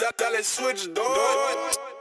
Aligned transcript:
Dale 0.00 0.42
switch. 0.42 0.88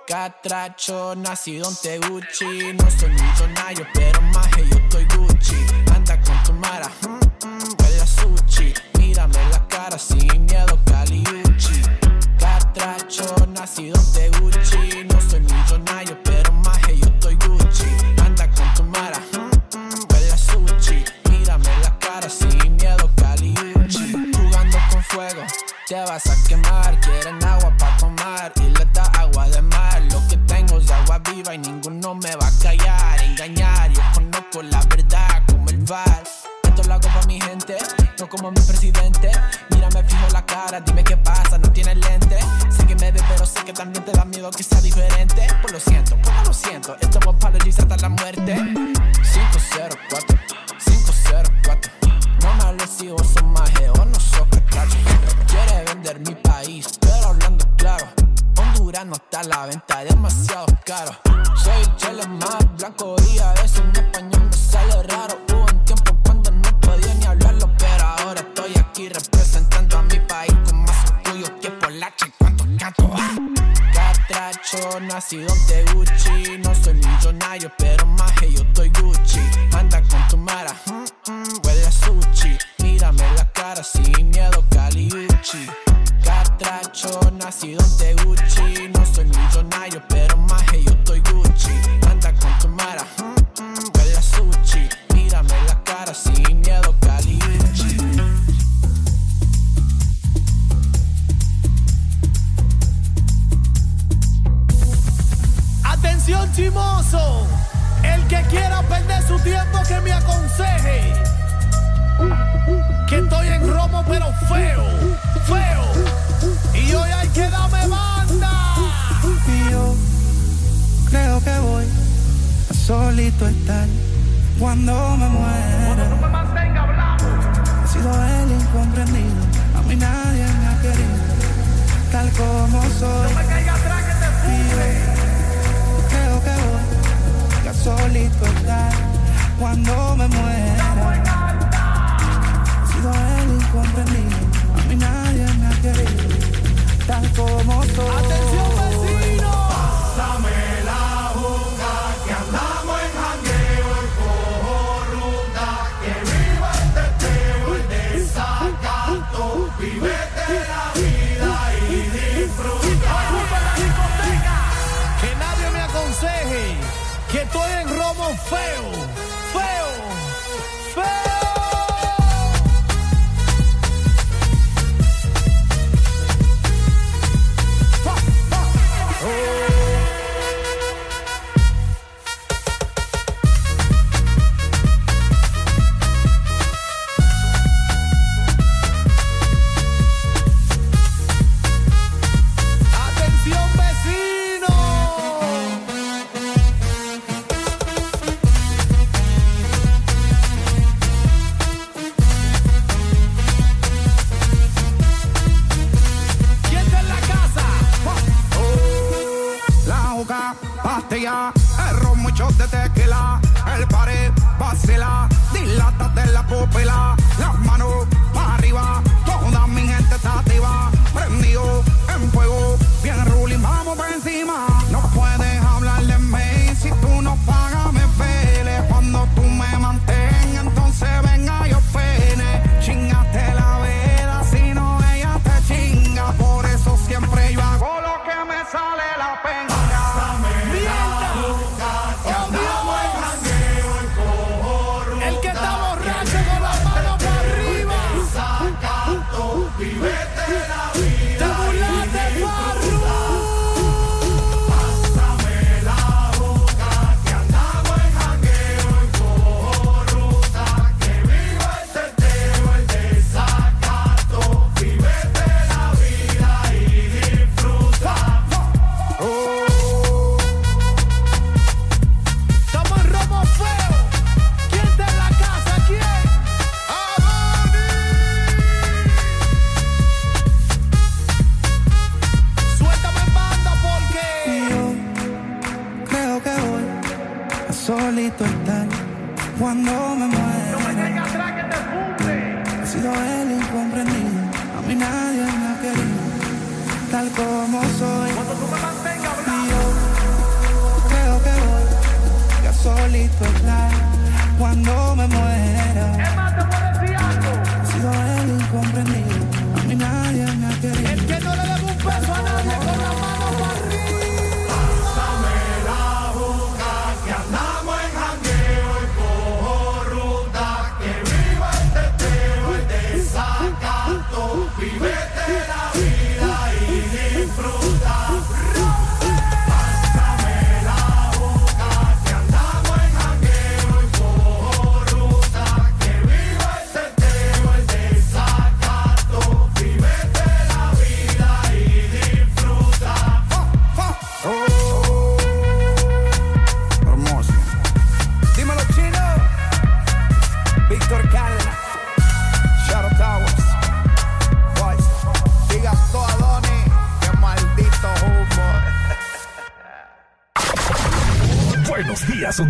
Catracho, 0.08 1.16
nacido 1.18 1.68
en 1.68 1.76
Teguchi. 1.76 2.74
No 2.74 2.90
soy 2.92 3.10
millonario, 3.10 3.86
pero 3.94 4.22
más 4.22 4.48
yo 4.56 4.78
estoy 4.78 5.06
Gucci. 5.18 5.58
Anda 5.94 6.18
con 6.22 6.42
tu 6.44 6.54
mara, 6.54 6.90
mm, 7.02 7.46
mm, 7.46 7.76
huele 7.78 8.02
a 8.02 8.08
sushi. 8.08 8.74
Mírame 8.98 9.50
la 9.52 9.68
cara 9.68 10.00
sin 10.00 10.46
miedo, 10.46 10.80
Caliuchi. 10.86 11.82
Catracho, 12.40 13.36
nacido 13.48 13.98
en 14.00 14.14
Teguchi. 14.14 15.04
No 15.04 15.20
soy 15.30 15.42
millonario, 15.42 16.18
pero 16.24 16.54
más 16.54 16.80
yo 16.88 17.06
estoy 17.06 17.36
Gucci. 17.36 17.86
Anda 18.26 18.50
con 18.52 18.74
tu 18.76 18.84
mara, 18.84 19.20
mm, 19.34 19.78
mm, 19.78 20.06
huele 20.10 20.32
a 20.32 20.38
sushi. 20.38 21.04
Mírame 21.30 21.70
la 21.84 22.00
cara 22.00 22.30
sin 22.30 22.78
miedo, 22.78 23.10
Caliuchi. 23.18 24.14
Jugando 24.38 24.78
con 24.90 25.04
fuego, 25.04 25.44
te 25.86 25.96
vas 25.96 26.26
a 26.28 26.48
quemar. 26.48 27.09
como 38.40 38.52
mi 38.52 38.62
presidente. 38.62 39.32
Mírame 39.70 40.04
fijo 40.04 40.28
la 40.32 40.46
cara, 40.46 40.80
dime 40.80 41.04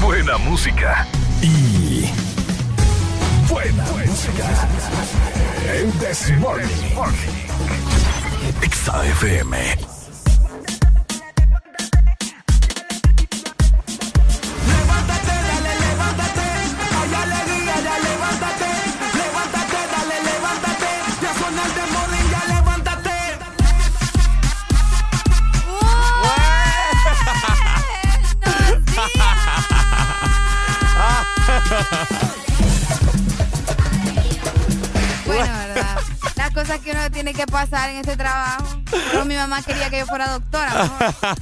Buena 0.00 0.38
música. 0.38 1.06
Y. 1.42 2.10
Buena, 3.48 3.84
música. 4.06 4.68
El 5.68 5.92
This 5.98 6.30
Morning. 6.38 6.90
En 37.88 37.96
este 37.96 38.16
trabajo. 38.16 38.64
Pero 38.90 39.24
mi 39.24 39.36
mamá 39.36 39.62
quería 39.62 39.88
que 39.90 40.00
yo 40.00 40.06
fuera 40.06 40.28
doctora. 40.30 40.70
mejor. 40.74 41.14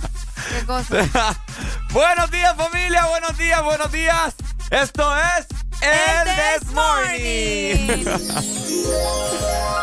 ¿Qué 0.58 0.64
cosa? 0.66 1.36
buenos 1.90 2.30
días 2.30 2.54
familia, 2.56 3.06
buenos 3.06 3.36
días, 3.36 3.62
buenos 3.62 3.90
días. 3.92 4.34
Esto 4.70 5.12
es 5.16 5.46
El, 5.80 6.60
This 6.60 6.70
Morning. 6.72 8.04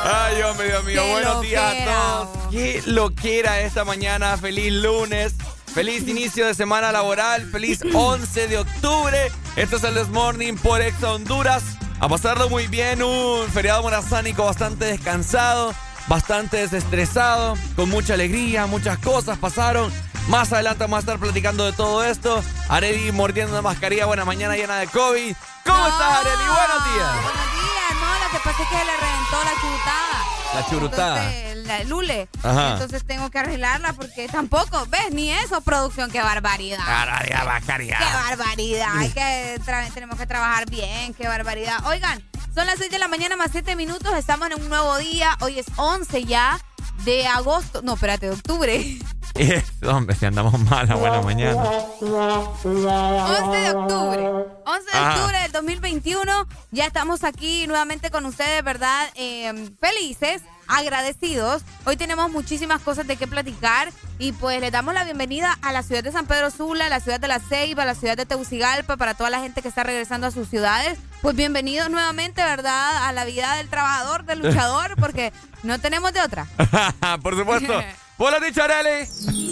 Ay, 0.03 0.41
hombre, 0.43 0.67
Dios 0.67 0.83
mío, 0.85 1.01
Qué 1.03 1.11
buenos 1.11 1.41
días 1.41 1.63
a 1.63 1.67
loquera, 1.73 1.85
todos. 1.93 2.29
oh. 2.45 2.49
Qué 2.51 2.83
loquera 2.85 3.59
esta 3.61 3.83
mañana, 3.83 4.37
feliz 4.37 4.71
lunes. 4.71 5.33
Feliz 5.73 6.07
inicio 6.07 6.45
de 6.47 6.53
semana 6.53 6.91
laboral, 6.93 7.49
feliz 7.51 7.81
11 7.93 8.47
de 8.47 8.59
octubre. 8.59 9.29
Esto 9.57 9.75
es 9.75 9.83
el 9.83 9.95
This 9.95 10.07
Morning 10.07 10.53
por 10.55 10.81
Exa 10.81 11.11
Honduras. 11.11 11.63
A 11.99 12.07
pasarlo 12.07 12.49
muy 12.49 12.67
bien, 12.67 13.03
un 13.03 13.45
feriado 13.49 13.81
morazánico 13.83 14.45
bastante 14.45 14.85
descansado, 14.85 15.73
bastante 16.07 16.57
desestresado, 16.57 17.55
con 17.75 17.89
mucha 17.89 18.13
alegría, 18.13 18.65
muchas 18.65 18.97
cosas 18.99 19.37
pasaron. 19.37 19.91
Más 20.27 20.51
adelante 20.51 20.83
vamos 20.83 20.97
a 20.97 20.99
estar 21.01 21.19
platicando 21.19 21.65
de 21.65 21.73
todo 21.73 22.03
esto. 22.03 22.43
Areli 22.69 23.11
mordiendo 23.11 23.53
una 23.53 23.61
mascarilla, 23.61 24.05
buena 24.07 24.25
mañana 24.25 24.55
llena 24.55 24.77
de 24.77 24.87
COVID. 24.87 25.35
¿Cómo 25.65 25.77
No. 25.77 25.87
estás, 25.87 26.11
Areli? 26.19 26.35
Buenos 26.47 26.93
días. 26.93 27.13
Buenos 27.23 27.51
días, 27.53 27.93
no, 28.01 28.23
lo 28.25 28.31
que 28.31 28.39
pasa 28.43 28.63
es 28.63 28.69
que 28.69 28.75
le 28.75 28.97
reventó 28.97 29.43
la 29.43 29.61
churutada. 29.61 30.25
La 30.55 30.65
churutada. 30.69 31.33
Entonces, 31.33 31.67
la 31.67 31.83
lule. 31.83 32.29
Ajá. 32.43 32.71
Entonces 32.73 33.05
tengo 33.05 33.29
que 33.29 33.39
arreglarla 33.39 33.93
porque 33.93 34.27
tampoco, 34.27 34.85
¿ves? 34.87 35.11
Ni 35.11 35.31
eso, 35.31 35.61
producción, 35.61 36.09
qué 36.11 36.21
barbaridad. 36.21 36.79
Barbaridad, 36.87 37.45
mascarilla. 37.45 37.97
Qué 37.99 38.05
barbaridad. 38.05 38.87
Hay 38.97 39.09
que 39.09 39.61
tenemos 39.93 40.17
que 40.17 40.25
trabajar 40.25 40.67
bien, 40.69 41.13
qué 41.13 41.27
barbaridad. 41.27 41.85
Oigan, 41.87 42.23
son 42.55 42.65
las 42.65 42.77
6 42.79 42.89
de 42.89 42.99
la 42.99 43.09
mañana 43.09 43.35
más 43.35 43.49
7 43.51 43.75
minutos. 43.75 44.13
Estamos 44.15 44.49
en 44.49 44.61
un 44.61 44.69
nuevo 44.69 44.97
día. 44.97 45.37
Hoy 45.41 45.59
es 45.59 45.65
11 45.75 46.23
ya 46.23 46.57
de 47.03 47.27
agosto. 47.27 47.81
No, 47.81 47.95
espérate, 47.95 48.27
de 48.27 48.31
octubre. 48.31 48.97
Hombre, 49.85 50.15
si 50.15 50.25
andamos 50.25 50.57
mal 50.61 50.89
a 50.89 50.95
buena 50.95 51.21
mañana. 51.21 51.61
11 51.99 52.69
de 52.69 53.71
octubre. 53.71 54.29
11 54.65 54.91
de 54.91 54.97
Ajá. 54.97 55.15
octubre 55.15 55.41
del 55.41 55.51
2021. 55.51 56.47
Ya 56.71 56.85
estamos 56.85 57.25
aquí 57.25 57.67
nuevamente 57.67 58.09
con 58.09 58.25
ustedes, 58.25 58.63
¿verdad? 58.63 59.09
Eh, 59.15 59.69
felices, 59.81 60.41
agradecidos. 60.67 61.63
Hoy 61.85 61.97
tenemos 61.97 62.31
muchísimas 62.31 62.81
cosas 62.81 63.05
de 63.05 63.17
qué 63.17 63.27
platicar 63.27 63.91
y 64.17 64.31
pues 64.31 64.61
les 64.61 64.71
damos 64.71 64.93
la 64.93 65.03
bienvenida 65.03 65.57
a 65.61 65.73
la 65.73 65.83
ciudad 65.83 66.05
de 66.05 66.13
San 66.13 66.25
Pedro 66.25 66.51
Sula, 66.51 66.85
a 66.85 66.89
la 66.89 67.01
ciudad 67.01 67.19
de 67.19 67.27
La 67.27 67.39
Ceiba, 67.39 67.83
a 67.83 67.85
la 67.85 67.95
ciudad 67.95 68.15
de 68.15 68.25
Tegucigalpa, 68.25 68.95
para 68.95 69.13
toda 69.13 69.29
la 69.29 69.41
gente 69.41 69.61
que 69.61 69.67
está 69.67 69.83
regresando 69.83 70.27
a 70.27 70.31
sus 70.31 70.47
ciudades. 70.47 70.97
Pues 71.25 71.35
bienvenidos 71.35 71.89
nuevamente, 71.89 72.43
¿verdad? 72.43 73.07
A 73.07 73.11
la 73.11 73.25
vida 73.25 73.55
del 73.55 73.67
trabajador, 73.67 74.25
del 74.25 74.43
luchador, 74.43 74.95
porque 74.99 75.33
no 75.63 75.79
tenemos 75.79 76.13
de 76.13 76.21
otra. 76.21 76.45
Por 77.23 77.35
supuesto. 77.35 77.73
Vos 78.19 78.29
lo 78.29 78.37
has 78.37 78.43
dicho, 78.43 78.61
Areli. 78.61 79.07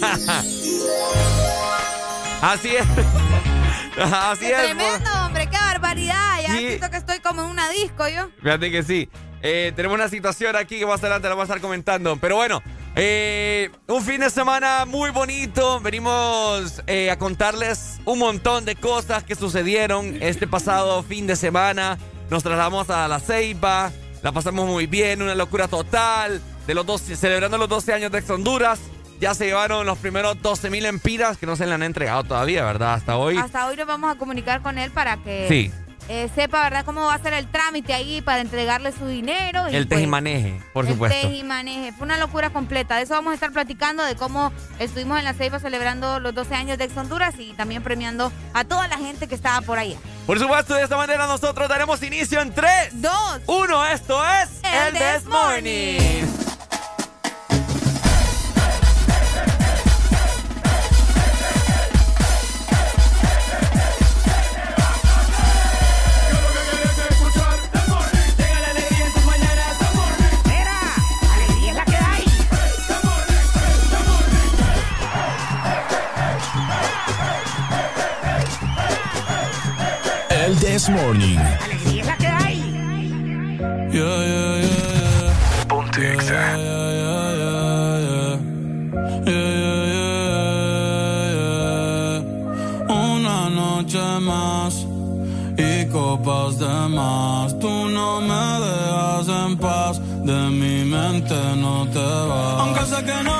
Así 2.40 2.76
es. 2.76 2.86
Así 4.00 4.46
es. 4.52 4.62
Tremendo, 4.62 5.10
hombre, 5.26 5.50
qué 5.50 5.56
barbaridad. 5.56 6.42
Ya 6.46 6.52
Sí. 6.52 6.58
siento 6.68 6.90
que 6.92 6.96
estoy 6.96 7.18
como 7.18 7.42
en 7.42 7.48
una 7.48 7.68
disco 7.70 8.06
yo. 8.06 8.28
Fíjate 8.40 8.70
que 8.70 8.84
sí. 8.84 9.10
Eh, 9.46 9.72
tenemos 9.76 9.94
una 9.96 10.08
situación 10.08 10.56
aquí 10.56 10.78
que 10.78 10.86
más 10.86 11.00
adelante 11.00 11.28
la 11.28 11.34
vamos 11.34 11.50
a 11.50 11.52
estar 11.52 11.60
comentando. 11.60 12.16
Pero 12.16 12.36
bueno, 12.36 12.62
eh, 12.96 13.70
un 13.88 14.02
fin 14.02 14.22
de 14.22 14.30
semana 14.30 14.86
muy 14.86 15.10
bonito. 15.10 15.80
Venimos 15.80 16.82
eh, 16.86 17.10
a 17.10 17.18
contarles 17.18 18.00
un 18.06 18.20
montón 18.20 18.64
de 18.64 18.74
cosas 18.74 19.22
que 19.22 19.34
sucedieron 19.34 20.16
este 20.22 20.46
pasado 20.46 21.02
fin 21.02 21.26
de 21.26 21.36
semana. 21.36 21.98
Nos 22.30 22.42
trasladamos 22.42 22.88
a 22.88 23.06
La 23.06 23.20
Ceiba. 23.20 23.92
La 24.22 24.32
pasamos 24.32 24.66
muy 24.66 24.86
bien, 24.86 25.20
una 25.20 25.34
locura 25.34 25.68
total. 25.68 26.40
De 26.66 26.72
los 26.72 26.86
12, 26.86 27.14
celebrando 27.14 27.58
los 27.58 27.68
12 27.68 27.92
años 27.92 28.10
de 28.12 28.20
Ex 28.20 28.30
Honduras. 28.30 28.80
Ya 29.20 29.34
se 29.34 29.44
llevaron 29.44 29.84
los 29.84 29.98
primeros 29.98 30.40
12 30.40 30.70
mil 30.70 30.86
empiras 30.86 31.36
que 31.36 31.44
no 31.44 31.54
se 31.54 31.66
le 31.66 31.74
han 31.74 31.82
entregado 31.82 32.24
todavía, 32.24 32.64
¿verdad? 32.64 32.94
Hasta 32.94 33.18
hoy. 33.18 33.36
Hasta 33.36 33.66
hoy 33.66 33.76
nos 33.76 33.86
vamos 33.86 34.10
a 34.10 34.18
comunicar 34.18 34.62
con 34.62 34.78
él 34.78 34.90
para 34.90 35.18
que 35.18 35.46
Sí. 35.48 35.83
Eh, 36.08 36.28
sepa, 36.34 36.62
¿verdad?, 36.62 36.84
cómo 36.84 37.06
va 37.06 37.14
a 37.14 37.18
ser 37.18 37.32
el 37.32 37.46
trámite 37.46 37.94
ahí 37.94 38.20
para 38.20 38.40
entregarle 38.40 38.92
su 38.92 39.06
dinero. 39.06 39.68
y, 39.70 39.76
El 39.76 39.86
pues, 39.86 39.98
tejimaneje, 39.98 40.60
por 40.72 40.84
el 40.86 40.92
supuesto. 40.92 41.18
tejimaneje. 41.20 41.92
Fue 41.92 42.04
una 42.04 42.18
locura 42.18 42.50
completa. 42.50 42.96
De 42.96 43.02
eso 43.02 43.14
vamos 43.14 43.30
a 43.32 43.34
estar 43.34 43.52
platicando, 43.52 44.04
de 44.04 44.14
cómo 44.16 44.52
estuvimos 44.78 45.18
en 45.18 45.24
la 45.24 45.34
Ceiba 45.34 45.58
celebrando 45.58 46.20
los 46.20 46.34
12 46.34 46.54
años 46.54 46.78
de 46.78 46.84
Ex 46.84 46.96
Honduras 46.96 47.34
y 47.38 47.52
también 47.54 47.82
premiando 47.82 48.32
a 48.52 48.64
toda 48.64 48.86
la 48.88 48.98
gente 48.98 49.26
que 49.28 49.34
estaba 49.34 49.60
por 49.62 49.78
allá. 49.78 49.96
Por 50.26 50.38
supuesto, 50.38 50.74
de 50.74 50.82
esta 50.84 50.96
manera 50.96 51.26
nosotros 51.26 51.68
daremos 51.68 52.02
inicio 52.02 52.40
en 52.40 52.52
3, 52.54 53.02
Dos. 53.02 53.40
1. 53.46 53.86
Esto 53.86 54.22
es 54.42 54.50
El 54.62 54.96
El 54.96 55.20
This 55.20 55.26
Morning. 55.28 56.53
This 80.84 80.92
Morning. 80.92 81.38
Una 92.86 93.48
noche 93.48 93.98
más 94.20 94.86
y 95.56 95.86
copas 95.86 96.58
de 96.58 96.88
más. 96.88 97.58
Tú 97.58 97.88
no 97.88 98.20
me 98.20 98.44
dejas 98.66 99.28
en 99.28 99.56
paz, 99.56 100.00
de 100.22 100.50
mi 100.50 100.84
mente 100.84 101.34
no 101.56 101.86
te 101.86 101.98
vas. 101.98 102.60
Aunque 102.60 102.84
sé 102.84 103.04
que 103.06 103.24
no 103.24 103.33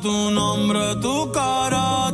tu 0.00 0.30
nombre, 0.30 0.94
tu 1.00 1.30
cara 1.32 2.11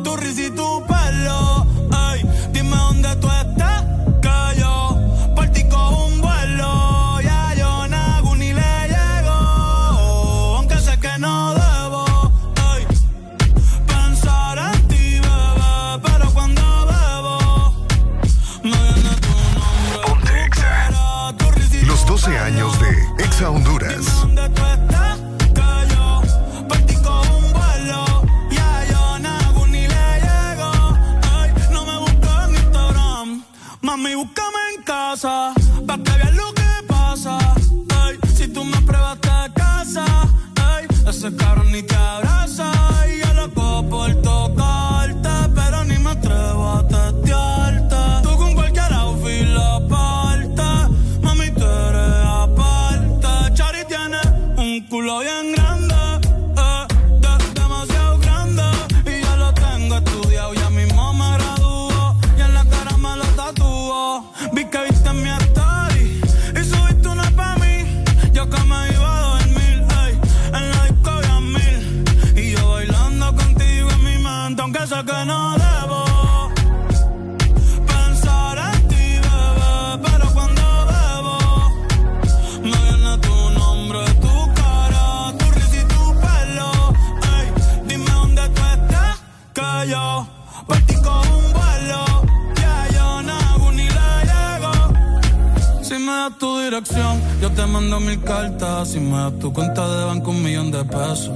te 97.59 97.67
mando 97.67 97.99
mil 97.99 98.23
cartas. 98.23 98.95
y 98.95 99.01
me 99.01 99.17
das 99.19 99.37
tu 99.41 99.53
cuenta 99.53 99.83
de 99.89 100.05
banco, 100.05 100.31
un 100.31 100.45
millón 100.45 100.71
de 100.71 100.85
pesos. 100.85 101.33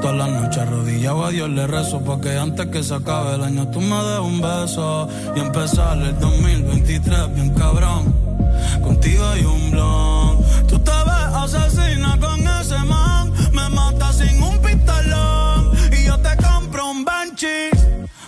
Todas 0.00 0.16
las 0.16 0.30
noches 0.30 0.58
arrodillado 0.58 1.24
a 1.24 1.30
Dios 1.30 1.50
le 1.50 1.66
rezo. 1.66 1.98
Porque 2.00 2.38
antes 2.38 2.66
que 2.68 2.80
se 2.84 2.94
acabe 2.94 3.34
el 3.34 3.42
año, 3.42 3.66
tú 3.72 3.80
me 3.80 3.96
des 3.96 4.20
un 4.20 4.40
beso. 4.40 5.08
Y 5.34 5.40
empezar 5.40 5.98
el 5.98 6.16
2023 6.20 7.34
bien 7.34 7.50
cabrón. 7.54 8.14
Contigo 8.84 9.24
hay 9.26 9.44
un 9.44 9.70
blog. 9.72 10.44
Tú 10.68 10.78
te 10.78 10.92
ves 11.08 11.26
asesina 11.42 12.18
con 12.20 12.38
ese 12.60 12.78
man. 12.84 13.32
Me 13.52 13.68
mata 13.70 14.12
sin 14.12 14.40
un 14.40 14.56
pistolón. 14.58 15.72
Y 15.98 16.04
yo 16.04 16.16
te 16.20 16.36
compro 16.36 16.88
un 16.92 17.04
Banshee. 17.04 17.70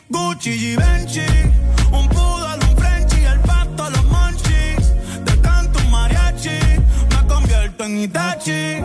Gucci 0.08 0.50
y 0.50 0.76
Benchi. 0.76 1.45
aquí. 8.46 8.80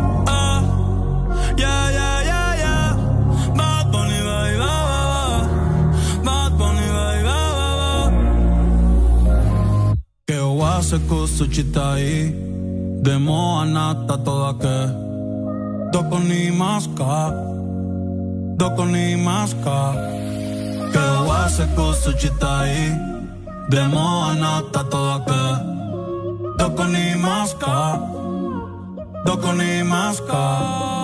Yeah, 1.58 1.92
Que 10.26 10.40
chita 11.50 11.94
ahí. 11.94 12.36
De 13.04 13.18
moa 13.18 13.66
toda 14.26 14.54
que. 14.58 14.80
Ni 16.20 16.52
maska. 16.52 17.34
Doko 18.58 18.86
ni. 18.86 19.16
Que 20.94 21.04
hace 21.32 21.66
cosa 21.76 22.18
chita 22.18 22.60
ahí. 22.62 22.98
De 23.70 23.88
moa 23.88 24.64
toda 24.90 25.26
que. 25.26 25.44
Ni 26.88 27.16
maska. 27.16 28.21
Dokoni 29.26 29.84
Maska. 29.84 31.01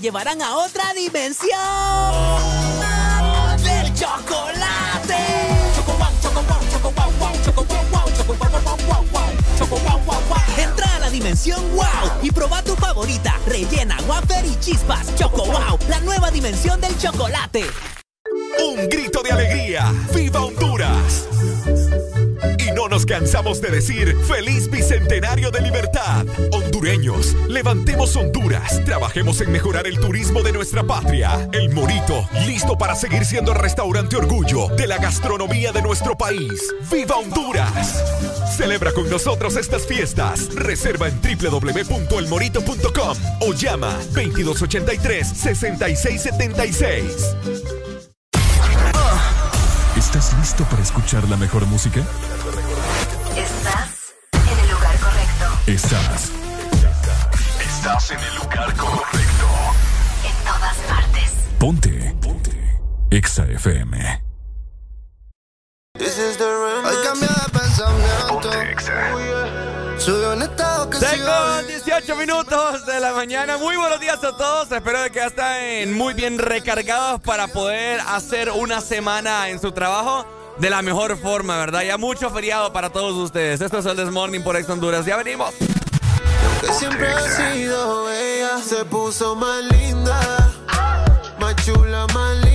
llevarán 0.00 0.42
a 0.42 0.56
otro 0.56 0.69
hondureños, 26.80 27.36
levantemos 27.46 28.16
Honduras, 28.16 28.82
trabajemos 28.86 29.42
en 29.42 29.52
mejorar 29.52 29.86
el 29.86 30.00
turismo 30.00 30.42
de 30.42 30.52
nuestra 30.52 30.82
patria. 30.82 31.46
El 31.52 31.74
Morito, 31.74 32.26
listo 32.46 32.78
para 32.78 32.94
seguir 32.94 33.26
siendo 33.26 33.52
el 33.52 33.58
restaurante 33.58 34.16
orgullo 34.16 34.68
de 34.68 34.86
la 34.86 34.96
gastronomía 34.96 35.72
de 35.72 35.82
nuestro 35.82 36.16
país. 36.16 36.72
¡Viva 36.90 37.16
Honduras! 37.16 38.02
Celebra 38.56 38.92
con 38.92 39.10
nosotros 39.10 39.56
estas 39.56 39.86
fiestas. 39.86 40.54
Reserva 40.54 41.08
en 41.08 41.20
www.elmorito.com 41.20 43.18
o 43.40 43.52
llama 43.52 43.98
2283-6676. 44.14 47.02
¿Estás 49.98 50.32
listo 50.38 50.64
para 50.64 50.82
escuchar 50.82 51.28
la 51.28 51.36
mejor 51.36 51.66
música? 51.66 52.00
Estás 53.36 54.14
en 54.32 54.58
el 54.64 54.70
lugar 54.70 54.98
correcto. 54.98 55.44
Estás. 55.66 56.39
Estás 57.80 58.10
en 58.10 58.18
el 58.18 58.34
lugar 58.34 58.76
correcto. 58.76 59.46
En 60.22 60.44
todas 60.44 60.76
partes. 60.86 61.32
Ponte. 61.58 62.14
Ponte. 62.20 62.78
Exa 63.10 63.46
FM. 63.46 64.22
Hoy 65.98 66.04
de 66.04 67.58
pensamiento. 67.58 68.28
Ponte 68.28 68.70
Exa. 68.70 68.92
Tengo 71.00 71.62
18 71.68 72.16
minutos 72.16 72.84
de 72.84 73.00
la 73.00 73.14
mañana. 73.14 73.56
Muy 73.56 73.78
buenos 73.78 73.98
días 73.98 74.22
a 74.24 74.36
todos. 74.36 74.70
Espero 74.70 75.02
que 75.10 75.18
ya 75.18 75.26
estén 75.28 75.94
muy 75.94 76.12
bien 76.12 76.38
recargados 76.38 77.22
para 77.22 77.48
poder 77.48 78.00
hacer 78.08 78.50
una 78.50 78.82
semana 78.82 79.48
en 79.48 79.58
su 79.58 79.72
trabajo 79.72 80.26
de 80.58 80.68
la 80.68 80.82
mejor 80.82 81.16
forma, 81.16 81.56
¿verdad? 81.56 81.80
Ya 81.80 81.96
mucho 81.96 82.28
feriado 82.28 82.74
para 82.74 82.90
todos 82.90 83.14
ustedes. 83.14 83.62
Esto 83.62 83.78
es 83.78 83.86
el 83.86 83.96
Desmorning 83.96 84.44
por 84.44 84.54
Ex 84.56 84.68
Honduras. 84.68 85.06
Ya 85.06 85.16
venimos 85.16 85.54
que 86.60 86.72
siempre 86.72 87.08
ha 87.08 87.28
sido 87.28 88.10
ella. 88.12 88.58
Se 88.62 88.84
puso 88.84 89.34
más 89.34 89.62
linda, 89.64 90.50
más 91.38 91.56
chula, 91.64 92.06
más 92.14 92.36
linda. 92.36 92.49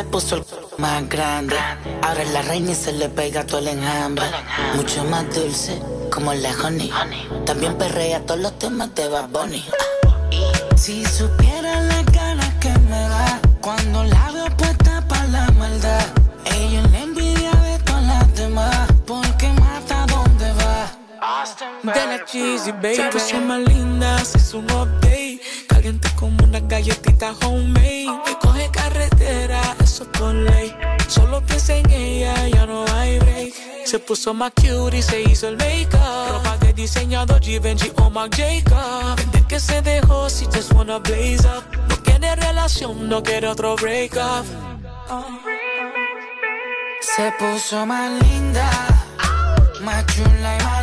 Se 0.00 0.04
puso 0.04 0.36
el 0.36 0.44
más 0.78 1.06
grande. 1.10 1.56
Ahora 2.02 2.22
es 2.22 2.30
la 2.30 2.40
reina 2.42 2.70
y 2.72 2.74
se 2.74 2.92
le 2.92 3.08
pega 3.10 3.44
todo 3.44 3.58
el 3.58 3.68
enjambre. 3.68 4.24
Mucho 4.74 5.04
más 5.04 5.24
dulce, 5.34 5.78
como 6.10 6.32
la 6.32 6.52
honey. 6.64 6.90
También 7.44 7.76
perrea 7.76 8.24
todos 8.24 8.40
los 8.40 8.58
temas 8.58 8.94
de 8.94 9.08
Bad 9.08 9.28
Bunny. 9.28 9.62
Si 10.76 11.04
supiera 11.04 11.80
la 11.82 12.02
ganas 12.04 12.54
que 12.54 12.70
me 12.90 13.02
da 13.14 13.40
cuando 13.60 14.04
la 14.04 14.30
veo 14.32 14.56
puesta 14.56 15.06
para 15.06 15.26
la 15.26 15.50
maldad. 15.58 16.06
Ella 16.46 16.82
la 16.92 16.98
envidia 17.00 17.50
de 17.50 17.78
todas 17.84 18.04
las 18.04 18.34
demás, 18.34 18.86
porque 19.06 19.48
mata 19.48 20.06
donde 20.06 20.50
va. 20.62 20.80
De 21.82 22.06
la 22.06 22.24
cheesy, 22.24 22.72
baby. 22.72 22.96
Se 23.18 23.38
más 23.38 23.60
linda, 23.68 24.24
se 24.24 24.56
update. 24.56 24.99
Caliente 25.80 26.10
como 26.14 26.44
una 26.44 26.60
galletita 26.60 27.32
homemade. 27.42 28.04
Que 28.26 28.38
coge 28.38 28.70
carretera, 28.70 29.62
eso 29.82 30.04
por 30.12 30.34
ley. 30.34 30.76
Solo 31.08 31.40
piensa 31.40 31.74
en 31.74 31.90
ella, 31.90 32.34
ya 32.48 32.66
no 32.66 32.84
hay 32.92 33.18
break. 33.18 33.54
Se 33.86 33.98
puso 33.98 34.34
más 34.34 34.52
cute 34.52 34.98
y 34.98 35.02
se 35.02 35.22
hizo 35.22 35.48
el 35.48 35.56
make-up. 35.56 36.32
Ropa 36.32 36.58
de 36.58 36.74
diseñador 36.74 37.40
Givenchy 37.40 37.92
o 37.96 38.10
Marc 38.10 38.36
Jacob. 38.36 39.16
Desde 39.16 39.46
que 39.46 39.58
se 39.58 39.80
dejó, 39.80 40.28
si 40.28 40.44
just 40.44 40.70
wanna 40.74 40.98
blaze 40.98 41.48
up. 41.48 41.64
No 41.88 41.96
quiere 42.02 42.36
relación, 42.36 43.08
no 43.08 43.22
quiere 43.22 43.48
otro 43.48 43.74
break 43.76 44.16
up. 44.16 44.44
Se 47.00 47.32
puso 47.38 47.86
más 47.86 48.22
linda, 48.22 48.70
más 49.80 50.04
chula 50.04 50.58
y 50.58 50.62
más 50.62 50.79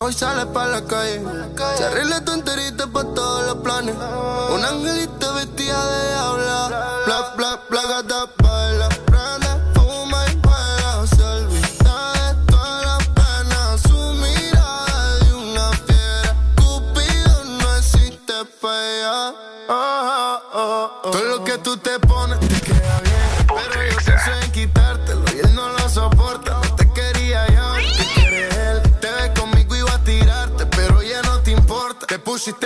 hoy 0.00 0.12
sale 0.12 0.46
pa' 0.46 0.66
la 0.66 0.82
calle. 0.84 1.22
Se 1.76 1.84
arregla 1.84 2.24
tu 2.24 2.32
enterita 2.32 2.86
pa' 2.86 3.04
todos 3.14 3.46
los 3.46 3.56
planes. 3.56 3.94
Un 4.54 4.64
angelito 4.64 5.34
vestida 5.34 5.84
de 5.90 6.08
diabla. 6.08 6.68
Bla, 7.06 7.34
bla, 7.36 7.60
bla, 7.70 7.82
gata, 7.82 8.26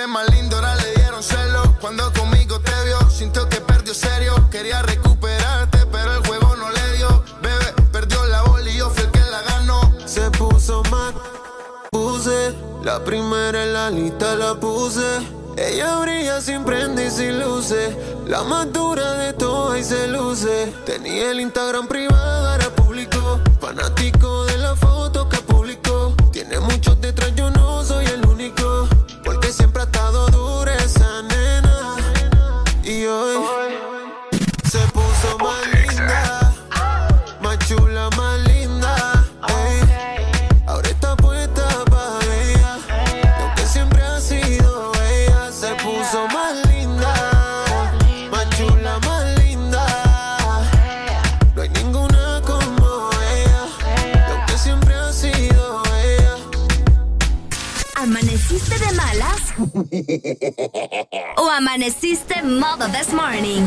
más 0.09 0.29
lindo, 0.31 0.57
ahora 0.57 0.75
le 0.77 0.95
dieron 0.95 1.23
celo. 1.23 1.63
Cuando 1.81 2.13
conmigo 2.13 2.61
te 2.61 2.73
vio, 2.85 2.99
sintió 3.09 3.49
que 3.49 3.63
perdió 3.63 3.95
serio. 3.95 4.35
Quería 4.51 4.83
recuperarte, 4.83 5.87
pero 5.91 6.17
el 6.17 6.27
juego 6.27 6.55
no 6.57 6.71
le 6.71 6.97
dio. 6.99 7.25
Bebé, 7.41 7.73
perdió 7.91 8.27
la 8.27 8.43
bola 8.43 8.69
y 8.69 8.77
yo 8.77 8.91
fui 8.91 9.05
el 9.05 9.11
que 9.11 9.21
la 9.21 9.41
ganó. 9.43 9.81
Se 10.05 10.31
puso 10.33 10.83
mal, 10.91 11.15
puse. 11.91 12.55
La 12.83 13.03
primera 13.03 13.63
en 13.63 13.73
la 13.73 13.91
lista 13.91 14.35
la 14.37 14.55
puse. 14.55 15.27
Ella 15.57 15.99
brilla 16.01 16.43
sin 16.43 16.63
prende 16.65 17.07
y 17.07 17.11
sin 17.11 17.41
luces. 17.41 17.97
La 18.27 18.43
más 18.43 18.71
dura 18.73 19.15
de 19.15 19.33
todas 19.33 19.81
y 19.81 19.85
se 19.85 20.09
luce. 20.09 20.75
Tenía 20.85 21.31
el 21.31 21.41
Instagram 21.41 21.89
privado, 21.89 22.51
ahora 22.51 22.69
público. 22.75 23.41
Fanático 23.59 24.45
de 24.45 24.59
la 24.59 24.77
foto 24.77 25.27
que 25.27 25.39
publicó. 25.39 26.15
Tiene 26.33 26.61
muchos 26.61 26.90
¿O 61.37 61.49
amaneciste 61.49 62.43
modo 62.43 62.87
this 62.89 63.13
morning? 63.13 63.63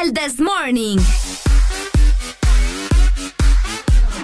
El 0.00 0.12
this 0.12 0.40
morning. 0.40 0.98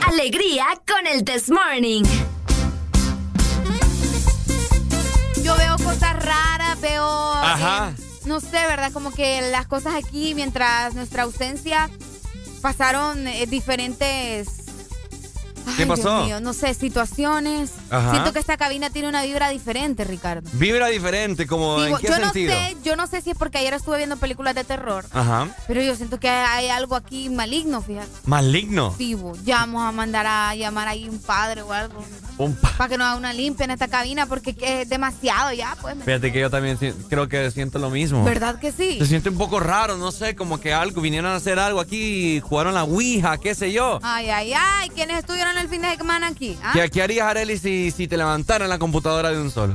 Alegría 0.07 0.64
con 0.87 1.07
el 1.07 1.25
this 1.25 1.51
morning. 1.51 2.03
Yo 5.42 5.57
veo 5.57 5.77
cosas 5.77 6.25
raras, 6.25 6.81
veo. 6.81 7.05
Ajá. 7.05 7.92
eh, 7.97 8.03
no 8.25 8.40
sé, 8.40 8.53
¿verdad? 8.53 8.90
Como 8.92 9.11
que 9.11 9.42
las 9.51 9.66
cosas 9.66 9.94
aquí, 9.94 10.35
mientras 10.35 10.94
nuestra 10.94 11.25
ausencia, 11.25 11.90
pasaron 12.62 13.27
eh, 13.29 13.47
diferentes. 13.47 14.63
¿Qué 15.77 15.83
Ay, 15.83 15.88
pasó? 15.88 16.03
Dios 16.16 16.27
mío, 16.27 16.40
no 16.40 16.53
sé, 16.53 16.74
situaciones. 16.74 17.70
Ajá. 17.90 18.11
Siento 18.12 18.33
que 18.33 18.38
esta 18.38 18.57
cabina 18.57 18.90
tiene 18.90 19.09
una 19.09 19.22
vibra 19.22 19.48
diferente, 19.50 20.05
Ricardo. 20.05 20.48
Vibra 20.55 20.88
diferente, 20.88 21.46
como 21.46 21.83
Digo, 21.83 21.96
en 21.96 22.03
qué 22.03 22.09
yo 22.09 22.14
sentido. 22.14 22.55
no 22.55 22.61
sé, 22.61 22.77
yo 22.85 22.96
no 22.96 23.07
sé 23.07 23.20
si 23.22 23.31
es 23.31 23.37
porque 23.38 23.59
ayer 23.59 23.74
estuve 23.74 23.98
viendo 23.98 24.16
películas 24.16 24.55
de 24.55 24.64
terror, 24.64 25.05
Ajá. 25.12 25.48
pero 25.66 25.83
yo 25.83 25.94
siento 25.96 26.18
que 26.20 26.29
hay 26.29 26.68
algo 26.68 26.96
aquí 26.96 27.29
maligno, 27.31 27.81
fíjate. 27.83 28.09
Maligno. 28.27 28.90
Vivo. 28.92 29.33
Ya 29.44 29.59
vamos 29.59 29.83
a 29.85 29.92
mandar 29.92 30.27
a 30.27 30.55
llamar 30.55 30.88
ahí 30.88 31.09
un 31.09 31.18
padre 31.20 31.62
o 31.62 31.72
algo 31.72 32.05
Un 32.37 32.55
pa- 32.57 32.72
para 32.77 32.88
que 32.90 32.98
nos 32.98 33.07
haga 33.07 33.16
una 33.16 33.33
limpia 33.33 33.64
en 33.64 33.70
esta 33.70 33.87
cabina 33.88 34.27
porque 34.27 34.57
es 34.61 34.88
demasiado 34.88 35.53
ya, 35.53 35.77
pues. 35.81 35.96
Fíjate 36.05 36.33
que 36.33 36.40
yo 36.40 36.50
también 36.50 36.77
creo 37.09 37.29
que 37.29 37.50
siento 37.50 37.79
lo 37.79 37.90
mismo. 37.90 38.24
¿Verdad 38.24 38.59
que 38.59 38.72
sí? 38.72 38.98
Se 38.98 39.07
siente 39.07 39.29
un 39.29 39.38
poco 39.38 39.61
raro, 39.61 39.96
no 39.96 40.11
sé, 40.12 40.35
como 40.35 40.59
que 40.61 40.72
algo, 40.74 41.00
vinieron 41.00 41.31
a 41.31 41.37
hacer 41.37 41.59
algo 41.59 41.81
aquí, 41.81 42.40
jugaron 42.40 42.74
la 42.74 42.85
Ouija, 42.85 43.38
qué 43.38 43.55
sé 43.55 43.72
yo. 43.72 43.98
Ay, 44.03 44.31
ay, 44.31 44.53
ay. 44.55 44.88
¿Quiénes 44.90 45.18
estuvieron 45.18 45.54
el 45.59 45.69
fin 45.69 45.83
de 45.83 45.97
semana 45.97 46.29
aquí? 46.29 46.59
¿Ah? 46.62 46.71
¿Qué, 46.75 46.90
qué 46.90 47.03
harías, 47.03 47.27
Arely, 47.27 47.59
si, 47.59 47.90
si 47.90 48.07
te 48.09 48.17
levantaran 48.17 48.69
la 48.69 48.79
computadora 48.79 49.31
de 49.31 49.38
un 49.40 49.51
solo? 49.51 49.75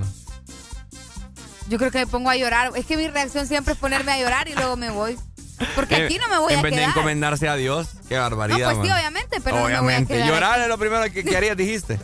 Yo 1.70 1.78
creo 1.78 1.92
que 1.92 2.00
me 2.00 2.08
pongo 2.08 2.30
a 2.30 2.36
llorar. 2.36 2.72
Es 2.76 2.86
que 2.86 2.98
mi 2.98 3.08
reacción 3.08 3.46
siempre 3.48 3.74
es 3.74 3.80
ponerme 3.80 4.12
a 4.12 4.20
llorar 4.20 4.48
y 4.48 4.54
luego 4.56 4.76
me 4.76 4.90
voy. 4.90 5.18
Porque 5.76 5.96
aquí 5.96 6.18
no 6.18 6.28
me 6.30 6.38
voy 6.40 6.54
en 6.54 6.60
a 6.60 6.62
vez 6.64 6.72
de 6.72 6.78
quedar. 6.78 6.90
encomendarse 6.92 7.48
a 7.50 7.56
Dios, 7.56 7.88
qué 8.08 8.16
No, 8.16 8.22
barbaridad. 8.22 8.74
pues 8.74 8.78
sí, 8.86 8.90
man. 8.90 8.98
obviamente, 9.00 9.42
pero 9.42 9.58
no 9.58 9.62
me 9.64 9.68
voy 9.68 9.74
a 9.74 9.80
Obviamente, 9.82 10.14
quedar. 10.14 10.28
llorar 10.28 10.52
aquí. 10.54 10.62
es 10.64 10.68
lo 10.70 10.78
primero 10.78 11.04
que, 11.12 11.24
que 11.24 11.38
harías, 11.38 11.58
dijiste. 11.58 12.00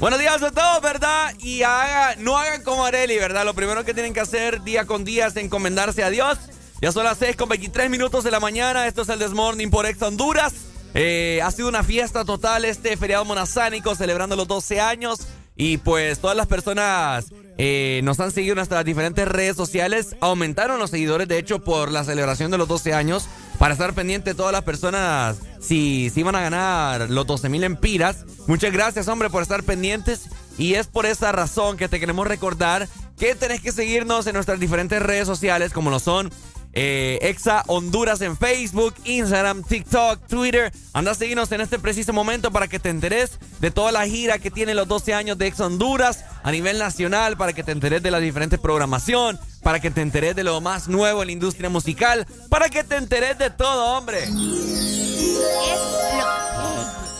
Buenos 0.00 0.18
días 0.18 0.42
a 0.42 0.50
todos, 0.50 0.82
¿verdad? 0.82 1.34
Y 1.38 1.62
haga, 1.62 2.16
no 2.18 2.36
hagan 2.36 2.62
como 2.62 2.84
Areli, 2.84 3.16
¿verdad? 3.16 3.44
Lo 3.44 3.54
primero 3.54 3.84
que 3.84 3.94
tienen 3.94 4.12
que 4.12 4.20
hacer 4.20 4.62
día 4.62 4.86
con 4.86 5.04
día 5.04 5.26
es 5.28 5.36
encomendarse 5.36 6.02
a 6.04 6.10
Dios. 6.10 6.38
Ya 6.82 6.90
son 6.92 7.04
las 7.04 7.16
6 7.18 7.36
con 7.36 7.48
23 7.48 7.88
minutos 7.88 8.24
de 8.24 8.30
la 8.30 8.40
mañana. 8.40 8.86
Esto 8.86 9.02
es 9.02 9.08
el 9.08 9.18
Desmorning 9.18 9.70
por 9.70 9.86
Ex 9.86 10.00
Honduras. 10.02 10.52
Eh, 10.94 11.40
ha 11.42 11.50
sido 11.50 11.68
una 11.68 11.82
fiesta 11.82 12.24
total 12.24 12.64
este 12.64 12.96
feriado 12.96 13.24
monazánico 13.24 13.94
celebrando 13.94 14.36
los 14.36 14.48
12 14.48 14.80
años. 14.80 15.20
Y 15.56 15.78
pues 15.78 16.18
todas 16.18 16.36
las 16.36 16.46
personas 16.46 17.32
eh, 17.56 18.00
nos 18.04 18.20
han 18.20 18.30
seguido 18.30 18.52
en 18.52 18.56
nuestras 18.56 18.84
diferentes 18.84 19.26
redes 19.26 19.56
sociales. 19.56 20.16
Aumentaron 20.20 20.78
los 20.78 20.90
seguidores, 20.90 21.28
de 21.28 21.38
hecho, 21.38 21.60
por 21.60 21.90
la 21.90 22.04
celebración 22.04 22.50
de 22.50 22.58
los 22.58 22.68
12 22.68 22.92
años. 22.92 23.26
Para 23.58 23.72
estar 23.72 23.94
pendiente 23.94 24.34
todas 24.34 24.52
las 24.52 24.64
personas 24.64 25.38
si, 25.60 26.10
si 26.10 26.20
iban 26.20 26.36
a 26.36 26.42
ganar 26.42 27.08
los 27.08 27.26
12 27.26 27.48
mil 27.48 27.64
empiras. 27.64 28.24
Muchas 28.46 28.72
gracias, 28.72 29.08
hombre, 29.08 29.30
por 29.30 29.42
estar 29.42 29.62
pendientes. 29.62 30.28
Y 30.58 30.74
es 30.74 30.86
por 30.86 31.06
esa 31.06 31.32
razón 31.32 31.76
que 31.76 31.88
te 31.88 32.00
queremos 32.00 32.26
recordar 32.26 32.88
que 33.18 33.34
tenés 33.34 33.62
que 33.62 33.72
seguirnos 33.72 34.26
en 34.26 34.34
nuestras 34.34 34.60
diferentes 34.60 35.02
redes 35.02 35.26
sociales, 35.26 35.72
como 35.72 35.90
lo 35.90 35.98
son 35.98 36.30
eh, 36.78 37.18
Exa 37.22 37.62
Honduras 37.68 38.20
en 38.20 38.36
Facebook, 38.36 38.94
Instagram, 39.04 39.64
TikTok, 39.64 40.20
Twitter. 40.28 40.70
Anda 40.92 41.12
a 41.12 41.14
seguirnos 41.14 41.50
en 41.52 41.62
este 41.62 41.78
preciso 41.78 42.12
momento 42.12 42.50
para 42.50 42.68
que 42.68 42.78
te 42.78 42.90
enteres 42.90 43.40
de 43.60 43.70
toda 43.70 43.92
la 43.92 44.06
gira 44.06 44.38
que 44.38 44.50
tiene 44.50 44.74
los 44.74 44.86
12 44.86 45.14
años 45.14 45.38
de 45.38 45.46
Exa 45.46 45.64
Honduras 45.64 46.26
a 46.42 46.52
nivel 46.52 46.78
nacional, 46.78 47.38
para 47.38 47.54
que 47.54 47.64
te 47.64 47.72
enteres 47.72 48.02
de 48.02 48.10
la 48.10 48.20
diferente 48.20 48.58
programación, 48.58 49.40
para 49.62 49.80
que 49.80 49.90
te 49.90 50.02
enteres 50.02 50.36
de 50.36 50.44
lo 50.44 50.60
más 50.60 50.86
nuevo 50.86 51.22
en 51.22 51.28
la 51.28 51.32
industria 51.32 51.70
musical, 51.70 52.26
para 52.50 52.68
que 52.68 52.84
te 52.84 52.96
enteres 52.96 53.38
de 53.38 53.48
todo, 53.48 53.96
hombre. 53.96 54.24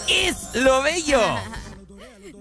Es 0.09 0.55
lo 0.55 0.83
bello. 0.83 1.21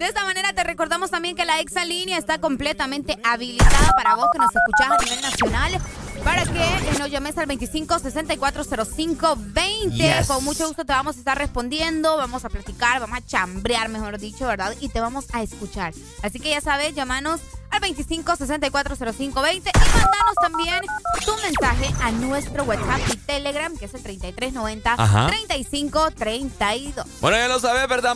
De 0.05 0.09
esta 0.09 0.23
manera 0.23 0.53
te 0.53 0.63
recordamos 0.63 1.09
también 1.09 1.35
que 1.35 1.45
la 1.45 1.59
Exalínea 1.59 2.19
está 2.19 2.37
completamente 2.37 3.17
habilitada 3.23 3.91
para 3.95 4.13
vos 4.13 4.27
que 4.31 4.37
nos 4.37 4.51
escuchás 4.55 4.91
a 4.91 5.03
nivel 5.03 5.19
nacional 5.19 5.81
para 6.23 6.43
que 6.43 6.99
nos 6.99 7.09
llames 7.09 7.35
al 7.39 7.47
25 7.47 7.97
64 7.97 8.63
05 8.85 9.35
20. 9.35 9.95
Yes. 9.95 10.27
Con 10.27 10.43
mucho 10.43 10.67
gusto 10.67 10.85
te 10.85 10.93
vamos 10.93 11.15
a 11.15 11.19
estar 11.19 11.35
respondiendo, 11.35 12.17
vamos 12.17 12.45
a 12.45 12.49
platicar, 12.49 12.99
vamos 12.99 13.17
a 13.17 13.25
chambrear, 13.25 13.89
mejor 13.89 14.19
dicho, 14.19 14.45
¿verdad? 14.45 14.75
Y 14.79 14.89
te 14.89 15.01
vamos 15.01 15.25
a 15.33 15.41
escuchar. 15.41 15.95
Así 16.21 16.39
que 16.39 16.51
ya 16.51 16.61
sabes, 16.61 16.93
llámanos 16.93 17.41
al 17.71 17.79
25 17.79 18.35
64 18.35 18.95
05 19.11 19.41
20 19.41 19.71
y 19.73 19.79
mandanos 19.79 20.35
también 20.39 20.81
tu 21.25 21.35
mensaje 21.37 21.91
a 22.03 22.11
nuestro 22.11 22.63
WhatsApp 22.65 23.01
y 23.11 23.17
Telegram, 23.17 23.75
que 23.75 23.85
es 23.85 23.93
el 23.95 24.03
3390 24.03 24.93
Ajá. 24.99 25.27
35 25.29 26.11
32. 26.11 27.07
Bueno, 27.21 27.37
ya 27.37 27.47
lo 27.47 27.59
sabes, 27.59 27.87
¿verdad? 27.87 28.15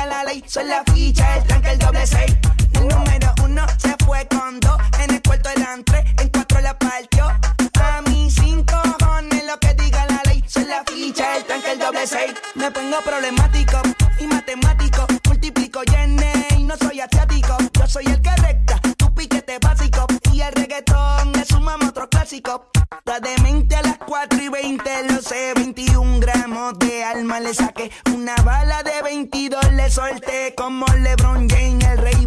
diga 0.00 0.06
la 0.06 0.24
ley. 0.24 0.42
Soy 0.46 0.64
la 0.64 0.82
ficha, 0.92 1.36
el 1.36 1.44
tranque, 1.44 1.70
el 1.70 1.78
doble 1.78 2.06
seis. 2.06 2.36
El 2.74 2.88
número 2.88 3.32
uno 3.44 3.66
se 3.78 3.94
fue 4.04 4.26
con 4.28 4.60
dos. 4.60 4.78
En 5.00 5.10
el 5.14 5.22
cuarto 5.22 5.48
eran 5.50 5.84
tres, 5.84 6.04
en 6.18 6.28
cuatro 6.28 6.60
la 6.60 6.78
partió. 6.78 7.26
A 7.26 8.02
mí 8.02 8.30
cinco 8.30 8.74
cojones 8.98 9.44
lo 9.46 9.58
que 9.58 9.74
diga 9.74 10.06
la 10.06 10.22
ley. 10.26 10.42
Soy 10.46 10.64
la 10.64 10.82
ficha, 10.84 11.36
el 11.36 11.44
tranque, 11.44 11.76
doble 11.76 12.06
seis. 12.06 12.34
Me 12.54 12.70
pongo 12.70 12.98
problemático 13.04 13.80
y 14.18 14.26
matemático. 14.26 15.06
Multiplico 15.26 15.82
y 15.86 16.58
y 16.58 16.64
no 16.64 16.76
soy 16.76 17.00
asiático. 17.00 17.56
Yo 17.72 17.86
soy 17.86 18.06
el 18.06 18.20
que 18.20 18.34
recta, 18.36 18.80
tu 18.96 19.12
piquete 19.14 19.58
básico. 19.60 20.06
Y 20.32 20.40
el 20.40 20.52
reggaetón 20.52 21.34
es 21.40 21.50
un 21.52 21.64
mamo 21.64 21.88
otro 21.88 22.08
clásico. 22.08 22.70
Está 22.98 23.20
demente 23.20 23.76
a 23.76 23.82
las 23.82 23.98
4 23.98 24.42
y 24.42 24.48
20, 24.48 24.90
lo 25.12 25.22
sé. 25.22 25.52
21 25.54 26.19
gramos 26.19 26.19
alma 27.04 27.40
le 27.40 27.54
saqué. 27.54 27.90
Una 28.14 28.34
bala 28.36 28.82
de 28.82 29.02
22 29.02 29.72
le 29.72 29.90
solté. 29.90 30.54
Como 30.56 30.86
LeBron 30.86 31.48
James, 31.48 31.84
el 31.84 31.98
rey 31.98 32.26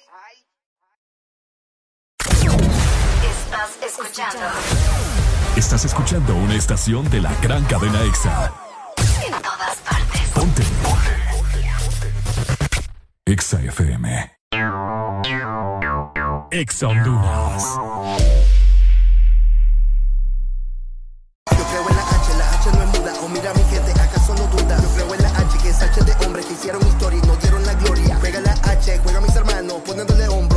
Estás 3.51 3.77
escuchando 3.85 4.39
Estás 5.57 5.83
escuchando 5.83 6.35
una 6.35 6.55
estación 6.55 7.09
de 7.09 7.19
la 7.19 7.33
gran 7.41 7.61
cadena 7.65 8.01
EXA. 8.03 8.53
en 9.25 9.31
todas 9.41 9.75
partes. 9.83 10.21
Ponte. 10.33 10.63
EXA 13.25 13.59
FM. 13.59 14.31
EXA 16.51 16.87
Honduras. 16.87 17.63
Yo 21.51 21.65
creo 21.65 21.89
en 21.89 21.95
la 21.97 22.03
H, 22.03 22.37
la 22.37 22.51
H 22.53 22.71
no 22.71 22.83
es 22.83 22.99
muda. 22.99 23.13
O 23.21 23.27
mira 23.27 23.53
mi 23.53 23.63
gente, 23.65 23.91
¿acaso 23.99 24.33
no 24.35 24.47
duda? 24.47 24.77
Yo 24.81 24.89
creo 24.95 25.13
en 25.13 25.21
la 25.23 25.29
H, 25.29 25.57
que 25.61 25.69
es 25.69 25.81
H 25.81 26.03
de 26.05 26.25
hombres 26.25 26.45
que 26.45 26.53
hicieron 26.53 26.81
historia 26.87 27.19
y 27.21 27.27
nos 27.27 27.39
dieron 27.41 27.65
la 27.65 27.73
gloria. 27.73 28.15
Juega 28.21 28.39
la 28.39 28.53
H, 28.53 28.99
juega 29.03 29.19
mis 29.19 29.35
hermanos, 29.35 29.81
poniéndole 29.85 30.27
hombros, 30.29 30.50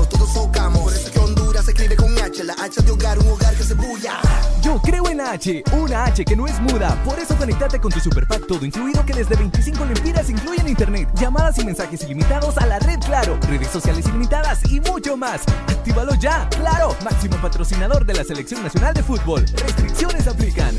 la 2.56 2.64
H 2.64 2.82
de 2.82 2.90
hogar, 2.90 3.18
un 3.18 3.28
hogar 3.28 3.54
que 3.54 3.62
se 3.62 3.74
bulla. 3.74 4.20
Yo 4.62 4.80
creo 4.80 5.08
en 5.08 5.18
la 5.18 5.32
H, 5.32 5.62
una 5.72 6.04
H 6.04 6.24
que 6.24 6.36
no 6.36 6.46
es 6.46 6.60
muda. 6.60 7.00
Por 7.04 7.18
eso 7.18 7.36
conectate 7.36 7.80
con 7.80 7.92
tu 7.92 8.00
superpack 8.00 8.46
todo 8.46 8.64
incluido 8.64 9.04
que 9.04 9.12
desde 9.12 9.36
25 9.36 9.84
lempiras 9.84 10.30
incluyen 10.30 10.68
internet, 10.68 11.08
llamadas 11.14 11.58
y 11.58 11.64
mensajes 11.64 12.02
ilimitados 12.04 12.56
a 12.58 12.66
la 12.66 12.78
red 12.78 12.98
Claro, 13.04 13.38
redes 13.48 13.68
sociales 13.68 14.06
ilimitadas 14.06 14.60
y 14.70 14.80
mucho 14.80 15.16
más. 15.16 15.42
Actívalo 15.68 16.14
ya, 16.14 16.48
Claro, 16.50 16.96
máximo 17.04 17.36
patrocinador 17.36 18.04
de 18.06 18.14
la 18.14 18.24
Selección 18.24 18.62
Nacional 18.62 18.94
de 18.94 19.02
Fútbol. 19.02 19.44
Restricciones 19.44 20.26
aplican. 20.26 20.74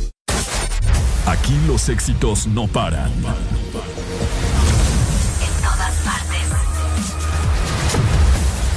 Aquí 1.27 1.59
los 1.67 1.89
éxitos 1.89 2.47
no 2.47 2.67
paran. 2.67 3.11
En 3.11 3.23
todas 5.61 5.93
partes. 6.03 6.47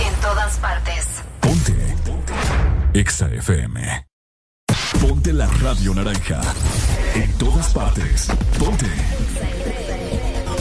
En 0.06 0.14
todas 0.20 0.56
partes. 0.58 1.06
Ponte. 1.40 2.17
EXA 2.94 3.28
FM. 3.28 4.06
Ponte 5.00 5.32
la 5.32 5.46
radio 5.46 5.94
naranja. 5.94 6.40
En 7.14 7.32
todas 7.38 7.72
partes. 7.72 8.28
Ponte. 8.58 8.86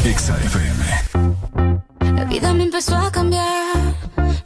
EXA 0.04 0.38
FM. 0.38 0.86
La 2.16 2.26
vida 2.26 2.54
me 2.54 2.63
empezó 2.63 2.96
a 2.96 3.12
cambiar. 3.12 3.76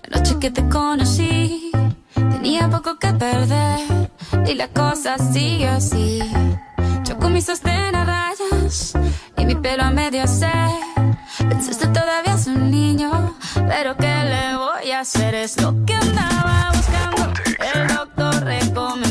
La 0.10 0.18
noche 0.18 0.38
que 0.40 0.52
te 0.52 0.68
conocí, 0.70 1.72
tenía 2.14 2.70
poco 2.70 2.98
que 3.00 3.14
perder. 3.14 4.10
Y 4.48 4.54
la 4.54 4.68
cosa 4.70 5.18
sigue 5.18 5.68
así. 5.68 6.20
Yo 7.06 7.18
con 7.18 7.34
mis 7.34 7.46
sostén 7.46 7.96
a 7.96 8.06
rayas 8.06 8.94
y 9.38 9.46
mi 9.46 9.56
pelo 9.56 9.84
a 9.84 9.92
medio 9.92 10.24
hacer. 10.24 10.70
Pensaste 11.50 11.88
todavía 11.88 12.36
es 12.36 12.48
un 12.48 12.70
niño, 12.72 13.36
pero 13.54 13.96
¿qué 13.98 14.14
le 14.24 14.56
voy 14.56 14.92
a 14.92 15.00
hacer? 15.02 15.36
Es 15.36 15.60
lo 15.62 15.86
que 15.86 15.94
andaba 15.94 16.72
buscando. 16.74 17.21
El 18.72 18.76
doctor 18.76 19.11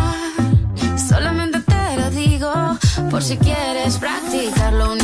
Por 3.11 3.21
si 3.21 3.37
quieres 3.37 3.97
practicar. 3.97 4.71
Lo 4.73 4.95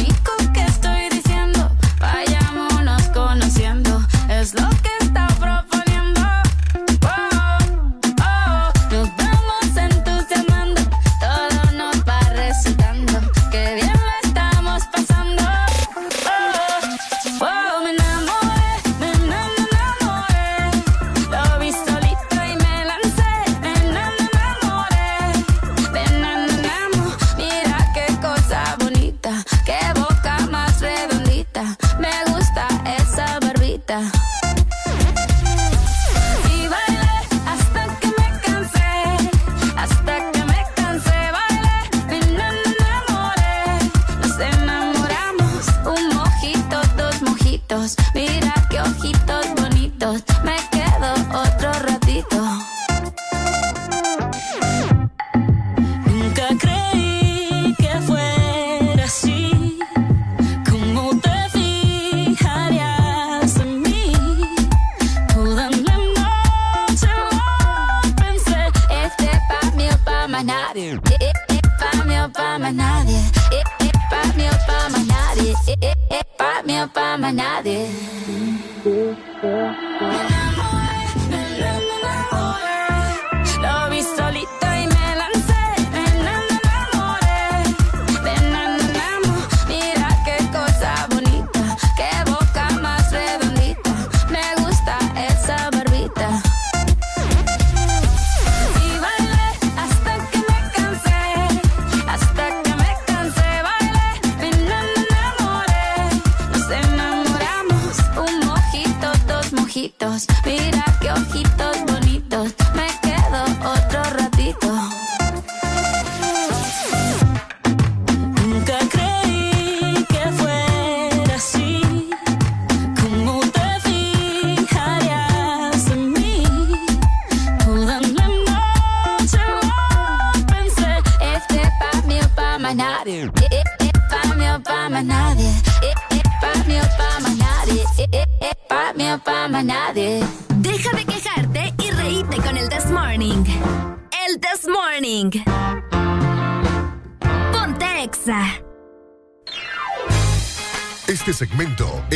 más 77.27 77.33
nadie. 77.33 78.16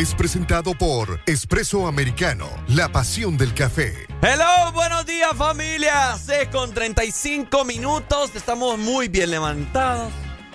Es 0.02 0.16
presentado 0.16 0.74
por 0.74 1.20
Espresso 1.28 1.86
Americano, 1.86 2.48
la 2.68 2.90
pasión 2.92 3.38
del 3.38 3.54
café. 3.54 3.94
Hello, 4.24 4.72
buenos 4.74 5.06
días 5.06 5.30
familia. 5.38 6.18
6 6.18 6.50
con 6.52 6.74
35 6.74 7.64
minutos. 7.66 8.32
Estamos 8.34 8.80
muy 8.80 9.10
bien 9.10 9.30
levantados. 9.30 10.12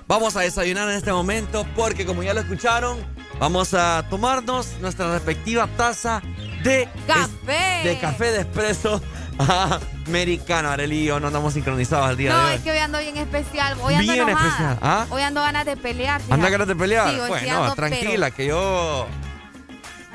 Vamos 0.08 0.34
a 0.34 0.40
desayunar 0.40 0.88
en 0.90 0.96
este 0.96 1.12
momento 1.12 1.64
porque 1.76 2.04
como 2.04 2.24
ya 2.24 2.34
lo 2.34 2.40
escucharon, 2.40 2.98
vamos 3.38 3.72
a 3.74 4.04
tomarnos 4.10 4.66
nuestra 4.80 5.12
respectiva 5.12 5.68
taza 5.76 6.22
de 6.64 6.88
Café. 7.06 7.82
de 7.84 7.98
café 8.00 8.32
de 8.32 8.40
espresso 8.40 9.00
americano. 10.08 10.70
Arely 10.70 11.02
y 11.02 11.04
yo 11.06 11.20
no 11.20 11.28
andamos 11.28 11.54
sincronizados 11.54 12.08
al 12.08 12.16
día 12.16 12.32
No, 12.32 12.46
de 12.46 12.54
es 12.54 12.58
hoy. 12.58 12.64
que 12.64 12.70
hoy 12.72 12.78
ando 12.78 12.98
bien 12.98 13.16
especial. 13.16 13.76
Hoy 13.80 13.94
ando 13.94 14.12
Bien 14.12 14.28
enojada. 14.28 14.48
especial, 14.48 14.78
¿ah? 14.82 15.06
Hoy 15.10 15.22
ando 15.22 15.40
ganas 15.40 15.64
de 15.66 15.76
pelear. 15.76 16.20
¿Anda 16.30 16.48
ganas 16.48 16.66
de 16.66 16.74
pelear? 16.74 17.10
Sí, 17.10 17.20
hoy 17.20 17.22
sí 17.26 17.28
bueno, 17.46 17.62
ando, 17.62 17.74
tranquila, 17.76 18.30
que 18.32 18.46
yo 18.46 19.06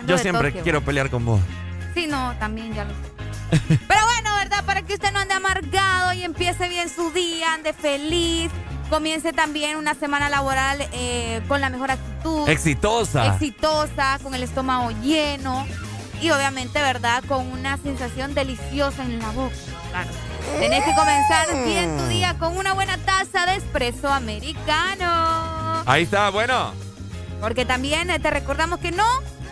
yo 0.05 0.17
siempre 0.17 0.49
Tokio. 0.49 0.63
quiero 0.63 0.81
pelear 0.81 1.09
con 1.09 1.25
vos. 1.25 1.41
Sí, 1.93 2.07
no, 2.07 2.33
también 2.39 2.73
ya 2.73 2.85
lo 2.85 2.91
sé. 2.91 3.77
Pero 3.87 4.05
bueno, 4.05 4.35
¿verdad? 4.37 4.63
Para 4.65 4.81
que 4.81 4.93
usted 4.93 5.11
no 5.11 5.19
ande 5.19 5.33
amargado 5.33 6.13
y 6.13 6.23
empiece 6.23 6.67
bien 6.69 6.89
su 6.89 7.11
día, 7.11 7.53
ande 7.53 7.73
feliz. 7.73 8.51
Comience 8.89 9.31
también 9.31 9.77
una 9.77 9.93
semana 9.93 10.29
laboral 10.29 10.85
eh, 10.91 11.41
con 11.47 11.61
la 11.61 11.69
mejor 11.69 11.91
actitud. 11.91 12.49
Exitosa. 12.49 13.27
Exitosa, 13.27 14.19
con 14.21 14.35
el 14.35 14.43
estómago 14.43 14.91
lleno. 15.01 15.65
Y 16.21 16.29
obviamente, 16.29 16.79
¿verdad? 16.81 17.23
Con 17.27 17.47
una 17.47 17.77
sensación 17.77 18.33
deliciosa 18.33 19.03
en 19.03 19.19
la 19.19 19.31
boca. 19.31 19.55
Claro. 19.89 20.09
Tenés 20.59 20.83
que 20.83 20.93
comenzar 20.93 21.47
bien 21.65 21.97
tu 21.97 22.05
día 22.07 22.35
con 22.37 22.57
una 22.57 22.73
buena 22.73 22.97
taza 22.97 23.45
de 23.45 23.55
espresso 23.55 24.09
americano. 24.09 25.83
Ahí 25.85 26.03
está, 26.03 26.29
bueno. 26.29 26.73
Porque 27.39 27.65
también 27.65 28.09
eh, 28.09 28.19
te 28.19 28.29
recordamos 28.29 28.79
que 28.79 28.91
no, 28.91 29.05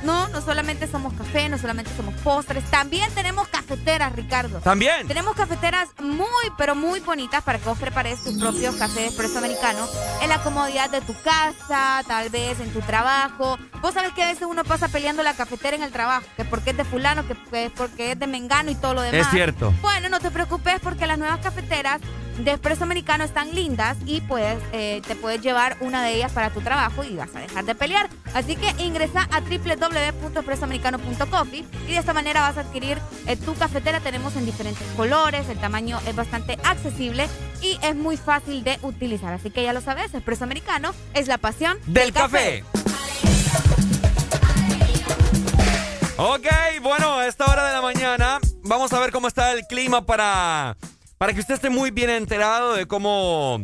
no, 0.04 0.28
no 0.30 0.42
solamente 0.42 0.88
somos 0.88 1.14
café, 1.14 1.50
no 1.50 1.58
solamente 1.58 1.92
somos 1.96 2.14
postres, 2.16 2.64
también 2.66 3.10
tenemos 3.14 3.48
cafeteras, 3.48 4.16
Ricardo. 4.16 4.60
También. 4.60 5.08
Tenemos 5.08 5.36
cafeteras 5.36 5.90
muy, 6.00 6.28
pero 6.58 6.76
muy 6.76 7.00
bonitas 7.00 7.44
para 7.44 7.60
que 7.60 7.66
vos 7.66 7.78
prepares 7.78 8.24
tus 8.24 8.38
propios 8.38 8.76
cafés 8.76 8.96
de 8.96 9.08
espresso 9.08 9.40
americano 9.40 9.88
en 10.22 10.30
la 10.30 10.42
comodidad 10.44 10.90
de 10.90 11.02
tu 11.02 11.14
casa, 11.22 12.04
tal 12.08 12.30
vez 12.30 12.60
en 12.60 12.72
tu 12.72 12.82
trabajo. 12.82 13.58
Vos 13.82 13.94
sabés 13.94 14.14
que 14.14 14.24
a 14.24 14.28
veces 14.28 14.48
uno 14.50 14.64
pasa 14.64 14.88
peleando 14.88 15.24
la 15.24 15.34
cafetera 15.34 15.76
en 15.76 15.84
el 15.84 15.92
trabajo, 15.92 16.26
que 16.38 16.46
porque 16.46 16.72
es 16.72 16.78
de 16.78 16.86
fulano, 16.86 17.28
que 17.28 17.36
que 17.50 17.72
porque 17.76 18.12
es 18.12 18.20
de 18.20 18.28
mengano 18.28 18.72
y 18.72 18.76
todo 18.76 18.94
lo 18.94 19.02
demás. 19.02 19.28
Es 19.28 19.32
cierto. 19.32 19.74
Bueno, 19.82 20.10
no 20.10 20.20
te 20.20 20.32
preocupes 20.32 20.80
porque 20.82 21.08
las 21.08 21.18
nuevas 21.18 21.40
cafeteras 21.40 22.02
de 22.44 22.52
espresso 22.52 22.84
americano 22.84 23.24
están 23.24 23.54
lindas 23.54 23.98
y 24.06 24.22
puedes, 24.22 24.58
eh, 24.72 25.02
te 25.08 25.16
puedes 25.16 25.42
llevar 25.42 25.78
una 25.82 26.04
de 26.04 26.14
ellas 26.16 26.32
para 26.32 26.52
tu 26.52 26.62
trabajo 26.62 27.04
y 27.04 27.16
vas 27.16 27.36
a 27.36 27.40
dejar 27.40 27.66
de 27.66 27.74
pelear. 27.76 28.10
Así 28.34 28.56
que 28.56 28.70
ingresa 28.82 29.28
a 29.32 29.42
www.espressoamericano.coffee 29.42 31.66
y 31.88 31.92
de 31.92 31.98
esta 31.98 32.14
manera 32.14 32.40
vas 32.42 32.58
a 32.58 32.62
adquirir 32.62 32.98
eh, 33.28 33.36
tu 33.36 33.54
cafetera. 33.56 34.00
Tenemos 34.00 34.36
en 34.36 34.46
diferentes 34.46 34.88
colores, 34.96 35.50
el 35.50 35.60
tamaño 35.60 36.00
es 36.08 36.16
bastante 36.16 36.58
accesible 36.64 37.28
y 37.62 37.78
es 37.82 37.96
muy 37.96 38.16
fácil 38.18 38.64
de 38.64 38.80
utilizar. 38.82 39.34
Así 39.34 39.50
que 39.50 39.64
ya 39.64 39.74
lo 39.74 39.82
sabes, 39.82 40.14
espresso 40.14 40.46
americano 40.46 40.94
es 41.14 41.28
la 41.28 41.38
pasión 41.38 41.78
Del 41.86 42.14
café. 42.14 42.64
Ok, 46.18 46.48
bueno, 46.82 47.20
a 47.20 47.28
esta 47.28 47.46
hora 47.46 47.66
de 47.66 47.74
la 47.74 47.82
mañana 47.82 48.40
vamos 48.64 48.92
a 48.92 49.00
ver 49.00 49.12
cómo 49.12 49.30
está 49.30 49.54
el 49.54 49.66
clima 49.68 50.06
para, 50.06 50.76
para 51.20 51.34
que 51.34 51.42
usted 51.42 51.54
esté 51.54 51.70
muy 51.70 51.92
bien 51.92 52.10
enterado 52.10 52.74
de 52.74 52.88
cómo, 52.88 53.60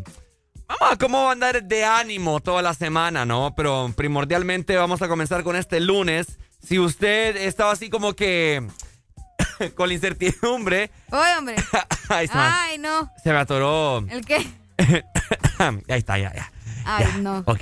vamos, 0.68 0.92
a- 0.92 0.98
cómo 0.98 1.24
va 1.24 1.30
a 1.30 1.32
andar 1.32 1.64
de 1.64 1.84
ánimo 1.86 2.40
toda 2.42 2.62
la 2.62 2.74
semana, 2.76 3.26
¿no? 3.26 3.56
Pero 3.56 3.92
primordialmente 3.98 4.76
vamos 4.78 5.02
a 5.02 5.08
comenzar 5.08 5.42
con 5.44 5.56
este 5.56 5.80
lunes. 5.80 6.38
Si 6.62 6.78
usted 6.78 7.36
estaba 7.38 7.72
así 7.72 7.90
como 7.90 8.14
que 8.14 8.62
con 9.76 9.88
la 9.88 9.94
incertidumbre, 9.96 10.92
Oye, 11.12 11.38
hombre. 11.38 11.56
Ahí 12.10 12.26
está. 12.26 12.64
Ay, 12.66 12.78
no. 12.78 13.10
se 13.24 13.32
me 13.32 13.38
atoró. 13.40 14.06
¿El 14.10 14.24
qué? 14.26 14.46
Ahí 15.58 16.00
está, 16.00 16.18
ya, 16.20 16.32
ya. 16.36 16.52
Ay, 16.86 17.06
no. 17.22 17.40
Ok. 17.48 17.62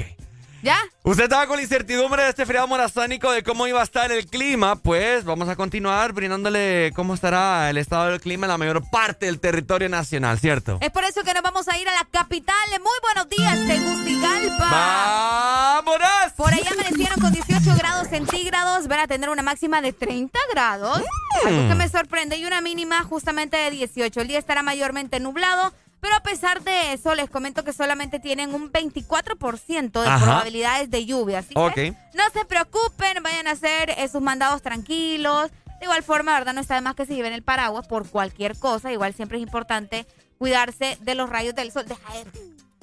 ¿Ya? 0.64 0.78
Usted 1.04 1.26
estaba 1.26 1.46
con 1.46 1.58
la 1.58 1.64
incertidumbre 1.64 2.24
de 2.24 2.30
este 2.30 2.46
feriado 2.46 2.70
morazánico 2.70 3.30
de 3.34 3.44
cómo 3.44 3.68
iba 3.68 3.82
a 3.82 3.84
estar 3.84 4.10
el 4.14 4.26
clima, 4.26 4.78
pues 4.78 5.26
vamos 5.26 5.50
a 5.50 5.58
continuar 5.58 6.14
brindándole 6.14 6.94
cómo 6.96 7.14
estará 7.14 7.70
el 7.70 7.78
estado 7.78 8.08
del 8.08 8.22
clima 8.22 8.46
en 8.46 8.52
la 8.52 8.58
mayor 8.58 8.90
parte 8.90 9.26
del 9.26 9.42
territorio 9.42 9.90
nacional, 9.90 10.40
¿cierto? 10.40 10.78
Es 10.80 10.90
por 10.92 11.04
eso 11.04 11.22
que 11.24 11.34
nos 11.34 11.44
vamos 11.44 11.68
a 11.68 11.78
ir 11.78 11.90
a 11.90 11.94
la 11.94 12.08
capital. 12.10 12.56
Muy 12.80 12.98
buenos 13.02 13.28
días, 13.28 13.68
Tegucigalpa. 13.68 14.70
¡Vámonos! 14.72 16.32
Por 16.38 16.54
ahí 16.54 16.64
amanecieron 16.72 17.20
con 17.20 17.34
18 17.34 17.76
grados 17.76 18.08
centígrados. 18.08 18.88
Van 18.88 19.02
a 19.02 19.08
tener 19.08 19.30
una 19.30 19.44
máxima 19.44 19.82
de 19.82 19.92
30 19.92 20.40
grados. 20.54 21.00
Mm. 21.00 21.48
Algo 21.48 21.68
que 21.68 21.76
me 21.76 21.90
sorprende. 21.90 22.38
Y 22.38 22.46
una 22.46 22.62
mínima 22.62 23.04
justamente 23.04 23.58
de 23.58 23.70
18. 23.70 24.22
El 24.22 24.28
día 24.30 24.40
estará 24.40 24.64
mayormente 24.64 25.20
nublado. 25.20 25.74
Pero 26.04 26.18
a 26.18 26.20
pesar 26.20 26.62
de 26.62 26.92
eso, 26.92 27.16
les 27.16 27.30
comento 27.30 27.64
que 27.64 27.72
solamente 27.72 28.20
tienen 28.20 28.54
un 28.54 28.74
24% 28.74 30.02
de 30.02 30.08
Ajá. 30.10 30.26
probabilidades 30.26 30.92
de 30.92 31.06
lluvia. 31.06 31.40
Así 31.40 31.54
que 31.74 31.92
no 32.14 32.24
se 32.34 32.44
preocupen, 32.44 33.24
vayan 33.24 33.48
a 33.48 33.52
hacer 33.52 33.92
eh, 33.92 34.10
sus 34.10 34.22
mandados 34.22 34.62
tranquilos. 34.62 35.50
De 35.80 35.86
igual 35.86 36.04
forma, 36.04 36.34
¿verdad? 36.34 36.52
No 36.52 36.60
está 36.60 36.76
de 36.76 36.82
más 36.82 36.96
que 36.96 37.06
se 37.06 37.16
lleven 37.16 37.32
el 37.32 37.42
paraguas 37.42 37.88
por 37.88 38.10
cualquier 38.10 38.60
cosa. 38.60 38.92
Igual 38.92 39.14
siempre 39.14 39.38
es 39.38 39.44
importante 39.44 40.06
cuidarse 40.38 40.98
de 41.00 41.16
los 41.16 41.30
rayos 41.30 41.56
del 41.56 41.72
sol. 41.72 41.86
Deja 41.88 42.14
de... 42.16 42.26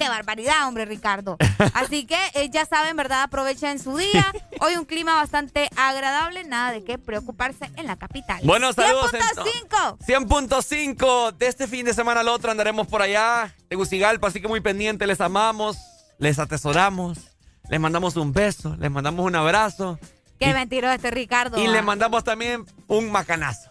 ¡Qué 0.01 0.09
barbaridad, 0.09 0.67
hombre, 0.67 0.87
Ricardo! 0.87 1.37
Así 1.75 2.07
que 2.07 2.17
eh, 2.33 2.49
ya 2.49 2.65
saben, 2.65 2.97
¿verdad? 2.97 3.25
Aprovechen 3.25 3.79
su 3.79 3.99
día. 3.99 4.33
Hoy 4.61 4.77
un 4.77 4.87
clima 4.87 5.15
bastante 5.15 5.69
agradable. 5.77 6.43
Nada 6.45 6.73
de 6.73 6.83
qué 6.83 6.97
preocuparse 6.97 7.71
en 7.77 7.87
la 7.87 7.97
capital. 7.97 8.41
Bueno, 8.45 8.73
saludos. 8.73 9.13
100.5. 9.13 9.99
100.5 9.99 11.37
de 11.37 11.47
este 11.47 11.67
fin 11.67 11.85
de 11.85 11.93
semana 11.93 12.21
al 12.21 12.29
otro 12.29 12.51
andaremos 12.51 12.87
por 12.87 13.03
allá, 13.03 13.55
Tegucigalpa, 13.69 14.29
así 14.29 14.41
que 14.41 14.49
muy 14.49 14.61
pendiente, 14.63 15.07
les 15.07 15.21
amamos, 15.21 15.77
les 16.19 16.39
atesoramos, 16.39 17.19
les 17.69 17.79
mandamos 17.79 18.17
un 18.17 18.33
beso, 18.33 18.77
les 18.79 18.91
mandamos 18.91 19.27
un 19.27 19.37
abrazo 19.37 19.99
Qué 20.39 20.49
y, 20.49 20.55
mentiroso 20.55 20.95
este 20.95 21.11
Ricardo. 21.11 21.59
y 21.63 21.67
ah. 21.67 21.71
les 21.73 21.85
mandamos 21.85 22.25
también 22.25 22.65
un 22.87 23.13
macanazo, 23.13 23.71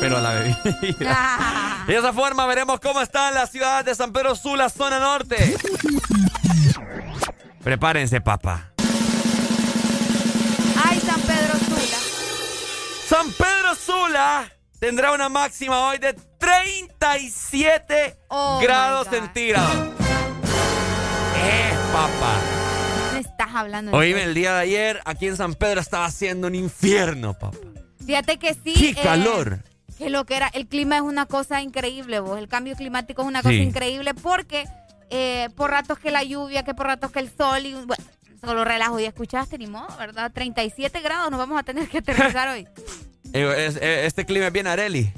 pero 0.00 0.16
a 0.16 0.20
la 0.20 0.32
bebida. 0.32 1.84
De 1.86 1.96
esa 1.96 2.12
forma 2.12 2.46
veremos 2.46 2.80
cómo 2.80 3.00
está 3.00 3.30
la 3.30 3.46
ciudad 3.46 3.84
de 3.84 3.94
San 3.94 4.12
Pedro 4.12 4.34
Sula, 4.34 4.68
zona 4.68 4.98
norte. 4.98 5.56
Prepárense, 7.62 8.20
papá. 8.20 8.72
Ay, 10.84 11.00
San 11.00 11.20
Pedro 11.20 11.58
Sula. 11.58 11.98
San 13.06 13.32
Pedro 13.32 13.74
Sula 13.74 14.52
tendrá 14.78 15.12
una 15.12 15.28
máxima 15.28 15.88
hoy 15.88 15.98
de 15.98 16.14
37 16.38 18.16
Oh, 18.28 18.60
grados 18.62 19.08
centígrados. 19.08 19.70
Eh, 21.36 21.72
papá. 21.92 22.38
Estás 23.18 23.48
hablando. 23.54 23.92
Oíme, 23.92 24.22
el 24.22 24.34
día 24.34 24.54
de 24.54 24.60
ayer 24.60 25.00
aquí 25.04 25.26
en 25.26 25.36
San 25.36 25.54
Pedro 25.54 25.80
estaba 25.80 26.06
haciendo 26.06 26.46
un 26.46 26.54
infierno, 26.54 27.34
papá. 27.34 27.58
Fíjate 28.06 28.38
que 28.38 28.54
sí. 28.54 28.72
¡Qué 28.74 28.90
eh, 28.90 29.02
calor! 29.02 29.60
Que 30.00 30.10
lo 30.10 30.24
que 30.24 30.36
era, 30.36 30.48
el 30.48 30.66
clima 30.66 30.96
es 30.96 31.02
una 31.02 31.26
cosa 31.26 31.62
increíble, 31.62 32.20
vos. 32.20 32.38
El 32.38 32.48
cambio 32.48 32.74
climático 32.74 33.22
es 33.22 33.28
una 33.28 33.40
cosa 33.42 33.50
Sí. 33.54 33.60
increíble 33.62 34.14
porque 34.14 34.66
eh, 35.10 35.48
por 35.56 35.70
ratos 35.70 35.98
que 35.98 36.10
la 36.10 36.22
lluvia, 36.24 36.62
que 36.64 36.72
por 36.74 36.86
ratos 36.86 37.10
que 37.12 37.18
el 37.18 37.30
sol 37.36 37.66
y 37.66 37.74
bueno, 37.74 38.04
solo 38.44 38.64
relajo. 38.64 38.98
Y 39.00 39.04
escuchaste, 39.04 39.58
ni 39.58 39.66
modo, 39.66 39.88
¿verdad? 39.98 40.30
37 40.32 41.00
grados 41.00 41.30
nos 41.30 41.38
vamos 41.38 41.58
a 41.58 41.62
tener 41.62 41.88
que 41.88 41.98
aterrizar 41.98 42.48
hoy. 42.48 42.66
Eh, 43.32 44.02
este 44.06 44.26
clima 44.26 44.46
es 44.48 44.52
bien 44.52 44.66
areli, 44.66 45.12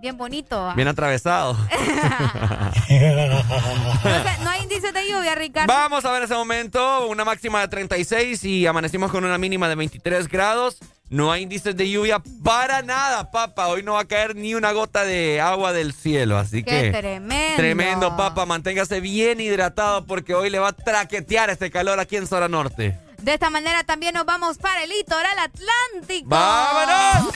Bien 0.00 0.16
bonito. 0.16 0.58
¿va? 0.58 0.74
bien 0.74 0.88
atravesado. 0.88 1.54
Entonces, 2.88 4.40
no 4.42 4.50
hay 4.50 4.62
indicios 4.62 4.92
de 4.92 5.08
lluvia, 5.10 5.34
Ricardo. 5.34 5.72
Vamos 5.72 6.04
a 6.04 6.12
ver 6.12 6.22
ese 6.22 6.34
momento, 6.34 7.06
una 7.08 7.24
máxima 7.24 7.60
de 7.60 7.68
36 7.68 8.44
y 8.44 8.66
amanecimos 8.66 9.10
con 9.10 9.24
una 9.24 9.38
mínima 9.38 9.68
de 9.68 9.74
23 9.74 10.28
grados. 10.28 10.78
No 11.10 11.30
hay 11.30 11.42
índices 11.42 11.76
de 11.76 11.90
lluvia 11.90 12.22
para 12.42 12.82
nada, 12.82 13.30
papá. 13.30 13.68
Hoy 13.68 13.82
no 13.82 13.92
va 13.94 14.00
a 14.00 14.04
caer 14.06 14.34
ni 14.34 14.54
una 14.54 14.72
gota 14.72 15.04
de 15.04 15.40
agua 15.40 15.72
del 15.72 15.92
cielo, 15.92 16.38
así 16.38 16.62
Qué 16.62 16.90
que... 16.92 16.98
tremendo. 16.98 17.56
Tremendo, 17.56 18.16
papá. 18.16 18.46
Manténgase 18.46 19.00
bien 19.00 19.40
hidratado 19.40 20.06
porque 20.06 20.34
hoy 20.34 20.48
le 20.50 20.58
va 20.58 20.68
a 20.68 20.72
traquetear 20.72 21.50
este 21.50 21.70
calor 21.70 22.00
aquí 22.00 22.16
en 22.16 22.26
Zona 22.26 22.48
Norte. 22.48 22.98
De 23.24 23.32
esta 23.32 23.48
manera 23.48 23.82
también 23.84 24.12
nos 24.12 24.26
vamos 24.26 24.58
para 24.58 24.82
el 24.82 24.90
litoral 24.90 25.38
atlántico. 25.38 26.28
¡Vámonos! 26.28 27.32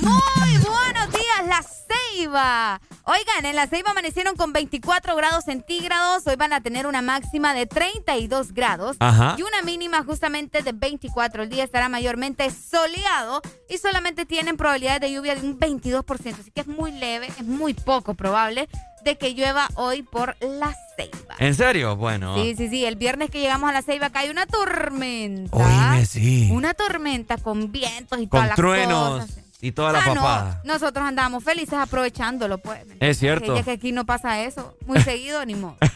Muy 0.00 0.56
buenos 0.58 1.10
días, 1.10 1.46
La 1.48 1.64
Ceiba. 1.64 2.80
Oigan, 3.02 3.46
en 3.46 3.56
La 3.56 3.66
Ceiba 3.66 3.90
amanecieron 3.90 4.36
con 4.36 4.52
24 4.52 5.16
grados 5.16 5.46
centígrados. 5.46 6.24
Hoy 6.28 6.36
van 6.36 6.52
a 6.52 6.60
tener 6.60 6.86
una 6.86 7.02
máxima 7.02 7.54
de 7.54 7.66
32 7.66 8.52
grados 8.52 8.96
Ajá. 9.00 9.34
y 9.36 9.42
una 9.42 9.62
mínima 9.62 10.04
justamente 10.04 10.62
de 10.62 10.70
24. 10.70 11.42
El 11.42 11.48
día 11.48 11.64
estará 11.64 11.88
mayormente 11.88 12.48
soleado 12.52 13.42
y 13.68 13.78
solamente 13.78 14.24
tienen 14.24 14.56
probabilidades 14.56 15.00
de 15.00 15.10
lluvia 15.10 15.34
de 15.34 15.40
un 15.40 15.58
22%. 15.58 16.38
Así 16.38 16.52
que 16.52 16.60
es 16.60 16.68
muy 16.68 16.92
leve, 16.92 17.26
es 17.26 17.42
muy 17.42 17.74
poco 17.74 18.14
probable 18.14 18.68
de 19.04 19.16
que 19.16 19.34
llueva 19.34 19.68
hoy 19.74 20.02
por 20.02 20.36
La 20.40 20.76
Ceiba. 20.96 21.34
¿En 21.38 21.54
serio? 21.54 21.96
Bueno. 21.96 22.36
Sí, 22.36 22.54
sí, 22.56 22.68
sí. 22.68 22.84
El 22.84 22.96
viernes 22.96 23.30
que 23.30 23.40
llegamos 23.40 23.68
a 23.70 23.72
la 23.72 23.82
Ceiba 23.82 24.10
cae 24.10 24.30
una 24.30 24.46
tormenta. 24.46 25.56
Oíme, 25.56 26.06
sí. 26.06 26.48
Una 26.52 26.74
tormenta 26.74 27.36
con 27.36 27.72
vientos 27.72 28.20
y 28.20 28.26
todas 28.26 28.42
Con 28.42 28.48
las 28.48 28.56
truenos 28.56 29.20
cosas. 29.24 29.41
Y 29.62 29.72
toda 29.72 29.92
la 29.92 30.00
Ah, 30.00 30.14
papada. 30.14 30.60
no. 30.64 30.74
Nosotros 30.74 31.06
andábamos 31.06 31.42
felices 31.44 31.74
aprovechándolo, 31.74 32.58
pues. 32.58 32.80
Es 33.00 33.18
cierto. 33.18 33.54
Que 33.54 33.60
ya 33.60 33.64
que 33.64 33.70
aquí 33.70 33.92
no 33.92 34.04
pasa 34.04 34.42
eso. 34.42 34.76
Muy 34.84 35.00
seguido, 35.02 35.42
ni 35.46 35.54
modo. 35.54 35.76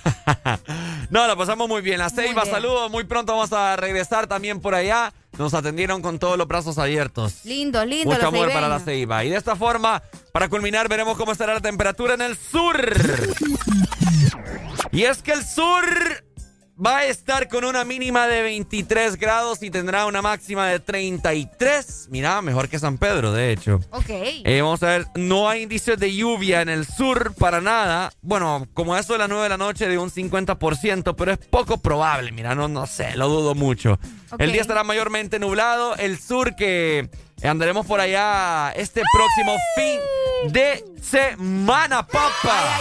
No, 1.10 1.24
la 1.28 1.36
pasamos 1.36 1.68
muy 1.68 1.82
bien. 1.82 1.98
La 1.98 2.10
Ceiba, 2.10 2.44
saludos. 2.46 2.90
Muy 2.90 3.04
pronto 3.04 3.32
vamos 3.32 3.52
a 3.52 3.76
regresar 3.76 4.26
también 4.26 4.60
por 4.60 4.74
allá. 4.74 5.12
Nos 5.38 5.54
atendieron 5.54 6.02
con 6.02 6.18
todos 6.18 6.36
los 6.36 6.48
brazos 6.48 6.78
abiertos. 6.78 7.44
Lindo, 7.44 7.84
lindo. 7.84 8.10
Mucho 8.12 8.26
amor 8.26 8.52
para 8.52 8.68
la. 8.68 8.80
Ceiba. 8.80 9.22
Y 9.24 9.30
de 9.30 9.36
esta 9.36 9.54
forma, 9.54 10.02
para 10.32 10.48
culminar, 10.48 10.88
veremos 10.88 11.16
cómo 11.16 11.30
estará 11.30 11.54
la 11.54 11.60
temperatura 11.60 12.14
en 12.14 12.22
el 12.22 12.36
sur. 12.36 12.76
Y 14.92 15.02
es 15.04 15.22
que 15.22 15.32
el 15.32 15.44
sur 15.44 15.84
va 16.84 16.98
a 16.98 17.06
estar 17.06 17.48
con 17.48 17.64
una 17.64 17.84
mínima 17.84 18.26
de 18.26 18.42
23 18.42 19.16
grados 19.16 19.62
y 19.62 19.70
tendrá 19.70 20.06
una 20.06 20.22
máxima 20.22 20.66
de 20.68 20.78
33. 20.80 22.08
Mira, 22.10 22.42
mejor 22.42 22.68
que 22.68 22.78
San 22.78 22.98
Pedro, 22.98 23.32
de 23.32 23.52
hecho. 23.52 23.80
Ok. 23.90 24.08
Eh, 24.08 24.60
vamos 24.60 24.82
a 24.82 24.86
ver, 24.86 25.06
no 25.14 25.48
hay 25.48 25.62
indicios 25.62 25.98
de 25.98 26.14
lluvia 26.14 26.60
en 26.62 26.68
el 26.68 26.86
sur 26.86 27.34
para 27.34 27.60
nada. 27.60 28.12
Bueno, 28.20 28.66
como 28.74 28.96
eso 28.96 29.14
de 29.14 29.20
las 29.20 29.28
9 29.28 29.44
de 29.44 29.48
la 29.48 29.56
noche 29.56 29.88
de 29.88 29.98
un 29.98 30.10
50%, 30.10 31.14
pero 31.16 31.32
es 31.32 31.38
poco 31.38 31.78
probable. 31.78 32.32
Mira, 32.32 32.54
no, 32.54 32.68
no 32.68 32.86
sé, 32.86 33.16
lo 33.16 33.28
dudo 33.28 33.54
mucho. 33.54 33.98
El 34.38 34.52
día 34.52 34.60
estará 34.60 34.84
mayormente 34.84 35.38
nublado. 35.38 35.96
El 35.96 36.18
sur 36.18 36.56
que 36.56 37.08
andaremos 37.42 37.86
por 37.86 38.00
allá 38.00 38.72
este 38.76 39.02
próximo 39.12 39.56
fin 39.74 40.52
de 40.52 40.84
semana, 41.02 42.06
papá. 42.06 42.80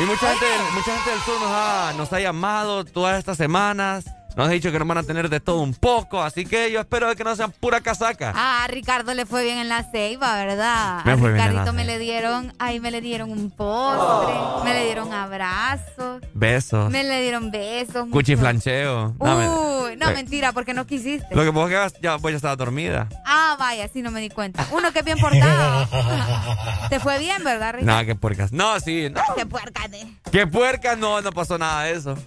Y 0.00 0.06
mucha 0.06 0.28
gente, 0.30 0.46
mucha 0.74 0.92
gente 0.96 1.10
del 1.10 1.20
sur 1.20 1.40
nos 1.40 1.50
ha, 1.50 1.92
nos 1.96 2.12
ha 2.12 2.20
llamado 2.20 2.84
todas 2.84 3.18
estas 3.18 3.36
semanas. 3.36 4.04
Nos 4.36 4.48
ha 4.48 4.50
dicho 4.50 4.72
que 4.72 4.78
nos 4.78 4.88
van 4.88 4.98
a 4.98 5.02
tener 5.04 5.28
de 5.28 5.38
todo 5.38 5.60
un 5.60 5.74
poco. 5.74 6.20
Así 6.22 6.44
que 6.44 6.70
yo 6.72 6.80
espero 6.80 7.08
de 7.08 7.14
que 7.14 7.22
no 7.22 7.36
sean 7.36 7.52
pura 7.52 7.80
casaca. 7.80 8.32
Ah, 8.34 8.64
a 8.64 8.66
Ricardo 8.66 9.14
le 9.14 9.26
fue 9.26 9.44
bien 9.44 9.58
en 9.58 9.68
la 9.68 9.84
ceiba, 9.84 10.34
¿verdad? 10.34 11.04
Me 11.04 11.12
a 11.12 11.16
fue 11.16 11.32
bien 11.32 11.40
en 11.46 11.54
la 11.54 11.60
Ricardito 11.62 11.72
me 11.72 11.84
le 11.84 11.98
dieron, 11.98 12.52
ahí 12.58 12.80
me 12.80 12.90
le 12.90 13.00
dieron 13.00 13.30
un 13.30 13.50
postre, 13.50 14.34
me 14.64 14.74
le 14.74 14.84
dieron 14.86 15.12
abrazos, 15.12 16.20
Besos. 16.34 16.90
me 16.90 17.04
le 17.04 17.22
dieron 17.22 17.50
besos. 17.52 18.06
Cuchiflancheo. 18.10 19.14
No, 19.20 19.36
me- 19.36 19.48
Uy, 19.48 19.96
no, 19.96 20.10
eh, 20.10 20.14
mentira, 20.14 20.52
porque 20.52 20.74
no 20.74 20.86
quisiste. 20.86 21.34
Lo 21.34 21.42
que 21.42 21.76
es 21.84 21.92
que 21.92 22.00
ya, 22.02 22.18
pues 22.18 22.32
ya 22.32 22.36
estaba 22.36 22.56
dormida. 22.56 23.08
Ah, 23.24 23.56
vaya, 23.58 23.88
sí, 23.92 24.02
no 24.02 24.10
me 24.10 24.20
di 24.20 24.30
cuenta. 24.30 24.66
Uno 24.72 24.92
que 24.92 24.98
es 24.98 25.04
bien 25.04 25.18
portado. 25.18 25.86
Te 26.90 26.98
fue 26.98 27.18
bien, 27.18 27.42
¿verdad, 27.44 27.74
Ricardo? 27.74 27.86
Nada, 27.86 28.04
que 28.04 28.14
puercas. 28.16 28.52
No, 28.52 28.80
sí. 28.80 29.08
No. 29.10 29.22
Qué 29.36 29.46
puerca 29.46 29.86
de. 29.88 30.06
Que 30.32 30.46
puercas, 30.46 30.98
no, 30.98 31.20
no 31.20 31.30
pasó 31.32 31.56
nada 31.56 31.82
de 31.84 31.92
eso. 31.92 32.18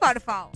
Por 0.00 0.20
favor. 0.20 0.50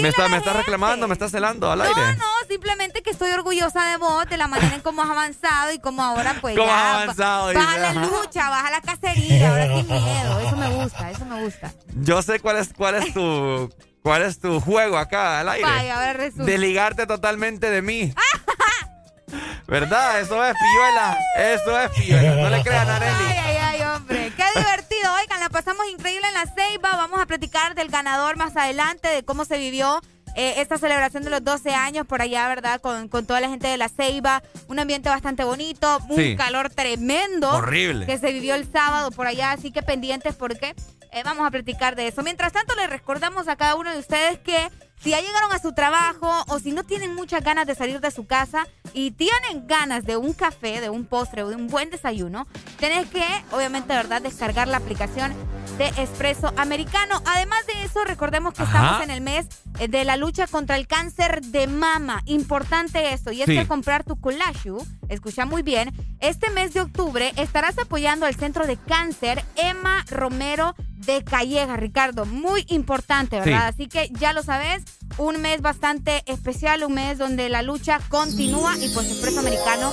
Me 0.00 0.08
está, 0.08 0.28
me 0.28 0.38
está 0.38 0.52
reclamando, 0.52 1.06
me 1.08 1.12
está 1.14 1.28
celando 1.28 1.70
al 1.70 1.78
No, 1.78 1.84
aire. 1.84 2.16
no, 2.16 2.24
simplemente 2.48 3.02
que 3.02 3.10
estoy 3.10 3.30
orgullosa 3.32 3.84
de 3.90 3.96
vos, 3.98 4.26
de 4.28 4.36
la 4.36 4.46
manera 4.48 4.74
en 4.74 4.80
cómo 4.80 5.02
has 5.02 5.10
avanzado 5.10 5.72
y 5.72 5.78
cómo 5.78 6.02
ahora 6.02 6.36
pues 6.40 6.56
Cómo 6.56 6.68
ya 6.68 6.96
has 6.96 7.02
avanzado, 7.02 7.46
Baja 7.54 7.60
dice, 7.68 7.80
la 7.80 7.90
ajá. 7.90 8.00
lucha, 8.06 8.50
baja 8.50 8.70
la 8.70 8.80
cacería, 8.80 9.48
ahora 9.50 9.66
sin 9.66 9.86
miedo. 9.88 10.40
Eso 10.40 10.56
me 10.56 10.68
gusta, 10.70 11.10
eso 11.10 11.24
me 11.26 11.42
gusta. 11.44 11.72
Yo 11.96 12.22
sé 12.22 12.40
cuál 12.40 12.56
es, 12.58 12.70
cuál 12.76 12.94
es 12.96 13.12
tu, 13.12 13.70
cuál 14.02 14.22
es 14.22 14.38
tu 14.40 14.60
juego 14.60 14.96
acá 14.98 15.40
al 15.40 15.48
aire. 15.50 15.64
Vaya, 15.68 15.94
ahora 15.96 16.12
resulta. 16.14 16.44
Desligarte 16.44 17.06
totalmente 17.06 17.70
de 17.70 17.82
mí. 17.82 18.14
¿Verdad? 19.66 20.20
Eso 20.20 20.44
es 20.44 20.54
pilluela. 20.54 21.18
Eso 21.36 21.80
es 21.80 21.90
pilluela. 21.90 22.42
No 22.42 22.50
le 22.56 22.62
crean 22.62 22.88
a 22.88 22.96
Ay, 22.96 23.02
Areli. 23.02 23.38
ay, 23.38 23.56
ay, 23.56 23.82
hombre. 23.82 24.25
Divertido. 24.58 25.14
Oigan, 25.20 25.40
la 25.40 25.48
pasamos 25.48 25.86
increíble 25.90 26.26
en 26.28 26.34
la 26.34 26.46
Ceiba. 26.46 26.96
Vamos 26.96 27.20
a 27.20 27.26
platicar 27.26 27.74
del 27.74 27.88
ganador 27.88 28.36
más 28.36 28.56
adelante, 28.56 29.08
de 29.08 29.22
cómo 29.24 29.44
se 29.44 29.58
vivió 29.58 30.00
eh, 30.34 30.54
esta 30.60 30.76
celebración 30.76 31.22
de 31.24 31.30
los 31.30 31.42
12 31.42 31.72
años 31.74 32.06
por 32.06 32.20
allá, 32.20 32.46
¿verdad? 32.48 32.80
Con, 32.80 33.08
con 33.08 33.24
toda 33.26 33.40
la 33.40 33.48
gente 33.48 33.68
de 33.68 33.76
la 33.78 33.88
Ceiba. 33.88 34.42
Un 34.68 34.78
ambiente 34.78 35.08
bastante 35.08 35.44
bonito, 35.44 35.98
un 36.10 36.16
Sí. 36.16 36.36
calor 36.36 36.68
tremendo. 36.70 37.50
Horrible. 37.50 38.04
Que 38.06 38.18
se 38.18 38.32
vivió 38.32 38.54
el 38.54 38.70
sábado 38.70 39.10
por 39.10 39.26
allá, 39.26 39.52
así 39.52 39.70
que 39.70 39.82
pendientes 39.82 40.34
porque 40.34 40.74
eh, 41.12 41.22
vamos 41.24 41.46
a 41.46 41.50
platicar 41.50 41.96
de 41.96 42.08
eso. 42.08 42.22
Mientras 42.22 42.52
tanto, 42.52 42.74
les 42.74 42.90
recordamos 42.90 43.48
a 43.48 43.56
cada 43.56 43.76
uno 43.76 43.90
de 43.92 43.98
ustedes 43.98 44.38
que 44.40 44.70
si 45.02 45.10
ya 45.10 45.20
llegaron 45.20 45.52
a 45.52 45.58
su 45.58 45.72
trabajo 45.72 46.44
o 46.48 46.58
si 46.58 46.72
no 46.72 46.84
tienen 46.84 47.14
muchas 47.14 47.42
ganas 47.44 47.66
de 47.66 47.74
salir 47.74 48.00
de 48.00 48.10
su 48.10 48.26
casa 48.26 48.66
y 48.92 49.10
tienen 49.12 49.66
ganas 49.66 50.04
de 50.04 50.16
un 50.16 50.32
café, 50.32 50.80
de 50.80 50.90
un 50.90 51.04
postre 51.04 51.42
o 51.42 51.48
de 51.48 51.56
un 51.56 51.68
buen 51.68 51.90
desayuno, 51.90 52.46
tenés 52.78 53.06
que, 53.08 53.24
obviamente, 53.52 53.92
verdad, 53.94 54.22
descargar 54.22 54.68
la 54.68 54.78
aplicación 54.78 55.34
de 55.78 55.88
Espresso 56.02 56.52
Americano. 56.56 57.20
Además 57.26 57.66
de 57.66 57.82
eso, 57.84 58.02
recordemos 58.04 58.54
que 58.54 58.62
Ajá. 58.62 58.78
estamos 58.78 59.04
en 59.04 59.10
el 59.10 59.20
mes 59.20 59.46
eh, 59.78 59.88
de 59.88 60.04
la 60.04 60.16
lucha 60.16 60.46
contra 60.46 60.76
el 60.76 60.86
cáncer 60.86 61.42
de 61.42 61.66
mama. 61.66 62.22
Importante 62.24 63.12
esto. 63.12 63.30
Y 63.30 63.42
es 63.42 63.46
Sí. 63.46 63.54
que 63.54 63.66
comprar 63.68 64.02
tu 64.02 64.18
collagen, 64.18 64.78
escucha 65.10 65.44
muy 65.44 65.62
bien, 65.62 65.92
este 66.20 66.48
mes 66.50 66.72
de 66.72 66.80
octubre 66.80 67.32
estarás 67.36 67.78
apoyando 67.78 68.24
al 68.24 68.34
Centro 68.34 68.66
de 68.66 68.78
Cáncer 68.78 69.44
Emma 69.56 70.02
Romero 70.08 70.74
de 70.96 71.22
Calleja, 71.22 71.76
Ricardo. 71.76 72.24
Muy 72.24 72.64
importante, 72.68 73.38
¿verdad? 73.38 73.66
Así 73.68 73.86
que 73.86 74.08
ya 74.18 74.32
lo 74.32 74.42
sabes, 74.42 74.82
un 75.18 75.40
mes 75.40 75.62
bastante 75.62 76.22
especial, 76.26 76.84
un 76.84 76.94
mes 76.94 77.18
donde 77.18 77.48
la 77.48 77.62
lucha 77.62 78.00
continúa 78.08 78.76
y 78.78 78.88
pues 78.90 79.08
Expreso 79.08 79.40
Americano 79.40 79.92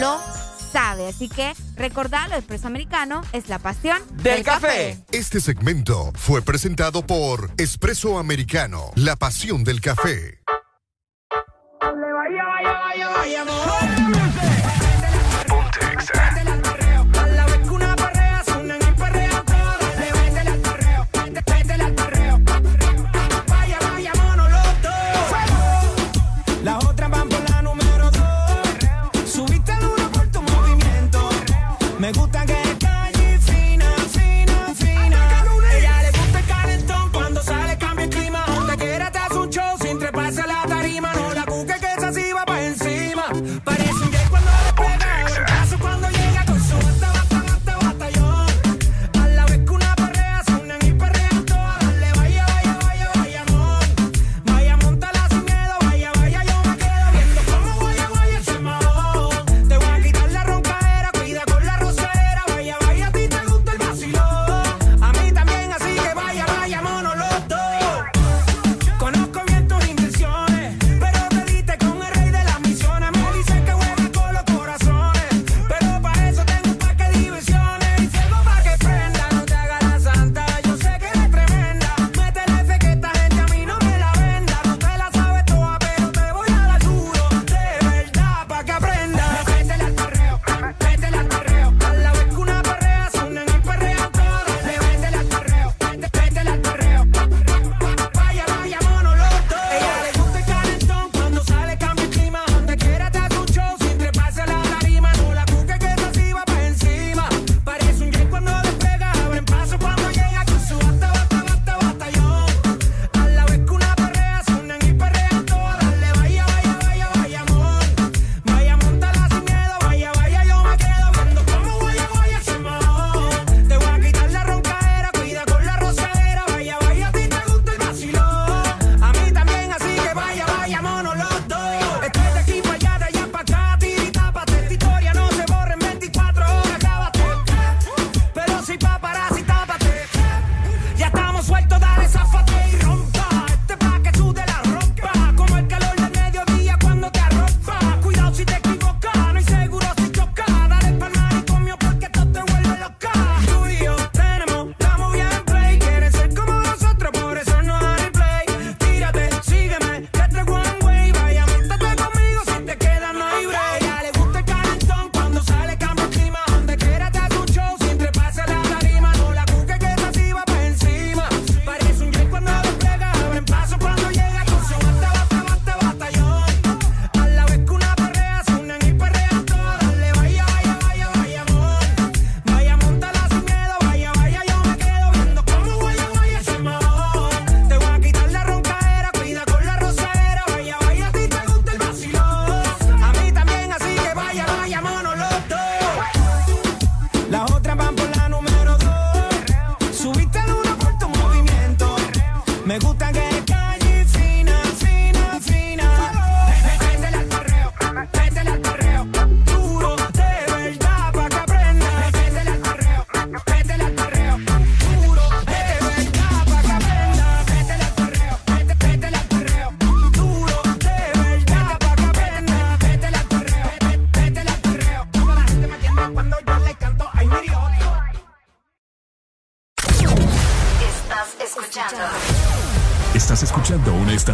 lo 0.00 0.18
sabe. 0.72 1.08
Así 1.08 1.28
que 1.28 1.52
recordalo, 1.76 2.34
Expreso 2.34 2.66
Americano 2.66 3.22
es 3.32 3.48
la 3.48 3.58
pasión 3.58 4.02
Del 4.22 4.42
café. 4.42 4.98
Este 5.12 5.40
segmento 5.40 6.12
fue 6.14 6.42
presentado 6.42 7.06
por 7.06 7.50
Espresso 7.56 8.18
Americano, 8.18 8.90
la 8.96 9.16
pasión 9.16 9.64
del 9.64 9.80
café. 9.80 10.40
A 16.20 16.43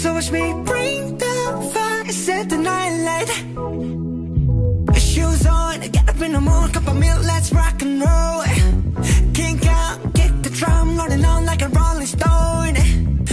So 0.00 0.14
watch 0.14 0.30
me 0.30 0.52
bring 0.64 1.18
the 1.18 1.70
fire, 1.74 2.12
set 2.12 2.48
the 2.48 2.56
night 2.56 2.94
light. 3.08 3.30
Shoes 4.96 5.44
on, 5.44 5.80
get 5.80 6.08
up 6.08 6.20
in 6.20 6.32
the 6.34 6.40
morning, 6.40 6.72
cup 6.72 6.86
of 6.86 6.96
milk, 6.96 7.24
let's 7.24 7.52
rock 7.52 7.82
and 7.82 8.00
roll. 8.00 8.44
Kink 9.34 9.66
out, 9.66 9.98
kick 10.14 10.32
the 10.42 10.50
drum, 10.50 10.96
rolling 10.96 11.24
on 11.24 11.44
like 11.46 11.62
a 11.62 11.68
rolling 11.68 12.06
stone. 12.06 12.76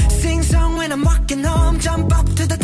Sing 0.09 0.41
song 0.41 0.77
when 0.77 0.91
I'm 0.91 1.03
walking 1.03 1.43
home, 1.43 1.79
jump 1.79 2.11
up 2.17 2.25
to 2.33 2.47
the 2.47 2.57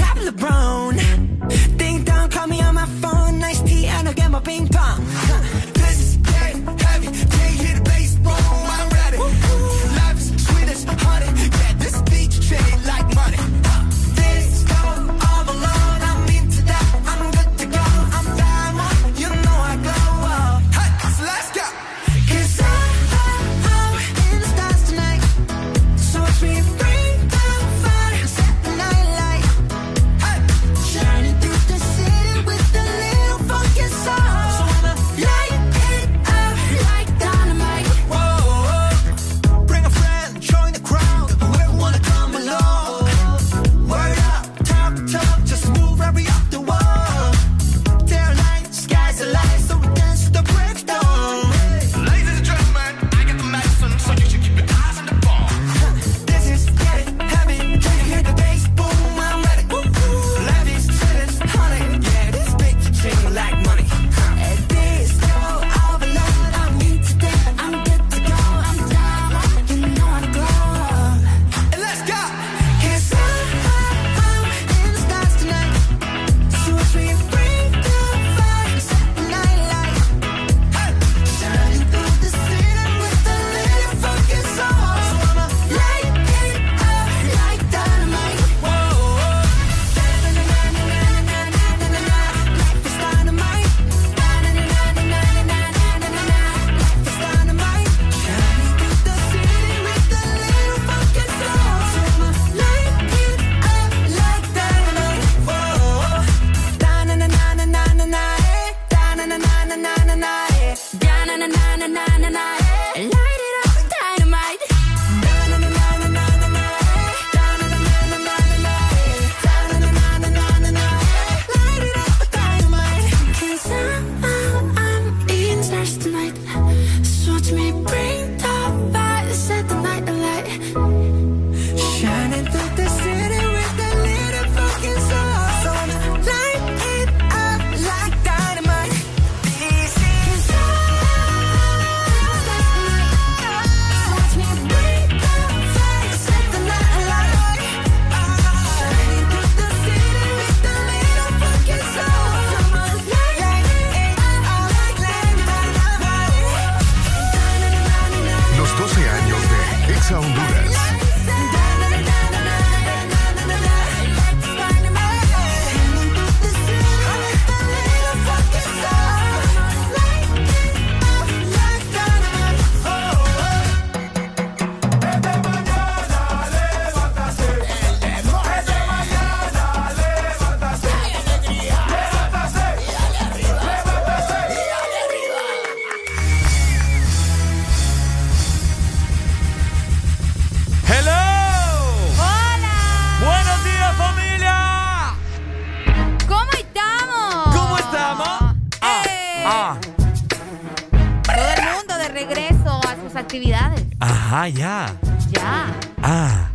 Ah, 204.42 204.50
ya. 204.50 204.90
Ya. 205.30 205.70
Ah. 206.02 206.50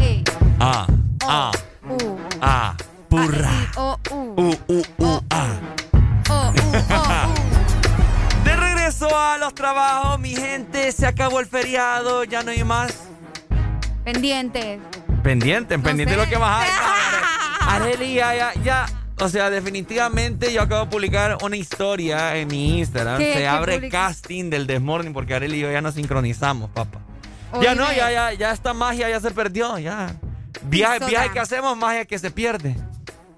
E. 0.00 0.24
Ah. 0.56 0.88
O, 0.88 1.28
ah. 1.28 1.52
U. 1.84 2.16
Ah. 2.40 2.72
Purra. 3.04 3.52
Ah, 3.52 3.68
o, 3.76 4.00
U. 4.08 4.48
U, 4.48 4.56
U, 4.64 4.80
U, 4.96 5.20
A. 5.28 5.60
O, 6.32 6.40
U, 6.48 6.68
O, 6.88 7.00
U. 7.28 8.44
De 8.44 8.56
regreso 8.56 9.12
a 9.12 9.36
los 9.36 9.52
trabajos, 9.54 10.18
mi 10.20 10.34
gente. 10.34 10.90
Se 10.92 11.06
acabó 11.06 11.40
el 11.40 11.46
feriado, 11.46 12.24
ya 12.24 12.42
no 12.42 12.50
hay 12.50 12.64
más. 12.64 12.94
Pendiente. 14.02 14.80
Pendiente, 15.22 15.78
pendiente 15.78 16.16
de 16.16 16.24
lo 16.24 16.30
que 16.30 16.38
más 16.38 16.64
hay. 16.64 16.70
Areli, 17.60 18.14
ya, 18.14 18.34
ya, 18.34 18.54
ya 18.64 18.79
o 19.20 19.28
sea, 19.28 19.50
definitivamente 19.50 20.52
yo 20.52 20.62
acabo 20.62 20.86
de 20.86 20.90
publicar 20.90 21.38
una 21.42 21.56
historia 21.56 22.36
en 22.36 22.48
mi 22.48 22.78
Instagram. 22.78 23.18
¿Qué? 23.18 23.32
Se 23.34 23.38
¿Qué 23.40 23.48
abre 23.48 23.74
publica? 23.74 23.98
casting 23.98 24.48
del 24.50 24.66
Desmorning 24.66 25.12
porque 25.12 25.34
Areli 25.34 25.58
y 25.58 25.60
yo 25.60 25.70
ya 25.70 25.82
nos 25.82 25.94
sincronizamos, 25.94 26.70
papá. 26.70 27.00
Ya 27.60 27.74
no, 27.74 27.92
ya, 27.92 28.10
ya, 28.10 28.32
ya 28.32 28.52
esta 28.52 28.72
magia 28.72 29.10
ya 29.10 29.20
se 29.20 29.30
perdió, 29.32 29.78
ya. 29.78 30.14
Viaje, 30.62 31.04
viaje 31.04 31.32
que 31.32 31.40
hacemos, 31.40 31.76
magia 31.76 32.04
que 32.04 32.18
se 32.18 32.30
pierde. 32.30 32.76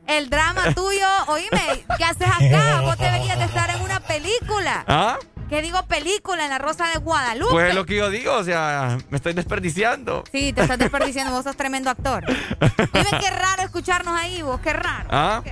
El 0.06 0.30
drama 0.30 0.62
tuyo, 0.74 1.06
oíme, 1.28 1.84
¿qué 1.96 2.04
haces 2.04 2.28
acá? 2.28 2.80
Vos 2.82 2.98
deberías 2.98 3.38
de 3.38 3.44
estar 3.44 3.70
en 3.70 3.80
una 3.80 4.00
película. 4.00 4.84
¿Ah? 4.88 5.18
¿Qué 5.48 5.60
digo 5.60 5.82
película 5.86 6.44
en 6.44 6.50
la 6.50 6.58
Rosa 6.58 6.86
de 6.88 6.98
Guadalupe? 6.98 7.52
Pues 7.52 7.68
es 7.68 7.74
lo 7.74 7.84
que 7.84 7.96
yo 7.96 8.08
digo, 8.08 8.34
o 8.34 8.42
sea, 8.44 8.96
me 9.10 9.16
estoy 9.16 9.34
desperdiciando. 9.34 10.24
Sí, 10.32 10.52
te 10.54 10.62
estás 10.62 10.78
desperdiciando, 10.78 11.30
vos 11.32 11.44
sos 11.44 11.56
tremendo 11.56 11.90
actor. 11.90 12.24
Dime 12.92 13.10
qué 13.20 13.30
raro 13.30 13.62
escucharnos 13.62 14.18
ahí, 14.18 14.40
vos, 14.40 14.60
qué 14.60 14.72
raro. 14.72 15.08
¿Ah? 15.10 15.42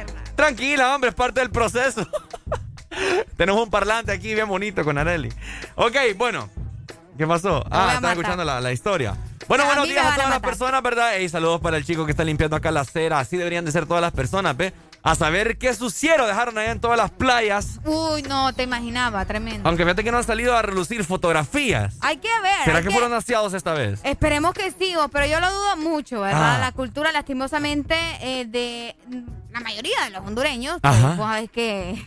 Tranquila, 0.40 0.94
hombre, 0.94 1.10
es 1.10 1.14
parte 1.14 1.40
del 1.40 1.50
proceso. 1.50 2.08
Tenemos 3.36 3.62
un 3.62 3.68
parlante 3.68 4.10
aquí 4.10 4.32
bien 4.32 4.48
bonito 4.48 4.82
con 4.84 4.96
Areli. 4.96 5.28
Ok, 5.74 5.94
bueno. 6.16 6.48
¿Qué 7.18 7.26
pasó? 7.26 7.62
Ah, 7.70 7.80
a 7.82 7.86
estás 7.88 7.94
matar. 8.00 8.16
escuchando 8.16 8.44
la, 8.46 8.58
la 8.58 8.72
historia. 8.72 9.14
Bueno, 9.46 9.66
buenos 9.66 9.86
días 9.86 10.06
a 10.06 10.14
todas 10.14 10.30
las 10.30 10.40
personas, 10.40 10.82
¿verdad? 10.82 11.18
Y 11.18 11.28
saludos 11.28 11.60
para 11.60 11.76
el 11.76 11.84
chico 11.84 12.06
que 12.06 12.12
está 12.12 12.24
limpiando 12.24 12.56
acá 12.56 12.70
la 12.70 12.80
acera. 12.80 13.18
Así 13.18 13.36
deberían 13.36 13.66
de 13.66 13.72
ser 13.72 13.84
todas 13.84 14.00
las 14.00 14.12
personas, 14.12 14.56
¿ve? 14.56 14.72
A 15.02 15.14
saber 15.14 15.56
qué 15.56 15.72
suciero 15.74 16.26
dejaron 16.26 16.58
allá 16.58 16.72
en 16.72 16.80
todas 16.80 16.98
las 16.98 17.10
playas. 17.10 17.80
Uy, 17.84 18.22
no, 18.22 18.52
te 18.52 18.64
imaginaba, 18.64 19.24
tremendo. 19.24 19.66
Aunque 19.68 19.84
fíjate 19.84 20.04
que 20.04 20.12
no 20.12 20.18
han 20.18 20.24
salido 20.24 20.54
a 20.54 20.62
relucir 20.62 21.04
fotografías. 21.04 21.96
Hay 22.00 22.18
que 22.18 22.28
ver. 22.42 22.64
¿Será 22.64 22.82
que 22.82 22.90
fueron 22.90 23.12
aseados 23.14 23.54
esta 23.54 23.72
vez? 23.72 24.00
Esperemos 24.04 24.52
que 24.52 24.70
sí, 24.70 24.94
pero 25.10 25.26
yo 25.26 25.40
lo 25.40 25.50
dudo 25.50 25.76
mucho, 25.78 26.20
¿verdad? 26.20 26.56
Ah. 26.56 26.58
La 26.58 26.72
cultura, 26.72 27.12
lastimosamente, 27.12 27.94
eh, 28.20 28.44
de 28.44 28.94
la 29.52 29.60
mayoría 29.60 30.04
de 30.04 30.10
los 30.10 30.26
hondureños, 30.26 30.78
pues, 30.80 31.50
que 31.50 32.06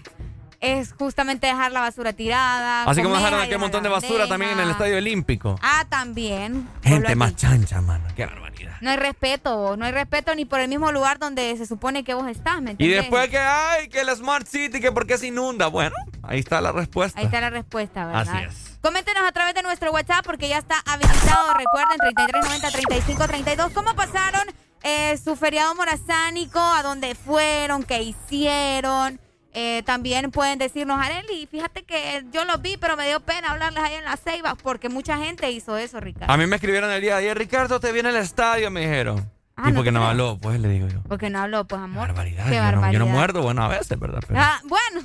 es 0.64 0.94
justamente 0.94 1.46
dejar 1.48 1.74
la 1.74 1.82
basura 1.82 2.14
tirada. 2.14 2.86
Así 2.86 3.04
como 3.04 3.16
dejaron 3.16 3.42
aquel 3.42 3.60
montón 3.60 3.84
de 3.84 3.90
la 3.90 3.96
basura 3.96 4.28
también 4.28 4.52
en 4.54 4.60
el. 4.62 4.70
Estadio 4.72 4.98
Olímpico. 4.98 5.60
Ah, 5.62 5.86
también. 5.90 6.68
Gente 6.82 7.16
más 7.16 7.36
chancha, 7.36 7.82
mano. 7.82 8.06
Qué 8.16 8.26
barbaridad. 8.26 8.78
No 8.80 8.90
hay 8.90 8.98
respeto, 8.98 9.56
vos, 9.58 9.78
no 9.78 9.86
hay 9.86 9.92
respeto 9.92 10.34
ni 10.36 10.46
por 10.46 10.60
el 10.62 10.68
mismo 10.70 10.92
lugar 10.92 11.20
donde 11.20 11.56
se 11.58 11.66
supone 11.66 12.04
que 12.04 12.14
vos 12.14 12.28
estás, 12.28 12.62
¿me 12.62 12.72
Y 12.72 12.74
entendés? 12.74 13.02
después 13.02 13.30
que, 13.30 13.38
ay, 13.38 13.88
que 13.90 14.02
el 14.02 14.10
Smart 14.16 14.48
City, 14.48 14.80
que 14.80 14.92
por 14.92 15.06
qué 15.06 15.18
se 15.18 15.28
inunda. 15.28 15.68
Bueno, 15.68 15.96
ahí 16.24 16.40
está 16.40 16.60
la 16.62 16.72
respuesta. 16.72 17.20
Ahí 17.20 17.26
está 17.26 17.40
la 17.42 17.50
respuesta, 17.50 18.06
¿verdad? 18.06 18.28
Así 18.36 18.46
es. 18.46 18.80
Coméntenos 18.82 19.24
a 19.28 19.32
través 19.32 19.54
de 19.54 19.64
nuestro 19.64 19.92
WhatsApp 19.92 20.26
porque 20.26 20.48
ya 20.50 20.58
está 20.58 20.76
habilitado. 20.86 21.54
Recuerden, 21.54 21.98
3390-3532. 22.00 23.74
¿Cómo 23.74 23.94
pasaron 23.96 24.42
eh, 24.84 25.18
su 25.24 25.36
feriado 25.36 25.76
morazánico? 25.76 26.60
¿A 26.60 26.84
dónde 26.84 27.16
fueron? 27.16 27.84
¿Qué 27.84 28.02
hicieron? 28.02 29.20
Eh, 29.56 29.84
también 29.86 30.32
pueden 30.32 30.58
decirnos, 30.58 31.00
Areli, 31.00 31.48
fíjate 31.50 31.84
que 31.84 32.26
yo 32.32 32.44
los 32.46 32.62
vi, 32.62 32.78
pero 32.78 32.98
me 32.98 33.08
dio 33.08 33.20
pena 33.20 33.52
hablarles 33.52 33.84
ahí 33.84 33.94
en 33.96 34.04
la 34.04 34.18
ceiba 34.18 34.56
porque 34.56 34.90
mucha 34.90 35.18
gente 35.18 35.52
hizo 35.52 35.78
eso, 35.78 36.00
Ricardo. 36.00 36.34
A 36.34 36.38
mí 36.38 36.48
me 36.48 36.56
escribieron 36.56 36.90
el 36.92 37.02
día 37.02 37.14
de 37.18 37.20
ayer, 37.20 37.38
Ricardo, 37.38 37.80
te 37.80 37.92
viene 37.92 38.10
al 38.10 38.16
estadio, 38.16 38.72
me 38.72 38.82
dijeron. 38.82 39.30
Ah, 39.56 39.70
¿Y 39.70 39.72
no 39.72 39.76
por 39.78 39.84
qué 39.84 39.90
te 39.90 39.94
no 39.94 40.08
habló? 40.08 40.40
Pues 40.42 40.60
le 40.60 40.68
digo 40.70 40.88
yo. 40.88 41.04
Porque 41.08 41.30
no 41.30 41.40
habló, 41.40 41.66
pues 41.66 41.80
amor. 41.80 42.08
Barbaridad. 42.08 42.46
Qué 42.50 42.56
yo, 42.56 42.62
no, 42.62 42.66
yo 42.66 42.72
barbaridad. 42.72 43.00
no 43.00 43.06
muerdo, 43.06 43.42
bueno, 43.44 43.64
a 43.64 43.68
veces, 43.68 44.00
¿verdad? 44.00 44.22
Pero- 44.28 44.40
Ah, 44.40 44.60
bueno, 44.64 45.02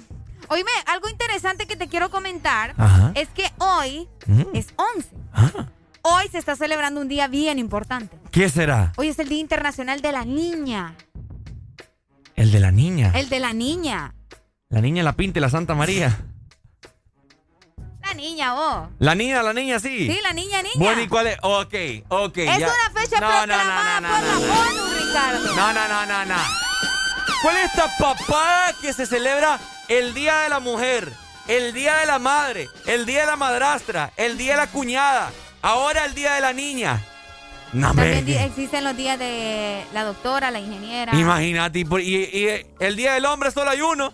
oíme, 0.48 0.70
algo 0.86 1.10
interesante 1.10 1.66
que 1.66 1.76
te 1.76 1.86
quiero 1.88 2.10
comentar 2.10 2.74
Ajá. 2.78 3.12
es 3.14 3.28
que 3.28 3.44
hoy 3.58 4.08
Mm. 4.26 4.42
es 4.54 4.68
11. 4.76 5.08
Hoy 6.02 6.28
se 6.32 6.38
está 6.38 6.56
celebrando 6.56 7.02
un 7.02 7.08
día 7.08 7.28
bien 7.28 7.58
importante. 7.58 8.16
¿Qué 8.30 8.48
será? 8.48 8.92
Hoy 8.96 9.08
es 9.08 9.18
el 9.18 9.28
Día 9.28 9.40
Internacional 9.40 10.00
de 10.00 10.12
la 10.12 10.24
Niña. 10.24 10.94
El 12.38 12.52
de 12.52 12.60
la 12.60 12.70
niña. 12.70 13.10
El 13.16 13.28
de 13.28 13.40
la 13.40 13.52
niña. 13.52 14.14
La 14.68 14.80
niña, 14.80 15.02
la 15.02 15.14
pinta 15.14 15.40
y 15.40 15.42
la 15.42 15.50
Santa 15.50 15.74
María. 15.74 16.20
La 18.00 18.14
niña, 18.14 18.54
vos. 18.54 18.88
La 19.00 19.16
niña, 19.16 19.42
la 19.42 19.52
niña, 19.52 19.80
sí. 19.80 20.06
Sí, 20.06 20.20
la 20.22 20.32
niña, 20.32 20.62
niña. 20.62 20.76
Bueno, 20.76 21.02
¿y 21.02 21.08
cuál 21.08 21.26
es? 21.26 21.38
Ok, 21.42 21.74
ok. 22.06 22.38
es 22.38 22.58
ya. 22.60 22.68
una 22.68 23.00
fecha 23.00 23.20
No, 23.20 23.28
no, 23.28 23.38
no, 23.38 23.54
proclamada 23.54 24.00
no, 24.00 24.08
por 24.08 24.20
no, 24.20 24.26
la 24.28 24.46
no. 24.46 24.60
ONU, 24.60 24.94
Ricardo. 24.94 25.56
No, 25.56 25.72
no, 25.72 25.88
no, 25.88 26.06
no, 26.06 26.24
no. 26.26 26.36
¿Cuál 27.42 27.56
es 27.56 27.64
esta 27.64 27.96
papá 27.98 28.72
que 28.80 28.92
se 28.92 29.04
celebra 29.06 29.58
el 29.88 30.14
Día 30.14 30.38
de 30.38 30.48
la 30.48 30.60
Mujer, 30.60 31.12
el 31.48 31.72
Día 31.72 31.96
de 31.96 32.06
la 32.06 32.20
Madre, 32.20 32.68
el 32.86 33.04
Día 33.04 33.20
de 33.22 33.26
la 33.26 33.36
Madrastra, 33.36 34.12
el 34.16 34.38
Día 34.38 34.52
de 34.52 34.58
la 34.58 34.66
Cuñada, 34.68 35.32
ahora 35.60 36.04
el 36.04 36.14
Día 36.14 36.34
de 36.34 36.40
la 36.40 36.52
Niña? 36.52 37.02
No, 37.72 37.88
También 37.94 38.26
existen 38.28 38.82
los 38.84 38.96
días 38.96 39.18
de 39.18 39.84
la 39.92 40.04
doctora, 40.04 40.50
la 40.50 40.58
ingeniera. 40.58 41.14
Imagínate, 41.14 41.80
y, 41.80 41.84
y- 42.00 42.14
y 42.48 42.66
el 42.80 42.96
Día 42.96 43.14
del 43.14 43.26
Hombre 43.26 43.50
solo 43.50 43.70
hay 43.70 43.80
uno. 43.82 44.12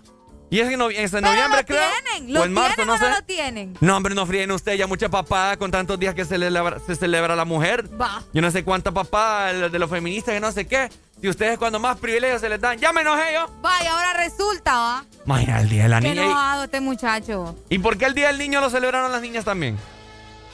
Y 0.50 0.60
es 0.60 0.68
en, 0.70 0.78
novie- 0.78 0.98
es 0.98 1.12
en 1.12 1.22
noviembre, 1.24 1.60
lo 1.62 1.66
creo. 1.66 1.80
tienen, 2.04 2.30
o 2.36 2.38
lo 2.38 2.44
en 2.44 2.52
marzo, 2.52 2.74
tienen 2.76 2.86
no 2.94 2.98
sé. 2.98 3.08
no 3.08 3.16
lo 3.16 3.24
tienen. 3.24 3.78
No, 3.80 3.96
hombre, 3.96 4.14
no 4.14 4.24
fríen 4.26 4.52
usted 4.52 4.74
ya 4.74 4.86
mucha 4.86 5.08
papada 5.08 5.56
con 5.56 5.70
tantos 5.72 5.98
días 5.98 6.14
que 6.14 6.24
se 6.24 6.30
celebra, 6.38 6.78
se 6.86 6.94
celebra 6.94 7.34
la 7.34 7.44
mujer. 7.44 7.88
Va. 8.00 8.22
Yo 8.32 8.40
no 8.40 8.50
sé 8.52 8.62
cuánta 8.62 8.92
papada 8.92 9.68
de 9.68 9.78
los- 9.78 9.90
feministas 9.90 10.34
que 10.34 10.40
no 10.40 10.52
sé 10.52 10.66
qué. 10.66 10.90
Si 11.20 11.28
ustedes 11.28 11.58
cuando 11.58 11.80
más 11.80 11.96
privilegios 11.98 12.40
se 12.40 12.48
les 12.48 12.60
dan, 12.60 12.78
enojé 12.78 13.32
yo. 13.32 13.50
Vaya, 13.62 13.94
ahora 13.94 14.12
resulta, 14.14 14.74
¿va? 14.76 15.04
Imagina 15.26 15.60
el 15.60 15.68
Día 15.68 15.82
de 15.84 15.88
la 15.88 16.00
Qué 16.00 16.08
Niña. 16.10 16.22
enojado 16.24 16.64
este 16.64 16.80
muchacho. 16.80 17.56
¿Y 17.68 17.78
por 17.78 17.96
qué 17.96 18.04
el 18.04 18.14
Día 18.14 18.28
del 18.28 18.38
Niño 18.38 18.60
lo 18.60 18.68
celebraron 18.70 19.10
las 19.10 19.22
niñas 19.22 19.44
también? 19.44 19.76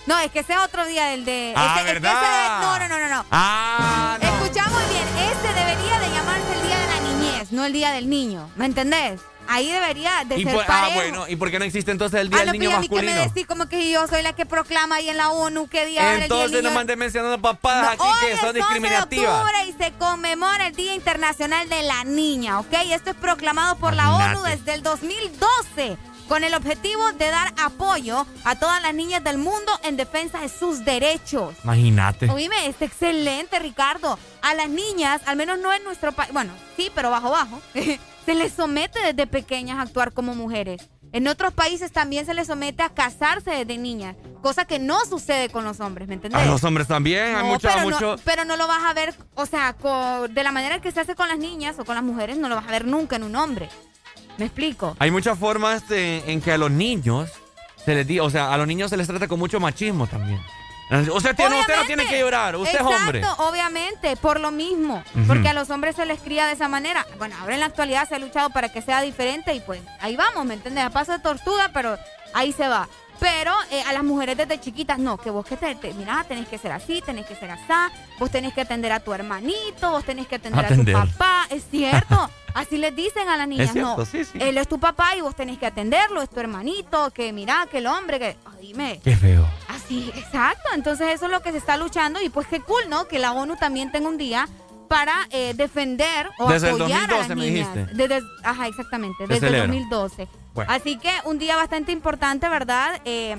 No, 0.07 0.19
es 0.19 0.31
que 0.31 0.41
ese 0.41 0.55
es 0.55 0.59
otro 0.59 0.85
día 0.87 1.07
del 1.07 1.25
de. 1.25 1.53
Ah, 1.57 1.67
ese- 1.67 1.81
es 1.81 1.87
que 1.87 1.93
¿verdad? 1.93 2.13
ese 2.23 2.33
de- 2.33 2.49
no, 2.61 2.79
no, 2.79 2.89
no, 2.89 3.09
no, 3.09 3.15
no. 3.17 3.25
Ah, 3.31 4.19
no. 4.21 4.29
Escucha 4.29 4.67
muy 4.69 4.83
bien, 4.85 5.07
ese 5.31 5.55
debería 5.55 6.01
de 6.01 6.09
llamarse 6.11 6.53
el 6.55 6.67
día 6.67 6.79
de 6.79 6.87
la 6.87 7.01
niñez, 7.01 7.53
no 7.53 7.65
el 7.65 7.73
día 7.73 7.93
del 7.93 8.09
niño. 8.11 8.51
¿Me 8.57 8.67
entendés? 8.67 9.21
Ahí 9.53 9.69
debería 9.71 10.23
de 10.27 10.39
Y 10.39 10.45
ser 10.45 10.55
por- 10.55 10.65
ah, 10.69 10.91
bueno, 10.95 11.27
¿y 11.27 11.35
por 11.35 11.51
qué 11.51 11.59
no 11.59 11.65
existe 11.65 11.91
entonces 11.91 12.21
el 12.21 12.29
Día 12.31 12.39
Ah, 12.43 12.45
no, 12.45 12.53
del 12.53 12.61
Niño 12.61 12.71
¿y 12.71 12.75
a 12.75 12.79
mí 12.79 12.89
qué 12.89 13.03
me 13.03 13.15
decís 13.15 13.47
como 13.49 13.67
que 13.69 13.91
yo 13.91 14.07
soy 14.07 14.23
la 14.23 14.33
que 14.33 14.47
proclama 14.47 14.97
ahí 14.97 15.09
en 15.11 15.17
la 15.17 15.31
ONU 15.31 15.67
qué 15.69 15.87
día 15.87 16.03
era 16.03 16.11
el 16.13 16.17
día 16.19 16.25
Entonces 16.27 16.53
del 16.53 16.63
no 16.63 16.69
niño? 16.69 16.79
manden 16.79 16.99
mencionando 17.01 17.41
papadas 17.43 17.83
No, 17.83 17.91
aquí 17.91 18.03
hoy 18.25 18.31
que 18.31 18.37
son 18.37 18.47
11 18.47 18.53
de 18.53 18.59
discriminativas. 18.61 19.35
octubre 19.35 19.65
y 19.67 19.73
se 19.83 19.93
conmemora 19.99 20.67
el 20.69 20.77
Día 20.77 20.95
Internacional 20.95 21.69
de 21.69 21.83
la 21.83 22.05
Niña, 22.05 22.61
¿ok? 22.61 22.73
Esto 22.93 23.11
es 23.11 23.17
proclamado 23.17 23.75
por 23.77 23.95
la 23.95 24.05
Imagínate. 24.05 24.37
ONU 24.37 24.43
desde 24.45 24.75
el 24.75 24.83
2012 24.85 25.97
con 26.31 26.45
el 26.45 26.55
objetivo 26.55 27.11
de 27.15 27.29
dar 27.29 27.53
apoyo 27.61 28.25
a 28.45 28.55
todas 28.55 28.81
las 28.83 28.95
niñas 28.95 29.25
del 29.25 29.37
mundo 29.37 29.73
en 29.83 29.97
defensa 29.97 30.39
de 30.41 30.49
sus 30.49 30.85
derechos. 30.85 31.57
Imagínate. 31.65 32.31
Oíme, 32.31 32.69
está 32.69 32.85
excelente, 32.85 33.59
Ricardo. 33.59 34.17
A 34.41 34.55
las 34.55 34.69
niñas, 34.69 35.21
al 35.27 35.35
menos 35.37 35.59
no 35.59 35.73
en 35.75 35.83
nuestro 35.83 36.13
país, 36.13 36.33
bueno, 36.33 36.53
sí, 36.77 36.89
pero 36.95 37.11
bajo 37.11 37.31
bajo, 37.33 37.61
se 38.27 38.35
les 38.37 38.53
somete 38.53 39.01
desde 39.01 39.27
pequeñas 39.27 39.79
a 39.79 39.83
actuar 39.83 40.13
como 40.13 40.37
mujeres. 40.37 40.89
En 41.13 41.27
otros 41.27 41.53
países 41.53 41.91
también 41.91 42.25
se 42.25 42.33
les 42.35 42.47
somete 42.47 42.85
a 42.85 42.91
casarse 42.91 43.51
desde 43.51 43.77
niñas, 43.77 44.15
cosa 44.41 44.65
que 44.67 44.79
no 44.79 45.05
sucede 45.07 45.49
con 45.49 45.65
los 45.65 45.81
hombres, 45.81 46.07
¿me 46.07 46.15
entendés? 46.15 46.41
A 46.41 46.45
los 46.47 46.63
hombres 46.63 46.87
también, 46.87 47.35
hay 47.35 47.43
mucho, 47.43 47.67
pero, 47.69 47.81
mucho. 47.83 48.17
No, 48.17 48.23
pero 48.25 48.45
no 48.45 48.57
lo 48.57 48.69
vas 48.69 48.85
a 48.85 48.95
ver, 48.95 49.13
o 49.35 49.47
sea, 49.47 49.73
co- 49.73 50.29
de 50.29 50.45
la 50.45 50.53
manera 50.53 50.81
que 50.81 50.93
se 50.93 51.01
hace 51.01 51.17
con 51.17 51.27
las 51.27 51.39
niñas 51.39 51.77
o 51.81 51.85
con 51.85 51.97
las 51.97 52.05
mujeres, 52.05 52.37
no 52.37 52.49
lo 52.49 52.55
vas 52.55 52.69
a 52.69 52.71
ver 52.71 52.85
nunca 52.85 53.17
en 53.17 53.25
un 53.25 53.35
hombre. 53.35 53.69
¿Me 54.39 54.47
explico? 54.47 54.97
Hay 54.99 55.11
muchas 55.11 55.39
formas 55.39 55.89
de- 55.89 56.23
en 56.27 56.41
que 56.41 56.53
a 56.53 56.59
los 56.59 56.71
niños 56.71 57.31
se 57.85 57.95
les 57.95 58.07
di, 58.07 58.21
o 58.21 58.31
sea, 58.31 58.53
a 58.53 58.57
los 58.59 58.67
niños 58.67 58.91
se 58.91 58.97
les 58.97 59.07
trata 59.07 59.29
con 59.29 59.39
mucho 59.39 59.61
machismo 59.61 60.07
también. 60.07 60.41
Usted, 61.15 61.37
tiene, 61.37 61.61
usted 61.61 61.77
no 61.77 61.85
tiene 61.85 62.05
que 62.09 62.19
llorar, 62.19 62.57
usted 62.57 62.73
Exacto, 62.81 62.93
es 62.97 63.01
hombre. 63.01 63.23
obviamente, 63.39 64.17
por 64.17 64.41
lo 64.41 64.51
mismo. 64.51 65.05
Porque 65.29 65.49
a 65.49 65.53
los 65.53 65.71
hombres 65.71 65.95
se 65.95 66.05
les 66.05 66.19
cría 66.19 66.47
de 66.49 66.55
esa 66.55 66.67
manera. 66.67 67.07
Bueno, 67.17 67.37
ahora 67.41 67.55
en 67.55 67.61
la 67.61 67.67
actualidad 67.67 68.09
se 68.09 68.17
ha 68.17 68.19
luchado 68.19 68.51
para 68.51 68.71
que 68.73 68.83
sea 68.83 69.01
diferente 69.01 69.55
y 69.55 69.61
pues 69.61 69.81
ahí 70.01 70.17
vamos, 70.17 70.45
¿me 70.47 70.55
entiendes? 70.55 70.83
A 70.85 70.91
paso 70.91 71.13
de 71.13 71.21
tortuga, 71.21 71.71
pero 71.73 71.97
ahí 72.35 72.53
se 72.53 72.67
va. 72.67 72.89
Pero 73.21 73.53
eh, 73.71 73.83
a 73.87 73.93
las 73.93 74.03
mujeres 74.03 74.37
desde 74.37 74.59
chiquitas, 74.59 74.99
no, 74.99 75.19
que 75.19 75.29
vos 75.31 75.45
que 75.47 75.57
te, 75.57 75.75
te- 75.75 75.93
mirá, 75.95 76.25
tenés 76.27 76.49
que 76.49 76.57
ser 76.59 76.73
así, 76.73 77.03
tenés 77.05 77.27
que 77.27 77.37
ser 77.37 77.51
así, 77.51 77.63
vos 78.19 78.31
tenés 78.31 78.55
que 78.55 78.63
atender 78.63 78.91
a 78.93 79.01
tu 79.01 79.13
hermanito, 79.13 79.91
vos 79.91 80.05
tenés 80.05 80.27
que 80.27 80.37
atender 80.37 80.65
Atender. 80.65 80.97
a 80.97 81.03
tu 81.03 81.09
papá, 81.13 81.47
es 81.51 81.63
cierto. 81.71 82.31
Así 82.53 82.79
les 82.79 82.97
dicen 82.97 83.29
a 83.29 83.37
las 83.37 83.47
niñas, 83.47 83.71
cierto, 83.73 83.99
no. 83.99 84.05
sí, 84.05 84.25
sí. 84.25 84.37
Él 84.41 84.59
es 84.59 84.67
tu 84.67 84.81
papá 84.81 85.15
y 85.15 85.21
vos 85.21 85.37
tenés 85.37 85.57
que 85.57 85.67
atenderlo, 85.67 86.21
es 86.21 86.29
tu 86.29 86.41
hermanito, 86.41 87.13
que 87.13 87.33
mirá, 87.33 87.69
que 87.71 87.79
el 87.79 87.87
hombre, 87.87 88.19
que. 88.19 88.37
Dime. 88.61 89.01
Qué 89.05 89.15
feo. 89.17 89.47
Así, 89.69 90.11
exacto. 90.17 90.69
Entonces 90.75 91.11
eso 91.15 91.27
es 91.27 91.31
lo 91.31 91.43
que 91.43 91.53
se 91.53 91.59
está 91.59 91.77
luchando 91.77 92.21
y 92.21 92.29
pues 92.29 92.49
qué 92.49 92.61
cool, 92.61 92.83
¿no? 92.89 93.07
Que 93.07 93.21
la 93.21 93.33
ONU 93.35 93.55
también 93.57 93.93
tenga 93.93 94.09
un 94.09 94.19
día 94.19 94.49
para 94.89 95.15
eh, 95.31 95.55
defender 95.55 96.29
o 96.41 96.49
Desde 96.51 96.71
el 96.71 96.75
apoyar 96.75 97.05
a 97.15 97.19
2012 97.19 97.29
las 97.29 97.39
me 97.39 97.45
niñas. 97.51 97.73
dijiste. 97.75 97.95
Desde, 97.95 98.27
ajá, 98.43 98.67
exactamente, 98.67 99.17
desde 99.29 99.35
el 99.35 99.41
celebra. 99.41 99.67
2012. 99.69 100.29
Bueno. 100.55 100.73
Así 100.73 100.99
que 100.99 101.11
un 101.25 101.39
día 101.39 101.57
bastante 101.57 101.93
importante, 101.93 102.49
¿verdad? 102.49 103.01
Eh, 103.05 103.37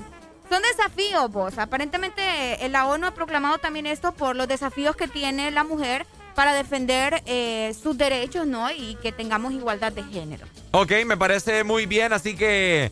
son 0.48 0.62
desafíos, 0.62 1.30
vos. 1.30 1.58
Aparentemente 1.58 2.22
eh, 2.64 2.68
la 2.68 2.86
ONU 2.86 3.06
ha 3.06 3.14
proclamado 3.14 3.58
también 3.58 3.86
esto 3.86 4.12
por 4.12 4.36
los 4.36 4.48
desafíos 4.48 4.96
que 4.96 5.08
tiene 5.08 5.50
la 5.50 5.64
mujer 5.64 6.06
para 6.34 6.54
defender 6.54 7.22
eh, 7.26 7.74
sus 7.80 7.96
derechos, 7.96 8.46
¿no? 8.46 8.70
Y 8.70 8.96
que 9.02 9.12
tengamos 9.12 9.52
igualdad 9.52 9.92
de 9.92 10.02
género. 10.04 10.46
Ok, 10.72 10.92
me 11.06 11.16
parece 11.16 11.64
muy 11.64 11.86
bien, 11.86 12.12
así 12.12 12.36
que 12.36 12.90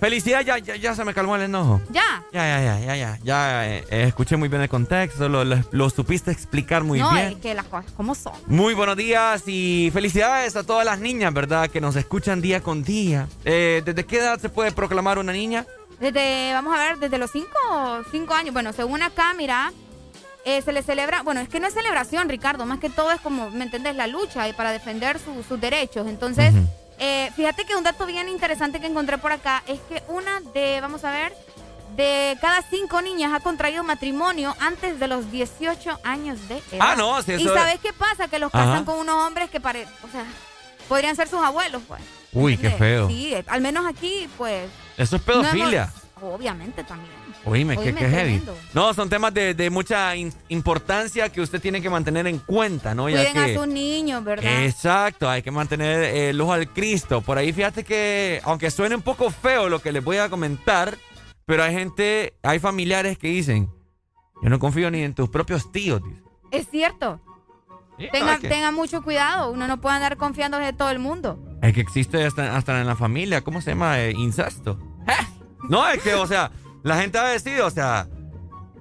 Felicidad, 0.00 0.40
ya, 0.40 0.56
ya, 0.58 0.76
ya 0.76 0.94
se 0.94 1.04
me 1.04 1.12
calmó 1.12 1.36
el 1.36 1.42
enojo. 1.42 1.80
Ya. 1.90 2.24
Ya, 2.32 2.46
ya, 2.46 2.62
ya, 2.62 2.80
ya, 2.86 2.96
ya. 2.96 3.18
Ya 3.22 3.68
eh, 3.68 3.84
eh, 3.90 4.04
escuché 4.08 4.36
muy 4.36 4.48
bien 4.48 4.62
el 4.62 4.68
contexto, 4.68 5.28
lo, 5.28 5.44
lo- 5.44 5.62
lo 5.70 5.90
supiste 5.90 6.30
explicar 6.30 6.82
muy 6.84 6.98
no, 7.00 7.12
bien. 7.12 7.26
es 7.32 7.34
que 7.36 7.54
las 7.54 7.66
cosas 7.66 7.92
como 7.92 8.14
son. 8.14 8.32
Muy 8.46 8.72
buenos 8.72 8.96
días 8.96 9.42
y 9.46 9.90
felicidades 9.92 10.56
a 10.56 10.64
todas 10.64 10.86
las 10.86 11.00
niñas, 11.00 11.34
¿verdad? 11.34 11.68
Que 11.68 11.80
nos 11.82 11.96
escuchan 11.96 12.40
día 12.40 12.62
con 12.62 12.82
día. 12.82 13.28
Eh, 13.44 13.82
¿Desde 13.84 14.06
qué 14.06 14.18
edad 14.20 14.38
se 14.40 14.48
puede 14.48 14.72
proclamar 14.72 15.18
una 15.18 15.32
niña? 15.32 15.66
Desde, 16.00 16.52
vamos 16.54 16.74
a 16.74 16.78
ver, 16.78 16.98
desde 16.98 17.18
los 17.18 17.30
cinco, 17.30 17.48
cinco 18.10 18.32
años. 18.32 18.54
Bueno, 18.54 18.72
según 18.72 19.02
acá, 19.02 19.34
mira, 19.36 19.70
eh, 20.46 20.62
se 20.62 20.72
le 20.72 20.82
celebra, 20.82 21.20
bueno, 21.22 21.40
es 21.42 21.50
que 21.50 21.60
no 21.60 21.66
es 21.66 21.74
celebración, 21.74 22.30
Ricardo, 22.30 22.64
más 22.64 22.78
que 22.80 22.88
todo 22.88 23.12
es 23.12 23.20
como, 23.20 23.50
¿me 23.50 23.64
entiendes? 23.64 23.94
La 23.96 24.06
lucha 24.06 24.48
y 24.48 24.54
para 24.54 24.72
defender 24.72 25.18
su- 25.18 25.42
sus 25.42 25.60
derechos. 25.60 26.06
Entonces, 26.08 26.54
eh, 27.00 27.30
fíjate 27.34 27.64
que 27.64 27.74
un 27.74 27.82
dato 27.82 28.06
bien 28.06 28.28
interesante 28.28 28.78
que 28.80 28.86
encontré 28.86 29.18
por 29.18 29.32
acá 29.32 29.62
es 29.66 29.80
que 29.88 30.02
una 30.08 30.40
de, 30.54 30.80
vamos 30.80 31.02
a 31.04 31.10
ver, 31.10 31.34
de 31.96 32.38
cada 32.40 32.62
cinco 32.62 33.02
niñas 33.02 33.32
ha 33.32 33.40
contraído 33.40 33.82
matrimonio 33.82 34.54
antes 34.60 35.00
de 35.00 35.08
los 35.08 35.30
18 35.32 35.98
años 36.04 36.38
de 36.48 36.58
edad. 36.72 36.78
Ah, 36.80 36.94
no, 36.96 37.20
si 37.22 37.32
¿Y 37.32 37.34
eso- 37.42 37.54
sabes 37.54 37.80
qué 37.80 37.92
pasa? 37.92 38.28
Que 38.28 38.38
los 38.38 38.54
Ajá. 38.54 38.64
casan 38.66 38.84
con 38.84 38.98
unos 38.98 39.16
hombres 39.26 39.50
que 39.50 39.60
pare, 39.60 39.86
o 40.06 40.08
sea, 40.12 40.24
podrían 40.88 41.16
ser 41.16 41.26
sus 41.28 41.42
abuelos, 41.42 41.82
pues. 41.88 42.00
Uy, 42.32 42.56
qué 42.56 42.70
feo. 42.70 43.08
Sí, 43.08 43.34
al 43.48 43.60
menos 43.60 43.84
aquí, 43.86 44.28
pues. 44.38 44.70
Eso 44.96 45.16
es 45.16 45.26
no 45.26 45.32
hemos- 45.34 45.46
pedofilia. 45.50 45.92
obviamente 46.22 46.84
también. 46.84 47.19
Oíme, 47.46 47.74
qué, 47.76 47.86
Oíme, 47.88 47.98
qué 47.98 48.08
heavy. 48.08 48.42
No, 48.74 48.92
son 48.92 49.08
temas 49.08 49.32
de, 49.32 49.54
de 49.54 49.70
mucha 49.70 50.14
in- 50.14 50.32
importancia 50.50 51.30
que 51.30 51.40
usted 51.40 51.60
tiene 51.60 51.80
que 51.80 51.88
mantener 51.88 52.26
en 52.26 52.38
cuenta, 52.38 52.94
¿no? 52.94 53.08
Ya 53.08 53.16
Cuiden 53.16 53.32
que- 53.32 53.54
a 53.54 53.58
sus 53.58 53.66
niños, 53.66 54.22
¿verdad? 54.22 54.64
Exacto, 54.64 55.28
hay 55.28 55.42
que 55.42 55.50
mantener 55.50 56.02
eh, 56.02 56.30
el 56.30 56.40
ojo 56.40 56.52
al 56.52 56.68
Cristo. 56.72 57.22
Por 57.22 57.38
ahí 57.38 57.52
fíjate 57.52 57.82
que, 57.84 58.40
aunque 58.44 58.70
suene 58.70 58.94
un 58.94 59.02
poco 59.02 59.30
feo 59.30 59.68
lo 59.68 59.78
que 59.80 59.90
les 59.92 60.04
voy 60.04 60.18
a 60.18 60.28
comentar, 60.28 60.98
pero 61.46 61.62
hay 61.64 61.72
gente, 61.72 62.34
hay 62.42 62.58
familiares 62.58 63.16
que 63.16 63.28
dicen, 63.28 63.70
yo 64.42 64.48
no 64.50 64.58
confío 64.58 64.90
ni 64.90 65.02
en 65.02 65.14
tus 65.14 65.28
propios 65.30 65.72
tíos. 65.72 66.02
dice. 66.04 66.22
Es 66.52 66.68
cierto. 66.70 67.20
Sí, 67.98 68.06
Tenga, 68.12 68.70
mucho 68.70 69.02
cuidado. 69.02 69.50
Uno 69.50 69.66
no 69.66 69.80
puede 69.80 69.96
andar 69.96 70.16
confiando 70.16 70.58
de 70.58 70.72
todo 70.72 70.90
el 70.90 70.98
mundo. 70.98 71.38
Es 71.62 71.74
que 71.74 71.80
existe 71.82 72.24
hasta, 72.24 72.56
hasta 72.56 72.80
en 72.80 72.86
la 72.86 72.96
familia, 72.96 73.42
¿cómo 73.42 73.60
se 73.60 73.72
llama? 73.72 73.98
Eh, 74.00 74.12
incesto. 74.16 74.78
No, 75.68 75.86
es 75.88 76.02
que, 76.02 76.14
o 76.14 76.26
sea, 76.26 76.50
la 76.82 76.96
gente 77.00 77.18
va 77.18 77.26
a 77.26 77.30
decir, 77.30 77.60
o 77.60 77.70
sea, 77.70 78.08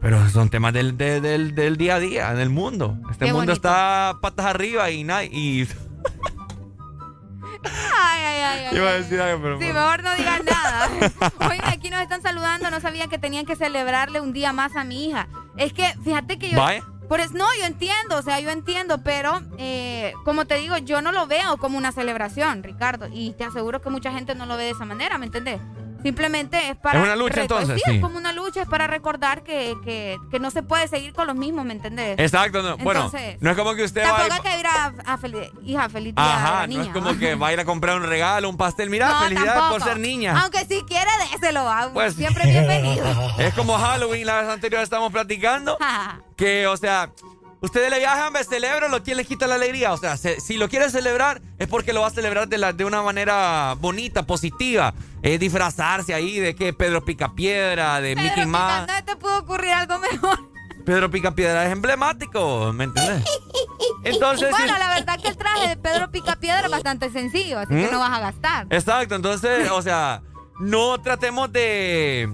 pero 0.02 0.28
son 0.30 0.50
temas 0.50 0.74
del, 0.74 0.98
de- 0.98 1.22
del, 1.22 1.56
del 1.56 1.78
día 1.78 1.96
a 1.96 2.00
día, 2.00 2.34
del 2.34 2.50
mundo. 2.50 2.98
Este 3.12 3.26
Qué 3.26 3.34
mundo 3.34 3.52
bonito. 3.52 3.54
está 3.54 4.16
patas 4.22 4.46
arriba 4.46 4.90
y 4.92 5.04
nadie... 5.04 5.30
Y... 5.32 5.68
Ay, 7.62 8.24
ay, 8.24 8.42
ay. 8.42 8.66
ay, 8.72 8.78
Iba 8.78 8.90
a 8.90 8.94
decir 8.94 9.20
algo, 9.20 9.42
pero... 9.44 9.60
Sí, 9.60 9.66
mejor 9.66 10.02
no 10.02 10.16
digas 10.16 10.42
nada. 10.46 10.88
Oye, 11.50 11.60
aquí 11.66 11.90
nos 11.90 12.02
están 12.02 12.22
saludando. 12.22 12.72
No 12.72 12.80
sabía 12.80 13.08
que 13.08 13.18
tenían 13.18 13.46
que 13.46 13.58
celebrarle 13.58 14.22
un 14.22 14.32
día 14.32 14.54
más 14.54 14.78
a 14.78 14.86
mi 14.86 15.08
hija. 15.10 15.28
Es 15.58 15.74
que, 15.74 15.86
fíjate 16.04 16.40
que 16.40 16.52
yo. 16.52 16.58
Vaya. 16.58 16.84
Por 17.10 17.20
eso, 17.20 17.34
no, 17.34 17.46
yo 17.60 17.66
entiendo, 17.66 18.18
o 18.18 18.22
sea, 18.22 18.40
yo 18.40 18.50
entiendo, 18.52 19.04
pero 19.04 19.42
eh, 19.58 20.14
como 20.24 20.46
te 20.46 20.56
digo, 20.56 20.78
yo 20.78 21.02
no 21.02 21.12
lo 21.12 21.26
veo 21.28 21.58
como 21.58 21.78
una 21.78 21.92
celebración, 21.92 22.64
Ricardo. 22.64 23.08
Y 23.12 23.34
te 23.34 23.44
aseguro 23.44 23.82
que 23.82 23.90
mucha 23.90 24.12
gente 24.14 24.36
no 24.36 24.46
lo 24.46 24.56
ve 24.56 24.66
de 24.66 24.70
esa 24.72 24.86
manera, 24.86 25.18
¿me 25.18 25.26
entendés? 25.26 25.60
Simplemente 26.04 26.70
es 26.70 26.78
para. 26.78 27.00
Es 27.00 27.06
una 27.06 27.16
lucha, 27.16 27.42
entonces, 27.42 27.76
Sí, 27.76 27.82
sí. 27.92 27.96
es 27.98 28.02
como 28.02 28.18
una 28.18 28.32
lucha, 28.34 28.62
es 28.62 28.68
para 28.68 28.88
recordar 28.88 29.44
que, 29.44 29.76
que, 29.84 30.18
que 30.32 30.40
no 30.40 30.50
se 30.52 30.64
puede 30.64 30.88
seguir 30.88 31.14
con 31.14 31.28
los 31.28 31.36
mismos, 31.36 31.66
¿me 31.66 31.74
entendés? 31.74 32.18
Exacto, 32.20 32.62
no, 32.62 32.78
bueno, 32.78 33.06
Entonces, 33.06 33.38
no 33.42 33.52
es 33.52 33.58
como 33.58 33.76
que 33.76 33.84
usted 33.84 34.02
va 34.04 34.18
Tampoco 34.18 34.34
a... 34.34 34.36
hay 34.36 34.42
que 34.54 34.60
ir 34.60 34.68
a, 34.68 34.94
a 35.06 35.18
feliz, 35.18 35.50
hija, 35.66 35.90
feliz 35.90 36.16
día 36.16 36.24
Ajá, 36.36 36.52
la 36.54 36.62
no 36.62 36.68
niña. 36.68 36.84
es 36.84 36.90
como 36.90 37.18
que 37.18 37.36
va 37.36 37.48
a 37.48 37.54
ir 37.54 37.60
a 37.60 37.66
comprar 37.66 37.98
un 37.98 38.04
regalo, 38.04 38.50
un 38.50 38.58
pastel. 38.58 38.90
Mira, 38.90 39.10
No, 39.10 39.20
felicidades 39.22 39.54
por 39.54 39.62
tampoco. 39.70 39.86
ser 39.86 40.00
niña. 40.00 40.40
Aunque 40.42 40.60
si 40.66 40.82
quiere, 40.84 41.10
déselo. 41.32 41.62
ah, 41.70 41.90
Pues- 41.94 42.16
Siempre 42.16 42.46
bienvenido. 42.46 43.06
Es 43.40 43.54
como 43.54 43.78
Halloween, 43.78 44.26
la 44.26 44.42
vez 44.42 44.50
anterior 44.50 44.82
estábamos 44.82 45.12
platicando. 45.12 45.78
que, 46.38 46.68
o 46.68 46.78
sea, 46.78 47.12
ustedes 47.62 47.90
le 47.90 48.00
viajan, 48.00 48.32
me 48.34 48.44
celebran, 48.44 48.92
lo 48.92 49.04
quién 49.04 49.18
les 49.18 49.28
quita 49.28 49.48
la 49.48 49.56
alegría. 49.56 49.94
O 49.94 49.98
sea, 49.98 50.18
se- 50.18 50.40
si 50.40 50.58
lo 50.58 50.70
quiere 50.70 50.90
celebrar, 50.90 51.42
es 51.58 51.68
porque 51.68 51.94
lo 51.94 52.02
va 52.02 52.08
a 52.08 52.12
celebrar 52.12 52.48
de, 52.48 52.58
la, 52.58 52.74
de 52.74 52.86
una 52.86 53.02
manera 53.02 53.76
bonita, 53.80 54.24
positiva. 54.24 54.94
Eh, 55.22 55.38
disfrazarse 55.38 56.14
ahí 56.14 56.40
de 56.40 56.56
que 56.56 56.72
Pedro 56.74 57.04
Picapiedra, 57.04 58.00
de 58.02 58.16
Mickey 58.16 58.46
Mouse. 58.46 58.82
Pica, 58.84 59.00
no 59.00 59.06
te 59.06 59.16
pudo 59.18 59.40
ocurrir 59.40 59.72
algo 59.72 60.00
mejor. 60.00 60.40
Pedro 60.86 61.12
Picapiedra 61.12 61.66
es 61.66 61.72
emblemático, 61.74 62.72
¿me 62.74 62.86
entiendes? 62.86 63.24
Entonces, 64.04 64.50
bueno, 64.50 64.78
la 64.80 64.90
verdad 64.96 65.20
que 65.22 65.28
el 65.28 65.38
traje 65.38 65.68
de 65.68 65.76
Pedro 65.78 66.10
Picapiedra 66.10 66.66
es 66.66 66.72
bastante 66.72 67.10
sencillo, 67.12 67.60
así 67.60 67.70
que 67.70 67.88
¿Mm? 67.88 67.92
no 67.92 68.00
vas 68.00 68.12
a 68.18 68.20
gastar. 68.22 68.68
Exacto, 68.70 69.14
entonces, 69.16 69.70
o 69.72 69.82
sea, 69.82 70.22
no 70.60 71.00
tratemos 71.02 71.52
de, 71.52 72.34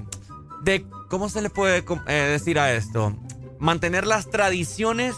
de 0.61 0.85
¿cómo 1.09 1.27
se 1.27 1.41
le 1.41 1.49
puede 1.49 1.83
eh, 2.07 2.13
decir 2.13 2.59
a 2.59 2.71
esto? 2.71 3.15
Mantener 3.65 4.05
las 4.05 4.29
tradiciones 4.29 5.15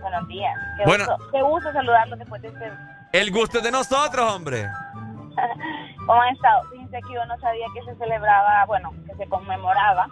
Buenos 0.00 0.28
días. 0.28 0.54
Qué, 0.78 0.84
Bueno. 0.86 1.04
gusto, 1.06 1.30
qué 1.32 1.42
gusto 1.42 1.72
saludarlos 1.72 2.18
después 2.18 2.40
de 2.42 2.48
este... 2.48 2.72
El 3.12 3.30
gusto 3.30 3.58
es 3.58 3.64
de 3.64 3.70
nosotros, 3.70 4.32
hombre. 4.32 4.66
¿Cómo 6.06 6.22
han 6.22 6.34
estado? 6.34 6.62
Fíjense 6.70 6.98
que 7.06 7.14
yo 7.14 7.24
no 7.26 7.38
sabía 7.40 7.66
que 7.74 7.82
se 7.92 7.98
celebraba, 7.98 8.64
bueno, 8.66 8.92
que 9.06 9.14
se 9.16 9.28
conmemoraba 9.28 10.08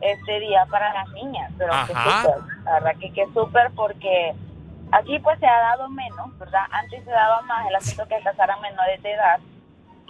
este 0.00 0.40
día 0.40 0.66
para 0.70 0.92
las 0.92 1.08
niñas, 1.10 1.50
pero 1.58 1.72
que 1.86 1.94
súper, 1.94 2.38
la 2.64 2.72
verdad 2.74 2.96
que 3.00 3.12
que 3.12 3.26
súper 3.32 3.70
porque 3.74 4.34
aquí 4.92 5.18
pues 5.20 5.38
se 5.40 5.46
ha 5.46 5.60
dado 5.60 5.88
menos, 5.88 6.36
¿verdad? 6.38 6.64
Antes 6.70 7.04
se 7.04 7.10
daba 7.10 7.40
más 7.42 7.66
el 7.66 7.74
asunto 7.76 8.06
que 8.08 8.22
casaran 8.22 8.60
menores 8.60 9.02
de 9.02 9.12
edad 9.12 9.40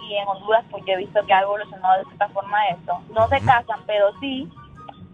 y 0.09 0.15
en 0.17 0.29
Honduras 0.29 0.65
pues 0.71 0.85
yo 0.87 0.93
he 0.95 0.97
visto 0.99 1.25
que 1.27 1.33
ha 1.33 1.41
evolucionado 1.43 1.99
de 1.99 2.05
cierta 2.07 2.29
forma 2.29 2.67
esto. 2.69 3.01
No 3.11 3.29
se 3.29 3.41
casan, 3.41 3.81
pero 3.87 4.07
sí 4.21 4.51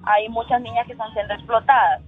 hay 0.05 0.29
muchas 0.29 0.61
niñas 0.63 0.87
que 0.87 0.93
están 0.93 1.13
siendo 1.13 1.35
explotadas, 1.35 2.01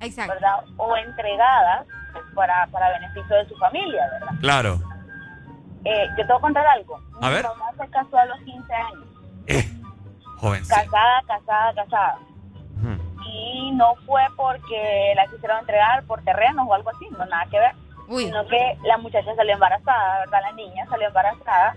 Exacto. 0.00 0.34
¿verdad? 0.34 0.64
O 0.76 0.96
entregadas 0.96 1.86
pues, 2.12 2.24
para, 2.34 2.66
para 2.68 2.90
beneficio 2.98 3.36
de 3.36 3.48
su 3.48 3.56
familia, 3.56 4.08
¿verdad? 4.12 4.34
Claro. 4.40 4.78
Eh, 5.84 6.06
yo 6.10 6.26
te 6.26 6.32
voy 6.32 6.36
a 6.36 6.40
contar 6.40 6.66
algo. 6.66 7.00
A 7.20 7.28
Mi 7.28 7.34
ver. 7.34 7.44
mamá 7.44 7.66
se 7.78 7.88
casó 7.90 8.18
a 8.18 8.24
los 8.26 8.38
15 8.40 8.74
años. 8.74 9.04
Joven. 10.40 10.62
Casada, 10.66 11.22
casada, 11.26 11.74
casada. 11.74 12.18
Y 13.26 13.70
no 13.72 13.94
fue 14.06 14.22
porque 14.36 15.12
la 15.14 15.26
quisieron 15.26 15.58
entregar 15.58 16.02
por 16.04 16.22
terrenos 16.22 16.66
o 16.68 16.74
algo 16.74 16.90
así, 16.90 17.08
no 17.10 17.24
nada 17.26 17.46
que 17.50 17.58
ver. 17.58 17.74
Sino 18.08 18.44
que 18.48 18.78
la 18.84 18.96
muchacha 18.98 19.34
salió 19.36 19.54
embarazada, 19.54 20.20
¿verdad? 20.20 20.40
La 20.42 20.52
niña 20.52 20.84
salió 20.88 21.08
embarazada. 21.08 21.76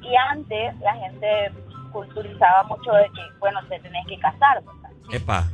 Y 0.00 0.14
antes 0.16 0.78
la 0.80 0.94
gente 0.94 1.52
culturizaba 1.92 2.62
mucho 2.64 2.92
de 2.92 3.04
que, 3.04 3.20
bueno, 3.38 3.60
te 3.68 3.78
tenés 3.80 4.06
que 4.06 4.18
casar, 4.18 4.62
¿verdad? 4.62 4.90
Epa. 5.12 5.44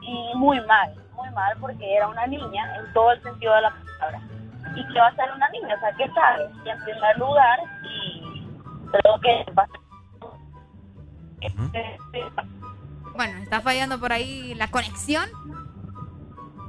Y 0.00 0.32
muy 0.36 0.60
mal, 0.62 0.94
muy 1.14 1.28
mal 1.30 1.54
porque 1.60 1.96
era 1.96 2.08
una 2.08 2.26
niña 2.26 2.76
en 2.76 2.92
todo 2.94 3.12
el 3.12 3.22
sentido 3.22 3.54
de 3.54 3.62
la 3.62 3.74
palabra. 3.98 4.20
¿Y 4.74 4.92
qué 4.92 4.98
va 4.98 5.08
a 5.08 5.16
ser 5.16 5.30
una 5.34 5.48
niña? 5.50 5.74
O 5.74 5.80
sea, 5.80 5.92
¿qué 5.92 6.08
sabe? 6.12 6.48
Y 6.64 6.68
en 6.68 6.84
primer 6.84 7.18
lugar, 7.18 7.58
y 7.84 8.46
creo 8.90 9.20
que 9.20 9.44
Bueno, 13.14 13.38
está 13.42 13.60
fallando 13.60 13.98
por 14.00 14.12
ahí 14.12 14.54
la 14.54 14.70
conexión. 14.70 15.28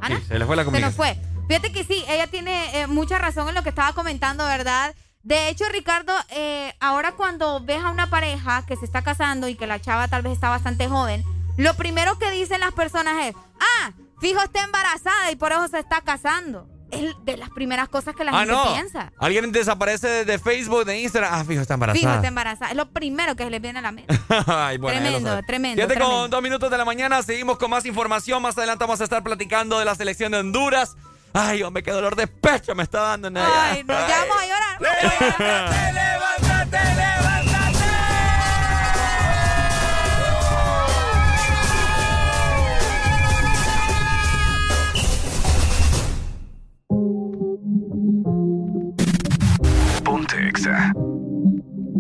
Ana, 0.02 0.18
Sí, 0.20 0.26
se 0.28 0.40
le 0.40 0.46
fue 0.46 0.56
la 0.56 0.64
se 0.64 0.72
nos 0.72 0.94
comunicación. 0.94 0.94
fue. 0.94 1.46
Fíjate 1.48 1.72
que 1.72 1.84
sí, 1.84 2.04
ella 2.08 2.28
tiene 2.28 2.82
eh, 2.82 2.88
mucha 2.88 3.18
razón 3.18 3.48
en 3.50 3.56
lo 3.56 3.64
que 3.64 3.70
estaba 3.70 3.94
comentando, 3.94 4.46
¿verdad? 4.46 4.96
De 5.24 5.50
hecho, 5.50 5.66
Ricardo, 5.72 6.14
eh, 6.30 6.74
ahora 6.80 7.14
cuando 7.14 7.60
ves 7.62 7.84
a 7.84 7.90
una 7.90 8.10
pareja 8.10 8.64
que 8.66 8.76
se 8.76 8.86
está 8.86 9.02
casando 9.04 9.48
y 9.48 9.56
que 9.56 9.66
la 9.68 9.80
chava 9.80 10.08
tal 10.08 10.22
vez 10.22 10.34
está 10.34 10.50
bastante 10.50 10.88
joven, 10.88 11.24
lo 11.58 11.74
primero 11.76 12.20
que 12.20 12.30
dicen 12.32 12.60
las 12.60 12.74
personas 12.74 13.26
es, 13.28 13.36
ah, 13.60 13.92
fijo 14.20 14.40
está 14.42 14.64
embarazada 14.64 15.32
y 15.32 15.36
por 15.36 15.52
eso 15.52 15.68
se 15.68 15.80
está 15.80 16.02
casando 16.02 16.68
es 16.96 17.16
de 17.24 17.38
las 17.38 17.50
primeras 17.50 17.90
cosas 17.90 18.16
que 18.16 18.24
la 18.24 18.32
ah, 18.32 18.46
gente 18.46 18.56
piensa. 18.74 19.12
Alguien 19.18 19.52
desaparece 19.52 20.26
de 20.26 20.40
Facebook, 20.40 20.86
de 20.86 21.00
Instagram. 21.00 21.34
Ah, 21.34 21.44
fijo, 21.46 21.62
está 21.62 21.76
embarazada. 21.76 22.00
Fijo, 22.00 22.14
está 22.14 22.28
embarazada. 22.28 22.72
Es 22.72 22.78
lo 22.78 22.90
primero 22.90 23.36
que 23.36 23.50
les 23.50 23.62
viene 23.62 23.80
a 23.80 23.82
la 23.82 23.92
mente. 23.92 24.18
Ay, 24.48 24.78
bueno, 24.78 25.00
tremendo, 25.00 25.42
tremendo. 25.44 25.76
Fíjate 25.76 25.94
tremendo. 25.96 26.22
con 26.22 26.30
dos 26.30 26.42
minutos 26.42 26.72
de 26.72 26.78
la 26.78 26.86
mañana. 26.86 27.22
Seguimos 27.24 27.58
con 27.58 27.70
más 27.70 27.86
información. 27.86 28.42
Más 28.42 28.58
adelante 28.58 28.84
vamos 28.84 29.02
a 29.02 29.04
estar 29.04 29.24
platicando 29.24 29.80
de 29.80 29.86
la 29.86 29.96
selección 29.96 30.32
de 30.32 30.40
Honduras. 30.40 30.96
Ay, 31.34 31.64
hombre, 31.64 31.84
qué 31.84 31.92
dolor 31.92 32.16
de 32.16 32.28
pecho 32.28 32.74
me 32.76 32.84
está 32.84 33.02
dando. 33.02 33.28
En 33.28 33.38
Ay, 33.38 33.84
no, 33.84 33.94
ya 33.94 34.20
vamos 34.22 34.38
a 34.38 34.48
llorar. 34.48 34.82
Levántate, 34.82 35.94
levántate. 35.94 37.05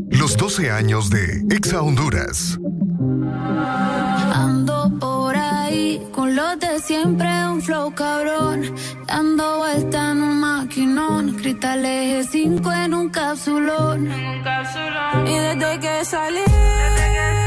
Los 0.09 0.37
12 0.37 0.71
años 0.71 1.09
de 1.09 1.43
Exa 1.49 1.81
Honduras. 1.81 2.57
Ando 4.33 4.91
por 4.99 5.35
ahí 5.35 6.01
con 6.11 6.35
los 6.35 6.59
de 6.59 6.79
siempre, 6.79 7.27
un 7.47 7.61
flow 7.61 7.93
cabrón. 7.93 8.73
Dando 9.07 9.57
vuelta 9.57 10.11
en 10.11 10.23
un 10.23 10.39
maquinón. 10.39 11.33
Cristales 11.35 12.27
5 12.31 12.71
en 12.71 12.93
un 12.93 13.09
capsulón. 13.09 14.11
En 14.11 14.25
un 14.27 14.43
capsulón. 14.43 15.27
Y 15.27 15.37
desde 15.37 15.79
que 15.79 16.05
salí. 16.05 16.39
Desde 16.39 17.13
que 17.13 17.44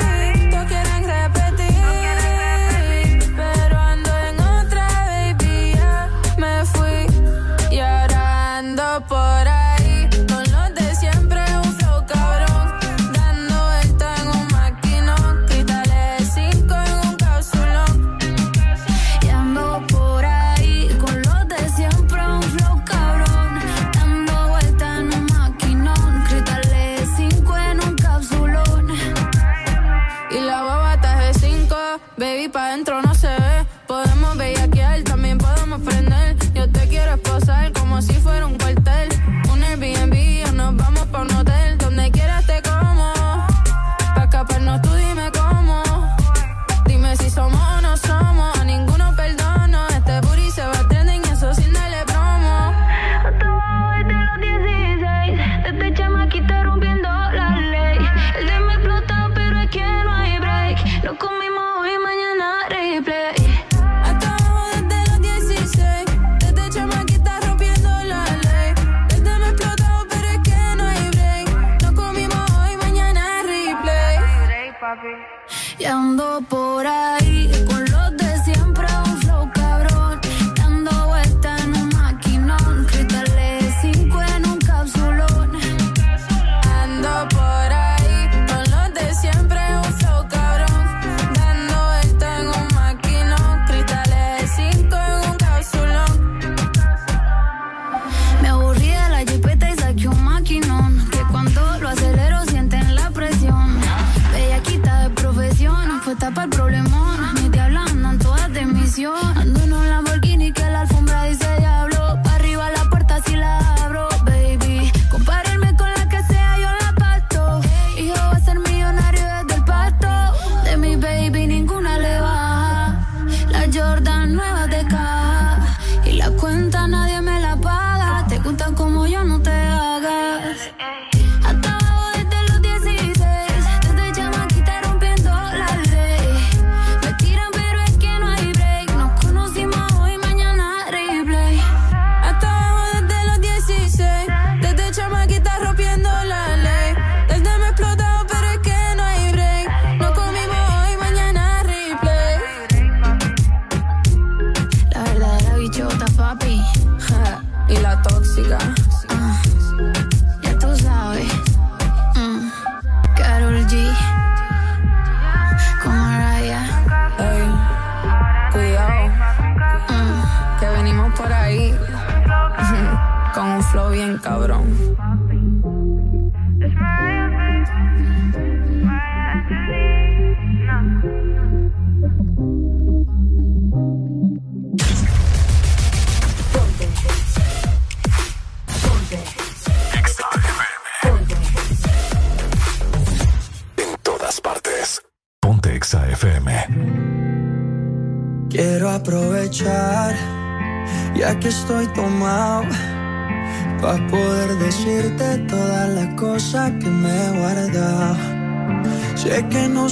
por 76.48 76.86
aí. 76.86 77.17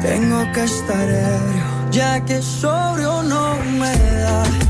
Tengo 0.00 0.52
que 0.52 0.62
estar 0.62 1.08
ebrio, 1.08 1.90
ya 1.90 2.24
que 2.24 2.40
sobrio 2.40 3.22
no 3.22 3.56
me 3.78 3.92
da. 4.22 4.67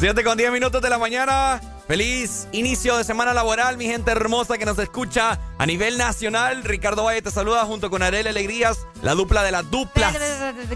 7 0.00 0.24
con 0.24 0.38
10 0.38 0.50
minutos 0.50 0.80
de 0.80 0.88
la 0.88 0.96
mañana. 0.96 1.60
Feliz 1.86 2.48
inicio 2.52 2.96
de 2.96 3.04
semana 3.04 3.34
laboral, 3.34 3.76
mi 3.76 3.84
gente 3.84 4.10
hermosa 4.10 4.56
que 4.56 4.64
nos 4.64 4.78
escucha 4.78 5.38
a 5.58 5.66
nivel 5.66 5.98
nacional. 5.98 6.64
Ricardo 6.64 7.04
Valle 7.04 7.20
te 7.20 7.30
saluda 7.30 7.66
junto 7.66 7.90
con 7.90 8.02
Arel 8.02 8.26
Alegrías, 8.26 8.78
la 9.02 9.14
dupla 9.14 9.42
de 9.42 9.52
las 9.52 9.70
duplas. 9.70 10.16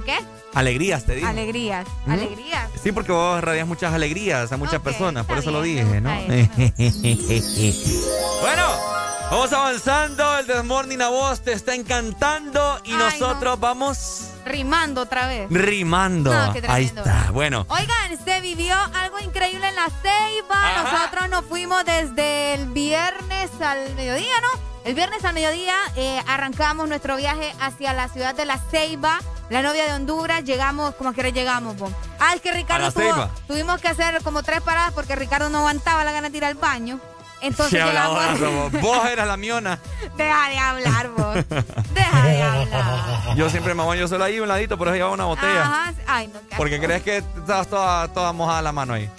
¿Qué? 0.04 0.18
Alegrías, 0.52 1.06
te 1.06 1.14
digo. 1.14 1.26
Alegrías, 1.26 1.86
¿Mm? 2.04 2.10
alegrías. 2.10 2.68
Sí, 2.82 2.92
porque 2.92 3.12
vos 3.12 3.42
radias 3.42 3.66
muchas 3.66 3.94
alegrías 3.94 4.52
a 4.52 4.58
muchas 4.58 4.82
personas, 4.82 5.24
por 5.24 5.38
eso 5.38 5.50
lo 5.50 5.62
dije, 5.62 6.02
¿no? 6.02 6.10
bueno, 8.42 8.66
vamos 9.30 9.52
avanzando. 9.54 10.38
El 10.38 10.46
Desmorning 10.46 11.00
a 11.00 11.08
vos 11.08 11.40
te 11.40 11.52
está 11.52 11.74
encantando 11.74 12.78
y 12.84 12.92
Ay, 12.92 12.98
nosotros 12.98 13.58
vamos 13.58 14.28
Rimando 14.44 15.02
otra 15.02 15.26
vez. 15.26 15.48
rimando. 15.50 16.32
No, 16.32 16.52
qué 16.52 16.62
Ahí 16.68 16.84
está. 16.84 17.30
Bueno, 17.32 17.66
Oigan, 17.68 18.24
se 18.24 18.40
vivió 18.40 18.76
algo 18.94 19.03
increíble 19.46 19.68
en 19.68 19.76
la 19.76 19.88
Ceiba. 20.02 20.82
Nosotros 20.82 21.28
nos 21.28 21.44
fuimos 21.44 21.84
desde 21.84 22.54
el 22.54 22.66
viernes 22.66 23.50
al 23.60 23.94
mediodía, 23.94 24.32
¿no? 24.42 24.60
El 24.84 24.94
viernes 24.94 25.24
al 25.24 25.34
mediodía 25.34 25.74
eh, 25.96 26.20
arrancamos 26.28 26.88
nuestro 26.88 27.16
viaje 27.16 27.54
hacia 27.60 27.92
la 27.94 28.08
ciudad 28.08 28.34
de 28.34 28.44
la 28.44 28.58
Ceiba, 28.58 29.18
la 29.50 29.62
novia 29.62 29.84
de 29.86 29.92
Honduras. 29.92 30.44
Llegamos, 30.44 30.94
como 30.94 31.12
que 31.12 31.32
llegamos, 31.32 31.76
po? 31.76 31.90
Ah, 32.20 32.34
es 32.34 32.40
que 32.42 32.52
Ricardo 32.52 32.90
tuvo- 32.92 33.28
tuvimos 33.46 33.80
que 33.80 33.88
hacer 33.88 34.22
como 34.22 34.42
tres 34.42 34.60
paradas 34.60 34.92
porque 34.92 35.16
Ricardo 35.16 35.48
no 35.48 35.58
aguantaba 35.58 36.04
la 36.04 36.12
gana 36.12 36.28
de 36.28 36.36
ir 36.36 36.44
al 36.44 36.54
baño. 36.54 37.00
Entonces 37.40 37.78
qué 37.78 37.86
llegamos. 37.90 38.40
vos. 38.40 38.72
Vos 38.80 39.04
eras 39.06 39.26
la 39.26 39.36
miona. 39.36 39.78
Deja 40.16 40.48
de 40.48 40.58
hablar, 40.58 41.08
vos. 41.10 41.34
Deja 41.92 42.22
de 42.22 42.42
hablar. 42.42 43.36
Yo 43.36 43.50
siempre 43.50 43.74
me 43.74 43.84
baño 43.84 44.08
solo 44.08 44.24
ahí 44.24 44.40
un 44.40 44.48
ladito, 44.48 44.78
pero 44.78 44.94
llevaba 44.94 45.12
una 45.12 45.24
botella. 45.26 45.62
Ajá. 45.62 45.94
Ay, 46.06 46.28
no, 46.28 46.40
Porque 46.56 46.80
crees 46.80 47.02
que 47.02 47.18
estabas 47.18 47.68
toda, 47.68 48.08
toda 48.08 48.32
mojada 48.32 48.62
la 48.62 48.72
mano 48.72 48.94
ahí. 48.94 49.10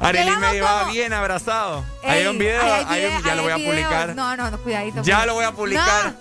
Arely 0.00 0.36
me 0.36 0.52
llevaba 0.52 0.80
como- 0.80 0.92
bien 0.92 1.12
abrazado. 1.12 1.84
Ey, 2.02 2.10
hay 2.22 2.26
un 2.26 2.38
video, 2.38 2.62
hay 2.88 3.10
ya 3.24 3.34
lo 3.34 3.42
voy 3.42 3.52
a 3.52 3.56
publicar. 3.56 4.14
No, 4.14 4.36
no, 4.36 4.50
no, 4.50 4.58
cuidadito. 4.58 5.02
Ya 5.02 5.16
pues. 5.16 5.26
lo 5.26 5.34
voy 5.34 5.44
a 5.44 5.52
publicar. 5.52 6.14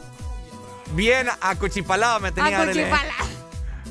Bien 0.92 1.28
acuchipalado 1.42 2.20
me 2.20 2.30
No, 2.30 2.36
tenía 2.36 2.62
Arely. 2.62 2.82
acuchipalado. 2.84 3.30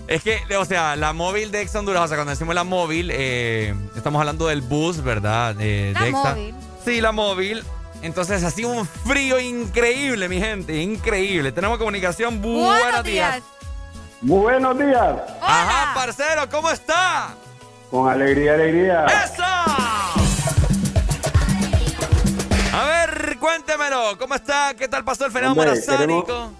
Es 0.06 0.22
que, 0.22 0.40
o 0.56 0.64
sea, 0.66 0.96
la 0.96 1.12
móvil 1.14 1.50
de 1.50 1.62
Exa 1.62 1.78
Honduras, 1.78 2.02
o 2.02 2.08
sea, 2.08 2.16
cuando 2.18 2.30
decimos 2.30 2.54
la 2.54 2.64
móvil, 2.64 3.10
eh, 3.12 3.74
estamos 3.96 4.20
hablando 4.20 4.46
del 4.48 4.60
bus, 4.60 5.02
¿verdad? 5.02 5.56
Eh, 5.58 5.92
La 5.94 6.02
de 6.04 6.10
móvil. 6.10 6.54
Sí, 6.84 7.00
la 7.00 7.12
móvil. 7.12 7.64
Entonces, 8.02 8.44
así 8.44 8.64
un 8.66 8.86
frío 8.86 9.40
increíble, 9.40 10.28
mi 10.28 10.38
gente, 10.38 10.76
increíble. 10.82 11.52
Tenemos 11.52 11.78
comunicación. 11.78 12.42
Bu- 12.42 12.66
Buenos, 12.66 13.02
días. 13.02 13.42
Buenos 14.20 14.78
días. 14.78 15.14
Ajá, 15.40 15.94
parcero, 15.94 16.48
¿cómo 16.50 16.70
está? 16.70 17.28
Con 17.90 18.10
alegría, 18.10 18.54
alegría. 18.54 19.06
¡Eso! 19.06 19.42
Cuéntemelo. 23.44 24.16
¿Cómo 24.18 24.34
está? 24.34 24.74
¿Qué 24.74 24.88
tal 24.88 25.04
pasó 25.04 25.26
el 25.26 25.32
fenómeno 25.32 25.72
Hombre, 25.72 25.76
queremos 25.78 25.84
sánico? 25.84 26.50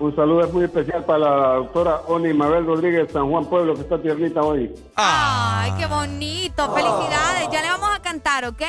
Un 0.00 0.14
saludo 0.16 0.48
muy 0.48 0.64
especial 0.64 1.04
para 1.04 1.18
la 1.20 1.54
doctora 1.54 2.00
Oni 2.08 2.34
Mabel 2.34 2.66
Rodríguez 2.66 3.12
San 3.12 3.30
Juan 3.30 3.46
Pueblo, 3.46 3.74
que 3.74 3.82
está 3.82 4.02
tiernita 4.02 4.42
hoy. 4.42 4.74
Ay, 4.96 5.72
qué 5.78 5.86
bonito. 5.86 6.74
Felicidades. 6.74 7.48
Ya 7.52 7.62
le 7.62 7.68
vamos 7.68 7.90
a 7.94 8.02
cantar, 8.02 8.44
¿ok? 8.44 8.62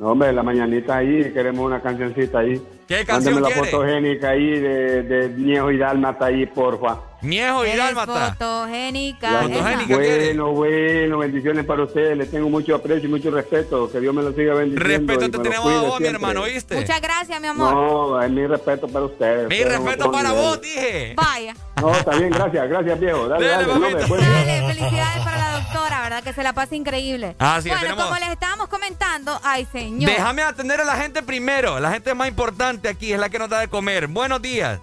No, 0.00 0.12
hombre, 0.12 0.32
la 0.32 0.42
mañanita 0.42 0.96
ahí, 0.96 1.30
queremos 1.32 1.64
una 1.64 1.80
cancioncita 1.82 2.38
ahí. 2.38 2.60
¿Qué 2.98 3.04
canción 3.04 3.34
Mándeme 3.34 3.56
la 3.56 3.64
fotogénica 3.64 4.28
ahí 4.30 4.58
de, 4.60 5.02
de 5.02 5.28
Niejo 5.30 5.70
y 5.70 5.78
Dálmata 5.78 6.26
ahí, 6.26 6.46
porfa. 6.46 6.98
Niejo 7.22 7.64
y 7.64 7.76
Dálmata. 7.76 8.32
Fotogénica. 8.36 9.30
La- 9.30 9.44
esa. 9.76 9.94
bueno, 9.94 10.50
bueno, 10.52 11.18
bendiciones 11.18 11.64
para 11.64 11.84
ustedes. 11.84 12.16
Les 12.18 12.30
tengo 12.30 12.48
mucho 12.48 12.74
aprecio 12.74 13.08
y 13.08 13.12
mucho 13.12 13.30
respeto. 13.30 13.90
Que 13.90 14.00
Dios 14.00 14.12
me 14.12 14.22
lo 14.22 14.32
siga 14.32 14.54
bendiciendo. 14.54 15.12
Respeto 15.12 15.30
te 15.30 15.38
tenemos 15.48 15.72
a 15.72 15.80
vos, 15.82 16.00
mi 16.00 16.06
hermano, 16.08 16.42
¿oíste? 16.42 16.74
Muchas 16.74 17.00
gracias, 17.00 17.40
mi 17.40 17.46
amor. 17.46 17.72
No, 17.72 18.20
es 18.22 18.30
mi 18.30 18.44
respeto 18.46 18.88
para 18.88 19.04
ustedes. 19.04 19.48
Mi 19.48 19.54
Ustedes 19.62 19.78
respeto 19.78 20.10
para 20.10 20.32
vos, 20.32 20.60
dije. 20.60 21.14
Vaya. 21.16 21.54
No, 21.80 21.92
está 21.92 22.10
bien, 22.16 22.30
gracias, 22.30 22.68
gracias, 22.68 23.00
viejo. 23.00 23.28
Dale, 23.28 23.46
Dale, 23.46 23.66
dale, 23.66 23.88
día. 23.88 24.06
Dale, 24.06 24.74
felicidades 24.74 25.22
para 25.24 25.36
la 25.38 25.60
doctora, 25.60 26.02
¿verdad? 26.02 26.22
Que 26.24 26.32
se 26.32 26.42
la 26.42 26.52
pase 26.52 26.76
increíble. 26.76 27.34
Ah, 27.38 27.60
sí, 27.62 27.68
bueno, 27.68 27.82
tenemos- 27.82 28.04
como 28.04 28.18
les 28.18 28.28
estábamos 28.30 28.68
comentando, 28.68 29.40
ay, 29.44 29.66
señor. 29.70 30.10
Déjame 30.10 30.42
atender 30.42 30.80
a 30.80 30.84
la 30.84 30.96
gente 30.96 31.22
primero. 31.22 31.78
La 31.80 31.90
gente 31.92 32.14
más 32.14 32.28
importante 32.28 32.81
aquí 32.88 33.12
es 33.12 33.18
la 33.18 33.28
que 33.28 33.38
nos 33.38 33.48
da 33.48 33.60
de 33.60 33.68
comer. 33.68 34.06
Buenos 34.06 34.40
días. 34.42 34.78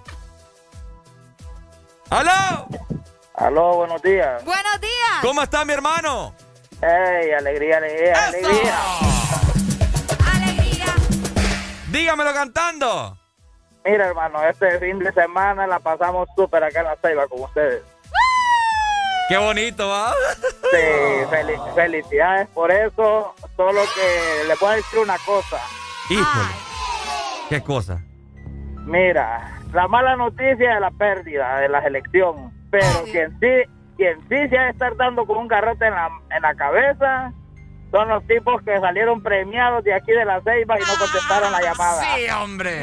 ¡Aló! 2.10 2.68
Aló, 3.36 3.76
buenos 3.76 4.02
días. 4.02 4.44
Buenos 4.44 4.82
días. 4.82 5.20
¿Cómo 5.22 5.42
está 5.42 5.64
mi 5.66 5.74
hermano? 5.74 6.34
Ey, 6.82 7.32
alegría, 7.32 7.78
alegría, 7.78 8.26
alegría. 8.28 8.80
Alegría. 10.34 10.86
Dígamelo 11.92 12.34
cantando. 12.34 13.18
Mira, 13.86 14.08
hermano, 14.08 14.44
este 14.44 14.80
fin 14.80 15.00
de 15.00 15.12
semana 15.14 15.66
la 15.68 15.80
pasamos 15.80 16.28
súper 16.36 16.64
acá 16.64 16.80
en 16.80 16.86
la 16.86 16.96
Ceiba 17.02 17.28
con 17.28 17.42
ustedes. 17.44 17.82
Qué 19.30 19.38
bonito, 19.38 19.88
¿va? 19.88 20.12
Sí, 20.72 20.78
fel- 21.30 21.76
felicidades 21.76 22.48
por 22.50 22.72
eso. 22.72 23.36
Solo 23.56 23.82
que 23.94 24.44
le 24.48 24.56
puedo 24.58 24.74
decir 24.74 25.00
una 25.00 25.18
cosa. 25.20 25.58
Híjole. 26.10 26.69
¿Qué 27.50 27.62
cosa? 27.62 28.02
Mira, 28.86 29.60
la 29.74 29.88
mala 29.88 30.16
noticia 30.16 30.76
de 30.76 30.80
la 30.80 30.92
pérdida 30.92 31.60
de 31.60 31.70
la 31.70 31.82
selección. 31.82 32.52
Pero 32.70 33.04
quien 33.12 33.32
sí, 33.40 33.70
quien 33.98 34.20
sí 34.30 34.50
se 34.50 34.58
ha 34.58 34.66
de 34.66 34.70
estar 34.70 34.96
dando 34.96 35.26
con 35.26 35.38
un 35.38 35.48
garrote 35.48 35.86
en 35.88 35.94
la, 35.96 36.10
en 36.36 36.42
la 36.42 36.54
cabeza 36.56 37.34
son 37.92 38.08
los 38.08 38.26
tipos 38.28 38.62
que 38.62 38.80
salieron 38.80 39.24
premiados 39.24 39.84
de 39.84 39.96
aquí 39.96 40.12
de 40.12 40.24
la 40.24 40.42
Ceiba 40.42 40.78
y 40.78 40.82
no 40.82 40.94
contestaron 41.00 41.52
la 41.52 41.62
llamada. 41.62 42.04
Sí, 42.04 42.30
hombre. 42.30 42.82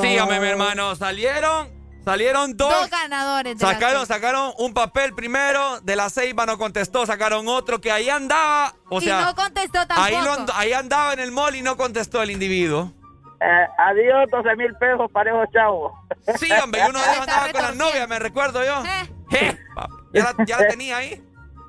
Sí, 0.00 0.18
hombre, 0.18 0.40
mi 0.40 0.46
hermano. 0.46 0.94
Salieron, 0.94 1.68
salieron 2.04 2.56
dos. 2.56 2.70
Dos 2.72 2.90
ganadores. 2.90 3.58
de 3.58 3.64
la 3.66 3.72
Sacaron, 3.72 4.06
sacaron 4.06 4.52
un 4.58 4.74
papel 4.74 5.14
primero, 5.14 5.80
de 5.80 5.96
la 5.96 6.10
Ceiba 6.10 6.46
no 6.46 6.58
contestó, 6.58 7.06
sacaron 7.06 7.48
otro 7.48 7.80
que 7.80 7.90
ahí 7.90 8.08
andaba, 8.10 8.74
o 8.88 9.00
y 9.00 9.04
sea, 9.04 9.22
no 9.24 9.34
contestó 9.34 9.86
tampoco. 9.86 10.02
ahí, 10.02 10.14
lo 10.22 10.32
and- 10.32 10.50
ahí 10.54 10.72
andaba 10.72 11.12
en 11.12 11.20
el 11.20 11.32
mall 11.32 11.54
y 11.56 11.62
no 11.62 11.76
contestó 11.76 12.22
el 12.22 12.30
individuo. 12.30 12.92
Eh, 13.40 13.66
adiós, 13.78 14.30
12 14.30 14.56
mil 14.56 14.72
pesos 14.76 15.10
parejo 15.12 15.44
chavo. 15.52 15.98
Sí, 16.38 16.48
hombre, 16.62 16.80
y 16.86 16.88
uno 16.90 16.98
de 17.00 17.04
ellos 17.10 17.20
andaba 17.20 17.52
con 17.52 17.62
la 17.62 17.72
novia, 17.72 18.06
me 18.06 18.18
recuerdo 18.18 18.64
yo. 18.64 18.82
Je, 19.30 19.58
pa- 19.74 19.88
ya, 20.12 20.24
la, 20.38 20.44
ya 20.46 20.58
la 20.60 20.68
tenía 20.68 20.96
ahí. 20.98 21.22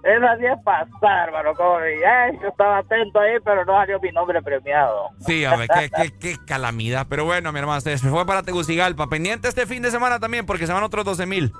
Esa 0.06 0.38
sí 0.38 0.46
es 0.46 0.64
pasar, 0.64 1.30
hermano. 1.30 1.56
Como, 1.56 1.80
eh, 1.80 2.00
yo 2.40 2.50
estaba 2.50 2.78
atento 2.78 3.20
ahí, 3.20 3.38
pero 3.44 3.66
no 3.66 3.74
salió 3.74 4.00
mi 4.00 4.12
nombre 4.12 4.40
premiado. 4.44 5.10
Sí, 5.26 5.44
hombre, 5.48 5.68
qué, 5.68 5.90
qué, 5.90 6.18
qué 6.20 6.36
calamidad. 6.46 7.08
Pero 7.10 7.26
bueno, 7.26 7.52
mi 7.52 7.58
hermano, 7.58 7.82
se 7.82 7.98
fue 7.98 8.24
para 8.24 8.44
Tegucigalpa. 8.44 9.08
Pendiente 9.08 9.48
este 9.48 9.66
fin 9.66 9.82
de 9.82 9.90
semana 9.90 10.20
también, 10.20 10.46
porque 10.46 10.68
se 10.68 10.74
van 10.74 10.84
otros 10.84 11.06
12 11.06 11.26
mil. 11.26 11.52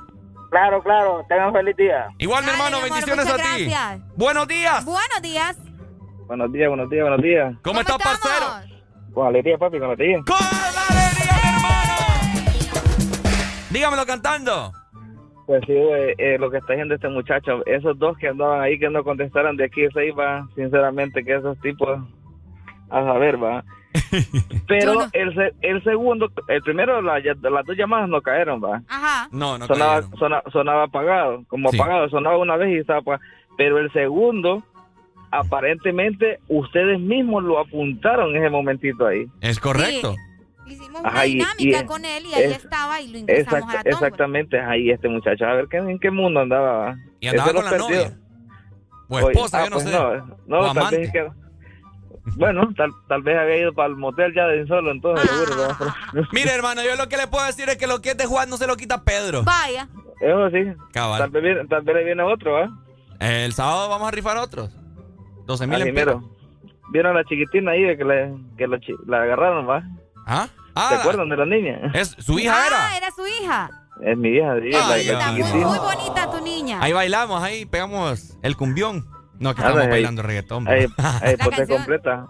Claro, 0.52 0.84
claro. 0.84 1.26
Tengan 1.28 1.54
feliz 1.54 1.76
día. 1.76 2.08
Igual, 2.20 2.44
mi 2.44 2.52
hermano, 2.52 2.78
mi 2.78 2.86
amor, 2.86 2.92
bendiciones 2.92 3.28
a 3.28 3.36
ti. 3.36 3.66
gracias. 3.66 4.00
Buenos 4.16 4.48
días. 4.48 4.86
Buenos 4.86 5.22
días. 5.24 5.58
Buenos 6.28 6.52
días, 6.52 6.70
buenos 6.70 6.90
días, 6.90 7.04
buenos 7.04 7.22
días. 7.24 7.56
¿Cómo, 7.64 7.80
está, 7.80 7.98
parcero? 7.98 8.46
Con 9.14 9.28
alegría, 9.28 9.58
papi, 9.58 9.80
con 9.80 9.90
alegría. 9.90 10.20
¡Con 10.26 10.38
alegría, 10.38 11.40
mi 11.44 11.50
hermano! 11.50 11.96
Dígamelo 13.72 14.06
cantando. 14.06 14.72
Pues 15.46 15.62
sí, 15.68 15.74
eh, 15.76 16.38
lo 16.40 16.50
que 16.50 16.58
está 16.58 16.74
diciendo 16.74 16.96
este 16.96 17.08
muchacho, 17.10 17.64
esos 17.68 17.98
dos 18.00 18.18
que 18.18 18.30
andaban 18.30 18.62
ahí 18.62 18.80
que 18.80 18.90
no 18.90 19.04
contestaron 19.04 19.56
de 19.58 19.66
aquí 19.66 19.86
se 19.94 20.08
iba, 20.08 20.48
sinceramente 20.56 21.24
que 21.24 21.36
esos 21.36 21.60
tipos, 21.62 22.00
a 22.90 23.04
saber, 23.04 23.42
va. 23.44 23.64
Pero 24.68 24.94
el, 25.14 25.36
se- 25.36 25.54
el 25.62 25.84
segundo, 25.84 26.30
el 26.48 26.62
primero, 26.64 27.02
la- 27.02 27.20
las 27.20 27.66
dos 27.66 27.78
llamadas 27.78 28.10
no 28.10 28.22
cayeron, 28.22 28.62
va. 28.64 28.82
Ajá. 28.90 29.28
No, 29.32 29.58
no 29.58 29.68
sonaba, 29.68 29.96
cayeron. 30.02 30.18
sona- 30.20 30.44
sonaba 30.52 30.84
apagado, 30.84 31.44
como 31.48 31.70
Sí. 31.70 31.78
apagado, 31.80 32.10
sonaba 32.10 32.38
una 32.38 32.58
vez 32.58 32.76
y 32.76 32.80
estaba 32.80 33.00
apagado. 33.00 33.24
Pero 33.58 33.78
el 33.78 33.92
segundo, 33.94 34.64
aparentemente, 35.32 36.40
ustedes 36.48 37.00
mismos 37.00 37.44
lo 37.44 37.60
apuntaron 37.60 38.32
en 38.36 38.38
ese 38.44 38.50
momentito 38.50 39.06
ahí. 39.08 39.26
Es 39.42 39.60
correcto. 39.60 40.16
Hicimos 40.66 41.00
una 41.02 41.10
Ajá, 41.10 41.22
dinámica 41.24 41.82
y- 41.82 41.86
con 41.86 42.06
él 42.06 42.26
y 42.26 42.34
ahí 42.34 42.44
es- 42.44 42.64
estaba 42.64 43.00
y 43.02 43.08
lo 43.12 43.18
ingresamos 43.20 43.60
Exact- 43.60 43.64
a 43.64 43.76
la 43.78 43.84
tómbola. 43.84 43.90
exactamente, 44.08 44.60
ahí 44.60 44.90
este 44.90 45.08
muchacho, 45.10 45.46
a 45.46 45.54
ver 45.54 45.68
¿qué, 45.70 45.78
en 45.78 46.00
qué 46.00 46.10
mundo 46.12 46.40
andaba. 46.40 46.96
Y 47.20 47.28
andaba 47.28 47.54
con 47.54 47.64
la 47.66 47.70
perdió. 47.72 47.88
novia. 47.88 48.18
O 49.08 49.16
Oye, 49.18 49.32
esposa, 49.34 49.60
ah, 49.60 49.64
yo 49.66 49.70
no 49.70 49.76
pues 49.76 49.86
sé. 49.86 49.92
No, 49.92 50.26
no 50.48 50.60
O 50.62 50.74
tal 50.74 50.92
vez 50.98 51.12
que- 51.12 51.28
bueno, 52.38 52.68
tal, 52.76 52.90
tal 53.08 53.22
vez 53.22 53.38
había 53.38 53.58
ido 53.58 53.74
para 53.74 53.90
el 53.90 53.96
motel 53.96 54.34
ya 54.34 54.48
de 54.48 54.66
solo, 54.66 54.92
entonces 54.92 55.30
seguro. 55.30 55.68
¿no? 56.14 56.24
Mire, 56.34 56.52
hermano, 56.56 56.82
yo 56.84 56.96
lo 56.96 57.08
que 57.08 57.18
le 57.18 57.28
puedo 57.28 57.46
decir 57.46 57.70
es 57.70 57.78
que 57.78 57.86
lo 57.86 58.02
que 58.02 58.12
es 58.12 58.18
de 58.18 58.26
Juan 58.26 58.50
no 58.50 58.58
se 58.58 58.66
lo 58.66 58.76
quita 58.76 59.04
Pedro. 59.04 59.44
Vaya. 59.44 59.88
Eso 60.20 60.50
sí. 60.50 60.64
Cabal. 60.92 61.20
Tal 61.20 61.30
vez, 61.30 61.44
viene, 61.44 61.68
tal 61.68 61.84
vez 61.84 61.96
le 61.96 62.04
viene 62.04 62.24
otro, 62.24 62.54
¿va? 62.54 62.70
El 63.20 63.54
sábado 63.54 63.90
vamos 63.90 64.08
a 64.08 64.12
rifar 64.12 64.38
otros. 64.38 64.72
12 65.46 65.68
mil. 65.68 65.94
Vieron 66.92 67.12
a 67.16 67.20
la 67.20 67.24
chiquitina 67.26 67.72
ahí 67.72 67.84
de 67.84 67.98
que, 67.98 68.04
le, 68.06 68.34
que 68.58 68.68
la, 68.68 68.80
chi- 68.80 68.96
la 69.08 69.22
agarraron, 69.24 69.68
¿va? 69.70 69.84
¿Ah? 70.26 70.48
¿Se 70.90 70.96
acuerdan 70.96 71.30
de 71.30 71.38
la 71.38 71.46
niña? 71.46 71.92
Es, 71.94 72.16
¿Su 72.20 72.38
hija 72.40 72.54
ah, 72.64 72.68
era? 72.68 72.98
era 72.98 73.08
su 73.12 73.22
hija. 73.28 73.70
Es 74.04 74.18
mi 74.18 74.30
hija, 74.30 74.56
sí, 74.62 74.72
la, 74.72 74.88
Ay, 74.90 75.06
la 75.06 75.28
ay, 75.30 75.44
Muy, 75.44 75.64
muy 75.64 75.78
bonita 75.78 76.30
tu 76.30 76.42
niña. 76.44 76.80
Ahí 76.82 76.92
bailamos, 76.92 77.42
ahí 77.42 77.66
pegamos 77.66 78.38
el 78.44 78.58
cumbión. 78.58 79.06
No, 79.40 79.54
que 79.54 79.62
Ah, 79.62 79.66
estamos 79.68 79.84
ahí- 79.86 79.90
bailando 79.92 80.22
reggaetón. 80.22 80.68
Ahí, 80.68 80.86
bro. 80.86 80.96
ahí 81.22 81.38
canción. 81.38 81.68
completa. 81.68 82.28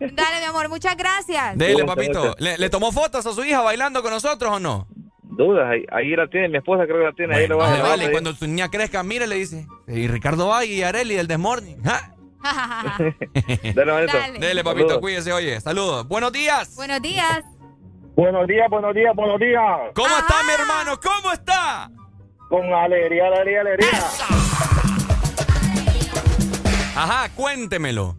Dale, 0.00 0.38
mi 0.40 0.44
amor, 0.48 0.68
muchas 0.68 0.96
gracias. 0.96 1.56
Dele, 1.58 1.84
papito. 1.84 2.34
¿Le, 2.38 2.58
le 2.58 2.70
tomó 2.70 2.92
fotos 2.92 3.26
a 3.26 3.32
su 3.32 3.44
hija 3.44 3.60
bailando 3.60 4.02
con 4.02 4.10
nosotros 4.12 4.52
o 4.52 4.60
no? 4.60 4.86
Dudas, 5.22 5.66
ahí, 5.68 5.84
ahí 5.90 6.14
la 6.14 6.28
tiene, 6.28 6.48
mi 6.48 6.58
esposa 6.58 6.84
creo 6.84 6.98
que 6.98 7.04
la 7.06 7.12
tiene, 7.12 7.34
ahí 7.34 7.48
lo 7.48 7.56
Bueno, 7.56 7.72
va 7.72 7.78
a 7.78 7.88
vale, 7.88 8.04
ahí. 8.06 8.10
Cuando 8.12 8.32
su 8.34 8.46
niña 8.46 8.68
crezca, 8.70 9.02
mire, 9.02 9.26
le 9.26 9.34
dice. 9.34 9.66
Y 9.88 10.06
Ricardo 10.06 10.46
Valle 10.48 10.72
y 10.72 10.82
Areli, 10.84 11.16
el 11.16 11.26
Desmorning. 11.26 11.82
Dale, 13.74 13.92
manito. 13.92 14.18
Dale. 14.18 14.38
Dele, 14.38 14.64
papito, 14.64 14.88
Saludos. 14.88 15.00
cuídese, 15.00 15.32
oye. 15.32 15.60
Saludos. 15.60 16.06
Buenos 16.06 16.32
días. 16.32 16.74
Buenos 16.76 17.00
días. 17.00 17.44
Buenos 18.14 18.46
días, 18.46 18.68
buenos 18.70 18.94
días, 18.94 19.14
buenos 19.16 19.40
días. 19.40 19.62
¿Cómo 19.94 20.16
está, 20.16 20.42
mi 20.44 20.52
hermano? 20.52 21.00
¿Cómo 21.02 21.32
está? 21.32 21.90
Con 22.48 22.72
alegría, 22.72 23.26
alegría, 23.26 23.60
alegría. 23.62 24.04
Ajá, 26.96 27.28
cuéntemelo. 27.34 28.16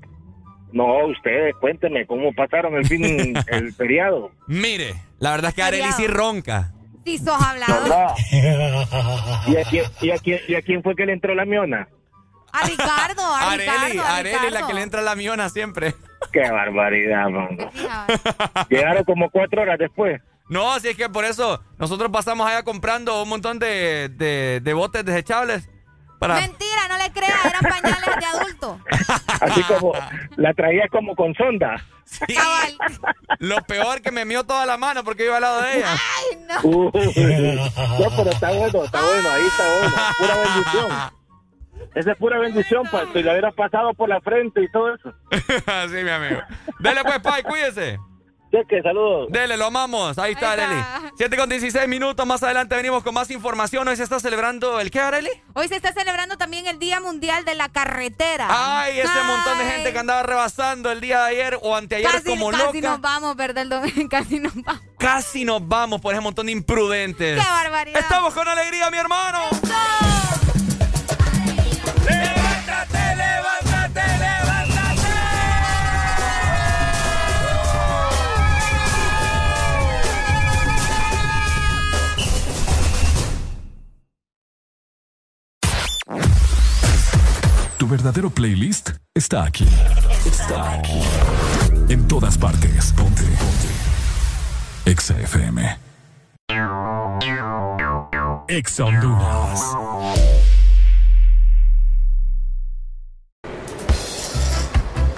No, 0.74 1.06
ustedes, 1.06 1.56
cuéntenme 1.62 2.06
cómo 2.06 2.34
pasaron 2.34 2.76
el 2.76 2.86
fin, 2.86 3.34
el 3.48 3.74
feriado. 3.74 4.32
Mire, 4.48 4.96
la 5.20 5.32
verdad 5.32 5.50
es 5.50 5.56
que 5.56 5.64
Areli 5.64 5.92
sí 5.94 6.08
ronca. 6.08 6.74
Sí, 7.06 7.18
sos 7.20 7.42
hablado. 7.42 7.84
¿Verdad? 7.84 8.16
¿Y 9.48 9.56
a, 9.56 9.64
quién, 9.64 9.86
y, 10.02 10.10
a 10.12 10.18
quién, 10.18 10.40
¿Y 10.48 10.56
a 10.56 10.62
quién 10.62 10.84
fue 10.84 10.96
que 10.96 11.06
le 11.06 11.14
entró 11.14 11.34
la 11.36 11.46
miona? 11.46 11.88
A 12.56 12.66
Ricardo, 12.66 13.22
a 13.24 13.52
Areli, 13.52 13.70
Ricardo, 13.70 14.02
a 14.04 14.16
Areli, 14.18 14.50
la 14.52 14.68
que 14.68 14.74
le 14.74 14.82
entra 14.82 15.02
la 15.02 15.16
miona 15.16 15.50
siempre. 15.50 15.96
Qué 16.32 16.50
barbaridad, 16.50 17.30
man. 17.30 17.58
Fija, 17.72 18.08
Llegaron 18.70 19.04
como 19.04 19.30
cuatro 19.30 19.62
horas 19.62 19.78
después. 19.78 20.22
No, 20.48 20.74
así 20.74 20.90
es 20.90 20.98
que 20.98 21.10
por 21.10 21.26
eso 21.26 21.62
nosotros 21.78 22.12
pasamos 22.12 22.48
allá 22.48 22.64
comprando 22.64 23.24
un 23.24 23.30
montón 23.30 23.58
de, 23.60 24.10
de, 24.10 24.62
de 24.64 24.74
botes 24.74 25.04
desechables. 25.04 25.70
Para... 26.20 26.36
Mentira, 26.36 26.88
no 26.88 26.98
le 26.98 27.12
creas, 27.12 27.46
eran 27.46 27.62
pañales 27.62 28.16
de 28.20 28.26
adulto. 28.26 28.80
Así 29.42 29.64
como 29.64 29.94
la 30.38 30.54
traía 30.54 30.88
como 30.90 31.16
con 31.16 31.34
sonda. 31.36 31.76
Sí. 32.06 32.36
Lo 33.40 33.62
peor 33.64 34.02
que 34.02 34.12
me 34.12 34.24
mió 34.24 34.44
toda 34.46 34.66
la 34.66 34.78
mano 34.78 35.04
porque 35.04 35.26
iba 35.26 35.36
al 35.36 35.42
lado 35.42 35.62
de 35.62 35.78
ella. 35.78 35.88
Ay, 35.90 36.46
no. 36.48 36.70
Uy, 36.70 37.60
no, 38.00 38.10
pero 38.16 38.30
está 38.30 38.52
bueno, 38.52 38.84
está 38.84 39.02
bueno, 39.02 39.30
ahí 39.30 39.44
está 39.48 39.64
bueno. 39.80 39.96
Pura 40.18 40.36
bendición. 40.38 40.88
Esa 41.94 42.12
es 42.12 42.18
pura 42.18 42.40
bendición, 42.40 42.84
Pato, 42.92 43.20
y 43.20 43.24
la 43.24 43.32
hubieras 43.34 43.54
pasado 43.54 43.94
por 43.94 44.10
la 44.10 44.20
frente 44.22 44.62
y 44.64 44.70
todo 44.72 44.94
eso. 44.96 45.14
Así, 45.66 45.96
mi 46.04 46.10
amigo. 46.10 46.42
Dele 46.80 47.02
pues, 47.04 47.20
Pai, 47.20 47.44
cuídese. 47.44 48.00
Cheque, 48.52 48.82
saludos. 48.84 49.28
Dele, 49.32 49.58
lo 49.58 49.66
amamos. 49.66 50.18
Ahí 50.18 50.34
está, 50.34 50.52
Areli. 50.52 50.76
está. 50.76 51.12
7 51.18 51.36
con 51.36 51.50
16 51.50 51.88
minutos. 51.90 52.26
Más 52.26 52.42
adelante 52.44 52.76
venimos 52.76 53.04
con 53.04 53.14
más 53.14 53.30
información. 53.32 53.86
Hoy 53.88 53.98
se 53.98 54.04
está 54.04 54.20
celebrando 54.20 54.80
el 54.80 54.92
qué, 54.92 55.02
Areli? 55.02 55.30
Hoy 55.56 55.68
se 55.68 55.76
está 55.76 55.92
celebrando 55.92 56.38
también 56.38 56.68
el 56.68 56.80
Día 56.80 57.00
Mundial 57.02 57.44
de 57.44 57.56
la 57.56 57.70
Carretera. 57.70 58.48
Ay, 58.50 59.00
ese 59.00 59.24
montón 59.28 59.58
de 59.58 59.66
gente 59.66 59.92
que 59.92 60.00
andaba 60.00 60.24
rebasando 60.24 60.92
el 60.92 61.02
día 61.02 61.24
de 61.24 61.30
ayer 61.32 61.60
o 61.62 61.76
anteayer 61.76 62.10
Casi, 62.10 62.30
como 62.30 62.52
casi 62.52 62.82
loca. 62.82 62.92
nos 62.92 63.02
vamos, 63.02 63.36
¿verdad? 63.36 63.64
El 63.64 63.70
domingo, 63.70 64.08
casi 64.10 64.40
nos 64.40 64.54
vamos. 64.56 64.82
Casi 65.00 65.44
nos 65.44 65.68
vamos 65.68 66.00
por 66.00 66.14
ese 66.14 66.22
montón 66.22 66.46
de 66.46 66.54
imprudentes. 66.54 67.42
¡Qué 67.44 67.50
barbaridad! 67.50 68.00
Estamos 68.00 68.34
con 68.34 68.48
alegría, 68.48 68.90
mi 68.92 68.98
hermano. 68.98 69.40
¡Levántate, 72.06 73.16
levántate, 73.16 74.06
levántate! 74.18 75.14
Tu 87.78 87.88
verdadero 87.88 88.30
playlist 88.30 88.92
está 89.14 89.44
aquí. 89.44 89.68
Está 90.26 90.74
aquí. 90.74 91.02
En 91.90 92.08
todas 92.08 92.38
partes. 92.38 92.94
Ponte. 92.94 93.24
Ponte. 93.24 93.86
Exa 94.86 95.20
FM. 95.20 95.78
Exa 98.48 98.86
Honduras. 98.86 100.45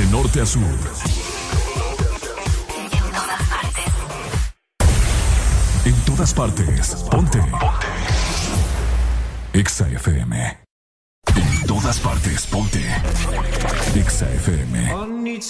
De 0.00 0.06
norte 0.06 0.40
a 0.40 0.46
sur. 0.46 0.62
En 0.64 0.68
todas 3.12 3.42
partes. 3.52 3.92
En 5.84 5.94
todas 6.06 6.32
partes. 6.32 6.96
Ponte. 7.10 7.42
Exa 9.52 9.90
FM. 9.90 10.58
En 11.36 11.66
todas 11.66 11.98
partes. 11.98 12.46
Ponte. 12.46 12.82
Exa 13.94 14.30
FM. 14.30 14.90
I 14.90 15.04
need 15.06 15.42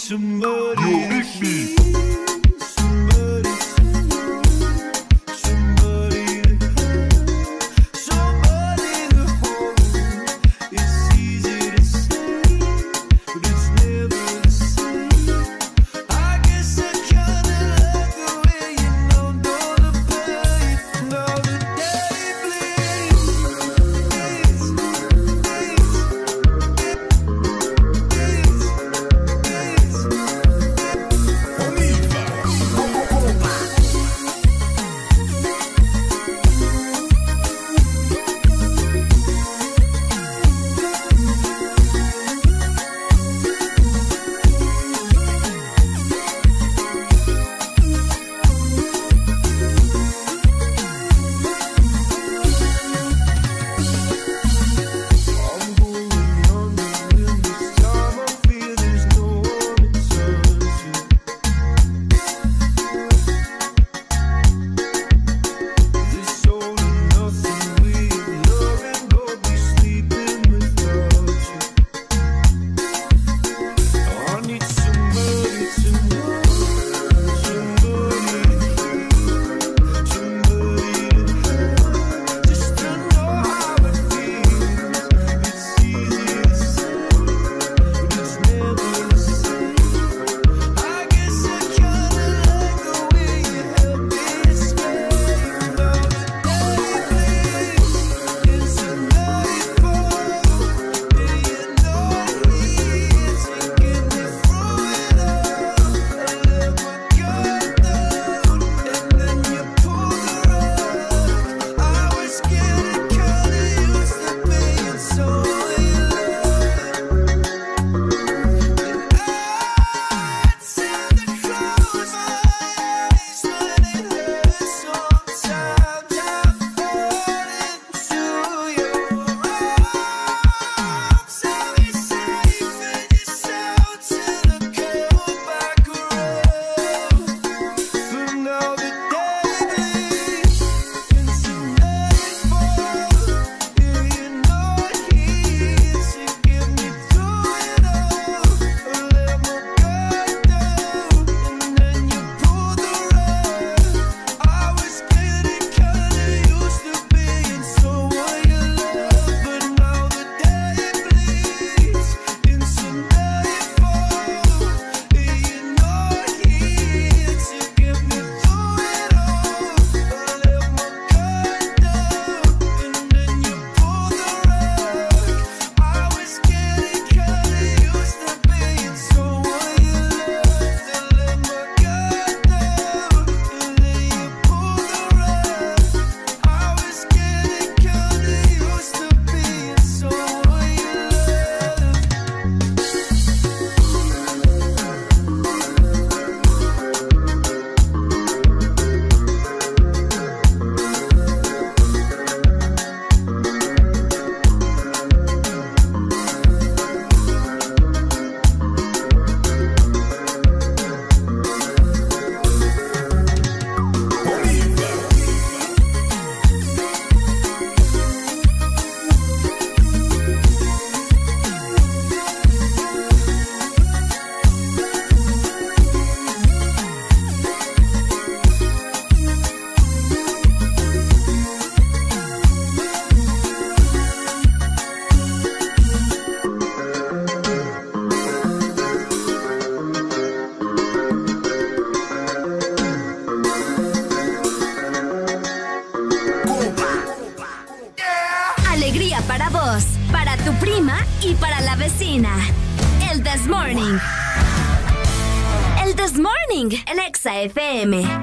FM. 257.48 258.19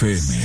FM. 0.00 0.37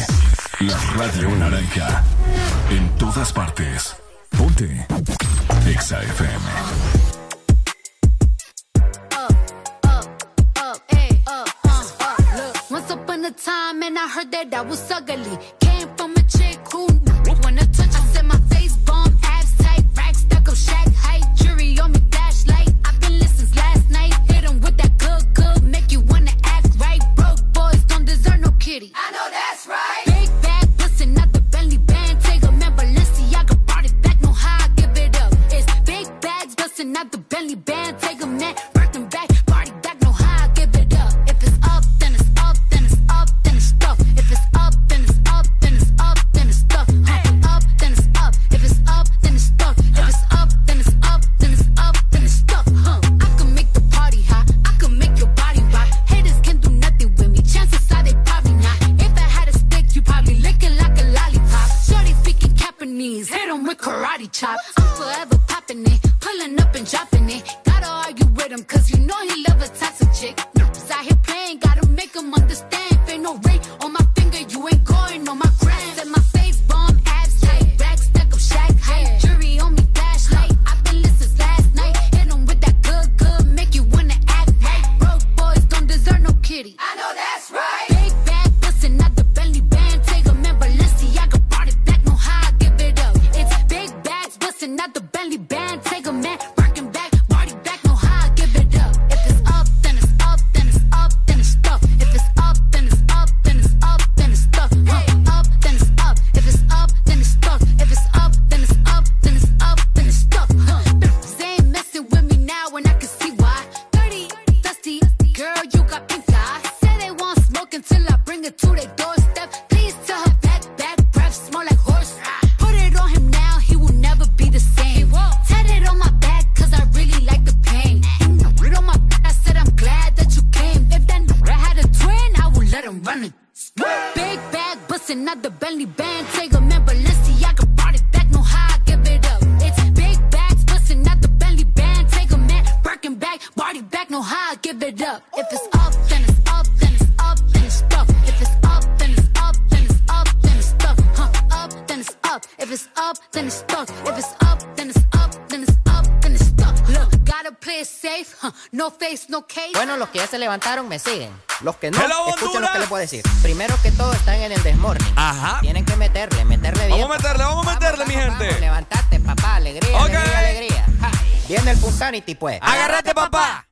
Pues. 172.43 172.59
después. 172.59 173.13
Papá! 173.15 173.65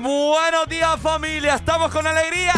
Buenos 0.00 0.68
días 0.68 1.00
familia, 1.02 1.54
estamos 1.56 1.92
con 1.92 2.06
alegría. 2.06 2.54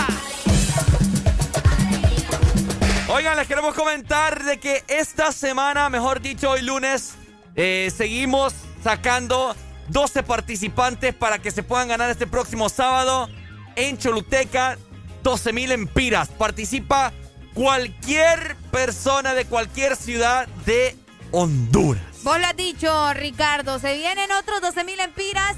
Oigan, 3.09 3.36
les 3.36 3.48
queremos 3.48 3.74
comentar 3.74 4.44
de 4.44 4.60
que 4.60 4.85
esta 4.86 5.32
semana, 5.32 5.89
mejor 5.89 6.20
dicho, 6.20 6.51
hoy 6.51 6.62
lunes, 6.62 7.07
seguimos 7.99 8.55
sacando 8.83 9.55
12 9.89 10.23
participantes 10.23 11.15
para 11.15 11.39
que 11.41 11.51
se 11.51 11.62
puedan 11.62 11.89
ganar 11.89 12.09
este 12.11 12.27
próximo 12.27 12.69
sábado 12.69 13.29
en 13.77 13.99
Choluteca 13.99 14.79
12 15.25 15.53
mil 15.53 15.73
empiras. 15.73 16.29
Participa 16.29 17.12
cualquier 17.55 18.57
persona 18.70 19.35
de 19.35 19.45
cualquier 19.45 19.97
ciudad 19.97 20.47
de 20.65 20.97
Honduras. 21.33 22.03
Vos 22.23 22.39
lo 22.41 22.47
has 22.47 22.57
dicho, 22.57 23.12
Ricardo. 23.15 23.79
Se 23.79 23.95
vienen 23.95 24.31
otros 24.33 24.61
12 24.61 24.85
mil 24.85 24.99
empiras. 25.01 25.57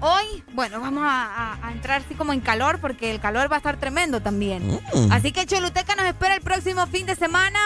Hoy, 0.00 0.42
bueno, 0.52 0.80
vamos 0.80 1.04
a, 1.06 1.52
a- 1.52 1.68
a 1.68 1.72
entrar 1.72 2.02
así 2.04 2.14
como 2.16 2.32
en 2.32 2.40
calor 2.40 2.80
porque 2.80 3.12
el 3.12 3.20
calor 3.20 3.48
va 3.50 3.56
a 3.56 3.58
estar 3.58 3.78
tremendo 3.78 4.20
también. 4.20 4.66
Mm. 4.94 5.12
Así 5.12 5.30
que 5.30 5.46
Choluteca 5.46 5.94
nos 5.94 6.06
espera 6.06 6.34
el 6.34 6.40
próximo 6.42 6.86
fin 6.88 7.06
de 7.06 7.14
semana 7.14 7.60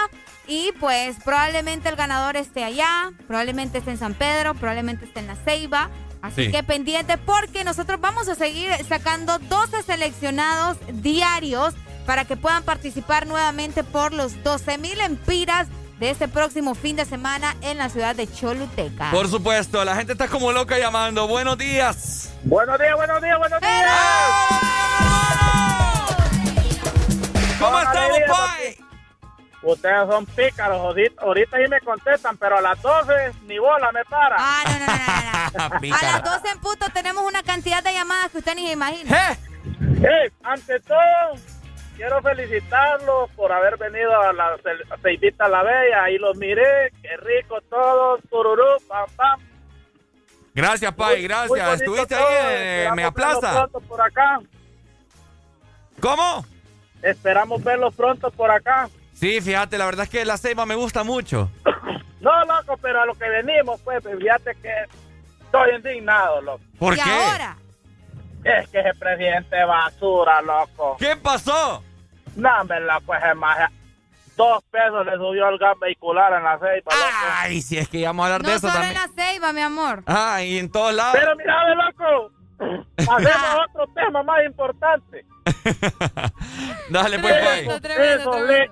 y 0.49 0.73
pues 0.81 1.17
probablemente 1.25 1.89
el 1.89 1.97
ganador 1.97 2.37
esté 2.37 2.65
allá, 2.65 3.11
probablemente 3.27 3.79
esté 3.79 3.91
en 3.93 3.99
San 3.99 4.15
Pedro, 4.15 4.55
probablemente 4.55 5.05
esté 5.05 5.21
en 5.21 5.27
La 5.27 5.37
Ceiba. 5.37 5.91
Así 6.23 6.47
Sí. 6.47 6.51
que 6.51 6.63
pendiente 6.65 7.19
porque 7.19 7.63
nosotros 7.63 8.01
vamos 8.01 8.27
a 8.29 8.35
seguir 8.35 8.71
sacando 8.89 9.39
12 9.39 9.83
seleccionados 9.83 10.79
diarios 10.89 11.75
para 12.07 12.25
que 12.25 12.37
puedan 12.37 12.63
participar 12.63 13.27
nuevamente 13.27 13.85
por 13.85 14.13
los 14.13 14.43
12 14.43 14.79
mil 14.79 14.99
empiras 15.01 15.69
de 16.01 16.11
este 16.11 16.27
próximo 16.29 16.75
fin 16.75 16.97
de 16.97 17.05
semana 17.05 17.55
en 17.63 17.79
la 17.79 17.89
ciudad 17.89 18.15
de 18.17 18.31
Choluteca. 18.31 19.11
Por 19.13 19.29
supuesto, 19.29 19.85
la 19.85 19.95
gente 19.97 20.13
está 20.13 20.29
como 20.29 20.53
loca 20.53 20.79
llamando. 20.79 21.27
Buenos 21.29 21.57
días. 21.59 22.31
Buenos 22.45 22.79
días, 22.79 22.95
buenos 22.97 23.23
días, 23.23 23.39
buenos 23.39 23.61
días. 23.61 23.73
¿Cómo 23.73 24.46
Ustedes 29.87 30.09
son 30.11 30.27
pícaros, 30.27 30.79
ahorita, 30.81 31.23
ahorita 31.23 31.57
sí 31.59 31.63
me 31.71 31.81
contestan, 31.81 32.37
pero 32.39 32.59
a 32.59 32.61
las 32.61 32.83
12 32.83 33.13
ni 33.47 33.59
bola 33.59 33.93
me 33.93 34.05
para. 34.05 34.35
Ah, 34.37 34.63
no, 34.65 34.79
no, 34.79 34.87
no, 34.87 35.69
no, 35.69 35.81
no. 35.81 35.97
A 35.97 36.03
las 36.03 36.25
12 36.43 36.49
en 36.55 36.61
punto 36.61 36.87
tenemos 36.93 37.25
una 37.25 37.43
cantidad 37.45 37.83
de 37.85 37.93
llamadas 37.93 38.31
que 38.33 38.39
usted 38.39 38.55
ni 38.57 38.67
se 38.67 38.73
imagina. 38.73 39.33
Eh, 40.03 40.31
ante 40.43 40.81
todo, 40.81 40.97
quiero 41.97 42.21
felicitarlos 42.21 43.31
por 43.37 43.53
haber 43.53 43.77
venido 43.79 44.11
a 44.21 44.33
la 44.33 44.57
ce- 44.57 44.97
Ceibita 45.03 45.47
La 45.49 45.63
Bella. 45.63 46.03
Ahí 46.05 46.19
los 46.19 46.37
miré, 46.37 46.91
qué 47.01 47.17
rico 47.19 47.61
todos, 47.71 48.21
tururú, 48.29 48.65
pam, 48.89 49.07
pam. 49.15 49.41
Gracias, 50.53 50.93
Pai, 50.95 51.23
gracias. 51.23 51.49
muy 51.51 51.61
Estuviste 51.61 52.15
todo, 52.17 52.27
ahí 52.27 52.35
en 52.35 52.43
esperamos 52.63 52.97
Mega 52.97 53.11
verlos 53.11 53.39
Plaza. 53.41 53.53
pronto 53.69 53.81
por 53.87 54.01
acá. 54.03 54.41
¿Cómo? 56.01 56.45
Esperamos 57.03 57.63
verlos 57.63 57.95
pronto 57.95 58.31
por 58.33 58.51
acá. 58.51 58.89
Sí, 59.19 59.41
fíjate, 59.41 59.79
la 59.79 59.87
verdad 59.87 60.05
es 60.05 60.11
que 60.11 60.25
la 60.25 60.37
ceiba 60.37 60.67
me 60.67 60.75
gusta 60.75 61.03
mucho. 61.05 61.51
No, 62.19 62.45
loco, 62.45 62.77
pero 62.83 63.03
a 63.03 63.07
lo 63.07 63.15
que 63.15 63.29
venimos, 63.29 63.81
pues, 63.83 64.03
fíjate 64.03 64.57
que 64.57 64.73
estoy 65.45 65.77
indignado, 65.77 66.41
loco. 66.41 66.61
¿Por 66.77 66.95
¿Y 66.95 67.01
qué? 67.01 67.11
ahora? 67.11 67.57
Es 68.43 68.69
que 68.69 68.81
ese 68.81 68.95
presidente 68.99 69.65
basura, 69.65 70.43
loco. 70.43 70.97
¿Qué 70.99 71.15
pasó? 71.15 71.85
No, 72.35 72.49
hombre, 72.61 72.81
loco, 72.81 73.15
ese 73.15 73.33
maje. 73.35 73.67
Dos 74.37 74.61
pesos 74.73 75.07
le 75.07 75.13
subió 75.13 75.49
el 75.51 75.59
gas 75.59 75.79
vehicular 75.81 76.33
en 76.33 76.43
la 76.43 76.59
ceiba, 76.59 76.93
loco. 76.97 77.17
Ay, 77.33 77.63
si 77.63 77.79
es 77.79 77.89
que 77.89 78.01
ya 78.01 78.09
vamos 78.09 78.25
a 78.25 78.27
hablar 78.27 78.43
No 78.43 78.49
de 78.49 78.55
eso 78.57 78.61
solo 78.67 78.73
también. 78.73 78.97
en 78.97 79.03
la 79.03 79.25
ceiba, 79.25 79.53
mi 79.53 79.61
amor. 79.61 80.03
Ah, 80.07 80.43
y 80.43 80.59
en 80.59 80.69
todos 80.73 80.95
lados. 80.95 81.17
Pero 81.21 81.37
mira, 81.37 81.65
ve, 81.65 81.75
loco, 81.77 82.33
hacemos 82.97 83.67
otro 83.69 83.87
tema 83.95 84.23
más 84.25 84.45
importante. 84.45 85.25
Dale, 86.91 87.19
pues. 87.21 87.35
Eso, 87.37 87.77
eso, 87.77 88.45
le- 88.47 88.71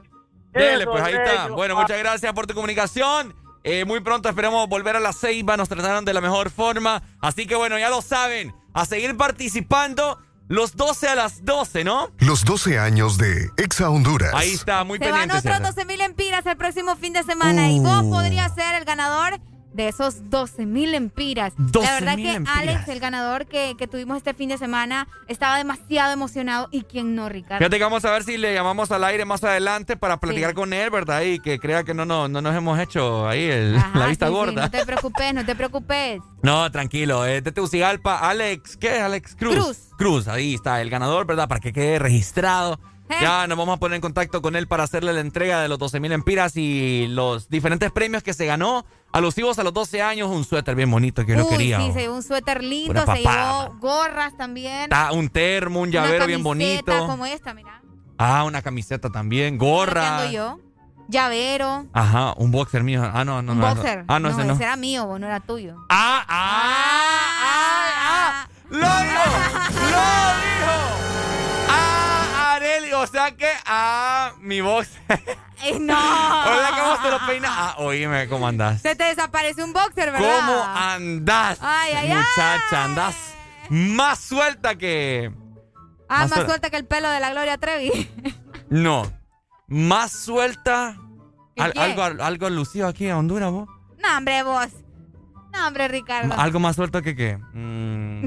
Dele, 0.55 0.86
pues 0.86 1.02
ahí 1.02 1.14
está. 1.14 1.48
Bueno, 1.48 1.76
muchas 1.76 1.98
gracias 1.98 2.32
por 2.32 2.47
tu 2.47 2.55
comunicación. 2.55 3.35
Eh, 3.62 3.85
muy 3.85 4.01
pronto 4.01 4.28
esperemos 4.28 4.68
volver 4.68 4.97
a 4.97 5.01
la 5.01 5.12
Ceiba. 5.12 5.56
Nos 5.56 5.68
trataron 5.68 6.05
de 6.05 6.12
la 6.14 6.20
mejor 6.20 6.51
forma. 6.51 7.02
Así 7.20 7.47
que 7.47 7.55
bueno, 7.55 7.78
ya 7.78 7.90
lo 7.90 8.02
saben. 8.02 8.55
A 8.72 8.85
seguir 8.86 9.16
participando 9.16 10.18
los 10.48 10.76
12 10.76 11.09
a 11.09 11.14
las 11.14 11.44
12, 11.44 11.85
¿no? 11.85 12.10
Los 12.18 12.44
12 12.44 12.78
años 12.78 13.16
de 13.16 13.48
Exa 13.56 13.89
Honduras. 13.89 14.32
Ahí 14.35 14.52
está, 14.52 14.85
muy 14.85 14.98
Se 14.98 15.10
van 15.10 15.28
pendiente. 15.28 15.48
otros 15.48 15.74
12 15.74 15.86
mil 15.86 16.01
empiras 16.02 16.44
el 16.44 16.56
próximo 16.56 16.97
fin 16.97 17.12
de 17.14 17.22
semana 17.22 17.70
y 17.70 17.81
vos 17.81 18.02
podrías 18.05 18.55
ser 18.55 18.74
el 18.74 18.85
ganador 18.85 19.40
de 19.74 19.88
esos 19.88 20.30
12 20.30 20.64
mil 20.66 20.94
empiras. 20.94 21.52
12 21.59 21.86
La 21.86 21.94
verdad 21.94 22.16
que 22.16 22.32
empiras. 22.32 22.59
Alex, 22.59 22.88
el 22.88 23.01
ganador 23.01 23.46
que, 23.46 23.74
que 23.76 23.86
tuvimos 23.86 24.16
este 24.16 24.32
fin 24.32 24.48
de 24.48 24.56
semana, 24.56 25.09
estaba 25.28 25.59
demasiado 25.59 26.12
emocionado. 26.12 26.68
¿Y 26.70 26.82
quién 26.82 27.14
no, 27.14 27.28
Ricardo? 27.28 27.59
Fíjate 27.59 27.76
que 27.78 27.82
vamos 27.84 28.05
a 28.05 28.10
ver 28.12 28.22
si 28.24 28.36
le 28.38 28.55
llamamos 28.55 28.90
al 28.92 29.05
aire 29.05 29.24
más 29.24 29.44
adelante 29.44 29.96
para 29.96 30.18
platicar 30.18 30.51
Sí. 30.51 30.55
con 30.55 30.72
él, 30.72 30.90
¿verdad? 30.90 31.22
Y 31.22 31.40
que 31.40 31.59
crea 31.59 31.84
que 31.84 31.92
no, 31.92 32.05
no, 32.06 32.28
no 32.28 32.40
nos 32.40 32.55
hemos 32.56 32.78
hecho 32.78 33.28
ahí 33.28 33.42
el- 33.51 33.76
Ajá, 33.76 33.98
la 33.98 34.06
vista 34.06 34.26
sí, 34.26 34.32
sí, 34.32 34.36
gorda. 34.38 34.62
no 34.62 34.70
te 34.70 34.86
preocupes, 34.86 35.34
no 35.34 35.44
te 35.44 35.55
preocupes. 35.55 36.20
No, 36.44 36.70
tranquilo, 36.70 37.24
es 37.24 37.42
de 37.42 37.52
Tegucigalpa, 37.52 38.18
Alex, 38.18 38.76
¿qué? 38.76 39.01
Alex 39.01 39.34
Cruz. 39.34 39.55
Cruz. 39.55 39.78
Cruz, 39.96 40.28
ahí 40.28 40.52
está, 40.55 40.82
el 40.82 40.90
ganador, 40.90 41.26
¿verdad? 41.26 41.48
Para 41.48 41.59
que 41.59 41.72
quede 41.72 41.98
registrado. 41.98 42.78
Eh. 43.09 43.14
Ya 43.20 43.46
nos 43.46 43.56
vamos 43.59 43.76
a 43.76 43.80
poner 43.80 43.96
en 43.96 44.01
contacto 44.02 44.40
con 44.42 44.55
él 44.55 44.66
para 44.66 44.82
hacerle 44.84 45.12
la 45.14 45.20
entrega 45.20 45.60
de 45.62 45.68
los 45.68 45.78
12 45.78 46.01
mil 46.01 46.12
empiras 46.12 46.56
y 46.56 47.06
los 47.09 47.48
diferentes 47.48 47.90
premios 47.92 48.22
que 48.22 48.34
se 48.34 48.44
ganó. 48.46 48.84
Alusivos 49.14 49.58
a 49.60 49.62
los 49.62 49.72
12 49.72 50.02
años, 50.02 50.28
un 50.28 50.44
suéter 50.44 50.74
bien 50.74 50.90
bonito 50.90 51.24
que 51.24 51.32
yo 51.32 51.38
lo 51.38 51.44
Uy, 51.44 51.50
quería. 51.50 51.78
sí, 51.80 51.92
se 51.92 52.00
llevó 52.00 52.16
un 52.16 52.22
suéter 52.24 52.64
lindo, 52.64 53.04
se 53.06 53.18
llevó 53.22 53.76
gorras 53.80 54.36
también. 54.36 54.90
Ta- 54.90 55.12
un 55.12 55.28
termo, 55.28 55.80
un 55.82 55.88
una 55.88 56.00
llavero 56.02 56.26
bien 56.26 56.42
bonito. 56.42 57.06
como 57.06 57.24
esta, 57.24 57.54
mira. 57.54 57.80
Ah, 58.18 58.42
una 58.42 58.60
camiseta 58.60 59.10
también, 59.10 59.56
¿Qué 59.56 59.64
gorra. 59.64 60.26
yo? 60.32 60.58
Llavero. 61.08 61.86
Ajá, 61.92 62.32
un 62.38 62.50
boxer 62.50 62.82
mío. 62.82 63.02
Ah, 63.04 63.24
no, 63.24 63.40
no, 63.40 63.52
un 63.52 63.60
no. 63.60 63.74
boxer. 63.74 64.04
Ah, 64.08 64.18
no, 64.18 64.30
ese 64.30 64.44
no. 64.44 64.54
ese 64.54 64.64
era 64.64 64.74
mío, 64.74 65.06
vos, 65.06 65.20
no 65.20 65.26
era 65.26 65.38
tuyo. 65.38 65.76
Ah, 65.90 66.24
ah, 66.28 66.86
ah, 67.46 68.48
¡Lo 68.70 68.78
dijo! 68.78 69.22
¡Lo 69.90 70.04
dijo! 70.40 71.03
O 73.05 73.06
sea 73.06 73.31
que, 73.36 73.48
ah, 73.66 74.32
mi 74.40 74.60
boxer. 74.60 75.01
Eh, 75.62 75.78
no. 75.78 75.94
O 76.51 76.59
sea 76.59 76.70
que 76.74 76.81
vos 76.82 77.02
te 77.02 77.10
lo 77.10 77.26
peinas. 77.26 77.51
Ah, 77.55 77.74
oíme, 77.78 78.28
¿cómo 78.28 78.47
andás? 78.48 78.82
Se 78.82 78.97
te 78.97 79.05
desapareció 79.05 79.64
un 79.64 79.72
boxer, 79.72 80.10
¿verdad? 80.10 80.40
¿Cómo 80.47 80.62
andás? 80.64 81.59
Ay, 81.62 81.93
ay, 81.94 82.10
ay. 82.10 82.16
Muchacha, 82.18 82.85
andás 82.85 83.14
más 83.70 84.18
suelta 84.18 84.74
que. 84.74 85.32
Ah, 86.09 86.18
más 86.22 86.31
más 86.31 86.39
suel- 86.40 86.47
suelta 86.47 86.70
que 86.70 86.76
el 86.76 86.86
pelo 86.86 87.09
de 87.09 87.20
la 87.20 87.31
Gloria 87.31 87.56
Trevi. 87.59 88.10
No. 88.68 89.10
Más 89.68 90.10
suelta. 90.12 90.97
¿Que 91.55 91.62
Al- 91.62 91.72
algo, 91.76 92.22
algo 92.22 92.51
lucido 92.51 92.89
aquí 92.89 93.06
en 93.06 93.12
Honduras, 93.14 93.51
vos. 93.52 93.68
no, 94.02 94.18
hombre, 94.18 94.43
vos. 94.43 94.68
No, 95.52 95.68
hombre, 95.68 95.86
Ricardo. 95.89 96.35
Algo 96.36 96.59
más 96.59 96.74
suelto 96.76 97.01
que 97.01 97.14
qué. 97.14 97.39
Mm. 97.55 98.26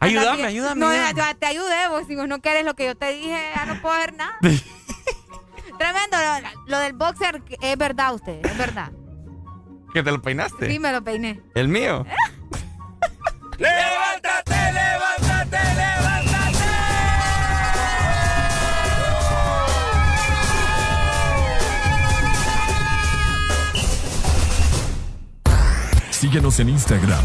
Ayúdame, 0.00 0.30
Anda, 0.30 0.48
ayúdame. 0.48 0.80
No, 0.80 0.88
ayúdame. 0.88 1.14
ya 1.14 1.34
te 1.34 1.46
ayudé, 1.46 1.88
vos. 1.88 2.06
Si 2.06 2.16
vos 2.16 2.28
no 2.28 2.40
quieres 2.40 2.64
lo 2.64 2.74
que 2.74 2.86
yo 2.86 2.94
te 2.96 3.12
dije, 3.12 3.50
ya 3.54 3.64
no 3.66 3.80
puedo 3.80 3.94
hacer 3.94 4.14
nada. 4.14 4.36
Tremendo. 5.78 6.16
Lo, 6.16 6.70
lo 6.70 6.78
del 6.78 6.92
boxer 6.92 7.42
es 7.60 7.76
verdad, 7.78 8.14
usted. 8.14 8.44
Es 8.44 8.56
verdad. 8.56 8.90
¿Que 9.92 10.02
te 10.02 10.10
lo 10.10 10.20
peinaste? 10.22 10.70
Sí, 10.70 10.78
me 10.78 10.92
lo 10.92 11.02
peiné. 11.04 11.40
¿El 11.54 11.68
mío? 11.68 12.04
¡Levántate, 13.58 14.72
levántate, 14.72 15.58
levántate! 15.74 16.64
Síguenos 26.10 26.58
en 26.60 26.70
Instagram, 26.70 27.24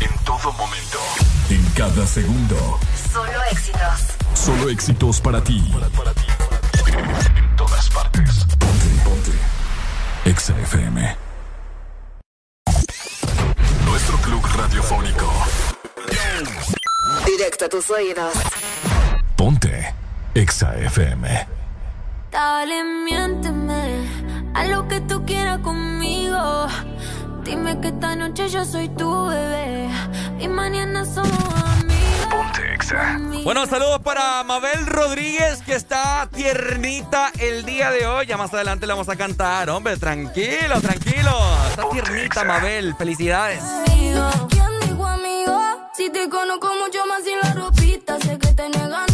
En 0.00 0.24
todo 0.24 0.52
momento. 0.52 0.98
En 1.50 1.64
cada 1.74 2.06
segundo. 2.06 2.78
Solo 3.12 3.42
éxitos. 3.50 4.00
Solo 4.34 4.68
éxitos 4.70 5.20
para 5.20 5.42
ti. 5.42 5.72
En 6.86 7.56
todas 7.56 7.90
partes. 7.90 8.44
Ponte, 8.58 8.86
ponte. 9.04 9.32
Exa 10.24 10.58
FM. 10.60 11.16
Nuestro 13.84 14.16
club 14.18 14.44
radiofónico. 14.56 15.30
Proyecta 17.22 17.68
tus 17.68 17.90
oídos. 17.90 18.34
Ponte 19.36 19.94
Exa 20.34 20.74
FM. 20.76 21.46
Dale, 22.30 22.84
miénteme 23.04 24.08
a 24.54 24.64
lo 24.64 24.88
que 24.88 25.00
tú 25.02 25.24
quieras 25.24 25.58
conmigo. 25.60 26.66
Dime 27.44 27.78
que 27.78 27.88
esta 27.88 28.16
noche 28.16 28.48
yo 28.48 28.64
soy 28.64 28.88
tu 28.88 29.26
bebé 29.26 29.90
y 30.40 30.48
mañana 30.48 31.04
somos 31.04 31.30
amigos. 31.78 32.26
Ponte 32.30 32.74
Exa. 32.74 33.18
Bueno, 33.44 33.66
saludos 33.66 34.00
para 34.00 34.42
Mabel 34.44 34.86
Rodríguez, 34.86 35.60
que 35.60 35.74
está 35.74 36.26
tiernita 36.32 37.30
el 37.38 37.66
día 37.66 37.90
de 37.90 38.06
hoy. 38.06 38.24
Ya 38.26 38.38
más 38.38 38.52
adelante 38.54 38.86
le 38.86 38.94
vamos 38.94 39.10
a 39.10 39.16
cantar. 39.16 39.68
Hombre, 39.68 39.98
tranquilo, 39.98 40.80
tranquilo. 40.80 41.32
Está 41.68 41.88
tiernita, 41.90 42.44
Mabel. 42.44 42.94
Felicidades. 42.96 43.62
Amigo, 43.62 44.48
¿quién 44.48 44.80
dijo 44.88 45.06
amigo? 45.06 45.60
Si 45.92 46.08
te 46.08 46.30
conozco 46.30 46.68
mucho 46.82 47.04
más 47.06 47.24
sin 47.24 47.38
la 47.40 47.52
ropita, 47.52 48.18
sé 48.20 48.38
que 48.38 48.48
tenés 48.54 48.88
ganita 48.88 49.13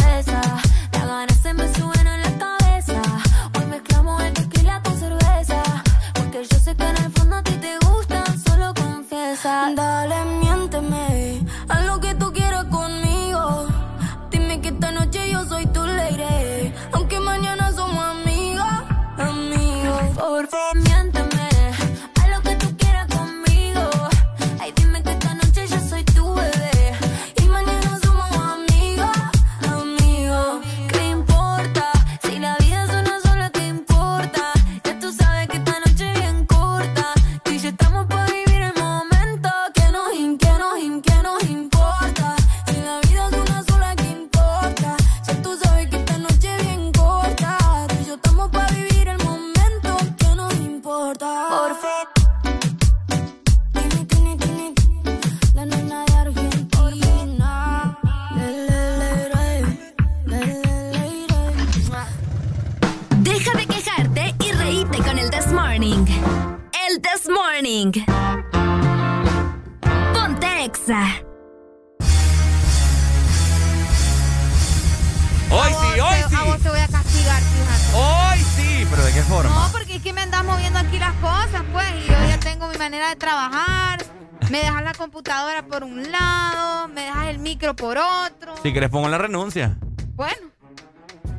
Si 88.63 88.71
querés 88.73 88.89
pongo 88.89 89.09
la 89.09 89.17
renuncia. 89.17 89.77
Bueno. 90.15 90.51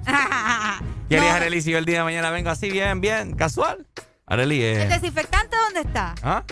¿Qué 1.08 1.16
harías, 1.18 1.34
No. 1.34 1.36
Arely, 1.36 1.62
si 1.62 1.70
yo 1.70 1.78
el 1.78 1.84
día 1.84 1.98
de 1.98 2.04
mañana 2.04 2.30
vengo 2.30 2.50
así 2.50 2.70
bien, 2.70 3.00
bien, 3.00 3.34
casual? 3.34 3.86
Arely, 4.26 4.62
¿El 4.62 4.80
eh... 4.82 4.88
desinfectante 4.88 5.56
dónde 5.56 5.80
está? 5.80 6.14
¿Ah? 6.22 6.42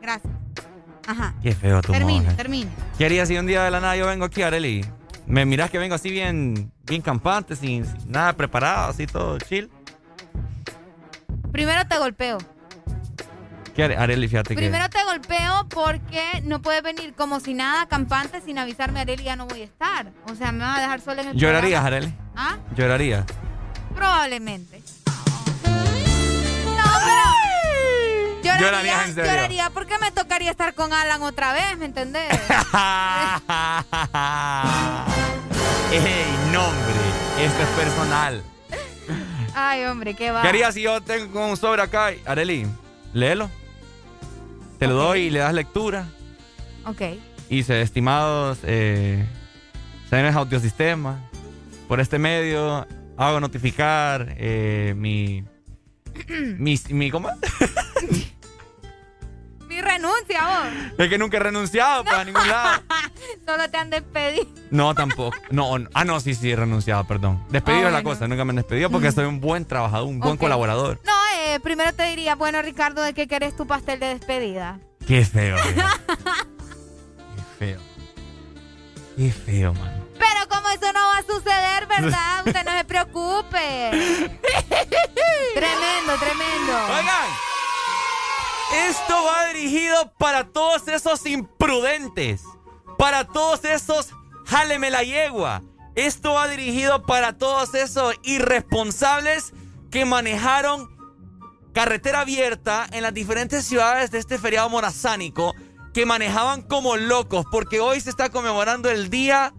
Gracias. 0.00 0.32
Ajá. 1.06 1.34
Qué 1.42 1.54
feo 1.54 1.80
tu 1.80 1.92
Termine, 1.92 2.30
eh. 2.30 2.34
termine. 2.34 2.70
¿Qué 2.98 3.06
harías 3.06 3.28
si 3.28 3.38
un 3.38 3.46
día 3.46 3.62
de 3.62 3.70
la 3.70 3.80
nada 3.80 3.96
yo 3.96 4.06
vengo 4.06 4.24
aquí, 4.24 4.42
Arely? 4.42 4.84
Me 5.26 5.46
mirás 5.46 5.70
que 5.70 5.78
vengo 5.78 5.94
así 5.94 6.10
bien, 6.10 6.70
bien 6.84 7.00
campante, 7.00 7.56
sin, 7.56 7.86
sin 7.86 8.10
nada 8.10 8.34
preparado, 8.34 8.90
así 8.90 9.06
todo 9.06 9.38
chill. 9.38 9.70
Primero 11.50 11.86
te 11.86 11.96
golpeo. 11.98 12.38
¿Qué 13.74 13.82
haré, 13.82 13.96
Arely? 13.96 14.28
Fíjate 14.28 14.54
Primero 14.54 14.88
te 14.88 15.02
golpeo 15.02 15.66
porque 15.68 16.22
no 16.44 16.62
puedes 16.62 16.80
venir 16.82 17.12
como 17.14 17.40
si 17.40 17.54
nada 17.54 17.86
campante 17.86 18.40
sin 18.40 18.56
avisarme, 18.58 19.00
Arely, 19.00 19.24
ya 19.24 19.34
no 19.34 19.46
voy 19.46 19.62
a 19.62 19.64
estar. 19.64 20.12
O 20.30 20.36
sea, 20.36 20.52
me 20.52 20.60
vas 20.60 20.78
a 20.78 20.82
dejar 20.82 21.00
sola 21.00 21.22
en 21.22 21.28
el. 21.28 21.36
¿Llorarías, 21.36 21.80
programa. 21.82 22.06
Arely? 22.06 22.14
¿Ah? 22.36 22.58
¿Llorarías? 22.76 23.24
Probablemente. 23.94 24.80
No, 25.64 26.84
pero. 28.44 28.60
Lloraría, 28.60 29.04
en 29.06 29.14
serio. 29.14 29.32
lloraría 29.32 29.70
porque 29.70 29.98
me 29.98 30.12
tocaría 30.12 30.52
estar 30.52 30.74
con 30.74 30.92
Alan 30.92 31.22
otra 31.22 31.52
vez, 31.52 31.76
¿me 31.76 31.86
entendés? 31.86 32.28
¡Ey, 35.90 36.26
nombre! 36.52 36.94
Esto 37.40 37.62
es 37.62 37.68
personal. 37.76 38.42
Ay, 39.56 39.84
hombre, 39.84 40.14
qué 40.14 40.30
va. 40.30 40.42
¿Qué 40.42 40.48
harías 40.48 40.74
si 40.74 40.82
yo 40.82 41.00
tengo 41.00 41.44
un 41.48 41.56
sobre 41.56 41.82
acá? 41.82 42.12
Arely, 42.24 42.68
léelo. 43.12 43.50
Te 44.84 44.88
lo 44.88 44.96
doy 44.96 45.20
y 45.20 45.30
le 45.30 45.38
das 45.38 45.54
lectura. 45.54 46.06
Ok. 46.84 47.00
Y 47.48 47.62
se 47.62 47.80
estimados 47.80 48.58
eh, 48.64 49.24
señores 50.10 50.34
audiosistemas, 50.34 51.22
por 51.88 52.00
este 52.00 52.18
medio 52.18 52.86
hago 53.16 53.40
notificar 53.40 54.34
eh, 54.36 54.92
mi, 54.94 55.42
mi, 56.58 56.78
mi. 56.90 57.10
¿Cómo? 57.10 57.30
Mi 59.74 59.80
renuncia, 59.80 60.40
vos. 60.46 60.94
Es 60.98 61.08
que 61.08 61.18
nunca 61.18 61.36
he 61.38 61.40
renunciado 61.40 62.04
para 62.04 62.24
ningún 62.24 62.46
lado. 62.48 62.82
Solo 63.46 63.68
te 63.68 63.76
han 63.76 63.90
despedido. 63.90 64.46
No, 64.70 64.94
tampoco. 64.94 65.36
No, 65.50 65.78
no. 65.78 65.88
ah, 65.94 66.04
no, 66.04 66.20
sí, 66.20 66.34
sí, 66.34 66.52
he 66.52 66.56
renunciado, 66.56 67.04
perdón. 67.08 67.44
Despedido 67.50 67.86
Ah, 67.86 67.88
es 67.88 67.92
la 67.92 68.00
bueno. 68.02 68.10
cosa, 68.10 68.28
nunca 68.28 68.44
me 68.44 68.50
han 68.50 68.56
despedido 68.56 68.88
porque 68.90 69.10
soy 69.10 69.24
un 69.24 69.40
buen 69.40 69.64
trabajador, 69.64 70.06
un 70.08 70.20
buen 70.20 70.36
colaborador. 70.36 71.00
No, 71.04 71.12
eh, 71.38 71.58
primero 71.60 71.92
te 71.92 72.04
diría, 72.04 72.36
bueno, 72.36 72.62
Ricardo, 72.62 73.02
¿de 73.02 73.14
qué 73.14 73.26
querés 73.26 73.56
tu 73.56 73.66
pastel 73.66 73.98
de 73.98 74.06
despedida? 74.06 74.78
Qué 75.06 75.24
feo, 75.24 75.56
vieja. 75.56 75.98
Qué 77.58 77.66
feo. 77.66 77.80
Qué 79.16 79.30
feo, 79.32 79.74
man. 79.74 80.04
Pero 80.18 80.48
como 80.48 80.68
eso 80.70 80.92
no 80.92 81.00
va 81.00 81.18
a 81.18 81.22
suceder, 81.22 81.86
¿verdad? 81.88 82.46
Usted 82.46 82.64
no 82.64 82.72
se 82.78 82.84
preocupe. 82.84 83.90
tremendo, 85.54 86.12
tremendo. 86.18 86.72
Oigan, 86.88 87.28
esto 88.88 89.14
va 89.24 89.52
dirigido 89.52 90.12
para 90.18 90.44
todos 90.44 90.88
esos 90.88 91.24
imprudentes, 91.26 92.42
para 92.98 93.24
todos 93.24 93.64
esos 93.64 94.14
jáleme 94.46 94.90
la 94.90 95.02
yegua, 95.02 95.62
Esto 95.94 96.34
va 96.34 96.48
dirigido 96.48 97.02
para 97.06 97.38
todos 97.38 97.74
esos 97.74 98.14
irresponsables 98.24 99.52
que 99.92 100.04
manejaron 100.04 100.90
carretera 101.72 102.20
abierta 102.20 102.86
en 102.90 103.02
las 103.02 103.14
diferentes 103.14 103.64
ciudades 103.64 104.10
de 104.10 104.18
este 104.18 104.38
feriado 104.38 104.68
morazánico, 104.68 105.54
que 105.92 106.04
manejaban 106.04 106.62
como 106.62 106.96
locos, 106.96 107.46
porque 107.50 107.78
hoy 107.78 108.00
se 108.00 108.10
está 108.10 108.30
conmemorando 108.30 108.90
el 108.90 109.08
Día 109.08 109.54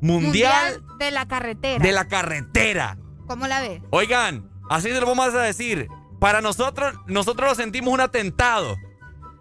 Mundial, 0.00 0.82
de 0.98 1.10
la 1.10 1.28
carretera. 1.28 1.84
de 1.84 1.92
la 1.92 2.08
Carretera. 2.08 2.98
¿Cómo 3.26 3.46
la 3.46 3.60
ves? 3.60 3.82
Oigan, 3.90 4.50
así 4.70 4.88
se 4.88 5.00
lo 5.00 5.06
vamos 5.06 5.34
a 5.34 5.42
decir. 5.42 5.88
Para 6.24 6.40
nosotros, 6.40 6.94
nosotros 7.06 7.50
lo 7.50 7.54
sentimos 7.54 7.92
un 7.92 8.00
atentado. 8.00 8.78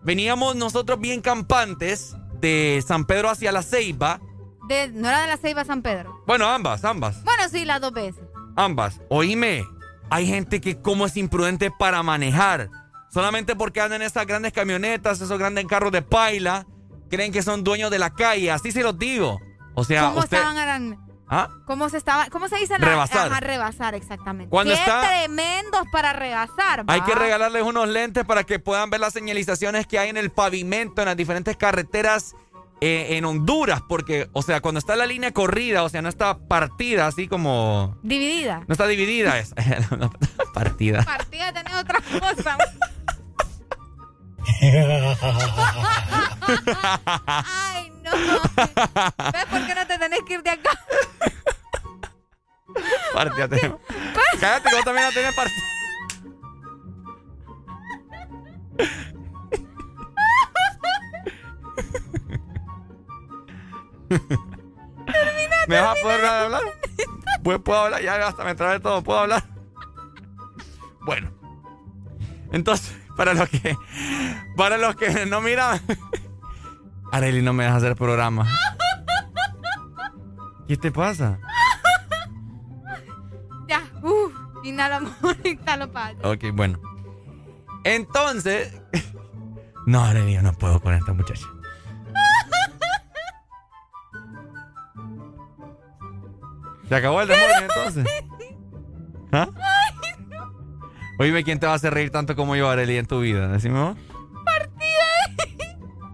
Veníamos 0.02 0.58
nosotros 0.58 1.00
bien 1.00 1.22
campantes 1.22 2.18
de 2.42 2.84
San 2.86 3.06
Pedro 3.06 3.30
hacia 3.30 3.54
la 3.54 3.64
Ceiba. 3.64 4.20
De, 4.68 4.90
¿No 4.90 5.08
era 5.08 5.22
de 5.22 5.28
la 5.28 5.38
Ceiba 5.38 5.64
San 5.64 5.82
Pedro? 5.82 6.22
Bueno, 6.28 6.46
ambas, 6.46 6.84
ambas, 6.84 7.24
Bueno, 7.24 7.44
sí, 7.50 7.64
las 7.64 7.80
dos 7.80 7.94
veces. 7.94 8.22
ambas. 8.58 9.00
Oíme, 9.08 9.66
hay 10.10 10.28
gente 10.28 10.60
que 10.60 10.82
como 10.82 11.06
es 11.06 11.16
imprudente 11.16 11.72
para 11.72 12.04
manejar. 12.04 12.70
Solamente 13.10 13.56
porque 13.56 13.80
andan 13.80 14.02
en 14.02 14.08
esas 14.08 14.28
grandes 14.28 14.52
camionetas, 14.52 15.22
esos 15.22 15.40
grandes 15.40 15.66
carros 15.68 15.94
de 15.94 16.02
paila, 16.02 16.68
creen 17.10 17.32
que 17.32 17.44
son 17.44 17.64
dueños 17.64 17.92
de 17.92 18.00
la 18.00 18.10
calle. 18.10 18.52
Así 18.52 18.74
se 18.74 18.84
los 18.84 19.00
digo. 19.00 19.40
O 19.74 19.86
sea, 19.86 20.08
¿Cómo 20.08 20.20
usted... 20.20 20.36
estaban 20.36 20.58
¿Ah? 21.36 21.50
¿Cómo 21.66 21.90
se 21.90 21.98
estaba? 21.98 22.28
¿Cómo 22.30 22.48
se 22.48 22.58
dice 22.58 22.78
la 22.78 22.86
Rebasar. 22.88 23.32
Ajá, 23.32 23.40
rebasar, 23.40 23.96
exactamente. 23.96 24.52
Cuando 24.52 24.72
Qué 24.74 24.80
está- 24.80 25.02
tremendos 25.02 25.82
para 25.92 26.14
rebasar. 26.14 26.84
Hay 26.86 27.00
va. 27.00 27.06
que 27.08 27.16
regalarles 27.16 27.64
unos 27.64 27.88
lentes 27.88 28.24
para 28.24 28.44
que 28.44 28.60
puedan 28.60 28.92
ver 28.92 29.00
las 29.00 29.14
señalizaciones 29.14 29.88
que 29.88 29.98
hay 29.98 30.10
en 30.10 30.18
el 30.18 30.30
pavimento, 30.30 31.02
en 31.02 31.08
las 31.08 31.18
diferentes 31.18 31.58
carreteras 31.58 32.36
eh, 32.82 33.18
en 33.18 33.26
Honduras. 33.26 33.82
Porque, 33.90 34.30
o 34.34 34.44
sea, 34.44 34.62
cuando 34.62 34.78
está 34.78 34.96
la 34.96 35.08
línea 35.08 35.32
corrida, 35.32 35.82
o 35.84 35.90
sea, 35.90 36.04
no 36.04 36.10
está 36.10 36.38
partida 36.38 37.08
así 37.08 37.28
como... 37.28 37.98
Dividida. 38.04 38.62
No 38.68 38.74
está 38.74 38.86
dividida, 38.86 39.40
es 39.40 39.56
no, 39.98 40.12
partida. 40.54 41.02
Partida 41.04 41.52
tenía 41.52 41.80
otra 41.80 42.00
cosa. 42.20 42.58
Ay. 47.46 47.93
¿Ves 49.34 49.46
por 49.46 49.66
qué 49.66 49.76
no 49.76 49.88
te 49.88 49.98
tenés 49.98 50.20
que 50.28 50.34
ir 50.34 50.44
de 50.44 50.50
acá? 50.50 50.72
Partida 53.14 53.48
tenemos. 53.48 53.80
Cállate, 54.40 54.70
que 54.70 54.76
vos 54.76 54.86
también 54.86 55.06
la 55.08 55.12
tenés 55.12 55.36
partida. 55.36 55.64
¿Me 65.68 65.80
vas 65.80 65.98
a 65.98 66.02
poder 66.02 66.26
hablar? 66.26 66.62
Pues 67.44 67.60
puedo 67.60 67.80
hablar, 67.80 68.02
ya 68.02 68.28
hasta 68.28 68.44
me 68.44 68.56
trae 68.56 68.80
todo, 68.80 69.04
puedo 69.04 69.20
hablar. 69.20 69.44
Bueno. 71.02 71.32
Entonces, 72.52 72.96
para 73.16 73.34
los 73.34 73.50
que 73.50 73.76
para 74.56 74.78
los 74.78 74.96
que 74.96 75.26
no 75.26 75.42
miran 75.42 75.82
Areli 77.14 77.44
no 77.44 77.54
me 77.54 77.64
deja 77.64 77.76
hacer 77.76 77.96
programa. 77.96 78.48
¿Qué 80.68 80.76
te 80.78 80.92
pasa? 80.92 81.38
Ya, 83.68 83.84
uff. 84.02 84.34
Inhala 84.64 84.96
amor, 84.96 85.38
inhala 85.44 85.92
paz. 85.92 86.16
Ok, 86.24 86.46
bueno. 86.54 86.80
Entonces. 87.84 88.82
No, 89.86 90.04
Areli, 90.04 90.34
yo 90.34 90.42
no 90.42 90.54
puedo 90.54 90.80
con 90.82 90.96
esta 90.96 91.14
muchacha. 91.14 91.46
¿Se 96.90 96.96
acabó 96.96 97.22
el 97.22 97.28
demonio 97.28 97.56
entonces? 97.62 98.08
¿Ah? 99.32 99.50
Oíme, 101.20 101.44
¿quién 101.44 101.60
te 101.60 101.68
va 101.68 101.74
a 101.74 101.76
hacer 101.76 101.94
reír 101.94 102.10
tanto 102.10 102.36
como 102.36 102.56
yo, 102.56 102.72
Areli, 102.72 102.98
en 102.98 103.06
tu 103.06 103.20
vida? 103.20 103.50
Decime 103.50 103.80
vos. 103.80 103.98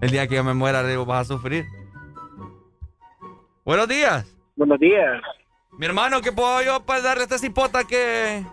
El 0.01 0.11
día 0.11 0.27
que 0.27 0.35
yo 0.35 0.43
me 0.43 0.53
muera, 0.53 0.81
vas 1.05 1.21
a 1.21 1.33
sufrir. 1.33 1.65
Buenos 3.65 3.87
días. 3.87 4.25
Buenos 4.55 4.79
días. 4.79 5.21
Mi 5.77 5.85
hermano, 5.85 6.21
¿qué 6.21 6.31
puedo 6.31 6.61
yo 6.61 6.85
para 6.85 7.01
darle 7.01 7.21
a 7.21 7.25
esta 7.25 7.37
cipota 7.37 7.83
que... 7.83 8.43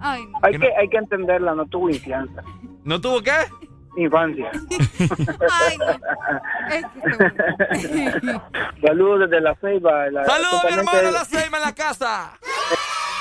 Ay, 0.00 0.26
no. 0.26 0.38
Hay 0.42 0.58
que, 0.58 0.76
hay 0.76 0.88
que 0.88 0.96
entenderla, 0.96 1.54
no 1.54 1.66
tuvo 1.66 1.90
infancia. 1.90 2.42
¿No 2.84 3.00
tuvo 3.00 3.22
qué? 3.22 3.32
Infancia. 3.96 4.50
Ay, 5.50 5.76
no. 5.78 5.86
Saludos 8.86 9.30
desde 9.30 9.40
la 9.40 9.54
Ceiba. 9.56 10.10
La, 10.10 10.24
¡Saludos, 10.24 10.64
mi 10.64 10.78
hermano, 10.78 11.10
la 11.10 11.24
Seima 11.24 11.56
en 11.56 11.64
la 11.64 11.74
casa! 11.74 12.38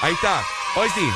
Ahí 0.01 0.13
está. 0.13 0.41
Hoy 0.75 0.89
sí. 0.89 1.09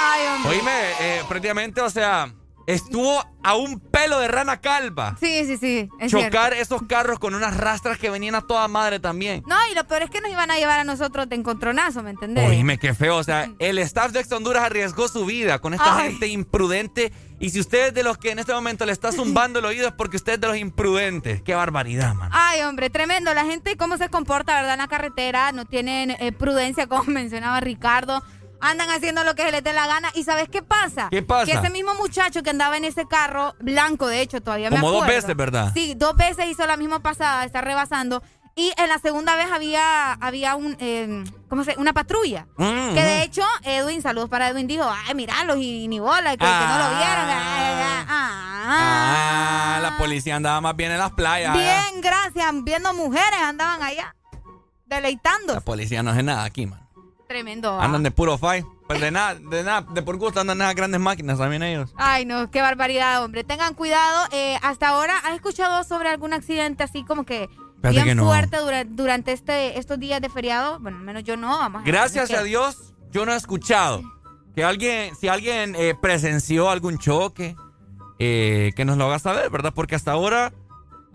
Ay, 0.00 0.26
hombre. 0.34 0.56
Oíme, 0.56 0.90
eh, 1.00 1.22
prácticamente, 1.28 1.80
o 1.80 1.90
sea, 1.90 2.32
estuvo 2.66 3.24
a 3.42 3.56
un 3.56 3.80
pelo 3.80 4.18
de 4.20 4.28
rana 4.28 4.60
calva. 4.60 5.16
Sí, 5.18 5.44
sí, 5.46 5.56
sí. 5.56 5.88
Es 5.98 6.10
Chocar 6.12 6.52
cierto. 6.52 6.54
esos 6.56 6.82
carros 6.86 7.18
con 7.18 7.34
unas 7.34 7.56
rastras 7.56 7.98
que 7.98 8.10
venían 8.10 8.34
a 8.34 8.42
toda 8.42 8.68
madre 8.68 9.00
también. 9.00 9.42
No, 9.46 9.56
y 9.70 9.74
lo 9.74 9.84
peor 9.86 10.02
es 10.02 10.10
que 10.10 10.20
nos 10.20 10.30
iban 10.30 10.50
a 10.50 10.56
llevar 10.58 10.78
a 10.80 10.84
nosotros 10.84 11.28
de 11.28 11.36
encontronazo, 11.36 12.02
¿me 12.02 12.10
entendés? 12.10 12.48
Oíme, 12.48 12.78
qué 12.78 12.94
feo. 12.94 13.16
O 13.16 13.24
sea, 13.24 13.50
el 13.58 13.78
staff 13.78 14.12
de 14.12 14.20
Ex 14.20 14.30
Honduras 14.32 14.62
arriesgó 14.64 15.08
su 15.08 15.24
vida 15.24 15.58
con 15.58 15.72
esta 15.74 15.96
Ay. 15.96 16.10
gente 16.12 16.26
imprudente. 16.28 17.12
Y 17.38 17.50
si 17.50 17.60
usted 17.60 17.86
es 17.88 17.94
de 17.94 18.02
los 18.02 18.18
que 18.18 18.30
en 18.32 18.38
este 18.38 18.52
momento 18.52 18.84
le 18.84 18.92
está 18.92 19.12
zumbando 19.12 19.60
el 19.60 19.64
oído 19.64 19.88
es 19.88 19.94
porque 19.94 20.18
usted 20.18 20.34
es 20.34 20.40
de 20.40 20.46
los 20.46 20.56
imprudentes. 20.58 21.40
Qué 21.42 21.54
barbaridad, 21.54 22.14
man. 22.14 22.28
Ay, 22.32 22.60
hombre, 22.62 22.90
tremendo. 22.90 23.32
La 23.32 23.46
gente, 23.46 23.78
cómo 23.78 23.96
se 23.96 24.10
comporta, 24.10 24.54
¿verdad? 24.54 24.74
En 24.74 24.78
la 24.80 24.88
carretera, 24.88 25.50
no 25.52 25.64
tienen 25.64 26.10
eh, 26.10 26.32
prudencia, 26.32 26.86
como 26.86 27.04
mencionaba 27.06 27.60
Ricardo. 27.60 28.22
Andan 28.60 28.90
haciendo 28.90 29.24
lo 29.24 29.34
que 29.34 29.42
se 29.42 29.52
les 29.52 29.62
dé 29.64 29.72
la 29.72 29.86
gana. 29.86 30.10
¿Y 30.14 30.24
sabes 30.24 30.48
qué 30.48 30.62
pasa? 30.62 31.08
¿Qué 31.10 31.22
pasa? 31.22 31.46
Que 31.46 31.52
ese 31.52 31.70
mismo 31.70 31.94
muchacho 31.94 32.42
que 32.42 32.50
andaba 32.50 32.76
en 32.76 32.84
ese 32.84 33.06
carro, 33.06 33.54
blanco, 33.60 34.06
de 34.06 34.20
hecho, 34.20 34.40
todavía 34.40 34.70
me 34.70 34.76
Como 34.76 34.90
dos 34.92 35.02
acuerdo. 35.02 35.22
veces, 35.22 35.36
¿verdad? 35.36 35.72
Sí, 35.74 35.94
dos 35.96 36.16
veces 36.16 36.46
hizo 36.46 36.66
la 36.66 36.76
misma 36.76 37.00
pasada, 37.00 37.44
está 37.44 37.60
rebasando. 37.60 38.22
Y 38.56 38.72
en 38.76 38.88
la 38.88 38.98
segunda 38.98 39.36
vez 39.36 39.46
había, 39.52 40.12
había 40.14 40.56
un, 40.56 40.76
eh, 40.80 41.24
¿cómo 41.48 41.64
se? 41.64 41.76
Una 41.78 41.92
patrulla. 41.92 42.46
Mm, 42.58 42.94
Que 42.94 43.02
de 43.02 43.22
hecho, 43.22 43.42
Edwin, 43.62 44.02
saludos 44.02 44.28
para 44.28 44.48
Edwin, 44.48 44.66
dijo, 44.66 44.84
ay, 45.06 45.14
miralos 45.14 45.56
y, 45.58 45.86
ni 45.88 46.00
bola, 46.00 46.32
que, 46.32 46.38
que 46.38 46.44
no 46.44 46.78
lo 46.78 46.88
vieron. 46.98 47.26
Ay, 47.28 48.06
ay, 48.08 48.46
Ah, 48.72 49.78
la 49.82 49.96
policía 49.96 50.36
andaba 50.36 50.60
más 50.60 50.76
bien 50.76 50.92
en 50.92 50.98
las 50.98 51.12
playas. 51.12 51.54
Bien, 51.54 52.00
gracias. 52.00 52.46
Viendo 52.62 52.92
mujeres 52.94 53.40
andaban 53.42 53.82
allá. 53.82 54.14
Deleitando. 54.86 55.54
La 55.54 55.60
policía 55.60 56.02
no 56.02 56.10
hace 56.10 56.22
nada 56.22 56.44
aquí, 56.44 56.66
man. 56.66 56.80
Tremendo. 57.34 57.78
ah. 57.80 57.84
Andan 57.84 58.02
de 58.02 58.10
puro 58.10 58.36
fight. 58.36 58.66
Pues 58.88 59.00
de 59.00 59.12
nada, 59.12 59.36
de 59.36 59.62
nada, 59.62 59.86
de 59.92 60.02
por 60.02 60.16
gusto 60.16 60.40
andan 60.40 60.60
esas 60.60 60.74
grandes 60.74 61.00
máquinas 61.00 61.38
también 61.38 61.62
ellos. 61.62 61.92
Ay, 61.96 62.24
no, 62.26 62.50
qué 62.50 62.60
barbaridad, 62.60 63.22
hombre. 63.24 63.44
Tengan 63.44 63.74
cuidado. 63.74 64.26
Eh, 64.32 64.58
hasta 64.62 64.88
ahora, 64.88 65.16
¿has 65.18 65.34
escuchado 65.36 65.84
sobre 65.84 66.08
algún 66.08 66.32
accidente 66.32 66.82
así 66.82 67.04
como 67.04 67.24
que 67.24 67.48
Fíjate 67.76 67.90
bien 67.92 68.04
que 68.04 68.14
no. 68.16 68.24
fuerte 68.24 68.56
dura- 68.56 68.82
durante 68.84 69.30
este, 69.30 69.78
estos 69.78 70.00
días 70.00 70.20
de 70.20 70.28
feriado? 70.28 70.80
Bueno, 70.80 70.98
al 70.98 71.04
menos 71.04 71.22
yo 71.22 71.36
no. 71.36 71.56
Vamos 71.56 71.84
Gracias 71.84 72.32
a 72.32 72.42
Dios, 72.42 72.92
yo 73.12 73.24
no 73.24 73.32
he 73.32 73.36
escuchado 73.36 74.02
que 74.56 74.64
alguien, 74.64 75.14
si 75.14 75.28
alguien 75.28 75.76
eh, 75.76 75.94
presenció 76.02 76.68
algún 76.68 76.98
choque, 76.98 77.54
eh, 78.18 78.72
que 78.74 78.84
nos 78.84 78.96
lo 78.96 79.04
haga 79.04 79.20
saber, 79.20 79.50
¿verdad? 79.50 79.72
Porque 79.72 79.94
hasta 79.94 80.10
ahora 80.10 80.52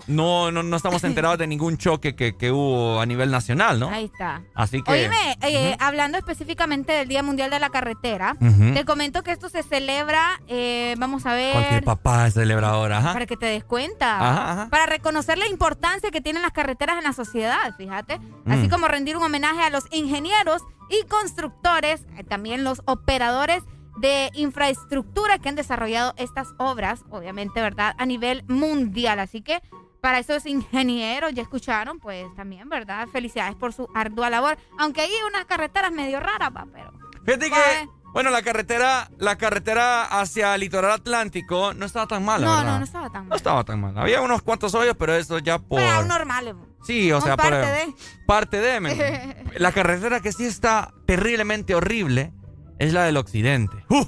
no, 0.07 0.51
no, 0.51 0.61
no 0.63 0.75
estamos 0.77 1.03
enterados 1.03 1.37
de 1.39 1.47
ningún 1.47 1.77
choque 1.77 2.15
que, 2.15 2.35
que 2.37 2.51
hubo 2.51 2.99
a 2.99 3.05
nivel 3.05 3.31
nacional, 3.31 3.79
¿no? 3.79 3.89
Ahí 3.89 4.05
está. 4.05 4.43
Así 4.53 4.81
que. 4.83 4.91
Oíme, 4.91 5.37
eh, 5.41 5.75
hablando 5.79 6.17
específicamente 6.17 6.91
del 6.93 7.07
Día 7.07 7.23
Mundial 7.23 7.49
de 7.49 7.59
la 7.59 7.69
Carretera, 7.69 8.37
te 8.73 8.85
comento 8.85 9.23
que 9.23 9.31
esto 9.31 9.49
se 9.49 9.63
celebra, 9.63 10.39
eh, 10.47 10.95
vamos 10.97 11.25
a 11.25 11.33
ver, 11.33 11.53
Cualquier 11.53 11.83
papá 11.83 12.27
es 12.27 12.33
celebrador, 12.35 12.93
ajá. 12.93 13.13
para 13.13 13.25
que 13.25 13.37
te 13.37 13.45
des 13.47 13.63
cuenta, 13.63 14.15
Ajá, 14.17 14.51
ajá. 14.51 14.69
para 14.69 14.85
reconocer 14.85 15.37
la 15.37 15.47
importancia 15.47 16.11
que 16.11 16.21
tienen 16.21 16.41
las 16.41 16.51
carreteras 16.51 16.97
en 16.97 17.03
la 17.05 17.13
sociedad, 17.13 17.75
fíjate, 17.77 18.19
así 18.47 18.67
Mm. 18.67 18.69
como 18.69 18.87
rendir 18.87 19.17
un 19.17 19.23
homenaje 19.23 19.61
a 19.61 19.69
los 19.69 19.85
ingenieros 19.91 20.61
y 20.89 21.03
constructores, 21.07 22.05
eh, 22.17 22.23
también 22.23 22.63
los 22.63 22.81
operadores 22.85 23.63
de 23.97 24.29
infraestructura 24.33 25.39
que 25.39 25.47
han 25.49 25.55
desarrollado 25.55 26.13
estas 26.17 26.49
obras, 26.57 27.03
obviamente, 27.09 27.61
¿verdad? 27.61 27.95
A 27.97 28.05
nivel 28.05 28.43
mundial. 28.47 29.19
Así 29.19 29.41
que 29.41 29.61
para 30.05 30.19
esos 30.19 30.45
ingenieros, 30.45 31.33
ya 31.33 31.41
escucharon, 31.41 31.97
pues 31.97 32.27
también, 32.35 32.69
¿verdad? 32.69 33.07
Felicidades 33.11 33.55
por 33.55 33.73
su 33.73 33.89
ardua 33.95 34.29
labor. 34.29 34.55
Aunque 34.77 35.01
hay 35.01 35.09
unas 35.27 35.45
carreteras 35.45 35.91
medio 35.91 36.19
raras, 36.19 36.51
va, 36.55 36.67
pero... 36.71 36.93
Fíjate 37.25 37.49
que, 37.49 37.89
bueno, 38.13 38.29
la 38.29 38.43
carretera, 38.43 39.09
la 39.17 39.35
carretera 39.35 40.03
hacia 40.03 40.53
el 40.53 40.61
litoral 40.61 40.91
atlántico 40.91 41.73
no 41.73 41.87
estaba 41.87 42.05
tan 42.05 42.23
mala, 42.23 42.45
no, 42.45 42.51
¿verdad? 42.55 42.71
no, 42.73 42.77
no 42.77 42.85
estaba 42.85 43.09
tan 43.09 43.23
No 43.23 43.29
mal. 43.29 43.35
estaba 43.35 43.63
tan 43.63 43.81
mal. 43.81 43.97
Había 43.97 44.21
unos 44.21 44.43
cuantos 44.43 44.75
hoyos, 44.75 44.95
pero 44.95 45.15
eso 45.15 45.39
ya 45.39 45.57
por. 45.57 45.79
Pero 45.79 46.03
normales. 46.03 46.53
bo. 46.53 46.67
Sí, 46.83 47.11
o 47.11 47.19
sea, 47.19 47.35
por. 47.35 47.49
parte 47.49 47.65
de. 47.65 47.95
Parte 48.27 48.57
de. 48.61 48.79
men. 48.79 49.53
La 49.57 49.71
carretera 49.71 50.19
que 50.19 50.31
sí 50.31 50.45
está 50.45 50.93
terriblemente 51.07 51.73
horrible 51.73 52.31
es 52.77 52.93
la 52.93 53.05
del 53.05 53.17
occidente. 53.17 53.75
¡Uh! 53.89 54.05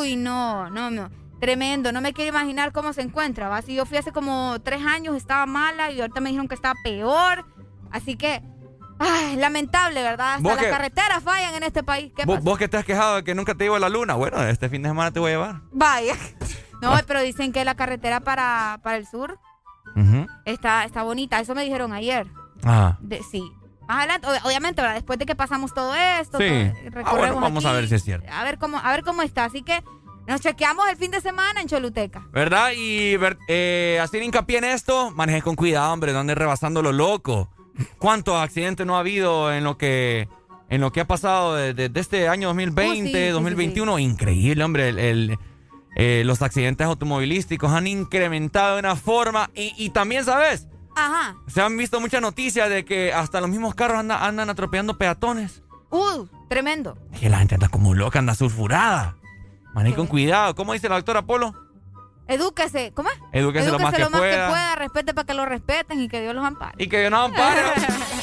Uy, 0.00 0.16
no, 0.16 0.68
no, 0.68 0.90
no. 0.90 1.08
Tremendo, 1.40 1.90
no 1.92 2.00
me 2.00 2.12
quiero 2.12 2.30
imaginar 2.30 2.72
cómo 2.72 2.92
se 2.92 3.02
encuentra. 3.02 3.48
¿va? 3.48 3.62
Si 3.62 3.74
yo 3.74 3.86
fui 3.86 3.96
hace 3.98 4.12
como 4.12 4.58
tres 4.62 4.84
años, 4.84 5.16
estaba 5.16 5.46
mala 5.46 5.90
y 5.90 6.00
ahorita 6.00 6.20
me 6.20 6.28
dijeron 6.30 6.48
que 6.48 6.54
estaba 6.54 6.74
peor. 6.84 7.44
Así 7.90 8.16
que 8.16 8.42
Ay, 9.02 9.36
lamentable, 9.36 10.02
¿verdad? 10.02 10.34
Hasta 10.34 10.42
¿Vos 10.42 10.56
las 10.56 10.64
qué? 10.66 10.70
carreteras 10.70 11.22
fallan 11.22 11.54
en 11.54 11.62
este 11.62 11.82
país. 11.82 12.12
¿Qué 12.14 12.26
¿Vos, 12.26 12.36
pasa? 12.36 12.44
vos 12.50 12.58
que 12.58 12.68
te 12.68 12.76
has 12.76 12.84
quejado 12.84 13.16
de 13.16 13.24
que 13.24 13.34
nunca 13.34 13.54
te 13.54 13.64
llevo 13.64 13.76
a 13.76 13.78
la 13.78 13.88
luna. 13.88 14.14
Bueno, 14.14 14.42
este 14.42 14.68
fin 14.68 14.82
de 14.82 14.90
semana 14.90 15.10
te 15.10 15.18
voy 15.20 15.30
a 15.30 15.34
llevar. 15.34 15.60
Vaya. 15.72 16.14
No, 16.82 16.94
pero 17.06 17.20
dicen 17.20 17.52
que 17.52 17.62
la 17.66 17.74
carretera 17.74 18.20
para, 18.20 18.80
para 18.82 18.96
el 18.96 19.06
sur 19.06 19.38
está, 20.46 20.84
está 20.84 21.02
bonita. 21.02 21.38
Eso 21.40 21.54
me 21.54 21.62
dijeron 21.64 21.92
ayer. 21.92 22.26
Ajá. 22.62 22.96
De- 23.00 23.22
sí. 23.22 23.42
Más 23.88 23.98
adelante, 23.98 24.26
ob- 24.28 24.40
obviamente, 24.46 24.80
¿verdad? 24.80 24.94
después 24.94 25.18
de 25.18 25.26
que 25.26 25.34
pasamos 25.34 25.74
todo 25.74 25.94
esto, 25.94 26.38
Sí. 26.38 26.72
todo- 26.92 27.02
Ah, 27.04 27.14
bueno, 27.16 27.40
vamos 27.40 27.64
a 27.66 27.72
ver 27.72 27.86
si 27.88 27.96
es 27.96 28.02
cierto. 28.04 28.30
A 28.32 28.44
ver 28.44 28.56
cómo, 28.58 28.78
a 28.78 28.90
ver 28.92 29.02
cómo 29.04 29.20
está. 29.22 29.44
Así 29.44 29.62
que 29.62 29.82
nos 30.30 30.40
chequeamos 30.40 30.88
el 30.88 30.96
fin 30.96 31.10
de 31.10 31.20
semana 31.20 31.60
en 31.60 31.66
Choluteca. 31.68 32.26
¿Verdad? 32.32 32.70
Y 32.76 33.16
eh, 33.48 33.98
hacer 34.02 34.22
hincapié 34.22 34.58
en 34.58 34.64
esto, 34.64 35.10
manejes 35.10 35.42
con 35.42 35.56
cuidado, 35.56 35.92
hombre, 35.92 36.12
no 36.12 36.20
andes 36.20 36.38
rebasando 36.38 36.82
lo 36.82 36.92
loco. 36.92 37.50
¿Cuántos 37.98 38.36
accidentes 38.40 38.86
no 38.86 38.96
ha 38.96 39.00
habido 39.00 39.52
en 39.52 39.64
lo 39.64 39.76
que 39.76 40.28
en 40.68 40.80
lo 40.80 40.92
que 40.92 41.00
ha 41.00 41.06
pasado 41.06 41.56
desde 41.56 41.90
este 41.98 42.28
año 42.28 42.46
2020, 42.48 42.90
Uh, 42.90 42.94
sí, 43.06 43.12
sí, 43.12 43.24
sí, 43.26 43.28
2021? 43.30 43.98
Increíble, 43.98 44.62
hombre. 44.64 44.88
el- 44.90 44.98
el- 45.00 45.38
eh, 45.96 46.22
los 46.24 46.40
accidentes 46.42 46.86
automovilísticos 46.86 47.72
han 47.72 47.88
incrementado 47.88 48.74
de 48.74 48.80
una 48.80 48.94
forma. 48.94 49.50
Y, 49.56 49.74
y 49.76 49.90
también, 49.90 50.24
¿sabes? 50.24 50.68
Ajá. 50.94 51.34
Se 51.48 51.60
han 51.60 51.76
visto 51.76 52.00
muchas 52.00 52.22
noticias 52.22 52.70
de 52.70 52.84
que 52.84 53.12
hasta 53.12 53.40
los 53.40 53.50
mismos 53.50 53.74
carros 53.74 53.98
anda- 53.98 54.24
andan 54.24 54.48
atropellando 54.48 54.96
peatones. 54.96 55.62
Uh, 55.90 56.26
tremendo. 56.48 56.96
Que 57.18 57.28
la 57.28 57.38
gente 57.38 57.56
anda 57.56 57.68
como 57.68 57.94
loca, 57.94 58.20
anda 58.20 58.36
sulfurada. 58.36 59.16
Maneje 59.74 59.96
con 59.96 60.06
cuidado. 60.06 60.54
¿Cómo 60.54 60.72
dice 60.72 60.88
la 60.88 60.96
doctora 60.96 61.22
Polo? 61.22 61.54
Edúquese. 62.26 62.92
¿Cómo 62.94 63.08
es? 63.10 63.18
Edúquese 63.32 63.70
lo 63.70 63.78
más 63.78 63.94
que 63.94 64.06
pueda. 64.06 64.76
Respete 64.76 65.14
para 65.14 65.26
que 65.26 65.34
lo 65.34 65.46
respeten 65.46 66.00
y 66.00 66.08
que 66.08 66.20
Dios 66.20 66.34
los 66.34 66.44
ampare. 66.44 66.74
Y 66.78 66.88
que 66.88 67.00
Dios 67.00 67.10
nos 67.10 67.26
ampare. 67.26 67.60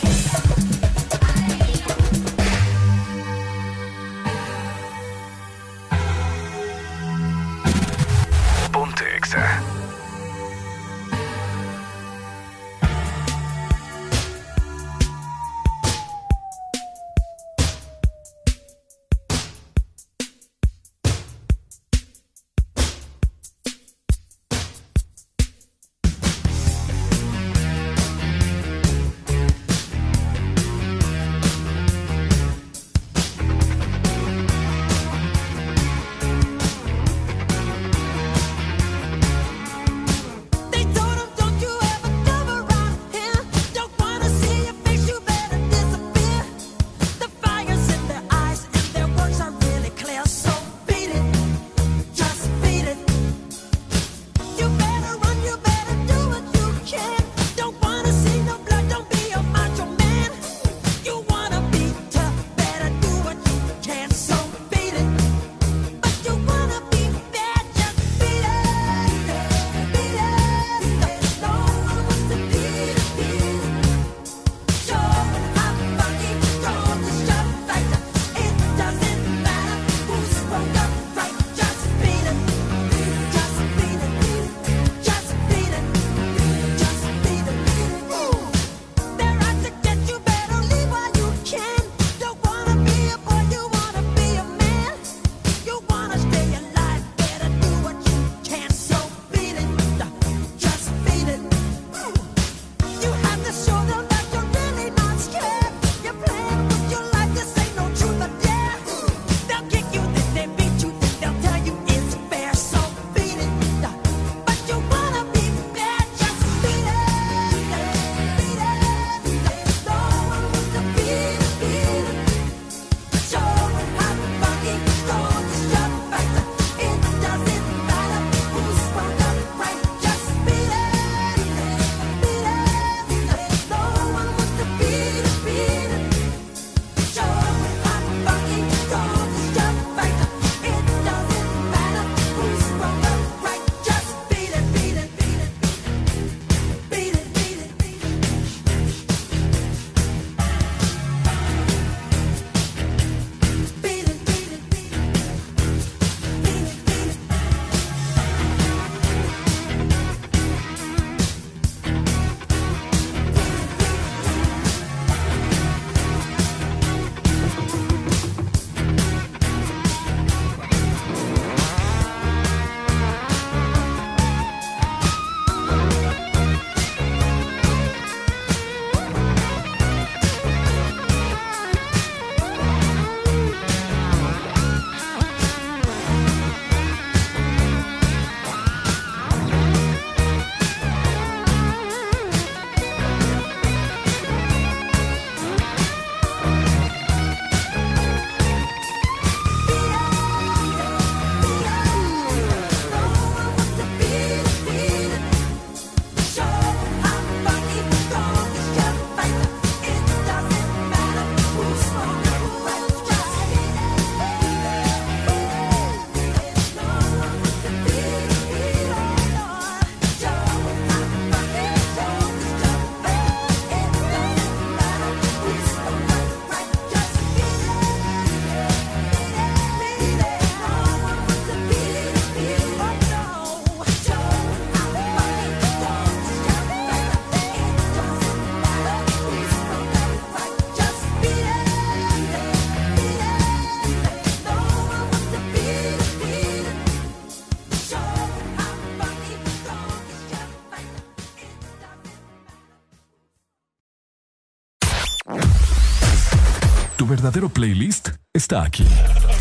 verdadero 257.27 257.49
playlist 257.49 258.11
está 258.33 258.63
aquí. 258.63 258.85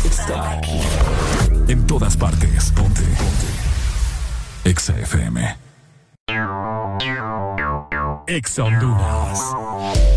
Está 0.03 0.51
aquí. 0.51 0.81
En 1.69 1.87
todas 1.87 2.17
partes. 2.17 2.69
Ponte. 2.71 3.01
Ponte. 3.01 4.69
Exa 4.69 4.93
FM. 4.99 5.57
Exa 8.27 8.63
Honduras. 8.65 10.16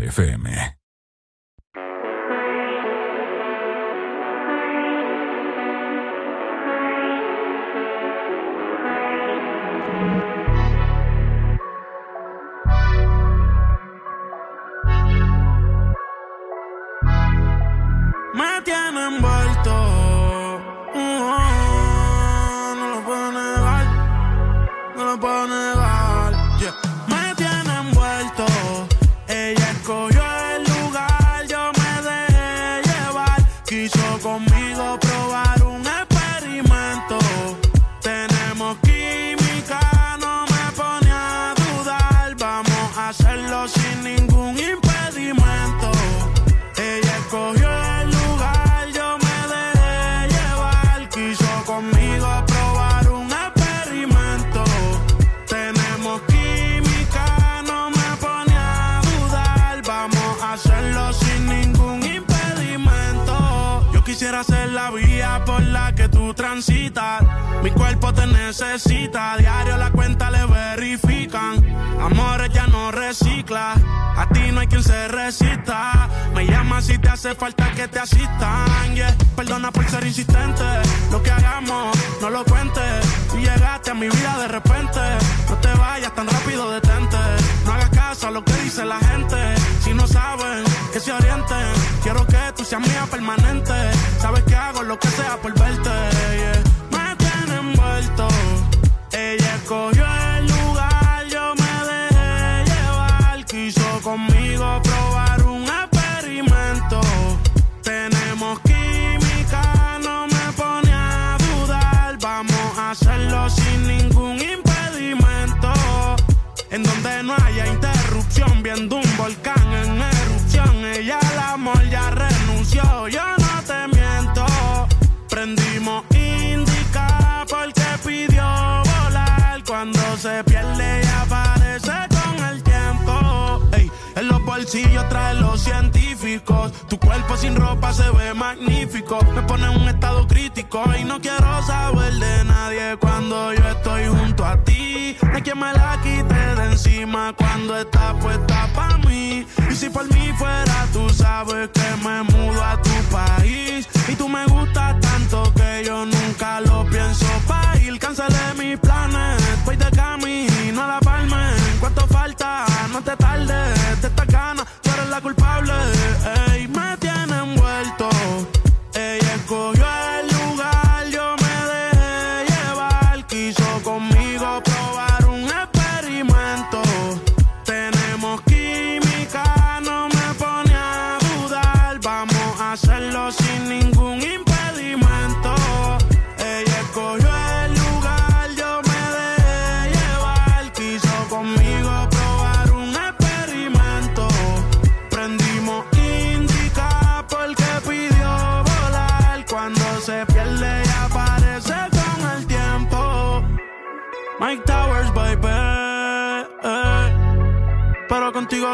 sabes 151.51 151.69
que 151.73 152.07
me 152.07 152.30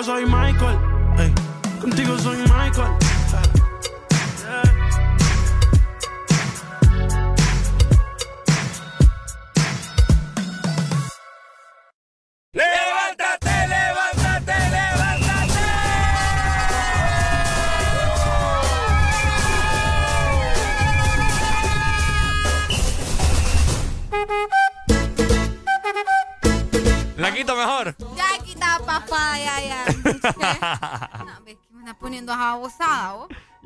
soy 0.07 0.25
más 0.25 0.36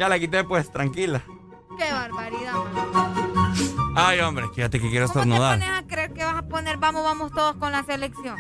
Ya 0.01 0.09
la 0.09 0.17
quité, 0.17 0.43
pues, 0.43 0.71
tranquila. 0.71 1.21
Qué 1.77 1.93
barbaridad, 1.93 2.53
mano. 2.73 3.53
Ay, 3.95 4.19
hombre, 4.21 4.45
fíjate 4.55 4.79
que 4.79 4.89
quiero 4.89 5.05
¿Cómo 5.05 5.13
te 5.13 5.19
estornudar. 5.29 5.59
pones 5.59 5.69
a 5.77 5.83
creer 5.87 6.11
que 6.11 6.25
vas 6.25 6.37
a 6.37 6.41
poner 6.41 6.77
vamos, 6.77 7.03
vamos 7.03 7.31
todos 7.31 7.55
con 7.57 7.71
la 7.71 7.83
selección? 7.83 8.35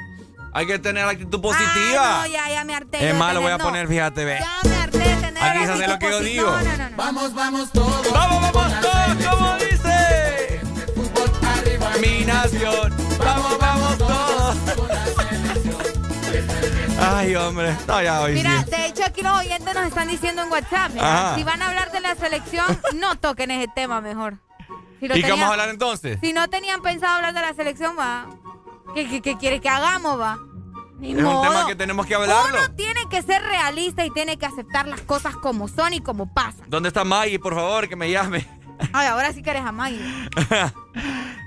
Hay 0.53 0.65
que 0.65 0.79
tener 0.79 1.05
actitud 1.05 1.37
Ay, 1.37 1.41
positiva. 1.43 2.21
no, 2.23 2.25
ya, 2.25 2.49
ya 2.49 2.65
me 2.65 2.73
harté. 2.73 3.07
es 3.07 3.15
más, 3.15 3.35
lo 3.35 3.41
voy 3.41 3.51
a 3.51 3.59
no. 3.59 3.69
poir 3.69 3.87
fíjate, 3.87 4.25
ve. 4.25 4.39
Ya 4.39 4.69
me 4.71 4.75
harté 4.75 4.97
de 4.97 5.15
tener 5.17 5.43
Aquí 5.43 5.65
se 5.65 5.71
hace 5.71 5.87
lo 5.87 5.99
que 5.99 6.09
yo 6.09 6.19
digo. 6.21 6.47
posi- 6.51 6.63
No, 6.63 6.71
no, 6.71 6.77
no, 6.77 6.89
no. 6.89 6.97
Vamos, 6.97 7.33
vamos 7.35 7.71
todos. 7.71 8.11
Vamos, 8.11 8.51
vamos 8.51 8.81
todos, 8.81 9.25
como 9.29 9.55
dice. 9.57 10.61
Mi 12.01 12.25
nación. 12.25 12.91
Vamos, 13.19 13.59
vamos 13.59 13.97
todos. 13.99 14.57
Ay, 17.01 17.35
hombre. 17.35 17.75
No, 17.87 18.01
ya 18.01 18.21
hoy 18.21 18.33
Mira, 18.33 18.63
sí. 18.63 18.71
de 18.71 18.85
hecho 18.87 19.03
aquí 19.05 19.21
los 19.21 19.37
oyentes 19.37 19.73
nos 19.73 19.85
están 19.87 20.07
diciendo 20.07 20.43
en 20.43 20.51
WhatsApp, 20.51 20.91
mira, 20.93 21.33
si 21.35 21.43
van 21.43 21.61
a 21.61 21.67
hablar 21.69 21.91
de 21.91 21.99
la 22.01 22.15
selección, 22.15 22.65
no 22.95 23.15
toquen 23.15 23.51
ese 23.51 23.67
tema 23.73 24.01
mejor. 24.01 24.37
Si 24.99 25.05
¿Y 25.07 25.23
qué 25.23 25.31
vamos 25.31 25.45
a 25.47 25.51
hablar 25.51 25.69
entonces? 25.69 26.19
Si 26.21 26.31
no 26.31 26.47
tenían 26.49 26.81
pensado 26.81 27.15
hablar 27.15 27.33
de 27.33 27.41
la 27.41 27.53
selección, 27.53 27.95
va. 27.97 28.27
¿Qué, 28.93 29.07
qué, 29.09 29.21
qué 29.21 29.37
quiere 29.37 29.59
que 29.59 29.69
hagamos, 29.69 30.19
va? 30.19 30.37
Ni 30.99 31.13
Es 31.13 31.17
un 31.23 31.41
tema 31.41 31.65
que 31.65 31.75
tenemos 31.75 32.05
que 32.05 32.13
hablarlo. 32.13 32.59
Uno 32.65 32.75
tiene 32.75 33.01
que 33.09 33.23
ser 33.23 33.41
realista 33.41 34.05
y 34.05 34.11
tiene 34.11 34.37
que 34.37 34.45
aceptar 34.45 34.87
las 34.87 35.01
cosas 35.01 35.35
como 35.35 35.67
son 35.67 35.93
y 35.93 36.01
como 36.01 36.31
pasan. 36.31 36.69
¿Dónde 36.69 36.89
está 36.89 37.03
Maggie, 37.03 37.39
por 37.39 37.55
favor, 37.55 37.89
que 37.89 37.95
me 37.95 38.11
llame? 38.11 38.47
Ay, 38.93 39.07
ahora 39.07 39.33
sí 39.33 39.41
que 39.41 39.49
eres 39.49 39.63
a 39.65 39.71
Maggie. 39.71 39.99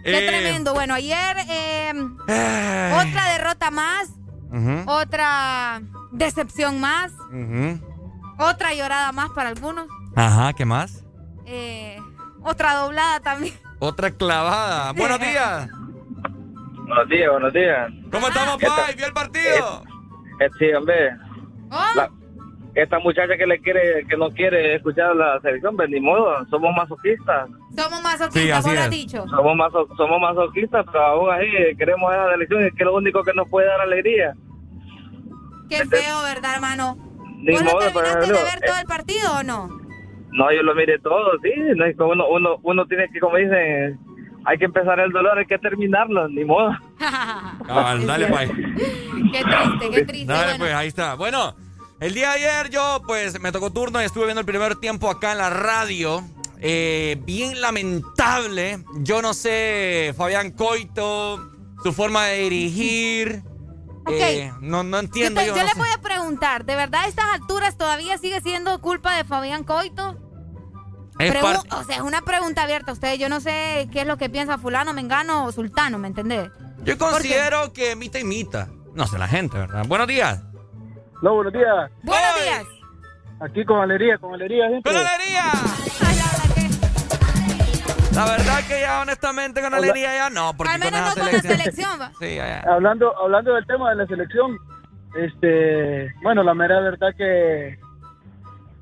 Qué 0.02 0.24
Eh, 0.24 0.26
tremendo. 0.28 0.74
Bueno, 0.74 0.94
ayer 0.94 1.36
eh, 1.48 1.93
ay. 2.28 3.09
otra 3.09 3.28
derrota 3.32 3.70
más, 3.70 4.09
Otra 4.86 5.81
decepción 6.12 6.81
más, 6.81 7.12
otra 8.39 8.72
llorada 8.74 9.10
más 9.12 9.31
para 9.31 9.48
algunos, 9.48 9.86
Ajá, 10.14 10.52
¿qué 10.52 10.64
más? 10.64 11.05
eh, 11.47 11.98
otra 12.43 12.74
doblada 12.74 13.20
también. 13.20 13.55
Otra 13.81 14.10
clavada. 14.10 14.93
Buenos 14.97 15.18
días. 15.20 15.68
Buenos 16.86 17.09
días, 17.09 17.31
buenos 17.31 17.52
días. 17.52 17.90
¿Cómo 18.12 18.28
estamos. 18.28 18.56
Pai? 18.62 18.94
¿Vio 18.94 19.06
el 19.06 19.12
partido? 19.12 19.82
Eh, 20.40 20.48
sí, 20.59 20.72
hombre. 20.72 21.10
Oh, 21.70 21.85
La- 21.97 22.10
esta 22.74 22.98
muchacha 22.98 23.36
que 23.36 23.46
le 23.46 23.59
quiere, 23.60 24.05
que 24.09 24.16
no 24.16 24.30
quiere 24.30 24.74
escuchar 24.76 25.14
la 25.14 25.40
selección, 25.40 25.76
pues 25.76 25.88
ni 25.90 26.01
modo, 26.01 26.44
somos 26.51 26.74
masoquistas. 26.74 27.48
somos 27.76 27.98
Sí, 27.98 28.02
masoquistas, 28.02 28.59
así 28.59 28.68
vos 28.68 28.74
lo 28.74 28.80
has 28.82 28.90
dicho. 28.90 29.28
Somos 29.28 29.56
maso, 29.56 29.88
somos 29.96 30.20
masoquistas, 30.20 30.84
pero 30.90 31.05
aún 31.05 31.30
así 31.32 31.46
queremos 31.78 32.12
esa 32.12 32.30
selección, 32.32 32.64
es 32.64 32.72
que 32.74 32.82
es 32.82 32.86
lo 32.86 32.96
único 32.96 33.22
que 33.22 33.32
nos 33.34 33.48
puede 33.48 33.68
dar 33.68 33.80
alegría. 33.80 34.34
Qué 35.68 35.84
feo, 35.86 36.22
¿verdad, 36.22 36.55
hermano? 36.55 36.96
Ni 37.38 37.52
¿Vos 37.52 37.62
lo 37.62 37.72
modo, 37.72 37.80
pero 37.92 37.92
terminaste 37.92 38.32
de 38.32 38.44
ver 38.44 38.59
eh, 38.62 38.66
todo 38.66 38.78
el 38.78 38.86
partido 38.86 39.32
o 39.38 39.42
no? 39.42 39.68
No, 40.32 40.52
yo 40.52 40.62
lo 40.62 40.74
miré 40.74 40.98
todo, 40.98 41.30
sí. 41.42 41.52
No 41.76 41.84
es 41.84 41.96
como 41.96 42.10
uno, 42.12 42.26
uno, 42.28 42.56
uno 42.62 42.86
tiene 42.86 43.09
que, 43.12 43.20
como 43.20 43.36
dicen, 43.36 43.98
hay 44.44 44.59
que 44.59 44.64
empezar 44.64 44.98
el 45.01 45.12
dolor, 45.12 45.38
hay 45.38 45.46
que 45.46 45.59
terminarlo, 45.59 46.28
ni 46.28 46.44
modo. 46.44 46.70
Ah, 47.66 47.96
dale, 48.05 48.26
Pai. 48.26 48.48
Qué 48.48 49.42
triste, 49.42 49.90
qué 49.90 50.05
triste. 50.05 50.32
Dale, 50.32 50.44
bueno. 50.44 50.59
pues, 50.59 50.74
ahí 50.74 50.88
está. 50.88 51.14
Bueno, 51.14 51.55
el 52.01 52.15
día 52.15 52.31
de 52.31 52.35
ayer 52.47 52.71
yo, 52.71 53.03
pues, 53.07 53.41
me 53.41 53.53
tocó 53.53 53.71
turno 53.73 54.01
y 54.03 54.05
estuve 54.05 54.25
viendo 54.25 54.41
el 54.41 54.47
primer 54.47 54.77
tiempo 54.77 55.11
acá 55.11 55.33
en 55.33 55.39
la 55.39 55.51
radio. 55.51 56.23
Eh, 56.61 57.21
bien 57.25 57.61
lamentable. 57.61 58.83
Yo 59.01 59.21
no 59.23 59.35
sé, 59.35 60.15
Fabián 60.16 60.51
Coito, 60.53 61.51
su 61.83 61.93
forma 61.93 62.25
de 62.27 62.39
dirigir. 62.41 63.43
Eh, 64.11 64.53
no, 64.61 64.83
no 64.83 64.99
Yo, 64.99 65.05
entiendo 65.05 65.41
te- 65.41 65.47
yo. 65.47 65.55
yo 65.55 65.61
no 65.62 65.66
le 65.66 65.73
sé. 65.73 65.79
voy 65.79 65.89
a 65.95 66.01
preguntar, 66.01 66.65
¿de 66.66 66.77
verdad 66.77 67.03
a 67.05 67.07
estas 67.09 67.25
alturas 67.33 67.77
todavía 67.79 68.19
sigue 68.19 68.41
siendo 68.43 68.81
culpa 68.81 69.16
de 69.16 69.25
Fabián 69.25 69.65
Coito? 69.65 70.19
Es 71.19 71.33
Pregu- 71.33 71.65
O 71.71 71.85
sea, 71.85 71.97
es 71.97 72.03
una 72.03 72.21
pregunta 72.23 72.65
abierta 72.65 72.91
a 72.91 72.95
ustedes. 72.95 73.19
Yo 73.19 73.29
no 73.29 73.41
sé 73.41 73.89
qué 73.93 74.01
es 74.03 74.07
lo 74.07 74.19
que 74.19 74.29
piensa 74.29 74.59
fulano, 74.59 74.93
mengano 74.93 75.45
o 75.47 75.53
sultano, 75.53 75.97
¿me 75.99 76.09
entendés? 76.09 76.51
Yo 76.83 76.99
considero 76.99 77.73
que 77.73 77.93
imita, 77.93 78.19
imita. 78.19 78.69
No 78.95 79.07
sé, 79.07 79.19
la 79.19 79.29
gente, 79.29 79.57
¿verdad? 79.57 79.87
Buenos 79.87 80.07
días. 80.09 80.41
No, 81.24 81.34
buenos 81.36 81.55
días. 81.55 81.90
Buenos 82.02 82.34
días. 82.44 82.64
Aquí 83.40 83.64
con 83.64 83.80
alegría, 83.80 84.18
con 84.18 84.34
alegría, 84.34 84.68
gente. 84.68 84.90
¡Con 84.90 84.94
alegría! 84.94 85.44
La 88.14 88.26
verdad 88.26 88.59
que 88.68 88.80
ya, 88.82 89.01
honestamente, 89.01 89.62
con 89.62 89.72
alegría 89.72 90.14
ya 90.14 90.28
no, 90.28 90.52
porque 90.55 90.74
Al 90.74 90.80
menos 90.80 91.01
con 91.01 91.09
no 91.09 91.14
con 91.14 91.24
la 91.24 91.30
selección... 91.40 91.56
selección, 91.59 91.98
va. 91.98 92.12
Sí, 92.20 92.34
ya, 92.36 92.62
ya. 92.62 92.70
Hablando, 92.70 93.16
hablando 93.18 93.55
del 93.55 93.66
tema 93.66 93.88
de 93.88 93.96
la 93.96 94.06
selección, 94.06 94.59
este, 95.16 96.12
bueno, 96.22 96.42
la 96.42 96.52
mera 96.52 96.78
verdad 96.80 97.14
que 97.16 97.78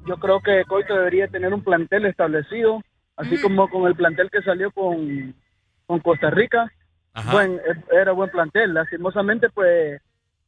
yo 0.08 0.16
creo 0.16 0.40
que 0.40 0.64
Coito 0.64 0.94
debería 0.96 1.28
tener 1.28 1.54
un 1.54 1.62
plantel 1.62 2.06
establecido, 2.06 2.82
así 3.16 3.40
como 3.40 3.70
con 3.70 3.86
el 3.86 3.94
plantel 3.94 4.30
que 4.32 4.42
salió 4.42 4.72
con, 4.72 5.32
con 5.86 6.00
Costa 6.00 6.28
Rica. 6.30 6.72
Buen, 7.30 7.52
e- 7.52 7.96
era 8.00 8.10
buen 8.10 8.30
plantel, 8.30 8.74
lastimosamente 8.74 9.48
pues 9.50 10.02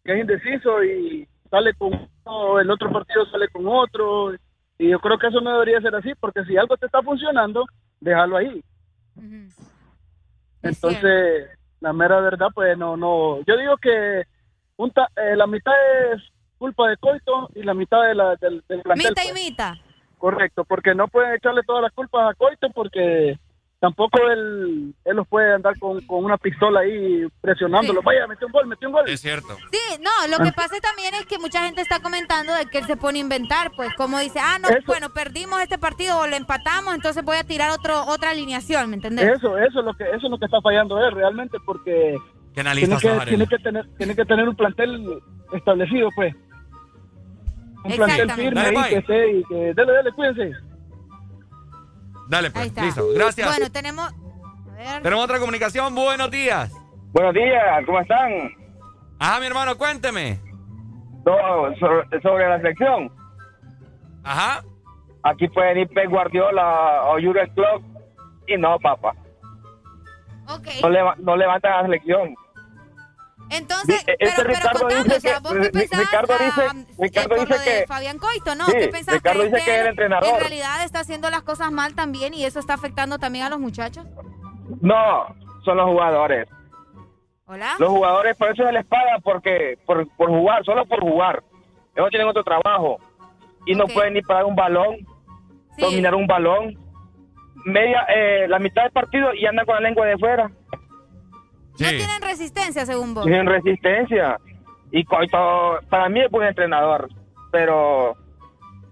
que 0.04 0.12
es 0.12 0.18
indeciso 0.20 0.82
y 0.82 1.28
sale 1.54 1.72
con 1.74 1.92
uno, 2.26 2.58
el 2.58 2.68
otro 2.70 2.90
partido 2.90 3.24
sale 3.26 3.48
con 3.48 3.66
otro 3.68 4.34
y 4.78 4.88
yo 4.90 4.98
creo 4.98 5.18
que 5.18 5.28
eso 5.28 5.40
no 5.40 5.52
debería 5.52 5.80
ser 5.80 5.94
así 5.94 6.12
porque 6.18 6.42
si 6.44 6.56
algo 6.56 6.76
te 6.76 6.86
está 6.86 7.00
funcionando, 7.02 7.64
déjalo 8.00 8.36
ahí. 8.36 8.60
Entonces, 10.62 11.48
la 11.80 11.92
mera 11.92 12.20
verdad, 12.20 12.48
pues 12.54 12.76
no, 12.76 12.96
no. 12.96 13.38
Yo 13.46 13.56
digo 13.56 13.76
que 13.76 14.24
un 14.76 14.90
ta- 14.90 15.10
eh, 15.16 15.36
la 15.36 15.46
mitad 15.46 15.72
es 16.12 16.22
culpa 16.58 16.88
de 16.88 16.96
Coito 16.96 17.50
y 17.54 17.62
la 17.62 17.74
mitad 17.74 18.02
de 18.04 18.14
la, 18.14 18.36
del, 18.36 18.62
del 18.68 18.80
plantel. 18.82 19.08
Mita 19.10 19.22
y 19.24 19.28
pues. 19.30 19.44
mita. 19.44 19.78
Correcto, 20.18 20.64
porque 20.64 20.94
no 20.94 21.06
pueden 21.08 21.34
echarle 21.34 21.62
todas 21.66 21.82
las 21.82 21.92
culpas 21.92 22.30
a 22.30 22.34
Coito 22.34 22.68
porque 22.70 23.38
tampoco 23.84 24.18
él, 24.30 24.94
él 25.04 25.16
los 25.16 25.28
puede 25.28 25.52
andar 25.52 25.78
con, 25.78 26.00
con 26.06 26.24
una 26.24 26.38
pistola 26.38 26.80
ahí 26.80 27.26
presionándolo. 27.42 28.00
Vaya, 28.00 28.26
metió 28.26 28.46
un 28.46 28.52
gol, 28.54 28.66
metió 28.66 28.88
un 28.88 28.94
gol. 28.94 29.04
Es 29.06 29.20
cierto. 29.20 29.58
Sí, 29.70 30.00
no, 30.00 30.10
lo 30.34 30.42
que 30.42 30.52
pasa 30.52 30.74
también 30.80 31.12
es 31.12 31.26
que 31.26 31.38
mucha 31.38 31.66
gente 31.66 31.82
está 31.82 32.00
comentando 32.00 32.54
de 32.54 32.64
que 32.64 32.78
él 32.78 32.86
se 32.86 32.96
pone 32.96 33.18
a 33.18 33.20
inventar, 33.20 33.72
pues 33.76 33.92
como 33.94 34.18
dice, 34.20 34.38
ah, 34.40 34.58
no, 34.58 34.68
bueno, 34.86 35.10
perdimos 35.10 35.60
este 35.60 35.76
partido 35.76 36.18
o 36.18 36.26
lo 36.26 36.34
empatamos, 36.34 36.94
entonces 36.94 37.22
voy 37.22 37.36
a 37.36 37.44
tirar 37.44 37.72
otro 37.72 38.06
otra 38.06 38.30
alineación, 38.30 38.88
¿me 38.88 38.96
entendés? 38.96 39.36
Eso, 39.36 39.58
eso 39.58 39.80
es 39.80 39.84
lo 39.84 39.92
que 39.92 40.04
eso 40.04 40.24
es 40.24 40.30
lo 40.30 40.38
que 40.38 40.46
está 40.46 40.62
fallando 40.62 40.98
él 41.04 41.12
realmente 41.12 41.58
porque 41.66 42.16
¿Qué 42.54 42.60
analista 42.62 42.96
tiene 42.96 43.18
que, 43.18 43.26
tiene 43.26 43.46
que 43.46 43.58
tener 43.58 43.88
tiene 43.98 44.16
que 44.16 44.24
tener 44.24 44.48
un 44.48 44.56
plantel 44.56 45.20
establecido, 45.52 46.08
pues. 46.16 46.34
Un 47.84 47.92
plantel 47.96 48.30
firme 48.30 48.62
Dale, 48.62 48.88
que 48.88 48.96
esté 48.96 49.32
y 49.32 49.44
que 49.44 49.74
dale, 49.74 49.92
dale, 49.92 50.12
cuídense. 50.12 50.73
Dale, 52.28 52.48
Ahí 52.48 52.52
pues, 52.52 52.66
está. 52.66 52.82
listo. 52.82 53.08
Gracias. 53.14 53.48
Bueno, 53.48 53.70
tenemos... 53.72 54.12
A 54.12 54.74
ver. 54.74 55.02
Tenemos 55.02 55.24
otra 55.24 55.38
comunicación. 55.38 55.94
Buenos 55.94 56.30
días. 56.30 56.72
Buenos 57.12 57.34
días, 57.34 57.86
¿cómo 57.86 58.00
están? 58.00 58.32
Ah, 59.20 59.38
mi 59.40 59.46
hermano, 59.46 59.76
cuénteme. 59.78 60.40
No, 61.24 61.74
sobre, 61.78 62.20
sobre 62.20 62.48
la 62.48 62.56
selección. 62.58 63.10
Ajá. 64.24 64.62
Aquí 65.22 65.48
pueden 65.48 65.78
ir 65.78 65.88
Pep 65.88 66.10
Guardiola 66.10 67.02
o 67.04 67.12
Jurgen 67.20 67.48
Klopp 67.54 67.82
y 68.46 68.56
no, 68.58 68.78
papá. 68.78 69.14
Ok. 70.48 70.66
No, 70.82 70.88
leva- 70.90 71.14
no 71.18 71.36
levantan 71.36 71.70
la 71.72 71.82
selección. 71.82 72.34
Entonces, 73.50 74.04
Di- 74.06 74.12
pero, 74.18 74.30
este 74.30 74.42
pero 74.42 74.54
Ricardo 74.54 74.88
dice 74.88 75.16
o 75.16 75.20
sea, 75.20 75.40
que- 75.40 75.70
Ricardo 75.98 76.34
dice- 76.38 76.68
Ricardo 76.98 77.46
que- 77.46 77.84
Fabián 77.86 78.18
Coito, 78.18 78.54
¿no? 78.54 78.66
Sí, 78.66 78.72
¿Qué 78.72 78.88
pensás? 78.88 79.14
Ricardo 79.14 79.40
¿Crees 79.40 79.52
dice 79.52 79.64
que 79.64 79.74
es 79.74 79.80
el 79.82 79.86
entrenador. 79.88 80.28
En 80.34 80.40
realidad 80.40 80.84
está 80.84 81.00
haciendo 81.00 81.30
las 81.30 81.42
cosas 81.42 81.70
mal 81.70 81.94
también 81.94 82.34
y 82.34 82.44
eso 82.44 82.58
está 82.58 82.74
afectando 82.74 83.18
también 83.18 83.44
a 83.44 83.50
los 83.50 83.60
muchachos. 83.60 84.06
No, 84.80 85.26
son 85.64 85.76
los 85.76 85.86
jugadores. 85.86 86.48
¿Hola? 87.46 87.74
Los 87.78 87.90
jugadores 87.90 88.36
por 88.38 88.50
eso 88.50 88.64
se 88.64 88.72
les 88.72 88.86
paga 88.86 89.18
porque 89.22 89.78
por, 89.84 90.08
por 90.16 90.30
jugar, 90.30 90.64
solo 90.64 90.86
por 90.86 91.00
jugar. 91.00 91.42
Ellos 91.94 92.08
tienen 92.10 92.26
otro 92.28 92.42
trabajo 92.42 92.96
y 93.66 93.74
no 93.74 93.86
pueden 93.86 94.14
ni 94.14 94.22
pagar 94.22 94.46
un 94.46 94.56
balón, 94.56 94.96
dominar 95.76 96.14
un 96.14 96.26
balón. 96.26 96.78
Media, 97.66 98.06
eh, 98.14 98.46
la 98.48 98.58
mitad 98.58 98.82
del 98.82 98.92
partido 98.92 99.32
y 99.34 99.46
andan 99.46 99.64
con 99.66 99.74
la 99.74 99.82
lengua 99.82 100.06
de 100.06 100.18
fuera. 100.18 100.50
No 101.78 101.88
tienen 101.88 102.22
resistencia, 102.22 102.86
según 102.86 103.14
vos. 103.14 103.24
Tienen 103.24 103.46
resistencia. 103.46 104.38
Y 104.90 105.04
para 105.04 106.08
mí 106.08 106.20
es 106.20 106.30
buen 106.30 106.48
entrenador, 106.48 107.08
pero 107.50 108.16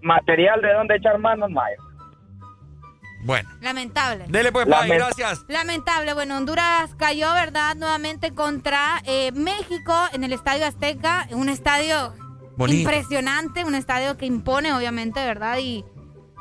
material 0.01 0.61
de 0.61 0.73
dónde 0.73 0.95
echar 0.97 1.17
manos 1.17 1.49
no 1.49 1.61
hay. 1.61 1.75
Bueno. 3.25 3.49
Lamentable. 3.61 4.25
Dele 4.27 4.51
pues, 4.51 4.65
Pai, 4.67 4.89
Lament- 4.89 4.97
gracias. 4.97 5.45
Lamentable. 5.47 6.13
Bueno, 6.13 6.35
Honduras 6.35 6.93
cayó, 6.95 7.31
¿verdad? 7.33 7.75
Nuevamente 7.77 8.33
contra 8.33 9.01
eh, 9.05 9.31
México 9.31 9.93
en 10.11 10.25
el 10.25 10.33
Estadio 10.33 10.65
Azteca. 10.65 11.27
Un 11.31 11.47
estadio 11.47 12.13
Bonito. 12.57 12.79
impresionante, 12.81 13.63
un 13.63 13.75
estadio 13.75 14.17
que 14.17 14.25
impone, 14.25 14.73
obviamente, 14.73 15.23
¿verdad? 15.25 15.57
Y, 15.59 15.85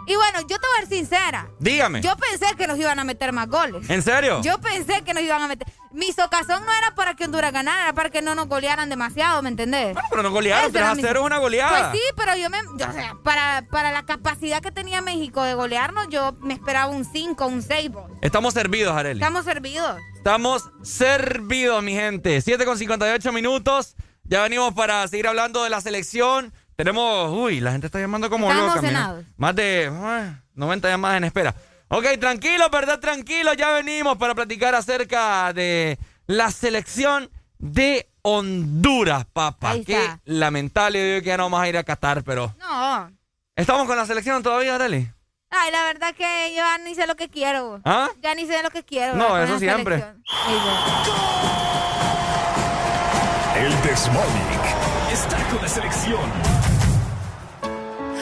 Y 0.07 0.15
bueno, 0.16 0.41
yo 0.41 0.59
te 0.59 0.66
voy 0.66 0.77
a 0.79 0.81
ser 0.81 0.89
sincera. 0.89 1.49
Dígame. 1.59 2.01
Yo 2.01 2.16
pensé 2.16 2.47
que 2.57 2.66
nos 2.66 2.77
iban 2.79 2.99
a 2.99 3.05
meter 3.05 3.33
más 3.33 3.49
goles. 3.49 3.89
¿En 3.89 4.03
serio? 4.03 4.41
Yo 4.43 4.61
pensé 4.61 5.03
que 5.03 5.15
nos 5.15 5.23
iban 5.23 5.41
a 5.43 5.49
meter. 5.49 5.66
Mi 5.93 6.11
socazón 6.12 6.65
no 6.65 6.73
era 6.73 6.95
para 6.95 7.15
que 7.15 7.24
Honduras 7.24 7.53
ganara, 7.53 7.83
era 7.85 7.93
para 7.93 8.11
que 8.11 8.23
no 8.23 8.35
nos 8.35 8.49
golearan 8.49 8.89
demasiado, 8.89 9.43
¿me 9.43 9.51
entendés? 9.51 9.93
Bueno, 9.95 10.09
pero 10.11 10.23
no 10.23 10.31
golearon, 10.31 10.70
Esa 10.70 10.79
era 10.79 10.89
3 10.89 10.93
a 10.93 10.95
mi- 10.97 11.03
0 11.03 11.20
es 11.20 11.27
una 11.27 11.39
goleada. 11.39 11.91
Pues 11.91 12.01
sí, 12.01 12.09
pero 12.16 12.35
yo 12.37 12.51
me. 12.51 12.59
yo, 12.79 12.89
o 12.89 12.93
sea, 12.93 13.15
para, 13.23 13.66
para 13.70 13.93
la 13.93 14.05
capacidad 14.05 14.61
que 14.62 14.73
tenía 14.73 15.01
México 15.03 15.43
de 15.45 15.55
golearnos, 15.55 16.09
yo 16.09 16.33
me 16.41 16.55
esperaba 16.55 16.87
un 16.89 17.05
5, 17.05 17.47
un 17.47 17.62
6, 17.62 17.91
bro. 17.93 18.09
Estamos 18.23 18.55
servidos, 18.55 18.97
Areli. 18.97 19.20
Estamos 19.20 19.45
servidos. 19.45 19.99
Estamos 20.16 20.70
servidos, 20.83 21.83
mi 21.83 21.93
gente. 21.93 22.41
7 22.41 22.65
con 22.65 22.79
58 22.79 23.33
minutos. 23.33 23.97
Ya 24.24 24.43
venimos 24.43 24.73
para 24.74 25.07
seguir 25.09 25.27
hablando 25.29 25.62
de 25.65 25.70
la 25.70 25.81
selección. 25.81 26.53
Tenemos. 26.83 27.31
Uy, 27.31 27.61
la 27.61 27.71
gente 27.71 27.87
está 27.87 28.01
llamando 28.01 28.29
como 28.29 28.51
Están 28.51 28.93
loca. 28.93 29.23
Más 29.37 29.55
de 29.55 29.89
ah, 29.89 30.43
90 30.55 30.89
llamadas 30.89 31.19
en 31.19 31.25
espera. 31.25 31.55
Ok, 31.87 32.19
tranquilo, 32.19 32.69
¿verdad? 32.71 32.99
Tranquilo. 32.99 33.55
Ya 33.55 33.71
venimos 33.71 34.17
para 34.17 34.35
platicar 34.35 34.75
acerca 34.75 35.53
de 35.53 35.97
la 36.27 36.51
selección 36.51 37.31
de 37.59 38.11
Honduras, 38.23 39.27
papá. 39.33 39.75
Qué 39.87 40.11
lamentable. 40.25 40.99
Yo 40.99 41.07
digo 41.07 41.21
que 41.21 41.29
ya 41.29 41.37
no 41.37 41.45
vamos 41.45 41.61
a 41.61 41.69
ir 41.69 41.79
a 41.79 41.85
Qatar, 41.85 42.25
pero. 42.25 42.53
No. 42.59 43.13
¿Estamos 43.55 43.87
con 43.87 43.97
la 43.97 44.05
selección 44.05 44.43
todavía, 44.43 44.75
Areli? 44.75 45.09
Ay, 45.51 45.71
la 45.71 45.85
verdad 45.85 46.13
que 46.17 46.51
yo 46.51 46.57
ya 46.57 46.79
ni 46.79 46.97
sé 46.97 47.07
lo 47.07 47.15
que 47.15 47.29
quiero. 47.29 47.81
¿Ah? 47.85 48.09
Ya 48.21 48.35
ni 48.35 48.45
sé 48.45 48.61
lo 48.61 48.71
que 48.71 48.83
quiero. 48.83 49.15
No, 49.15 49.39
eso 49.41 49.57
siempre. 49.61 50.05
El 53.55 53.83
Desmonic 53.83 55.13
está 55.13 55.37
con 55.49 55.63
la 55.63 55.69
selección. 55.69 56.52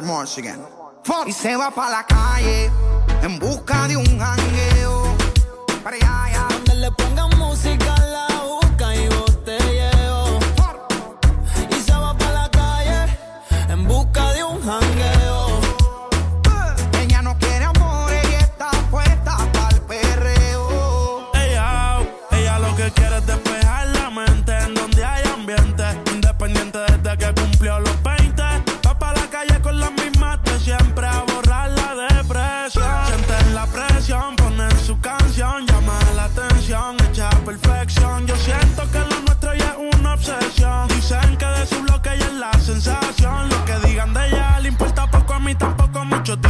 More 0.00 0.24
again. 0.36 0.60
Y 1.26 1.32
se 1.32 1.56
va 1.56 1.70
para 1.70 1.90
la 1.90 2.06
calle 2.06 2.70
en 3.22 3.38
busca 3.38 3.88
de 3.88 3.96
un 3.96 4.18
jangueo. 4.18 5.16
Para 5.82 5.96
allá, 5.96 6.24
allá. 6.24 6.48
Donde 6.50 6.74
le 6.76 6.90
pongan 6.92 7.36
música 7.38 7.96
la 8.06 8.37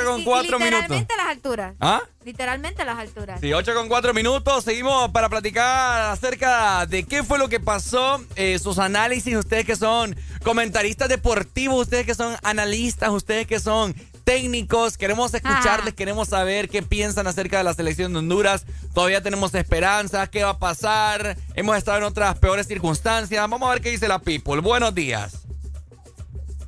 8 0.00 0.10
con 0.10 0.20
Y- 0.20 0.24
4 0.24 0.58
minutos. 0.58 0.80
Literalmente 0.82 1.14
a 1.14 1.16
las 1.16 1.26
alturas. 1.26 1.74
¿Ah? 1.80 2.00
Literalmente 2.24 2.82
a 2.82 2.84
las 2.84 2.98
alturas. 2.98 3.40
Sí, 3.40 3.52
8 3.52 3.74
con 3.74 3.88
4 3.88 4.14
minutos. 4.14 4.64
Seguimos 4.64 5.10
para 5.10 5.28
platicar 5.28 6.10
acerca 6.10 6.86
de 6.86 7.04
qué 7.04 7.22
fue 7.22 7.38
lo 7.38 7.48
que 7.48 7.60
pasó, 7.60 8.22
eh, 8.36 8.58
sus 8.58 8.78
análisis, 8.78 9.34
ustedes 9.36 9.64
que 9.64 9.76
son 9.76 10.16
comentaristas 10.42 11.08
deportivos, 11.08 11.82
ustedes 11.82 12.04
que 12.06 12.14
son 12.14 12.36
analistas, 12.42 13.10
ustedes 13.10 13.46
que 13.46 13.60
son 13.60 13.94
técnicos. 14.24 14.98
Queremos 14.98 15.32
escucharles, 15.32 15.94
queremos 15.94 16.28
saber 16.28 16.68
qué 16.68 16.82
piensan 16.82 17.26
acerca 17.26 17.56
de 17.58 17.64
la 17.64 17.72
selección 17.72 18.12
de 18.12 18.18
Honduras. 18.18 18.66
Todavía 18.92 19.22
tenemos 19.22 19.54
esperanzas, 19.54 20.28
qué 20.28 20.44
va 20.44 20.50
a 20.50 20.58
pasar. 20.58 21.36
Hemos 21.54 21.76
estado 21.78 21.96
en 21.98 22.04
otras 22.04 22.38
peores 22.38 22.66
circunstancias. 22.66 23.40
Vamos 23.48 23.66
a 23.68 23.72
ver 23.72 23.80
qué 23.80 23.90
dice 23.90 24.06
la 24.06 24.18
people. 24.18 24.60
Buenos 24.60 24.94
días. 24.94 25.46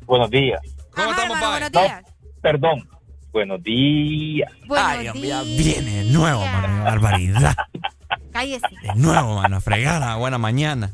Buenos 0.06 0.30
días. 0.30 0.60
¿Cómo 0.94 1.10
estamos, 1.10 1.36
hermano, 1.36 1.50
buenos 1.50 1.70
días. 1.72 2.02
Perdón. 2.42 2.88
Buenos 3.32 3.62
días. 3.62 4.50
Ay, 4.76 5.02
Dios 5.02 5.14
mío, 5.14 5.36
viene 5.44 6.04
de 6.04 6.12
nuevo, 6.12 6.44
mano. 6.44 6.84
Barbaridad. 6.84 7.54
Cállese, 8.32 8.66
De 8.82 8.94
nuevo, 8.96 9.36
mano. 9.36 9.60
Fregada. 9.60 10.16
Buena 10.16 10.38
mañana. 10.38 10.92